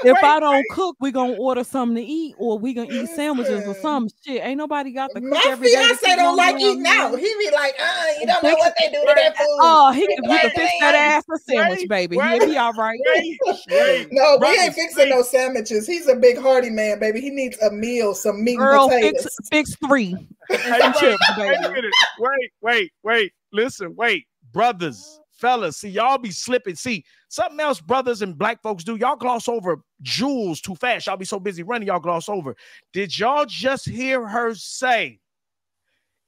If 0.03 0.23
I 0.23 0.39
don't 0.39 0.65
cook, 0.71 0.97
we're 0.99 1.11
gonna 1.11 1.33
order 1.33 1.63
something 1.63 1.95
to 1.95 2.01
eat, 2.01 2.33
or 2.39 2.57
we 2.57 2.73
gonna 2.73 2.89
eat 2.89 3.07
sandwiches 3.09 3.67
or 3.67 3.75
some 3.75 4.07
shit. 4.25 4.43
Ain't 4.43 4.57
nobody 4.57 4.91
got 4.91 5.11
to 5.13 5.21
cook 5.21 5.29
My 5.29 5.43
every 5.47 5.67
day. 5.67 5.75
to 5.75 5.81
fiance 5.81 6.05
keep 6.05 6.15
don't 6.17 6.35
no 6.35 6.43
like 6.43 6.55
eating 6.59 6.85
out. 6.87 7.15
He 7.19 7.25
be 7.25 7.51
like, 7.53 7.75
uh, 7.79 8.05
you 8.19 8.25
don't 8.25 8.43
know 8.43 8.55
what 8.55 8.73
they 8.79 8.87
do 8.87 8.99
to 8.99 9.13
that 9.15 9.37
food. 9.37 9.45
Oh, 9.61 9.91
he 9.91 10.07
can, 10.07 10.23
you 10.23 10.39
can 10.39 10.49
fix 10.49 10.71
that 10.79 10.95
ass 10.95 11.23
a 11.31 11.37
sandwich, 11.37 11.87
baby. 11.87 12.17
He'll 12.19 12.47
be 12.47 12.57
all 12.57 12.73
right. 12.73 12.99
Wait, 13.15 13.37
wait, 13.69 14.07
No, 14.11 14.37
we 14.41 14.47
ain't 14.47 14.73
fixing 14.73 15.09
no 15.09 15.21
sandwiches. 15.21 15.85
He's 15.85 16.07
a 16.07 16.15
big 16.15 16.30
big 16.33 16.41
hearty 16.41 16.69
man, 16.69 16.99
baby. 16.99 17.21
He 17.21 17.29
needs 17.29 17.57
a 17.61 17.71
meal, 17.71 18.13
some 18.13 18.43
meat 18.43 18.57
Girl, 18.57 18.89
and 18.91 18.91
potatoes. 18.91 19.37
fix 19.51 19.75
three. 19.75 20.15
Hey, 20.51 20.81
wait, 20.81 21.17
wait 21.37 21.55
a 21.55 21.61
baby. 21.61 21.73
minute. 21.75 21.93
Wait, 22.19 22.51
wait, 22.61 22.91
wait. 23.03 23.31
Listen, 23.53 23.95
wait, 23.95 24.25
brothers, 24.51 25.21
fellas. 25.31 25.77
See, 25.77 25.87
y'all 25.87 26.17
be 26.17 26.29
slipping. 26.29 26.75
See, 26.75 27.05
something 27.29 27.59
else, 27.61 27.79
brothers 27.79 28.21
and 28.21 28.37
black 28.37 28.61
folks 28.61 28.83
do. 28.83 28.97
Y'all 28.97 29.15
gloss 29.15 29.47
over 29.47 29.81
jewels 30.01 30.59
too 30.59 30.75
fast. 30.75 31.07
Y'all 31.07 31.15
be 31.15 31.23
so 31.23 31.39
busy 31.39 31.63
running, 31.63 31.87
y'all 31.87 32.01
gloss 32.01 32.27
over. 32.27 32.53
Did 32.91 33.17
y'all 33.17 33.45
just 33.45 33.87
hear 33.87 34.27
her 34.27 34.53
say? 34.53 35.19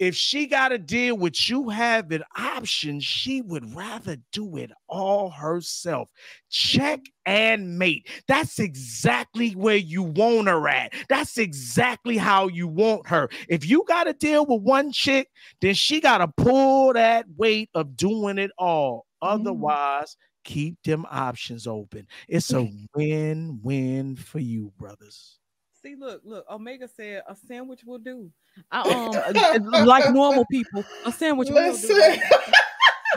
If 0.03 0.15
she 0.15 0.47
got 0.47 0.69
to 0.69 0.77
deal 0.77 1.15
with 1.15 1.49
you 1.49 1.69
having 1.69 2.23
options, 2.37 3.05
she 3.05 3.41
would 3.41 3.73
rather 3.73 4.17
do 4.33 4.57
it 4.57 4.69
all 4.89 5.29
herself. 5.29 6.09
Check 6.49 6.99
and 7.25 7.79
mate. 7.79 8.09
That's 8.27 8.59
exactly 8.59 9.51
where 9.51 9.77
you 9.77 10.03
want 10.03 10.49
her 10.49 10.67
at. 10.67 10.93
That's 11.07 11.37
exactly 11.37 12.17
how 12.17 12.49
you 12.49 12.67
want 12.67 13.07
her. 13.07 13.29
If 13.47 13.65
you 13.65 13.85
got 13.87 14.03
to 14.03 14.13
deal 14.13 14.45
with 14.45 14.61
one 14.61 14.91
chick, 14.91 15.29
then 15.61 15.73
she 15.73 16.01
got 16.01 16.17
to 16.17 16.27
pull 16.27 16.91
that 16.91 17.25
weight 17.37 17.69
of 17.73 17.95
doing 17.95 18.39
it 18.39 18.51
all. 18.57 19.05
Mm. 19.23 19.29
Otherwise, 19.29 20.17
keep 20.43 20.75
them 20.83 21.05
options 21.09 21.65
open. 21.65 22.07
It's 22.27 22.51
a 22.51 22.69
win 22.93 23.61
win 23.63 24.17
for 24.17 24.39
you, 24.39 24.73
brothers. 24.77 25.39
See, 25.83 25.95
look, 25.95 26.21
look. 26.23 26.45
Omega 26.49 26.87
said 26.87 27.23
a 27.27 27.35
sandwich 27.35 27.81
will 27.85 27.97
do. 27.97 28.31
I, 28.71 28.81
um, 29.73 29.85
like 29.85 30.13
normal 30.13 30.45
people, 30.49 30.83
a 31.05 31.11
sandwich 31.11 31.49
will 31.49 31.75
do. 31.75 32.15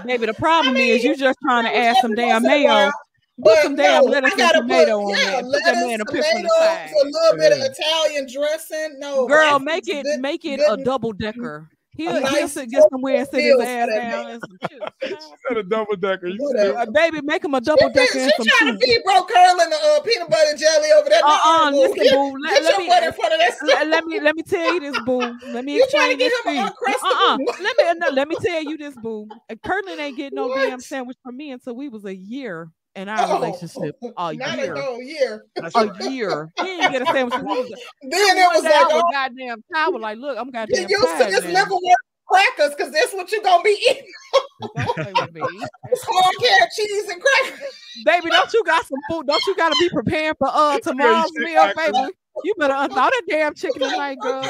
Baby, 0.05 0.27
the 0.27 0.35
problem 0.35 0.77
is 0.77 1.03
you're 1.05 1.15
just 1.15 1.39
trying 1.43 1.65
to 1.65 1.75
add 1.75 1.97
some 2.03 2.15
damn 2.15 2.43
once 2.43 2.45
in 2.45 2.51
a 2.51 2.55
mayo. 2.55 2.69
while, 2.69 2.91
Put 2.91 3.45
but 3.45 3.63
some 3.63 3.77
damn 3.77 4.05
no, 4.05 4.11
lettuce 4.11 4.31
I 4.31 4.33
and 4.33 4.39
gotta 4.39 4.59
tomato 4.61 4.99
put, 4.99 5.05
on 5.05 5.11
yeah, 5.11 5.17
there. 5.31 5.43
Put 5.43 5.53
that 5.65 5.75
man 5.75 5.85
a 5.85 5.91
lettuce, 5.91 6.13
pick 6.13 6.25
from 6.33 6.43
the 6.43 6.49
side. 6.59 6.91
a 6.91 7.05
little 7.07 7.39
bit 7.39 7.53
of 7.53 7.59
Italian 7.61 8.27
dressing. 8.33 8.99
No, 8.99 9.27
Girl, 9.27 9.59
make 9.59 9.89
it 9.89 10.03
good- 10.05 10.21
make 10.21 10.45
it 10.45 10.59
good- 10.59 10.81
a 10.81 10.85
double 10.85 11.13
decker. 11.13 11.69
He'll, 11.97 12.16
a 12.16 12.28
he'll 12.28 12.48
sit, 12.48 12.70
get 12.70 12.82
somewhere 12.90 13.16
and 13.16 13.28
sit 13.28 13.43
his 13.43 13.59
ass 13.60 13.89
down 13.89 14.24
man. 14.24 14.31
and 14.31 14.43
some 14.43 14.59
chips. 15.02 15.27
Got 15.48 15.59
a 15.59 15.62
double 15.62 15.97
decker. 15.97 16.27
You 16.28 16.36
Whatever. 16.39 16.78
Uh, 16.78 16.86
baby, 16.86 17.20
make 17.23 17.44
him 17.44 17.55
a 17.55 17.60
double 17.60 17.89
decker 17.90 18.18
and 18.18 18.31
she 18.31 18.36
some 18.36 18.47
trying 18.59 18.78
to 18.78 18.86
feed 18.86 19.01
bro 19.05 19.24
curling 19.24 19.70
the 19.70 19.77
uh, 19.77 20.01
peanut 20.01 20.28
butter 20.28 20.51
and 20.51 20.59
jelly 20.59 20.89
over 20.98 21.09
there. 21.09 21.20
Uh 21.24 21.39
uh 21.44 21.70
No, 21.70 21.77
listen, 21.81 21.97
get, 22.02 22.12
boo. 22.12 22.35
Let, 22.44 22.55
get 22.55 22.62
let 22.64 22.70
your 22.73 22.78
me 22.81 22.89
butt 22.89 23.02
in 23.02 23.12
front 23.12 23.32
of 23.35 23.40
that 23.40 23.56
let, 23.66 23.86
let 23.89 24.05
me 24.05 24.20
let 24.20 24.36
me 24.36 24.43
tell 24.43 24.74
you 24.74 24.81
this, 24.81 24.98
boo. 25.05 25.35
Let 25.52 25.64
me 25.64 25.77
You 25.77 25.86
trying 25.90 26.10
to 26.10 26.16
get 26.16 26.32
him 26.32 26.39
to 26.44 26.48
an 26.51 26.56
you. 26.56 26.62
uncrustable? 26.62 27.10
Uh-uh. 27.10 27.39
Let 27.62 27.77
me 27.78 27.85
no, 27.98 28.09
let 28.10 28.28
me 28.28 28.36
tell 28.43 28.62
you 28.62 28.77
this, 28.77 28.94
boo. 28.97 29.28
Uh, 29.51 29.55
Curlin 29.64 29.98
ain't 30.01 30.16
getting 30.16 30.36
no 30.36 30.55
damn 30.55 30.81
sandwich 30.81 31.16
from 31.23 31.36
me 31.36 31.52
until 31.52 31.74
we 31.77 31.89
was 31.89 32.05
a 32.05 32.14
year 32.14 32.70
in 32.97 33.09
our 33.09 33.31
Oh, 33.31 33.35
relationship. 33.40 33.97
A 34.16 34.35
not 34.35 34.59
a 34.59 34.62
year. 34.62 34.77
year. 35.01 35.44
A 35.74 36.10
year. 36.10 36.52
He 36.60 36.81
ain't 36.81 36.93
get 36.93 37.02
a 37.02 37.06
sandwich. 37.06 37.35
till 37.35 37.44
We 37.44 37.60
was 37.60 37.70
a, 37.70 37.77
Then 38.10 38.39
it 38.39 38.48
was 38.55 38.64
like, 38.64 38.86
oh, 38.90 39.02
goddamn 39.12 39.62
tired. 39.73 40.01
Like, 40.01 40.18
look, 40.18 40.39
I'm 40.39 40.47
you 40.47 40.52
goddamn 40.52 40.89
used 40.89 41.18
to 41.18 41.31
just 41.31 41.47
never 41.47 41.70
wear 41.70 41.94
crackers 42.27 42.74
because 42.74 42.93
that's 42.93 43.12
what 43.12 43.31
you're 43.31 43.43
gonna 43.43 43.62
be 43.62 43.78
eating. 43.89 44.12
It's 44.77 46.05
hard 46.05 46.35
carrot 46.40 46.70
cheese 46.77 47.09
and 47.09 47.23
crackers. 47.23 47.74
Baby, 48.05 48.31
don't 48.31 48.52
you 48.52 48.62
got 48.64 48.85
some 48.86 48.98
food? 49.09 49.27
Don't 49.27 49.47
you 49.47 49.55
got 49.56 49.70
to 49.70 49.77
be 49.81 49.89
preparing 49.89 50.35
for 50.39 50.48
uh 50.52 50.78
tomorrow's 50.81 51.32
meal, 51.35 51.73
baby? 51.77 52.12
You 52.44 52.55
better 52.59 52.74
unthaw 52.74 53.09
that 53.10 53.23
damn 53.28 53.55
chicken 53.55 53.81
tonight, 53.81 54.18
girl. 54.20 54.43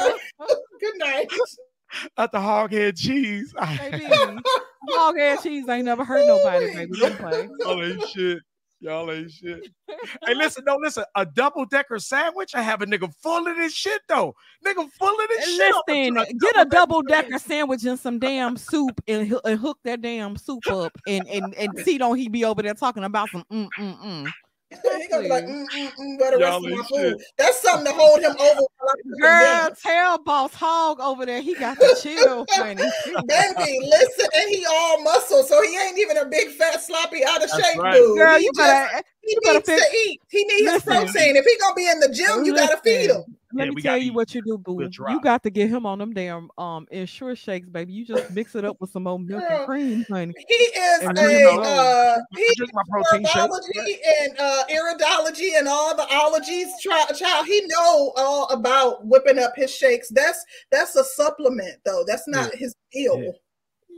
Good 0.79 0.97
night. 0.97 1.31
At 2.17 2.31
the 2.31 2.39
hog 2.39 2.71
head 2.71 2.95
cheese. 2.95 3.53
Baby, 3.79 4.07
hog 4.09 5.17
head 5.17 5.39
cheese 5.41 5.67
ain't 5.69 5.85
never 5.85 6.03
hurt 6.03 6.25
nobody, 6.27 6.73
baby. 6.73 6.99
Don't 6.99 7.17
play. 7.17 7.49
Y'all 7.59 7.83
ain't 7.83 8.07
shit. 8.09 8.39
Y'all 8.79 9.11
ain't 9.11 9.31
shit. 9.31 9.69
Hey, 10.25 10.35
listen, 10.35 10.63
no, 10.65 10.75
listen. 10.75 11.03
A 11.15 11.25
double 11.25 11.65
decker 11.65 11.97
sandwich. 11.97 12.53
I 12.53 12.61
have 12.61 12.83
a 12.83 12.85
nigga 12.85 13.11
full 13.23 13.47
of 13.47 13.55
this 13.55 13.73
shit 13.73 14.01
though. 14.07 14.35
Nigga 14.63 14.87
full 14.91 15.19
of 15.19 15.29
this 15.29 15.55
shit. 15.55 15.75
Listen, 15.87 16.37
get 16.39 16.59
a 16.59 16.65
double 16.65 17.01
decker 17.01 17.39
sandwich 17.39 17.83
and 17.85 17.99
some 17.99 18.19
damn 18.19 18.55
soup 18.55 19.01
and, 19.07 19.33
and 19.45 19.59
hook 19.59 19.79
that 19.83 20.01
damn 20.01 20.37
soup 20.37 20.67
up 20.69 20.95
and 21.07 21.27
and 21.27 21.55
and 21.55 21.79
see 21.79 21.97
don't 21.97 22.17
he 22.17 22.27
be 22.27 22.45
over 22.45 22.61
there 22.61 22.75
talking 22.75 23.03
about 23.03 23.29
some 23.29 23.43
mm 23.51 23.67
mm 23.79 23.99
mm. 23.99 24.31
He 24.69 25.07
gonna 25.09 25.23
be 25.23 25.29
like, 25.29 25.45
mm, 25.45 25.65
mm, 25.73 25.91
mm, 25.97 26.19
where 26.19 26.31
the 26.31 26.39
Y'all 26.39 26.61
rest 26.61 26.65
of 26.65 26.71
my 26.71 26.83
food? 26.83 27.19
shit. 27.19 27.27
That's 27.37 27.61
something 27.61 27.85
to 27.85 27.93
hold 27.93 28.19
him 28.19 28.31
over. 28.31 28.61
while 28.77 28.89
I'm 28.89 28.97
cooking 28.97 29.21
Girl, 29.21 29.69
tell 29.81 30.17
boss 30.23 30.53
hog 30.53 30.99
over 30.99 31.25
there. 31.25 31.41
He 31.41 31.55
got 31.55 31.79
the 31.79 31.97
chill, 32.01 32.45
honey. 32.51 32.83
Baby, 33.27 33.79
listen, 33.81 34.25
and 34.35 34.49
he 34.49 34.65
all 34.69 35.01
muscle, 35.03 35.43
so 35.43 35.61
he 35.63 35.77
ain't 35.77 35.97
even 35.97 36.17
a 36.17 36.25
big 36.25 36.49
fat 36.49 36.81
sloppy 36.81 37.23
out 37.25 37.43
of 37.43 37.49
That's 37.49 37.65
shape 37.71 37.81
right. 37.81 37.95
dude. 37.95 38.17
Girl, 38.17 38.37
he 38.37 38.43
you 38.43 38.51
just, 38.55 38.67
better 38.67 39.03
he 39.21 39.37
you 39.41 39.53
needs 39.53 39.65
fix- 39.65 39.89
to 39.89 39.97
eat. 39.97 40.21
He 40.29 40.43
needs 40.43 40.71
his 40.73 40.83
protein. 40.83 41.35
If 41.35 41.45
he 41.45 41.57
gonna 41.59 41.75
be 41.75 41.87
in 41.89 41.99
the 41.99 42.09
gym, 42.09 42.43
you 42.43 42.53
gotta 42.55 42.77
feed 42.83 43.09
him. 43.09 43.23
Let 43.57 43.65
Yeah, 43.65 43.71
me 43.71 43.81
tell 43.81 43.97
you 43.97 44.11
eat. 44.11 44.15
what 44.15 44.35
you 44.35 44.41
do, 44.41 44.57
boo. 44.57 44.89
You 45.09 45.19
got 45.21 45.41
to 45.43 45.49
get 45.49 45.69
him 45.69 45.85
on 45.85 45.99
them 45.99 46.13
damn 46.13 46.49
um 46.57 46.87
ensure 46.91 47.35
shakes, 47.35 47.67
baby. 47.69 47.93
You 47.93 48.05
just 48.05 48.29
mix 48.31 48.55
it 48.55 48.63
up 48.65 48.77
with 48.79 48.91
some 48.91 49.03
more 49.03 49.19
milk 49.19 49.41
Girl. 49.41 49.57
and 49.57 49.65
cream, 49.65 50.05
honey. 50.11 50.33
He 50.47 50.53
is 50.53 51.01
And 51.03 51.17
a 51.17 51.31
you 51.31 51.39
know- 51.39 51.61
uh 51.61 52.17
he 52.35 52.53
drink 52.55 52.71
my 52.73 52.81
protein 52.89 53.25
shake. 53.25 53.33
herbology 53.43 53.97
and 54.21 54.39
uh 54.39 54.63
iridology 54.69 55.57
and 55.57 55.67
all 55.67 55.95
the 55.95 56.07
ologies 56.13 56.67
child, 56.81 57.09
child 57.15 57.45
he 57.47 57.61
know 57.67 58.13
all 58.15 58.47
about 58.49 59.05
whipping 59.05 59.39
up 59.39 59.53
his 59.55 59.73
shakes 59.73 60.09
that's 60.11 60.43
that's 60.71 60.95
a 60.95 61.03
supplement 61.03 61.77
though 61.85 62.03
that's 62.07 62.27
not 62.27 62.53
his 62.55 62.75
deal 62.91 63.19
Yeah. 63.21 63.31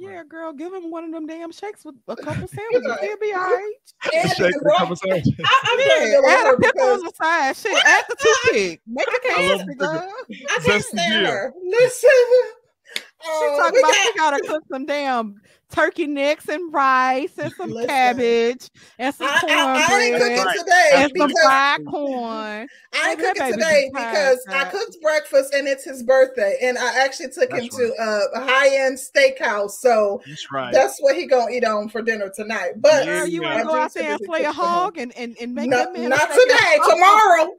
Yeah, 0.02 0.24
girl, 0.24 0.54
give 0.54 0.74
him 0.74 0.90
one 0.92 1.04
of 1.04 1.12
them 1.12 1.28
damn 1.28 1.52
shakes 1.52 1.84
with 1.84 1.96
a 2.08 2.16
couple 2.16 2.48
sandwiches. 2.48 2.98
He'll 3.02 3.18
be 3.18 3.34
all 3.34 3.40
right. 3.42 3.74
And 4.16 4.30
Shake 4.32 4.56
with 4.56 4.74
a 4.74 4.78
couple 4.78 4.96
sandwiches. 4.96 5.34
I, 5.44 5.60
I'm 5.66 5.78
trying 5.78 6.00
to 6.00 6.06
Yeah, 6.06 6.10
get 6.10 6.18
on 6.24 6.30
add 6.30 6.54
a 6.54 6.58
pickle 6.58 6.72
because 6.72 7.00
on 7.00 7.06
the 7.06 7.12
side. 7.16 7.56
Shit, 7.58 7.86
add 7.86 8.06
the 8.08 8.16
toothpick. 8.16 8.82
Make 8.88 9.08
it 9.10 9.38
I 9.38 9.48
love 9.50 9.58
nasty, 9.60 9.74
the 9.74 9.76
girl. 9.76 10.14
I 10.32 10.60
can't 10.64 10.84
stand 10.86 11.26
her. 11.28 11.54
Listen, 11.66 12.10
She 12.96 13.02
uh, 13.30 13.58
talking 13.58 13.80
about 13.80 13.92
got- 13.92 13.96
she 14.04 14.14
gotta 14.18 14.40
cook 14.48 14.64
some 14.72 14.86
damn 14.86 15.36
turkey 15.70 16.08
necks 16.08 16.48
and 16.50 16.74
rice 16.74 17.38
and 17.38 17.54
some 17.54 17.72
Listen. 17.72 17.88
cabbage 17.90 18.70
and 18.98 19.14
some 19.16 19.28
I, 19.28 19.42
I, 19.48 19.88
I 19.90 20.02
ain't 20.04 20.22
cornbread 20.22 20.48
cooking 20.48 20.66
today 20.66 20.90
and 20.96 21.12
some 21.18 21.34
fried 21.44 21.86
corn. 21.90 22.68
I 22.92 23.10
ain't 23.12 23.18
Baby, 23.20 23.22
that 23.24 23.36
cooking 23.36 23.44
baby 23.44 23.62
today 23.64 23.90
because 23.94 24.46
I 24.50 24.64
cooked 24.66 24.98
breakfast 25.02 25.54
and 25.54 25.68
it's 25.68 25.84
his 25.84 26.04
birthday, 26.04 26.58
and 26.62 26.78
I 26.78 27.04
actually 27.04 27.30
took 27.30 27.52
him 27.52 27.62
That's 27.62 27.78
to 27.78 27.94
uh, 28.00 28.22
a 28.36 28.42
high 28.42 28.76
end 28.86 28.98
steakhouse. 28.98 29.72
So 29.72 30.22
That's 30.26 30.52
right. 30.52 30.74
that's 30.74 30.98
what 31.00 31.16
he 31.16 31.28
gonna 31.28 31.52
eat 31.52 31.64
on 31.66 31.90
for 31.90 32.02
dinner 32.02 32.32
tonight. 32.36 32.74
But 32.78 33.06
Yeah, 33.06 33.20
Girl, 33.20 33.28
you 33.28 33.44
yeah. 33.44 33.60
ain't 33.60 33.68
go 33.68 33.76
out 33.76 33.94
there 33.94 34.10
and 34.12 34.20
typically 34.20 34.40
slay 34.40 34.46
a 34.46 34.48
cook 34.48 34.56
for 34.56 34.66
him. 34.66 34.72
hog 34.72 34.98
and, 34.98 35.18
and, 35.18 35.38
and 35.40 35.56
make 35.56 35.70
No, 35.70 35.78
that 35.94 36.10
not 36.10 36.30
today. 36.32 36.78
sauce. 36.78 36.90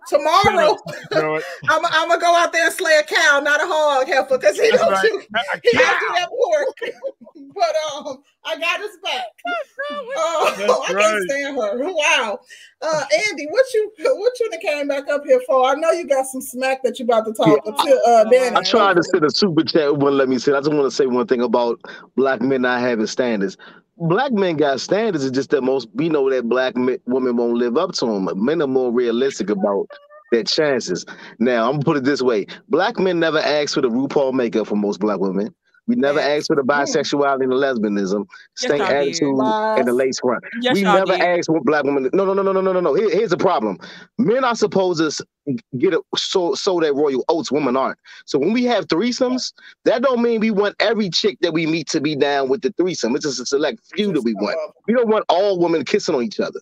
Tomorrow, 0.09 0.77
tomorrow, 1.13 1.41
I'm, 1.69 1.85
I'm 1.87 2.09
gonna 2.09 2.21
go 2.21 2.37
out 2.37 2.53
there 2.53 2.67
and 2.67 2.75
slay 2.75 2.99
a 2.99 3.03
cow, 3.05 3.41
not 3.43 3.61
a 3.63 3.67
hog 3.67 4.07
heifer, 4.07 4.37
because 4.37 4.59
he 4.59 4.69
That's 4.71 4.83
don't 4.83 4.93
right. 4.93 5.11
do 5.11 5.23
he 5.63 5.79
don't 5.79 6.01
do 6.01 6.07
that 6.15 6.29
pork. 6.29 6.77
but 7.55 7.75
um, 7.95 8.00
I 8.45 8.59
got 8.59 8.81
his 8.81 8.97
back. 9.03 9.25
Oh, 9.47 10.55
That's 10.57 10.73
I 10.91 11.03
can't 11.03 11.31
stand 11.31 11.57
her. 11.57 11.93
Wow. 11.93 12.41
Uh, 12.83 13.05
Andy, 13.29 13.47
what 13.51 13.67
you 13.75 13.93
what 13.99 14.41
you 14.41 14.51
done 14.51 14.61
came 14.61 14.89
back 14.89 15.09
up 15.09 15.23
here 15.25 15.41
for? 15.47 15.67
I 15.67 15.75
know 15.75 15.91
you 15.91 16.07
got 16.07 16.27
some 16.27 16.41
smack 16.41 16.83
that 16.83 16.99
you 16.99 17.05
about 17.05 17.27
to 17.27 17.33
talk 17.33 17.65
to 17.65 18.03
uh, 18.07 18.25
Danny. 18.25 18.57
I 18.57 18.63
tried 18.63 18.97
to 18.97 19.03
send 19.03 19.25
a 19.25 19.31
super 19.31 19.65
chat, 19.65 19.83
it 19.83 19.97
wouldn't 19.97 20.17
let 20.17 20.29
me 20.29 20.39
sit. 20.39 20.55
I 20.55 20.61
just 20.61 20.73
want 20.73 20.85
to 20.85 20.91
say 20.91 21.07
one 21.07 21.27
thing 21.27 21.43
about 21.43 21.81
black 22.17 22.41
men 22.41 22.63
not 22.63 22.81
having 22.81 23.07
standards. 23.07 23.57
Black 23.99 24.33
men 24.33 24.57
got 24.57 24.81
standards. 24.81 25.25
It's 25.25 25.35
just 25.35 25.51
that 25.51 25.63
most 25.63 25.89
we 25.95 26.09
know 26.09 26.31
that 26.31 26.49
black 26.49 26.77
men, 26.77 26.99
women 27.07 27.37
won't 27.37 27.59
live 27.59 27.77
up 27.77 27.93
to 27.93 28.07
them. 28.07 28.29
Men 28.35 28.63
are 28.63 28.67
more 28.67 28.91
realistic 28.91 29.51
about 29.51 29.87
their 30.33 30.45
chances. 30.45 31.05
Now 31.39 31.67
I'm 31.67 31.73
gonna 31.73 31.85
put 31.85 31.97
it 31.99 32.05
this 32.05 32.23
way: 32.23 32.47
black 32.69 32.99
men 32.99 33.21
never 33.21 33.39
ask 33.39 33.75
for 33.75 33.83
the 33.83 33.91
RuPaul 33.91 34.33
makeup 34.33 34.69
for 34.69 34.77
most 34.77 35.01
black 35.01 35.19
women. 35.19 35.55
We 35.91 35.97
never 35.97 36.21
asked 36.21 36.47
for 36.47 36.55
the 36.55 36.63
bisexuality 36.63 37.43
and 37.43 37.51
the 37.51 37.57
lesbianism, 37.57 38.25
stank 38.55 38.79
y'all 38.79 38.89
did. 38.91 38.97
attitude, 39.09 39.39
and 39.77 39.89
the 39.89 39.93
lace 39.93 40.21
front. 40.21 40.45
Yes, 40.63 40.75
we 40.77 40.83
never 40.83 41.07
did. 41.17 41.21
ask 41.21 41.51
what 41.51 41.65
black 41.65 41.83
women. 41.83 42.09
No, 42.13 42.25
no, 42.25 42.33
no, 42.33 42.43
no, 42.43 42.53
no, 42.53 42.61
no, 42.61 42.73
no, 42.73 42.79
no. 42.81 42.95
Here- 42.95 43.11
here's 43.11 43.31
the 43.31 43.37
problem: 43.37 43.77
men 44.19 44.45
are 44.45 44.55
supposed 44.55 45.01
to 45.01 45.57
get 45.79 45.93
a 45.95 46.01
so 46.17 46.55
so 46.55 46.79
that 46.79 46.95
royal 46.95 47.25
oats. 47.29 47.51
Women 47.51 47.77
aren't. 47.77 47.99
So 48.25 48.39
when 48.39 48.53
we 48.53 48.63
have 48.67 48.87
threesomes, 48.87 49.53
that 49.85 50.03
don't 50.03 50.23
mean 50.23 50.39
we 50.41 50.53
want 50.53 50.77
every 50.79 51.11
chick 51.11 51.39
that 51.41 51.53
we 51.53 51.67
meet 51.67 51.89
to 51.89 52.01
be 52.01 52.15
down 52.15 52.49
with 52.49 52.63
the 52.63 52.71
threesome. 52.77 53.17
It's 53.17 53.25
just 53.25 53.41
a 53.41 53.47
select 53.47 53.81
few 53.97 54.13
that 54.13 54.23
we 54.23 54.35
want. 54.35 54.57
We 54.87 54.95
don't 54.95 55.09
want 55.09 55.25
all 55.29 55.59
women 55.59 55.85
kissing 55.85 56.15
on 56.15 56.23
each 56.23 56.39
other. 56.39 56.61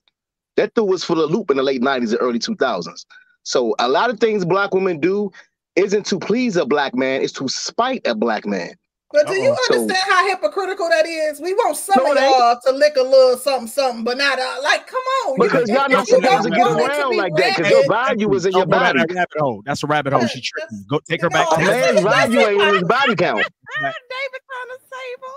That 0.56 0.74
threw 0.74 0.94
us 0.94 1.04
for 1.04 1.16
the 1.16 1.26
loop 1.26 1.50
in 1.50 1.58
the 1.58 1.62
late 1.62 1.82
'90s 1.82 2.12
and 2.12 2.18
early 2.22 2.38
2000s. 2.38 3.04
So 3.42 3.74
a 3.78 3.88
lot 3.90 4.08
of 4.08 4.20
things 4.20 4.46
black 4.46 4.72
women 4.72 5.00
do 5.00 5.30
isn't 5.76 6.06
to 6.06 6.18
please 6.18 6.56
a 6.56 6.64
black 6.64 6.94
man; 6.94 7.20
it's 7.20 7.32
to 7.34 7.46
spite 7.46 8.06
a 8.06 8.14
black 8.14 8.46
man. 8.46 8.70
But 9.10 9.26
do 9.26 9.34
you 9.34 9.50
Uh-oh. 9.50 9.56
So- 9.68 9.74
understand 9.80 10.04
how 10.10 10.28
hypocritical 10.28 10.88
that 10.90 11.06
is? 11.06 11.40
We 11.40 11.54
want 11.54 11.76
some 11.78 11.94
No, 12.04 12.12
of 12.12 12.18
y'all 12.18 12.60
to 12.66 12.72
lick 12.72 12.96
a 12.96 13.02
little 13.02 13.38
something, 13.38 13.66
something, 13.66 14.04
but 14.04 14.18
not 14.18 14.38
uh, 14.38 14.56
like, 14.62 14.86
come 14.86 15.00
on. 15.26 15.36
Because 15.40 15.68
y'all 15.68 15.88
not 15.88 16.06
you 16.08 16.20
don't 16.20 16.22
supposed 16.22 16.44
to 16.44 16.50
get 16.50 16.58
want 16.60 16.80
it 16.80 16.84
to 16.88 16.92
around 17.00 17.10
be 17.12 17.16
like 17.16 17.34
that 17.36 17.56
because 17.56 17.70
your 17.70 17.80
ratchet, 17.88 18.06
value 18.06 18.34
is 18.34 18.44
in 18.46 18.52
your 18.52 18.66
Don't 18.66 18.70
go 18.70 18.78
body. 18.78 18.98
rabbit 19.14 19.28
hole. 19.38 19.62
That's 19.64 19.82
a 19.82 19.86
rabbit 19.86 20.12
hole. 20.12 20.26
She 20.26 20.42
tricked 20.42 20.72
me. 20.72 20.78
Go 20.90 21.00
take 21.08 21.22
her 21.22 21.30
back. 21.30 21.46
No, 21.52 21.56
A 21.56 21.60
to 21.60 21.70
man's 21.70 22.00
value 22.02 22.40
ain't 22.40 22.60
in 22.62 22.74
his 22.74 22.82
body 22.84 23.16
count. 23.16 23.38
David 23.80 24.42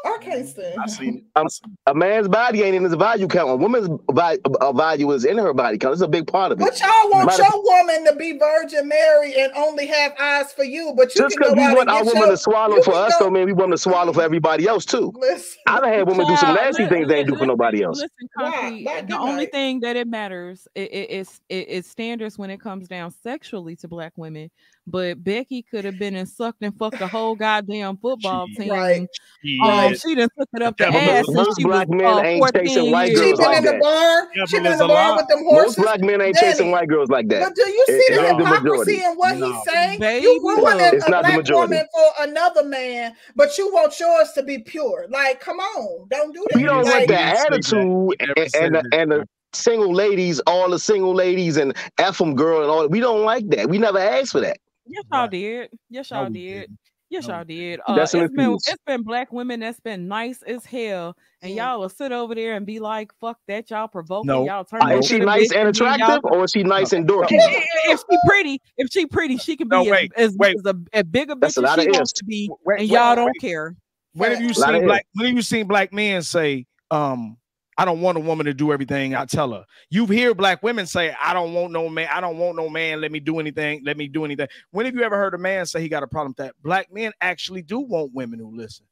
trying 0.04 0.22
to 0.22 0.22
save. 0.22 0.22
I 0.22 0.24
can't 0.24 0.48
stand. 0.48 0.82
I 0.82 0.88
seen 0.88 1.26
Um, 1.36 1.48
a 1.88 1.96
man's 1.96 2.28
body 2.28 2.64
ain't 2.64 2.76
in 2.76 2.84
his 2.84 2.94
value 2.94 3.28
count. 3.28 3.50
A 3.52 3.56
woman's 3.56 3.90
uh, 4.10 4.72
value 4.74 5.12
is 5.12 5.26
in 5.26 5.38
her 5.38 5.54
body 5.54 5.78
count. 5.78 5.94
It's 5.94 6.02
a 6.02 6.08
big 6.08 6.28
part 6.28 6.52
of 6.52 6.60
it. 6.60 6.64
But 6.64 6.80
y'all 6.80 7.10
want 7.12 7.28
Matter- 7.28 7.44
your 7.44 7.64
woman 7.64 8.06
to 8.06 8.16
be 8.16 8.38
Virgin 8.38 8.88
Mary 8.88 9.34
and 9.36 9.52
only 9.56 9.88
have 9.88 10.14
eyes 10.20 10.52
for 10.54 10.64
you, 10.64 10.94
but 10.96 11.14
you 11.16 11.22
Just 11.22 11.38
can 11.38 11.44
because 11.50 11.54
go 11.56 11.62
we 11.62 11.68
out 11.68 11.76
want 11.78 11.90
our 11.90 11.98
get 12.04 12.06
women 12.08 12.22
your, 12.24 12.32
to 12.32 12.38
swallow 12.38 12.76
you 12.78 12.84
for 12.84 12.94
us, 12.96 13.14
go- 13.18 13.26
don't 13.26 13.34
mean 13.34 13.46
we 13.46 13.54
want 13.54 13.70
them 13.70 13.72
to 13.72 13.78
swallow 13.78 14.14
for 14.14 14.22
everybody 14.22 14.68
else 14.68 14.86
too. 14.86 15.12
Listen, 15.16 15.60
I've 15.68 15.84
had 15.84 16.08
women 16.08 16.28
do 16.28 16.36
some 16.38 16.56
nasty 16.56 16.84
li- 16.84 16.90
things 16.90 17.08
they 17.08 17.20
ain't 17.20 17.28
do 17.28 17.36
for 17.36 17.46
nobody 17.46 17.84
else. 17.84 17.98
Listen, 17.98 18.30
Concrete, 18.38 18.84
Why 18.86 19.02
the 19.02 19.18
only 19.18 19.36
night? 19.44 19.52
thing 19.52 19.80
that 19.82 19.96
it 19.96 20.08
matters 20.08 20.68
i- 20.76 20.82
i- 20.82 20.84
is 20.84 21.42
i- 21.52 21.54
is 21.54 21.88
standards 21.88 22.38
when 22.38 22.50
it 22.50 22.60
comes 22.60 22.88
down 22.88 23.12
sexually 23.12 23.76
to 23.78 23.88
black 23.88 24.14
women. 24.16 24.50
But 24.92 25.24
Becky 25.24 25.64
could 25.64 25.86
have 25.86 25.98
been 25.98 26.16
and 26.16 26.28
sucked 26.28 26.62
and 26.62 26.78
fucked 26.78 27.00
the 27.00 27.08
whole 27.08 27.36
goddamn 27.36 27.98
football 27.98 28.48
She- 28.48 28.56
team. 28.56 28.72
right. 28.72 29.02
Um, 29.02 29.68
Right. 29.68 30.00
she 30.00 30.14
done 30.16 30.30
took 30.38 30.50
it 30.54 30.62
up 30.62 30.78
the 30.78 30.84
Devil 30.86 31.00
ass 31.00 31.26
since 31.26 31.36
Most 31.36 31.60
she 31.60 31.66
was 31.66 31.74
black 31.76 31.90
men 31.90 32.06
uh, 32.06 32.20
ain't 32.22 32.46
chasing 32.54 32.68
14 32.76 32.92
white 32.92 33.10
years 33.10 33.20
She 33.20 33.26
girls 33.26 33.40
been 33.40 33.48
like 33.48 33.58
in 33.58 33.64
the 33.66 33.72
that. 33.72 33.82
bar. 33.82 34.28
Yeah, 34.36 34.46
She 34.46 34.58
been 34.58 34.66
in 34.74 34.78
the 34.78 34.86
a 34.86 34.88
bar 34.88 35.10
lot. 35.10 35.18
with 35.18 35.28
them 35.30 35.44
horses. 35.46 35.56
Most 35.56 35.76
horses. 35.78 35.84
black 35.84 36.02
men 36.02 36.22
ain't 36.22 36.36
chasing 36.38 36.72
white 36.72 36.88
girls 36.90 37.10
like 37.10 37.28
that. 37.30 37.44
But 37.44 37.56
do 37.56 37.70
you 37.72 37.86
see 37.88 37.94
it 37.94 38.16
the 38.16 38.28
ain't 38.28 38.38
hypocrisy 38.38 38.68
majority. 38.68 39.04
in 39.04 39.12
what 39.16 39.38
No. 39.38 39.52
he's 39.54 39.64
saying? 39.74 40.00
Baby, 40.00 40.26
you 40.28 40.42
no. 40.44 40.56
ruining 40.64 40.94
It's 40.94 41.08
a 41.08 41.10
not 41.10 41.24
black 41.26 41.50
woman 41.50 41.86
for 41.94 42.24
another 42.24 42.64
man, 42.66 43.14
but 43.36 43.58
you 43.58 43.72
want 43.74 44.00
yours 44.00 44.32
to 44.36 44.44
be 44.44 44.60
pure. 44.60 45.08
Like, 45.10 45.40
come 45.40 45.60
on, 45.60 46.08
don't 46.10 46.34
do 46.34 46.46
that. 46.52 46.58
We 46.58 46.64
don't 46.64 46.84
Like- 46.84 46.86
want 46.86 47.00
He 47.02 47.06
that 47.08 47.50
didn't 47.52 47.64
say 47.66 47.78
that. 47.78 47.86
attitude 47.86 48.16
and, 48.20 48.66
and, 48.66 48.76
the, 48.76 48.98
and 49.00 49.12
the 49.12 49.26
single 49.54 49.94
ladies, 49.94 50.40
all 50.48 50.70
the 50.70 50.80
single 50.80 51.14
ladies 51.16 51.58
and 51.58 51.76
F 51.98 52.20
them 52.20 52.36
girl 52.36 52.62
and 52.62 52.70
all. 52.70 52.88
We 52.88 53.00
don't 53.00 53.24
like 53.24 53.48
that. 53.50 53.70
We 53.70 53.78
never 53.80 53.98
asked 54.00 54.32
for 54.34 54.42
that. 54.42 54.58
Yes, 54.92 55.04
y'all 55.12 55.22
Right. 55.22 55.32
did. 55.32 55.70
Yes, 55.90 56.10
y'all 56.12 56.28
we 56.28 56.34
did. 56.34 56.62
didn't. 56.62 56.80
Yes, 57.10 57.28
No, 57.28 57.36
y'all 57.36 57.44
did. 57.44 57.82
Uh, 57.86 57.96
That's 57.96 58.14
an 58.14 58.22
it's 58.22 58.34
been 58.34 58.54
excuse. 58.54 58.74
it's 58.76 58.84
been 58.88 59.04
black 59.04 59.34
women 59.34 59.60
that's 59.60 59.82
been 59.82 60.08
nice 60.08 60.42
as 60.44 60.64
hell, 60.66 61.18
and 61.42 61.54
y'all 61.54 61.82
will 61.82 61.90
sit 61.90 62.14
over 62.14 62.34
there 62.34 62.56
and 62.56 62.66
be 62.66 62.80
like, 62.80 63.12
"Fuck 63.20 63.38
that, 63.50 63.70
y'all 63.70 63.90
provoking, 63.90 64.28
No. 64.28 64.46
y'all 64.46 64.64
turn 64.64 64.80
is 64.94 65.08
she 65.08 65.20
nice 65.20 65.52
and 65.52 65.68
and 65.68 65.76
then 65.76 65.86
y'all 65.88 65.94
attractive, 65.96 66.32
or 66.32 66.46
is 66.46 66.52
she 66.52 66.64
nice 66.64 66.94
and 66.94 67.06
dorky? 67.06 67.28
if, 67.32 67.66
if 67.90 68.00
she 68.10 68.18
pretty, 68.26 68.62
if 68.78 68.88
she 68.94 69.06
pretty, 69.08 69.36
she 69.38 69.58
can 69.58 69.68
be 69.68 69.76
No, 69.76 69.82
as, 69.84 69.90
wait, 69.92 70.12
as, 70.16 70.38
wait. 70.38 70.56
as 70.56 70.66
a, 70.66 71.00
a 71.00 71.04
bigger 71.04 71.36
That's 71.36 71.58
bitch 71.58 71.68
as 71.68 71.84
she 71.84 71.90
of 71.90 71.96
wants 71.96 72.12
ifs. 72.12 72.14
to 72.20 72.24
be, 72.26 72.50
Wait, 72.66 72.80
and 72.80 72.88
y'all 72.90 73.10
wait. 73.10 73.16
don't 73.16 73.36
care. 73.42 73.76
When 74.14 74.32
have 74.32 74.42
you 74.42 74.54
seen 74.54 74.76
ifs. 74.76 74.86
black? 74.86 75.06
When 75.16 75.28
have 75.28 75.36
you 75.36 75.42
seen 75.42 75.68
black 75.68 75.92
men 75.92 76.22
say, 76.22 76.66
um, 76.92 77.36
"I 77.78 77.86
don't 77.86 78.02
want 78.02 78.18
a 78.18 78.22
woman 78.22 78.46
to 78.46 78.54
do 78.54 78.72
everything 78.72 79.16
I 79.16 79.26
tell 79.26 79.52
her"? 79.54 79.66
You 79.90 80.06
hear 80.06 80.34
black 80.34 80.64
women 80.64 80.86
say, 80.86 81.16
"I 81.22 81.34
don't 81.34 81.54
want 81.54 81.72
no 81.72 81.90
man. 81.90 82.10
I 82.12 82.22
don't 82.22 82.38
want 82.38 82.56
no 82.56 82.70
man. 82.70 83.02
Let 83.02 83.12
me 83.12 83.20
do 83.20 83.40
anything. 83.40 83.82
Let 83.84 83.98
me 83.98 84.08
do 84.08 84.26
anything." 84.26 84.48
When 84.72 84.86
have 84.86 84.96
you 84.96 85.04
ever 85.04 85.18
heard 85.18 85.34
a 85.34 85.38
man 85.38 85.66
say 85.66 85.82
he 85.82 85.90
got 85.90 86.04
a 86.04 86.08
problem 86.08 86.32
with 86.32 86.46
that? 86.46 86.56
Black 86.62 86.92
men 86.92 87.12
actually 87.22 87.62
do 87.62 87.80
want 87.80 88.14
women 88.14 88.40
who 88.40 88.56
listen. 88.56 88.86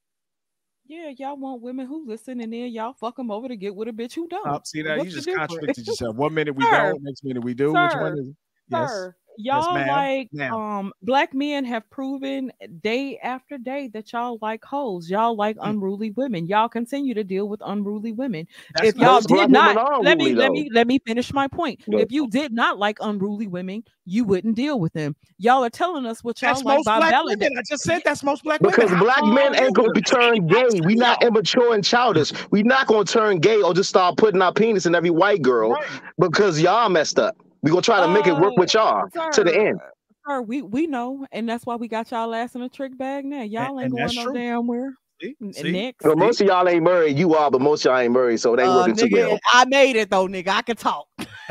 Yeah, 0.89 1.11
y'all 1.15 1.37
want 1.37 1.61
women 1.61 1.85
who 1.85 2.07
listen, 2.07 2.41
and 2.41 2.51
then 2.51 2.69
y'all 2.69 2.93
fuck 2.93 3.15
them 3.15 3.29
over 3.29 3.47
to 3.47 3.55
get 3.55 3.75
with 3.75 3.87
a 3.87 3.91
bitch 3.91 4.13
who 4.13 4.27
don't. 4.27 4.65
See 4.65 4.81
that 4.81 4.97
What's 4.97 5.11
you 5.11 5.21
just 5.21 5.37
contradicted 5.37 5.85
yourself. 5.85 6.15
One 6.15 6.33
minute 6.33 6.55
we 6.55 6.63
Sir. 6.71 6.71
don't, 6.71 7.03
next 7.03 7.23
minute 7.23 7.43
we 7.43 7.53
do. 7.53 7.67
Which 7.73 7.93
one 7.93 8.13
is 8.13 8.27
it? 8.27 8.35
Yes. 8.69 8.89
Sir, 8.89 9.15
y'all 9.41 9.73
ma'am. 9.73 9.87
like 9.87 10.29
Ma'am. 10.33 10.53
um 10.53 10.93
black 11.01 11.33
men 11.33 11.63
have 11.65 11.89
proven 11.89 12.51
day 12.81 13.17
after 13.23 13.57
day 13.57 13.89
that 13.93 14.11
y'all 14.11 14.37
like 14.41 14.63
hoes. 14.63 15.09
Y'all 15.09 15.35
like 15.35 15.55
Mm. 15.57 15.69
unruly 15.71 16.11
women. 16.11 16.45
Y'all 16.47 16.67
continue 16.69 17.13
to 17.13 17.23
deal 17.23 17.47
with 17.47 17.61
unruly 17.65 18.11
women. 18.11 18.45
That's 18.75 18.89
if 18.89 18.97
y'all 18.97 19.21
did 19.21 19.49
not 19.49 19.75
let 20.03 20.17
me 20.17 20.31
unruly, 20.31 20.35
let 20.35 20.51
me 20.51 20.69
let 20.73 20.87
me 20.87 20.99
finish 21.07 21.33
my 21.33 21.47
point. 21.47 21.81
Go. 21.89 21.97
If 21.99 22.11
you 22.11 22.27
did 22.27 22.51
not 22.51 22.77
like 22.77 22.97
unruly 23.01 23.47
women, 23.47 23.83
you 24.05 24.25
wouldn't 24.25 24.55
deal 24.55 24.79
with 24.79 24.93
them. 24.93 25.15
Y'all 25.37 25.63
are 25.63 25.69
telling 25.69 26.05
us 26.05 26.23
what 26.23 26.41
y'all 26.41 26.51
That's 26.53 26.65
like 26.65 26.77
most 26.77 26.85
by 26.85 26.97
black 26.97 27.11
valid. 27.11 27.39
women. 27.39 27.57
I 27.57 27.61
just 27.67 27.83
said 27.83 28.01
that's 28.03 28.23
most 28.23 28.43
black 28.43 28.59
Because 28.61 28.91
women. 28.91 28.97
How 28.97 29.03
black 29.03 29.23
men 29.23 29.55
ain't 29.63 29.75
gonna 29.75 29.91
be 29.93 30.01
do 30.01 30.11
turned 30.11 30.49
gay. 30.49 30.81
We 30.81 30.95
not 30.95 31.23
immature 31.23 31.73
and 31.73 31.83
childish. 31.83 32.33
We 32.51 32.63
not 32.63 32.87
gonna 32.87 33.05
turn 33.05 33.39
gay 33.39 33.61
or 33.61 33.73
just 33.73 33.89
start 33.89 34.17
putting 34.17 34.41
our 34.41 34.53
penis 34.53 34.85
in 34.85 34.95
every 34.95 35.09
white 35.11 35.41
girl 35.41 35.71
Right. 35.71 35.87
because 36.19 36.59
y'all 36.59 36.89
messed 36.89 37.19
up. 37.19 37.37
We 37.61 37.71
gonna 37.71 37.81
try 37.81 38.05
to 38.05 38.07
make 38.07 38.27
it 38.27 38.37
work 38.37 38.53
with 38.57 38.73
y'all 38.73 39.09
to 39.09 39.43
the 39.43 39.55
end. 39.55 39.79
Sir, 40.27 40.41
we 40.41 40.61
we 40.61 40.87
know, 40.87 41.25
and 41.31 41.47
that's 41.47 41.65
why 41.65 41.75
we 41.75 41.87
got 41.87 42.11
y'all 42.11 42.33
ass 42.35 42.55
in 42.55 42.61
a 42.61 42.69
trick 42.69 42.97
bag 42.97 43.25
now. 43.25 43.41
Y'all 43.41 43.79
ain't 43.79 43.91
and 43.91 43.97
going 43.97 44.15
no 44.15 44.23
true. 44.25 44.33
damn 44.33 44.67
where. 44.67 44.93
See? 45.21 45.35
See? 45.51 45.71
Next. 45.71 46.05
Well, 46.05 46.15
most 46.15 46.39
of 46.39 46.47
y'all 46.47 46.67
ain't 46.69 46.83
Murray. 46.83 47.11
You 47.11 47.35
are, 47.35 47.51
but 47.51 47.61
most 47.61 47.85
of 47.85 47.91
y'all 47.91 47.99
ain't 47.99 48.13
Murray, 48.13 48.37
so 48.37 48.53
it 48.53 48.59
ain't 48.61 48.69
Uh, 48.69 48.75
working 48.75 48.95
too 48.95 49.09
well. 49.11 49.39
I 49.53 49.65
made 49.65 49.95
it 49.95 50.09
though, 50.09 50.27
nigga. 50.27 50.49
I 50.49 50.61
can 50.61 50.75
talk. 50.77 51.07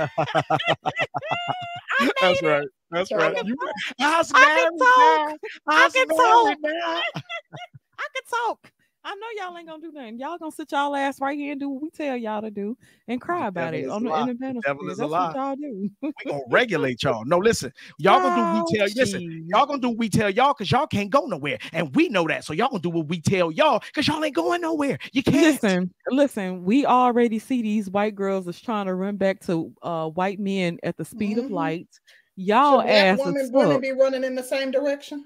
That's 2.20 2.42
right. 2.42 2.66
That's 2.90 3.12
right. 3.12 3.34
China. 3.34 3.46
You, 3.46 3.56
how's 3.98 4.32
I 4.34 4.40
married 4.40 4.62
can 4.62 4.78
talk. 4.78 5.28
now? 5.28 5.36
I 5.66 5.90
can 5.92 6.08
talk. 6.08 6.56
I 7.98 8.06
can 8.14 8.22
talk. 8.30 8.72
I 9.10 9.14
know 9.14 9.26
y'all 9.46 9.56
ain't 9.56 9.66
gonna 9.66 9.80
do 9.80 9.90
nothing. 9.90 10.18
Y'all 10.18 10.36
gonna 10.36 10.52
sit 10.52 10.70
y'all 10.70 10.94
ass 10.94 11.18
right 11.18 11.38
here 11.38 11.52
and 11.52 11.60
do 11.60 11.70
what 11.70 11.82
we 11.82 11.88
tell 11.88 12.14
y'all 12.14 12.42
to 12.42 12.50
do 12.50 12.76
and 13.06 13.18
cry 13.18 13.46
about 13.46 13.72
it 13.72 13.88
on 13.88 14.02
the 14.04 14.10
lie. 14.10 14.20
independent. 14.28 14.62
The 14.64 14.68
devil 14.68 14.82
sphere. 14.82 14.92
is 14.92 14.98
a 14.98 15.00
That's 15.02 15.10
lie. 15.12 15.26
what 15.28 15.36
y'all 15.36 15.56
do. 15.56 15.90
We 16.02 16.12
gonna 16.30 16.42
regulate 16.50 17.02
y'all. 17.02 17.24
No, 17.24 17.38
listen, 17.38 17.72
y'all 17.98 18.20
gonna 18.20 18.34
do 18.34 18.42
what 18.42 18.70
we 18.70 18.76
tell 18.78 18.88
you. 18.88 18.94
Listen, 18.96 19.46
y'all 19.48 19.64
gonna 19.64 19.80
do 19.80 19.88
what 19.88 19.96
we 19.96 20.10
tell 20.10 20.28
y'all 20.28 20.52
because 20.52 20.70
y'all 20.70 20.86
can't 20.86 21.08
go 21.08 21.24
nowhere, 21.24 21.58
and 21.72 21.94
we 21.96 22.10
know 22.10 22.26
that. 22.28 22.44
So 22.44 22.52
y'all 22.52 22.68
gonna 22.68 22.82
do 22.82 22.90
what 22.90 23.06
we 23.08 23.18
tell 23.22 23.50
y'all 23.50 23.78
because 23.80 24.06
y'all 24.06 24.22
ain't 24.22 24.34
going 24.34 24.60
nowhere. 24.60 24.98
You 25.12 25.22
can't. 25.22 25.36
Listen, 25.62 25.90
listen. 26.10 26.64
We 26.64 26.84
already 26.84 27.38
see 27.38 27.62
these 27.62 27.88
white 27.88 28.14
girls 28.14 28.46
is 28.46 28.60
trying 28.60 28.86
to 28.86 28.94
run 28.94 29.16
back 29.16 29.40
to 29.46 29.72
uh, 29.82 30.08
white 30.10 30.38
men 30.38 30.78
at 30.82 30.98
the 30.98 31.04
speed 31.06 31.38
of 31.38 31.46
Mhm. 31.46 31.50
light. 31.52 31.88
Y'all 32.36 32.82
black 32.82 32.88
ass 32.90 33.18
women, 33.18 33.40
is 33.40 33.50
women 33.52 33.80
be 33.80 33.92
running 33.92 34.22
in 34.22 34.34
the 34.34 34.42
same 34.42 34.70
direction? 34.70 35.24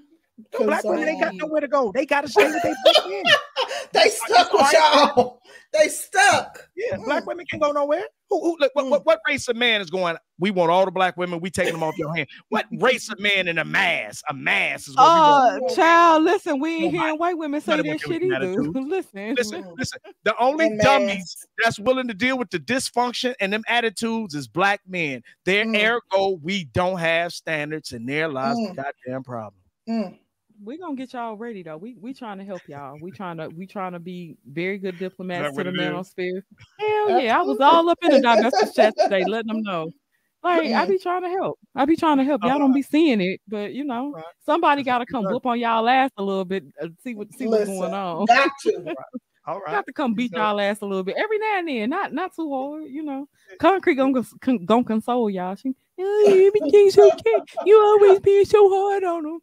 No, 0.53 0.65
black 0.65 0.81
'Cause, 0.81 0.89
women 0.91 1.07
ain't 1.09 1.21
got 1.21 1.29
um, 1.31 1.37
nowhere 1.37 1.61
to 1.61 1.67
go. 1.67 1.91
They 1.91 2.05
gotta 2.05 2.27
stay 2.27 2.45
with 2.45 2.61
their 2.63 2.75
black 2.83 3.07
men. 3.07 3.23
They 3.93 4.09
stuck 4.09 4.51
with 4.51 4.73
y'all. 4.73 5.39
They 5.71 5.87
stuck. 5.87 6.67
Yeah, 6.75 6.97
Mm. 6.97 7.05
black 7.05 7.27
women 7.27 7.45
can't 7.45 7.61
go 7.61 7.71
nowhere. 7.71 8.03
Who, 8.29 8.41
who 8.41 8.57
look, 8.59 8.71
what, 8.73 8.87
what, 8.87 9.05
what 9.05 9.19
race 9.27 9.47
of 9.47 9.55
man 9.55 9.81
is 9.81 9.91
going? 9.91 10.17
We 10.39 10.49
want 10.49 10.71
all 10.71 10.85
the 10.85 10.91
black 10.91 11.15
women. 11.15 11.39
We 11.39 11.51
taking 11.51 11.73
them 11.73 11.83
off 11.83 11.95
your 11.97 12.13
hand. 12.15 12.27
What 12.49 12.65
race 12.79 13.11
of 13.11 13.19
man 13.19 13.47
in 13.47 13.59
a 13.59 13.65
mass? 13.65 14.23
A 14.29 14.33
mass 14.33 14.87
is 14.87 14.95
what 14.95 15.03
we 15.03 15.09
Uh, 15.09 15.59
want. 15.61 15.75
child, 15.75 16.23
listen, 16.23 16.59
we 16.59 16.71
ain't 16.75 16.81
Nobody- 16.85 16.97
hearing 16.97 17.17
white 17.19 17.37
women 17.37 17.61
say 17.61 17.71
nobody 17.77 17.89
that 17.91 18.01
shit 18.01 18.23
either. 18.23 18.53
listen, 18.63 19.35
Listen, 19.35 19.63
Mm. 19.63 19.73
listen. 19.77 19.99
The 20.23 20.35
only 20.39 20.65
And 20.65 20.79
dummies 20.79 21.17
masks. 21.17 21.45
that's 21.63 21.79
willing 21.79 22.07
to 22.07 22.15
deal 22.15 22.37
with 22.39 22.49
the 22.49 22.59
dysfunction 22.59 23.35
and 23.39 23.53
them 23.53 23.63
attitudes 23.67 24.33
is 24.33 24.47
black 24.47 24.81
men. 24.87 25.21
Their 25.45 25.65
Mm. 25.65 25.99
ergo, 26.13 26.39
we 26.41 26.63
don't 26.65 26.97
have 26.97 27.31
standards, 27.31 27.91
and 27.91 28.09
there 28.09 28.27
lies 28.27 28.57
Mm. 28.57 28.69
the 28.75 28.81
goddamn 28.81 29.23
problem. 29.23 29.61
Mm. 29.87 30.17
We 30.63 30.77
gonna 30.77 30.95
get 30.95 31.13
y'all 31.13 31.35
ready 31.35 31.63
though. 31.63 31.77
We 31.77 31.95
we 31.99 32.13
trying 32.13 32.37
to 32.39 32.43
help 32.43 32.61
y'all. 32.67 32.97
We 33.01 33.11
trying 33.11 33.37
to 33.37 33.49
we 33.49 33.67
trying 33.67 33.93
to 33.93 33.99
be 33.99 34.37
very 34.47 34.77
good 34.77 34.97
diplomats 34.99 35.49
to 35.49 35.55
what 35.55 35.63
the 35.65 35.69
it 35.69 35.75
is? 35.75 35.79
manosphere. 35.81 36.41
Hell 36.79 37.19
yeah, 37.21 37.39
I 37.39 37.41
was 37.43 37.59
all 37.59 37.89
up 37.89 37.97
in 38.03 38.11
the 38.11 38.19
divestors 38.19 38.75
chat 38.75 38.93
today, 38.97 39.23
letting 39.25 39.47
them 39.53 39.61
know. 39.63 39.91
Like 40.43 40.71
I 40.73 40.85
be 40.85 40.97
trying 40.99 41.21
to 41.23 41.29
help. 41.29 41.57
I 41.73 41.85
be 41.85 41.95
trying 41.95 42.17
to 42.17 42.23
help. 42.25 42.43
Y'all 42.43 42.59
don't 42.59 42.73
be 42.73 42.81
seeing 42.81 43.21
it, 43.21 43.39
but 43.47 43.73
you 43.73 43.83
know, 43.85 44.11
Right. 44.11 44.23
somebody 44.45 44.83
got 44.83 44.97
to 44.99 45.05
come 45.05 45.23
whoop 45.25 45.45
on 45.45 45.57
y'all 45.59 45.87
ass 45.87 46.11
a 46.17 46.23
little 46.23 46.43
bit. 46.45 46.65
Uh, 46.81 46.89
see 47.03 47.15
what 47.15 47.33
see 47.33 47.47
what's 47.47 47.65
going 47.69 47.93
on. 47.93 48.25
got 48.25 48.51
to. 48.63 48.93
All 49.45 49.59
right. 49.59 49.71
Got 49.73 49.85
to 49.87 49.93
come 49.93 50.13
beat 50.13 50.31
So- 50.31 50.37
y'all 50.37 50.59
ass 50.59 50.79
a 50.81 50.85
little 50.85 51.03
bit 51.03 51.15
every 51.17 51.37
now 51.39 51.59
and 51.59 51.67
then. 51.67 51.89
Not 51.89 52.13
not 52.13 52.35
too 52.35 52.49
hard, 52.49 52.85
you 52.89 53.03
know. 53.03 53.27
Concrete 53.59 53.95
gonna 53.95 54.23
cons- 54.41 54.61
gonna 54.65 54.83
console 54.83 55.29
y'all. 55.29 55.55
She, 55.55 55.73
oh, 55.99 56.47
everything's 56.47 56.97
okay. 56.97 57.41
You 57.65 57.79
always 57.79 58.19
being 58.19 58.45
so 58.45 58.69
hard 58.69 59.03
on 59.03 59.23
them. 59.23 59.39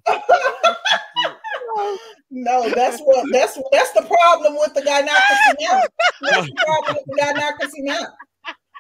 No, 2.31 2.69
that's 2.71 3.01
what 3.01 3.27
that's 3.33 3.59
that's 3.73 3.93
the 3.93 4.03
problem 4.03 4.55
with 4.59 4.75
the 4.75 4.83
guy 4.83 5.01
not 5.01 5.23
kissing 5.29 5.67
out. 5.71 5.83
That's 6.23 6.47
the 6.49 6.57
problem 6.65 6.97
with 6.97 7.07
the 7.17 7.23
guy 7.23 7.33
not 7.33 7.59
kissing 7.59 7.89
out. 7.91 8.09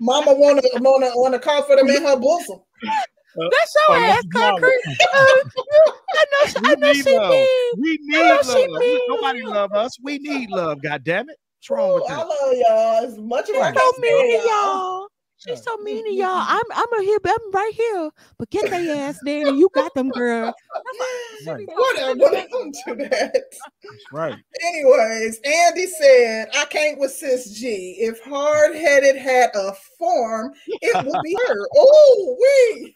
Mama 0.01 0.33
wanna 0.35 0.63
wanna 0.75 1.11
wanna 1.15 1.39
comfort 1.39 1.79
him 1.79 1.89
in 1.91 2.03
her 2.05 2.17
bosom. 2.17 2.61
Uh, 3.41 3.49
that's 3.51 3.77
Oh, 3.89 3.95
your 3.95 4.03
ass, 4.03 4.11
that's 4.15 4.27
drama. 4.27 4.61
concrete. 4.61 4.81
Uh, 4.89 5.35
I 6.13 6.25
know, 6.33 6.47
she, 6.49 6.61
We 6.61 6.69
I 6.71 6.75
know 6.77 6.93
she 6.93 7.17
love. 7.17 7.31
mean. 7.31 7.49
We 7.79 7.99
need 8.03 8.23
know 8.23 8.39
love. 8.45 8.57
she 8.57 8.67
We- 8.69 8.79
mean. 8.79 9.01
Nobody 9.09 9.43
love 9.43 9.73
us. 9.73 9.99
We 10.03 10.19
need 10.19 10.51
love. 10.51 10.83
God 10.83 11.05
damn 11.05 11.29
it. 11.29 11.37
What's 11.59 11.71
wrong 11.71 11.91
Ooh, 11.91 11.95
with 11.97 12.05
I 12.11 12.23
love 12.23 12.55
y'all 12.55 13.05
as 13.07 13.19
much 13.19 13.49
as 13.51 13.57
I 13.57 13.61
Right. 13.61 13.75
can 13.75 13.93
so 13.95 14.01
mean 14.01 14.47
y'all. 14.47 15.09
Y'all. 15.47 15.57
She's 15.57 15.65
so 15.65 15.77
mean 15.79 16.05
to 16.05 16.13
y'all. 16.13 16.45
I'm 16.47 16.63
I'm 16.75 17.01
a 17.01 17.03
here, 17.03 17.19
I'm 17.25 17.51
right 17.53 17.73
here. 17.75 18.11
But 18.39 18.51
get 18.51 18.71
their 18.71 19.09
ass 19.09 19.19
there 19.25 19.49
and 19.49 19.59
you 19.59 19.69
got 19.75 19.95
them, 19.95 20.11
girl. 20.11 20.55
Right. 21.47 21.67
Whatever, 21.67 22.47
don't 22.51 22.77
do 22.87 22.97
that. 22.97 23.45
Right. 24.13 24.37
Anyways, 24.63 25.41
Andy 25.45 25.87
said, 25.87 26.49
I 26.55 26.65
can't 26.67 26.99
with 26.99 27.13
Sis 27.13 27.51
G. 27.59 27.97
If 27.99 28.21
hard 28.23 28.75
headed 28.75 29.17
had 29.17 29.51
a 29.55 29.73
form, 29.99 30.53
it 30.67 31.07
would 31.07 31.23
be 31.23 31.37
her. 31.49 31.69
Oh, 31.77 32.37
we. 32.41 32.95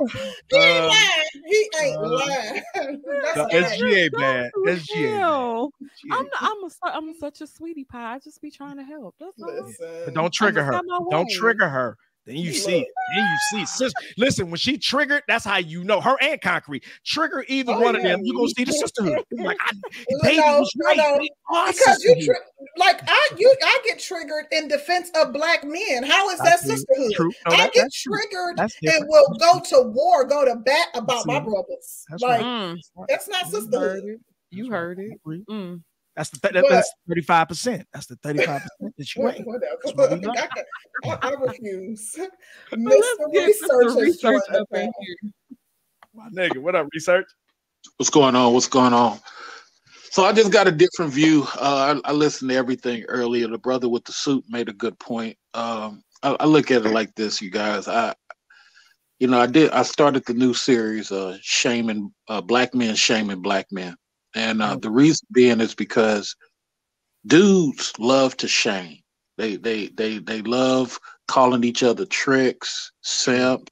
he 0.50 0.56
ain't 0.56 0.84
Uh, 0.84 0.88
lying. 0.88 1.28
He 1.46 1.70
ain't 1.82 1.96
uh, 1.96 2.08
lying. 2.08 2.62
That's 2.74 3.36
No, 3.36 3.44
a 3.44 3.48
fact. 3.48 3.80
SG 3.80 3.96
ain't 3.96 4.12
bad. 4.12 4.50
SG 4.66 4.90
ain't 4.96 5.20
bad. 5.20 5.20
Hell, 5.20 5.70
She 5.96 6.08
I'm 6.12 6.18
ain't- 6.20 6.28
I'm 6.40 6.64
a, 6.64 6.70
su- 6.70 6.76
I'm 6.84 7.14
such 7.20 7.40
a 7.40 7.46
sweetie 7.46 7.84
pie. 7.84 8.14
I 8.14 8.18
just 8.18 8.40
be 8.42 8.50
trying 8.50 8.76
to 8.76 8.84
help. 8.84 9.14
That's 9.20 9.40
all. 9.42 9.72
Don't 10.12 10.32
trigger 10.32 10.62
her. 10.64 10.80
Don't 11.10 11.30
trigger 11.30 11.68
her. 11.68 11.96
Then 12.26 12.36
you 12.36 12.52
see 12.54 12.78
it. 12.80 12.88
Then 13.14 13.24
you 13.26 13.36
see. 13.50 13.66
Sis, 13.66 13.92
listen, 14.16 14.46
when 14.50 14.56
she 14.56 14.78
triggered, 14.78 15.22
that's 15.28 15.44
how 15.44 15.58
you 15.58 15.84
know 15.84 16.00
her 16.00 16.16
and 16.22 16.40
concrete 16.40 16.84
trigger 17.04 17.44
either 17.48 17.72
Oh, 17.72 17.80
one 17.80 17.96
of 17.96 18.02
them. 18.02 18.20
You 18.24 18.34
gonna 18.34 18.48
see 18.48 18.64
the 18.64 18.72
sisterhood. 18.72 19.22
It's 19.30 19.40
like 19.42 19.58
I, 19.60 19.70
No, 20.10 20.18
baby 20.22 20.36
no, 20.38 20.58
was 20.60 20.72
right. 20.82 20.96
no, 20.96 21.18
because 21.66 22.02
you 22.02 22.24
tri- 22.24 22.34
like 22.78 23.00
I 23.06 23.28
you 23.36 23.54
I 23.62 23.78
get 23.86 23.98
triggered 23.98 24.46
in 24.52 24.68
defense 24.68 25.10
of 25.14 25.32
black 25.34 25.64
men. 25.64 26.02
How 26.02 26.30
is 26.30 26.38
that 26.38 26.44
That's 26.44 26.62
true. 26.62 26.76
sisterhood? 26.76 27.12
True. 27.14 27.30
No, 27.46 27.54
I 27.54 27.56
that- 27.58 27.72
get 27.74 27.82
that's 27.82 28.02
triggered 28.02 28.56
That's 28.56 28.74
and 28.82 29.04
will 29.06 29.26
go 29.38 29.60
to 29.60 29.82
war, 29.90 30.24
go 30.24 30.44
to 30.46 30.56
bat 30.56 30.88
about 30.94 31.26
my 31.26 31.40
brothers. 31.40 32.04
That's 32.08 32.22
like 32.22 32.40
right. 32.40 32.76
that's 33.08 33.28
not 33.28 33.44
You 33.46 33.50
sisterhood. 33.50 33.72
heard 33.82 34.04
it. 34.04 34.20
You 34.50 34.70
heard 34.70 34.98
it. 34.98 35.20
Mm. 35.50 35.82
That's 36.16 36.30
the 36.30 36.38
th- 36.48 36.64
that's 36.70 36.92
thirty-five 37.08 37.48
percent. 37.48 37.86
That's 37.92 38.06
the 38.06 38.16
thirty-five 38.16 38.62
percent 38.62 38.94
that 38.96 39.14
you 39.16 39.22
What- 39.24 39.36
ain't. 39.36 39.46
Whatever. 39.46 40.18
What. 40.22 40.38
I, 41.24 41.28
I, 41.28 41.30
I 41.30 41.34
refuse. 41.40 42.16
Well, 42.70 42.80
Mr. 42.80 43.16
let's 43.32 43.46
Research 43.46 43.70
Mr. 43.70 43.84
has 43.84 43.96
Research 43.96 44.42
up 44.54 44.68
in 44.74 44.92
here. 45.00 45.32
My 46.14 46.28
nigga, 46.30 46.58
what 46.58 46.74
up, 46.76 46.86
research? 46.94 47.26
What's 47.96 48.10
going 48.10 48.36
on? 48.36 48.52
What's 48.54 48.68
going 48.68 48.92
on? 48.94 49.18
So 50.10 50.24
I 50.24 50.32
just 50.32 50.52
got 50.52 50.68
a 50.68 50.72
different 50.72 51.12
view. 51.12 51.44
Uh, 51.60 52.00
I, 52.04 52.10
I 52.10 52.12
listened 52.12 52.50
to 52.50 52.56
everything 52.56 53.02
earlier. 53.08 53.48
The 53.48 53.58
brother 53.58 53.88
with 53.88 54.04
the 54.04 54.12
suit 54.12 54.44
made 54.48 54.68
a 54.68 54.72
good 54.72 54.96
point. 55.00 55.36
Um, 55.54 56.02
I, 56.22 56.36
I 56.38 56.44
look 56.46 56.70
at 56.70 56.86
it 56.86 56.90
like 56.90 57.12
this, 57.16 57.42
you 57.42 57.50
guys. 57.50 57.88
I, 57.88 58.14
you 59.18 59.26
know, 59.26 59.40
I 59.40 59.46
did. 59.46 59.70
I 59.72 59.82
started 59.82 60.24
the 60.24 60.34
new 60.34 60.54
series, 60.54 61.10
uh, 61.10 61.36
shaming 61.42 62.12
uh, 62.28 62.40
black 62.40 62.74
men, 62.74 62.94
shaming 62.94 63.42
black 63.42 63.66
men, 63.72 63.96
and 64.34 64.62
uh, 64.62 64.76
the 64.76 64.90
reason 64.90 65.26
being 65.32 65.60
is 65.60 65.74
because 65.74 66.36
dudes 67.26 67.92
love 67.98 68.36
to 68.38 68.48
shame. 68.48 68.98
They 69.36 69.56
they 69.56 69.88
they 69.88 70.18
they 70.18 70.42
love 70.42 70.98
calling 71.28 71.64
each 71.64 71.82
other 71.82 72.04
tricks, 72.06 72.92
simp, 73.02 73.70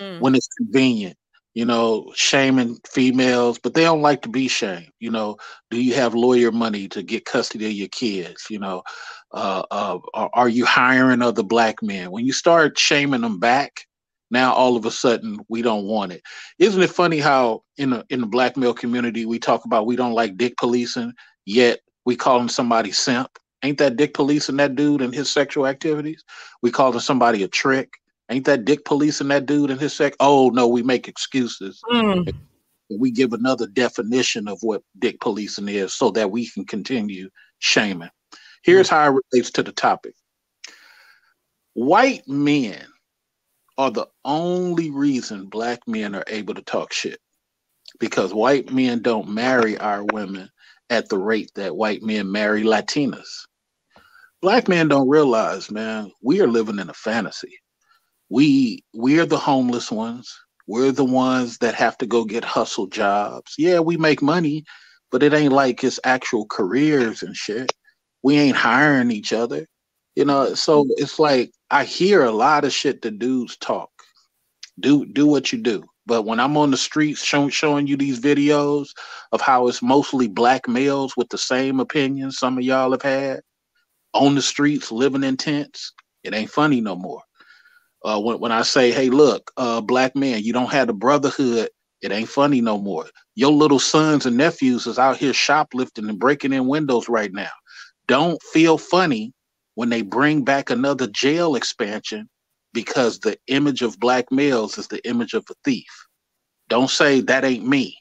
Mm. 0.00 0.18
when 0.18 0.34
it's 0.34 0.48
convenient. 0.58 1.16
You 1.54 1.64
know, 1.64 2.12
shaming 2.14 2.78
females, 2.86 3.58
but 3.58 3.74
they 3.74 3.82
don't 3.84 4.02
like 4.02 4.22
to 4.22 4.28
be 4.28 4.48
shamed. 4.48 4.90
You 5.00 5.10
know, 5.10 5.36
do 5.70 5.80
you 5.80 5.94
have 5.94 6.14
lawyer 6.14 6.50
money 6.52 6.88
to 6.88 7.02
get 7.02 7.24
custody 7.24 7.66
of 7.66 7.72
your 7.72 7.88
kids? 7.88 8.46
You 8.50 8.58
know, 8.58 8.82
uh, 9.32 9.62
uh, 9.70 9.98
are, 10.14 10.30
are 10.34 10.48
you 10.48 10.64
hiring 10.66 11.22
other 11.22 11.42
black 11.42 11.82
men? 11.82 12.10
When 12.10 12.26
you 12.26 12.32
start 12.32 12.78
shaming 12.78 13.22
them 13.22 13.38
back, 13.38 13.86
now 14.30 14.52
all 14.52 14.76
of 14.76 14.86
a 14.86 14.90
sudden 14.90 15.38
we 15.48 15.62
don't 15.62 15.84
want 15.84 16.12
it. 16.12 16.22
Isn't 16.58 16.82
it 16.82 16.90
funny 16.90 17.18
how 17.18 17.62
in 17.78 17.90
the 17.90 18.04
in 18.10 18.20
the 18.20 18.26
black 18.26 18.56
male 18.56 18.74
community 18.74 19.26
we 19.26 19.38
talk 19.38 19.64
about 19.64 19.86
we 19.86 19.96
don't 19.96 20.12
like 20.12 20.36
dick 20.36 20.56
policing, 20.56 21.12
yet 21.44 21.80
we 22.04 22.16
calling 22.16 22.48
somebody 22.48 22.92
simp? 22.92 23.30
Ain't 23.62 23.78
that 23.78 23.96
dick 23.96 24.14
policing 24.14 24.56
that 24.56 24.74
dude 24.74 25.02
and 25.02 25.14
his 25.14 25.30
sexual 25.30 25.66
activities? 25.66 26.24
We 26.62 26.70
calling 26.70 27.00
somebody 27.00 27.42
a 27.42 27.48
trick. 27.48 27.94
Ain't 28.30 28.44
that 28.46 28.64
dick 28.64 28.84
policing 28.84 29.28
that 29.28 29.46
dude 29.46 29.70
and 29.70 29.80
his 29.80 29.92
sex? 29.92 30.16
Oh 30.20 30.50
no, 30.50 30.66
we 30.66 30.82
make 30.82 31.08
excuses. 31.08 31.80
Mm. 31.90 32.34
We 32.90 33.10
give 33.10 33.32
another 33.32 33.66
definition 33.66 34.48
of 34.48 34.58
what 34.62 34.82
dick 34.98 35.20
policing 35.20 35.68
is 35.68 35.94
so 35.94 36.10
that 36.12 36.30
we 36.30 36.48
can 36.48 36.64
continue 36.64 37.30
shaming. 37.58 38.10
Here's 38.62 38.88
how 38.88 39.06
it 39.06 39.22
relates 39.32 39.50
to 39.52 39.62
the 39.62 39.72
topic. 39.72 40.14
White 41.74 42.26
men 42.26 42.84
are 43.78 43.90
the 43.90 44.06
only 44.24 44.90
reason 44.90 45.46
black 45.46 45.80
men 45.86 46.14
are 46.14 46.24
able 46.28 46.54
to 46.54 46.62
talk 46.62 46.92
shit 46.92 47.18
because 47.98 48.34
white 48.34 48.72
men 48.72 49.02
don't 49.02 49.28
marry 49.28 49.78
our 49.78 50.04
women 50.12 50.50
at 50.90 51.08
the 51.08 51.18
rate 51.18 51.50
that 51.54 51.76
white 51.76 52.02
men 52.02 52.30
marry 52.30 52.62
Latinas. 52.62 53.46
Black 54.42 54.68
men 54.68 54.88
don't 54.88 55.08
realize, 55.08 55.70
man, 55.70 56.10
we 56.22 56.40
are 56.40 56.46
living 56.48 56.78
in 56.78 56.90
a 56.90 56.94
fantasy. 56.94 57.58
We 58.28 58.84
we're 58.94 59.26
the 59.26 59.38
homeless 59.38 59.90
ones. 59.90 60.34
We're 60.66 60.92
the 60.92 61.04
ones 61.04 61.58
that 61.58 61.74
have 61.76 61.96
to 61.98 62.06
go 62.06 62.24
get 62.24 62.44
hustle 62.44 62.88
jobs. 62.88 63.54
Yeah, 63.58 63.80
we 63.80 63.96
make 63.96 64.22
money, 64.22 64.64
but 65.12 65.22
it 65.22 65.32
ain't 65.32 65.52
like 65.52 65.84
it's 65.84 66.00
actual 66.04 66.46
careers 66.46 67.22
and 67.22 67.36
shit. 67.36 67.72
We 68.22 68.36
ain't 68.38 68.56
hiring 68.56 69.12
each 69.12 69.32
other. 69.32 69.66
You 70.16 70.24
know, 70.24 70.54
so 70.54 70.86
it's 70.96 71.18
like 71.18 71.52
I 71.70 71.84
hear 71.84 72.24
a 72.24 72.32
lot 72.32 72.64
of 72.64 72.72
shit 72.72 73.02
the 73.02 73.10
dudes 73.10 73.56
talk. 73.58 73.90
Do 74.80 75.04
do 75.04 75.26
what 75.26 75.52
you 75.52 75.58
do. 75.58 75.84
But 76.06 76.22
when 76.22 76.40
I'm 76.40 76.56
on 76.56 76.70
the 76.70 76.76
streets 76.76 77.22
show, 77.22 77.48
showing 77.48 77.86
you 77.86 77.96
these 77.96 78.20
videos 78.20 78.88
of 79.32 79.40
how 79.40 79.68
it's 79.68 79.82
mostly 79.82 80.26
black 80.28 80.68
males 80.68 81.14
with 81.16 81.28
the 81.28 81.38
same 81.38 81.80
opinions 81.80 82.38
some 82.38 82.56
of 82.56 82.64
y'all 82.64 82.92
have 82.92 83.02
had 83.02 83.40
on 84.14 84.34
the 84.34 84.42
streets 84.42 84.90
living 84.90 85.24
in 85.24 85.36
tents, 85.36 85.92
it 86.24 86.34
ain't 86.34 86.50
funny 86.50 86.80
no 86.80 86.96
more. 86.96 87.22
Uh, 88.04 88.20
when, 88.20 88.38
when 88.38 88.52
I 88.52 88.62
say, 88.62 88.92
hey, 88.92 89.10
look, 89.10 89.50
uh, 89.56 89.80
black 89.80 90.14
man, 90.16 90.42
you 90.42 90.52
don't 90.52 90.70
have 90.70 90.86
the 90.86 90.94
brotherhood, 90.94 91.68
it 92.00 92.12
ain't 92.12 92.28
funny 92.28 92.60
no 92.60 92.78
more. 92.78 93.06
Your 93.34 93.52
little 93.52 93.80
sons 93.80 94.24
and 94.24 94.36
nephews 94.36 94.86
is 94.86 94.98
out 94.98 95.16
here 95.16 95.32
shoplifting 95.32 96.08
and 96.08 96.18
breaking 96.18 96.52
in 96.52 96.68
windows 96.68 97.08
right 97.08 97.32
now. 97.32 97.50
Don't 98.06 98.40
feel 98.42 98.78
funny 98.78 99.34
when 99.76 99.90
they 99.90 100.02
bring 100.02 100.42
back 100.42 100.68
another 100.68 101.06
jail 101.06 101.54
expansion 101.54 102.28
because 102.72 103.20
the 103.20 103.38
image 103.46 103.82
of 103.82 104.00
black 104.00 104.32
males 104.32 104.76
is 104.76 104.88
the 104.88 105.06
image 105.08 105.32
of 105.34 105.44
a 105.48 105.54
thief. 105.64 106.06
Don't 106.68 106.90
say 106.90 107.20
that 107.20 107.44
ain't 107.44 107.66
me. 107.66 107.96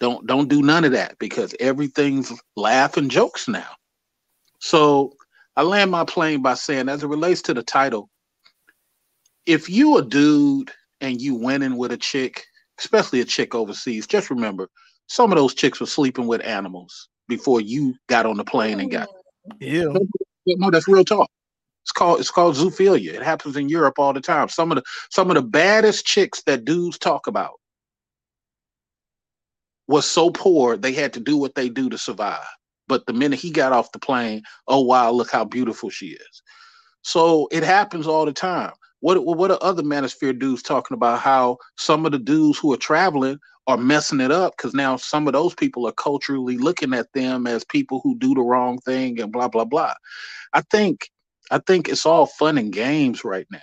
Don't 0.00 0.26
don't 0.26 0.48
do 0.48 0.62
none 0.62 0.84
of 0.84 0.92
that 0.92 1.18
because 1.18 1.54
everything's 1.60 2.32
laugh 2.56 2.96
and 2.96 3.10
jokes 3.10 3.46
now. 3.46 3.68
So 4.60 5.12
I 5.56 5.62
land 5.62 5.90
my 5.90 6.04
plane 6.04 6.40
by 6.40 6.54
saying, 6.54 6.88
as 6.88 7.02
it 7.02 7.08
relates 7.08 7.42
to 7.42 7.54
the 7.54 7.62
title, 7.62 8.08
if 9.44 9.68
you 9.68 9.98
a 9.98 10.02
dude 10.02 10.70
and 11.00 11.20
you 11.20 11.34
winning 11.34 11.76
with 11.76 11.92
a 11.92 11.96
chick, 11.96 12.44
especially 12.78 13.20
a 13.20 13.24
chick 13.24 13.54
overseas, 13.54 14.06
just 14.06 14.30
remember 14.30 14.68
some 15.08 15.32
of 15.32 15.36
those 15.36 15.54
chicks 15.54 15.80
were 15.80 15.86
sleeping 15.86 16.26
with 16.26 16.44
animals 16.44 17.08
before 17.28 17.60
you 17.60 17.94
got 18.08 18.24
on 18.24 18.36
the 18.36 18.44
plane 18.44 18.80
and 18.80 18.90
got. 18.90 19.08
Yeah. 19.60 19.92
No, 20.46 20.70
that's 20.70 20.88
real 20.88 21.04
talk. 21.04 21.30
It's 21.84 21.92
called 21.92 22.20
it's 22.20 22.30
called 22.30 22.56
zoophilia. 22.56 23.14
It 23.14 23.22
happens 23.22 23.56
in 23.56 23.68
Europe 23.68 23.98
all 23.98 24.12
the 24.12 24.20
time. 24.20 24.48
Some 24.48 24.72
of 24.72 24.76
the 24.76 24.84
some 25.10 25.30
of 25.30 25.36
the 25.36 25.42
baddest 25.42 26.06
chicks 26.06 26.42
that 26.44 26.64
dudes 26.64 26.98
talk 26.98 27.26
about 27.28 27.54
was 29.88 30.06
so 30.06 30.30
poor 30.30 30.76
they 30.76 30.92
had 30.92 31.14
to 31.14 31.20
do 31.20 31.36
what 31.36 31.54
they 31.56 31.68
do 31.70 31.90
to 31.90 31.98
survive. 31.98 32.46
But 32.88 33.06
the 33.06 33.14
minute 33.14 33.40
he 33.40 33.50
got 33.50 33.72
off 33.72 33.92
the 33.92 34.00
plane, 34.00 34.42
oh 34.68 34.82
wow, 34.82 35.10
look 35.12 35.30
how 35.30 35.44
beautiful 35.44 35.90
she 35.90 36.08
is. 36.08 36.42
So 37.02 37.48
it 37.52 37.64
happens 37.64 38.06
all 38.06 38.26
the 38.26 38.32
time. 38.34 38.72
What 39.02 39.26
what 39.26 39.50
are 39.50 39.58
other 39.60 39.82
manosphere 39.82 40.38
dudes 40.38 40.62
talking 40.62 40.94
about? 40.94 41.18
How 41.18 41.58
some 41.76 42.06
of 42.06 42.12
the 42.12 42.18
dudes 42.18 42.58
who 42.58 42.72
are 42.72 42.78
traveling 42.78 43.38
are 43.66 43.76
messing 43.76 44.20
it 44.20 44.30
up 44.30 44.54
because 44.56 44.74
now 44.74 44.96
some 44.96 45.26
of 45.26 45.32
those 45.32 45.54
people 45.54 45.86
are 45.86 45.92
culturally 45.92 46.56
looking 46.56 46.94
at 46.94 47.12
them 47.12 47.46
as 47.46 47.64
people 47.64 48.00
who 48.02 48.16
do 48.18 48.32
the 48.34 48.40
wrong 48.40 48.78
thing 48.78 49.20
and 49.20 49.32
blah 49.32 49.48
blah 49.48 49.64
blah. 49.64 49.94
I 50.52 50.62
think 50.70 51.10
I 51.50 51.58
think 51.58 51.88
it's 51.88 52.06
all 52.06 52.26
fun 52.26 52.56
and 52.58 52.72
games 52.72 53.24
right 53.24 53.46
now 53.50 53.58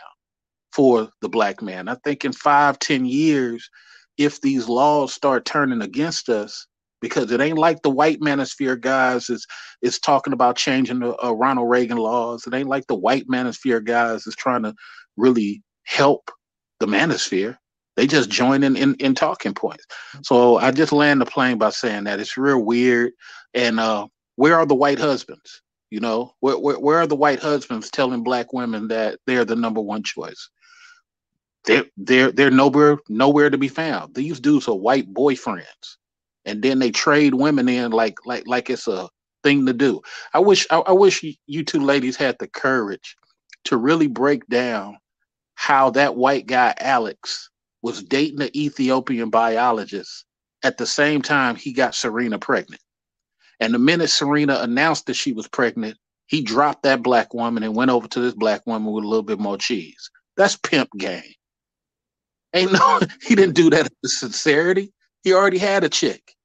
for 0.73 1.09
the 1.21 1.29
black 1.29 1.61
man. 1.61 1.87
I 1.87 1.95
think 2.03 2.25
in 2.25 2.33
five, 2.33 2.77
ten 2.79 3.05
years, 3.05 3.69
if 4.17 4.41
these 4.41 4.67
laws 4.67 5.13
start 5.13 5.45
turning 5.45 5.81
against 5.81 6.27
us, 6.27 6.67
because 7.01 7.31
it 7.31 7.39
ain't 7.39 7.57
like 7.57 7.81
the 7.81 7.89
white 7.89 8.19
manosphere 8.19 8.79
guys 8.79 9.29
is 9.29 9.47
is 9.81 9.99
talking 9.99 10.33
about 10.33 10.57
changing 10.57 10.99
the 10.99 11.15
uh, 11.23 11.31
Ronald 11.31 11.69
Reagan 11.69 11.97
laws. 11.97 12.45
It 12.45 12.53
ain't 12.53 12.67
like 12.67 12.87
the 12.87 12.95
white 12.95 13.27
manosphere 13.27 13.83
guys 13.83 14.27
is 14.27 14.35
trying 14.35 14.63
to 14.63 14.73
really 15.19 15.61
help 15.83 16.31
the 16.79 16.87
manosphere. 16.87 17.57
They 17.95 18.07
just 18.07 18.29
join 18.29 18.63
in, 18.63 18.77
in 18.77 18.95
in 18.95 19.13
talking 19.13 19.53
points. 19.53 19.85
So 20.23 20.57
I 20.57 20.71
just 20.71 20.93
land 20.93 21.19
the 21.19 21.25
plane 21.25 21.57
by 21.57 21.71
saying 21.71 22.05
that 22.05 22.19
it's 22.19 22.37
real 22.37 22.63
weird. 22.63 23.11
And 23.53 23.79
uh, 23.79 24.07
where 24.37 24.55
are 24.55 24.65
the 24.65 24.75
white 24.75 24.99
husbands? 24.99 25.61
You 25.91 25.99
know, 25.99 26.33
where, 26.39 26.57
where 26.57 26.79
where 26.79 26.97
are 26.99 27.07
the 27.07 27.15
white 27.15 27.39
husbands 27.39 27.89
telling 27.89 28.23
black 28.23 28.53
women 28.53 28.87
that 28.87 29.19
they're 29.27 29.43
the 29.43 29.55
number 29.55 29.81
one 29.81 30.03
choice? 30.03 30.49
They're 31.65 31.85
they're 31.97 32.31
they're 32.31 32.51
nowhere 32.51 32.99
nowhere 33.09 33.49
to 33.49 33.57
be 33.57 33.67
found. 33.67 34.15
These 34.15 34.39
dudes 34.39 34.67
are 34.69 34.75
white 34.75 35.13
boyfriends, 35.13 35.97
and 36.45 36.61
then 36.61 36.79
they 36.79 36.91
trade 36.91 37.33
women 37.33 37.67
in 37.67 37.91
like 37.91 38.25
like 38.25 38.43
like 38.47 38.69
it's 38.69 38.87
a 38.87 39.09
thing 39.43 39.65
to 39.65 39.73
do. 39.73 40.01
I 40.33 40.39
wish 40.39 40.65
I, 40.71 40.77
I 40.77 40.91
wish 40.93 41.21
you, 41.23 41.33
you 41.47 41.65
two 41.65 41.81
ladies 41.81 42.15
had 42.15 42.37
the 42.39 42.47
courage 42.47 43.17
to 43.65 43.77
really 43.77 44.07
break 44.07 44.47
down 44.47 44.97
how 45.59 45.89
that 45.89 46.15
white 46.15 46.47
guy 46.47 46.73
Alex 46.79 47.49
was 47.81 48.01
dating 48.01 48.41
an 48.41 48.49
Ethiopian 48.55 49.29
biologist 49.29 50.23
at 50.63 50.77
the 50.77 50.85
same 50.85 51.21
time 51.21 51.57
he 51.57 51.73
got 51.73 51.93
Serena 51.93 52.39
pregnant. 52.39 52.81
And 53.59 53.73
the 53.73 53.77
minute 53.77 54.09
Serena 54.09 54.59
announced 54.61 55.07
that 55.07 55.15
she 55.15 55.33
was 55.33 55.49
pregnant, 55.49 55.97
he 56.27 56.41
dropped 56.41 56.83
that 56.83 57.03
black 57.03 57.33
woman 57.33 57.61
and 57.63 57.75
went 57.75 57.91
over 57.91 58.07
to 58.07 58.21
this 58.21 58.33
black 58.33 58.65
woman 58.65 58.93
with 58.93 59.03
a 59.03 59.07
little 59.07 59.21
bit 59.21 59.37
more 59.37 59.57
cheese. 59.57 60.09
That's 60.37 60.55
pimp 60.55 60.91
game. 60.97 61.33
Ain't 62.53 62.71
no, 62.71 63.01
he 63.21 63.35
didn't 63.35 63.55
do 63.55 63.69
that 63.71 63.89
with 64.01 64.11
sincerity. 64.11 64.93
He 65.23 65.33
already 65.33 65.57
had 65.57 65.83
a 65.83 65.89
chick. 65.89 66.35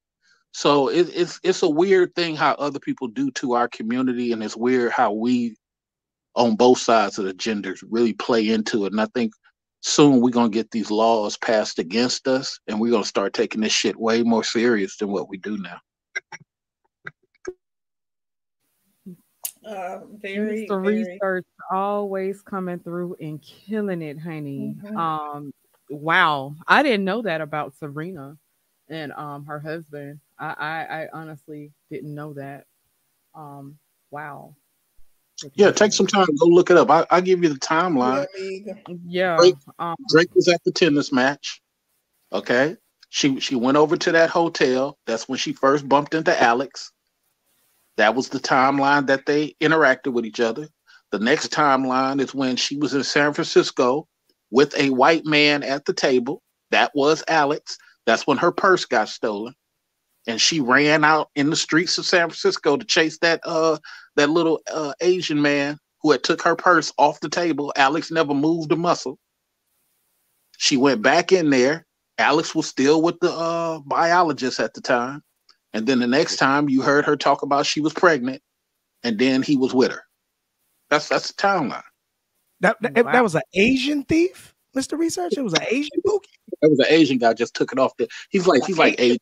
So 0.50 0.88
it, 0.88 1.08
it's 1.14 1.38
it's 1.44 1.62
a 1.62 1.70
weird 1.70 2.16
thing 2.16 2.34
how 2.34 2.54
other 2.54 2.80
people 2.80 3.06
do 3.06 3.30
to 3.32 3.52
our 3.52 3.68
community, 3.68 4.32
and 4.32 4.42
it's 4.42 4.56
weird 4.56 4.90
how 4.90 5.12
we 5.12 5.54
on 6.36 6.56
both 6.56 6.78
sides 6.78 7.18
of 7.18 7.26
the 7.26 7.34
genders 7.34 7.82
really 7.90 8.14
play 8.14 8.50
into 8.50 8.86
it. 8.86 8.92
And 8.92 9.00
I 9.00 9.06
think 9.14 9.32
soon 9.82 10.20
we're 10.20 10.30
gonna 10.30 10.50
get 10.50 10.70
these 10.70 10.90
laws 10.90 11.36
passed 11.38 11.78
against 11.78 12.28
us, 12.28 12.58
and 12.68 12.80
we're 12.80 12.92
gonna 12.92 13.04
start 13.04 13.34
taking 13.34 13.62
this 13.62 13.72
shit 13.72 13.96
way 13.98 14.22
more 14.22 14.44
serious 14.44 14.96
than 14.98 15.10
what 15.10 15.28
we 15.30 15.38
do 15.38 15.58
now. 15.58 15.78
Uh, 19.66 20.00
very, 20.20 20.66
the 20.68 20.76
very. 20.82 21.22
research 21.22 21.46
always 21.70 22.42
coming 22.42 22.78
through 22.80 23.16
and 23.20 23.42
killing 23.42 24.02
it, 24.02 24.18
honey. 24.18 24.76
Mhm. 24.82 24.96
Um, 24.96 25.52
wow, 25.90 26.54
I 26.68 26.82
didn't 26.82 27.04
know 27.04 27.22
that 27.22 27.40
about 27.40 27.74
Serena 27.76 28.38
and 28.88 29.12
um 29.12 29.46
her 29.46 29.60
husband. 29.60 30.20
I, 30.38 30.54
I 30.58 31.02
I 31.04 31.08
honestly 31.14 31.72
didn't 31.90 32.14
know 32.14 32.34
that. 32.34 32.66
Um, 33.34 33.78
wow. 34.10 34.56
Yeah, 35.54 35.72
take 35.72 35.92
some 35.92 36.06
time 36.06 36.26
go 36.38 36.46
look 36.46 36.70
it 36.70 36.76
up. 36.78 36.90
I, 36.90 37.06
I'll 37.10 37.22
give 37.22 37.42
you 37.42 37.50
the 37.50 37.60
timeline. 37.60 38.26
Yeah. 38.36 38.74
Drake, 39.38 39.56
Um, 39.78 39.96
Drake 40.08 40.34
was 40.34 40.48
at 40.48 40.62
the 40.64 40.72
tennis 40.72 41.12
match. 41.12 41.62
Okay. 42.32 42.76
She 43.10 43.40
she 43.40 43.56
went 43.56 43.78
over 43.78 43.96
to 43.96 44.12
that 44.12 44.30
hotel. 44.30 44.98
That's 45.06 45.28
when 45.28 45.38
she 45.38 45.52
first 45.54 45.88
bumped 45.88 46.14
into 46.14 46.40
Alex. 46.40 46.92
That 47.98 48.14
was 48.14 48.30
the 48.30 48.40
timeline 48.40 49.08
that 49.08 49.26
they 49.26 49.56
interacted 49.62 50.12
with 50.14 50.26
each 50.26 50.40
other. 50.40 50.68
The 51.12 51.20
next 51.20 51.52
timeline 51.52 52.20
is 52.20 52.34
when 52.34 52.56
she 52.56 52.76
was 52.78 52.94
in 52.94 53.04
San 53.04 53.34
Francisco 53.34 54.08
with 54.50 54.76
a 54.78 54.90
white 54.90 55.26
man 55.26 55.62
at 55.62 55.84
the 55.86 55.94
table. 55.94 56.42
That 56.72 56.92
was 56.94 57.24
Alex. 57.28 57.78
That's 58.06 58.26
when 58.26 58.38
her 58.38 58.52
purse 58.52 58.86
got 58.86 59.08
stolen. 59.10 59.54
And 60.26 60.40
she 60.40 60.60
ran 60.60 61.04
out 61.04 61.30
in 61.34 61.50
the 61.50 61.56
streets 61.56 61.98
of 61.98 62.06
San 62.06 62.28
Francisco 62.28 62.76
to 62.76 62.84
chase 62.84 63.18
that 63.18 63.40
uh 63.44 63.78
that 64.16 64.30
little 64.30 64.60
uh 64.72 64.92
Asian 65.00 65.40
man 65.42 65.78
who 66.02 66.12
had 66.12 66.22
took 66.22 66.42
her 66.42 66.54
purse 66.54 66.92
off 66.98 67.20
the 67.20 67.28
table. 67.28 67.72
Alex 67.76 68.10
never 68.10 68.34
moved 68.34 68.70
a 68.72 68.76
muscle. 68.76 69.18
She 70.58 70.76
went 70.76 71.02
back 71.02 71.32
in 71.32 71.50
there. 71.50 71.86
Alex 72.18 72.54
was 72.54 72.66
still 72.66 73.02
with 73.02 73.18
the 73.20 73.32
uh, 73.32 73.80
biologist 73.80 74.60
at 74.60 74.74
the 74.74 74.80
time. 74.80 75.22
And 75.72 75.86
then 75.86 75.98
the 75.98 76.06
next 76.06 76.36
time 76.36 76.68
you 76.68 76.82
heard 76.82 77.04
her 77.04 77.16
talk 77.16 77.42
about 77.42 77.66
she 77.66 77.80
was 77.80 77.92
pregnant, 77.92 78.40
and 79.02 79.18
then 79.18 79.42
he 79.42 79.56
was 79.56 79.74
with 79.74 79.90
her. 79.90 80.02
That's 80.90 81.08
that's 81.08 81.28
the 81.28 81.34
timeline. 81.34 81.82
That 82.60 82.76
that, 82.82 82.94
that 82.94 83.22
was 83.22 83.34
an 83.34 83.42
Asian 83.54 84.04
thief, 84.04 84.54
Mr. 84.76 84.96
Research. 84.96 85.36
It 85.36 85.42
was 85.42 85.54
an 85.54 85.64
Asian 85.68 86.00
bookie. 86.04 86.28
That 86.62 86.70
was 86.70 86.78
an 86.78 86.86
Asian 86.88 87.18
guy 87.18 87.32
just 87.34 87.54
took 87.54 87.72
it 87.72 87.78
off 87.80 87.96
the. 87.96 88.08
He's 88.30 88.46
like 88.46 88.62
he's 88.64 88.78
like 88.78 88.94
Asian. 89.00 89.18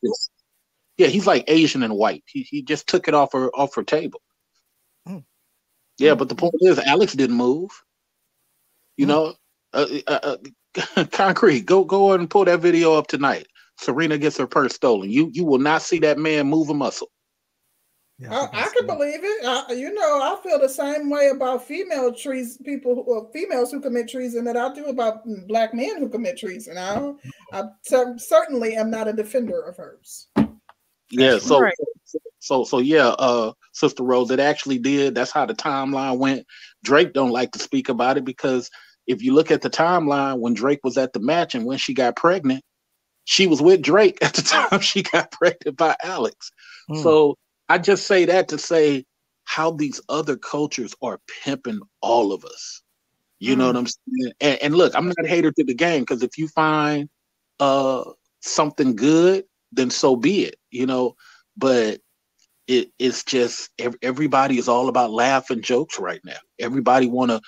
Yeah, 0.97 1.07
he's 1.07 1.25
like 1.25 1.45
Asian 1.47 1.83
and 1.83 1.95
white. 1.95 2.23
He 2.27 2.43
he 2.43 2.61
just 2.61 2.87
took 2.87 3.07
it 3.07 3.13
off 3.13 3.33
her 3.33 3.49
off 3.55 3.75
her 3.75 3.83
table. 3.83 4.21
Yeah, 5.97 6.15
but 6.15 6.29
the 6.29 6.35
point 6.35 6.55
is, 6.61 6.79
Alex 6.79 7.13
didn't 7.13 7.35
move. 7.35 7.69
You 8.97 9.05
know, 9.05 9.33
uh, 9.73 9.87
uh, 10.07 10.37
uh, 10.77 11.05
concrete. 11.11 11.65
Go 11.65 11.83
go 11.83 12.11
on 12.11 12.21
and 12.21 12.29
pull 12.29 12.45
that 12.45 12.59
video 12.59 12.93
up 12.93 13.07
tonight. 13.07 13.47
Serena 13.77 14.17
gets 14.17 14.37
her 14.37 14.47
purse 14.47 14.75
stolen. 14.75 15.09
You 15.09 15.29
you 15.33 15.45
will 15.45 15.59
not 15.59 15.81
see 15.81 15.99
that 15.99 16.17
man 16.17 16.47
move 16.47 16.69
a 16.69 16.73
muscle. 16.73 17.09
I, 18.29 18.47
I 18.53 18.69
can 18.77 18.85
believe 18.85 19.19
it. 19.23 19.45
I, 19.45 19.73
you 19.73 19.93
know, 19.93 20.21
I 20.21 20.37
feel 20.43 20.59
the 20.59 20.69
same 20.69 21.09
way 21.09 21.29
about 21.29 21.65
female 21.65 22.13
trees 22.13 22.57
people, 22.63 22.95
who, 22.95 23.01
or 23.01 23.29
females 23.33 23.71
who 23.71 23.81
commit 23.81 24.07
treason, 24.07 24.45
that 24.45 24.55
I 24.55 24.73
do 24.73 24.85
about 24.85 25.23
black 25.47 25.73
men 25.73 25.97
who 25.97 26.07
commit 26.07 26.37
treason. 26.37 26.77
I, 26.77 27.13
I 27.51 27.63
certainly 27.83 28.75
am 28.75 28.91
not 28.91 29.07
a 29.07 29.13
defender 29.13 29.61
of 29.61 29.75
hers. 29.75 30.27
Yeah, 31.13 31.37
so 31.37 31.59
Right. 31.59 31.73
so, 32.05 32.19
so 32.39 32.63
so 32.63 32.79
yeah, 32.79 33.09
uh 33.09 33.53
Sister 33.73 34.03
Rose, 34.03 34.31
it 34.31 34.39
actually 34.39 34.79
did. 34.79 35.15
That's 35.15 35.31
how 35.31 35.45
the 35.45 35.53
timeline 35.53 36.17
went. 36.17 36.45
Drake 36.83 37.13
don't 37.13 37.31
like 37.31 37.51
to 37.51 37.59
speak 37.59 37.89
about 37.89 38.17
it 38.17 38.25
because 38.25 38.69
if 39.07 39.21
you 39.21 39.33
look 39.33 39.51
at 39.51 39.61
the 39.61 39.69
timeline 39.69 40.39
when 40.39 40.53
Drake 40.53 40.79
was 40.83 40.97
at 40.97 41.13
the 41.13 41.19
match 41.19 41.55
and 41.55 41.65
when 41.65 41.77
she 41.77 41.93
got 41.93 42.15
pregnant, 42.15 42.63
she 43.25 43.47
was 43.47 43.61
with 43.61 43.81
Drake 43.81 44.17
at 44.21 44.33
the 44.33 44.41
time 44.69 44.79
she 44.79 45.03
got 45.03 45.31
pregnant 45.31 45.77
by 45.77 45.95
Alex. 46.03 46.51
Hmm. 46.87 47.01
So 47.01 47.37
I 47.69 47.77
just 47.77 48.07
say 48.07 48.25
that 48.25 48.47
to 48.49 48.57
say 48.57 49.05
how 49.45 49.71
these 49.71 50.01
other 50.09 50.37
cultures 50.37 50.95
are 51.01 51.19
pimping 51.43 51.81
all 52.01 52.31
of 52.31 52.45
us. 52.45 52.81
You 53.39 53.57
know 53.57 53.67
what 53.67 53.75
I'm 53.75 53.87
saying? 53.87 54.33
And, 54.39 54.61
and 54.61 54.75
look, 54.75 54.95
I'm 54.95 55.07
not 55.07 55.25
a 55.25 55.27
hater 55.27 55.51
to 55.51 55.63
the 55.65 55.73
game 55.73 56.03
because 56.03 56.23
if 56.23 56.37
you 56.37 56.47
find 56.47 57.09
uh 57.59 58.05
something 58.39 58.95
good, 58.95 59.43
then 59.75 59.89
so 59.89 60.15
be 60.15 60.45
it. 60.45 60.55
You 60.71 60.85
know, 60.85 61.15
but 61.57 61.99
it 62.67 62.91
it's 62.99 63.23
just 63.23 63.69
everybody 64.01 64.57
is 64.57 64.67
all 64.67 64.89
about 64.89 65.11
laughing 65.11 65.61
jokes 65.61 65.99
right 65.99 66.21
now. 66.23 66.37
Everybody 66.59 67.07
wanna 67.07 67.41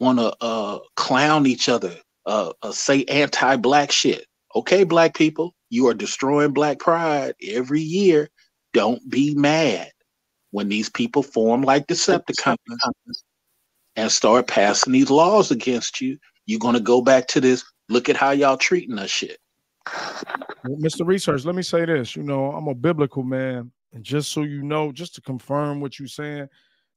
wanna 0.00 0.32
uh 0.40 0.78
clown 0.96 1.46
each 1.46 1.68
other, 1.68 1.96
uh, 2.26 2.52
uh 2.62 2.72
say 2.72 3.04
anti-black 3.04 3.90
shit. 3.90 4.26
Okay, 4.54 4.84
black 4.84 5.14
people, 5.14 5.54
you 5.70 5.86
are 5.88 5.94
destroying 5.94 6.52
black 6.52 6.78
pride 6.78 7.34
every 7.42 7.80
year. 7.80 8.28
Don't 8.74 9.08
be 9.08 9.34
mad 9.34 9.90
when 10.50 10.68
these 10.68 10.90
people 10.90 11.22
form 11.22 11.62
like 11.62 11.86
Decepticons 11.86 12.56
and 13.96 14.12
start 14.12 14.46
passing 14.46 14.92
these 14.92 15.10
laws 15.10 15.50
against 15.50 16.00
you. 16.00 16.18
You're 16.46 16.60
gonna 16.60 16.80
go 16.80 17.00
back 17.02 17.26
to 17.28 17.40
this. 17.40 17.64
Look 17.88 18.08
at 18.08 18.16
how 18.16 18.30
y'all 18.32 18.56
treating 18.56 18.98
us 18.98 19.10
shit. 19.10 19.38
Mr. 20.66 21.06
Research, 21.06 21.44
let 21.44 21.54
me 21.54 21.62
say 21.62 21.84
this. 21.84 22.16
You 22.16 22.22
know, 22.22 22.52
I'm 22.52 22.68
a 22.68 22.74
biblical 22.74 23.22
man. 23.22 23.70
And 23.92 24.04
just 24.04 24.32
so 24.32 24.42
you 24.42 24.62
know, 24.62 24.92
just 24.92 25.14
to 25.14 25.20
confirm 25.22 25.80
what 25.80 25.98
you're 25.98 26.08
saying, 26.08 26.48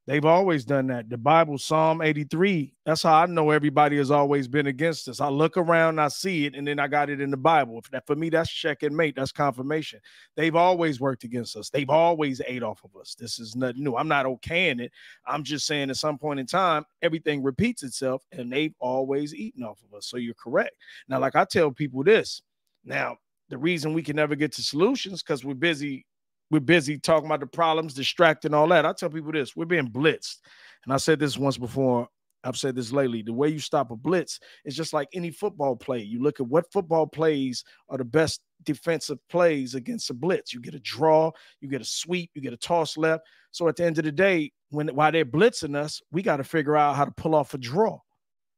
they've 0.06 0.24
always 0.24 0.64
done 0.64 0.88
that. 0.88 1.08
The 1.08 1.16
Bible, 1.16 1.56
Psalm 1.56 2.02
83, 2.02 2.74
that's 2.84 3.04
how 3.04 3.14
I 3.14 3.26
know 3.26 3.50
everybody 3.50 3.96
has 3.96 4.10
always 4.10 4.46
been 4.46 4.66
against 4.66 5.08
us. 5.08 5.20
I 5.20 5.28
look 5.28 5.56
around, 5.56 6.00
I 6.00 6.08
see 6.08 6.44
it, 6.44 6.54
and 6.54 6.66
then 6.66 6.78
I 6.78 6.88
got 6.88 7.08
it 7.08 7.20
in 7.20 7.30
the 7.30 7.36
Bible. 7.36 7.78
If 7.78 7.90
that, 7.92 8.06
for 8.06 8.14
me, 8.14 8.28
that's 8.28 8.50
check 8.50 8.82
and 8.82 8.94
mate. 8.94 9.14
That's 9.16 9.32
confirmation. 9.32 10.00
They've 10.36 10.54
always 10.56 11.00
worked 11.00 11.24
against 11.24 11.56
us. 11.56 11.70
They've 11.70 11.88
always 11.88 12.42
ate 12.46 12.62
off 12.62 12.84
of 12.84 12.94
us. 13.00 13.14
This 13.18 13.38
is 13.38 13.56
nothing 13.56 13.84
new. 13.84 13.96
I'm 13.96 14.08
not 14.08 14.26
okaying 14.26 14.80
it. 14.80 14.92
I'm 15.26 15.44
just 15.44 15.66
saying 15.66 15.88
at 15.88 15.96
some 15.96 16.18
point 16.18 16.40
in 16.40 16.46
time, 16.46 16.84
everything 17.00 17.42
repeats 17.42 17.82
itself, 17.84 18.26
and 18.32 18.52
they've 18.52 18.74
always 18.80 19.34
eaten 19.34 19.62
off 19.62 19.80
of 19.88 19.96
us. 19.96 20.06
So 20.06 20.18
you're 20.18 20.34
correct. 20.34 20.76
Now, 21.08 21.20
like 21.20 21.36
I 21.36 21.44
tell 21.46 21.70
people 21.70 22.04
this, 22.04 22.42
now, 22.84 23.16
the 23.48 23.58
reason 23.58 23.92
we 23.92 24.02
can 24.02 24.16
never 24.16 24.34
get 24.34 24.52
to 24.52 24.62
solutions 24.62 25.22
because 25.22 25.44
we're 25.44 25.54
busy, 25.54 26.06
we're 26.50 26.60
busy 26.60 26.98
talking 26.98 27.26
about 27.26 27.40
the 27.40 27.46
problems, 27.46 27.94
distracting 27.94 28.54
all 28.54 28.68
that. 28.68 28.86
I 28.86 28.92
tell 28.92 29.10
people 29.10 29.32
this: 29.32 29.54
we're 29.56 29.64
being 29.64 29.90
blitzed, 29.90 30.38
and 30.84 30.92
I 30.92 30.96
said 30.96 31.18
this 31.18 31.38
once 31.38 31.58
before. 31.58 32.08
I've 32.44 32.56
said 32.56 32.74
this 32.74 32.90
lately. 32.90 33.22
The 33.22 33.32
way 33.32 33.48
you 33.48 33.60
stop 33.60 33.92
a 33.92 33.96
blitz 33.96 34.40
is 34.64 34.74
just 34.74 34.92
like 34.92 35.08
any 35.14 35.30
football 35.30 35.76
play. 35.76 36.00
You 36.00 36.20
look 36.20 36.40
at 36.40 36.46
what 36.48 36.72
football 36.72 37.06
plays 37.06 37.62
are 37.88 37.98
the 37.98 38.04
best 38.04 38.40
defensive 38.64 39.18
plays 39.28 39.74
against 39.74 40.10
a 40.10 40.14
blitz. 40.14 40.52
You 40.52 40.60
get 40.60 40.74
a 40.74 40.80
draw, 40.80 41.30
you 41.60 41.68
get 41.68 41.80
a 41.80 41.84
sweep, 41.84 42.30
you 42.34 42.42
get 42.42 42.52
a 42.52 42.56
toss 42.56 42.96
left. 42.96 43.22
So 43.52 43.68
at 43.68 43.76
the 43.76 43.84
end 43.84 43.98
of 43.98 44.04
the 44.04 44.12
day, 44.12 44.50
when 44.70 44.88
while 44.88 45.12
they're 45.12 45.24
blitzing 45.24 45.76
us, 45.76 46.00
we 46.10 46.22
got 46.22 46.38
to 46.38 46.44
figure 46.44 46.76
out 46.76 46.96
how 46.96 47.04
to 47.04 47.12
pull 47.12 47.34
off 47.34 47.54
a 47.54 47.58
draw. 47.58 47.98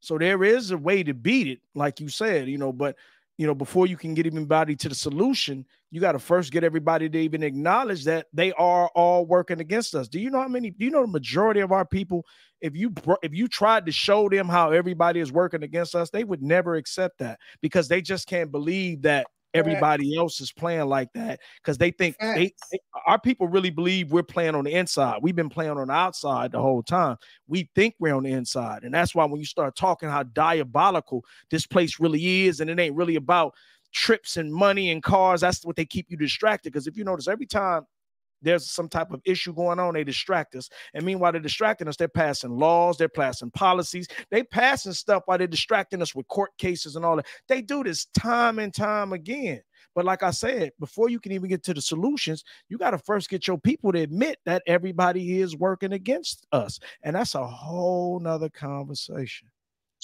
So 0.01 0.19
there 0.19 0.45
is 0.45 0.71
a 0.71 0.77
way 0.77 1.03
to 1.03 1.15
beat 1.15 1.49
it, 1.49 1.61
like 1.75 1.99
you 1.99 2.09
said, 2.09 2.49
you 2.49 2.59
know, 2.59 2.73
but 2.73 2.97
you 3.37 3.47
know, 3.47 3.55
before 3.55 3.87
you 3.87 3.97
can 3.97 4.15
get 4.15 4.27
everybody 4.27 4.77
to 4.77 4.89
the 4.89 4.95
solution, 4.95 5.67
you 5.91 6.01
got 6.01 6.13
to 6.13 6.19
first 6.19 6.53
get 6.53 6.63
everybody 6.63 7.09
to 7.09 7.19
even 7.19 7.43
acknowledge 7.43 8.05
that 8.05 8.27
they 8.33 8.53
are 8.53 8.89
all 8.95 9.27
working 9.27 9.61
against 9.61 9.95
us. 9.95 10.09
Do 10.09 10.21
you 10.21 10.31
know 10.31 10.41
how 10.41 10.49
many? 10.49 10.71
Do 10.71 10.85
you 10.85 10.91
know 10.91 11.03
the 11.03 11.09
majority 11.09 11.61
of 11.61 11.73
our 11.73 11.85
people? 11.85 12.25
If 12.61 12.77
you 12.77 12.95
if 13.23 13.35
you 13.35 13.49
tried 13.49 13.87
to 13.87 13.93
show 13.93 14.29
them 14.29 14.49
how 14.49 14.71
everybody 14.71 15.21
is 15.21 15.33
working 15.33 15.65
against 15.65 15.95
us, 15.95 16.11
they 16.11 16.25
would 16.25 16.43
never 16.43 16.77
accept 16.77 17.19
that 17.19 17.41
because 17.61 17.89
they 17.89 18.01
just 18.01 18.29
can't 18.29 18.53
believe 18.53 19.03
that 19.03 19.27
everybody 19.55 20.17
else 20.17 20.41
is 20.41 20.53
playing 20.53 20.87
like 20.87 21.13
that 21.15 21.41
because 21.63 21.79
they 21.79 21.91
think 21.91 22.17
they, 22.35 22.53
they- 22.73 22.79
our 23.07 23.21
people 23.21 23.49
really 23.49 23.71
believe 23.71 24.13
we're 24.13 24.23
playing 24.23 24.55
on 24.55 24.65
the 24.65 24.73
inside. 24.73 25.19
We've 25.23 25.37
been 25.37 25.49
playing 25.49 25.73
on 25.73 25.87
the 25.89 25.93
outside 25.93 26.53
the 26.53 26.61
whole 26.61 26.83
time. 26.83 27.17
We 27.47 27.71
think 27.75 27.95
we're 27.99 28.15
on 28.15 28.25
the 28.25 28.33
inside, 28.33 28.83
and 28.85 28.95
that's 28.95 29.15
why 29.15 29.25
when 29.25 29.41
you 29.41 29.47
start 29.47 29.77
talking 29.77 30.09
how 30.09 30.23
diabolical 30.25 31.25
this 31.51 31.67
place 31.67 32.01
really 32.01 32.47
is, 32.47 32.61
and 32.61 32.71
it 32.71 32.79
ain't 32.79 32.97
really 32.97 33.17
about 33.17 33.55
trips 33.93 34.37
and 34.37 34.53
money 34.53 34.91
and 34.91 35.03
cars. 35.03 35.41
That's 35.41 35.65
what 35.65 35.77
they 35.77 35.85
keep 35.85 36.11
you 36.11 36.17
distracted. 36.17 36.73
Because 36.73 36.87
if 36.87 36.97
you 36.97 37.05
notice, 37.05 37.29
every 37.29 37.47
time 37.47 37.83
there's 38.45 38.71
some 38.71 38.89
type 38.89 39.11
of 39.11 39.21
issue 39.25 39.53
going 39.53 39.79
on, 39.79 39.95
they 39.95 40.05
distract 40.05 40.55
us. 40.55 40.69
And 40.95 41.05
meanwhile, 41.05 41.33
they're 41.33 41.41
distracting 41.41 41.89
us. 41.89 41.97
They're 41.97 42.09
passing 42.09 42.57
laws, 42.57 42.97
they're 42.97 43.09
passing 43.09 43.51
policies, 43.51 44.07
they 44.31 44.43
passing 44.43 44.93
stuff 44.93 45.23
while 45.27 45.39
they're 45.39 45.47
distracting 45.47 46.03
us 46.03 46.15
with 46.15 46.29
court 46.29 46.51
cases 46.59 46.97
and 46.97 47.05
all 47.05 47.17
that. 47.17 47.27
They 47.49 47.63
do 47.63 47.83
this 47.83 48.07
time 48.17 48.59
and 48.59 48.73
time 48.73 49.13
again. 49.13 49.63
But 49.95 50.05
like 50.05 50.23
I 50.23 50.33
said, 50.33 50.73
before 50.81 51.09
you 51.09 51.21
can 51.21 51.33
even 51.33 51.49
get 51.49 51.63
to 51.65 51.75
the 51.75 51.81
solutions, 51.81 52.45
you 52.69 52.79
got 52.79 52.91
to 52.91 52.99
first 52.99 53.31
get 53.31 53.47
your 53.47 53.59
people 53.59 53.93
to 53.93 54.01
admit 54.01 54.39
that 54.45 54.63
everybody 54.67 55.41
is 55.41 55.57
working 55.57 55.93
against 55.93 56.47
us. 56.53 56.81
And 57.03 57.15
that's 57.15 57.35
a 57.35 57.47
whole 57.47 58.19
nother 58.19 58.49
conversation. 58.49 59.49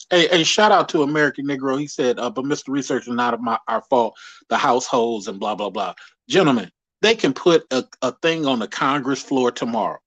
Hey, 0.08 0.28
hey, 0.28 0.44
shout 0.44 0.72
out 0.72 0.88
to 0.90 1.02
American 1.02 1.46
Negro. 1.46 1.78
He 1.78 1.86
said, 1.86 2.18
uh, 2.18 2.30
but 2.30 2.44
Mr. 2.44 2.68
Research 2.68 3.06
is 3.06 3.14
not 3.14 3.40
my, 3.40 3.58
our 3.68 3.82
fault. 3.82 4.16
The 4.48 4.56
households 4.56 5.28
and 5.28 5.38
blah, 5.38 5.54
blah, 5.54 5.70
blah. 5.70 5.94
Gentlemen, 6.28 6.70
they 7.02 7.14
can 7.14 7.32
put 7.32 7.64
a, 7.70 7.84
a 8.02 8.12
thing 8.22 8.46
on 8.46 8.58
the 8.58 8.68
Congress 8.68 9.22
floor 9.22 9.50
tomorrow 9.50 9.98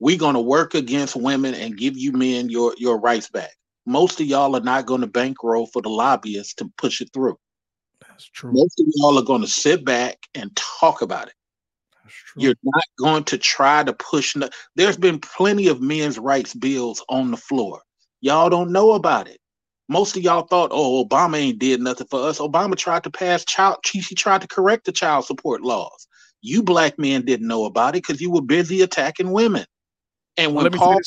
we're 0.00 0.18
going 0.18 0.34
to 0.34 0.40
work 0.40 0.74
against 0.74 1.16
women 1.16 1.54
and 1.54 1.76
give 1.76 1.96
you 1.96 2.12
men 2.12 2.48
your 2.50 2.74
your 2.78 2.98
rights 2.98 3.30
back. 3.30 3.52
Most 3.86 4.20
of 4.20 4.26
y'all 4.26 4.56
are 4.56 4.60
not 4.60 4.86
going 4.86 5.02
to 5.02 5.06
bankroll 5.06 5.66
for 5.66 5.82
the 5.82 5.88
lobbyists 5.88 6.54
to 6.54 6.70
push 6.76 7.00
it 7.00 7.10
through. 7.14 7.38
That's 8.08 8.24
true. 8.26 8.52
Most 8.52 8.80
of 8.80 8.86
y'all 8.96 9.18
are 9.18 9.24
going 9.24 9.42
to 9.42 9.48
sit 9.48 9.84
back 9.84 10.18
and 10.34 10.54
talk 10.56 11.02
about 11.02 11.28
it. 11.28 11.34
You're 12.36 12.54
not 12.64 12.84
going 12.98 13.24
to 13.24 13.38
try 13.38 13.84
to 13.84 13.92
push. 13.92 14.34
No- 14.36 14.48
There's 14.76 14.96
been 14.96 15.20
plenty 15.20 15.68
of 15.68 15.80
men's 15.80 16.18
rights 16.18 16.54
bills 16.54 17.04
on 17.08 17.30
the 17.30 17.36
floor. 17.36 17.80
Y'all 18.20 18.50
don't 18.50 18.72
know 18.72 18.92
about 18.92 19.28
it. 19.28 19.38
Most 19.88 20.16
of 20.16 20.22
y'all 20.22 20.46
thought, 20.46 20.70
oh, 20.72 21.04
Obama 21.04 21.36
ain't 21.38 21.58
did 21.58 21.80
nothing 21.80 22.06
for 22.10 22.26
us. 22.26 22.38
Obama 22.40 22.76
tried 22.76 23.04
to 23.04 23.10
pass 23.10 23.44
child. 23.44 23.76
He 23.90 24.00
he 24.00 24.14
tried 24.14 24.40
to 24.40 24.48
correct 24.48 24.86
the 24.86 24.92
child 24.92 25.26
support 25.26 25.62
laws. 25.62 26.08
You 26.44 26.62
black 26.62 26.98
men 26.98 27.24
didn't 27.24 27.48
know 27.48 27.64
about 27.64 27.96
it 27.96 28.02
because 28.06 28.20
you 28.20 28.30
were 28.30 28.42
busy 28.42 28.82
attacking 28.82 29.32
women. 29.32 29.64
And 30.36 30.54
Well, 30.54 30.56
when 30.56 30.64
let 30.64 30.72
me 30.72 30.78
Paul. 30.78 31.00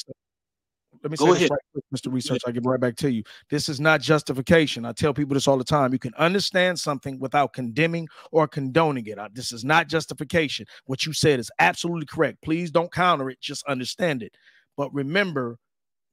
Let 1.04 1.12
me 1.12 1.18
Go 1.18 1.26
say 1.26 1.32
this 1.34 1.38
ahead. 1.38 1.52
right 1.52 1.84
Mr. 1.94 2.12
Research. 2.12 2.42
I 2.48 2.52
get 2.52 2.66
right 2.66 2.80
back 2.80 2.96
to 2.98 3.12
you. 3.12 3.24
This 3.52 3.70
is 3.70 3.80
not 3.80 4.02
justification. 4.02 4.84
I 4.84 4.94
tell 4.94 5.14
people 5.14 5.36
this 5.36 5.48
all 5.48 5.58
the 5.58 5.64
time. 5.64 5.94
You 5.94 6.00
can 6.00 6.14
understand 6.16 6.80
something 6.80 7.20
without 7.20 7.54
condemning 7.54 8.08
or 8.32 8.48
condoning 8.48 9.06
it. 9.06 9.20
This 9.34 9.52
is 9.52 9.64
not 9.64 9.88
justification. 9.88 10.66
What 10.86 11.06
you 11.06 11.14
said 11.14 11.40
is 11.40 11.52
absolutely 11.60 12.08
correct. 12.08 12.42
Please 12.42 12.72
don't 12.72 12.92
counter 12.92 13.30
it. 13.30 13.40
Just 13.40 13.64
understand 13.68 14.24
it. 14.24 14.36
But 14.76 14.92
remember, 14.92 15.58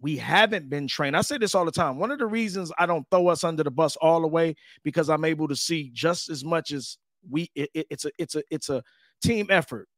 we 0.00 0.18
haven't 0.18 0.68
been 0.68 0.86
trained. 0.86 1.16
I 1.16 1.22
say 1.22 1.38
this 1.38 1.54
all 1.54 1.64
the 1.64 1.72
time. 1.72 1.98
One 1.98 2.10
of 2.10 2.18
the 2.18 2.26
reasons 2.26 2.70
I 2.78 2.84
don't 2.84 3.06
throw 3.10 3.28
us 3.28 3.42
under 3.42 3.64
the 3.64 3.70
bus 3.70 3.96
all 3.96 4.20
the 4.20 4.28
way 4.28 4.54
because 4.82 5.08
I'm 5.08 5.24
able 5.24 5.48
to 5.48 5.56
see 5.56 5.90
just 5.94 6.28
as 6.28 6.44
much 6.44 6.72
as 6.72 6.98
we. 7.30 7.50
it- 7.54 7.70
it- 7.72 7.86
it's 7.88 8.04
a 8.04 8.10
it's 8.18 8.34
a 8.34 8.42
it's 8.50 8.68
a 8.68 8.82
team 9.22 9.46
effort. 9.50 9.88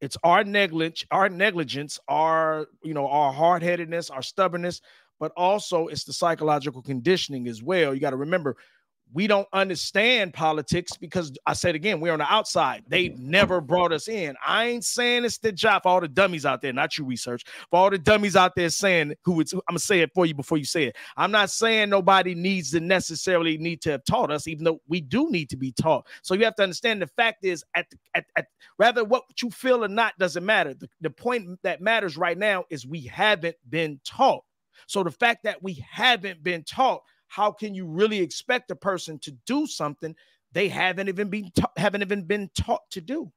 It's 0.00 0.16
our 0.22 0.44
negligence 0.44 1.06
our 1.10 1.28
negligence 1.28 1.98
our 2.08 2.66
you 2.82 2.92
know 2.94 3.08
our 3.08 3.32
hard-headedness 3.32 4.10
our 4.10 4.22
stubbornness 4.22 4.80
but 5.18 5.32
also 5.36 5.86
it's 5.86 6.04
the 6.04 6.12
psychological 6.12 6.82
conditioning 6.82 7.48
as 7.48 7.62
well. 7.62 7.94
You 7.94 8.00
got 8.00 8.10
to 8.10 8.16
remember 8.16 8.56
we 9.12 9.26
don't 9.26 9.48
understand 9.52 10.34
politics 10.34 10.96
because 10.96 11.32
I 11.46 11.52
said 11.52 11.74
again, 11.74 12.00
we're 12.00 12.12
on 12.12 12.18
the 12.18 12.32
outside. 12.32 12.84
They 12.88 13.08
mm-hmm. 13.08 13.30
never 13.30 13.60
brought 13.60 13.92
us 13.92 14.08
in. 14.08 14.34
I 14.44 14.66
ain't 14.66 14.84
saying 14.84 15.24
it's 15.24 15.38
the 15.38 15.52
job 15.52 15.84
for 15.84 15.90
all 15.90 16.00
the 16.00 16.08
dummies 16.08 16.44
out 16.44 16.60
there, 16.60 16.72
not 16.72 16.98
you 16.98 17.04
research, 17.04 17.44
for 17.70 17.78
all 17.78 17.90
the 17.90 17.98
dummies 17.98 18.36
out 18.36 18.54
there 18.56 18.68
saying 18.68 19.14
who 19.24 19.40
it's 19.40 19.52
I'm 19.52 19.60
gonna 19.68 19.78
say 19.78 20.00
it 20.00 20.10
for 20.14 20.26
you 20.26 20.34
before 20.34 20.58
you 20.58 20.64
say 20.64 20.84
it. 20.84 20.96
I'm 21.16 21.30
not 21.30 21.50
saying 21.50 21.90
nobody 21.90 22.34
needs 22.34 22.72
to 22.72 22.80
necessarily 22.80 23.56
need 23.58 23.80
to 23.82 23.92
have 23.92 24.04
taught 24.04 24.30
us, 24.30 24.48
even 24.48 24.64
though 24.64 24.80
we 24.88 25.00
do 25.00 25.30
need 25.30 25.50
to 25.50 25.56
be 25.56 25.72
taught. 25.72 26.06
So 26.22 26.34
you 26.34 26.44
have 26.44 26.56
to 26.56 26.62
understand 26.62 27.00
the 27.00 27.06
fact 27.06 27.44
is 27.44 27.64
at 27.74 27.86
at, 28.14 28.26
at 28.36 28.46
rather 28.78 29.04
what 29.04 29.24
you 29.40 29.50
feel 29.50 29.84
or 29.84 29.88
not 29.88 30.18
doesn't 30.18 30.44
matter. 30.44 30.74
The, 30.74 30.88
the 31.00 31.10
point 31.10 31.58
that 31.62 31.80
matters 31.80 32.16
right 32.16 32.36
now 32.36 32.64
is 32.70 32.86
we 32.86 33.02
haven't 33.02 33.56
been 33.70 34.00
taught. 34.04 34.42
So 34.86 35.02
the 35.02 35.10
fact 35.10 35.44
that 35.44 35.62
we 35.62 35.84
haven't 35.90 36.42
been 36.42 36.62
taught, 36.64 37.02
how 37.28 37.50
can 37.50 37.74
you 37.74 37.86
really 37.86 38.18
expect 38.18 38.70
a 38.70 38.76
person 38.76 39.18
to 39.20 39.32
do 39.46 39.66
something 39.66 40.14
they 40.52 40.68
haven't 40.68 41.08
even 41.08 41.28
been 41.28 41.50
haven't 41.76 42.02
even 42.02 42.24
been 42.24 42.50
taught 42.54 42.88
to 42.90 43.00
do? 43.00 43.32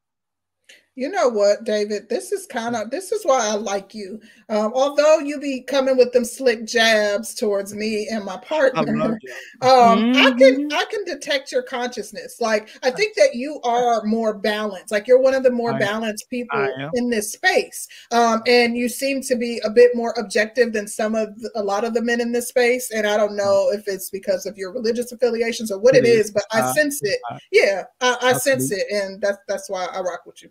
You 0.95 1.09
know 1.09 1.29
what, 1.29 1.63
David? 1.63 2.09
This 2.09 2.33
is 2.33 2.45
kind 2.45 2.75
of 2.75 2.89
this 2.91 3.13
is 3.13 3.23
why 3.23 3.47
I 3.47 3.55
like 3.55 3.93
you. 3.95 4.19
Um, 4.49 4.73
although 4.75 5.19
you 5.19 5.39
be 5.39 5.61
coming 5.61 5.95
with 5.95 6.11
them 6.11 6.25
slick 6.25 6.65
jabs 6.65 7.33
towards 7.33 7.73
me 7.73 8.09
and 8.11 8.25
my 8.25 8.35
partner, 8.37 8.81
love 8.97 9.11
um, 9.61 10.11
I 10.13 10.31
can 10.37 10.69
I 10.73 10.83
can 10.91 11.05
detect 11.05 11.53
your 11.53 11.61
consciousness. 11.63 12.41
Like 12.41 12.67
I 12.83 12.91
think 12.91 13.15
that 13.15 13.33
you 13.33 13.61
are 13.63 14.03
more 14.03 14.33
balanced. 14.33 14.91
Like 14.91 15.07
you're 15.07 15.21
one 15.21 15.33
of 15.35 15.43
the 15.43 15.51
more 15.51 15.73
I- 15.73 15.79
balanced 15.79 16.29
people 16.29 16.59
in 16.95 17.09
this 17.09 17.31
space, 17.31 17.87
um, 18.11 18.41
and 18.45 18.75
you 18.75 18.89
seem 18.89 19.21
to 19.21 19.37
be 19.37 19.61
a 19.63 19.69
bit 19.69 19.91
more 19.95 20.13
objective 20.17 20.73
than 20.73 20.85
some 20.87 21.15
of 21.15 21.33
the, 21.39 21.49
a 21.55 21.63
lot 21.63 21.85
of 21.85 21.93
the 21.93 22.01
men 22.01 22.19
in 22.19 22.33
this 22.33 22.49
space. 22.49 22.91
And 22.91 23.07
I 23.07 23.15
don't 23.15 23.37
know 23.37 23.69
if 23.71 23.87
it's 23.87 24.09
because 24.09 24.45
of 24.45 24.57
your 24.57 24.73
religious 24.73 25.13
affiliations 25.13 25.71
or 25.71 25.79
what 25.79 25.95
It 25.95 26.03
it 26.03 26.09
is. 26.09 26.25
is, 26.25 26.31
but 26.31 26.43
I 26.51 26.59
Uh, 26.61 26.73
sense 26.73 26.99
it. 27.03 27.19
uh, 27.31 27.37
Yeah, 27.53 27.83
I, 28.01 28.17
I 28.21 28.33
sense 28.33 28.69
it, 28.71 28.85
and 28.91 29.21
that's 29.21 29.37
that's 29.47 29.69
why 29.69 29.85
I 29.85 30.01
rock 30.01 30.25
with 30.25 30.43
you. 30.43 30.49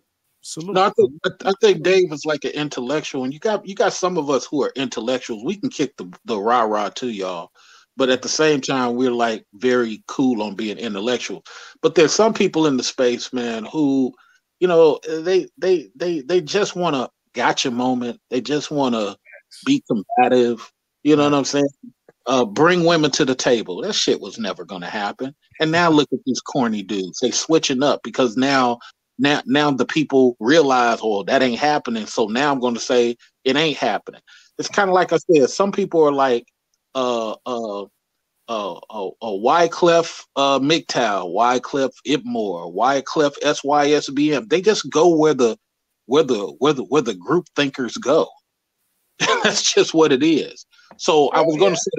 Salute. 0.49 0.75
No, 0.75 0.83
I 0.85 0.91
think 0.91 1.11
I- 1.25 1.49
I 1.49 1.53
think 1.61 1.83
Dave 1.83 2.13
is 2.13 2.25
like 2.25 2.45
an 2.45 2.51
intellectual, 2.53 3.25
and 3.25 3.33
you 3.33 3.39
got 3.39 3.67
you 3.67 3.75
got 3.75 3.93
some 3.93 4.17
of 4.17 4.29
us 4.31 4.45
who 4.45 4.63
are 4.63 4.73
intellectuals. 4.75 5.43
We 5.45 5.57
can 5.57 5.69
kick 5.71 5.97
the 5.97 6.11
the 6.25 6.39
rah 6.39 6.63
rah 6.63 6.89
to 6.91 7.09
y'all, 7.09 7.51
but 7.97 8.09
at 8.09 8.23
the 8.23 8.29
same 8.29 8.61
time, 8.61 8.95
we're 8.95 9.11
like 9.11 9.45
very 9.55 10.03
cool 10.07 10.43
on 10.43 10.55
being 10.55 10.79
intellectual. 10.79 11.43
But 11.83 11.95
there's 11.95 12.13
some 12.13 12.33
people 12.33 12.67
in 12.67 12.77
the 12.77 12.83
space, 12.83 13.33
man, 13.33 13.65
who, 13.65 14.13
you 14.61 14.69
know, 14.69 14.99
they 15.07 15.49
they 15.59 15.91
they 15.95 16.21
they 16.21 16.41
just 16.41 16.75
want 16.75 16.97
a 16.97 17.09
gotcha 17.35 17.71
moment. 17.71 18.19
They 18.31 18.41
just 18.41 18.71
want 18.71 18.95
to 18.95 19.17
be 19.65 19.83
combative. 19.89 20.71
You 21.03 21.17
know 21.17 21.25
what 21.25 21.35
I'm 21.35 21.45
saying? 21.45 21.69
Uh, 22.25 22.45
bring 22.45 22.85
women 22.85 23.11
to 23.11 23.25
the 23.25 23.35
table. 23.35 23.81
That 23.81 23.93
shit 23.93 24.21
was 24.21 24.39
never 24.39 24.63
going 24.65 24.81
to 24.81 24.87
happen. 24.89 25.35
And 25.59 25.71
now 25.71 25.89
look 25.89 26.07
at 26.13 26.19
these 26.25 26.39
corny 26.41 26.83
dudes. 26.83 27.19
They 27.21 27.31
switching 27.31 27.83
up 27.83 28.01
because 28.03 28.37
now 28.37 28.79
now 29.19 29.41
now 29.45 29.71
the 29.71 29.85
people 29.85 30.35
realize, 30.39 30.99
oh, 31.01 31.23
that 31.23 31.43
ain't 31.43 31.59
happening. 31.59 32.05
So 32.07 32.27
now 32.27 32.51
I'm 32.51 32.59
going 32.59 32.73
to 32.73 32.79
say 32.79 33.17
it 33.43 33.55
ain't 33.55 33.77
happening. 33.77 34.21
It's 34.57 34.69
kind 34.69 34.89
of 34.89 34.93
like 34.93 35.13
I 35.13 35.17
said. 35.17 35.49
Some 35.49 35.71
people 35.71 36.01
are 36.03 36.11
like, 36.11 36.45
uh, 36.95 37.35
uh, 37.45 37.83
uh, 38.47 38.73
uh, 38.73 39.07
uh 39.07 39.11
Wyclef 39.21 40.23
uh, 40.35 40.59
MGTOW, 40.59 41.33
Wyclef 41.33 41.91
Ipmore, 42.07 42.73
Wyclef 42.73 43.33
SYSBM. 43.43 44.49
They 44.49 44.61
just 44.61 44.89
go 44.89 45.15
where 45.15 45.33
the 45.33 45.57
where 46.07 46.23
the 46.23 46.55
where 46.59 46.73
the 46.73 46.83
where 46.85 47.01
the 47.01 47.13
group 47.13 47.45
thinkers 47.55 47.97
go. 47.97 48.27
That's 49.43 49.73
just 49.73 49.93
what 49.93 50.11
it 50.11 50.23
is. 50.23 50.65
So 50.97 51.29
I 51.29 51.41
was 51.41 51.57
going 51.57 51.73
to 51.73 51.79
say, 51.79 51.91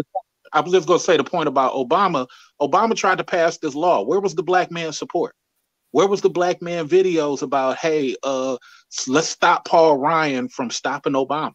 I 0.52 0.60
was 0.60 0.72
just 0.72 0.88
going 0.88 0.98
to 0.98 1.04
say 1.04 1.16
the 1.16 1.24
point 1.24 1.48
about 1.48 1.74
Obama. 1.74 2.26
Obama 2.60 2.96
tried 2.96 3.18
to 3.18 3.24
pass 3.24 3.58
this 3.58 3.74
law. 3.74 4.02
Where 4.02 4.20
was 4.20 4.34
the 4.34 4.42
black 4.42 4.70
man 4.70 4.92
support? 4.92 5.34
Where 5.92 6.06
was 6.06 6.20
the 6.20 6.30
black 6.30 6.62
man 6.62 6.88
videos 6.88 7.42
about, 7.42 7.76
hey, 7.76 8.16
uh, 8.22 8.56
let's 9.08 9.28
stop 9.28 9.64
Paul 9.66 9.98
Ryan 9.98 10.48
from 10.48 10.70
stopping 10.70 11.14
Obama? 11.14 11.54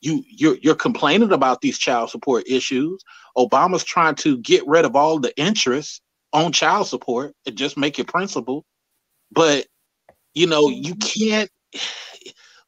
You 0.00 0.22
you're 0.28 0.56
you're 0.62 0.76
complaining 0.76 1.32
about 1.32 1.60
these 1.60 1.76
child 1.76 2.10
support 2.10 2.48
issues. 2.48 3.02
Obama's 3.36 3.84
trying 3.84 4.14
to 4.16 4.38
get 4.38 4.66
rid 4.66 4.84
of 4.84 4.94
all 4.94 5.18
the 5.18 5.36
interest 5.36 6.02
on 6.32 6.52
child 6.52 6.86
support 6.86 7.34
and 7.46 7.56
just 7.56 7.76
make 7.76 7.98
it 7.98 8.06
principal. 8.06 8.64
But 9.32 9.66
you 10.34 10.46
know, 10.46 10.68
you 10.68 10.94
can't 10.96 11.50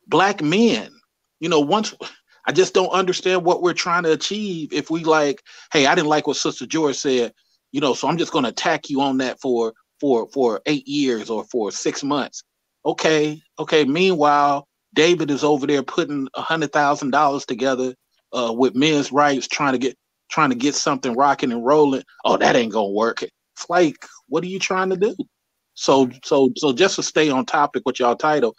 black 0.06 0.42
men, 0.42 0.90
you 1.38 1.48
know, 1.48 1.60
once 1.60 1.94
I 2.46 2.52
just 2.52 2.74
don't 2.74 2.90
understand 2.90 3.44
what 3.44 3.62
we're 3.62 3.74
trying 3.74 4.02
to 4.04 4.12
achieve 4.12 4.72
if 4.72 4.90
we 4.90 5.04
like, 5.04 5.42
hey, 5.72 5.86
I 5.86 5.94
didn't 5.94 6.08
like 6.08 6.26
what 6.26 6.36
Sister 6.36 6.66
George 6.66 6.96
said, 6.96 7.32
you 7.70 7.80
know, 7.80 7.94
so 7.94 8.08
I'm 8.08 8.18
just 8.18 8.32
gonna 8.32 8.48
attack 8.48 8.90
you 8.90 9.00
on 9.00 9.18
that 9.18 9.40
for 9.40 9.72
for 10.00 10.28
for 10.32 10.60
eight 10.66 10.86
years 10.88 11.30
or 11.30 11.44
for 11.44 11.70
six 11.70 12.02
months. 12.02 12.42
Okay, 12.84 13.40
okay. 13.58 13.84
Meanwhile, 13.84 14.66
David 14.94 15.30
is 15.30 15.44
over 15.44 15.66
there 15.66 15.82
putting 15.82 16.28
a 16.34 16.40
hundred 16.40 16.72
thousand 16.72 17.10
dollars 17.10 17.44
together 17.44 17.94
uh, 18.32 18.52
with 18.56 18.74
men's 18.74 19.12
rights, 19.12 19.46
trying 19.46 19.72
to 19.72 19.78
get 19.78 19.96
trying 20.30 20.50
to 20.50 20.56
get 20.56 20.74
something 20.74 21.14
rocking 21.14 21.52
and 21.52 21.64
rolling. 21.64 22.02
Oh, 22.24 22.36
that 22.36 22.56
ain't 22.56 22.72
gonna 22.72 22.90
work. 22.90 23.22
It's 23.22 23.68
like, 23.68 23.96
what 24.28 24.42
are 24.42 24.48
you 24.48 24.58
trying 24.58 24.90
to 24.90 24.96
do? 24.96 25.14
So, 25.74 26.10
so, 26.24 26.52
so, 26.56 26.72
just 26.72 26.96
to 26.96 27.02
stay 27.02 27.30
on 27.30 27.46
topic 27.46 27.82
with 27.86 28.00
y'all 28.00 28.16
title, 28.16 28.54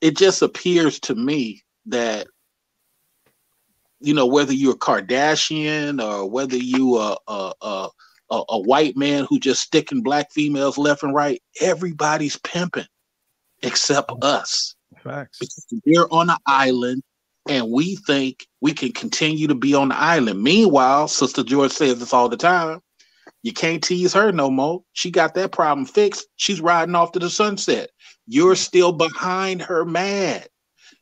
it 0.00 0.16
just 0.16 0.42
appears 0.42 0.98
to 1.00 1.14
me 1.14 1.62
that 1.86 2.26
you 4.00 4.14
know 4.14 4.26
whether 4.26 4.52
you're 4.52 4.74
a 4.74 4.78
Kardashian 4.78 6.02
or 6.02 6.28
whether 6.28 6.56
you 6.56 6.96
are 6.96 7.18
a, 7.26 7.52
a, 7.60 7.88
a, 8.30 8.42
a 8.48 8.58
white 8.58 8.96
man 8.96 9.26
who 9.28 9.38
just 9.38 9.62
sticking 9.62 10.02
black 10.02 10.30
females 10.30 10.78
left 10.78 11.02
and 11.02 11.14
right, 11.14 11.42
everybody's 11.60 12.38
pimping 12.38 12.86
except 13.62 14.10
us. 14.22 14.74
Facts. 15.02 15.38
Because 15.38 15.66
we're 15.84 16.08
on 16.10 16.30
an 16.30 16.36
island 16.46 17.02
and 17.48 17.70
we 17.70 17.96
think 17.96 18.46
we 18.60 18.72
can 18.72 18.92
continue 18.92 19.46
to 19.46 19.54
be 19.54 19.74
on 19.74 19.88
the 19.88 19.96
island. 19.96 20.42
Meanwhile, 20.42 21.08
Sister 21.08 21.42
George 21.42 21.72
says 21.72 21.98
this 21.98 22.12
all 22.12 22.28
the 22.28 22.36
time. 22.36 22.80
You 23.42 23.52
can't 23.52 23.82
tease 23.82 24.12
her 24.14 24.32
no 24.32 24.50
more. 24.50 24.82
She 24.92 25.10
got 25.10 25.34
that 25.34 25.52
problem 25.52 25.86
fixed. 25.86 26.26
She's 26.36 26.60
riding 26.60 26.94
off 26.94 27.12
to 27.12 27.18
the 27.18 27.30
sunset. 27.30 27.90
You're 28.26 28.56
still 28.56 28.92
behind 28.92 29.62
her 29.62 29.84
mad. 29.84 30.48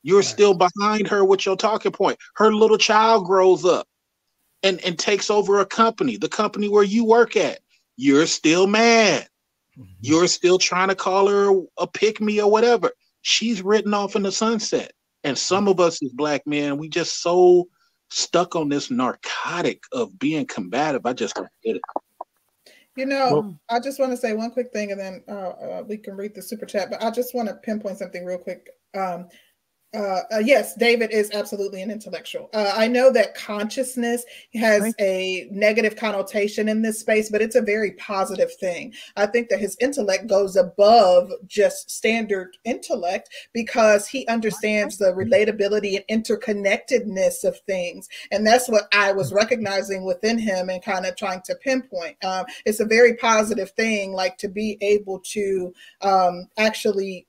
You're 0.03 0.23
still 0.23 0.55
behind 0.55 1.09
her 1.09 1.25
with 1.25 1.45
your 1.45 1.57
talking 1.57 1.91
point. 1.91 2.19
Her 2.37 2.53
little 2.53 2.79
child 2.79 3.27
grows 3.27 3.65
up 3.65 3.89
and, 4.63 4.81
and 4.85 4.99
takes 4.99 5.31
over 5.31 5.61
a 5.61 5.67
company, 5.67 6.17
the 6.17 6.29
company 6.29 6.69
where 6.69 6.83
you 6.83 7.05
work 7.05 7.37
at. 7.37 7.61
You're 7.97 8.27
still 8.27 8.67
mad. 8.67 9.29
You're 10.01 10.29
still 10.29 10.59
trying 10.59 10.89
to 10.89 10.95
call 10.95 11.29
her 11.29 11.63
a 11.79 11.87
pick 11.87 12.21
me 12.21 12.41
or 12.41 12.51
whatever. 12.51 12.93
She's 13.23 13.63
written 13.63 13.95
off 13.95 14.17
in 14.17 14.23
the 14.23 14.33
sunset. 14.33 14.93
And 15.25 15.37
some 15.37 15.69
of 15.69 15.81
us 15.81 16.03
as 16.03 16.13
black 16.13 16.47
men, 16.47 16.79
we 16.79 16.89
just 16.89 17.23
so 17.23 17.69
stuck 18.11 18.55
on 18.55 18.69
this 18.69 18.91
narcotic 18.91 19.83
of 19.93 20.19
being 20.19 20.47
combative. 20.47 21.05
I 21.05 21.13
just 21.13 21.35
don't 21.35 21.49
get 21.65 21.77
it. 21.77 21.83
You 22.97 23.05
know, 23.05 23.59
I 23.69 23.79
just 23.79 23.99
want 23.99 24.13
to 24.13 24.17
say 24.17 24.33
one 24.33 24.51
quick 24.53 24.73
thing, 24.73 24.91
and 24.91 24.99
then 24.99 25.23
uh, 25.29 25.33
uh, 25.33 25.85
we 25.87 25.99
can 25.99 26.17
read 26.17 26.35
the 26.35 26.41
super 26.41 26.65
chat. 26.65 26.89
But 26.91 27.03
I 27.03 27.11
just 27.11 27.35
want 27.35 27.49
to 27.49 27.55
pinpoint 27.57 27.99
something 27.99 28.25
real 28.25 28.39
quick. 28.39 28.71
Um, 28.97 29.29
Uh, 29.97 30.21
uh, 30.35 30.39
yes, 30.39 30.75
David 30.75 31.11
is 31.11 31.31
absolutely 31.33 31.81
an 31.81 31.91
intellectual. 31.91 32.51
Uh, 32.53 32.73
I 32.77 32.87
know 32.87 33.11
that 33.13 33.35
consciousness 33.35 34.25
has 34.55 34.83
Right. 34.83 34.95
a 35.01 35.49
negative 35.51 35.97
connotation 35.97 36.69
in 36.69 36.83
this 36.83 37.01
space, 37.01 37.31
but 37.31 37.41
it's 37.41 37.57
a 37.57 37.63
very 37.63 37.93
positive 37.93 38.53
thing. 38.53 38.93
I 39.17 39.25
think 39.25 39.49
that 39.49 39.59
his 39.59 39.75
intellect 39.81 40.27
goes 40.27 40.57
above 40.57 41.33
just 41.47 41.91
standard 41.91 42.59
intellect 42.65 43.31
because 43.55 44.07
he 44.07 44.27
understands 44.27 44.99
the 44.99 45.15
relatability 45.15 46.05
and 46.09 46.25
interconnectedness 46.25 47.45
of 47.45 47.59
things. 47.61 48.09
And 48.31 48.47
that's 48.47 48.69
what 48.69 48.89
I 48.93 49.13
was 49.13 49.33
recognizing 49.33 50.05
within 50.05 50.39
him 50.39 50.69
and 50.69 50.83
kind 50.83 51.07
of 51.07 51.17
trying 51.17 51.41
to 51.43 51.55
pinpoint. 51.55 52.23
Um, 52.23 52.45
it's 52.67 52.81
a 52.81 52.85
very 52.85 53.15
positive 53.15 53.71
thing, 53.71 54.13
like 54.13 54.37
to 54.39 54.49
be 54.49 54.77
able 54.83 55.21
to 55.21 55.73
um, 56.03 56.49
actually 56.59 57.27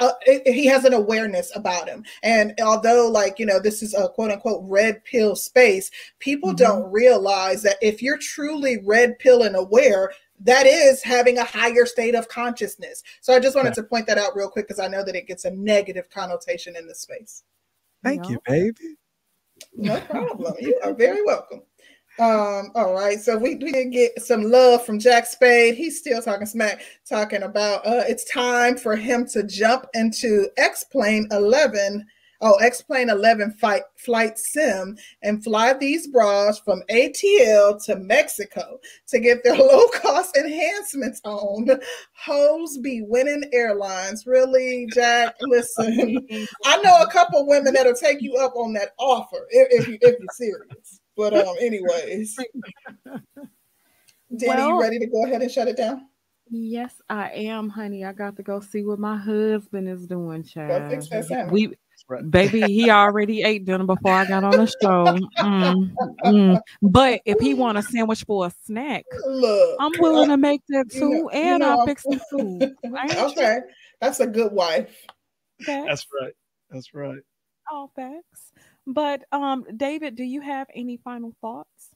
uh, 0.00 0.12
it- 0.26 0.52
he 0.52 0.66
has 0.66 0.84
an 0.84 0.92
awareness 0.92 1.50
about 1.56 1.88
him. 1.88 2.04
And 2.22 2.54
although 2.62 3.08
like 3.08 3.38
you 3.38 3.46
know 3.46 3.58
this 3.60 3.82
is 3.82 3.94
a 3.94 4.08
quote 4.08 4.30
unquote 4.30 4.62
red 4.64 5.02
pill 5.04 5.36
space 5.36 5.90
people 6.18 6.52
don't 6.52 6.90
realize 6.90 7.62
that 7.62 7.76
if 7.80 8.02
you're 8.02 8.18
truly 8.18 8.78
red 8.84 9.18
pill 9.18 9.42
and 9.44 9.56
aware 9.56 10.12
that 10.42 10.66
is 10.66 11.02
having 11.02 11.36
a 11.38 11.44
higher 11.44 11.84
state 11.86 12.14
of 12.14 12.28
consciousness. 12.28 13.02
So 13.20 13.34
i 13.34 13.40
just 13.40 13.56
wanted 13.56 13.74
to 13.74 13.82
point 13.82 14.06
that 14.06 14.18
out 14.18 14.34
real 14.36 14.48
quick 14.50 14.66
because 14.68 14.80
i 14.80 14.88
know 14.88 15.04
that 15.04 15.16
it 15.16 15.26
gets 15.26 15.44
a 15.44 15.50
negative 15.50 16.08
connotation 16.10 16.76
in 16.76 16.86
the 16.86 16.94
space. 16.94 17.42
Thank 18.02 18.28
you, 18.30 18.38
baby. 18.46 18.96
no 19.76 20.00
problem. 20.00 20.54
You 20.60 20.78
are 20.82 20.94
very 20.94 21.22
welcome 21.22 21.62
um, 22.20 22.70
all 22.74 22.92
right, 22.92 23.18
so 23.18 23.38
we, 23.38 23.54
we 23.54 23.72
did 23.72 23.92
get 23.92 24.20
some 24.22 24.42
love 24.42 24.84
from 24.84 24.98
Jack 24.98 25.24
Spade. 25.24 25.74
He's 25.74 25.98
still 25.98 26.20
talking 26.20 26.46
smack, 26.46 26.82
talking 27.08 27.42
about 27.44 27.86
uh 27.86 28.04
it's 28.06 28.30
time 28.30 28.76
for 28.76 28.94
him 28.94 29.26
to 29.28 29.42
jump 29.42 29.86
into 29.94 30.48
X 30.58 30.84
Plane 30.84 31.26
11. 31.30 32.06
Oh, 32.42 32.56
X 32.56 32.82
Plane 32.82 33.08
11 33.08 33.52
fight, 33.52 33.82
flight 33.96 34.38
sim 34.38 34.98
and 35.22 35.42
fly 35.42 35.72
these 35.72 36.08
bras 36.08 36.58
from 36.58 36.82
ATL 36.90 37.82
to 37.84 37.96
Mexico 37.96 38.78
to 39.08 39.18
get 39.18 39.42
their 39.42 39.56
low 39.56 39.88
cost 39.88 40.36
enhancements 40.36 41.22
on. 41.24 41.68
Hoes 42.12 42.76
be 42.78 43.02
winning 43.02 43.44
airlines. 43.52 44.26
Really, 44.26 44.86
Jack? 44.92 45.36
Listen, 45.40 46.26
I 46.66 46.76
know 46.82 46.98
a 47.00 47.10
couple 47.10 47.46
women 47.46 47.72
that'll 47.72 47.94
take 47.94 48.20
you 48.20 48.36
up 48.36 48.56
on 48.56 48.74
that 48.74 48.90
offer 48.98 49.46
if, 49.48 49.80
if, 49.80 49.88
you, 49.88 49.98
if 50.02 50.18
you're 50.18 50.28
serious. 50.32 50.99
But 51.20 51.34
um, 51.46 51.56
anyways, 51.60 52.36
Danny, 53.04 54.46
Well- 54.46 54.68
you 54.68 54.80
ready 54.80 54.98
to 55.00 55.06
go 55.06 55.24
ahead 55.26 55.42
and 55.42 55.50
shut 55.50 55.68
it 55.68 55.76
down? 55.76 56.06
Yes, 56.52 57.00
I 57.08 57.30
am, 57.30 57.68
honey. 57.68 58.04
I 58.04 58.12
got 58.12 58.36
to 58.36 58.42
go 58.42 58.58
see 58.58 58.82
what 58.82 58.98
my 58.98 59.16
husband 59.16 59.88
is 59.88 60.04
doing, 60.08 60.42
child. 60.42 60.90
fix 60.90 61.08
that 61.10 61.26
sandwich. 61.26 61.52
We, 62.08 62.18
baby, 62.30 62.62
he 62.62 62.90
already 62.90 63.42
ate 63.42 63.64
dinner 63.66 63.84
before 63.84 64.10
I 64.12 64.24
got 64.24 64.42
on 64.42 64.50
the 64.52 64.66
show. 64.66 65.16
Mm, 65.44 65.92
mm. 66.24 66.60
But 66.82 67.20
if 67.24 67.38
he 67.38 67.54
want 67.54 67.78
a 67.78 67.82
sandwich 67.82 68.24
for 68.24 68.46
a 68.46 68.52
snack, 68.64 69.04
Look, 69.26 69.76
I'm 69.78 69.92
willing 70.00 70.28
to 70.30 70.36
make 70.36 70.62
that 70.70 70.86
you 70.92 71.00
too, 71.00 71.08
know- 71.10 71.16
you 71.16 71.28
and 71.30 71.60
know 71.60 71.70
I'll 71.80 71.86
fix 71.86 72.02
some 72.02 72.20
food. 72.30 72.62
Ain't 72.84 73.12
you? 73.12 73.18
okay, 73.26 73.58
that's 74.00 74.18
a 74.18 74.26
good 74.26 74.50
wife. 74.50 75.06
Okay. 75.62 75.84
That's 75.86 76.04
right. 76.20 76.32
That's 76.70 76.92
right. 76.94 77.20
All 77.70 77.92
facts. 77.94 78.50
But 78.92 79.22
um, 79.32 79.64
David, 79.76 80.16
do 80.16 80.24
you 80.24 80.40
have 80.40 80.66
any 80.74 80.98
final 80.98 81.32
thoughts? 81.40 81.90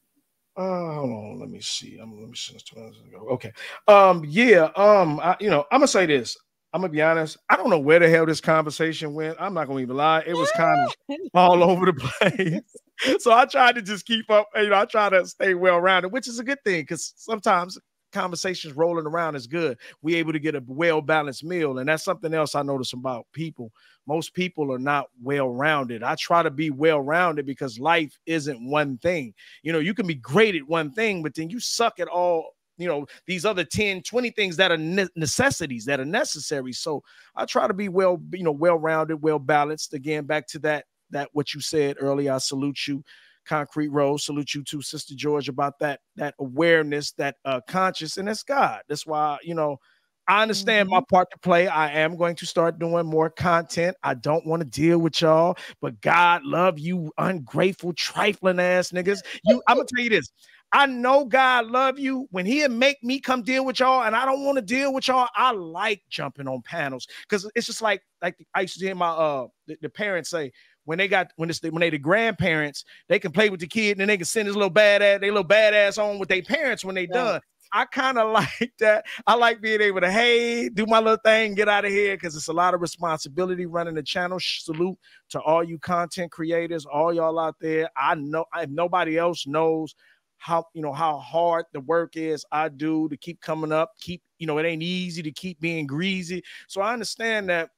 Uh, 0.56 0.94
hold 0.94 1.10
on, 1.10 1.40
let 1.40 1.50
me 1.50 1.60
see. 1.60 1.98
I'm 2.00 2.18
let 2.20 2.28
me 2.28 2.36
see. 2.36 2.52
This 2.52 2.62
two 2.62 2.76
minutes 2.76 2.98
ago. 2.98 3.26
Okay. 3.32 3.52
Um, 3.88 4.24
yeah. 4.26 4.70
Um, 4.76 5.18
I, 5.20 5.36
you 5.40 5.50
know, 5.50 5.64
I'm 5.72 5.80
gonna 5.80 5.88
say 5.88 6.06
this. 6.06 6.36
I'm 6.72 6.80
gonna 6.80 6.92
be 6.92 7.02
honest. 7.02 7.36
I 7.50 7.56
don't 7.56 7.70
know 7.70 7.78
where 7.78 7.98
the 7.98 8.08
hell 8.08 8.26
this 8.26 8.40
conversation 8.40 9.14
went. 9.14 9.36
I'm 9.40 9.54
not 9.54 9.66
gonna 9.66 9.80
even 9.80 9.96
lie. 9.96 10.22
It 10.26 10.34
was 10.34 10.50
kind 10.52 10.78
of 10.80 11.16
all 11.34 11.64
over 11.64 11.86
the 11.86 11.92
place. 11.92 13.20
so 13.22 13.32
I 13.32 13.46
tried 13.46 13.74
to 13.76 13.82
just 13.82 14.06
keep 14.06 14.30
up. 14.30 14.48
You 14.54 14.70
know, 14.70 14.78
I 14.78 14.84
try 14.84 15.08
to 15.08 15.26
stay 15.26 15.54
well 15.54 15.80
rounded, 15.80 16.12
which 16.12 16.28
is 16.28 16.38
a 16.38 16.44
good 16.44 16.62
thing 16.64 16.82
because 16.82 17.14
sometimes 17.16 17.78
conversations 18.14 18.74
rolling 18.74 19.06
around 19.06 19.34
is 19.34 19.46
good. 19.46 19.76
We 20.00 20.14
able 20.14 20.32
to 20.32 20.38
get 20.38 20.54
a 20.54 20.62
well 20.66 21.02
balanced 21.02 21.44
meal, 21.44 21.78
and 21.78 21.88
that's 21.88 22.04
something 22.04 22.32
else 22.32 22.54
I 22.54 22.62
notice 22.62 22.94
about 22.94 23.26
people. 23.32 23.70
Most 24.06 24.32
people 24.32 24.72
are 24.72 24.78
not 24.78 25.06
well 25.22 25.50
rounded. 25.50 26.02
I 26.02 26.14
try 26.14 26.42
to 26.42 26.50
be 26.50 26.70
well 26.70 27.00
rounded 27.00 27.44
because 27.44 27.78
life 27.78 28.16
isn't 28.24 28.70
one 28.70 28.98
thing. 28.98 29.34
You 29.62 29.72
know, 29.72 29.78
you 29.80 29.92
can 29.92 30.06
be 30.06 30.14
great 30.14 30.54
at 30.54 30.66
one 30.66 30.92
thing, 30.92 31.22
but 31.22 31.34
then 31.34 31.50
you 31.50 31.60
suck 31.60 32.00
at 32.00 32.08
all. 32.08 32.54
You 32.76 32.88
know, 32.88 33.06
these 33.26 33.44
other 33.44 33.64
10, 33.64 34.02
20 34.02 34.30
things 34.30 34.56
that 34.56 34.72
are 34.72 34.76
ne- 34.76 35.06
necessities 35.14 35.84
that 35.84 36.00
are 36.00 36.04
necessary. 36.04 36.72
So 36.72 37.04
I 37.36 37.44
try 37.44 37.68
to 37.68 37.74
be 37.74 37.88
well, 37.88 38.20
you 38.32 38.42
know, 38.42 38.52
well 38.52 38.78
rounded, 38.78 39.22
well 39.22 39.38
balanced. 39.38 39.94
Again, 39.94 40.24
back 40.24 40.48
to 40.48 40.58
that, 40.60 40.86
that 41.10 41.28
what 41.32 41.54
you 41.54 41.60
said 41.60 41.96
earlier. 42.00 42.32
I 42.32 42.38
salute 42.38 42.88
you. 42.88 43.04
Concrete 43.46 43.88
Rose, 43.88 44.24
salute 44.24 44.54
you 44.54 44.62
too, 44.62 44.82
Sister 44.82 45.14
George, 45.14 45.48
about 45.48 45.78
that 45.80 46.00
that 46.16 46.34
awareness, 46.38 47.12
that 47.12 47.36
uh 47.44 47.60
conscious, 47.68 48.16
and 48.16 48.28
that's 48.28 48.42
God. 48.42 48.82
That's 48.88 49.06
why 49.06 49.38
you 49.42 49.54
know 49.54 49.78
I 50.26 50.42
understand 50.42 50.88
my 50.88 51.02
part 51.10 51.30
to 51.32 51.38
play. 51.38 51.68
I 51.68 51.90
am 52.00 52.16
going 52.16 52.36
to 52.36 52.46
start 52.46 52.78
doing 52.78 53.06
more 53.06 53.28
content. 53.28 53.96
I 54.02 54.14
don't 54.14 54.46
want 54.46 54.60
to 54.62 54.68
deal 54.68 54.98
with 54.98 55.20
y'all, 55.20 55.56
but 55.82 56.00
God 56.00 56.44
love 56.44 56.78
you, 56.78 57.12
ungrateful, 57.18 57.92
trifling 57.92 58.58
ass 58.58 58.90
niggas. 58.90 59.20
You, 59.44 59.62
I'm 59.68 59.76
gonna 59.76 59.86
tell 59.94 60.04
you 60.04 60.10
this. 60.10 60.30
I 60.72 60.86
know 60.86 61.24
God 61.24 61.66
love 61.66 61.98
you 62.00 62.26
when 62.30 62.46
He'll 62.46 62.68
make 62.68 63.02
me 63.04 63.20
come 63.20 63.42
deal 63.42 63.64
with 63.64 63.80
y'all, 63.80 64.02
and 64.04 64.16
I 64.16 64.24
don't 64.24 64.44
want 64.44 64.56
to 64.56 64.62
deal 64.62 64.92
with 64.92 65.06
y'all. 65.08 65.28
I 65.36 65.52
like 65.52 66.02
jumping 66.08 66.48
on 66.48 66.62
panels 66.62 67.06
because 67.28 67.48
it's 67.54 67.66
just 67.66 67.82
like 67.82 68.02
like 68.22 68.36
I 68.54 68.62
used 68.62 68.78
to 68.78 68.84
hear 68.86 68.94
my 68.94 69.08
uh 69.10 69.46
the, 69.66 69.76
the 69.82 69.88
parents 69.88 70.30
say 70.30 70.52
when 70.84 70.98
they 70.98 71.08
got 71.08 71.32
when 71.36 71.50
it's 71.50 71.60
the, 71.60 71.70
when 71.70 71.80
they 71.80 71.90
the 71.90 71.98
grandparents, 71.98 72.84
they 73.08 73.18
can 73.18 73.32
play 73.32 73.50
with 73.50 73.60
the 73.60 73.66
kid 73.66 73.92
and 73.92 74.00
then 74.00 74.08
they 74.08 74.16
can 74.16 74.26
send 74.26 74.46
his 74.46 74.56
little 74.56 74.70
badass, 74.70 75.20
they 75.20 75.30
little 75.30 75.44
badass 75.44 76.02
on 76.02 76.18
with 76.18 76.28
their 76.28 76.42
parents 76.42 76.84
when 76.84 76.94
they 76.94 77.06
done. 77.06 77.40
I 77.72 77.84
kind 77.86 78.18
of 78.18 78.30
like 78.32 78.72
that. 78.78 79.04
I 79.26 79.34
like 79.34 79.60
being 79.60 79.80
able 79.80 80.00
to, 80.00 80.10
hey, 80.10 80.68
do 80.68 80.86
my 80.86 81.00
little 81.00 81.18
thing, 81.24 81.54
get 81.54 81.68
out 81.68 81.84
of 81.84 81.90
here, 81.90 82.16
because 82.16 82.36
it's 82.36 82.48
a 82.48 82.52
lot 82.52 82.72
of 82.72 82.80
responsibility 82.80 83.66
running 83.66 83.94
the 83.94 84.02
channel. 84.02 84.38
Salute 84.40 84.98
to 85.30 85.40
all 85.40 85.64
you 85.64 85.78
content 85.78 86.30
creators, 86.30 86.86
all 86.86 87.12
y'all 87.12 87.38
out 87.38 87.56
there. 87.60 87.88
I 87.96 88.14
know 88.14 88.46
if 88.56 88.70
nobody 88.70 89.18
else 89.18 89.46
knows 89.46 89.94
how 90.38 90.66
you 90.74 90.82
know 90.82 90.92
how 90.92 91.16
hard 91.18 91.64
the 91.72 91.80
work 91.80 92.16
is 92.16 92.44
I 92.52 92.68
do 92.68 93.08
to 93.08 93.16
keep 93.16 93.40
coming 93.40 93.72
up, 93.72 93.92
keep 93.98 94.22
you 94.38 94.46
know, 94.46 94.58
it 94.58 94.66
ain't 94.66 94.82
easy 94.82 95.22
to 95.22 95.32
keep 95.32 95.58
being 95.58 95.86
greasy. 95.86 96.42
So 96.68 96.80
I 96.80 96.92
understand 96.92 97.48
that 97.48 97.70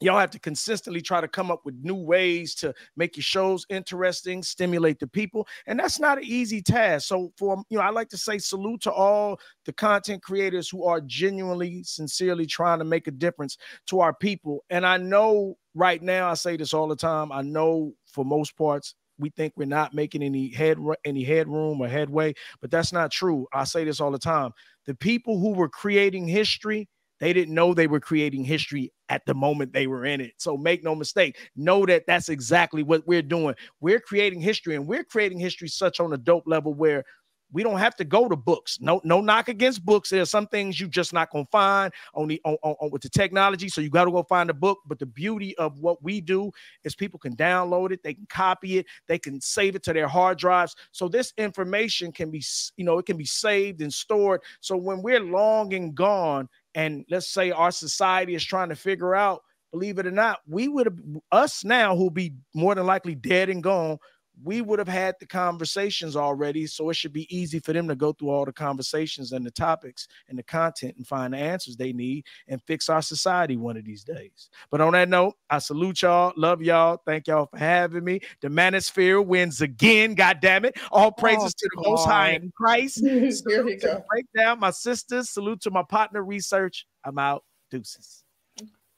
y'all 0.00 0.18
have 0.18 0.30
to 0.30 0.38
consistently 0.38 1.00
try 1.00 1.20
to 1.20 1.28
come 1.28 1.50
up 1.50 1.64
with 1.64 1.74
new 1.82 1.94
ways 1.94 2.54
to 2.56 2.74
make 2.96 3.16
your 3.16 3.22
shows 3.22 3.66
interesting 3.68 4.42
stimulate 4.42 4.98
the 4.98 5.06
people 5.06 5.46
and 5.66 5.78
that's 5.78 6.00
not 6.00 6.18
an 6.18 6.24
easy 6.24 6.62
task. 6.62 7.08
So 7.08 7.32
for 7.36 7.62
you 7.68 7.78
know 7.78 7.84
i 7.84 7.90
like 7.90 8.08
to 8.10 8.16
say 8.16 8.38
salute 8.38 8.80
to 8.82 8.92
all 8.92 9.38
the 9.64 9.72
content 9.72 10.22
creators 10.22 10.68
who 10.68 10.84
are 10.84 11.00
genuinely 11.00 11.82
sincerely 11.82 12.46
trying 12.46 12.78
to 12.78 12.84
make 12.84 13.06
a 13.06 13.12
difference 13.12 13.56
to 13.86 14.00
our 14.00 14.14
people. 14.14 14.64
And 14.70 14.86
i 14.86 14.96
know 14.96 15.56
right 15.74 16.02
now 16.02 16.28
i 16.28 16.34
say 16.34 16.56
this 16.56 16.74
all 16.74 16.88
the 16.88 16.96
time 16.96 17.30
i 17.30 17.42
know 17.42 17.92
for 18.04 18.24
most 18.24 18.56
parts 18.56 18.96
we 19.20 19.30
think 19.30 19.52
we're 19.56 19.66
not 19.66 19.94
making 19.94 20.20
any 20.22 20.48
head 20.48 20.78
any 21.04 21.22
headroom 21.22 21.80
or 21.80 21.86
headway 21.86 22.34
but 22.60 22.70
that's 22.70 22.92
not 22.92 23.10
true. 23.10 23.46
I 23.52 23.64
say 23.64 23.84
this 23.84 24.00
all 24.00 24.10
the 24.10 24.18
time. 24.18 24.52
The 24.86 24.94
people 24.94 25.38
who 25.38 25.52
were 25.52 25.68
creating 25.68 26.26
history 26.26 26.88
they 27.20 27.32
didn't 27.32 27.54
know 27.54 27.72
they 27.72 27.86
were 27.86 28.00
creating 28.00 28.44
history 28.44 28.92
at 29.08 29.24
the 29.26 29.34
moment 29.34 29.72
they 29.72 29.86
were 29.86 30.04
in 30.04 30.20
it. 30.20 30.32
So 30.38 30.56
make 30.56 30.82
no 30.82 30.94
mistake, 30.94 31.38
know 31.54 31.86
that 31.86 32.04
that's 32.06 32.28
exactly 32.28 32.82
what 32.82 33.06
we're 33.06 33.22
doing. 33.22 33.54
We're 33.80 34.00
creating 34.00 34.40
history 34.40 34.74
and 34.74 34.86
we're 34.86 35.04
creating 35.04 35.38
history 35.38 35.68
such 35.68 36.00
on 36.00 36.12
a 36.12 36.18
dope 36.18 36.44
level 36.46 36.74
where 36.74 37.04
we 37.52 37.62
don't 37.62 37.78
have 37.78 37.96
to 37.96 38.04
go 38.04 38.28
to 38.28 38.36
books. 38.36 38.78
No, 38.80 39.00
no 39.04 39.20
knock 39.20 39.48
against 39.48 39.84
books. 39.84 40.10
There 40.10 40.22
are 40.22 40.26
some 40.26 40.46
things 40.46 40.78
you 40.78 40.88
just 40.88 41.12
not 41.12 41.30
gonna 41.30 41.46
find 41.50 41.92
only 42.14 42.40
on, 42.44 42.56
on, 42.62 42.74
on 42.80 42.90
with 42.90 43.02
the 43.02 43.08
technology. 43.08 43.68
So 43.68 43.80
you 43.80 43.90
got 43.90 44.04
to 44.04 44.10
go 44.10 44.22
find 44.22 44.50
a 44.50 44.54
book. 44.54 44.78
But 44.86 44.98
the 44.98 45.06
beauty 45.06 45.56
of 45.58 45.78
what 45.78 46.02
we 46.02 46.20
do 46.20 46.50
is 46.84 46.94
people 46.94 47.18
can 47.18 47.34
download 47.36 47.90
it, 47.90 48.02
they 48.02 48.14
can 48.14 48.26
copy 48.28 48.78
it, 48.78 48.86
they 49.08 49.18
can 49.18 49.40
save 49.40 49.74
it 49.74 49.82
to 49.84 49.92
their 49.92 50.08
hard 50.08 50.38
drives. 50.38 50.76
So 50.92 51.08
this 51.08 51.32
information 51.38 52.12
can 52.12 52.30
be, 52.30 52.42
you 52.76 52.84
know, 52.84 52.98
it 52.98 53.06
can 53.06 53.16
be 53.16 53.24
saved 53.24 53.80
and 53.80 53.92
stored. 53.92 54.42
So 54.60 54.76
when 54.76 55.02
we're 55.02 55.20
long 55.20 55.74
and 55.74 55.94
gone, 55.94 56.48
and 56.74 57.04
let's 57.10 57.28
say 57.32 57.50
our 57.50 57.70
society 57.70 58.34
is 58.34 58.44
trying 58.44 58.68
to 58.68 58.76
figure 58.76 59.14
out, 59.14 59.42
believe 59.72 59.98
it 59.98 60.06
or 60.06 60.10
not, 60.10 60.38
we 60.46 60.68
would 60.68 61.20
us 61.32 61.64
now 61.64 61.96
who'll 61.96 62.10
be 62.10 62.34
more 62.54 62.74
than 62.74 62.86
likely 62.86 63.14
dead 63.14 63.48
and 63.48 63.62
gone 63.62 63.98
we 64.42 64.62
would 64.62 64.78
have 64.78 64.88
had 64.88 65.14
the 65.20 65.26
conversations 65.26 66.16
already. 66.16 66.66
So 66.66 66.90
it 66.90 66.94
should 66.94 67.12
be 67.12 67.34
easy 67.34 67.58
for 67.58 67.72
them 67.72 67.88
to 67.88 67.94
go 67.94 68.12
through 68.12 68.30
all 68.30 68.44
the 68.44 68.52
conversations 68.52 69.32
and 69.32 69.44
the 69.44 69.50
topics 69.50 70.08
and 70.28 70.38
the 70.38 70.42
content 70.42 70.94
and 70.96 71.06
find 71.06 71.34
the 71.34 71.38
answers 71.38 71.76
they 71.76 71.92
need 71.92 72.24
and 72.48 72.62
fix 72.62 72.88
our 72.88 73.02
society 73.02 73.56
one 73.56 73.76
of 73.76 73.84
these 73.84 74.04
days. 74.04 74.48
But 74.70 74.80
on 74.80 74.92
that 74.92 75.08
note, 75.08 75.34
I 75.48 75.58
salute 75.58 76.02
y'all, 76.02 76.32
love 76.36 76.62
y'all, 76.62 77.00
thank 77.06 77.26
y'all 77.26 77.46
for 77.46 77.58
having 77.58 78.04
me. 78.04 78.20
The 78.40 78.48
Manosphere 78.48 79.24
wins 79.24 79.60
again, 79.60 80.14
God 80.14 80.38
damn 80.40 80.64
it. 80.64 80.78
All 80.90 81.08
oh, 81.08 81.10
praises 81.10 81.54
to 81.54 81.68
the 81.74 81.88
most 81.88 82.06
high 82.06 82.30
in 82.30 82.52
Christ. 82.56 83.00
Here 83.04 83.64
we 83.64 83.76
go. 83.76 83.94
the 83.94 84.04
breakdown, 84.08 84.60
my 84.60 84.70
sisters. 84.70 85.30
Salute 85.30 85.60
to 85.62 85.70
my 85.70 85.82
partner 85.82 86.22
research. 86.22 86.86
I'm 87.04 87.18
out. 87.18 87.44
Deuces. 87.70 88.24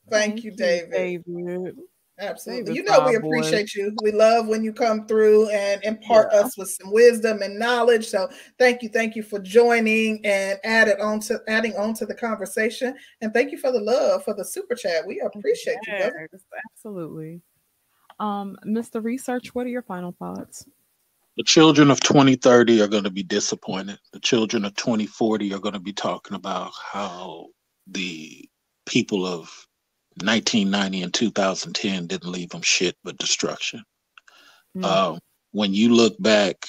Thank 0.08 0.44
you, 0.44 0.50
David. 0.50 0.90
David. 0.90 1.76
Absolutely. 2.18 2.74
David 2.74 2.76
You 2.76 2.84
know 2.84 3.06
we 3.06 3.14
Cowboy. 3.14 3.26
appreciate 3.38 3.74
you. 3.74 3.96
We 4.02 4.12
love 4.12 4.46
when 4.46 4.62
you 4.62 4.72
come 4.72 5.06
through 5.06 5.48
and 5.48 5.82
impart 5.82 6.28
Yeah. 6.32 6.40
us 6.40 6.56
with 6.56 6.70
some 6.70 6.92
wisdom 6.92 7.42
and 7.42 7.58
knowledge. 7.58 8.06
So 8.06 8.28
thank 8.58 8.82
you, 8.82 8.88
thank 8.90 9.16
you 9.16 9.22
for 9.22 9.38
joining 9.38 10.24
and 10.24 10.58
added 10.62 11.00
on 11.00 11.20
to 11.20 11.40
adding 11.48 11.74
on 11.76 11.94
to 11.94 12.06
the 12.06 12.14
conversation. 12.14 12.94
And 13.22 13.32
thank 13.32 13.50
you 13.50 13.58
for 13.58 13.72
the 13.72 13.80
love 13.80 14.24
for 14.24 14.34
the 14.34 14.44
super 14.44 14.74
chat. 14.74 15.06
We 15.06 15.20
appreciate 15.20 15.78
you, 15.86 15.94
brother. 15.98 16.28
Absolutely. 16.76 17.40
Um, 18.20 18.56
Mr. 18.64 19.02
Research, 19.02 19.54
what 19.54 19.66
are 19.66 19.70
your 19.70 19.82
final 19.82 20.12
thoughts? 20.12 20.66
The 21.38 21.42
children 21.42 21.90
of 21.90 21.98
2030 22.00 22.82
are 22.82 22.88
going 22.88 23.04
to 23.04 23.10
be 23.10 23.22
disappointed. 23.22 23.98
The 24.12 24.20
children 24.20 24.66
of 24.66 24.74
2040 24.74 25.54
are 25.54 25.58
going 25.58 25.72
to 25.72 25.80
be 25.80 25.92
talking 25.94 26.36
about 26.36 26.72
how 26.78 27.46
the 27.86 28.48
people 28.84 29.26
of 29.26 29.66
1990 30.16 31.02
and 31.02 31.14
2010 31.14 32.06
didn't 32.06 32.30
leave 32.30 32.50
them 32.50 32.62
shit 32.62 32.96
but 33.04 33.18
destruction. 33.18 33.82
Mm. 34.76 34.84
Um, 34.84 35.18
when 35.52 35.74
you 35.74 35.94
look 35.94 36.20
back, 36.20 36.66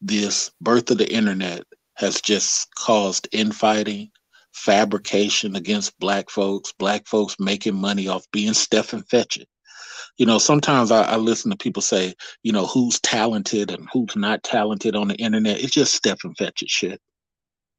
this 0.00 0.50
birth 0.60 0.90
of 0.90 0.98
the 0.98 1.12
internet 1.12 1.64
has 1.94 2.20
just 2.20 2.68
caused 2.74 3.28
infighting, 3.32 4.10
fabrication 4.52 5.56
against 5.56 5.98
black 5.98 6.30
folks, 6.30 6.72
black 6.78 7.06
folks 7.06 7.36
making 7.38 7.74
money 7.74 8.08
off 8.08 8.24
being 8.32 8.54
Stepin 8.54 9.02
Fetchit. 9.02 9.44
You 10.16 10.26
know, 10.26 10.38
sometimes 10.38 10.90
I, 10.90 11.02
I 11.02 11.16
listen 11.16 11.50
to 11.50 11.56
people 11.56 11.82
say, 11.82 12.14
you 12.42 12.52
know, 12.52 12.66
who's 12.66 13.00
talented 13.00 13.70
and 13.70 13.88
who's 13.92 14.16
not 14.16 14.42
talented 14.42 14.96
on 14.96 15.08
the 15.08 15.16
internet. 15.16 15.62
It's 15.62 15.72
just 15.72 15.94
Stepin 15.94 16.34
Fetchit 16.34 16.68
shit. 16.68 17.00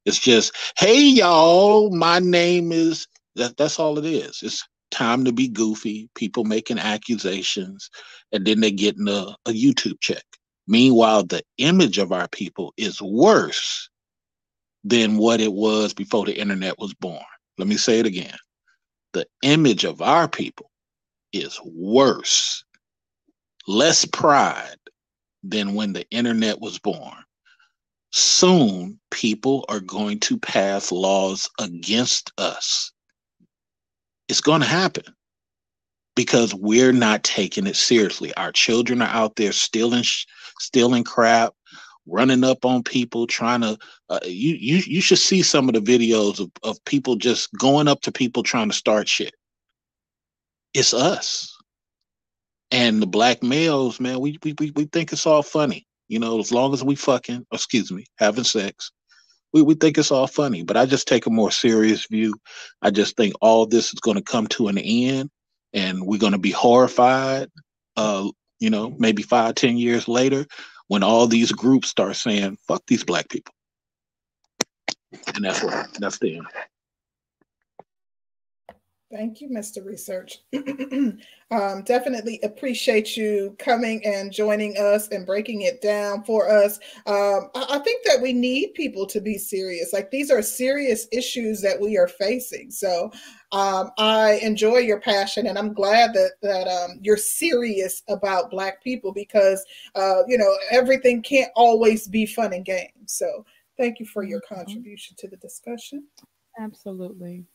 It's 0.06 0.20
just, 0.20 0.56
hey 0.78 1.02
y'all, 1.02 1.92
my 1.92 2.20
name 2.20 2.72
is 2.72 3.08
that 3.36 3.58
that's 3.58 3.80
all 3.80 3.98
it 3.98 4.06
is. 4.06 4.40
It's 4.44 4.68
time 4.92 5.26
to 5.26 5.32
be 5.32 5.48
goofy, 5.48 6.10
people 6.16 6.44
making 6.44 6.80
accusations, 6.80 7.90
and 8.32 8.46
then 8.46 8.60
they 8.60 8.72
getting 8.72 9.08
a, 9.08 9.36
a 9.46 9.52
YouTube 9.52 10.00
check. 10.02 10.24
Meanwhile, 10.68 11.24
the 11.24 11.44
image 11.58 11.98
of 11.98 12.12
our 12.12 12.28
people 12.28 12.74
is 12.78 13.02
worse 13.02 13.90
than 14.84 15.18
what 15.18 15.42
it 15.42 15.54
was 15.54 15.94
before 15.94 16.26
the 16.26 16.38
internet 16.38 16.78
was 16.80 16.94
born. 16.94 17.24
Let 17.58 17.68
me 17.68 17.78
say 17.78 18.00
it 18.00 18.06
again. 18.06 18.38
The 19.14 19.26
image 19.44 19.84
of 19.84 20.02
our 20.02 20.28
people 20.28 20.72
is 21.34 21.60
worse, 21.66 22.64
less 23.68 24.06
pride 24.06 24.78
than 25.44 25.74
when 25.74 25.94
the 25.94 26.06
internet 26.12 26.60
was 26.62 26.80
born. 26.80 27.18
Soon, 28.12 29.00
people 29.10 29.66
are 29.70 29.80
going 29.80 30.20
to 30.22 30.38
pass 30.38 30.92
laws 30.92 31.50
against 31.60 32.32
us. 32.38 32.92
It's 34.32 34.40
going 34.40 34.62
to 34.62 34.68
happen 34.68 35.04
because 36.16 36.56
we're 36.56 36.94
not 36.94 37.22
taking 37.26 37.68
it 37.68 37.76
seriously. 37.76 38.34
Our 38.36 38.54
children 38.54 39.02
are 39.02 39.10
out 39.10 39.36
there 39.36 39.52
stealing, 39.52 40.06
stealing 40.58 41.04
crap, 41.04 41.54
running 42.06 42.46
up 42.46 42.64
on 42.64 42.82
people, 42.82 43.28
trying 43.28 43.60
to. 43.60 43.78
Uh, 44.10 44.20
you 44.24 44.56
you 44.56 44.84
you 44.88 45.02
should 45.02 45.18
see 45.18 45.42
some 45.42 45.68
of 45.68 45.76
the 45.76 45.82
videos 45.82 46.40
of 46.40 46.50
of 46.64 46.84
people 46.86 47.18
just 47.18 47.50
going 47.60 47.90
up 47.90 48.00
to 48.04 48.12
people 48.14 48.42
trying 48.42 48.70
to 48.70 48.76
start 48.76 49.10
shit. 49.10 49.34
It's 50.74 50.94
us, 50.94 51.54
and 52.72 53.02
the 53.02 53.08
black 53.08 53.44
males, 53.44 54.00
man. 54.00 54.22
We 54.22 54.40
we 54.46 54.56
we, 54.58 54.72
we 54.78 54.86
think 54.86 55.12
it's 55.12 55.28
all 55.28 55.44
funny, 55.44 55.86
you 56.08 56.20
know. 56.20 56.40
As 56.40 56.54
long 56.54 56.74
as 56.74 56.86
we 56.86 56.96
fucking, 56.96 57.46
excuse 57.52 57.92
me, 57.92 58.06
having 58.18 58.46
sex. 58.46 58.94
We, 59.54 59.62
we 59.62 59.76
think 59.76 59.98
it's 59.98 60.12
all 60.12 60.28
funny, 60.28 60.64
but 60.64 60.78
I 60.78 60.86
just 60.86 61.08
take 61.08 61.26
a 61.26 61.32
more 61.32 61.52
serious 61.52 62.08
view. 62.08 62.36
I 62.82 62.92
just 62.92 63.18
think 63.18 63.34
all 63.42 63.66
this 63.66 63.94
is 63.94 64.00
going 64.00 64.18
to 64.18 64.24
come 64.24 64.48
to 64.48 64.68
an 64.70 64.78
end 64.78 65.30
and 65.74 66.06
we're 66.06 66.20
going 66.20 66.34
to 66.34 66.38
be 66.40 66.52
horrified 66.52 67.50
uh 67.98 68.28
you 68.60 68.70
know 68.70 68.96
maybe 68.98 69.24
five 69.24 69.56
ten 69.56 69.78
years 69.78 70.08
later 70.08 70.46
when 70.88 71.04
all 71.04 71.28
these 71.28 71.52
groups 71.52 71.90
start 71.90 72.16
saying 72.16 72.58
fuck 72.68 72.82
these 72.88 73.04
black 73.04 73.30
people 73.30 73.54
and 75.36 75.44
that's 75.44 75.64
what 75.64 75.88
that's 76.00 76.20
the 76.20 76.38
end 76.38 76.48
Thank 79.12 79.42
you, 79.42 79.50
Mr. 79.50 79.86
Research. 79.86 80.40
um, 80.54 81.84
definitely 81.84 82.40
appreciate 82.44 83.18
you 83.18 83.54
coming 83.60 84.02
and 84.06 84.32
joining 84.32 84.78
us 84.78 85.10
and 85.10 85.26
breaking 85.26 85.64
it 85.64 85.82
down 85.82 86.24
for 86.24 86.50
us. 86.50 86.80
Um, 87.06 87.50
I, 87.54 87.66
I 87.72 87.80
think 87.80 88.06
that 88.06 88.22
we 88.22 88.32
need 88.32 88.74
people 88.74 89.06
to 89.08 89.20
be 89.20 89.38
serious. 89.38 89.92
Like 89.92 90.12
these 90.12 90.32
are 90.32 90.42
serious 90.42 91.08
issues 91.12 91.62
that 91.62 91.78
we 91.78 91.98
are 91.98 92.08
facing. 92.08 92.72
So 92.72 93.12
um, 93.52 93.92
I 93.98 94.40
enjoy 94.42 94.78
your 94.78 95.02
passion, 95.02 95.48
and 95.48 95.58
I'm 95.60 95.74
glad 95.74 96.14
that 96.14 96.32
that 96.42 96.70
um, 96.70 97.00
you're 97.02 97.18
serious 97.18 98.04
about 98.08 98.50
Black 98.50 98.82
people 98.82 99.12
because 99.12 99.66
uh, 99.96 100.24
you 100.26 100.38
know 100.38 100.56
everything 100.72 101.22
can't 101.22 101.52
always 101.58 102.08
be 102.08 102.26
fun 102.26 102.54
and 102.54 102.64
games. 102.64 102.92
So 103.08 103.46
thank 103.78 104.00
you 104.00 104.06
for 104.06 104.24
your 104.24 104.40
contribution 104.40 105.18
to 105.20 105.28
the 105.28 105.38
discussion. 105.38 106.08
Absolutely. 106.58 107.46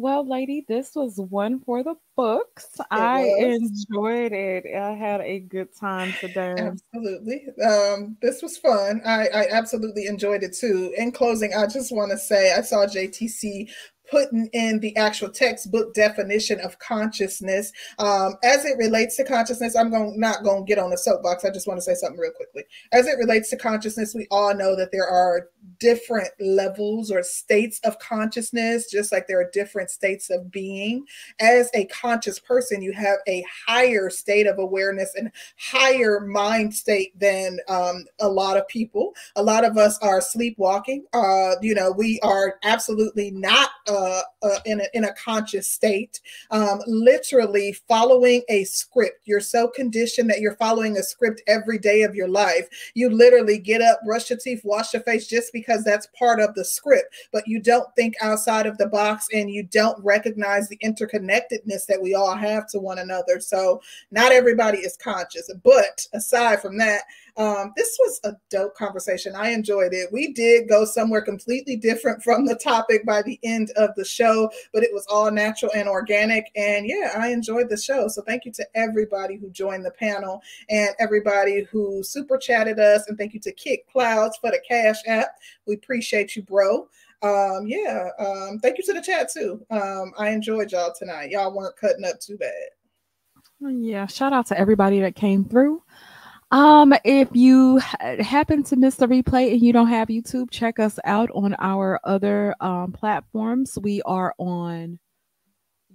Well, 0.00 0.26
lady, 0.26 0.64
this 0.66 0.94
was 0.94 1.18
one 1.18 1.60
for 1.60 1.82
the 1.82 1.94
books. 2.16 2.68
I 2.90 3.20
was. 3.20 3.70
enjoyed 3.90 4.32
it. 4.32 4.64
I 4.74 4.92
had 4.92 5.20
a 5.20 5.40
good 5.40 5.76
time 5.78 6.14
today. 6.18 6.54
Absolutely. 6.56 7.44
Um, 7.62 8.16
this 8.22 8.40
was 8.40 8.56
fun. 8.56 9.02
I, 9.04 9.28
I 9.28 9.48
absolutely 9.50 10.06
enjoyed 10.06 10.42
it 10.42 10.54
too. 10.54 10.94
In 10.96 11.12
closing, 11.12 11.52
I 11.52 11.66
just 11.66 11.94
want 11.94 12.12
to 12.12 12.16
say 12.16 12.54
I 12.54 12.62
saw 12.62 12.86
JTC 12.86 13.70
putting 14.10 14.48
in 14.52 14.80
the 14.80 14.96
actual 14.96 15.30
textbook 15.30 15.94
definition 15.94 16.60
of 16.60 16.78
consciousness. 16.78 17.72
Um, 17.98 18.34
as 18.42 18.64
it 18.64 18.76
relates 18.78 19.16
to 19.16 19.24
consciousness 19.24 19.76
i'm 19.76 19.90
going 19.90 20.18
not 20.18 20.42
going 20.42 20.64
to 20.64 20.68
get 20.68 20.78
on 20.78 20.90
the 20.90 20.98
soapbox. 20.98 21.44
I 21.44 21.50
just 21.50 21.66
want 21.66 21.78
to 21.78 21.82
say 21.82 21.94
something 21.94 22.18
real 22.18 22.32
quickly. 22.32 22.64
As 22.92 23.06
it 23.06 23.18
relates 23.18 23.50
to 23.50 23.56
consciousness 23.56 24.14
we 24.14 24.26
all 24.30 24.54
know 24.54 24.76
that 24.76 24.92
there 24.92 25.08
are 25.08 25.48
different 25.78 26.28
levels 26.40 27.10
or 27.10 27.22
states 27.22 27.80
of 27.84 27.98
consciousness 27.98 28.90
just 28.90 29.12
like 29.12 29.26
there 29.26 29.40
are 29.40 29.50
different 29.52 29.90
states 29.90 30.30
of 30.30 30.50
being. 30.50 31.04
As 31.40 31.70
a 31.74 31.84
conscious 31.86 32.38
person 32.38 32.82
you 32.82 32.92
have 32.92 33.18
a 33.28 33.44
higher 33.66 34.10
state 34.10 34.46
of 34.46 34.58
awareness 34.58 35.14
and 35.14 35.30
higher 35.58 36.20
mind 36.20 36.74
state 36.74 37.18
than 37.18 37.58
um, 37.68 38.04
a 38.20 38.28
lot 38.28 38.56
of 38.56 38.66
people. 38.68 39.12
A 39.36 39.42
lot 39.42 39.64
of 39.64 39.76
us 39.76 39.98
are 40.02 40.20
sleepwalking. 40.20 41.04
Uh, 41.12 41.54
you 41.62 41.74
know 41.74 41.92
we 41.92 42.20
are 42.20 42.56
absolutely 42.64 43.30
not 43.30 43.70
uh, 43.88 43.99
uh, 44.00 44.58
in, 44.64 44.80
a, 44.80 44.84
in 44.94 45.04
a 45.04 45.14
conscious 45.14 45.68
state 45.68 46.20
um, 46.50 46.80
literally 46.86 47.72
following 47.88 48.42
a 48.48 48.64
script. 48.64 49.20
You're 49.24 49.40
so 49.40 49.68
conditioned 49.68 50.30
that 50.30 50.40
you're 50.40 50.56
following 50.56 50.96
a 50.96 51.02
script 51.02 51.42
every 51.46 51.78
day 51.78 52.02
of 52.02 52.14
your 52.14 52.28
life. 52.28 52.68
You 52.94 53.10
literally 53.10 53.58
get 53.58 53.82
up 53.82 54.00
brush 54.04 54.30
your 54.30 54.38
teeth 54.38 54.62
wash 54.64 54.92
your 54.92 55.02
face 55.02 55.26
just 55.26 55.52
because 55.52 55.84
that's 55.84 56.08
part 56.18 56.40
of 56.40 56.54
the 56.54 56.64
script 56.64 57.14
but 57.32 57.46
you 57.46 57.60
don't 57.60 57.94
think 57.96 58.14
outside 58.22 58.66
of 58.66 58.78
the 58.78 58.86
box 58.86 59.26
and 59.32 59.50
you 59.50 59.62
don't 59.62 60.02
recognize 60.04 60.68
the 60.68 60.78
interconnectedness 60.78 61.86
that 61.86 62.00
we 62.00 62.14
all 62.14 62.34
have 62.34 62.66
to 62.68 62.78
one 62.78 62.98
another. 62.98 63.40
So 63.40 63.80
not 64.10 64.32
everybody 64.32 64.78
is 64.78 64.96
conscious 64.96 65.50
but 65.62 66.06
aside 66.12 66.60
from 66.60 66.78
that 66.78 67.02
um, 67.36 67.72
this 67.76 67.96
was 68.00 68.20
a 68.24 68.32
dope 68.50 68.74
conversation. 68.76 69.34
I 69.34 69.50
enjoyed 69.50 69.92
it. 69.92 70.12
We 70.12 70.32
did 70.32 70.68
go 70.68 70.84
somewhere 70.84 71.22
completely 71.22 71.76
different 71.76 72.22
from 72.22 72.46
the 72.46 72.56
topic 72.56 73.04
by 73.06 73.22
the 73.22 73.38
end 73.42 73.70
of 73.76 73.90
the 73.96 74.04
show, 74.04 74.50
but 74.72 74.82
it 74.82 74.90
was 74.92 75.06
all 75.10 75.30
natural 75.30 75.72
and 75.74 75.88
organic. 75.88 76.50
And 76.56 76.86
yeah, 76.86 77.12
I 77.16 77.28
enjoyed 77.28 77.68
the 77.68 77.76
show. 77.76 78.08
So 78.08 78.22
thank 78.22 78.44
you 78.44 78.52
to 78.52 78.66
everybody 78.74 79.36
who 79.36 79.50
joined 79.50 79.84
the 79.84 79.90
panel 79.92 80.42
and 80.68 80.90
everybody 80.98 81.64
who 81.70 82.02
super 82.02 82.38
chatted 82.38 82.78
us. 82.78 83.06
And 83.08 83.16
thank 83.16 83.34
you 83.34 83.40
to 83.40 83.52
Kick 83.52 83.90
Clouds 83.90 84.38
for 84.40 84.50
the 84.50 84.60
Cash 84.66 85.02
App. 85.06 85.28
We 85.66 85.74
appreciate 85.74 86.36
you, 86.36 86.42
bro. 86.42 86.88
Um, 87.22 87.66
yeah, 87.66 88.08
um, 88.18 88.58
thank 88.60 88.78
you 88.78 88.84
to 88.84 88.94
the 88.94 89.02
chat 89.02 89.30
too. 89.30 89.64
Um, 89.70 90.12
I 90.18 90.30
enjoyed 90.30 90.72
y'all 90.72 90.94
tonight. 90.96 91.30
Y'all 91.30 91.54
weren't 91.54 91.76
cutting 91.76 92.04
up 92.04 92.18
too 92.18 92.38
bad. 92.38 92.50
Yeah, 93.60 94.06
shout 94.06 94.32
out 94.32 94.46
to 94.46 94.58
everybody 94.58 95.00
that 95.00 95.16
came 95.16 95.44
through. 95.44 95.82
Um, 96.52 96.92
if 97.04 97.28
you 97.32 97.78
happen 97.78 98.62
to 98.64 98.76
miss 98.76 98.96
the 98.96 99.06
replay 99.06 99.52
and 99.52 99.60
you 99.60 99.72
don't 99.72 99.86
have 99.88 100.08
YouTube, 100.08 100.50
check 100.50 100.80
us 100.80 100.98
out 101.04 101.30
on 101.32 101.54
our 101.58 102.00
other 102.02 102.54
um, 102.60 102.92
platforms. 102.92 103.78
We 103.80 104.02
are 104.02 104.34
on 104.38 104.98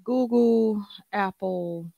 Google, 0.04 0.86
Apple, 1.12 1.92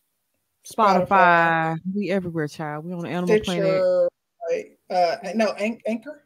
Spotify. 0.65 1.07
Spotify. 1.07 1.79
We 1.93 2.09
everywhere, 2.09 2.47
child. 2.47 2.85
We 2.85 2.93
on 2.93 3.05
Animal 3.05 3.39
Planet, 3.41 3.43
Stitcher, 3.45 4.09
like, 4.49 4.79
uh, 4.89 5.15
no, 5.35 5.51
An- 5.53 5.79
Anchor. 5.85 6.23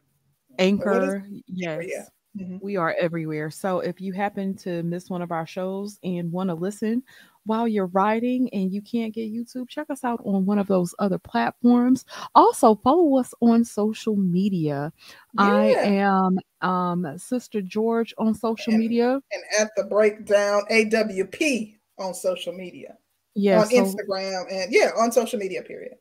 Anchor. 0.58 0.92
Anchor, 1.20 1.28
Yes. 1.48 1.86
yeah. 1.88 2.06
Mhm. 2.38 2.62
We 2.62 2.78
are 2.78 2.96
everywhere. 2.98 3.50
So 3.50 3.82
if 3.82 4.00
you 4.00 4.14
happen 4.14 4.56
to 4.60 4.84
miss 4.84 5.10
one 5.10 5.22
of 5.22 5.34
our 5.34 5.46
shows 5.46 6.00
and 6.02 6.32
want 6.32 6.50
to 6.50 6.54
listen 6.54 7.04
while 7.46 7.68
you're 7.68 7.88
riding 7.88 8.50
and 8.54 8.72
you 8.72 8.82
can't 8.82 9.14
get 9.14 9.32
YouTube, 9.34 9.68
check 9.68 9.90
us 9.90 10.04
out 10.04 10.22
on 10.26 10.46
one 10.46 10.60
of 10.60 10.68
those 10.68 10.94
other 11.00 11.18
platforms. 11.18 12.06
Also, 12.36 12.76
follow 12.76 13.18
us 13.18 13.34
on 13.42 13.64
social 13.66 14.16
media. 14.16 14.94
I 15.38 15.74
am 15.74 16.40
um 16.62 17.18
Sister 17.18 17.62
George 17.62 18.14
on 18.18 18.34
social 18.36 18.74
media. 18.74 19.14
and 19.32 19.44
at 19.60 19.72
the 19.76 19.84
breakdown 19.86 20.62
AWP 20.72 21.78
on 21.98 22.14
social 22.14 22.54
media. 22.54 22.98
Yeah, 23.34 23.62
on 23.62 23.68
so- 23.68 23.76
Instagram 23.86 24.44
and 24.52 24.72
yeah, 24.74 24.92
on 24.98 25.12
social 25.12 25.40
media. 25.40 25.62
Period. 25.64 25.96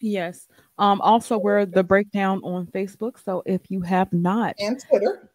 Yes. 0.00 0.46
Um, 0.78 1.00
also 1.00 1.36
we're 1.36 1.66
the 1.66 1.82
breakdown 1.82 2.40
on 2.44 2.66
Facebook. 2.68 3.18
So 3.22 3.42
if 3.46 3.62
you 3.68 3.80
have 3.80 4.12
not 4.12 4.54
And 4.60 4.80
Twitter. 4.88 5.28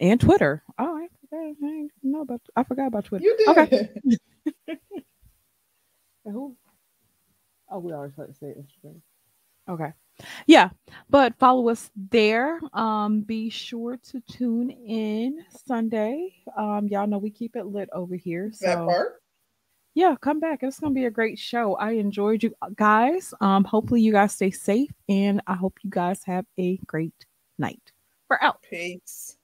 and 0.00 0.18
Twitter. 0.18 0.62
Oh, 0.78 0.96
I 0.96 1.08
forgot. 1.20 1.44
I 1.44 1.52
didn't 1.60 1.90
know 2.02 2.22
about 2.22 2.40
I 2.56 2.62
forgot 2.64 2.86
about 2.86 3.04
Twitter. 3.04 3.24
You 3.24 3.36
did. 3.36 3.48
Okay. 3.48 3.90
Who? 6.24 6.56
Oh, 7.70 7.78
we 7.78 7.92
always 7.92 8.12
like 8.16 8.28
to 8.28 8.34
say 8.34 8.46
Instagram. 8.46 9.00
Okay. 9.68 9.92
Yeah, 10.46 10.70
but 11.10 11.38
follow 11.38 11.68
us 11.68 11.90
there. 12.10 12.58
Um, 12.72 13.20
be 13.20 13.50
sure 13.50 13.98
to 14.10 14.20
tune 14.28 14.70
in 14.70 15.44
Sunday. 15.66 16.34
Um, 16.56 16.88
y'all 16.88 17.06
know 17.06 17.18
we 17.18 17.30
keep 17.30 17.54
it 17.54 17.66
lit 17.66 17.88
over 17.92 18.16
here. 18.16 18.50
So 18.52 18.66
That 18.66 18.78
part. 18.78 19.22
yeah, 19.94 20.16
come 20.20 20.40
back. 20.40 20.62
It's 20.62 20.80
gonna 20.80 20.92
be 20.94 21.04
a 21.04 21.10
great 21.10 21.38
show. 21.38 21.76
I 21.76 21.92
enjoyed 21.92 22.42
you 22.42 22.52
guys. 22.74 23.32
Um, 23.40 23.62
hopefully 23.64 24.00
you 24.00 24.10
guys 24.12 24.32
stay 24.32 24.50
safe 24.50 24.90
and 25.08 25.40
I 25.46 25.54
hope 25.54 25.78
you 25.84 25.90
guys 25.90 26.24
have 26.24 26.46
a 26.58 26.78
great 26.86 27.14
night. 27.58 27.92
We're 28.28 28.38
out. 28.42 28.60
Peace. 28.68 29.37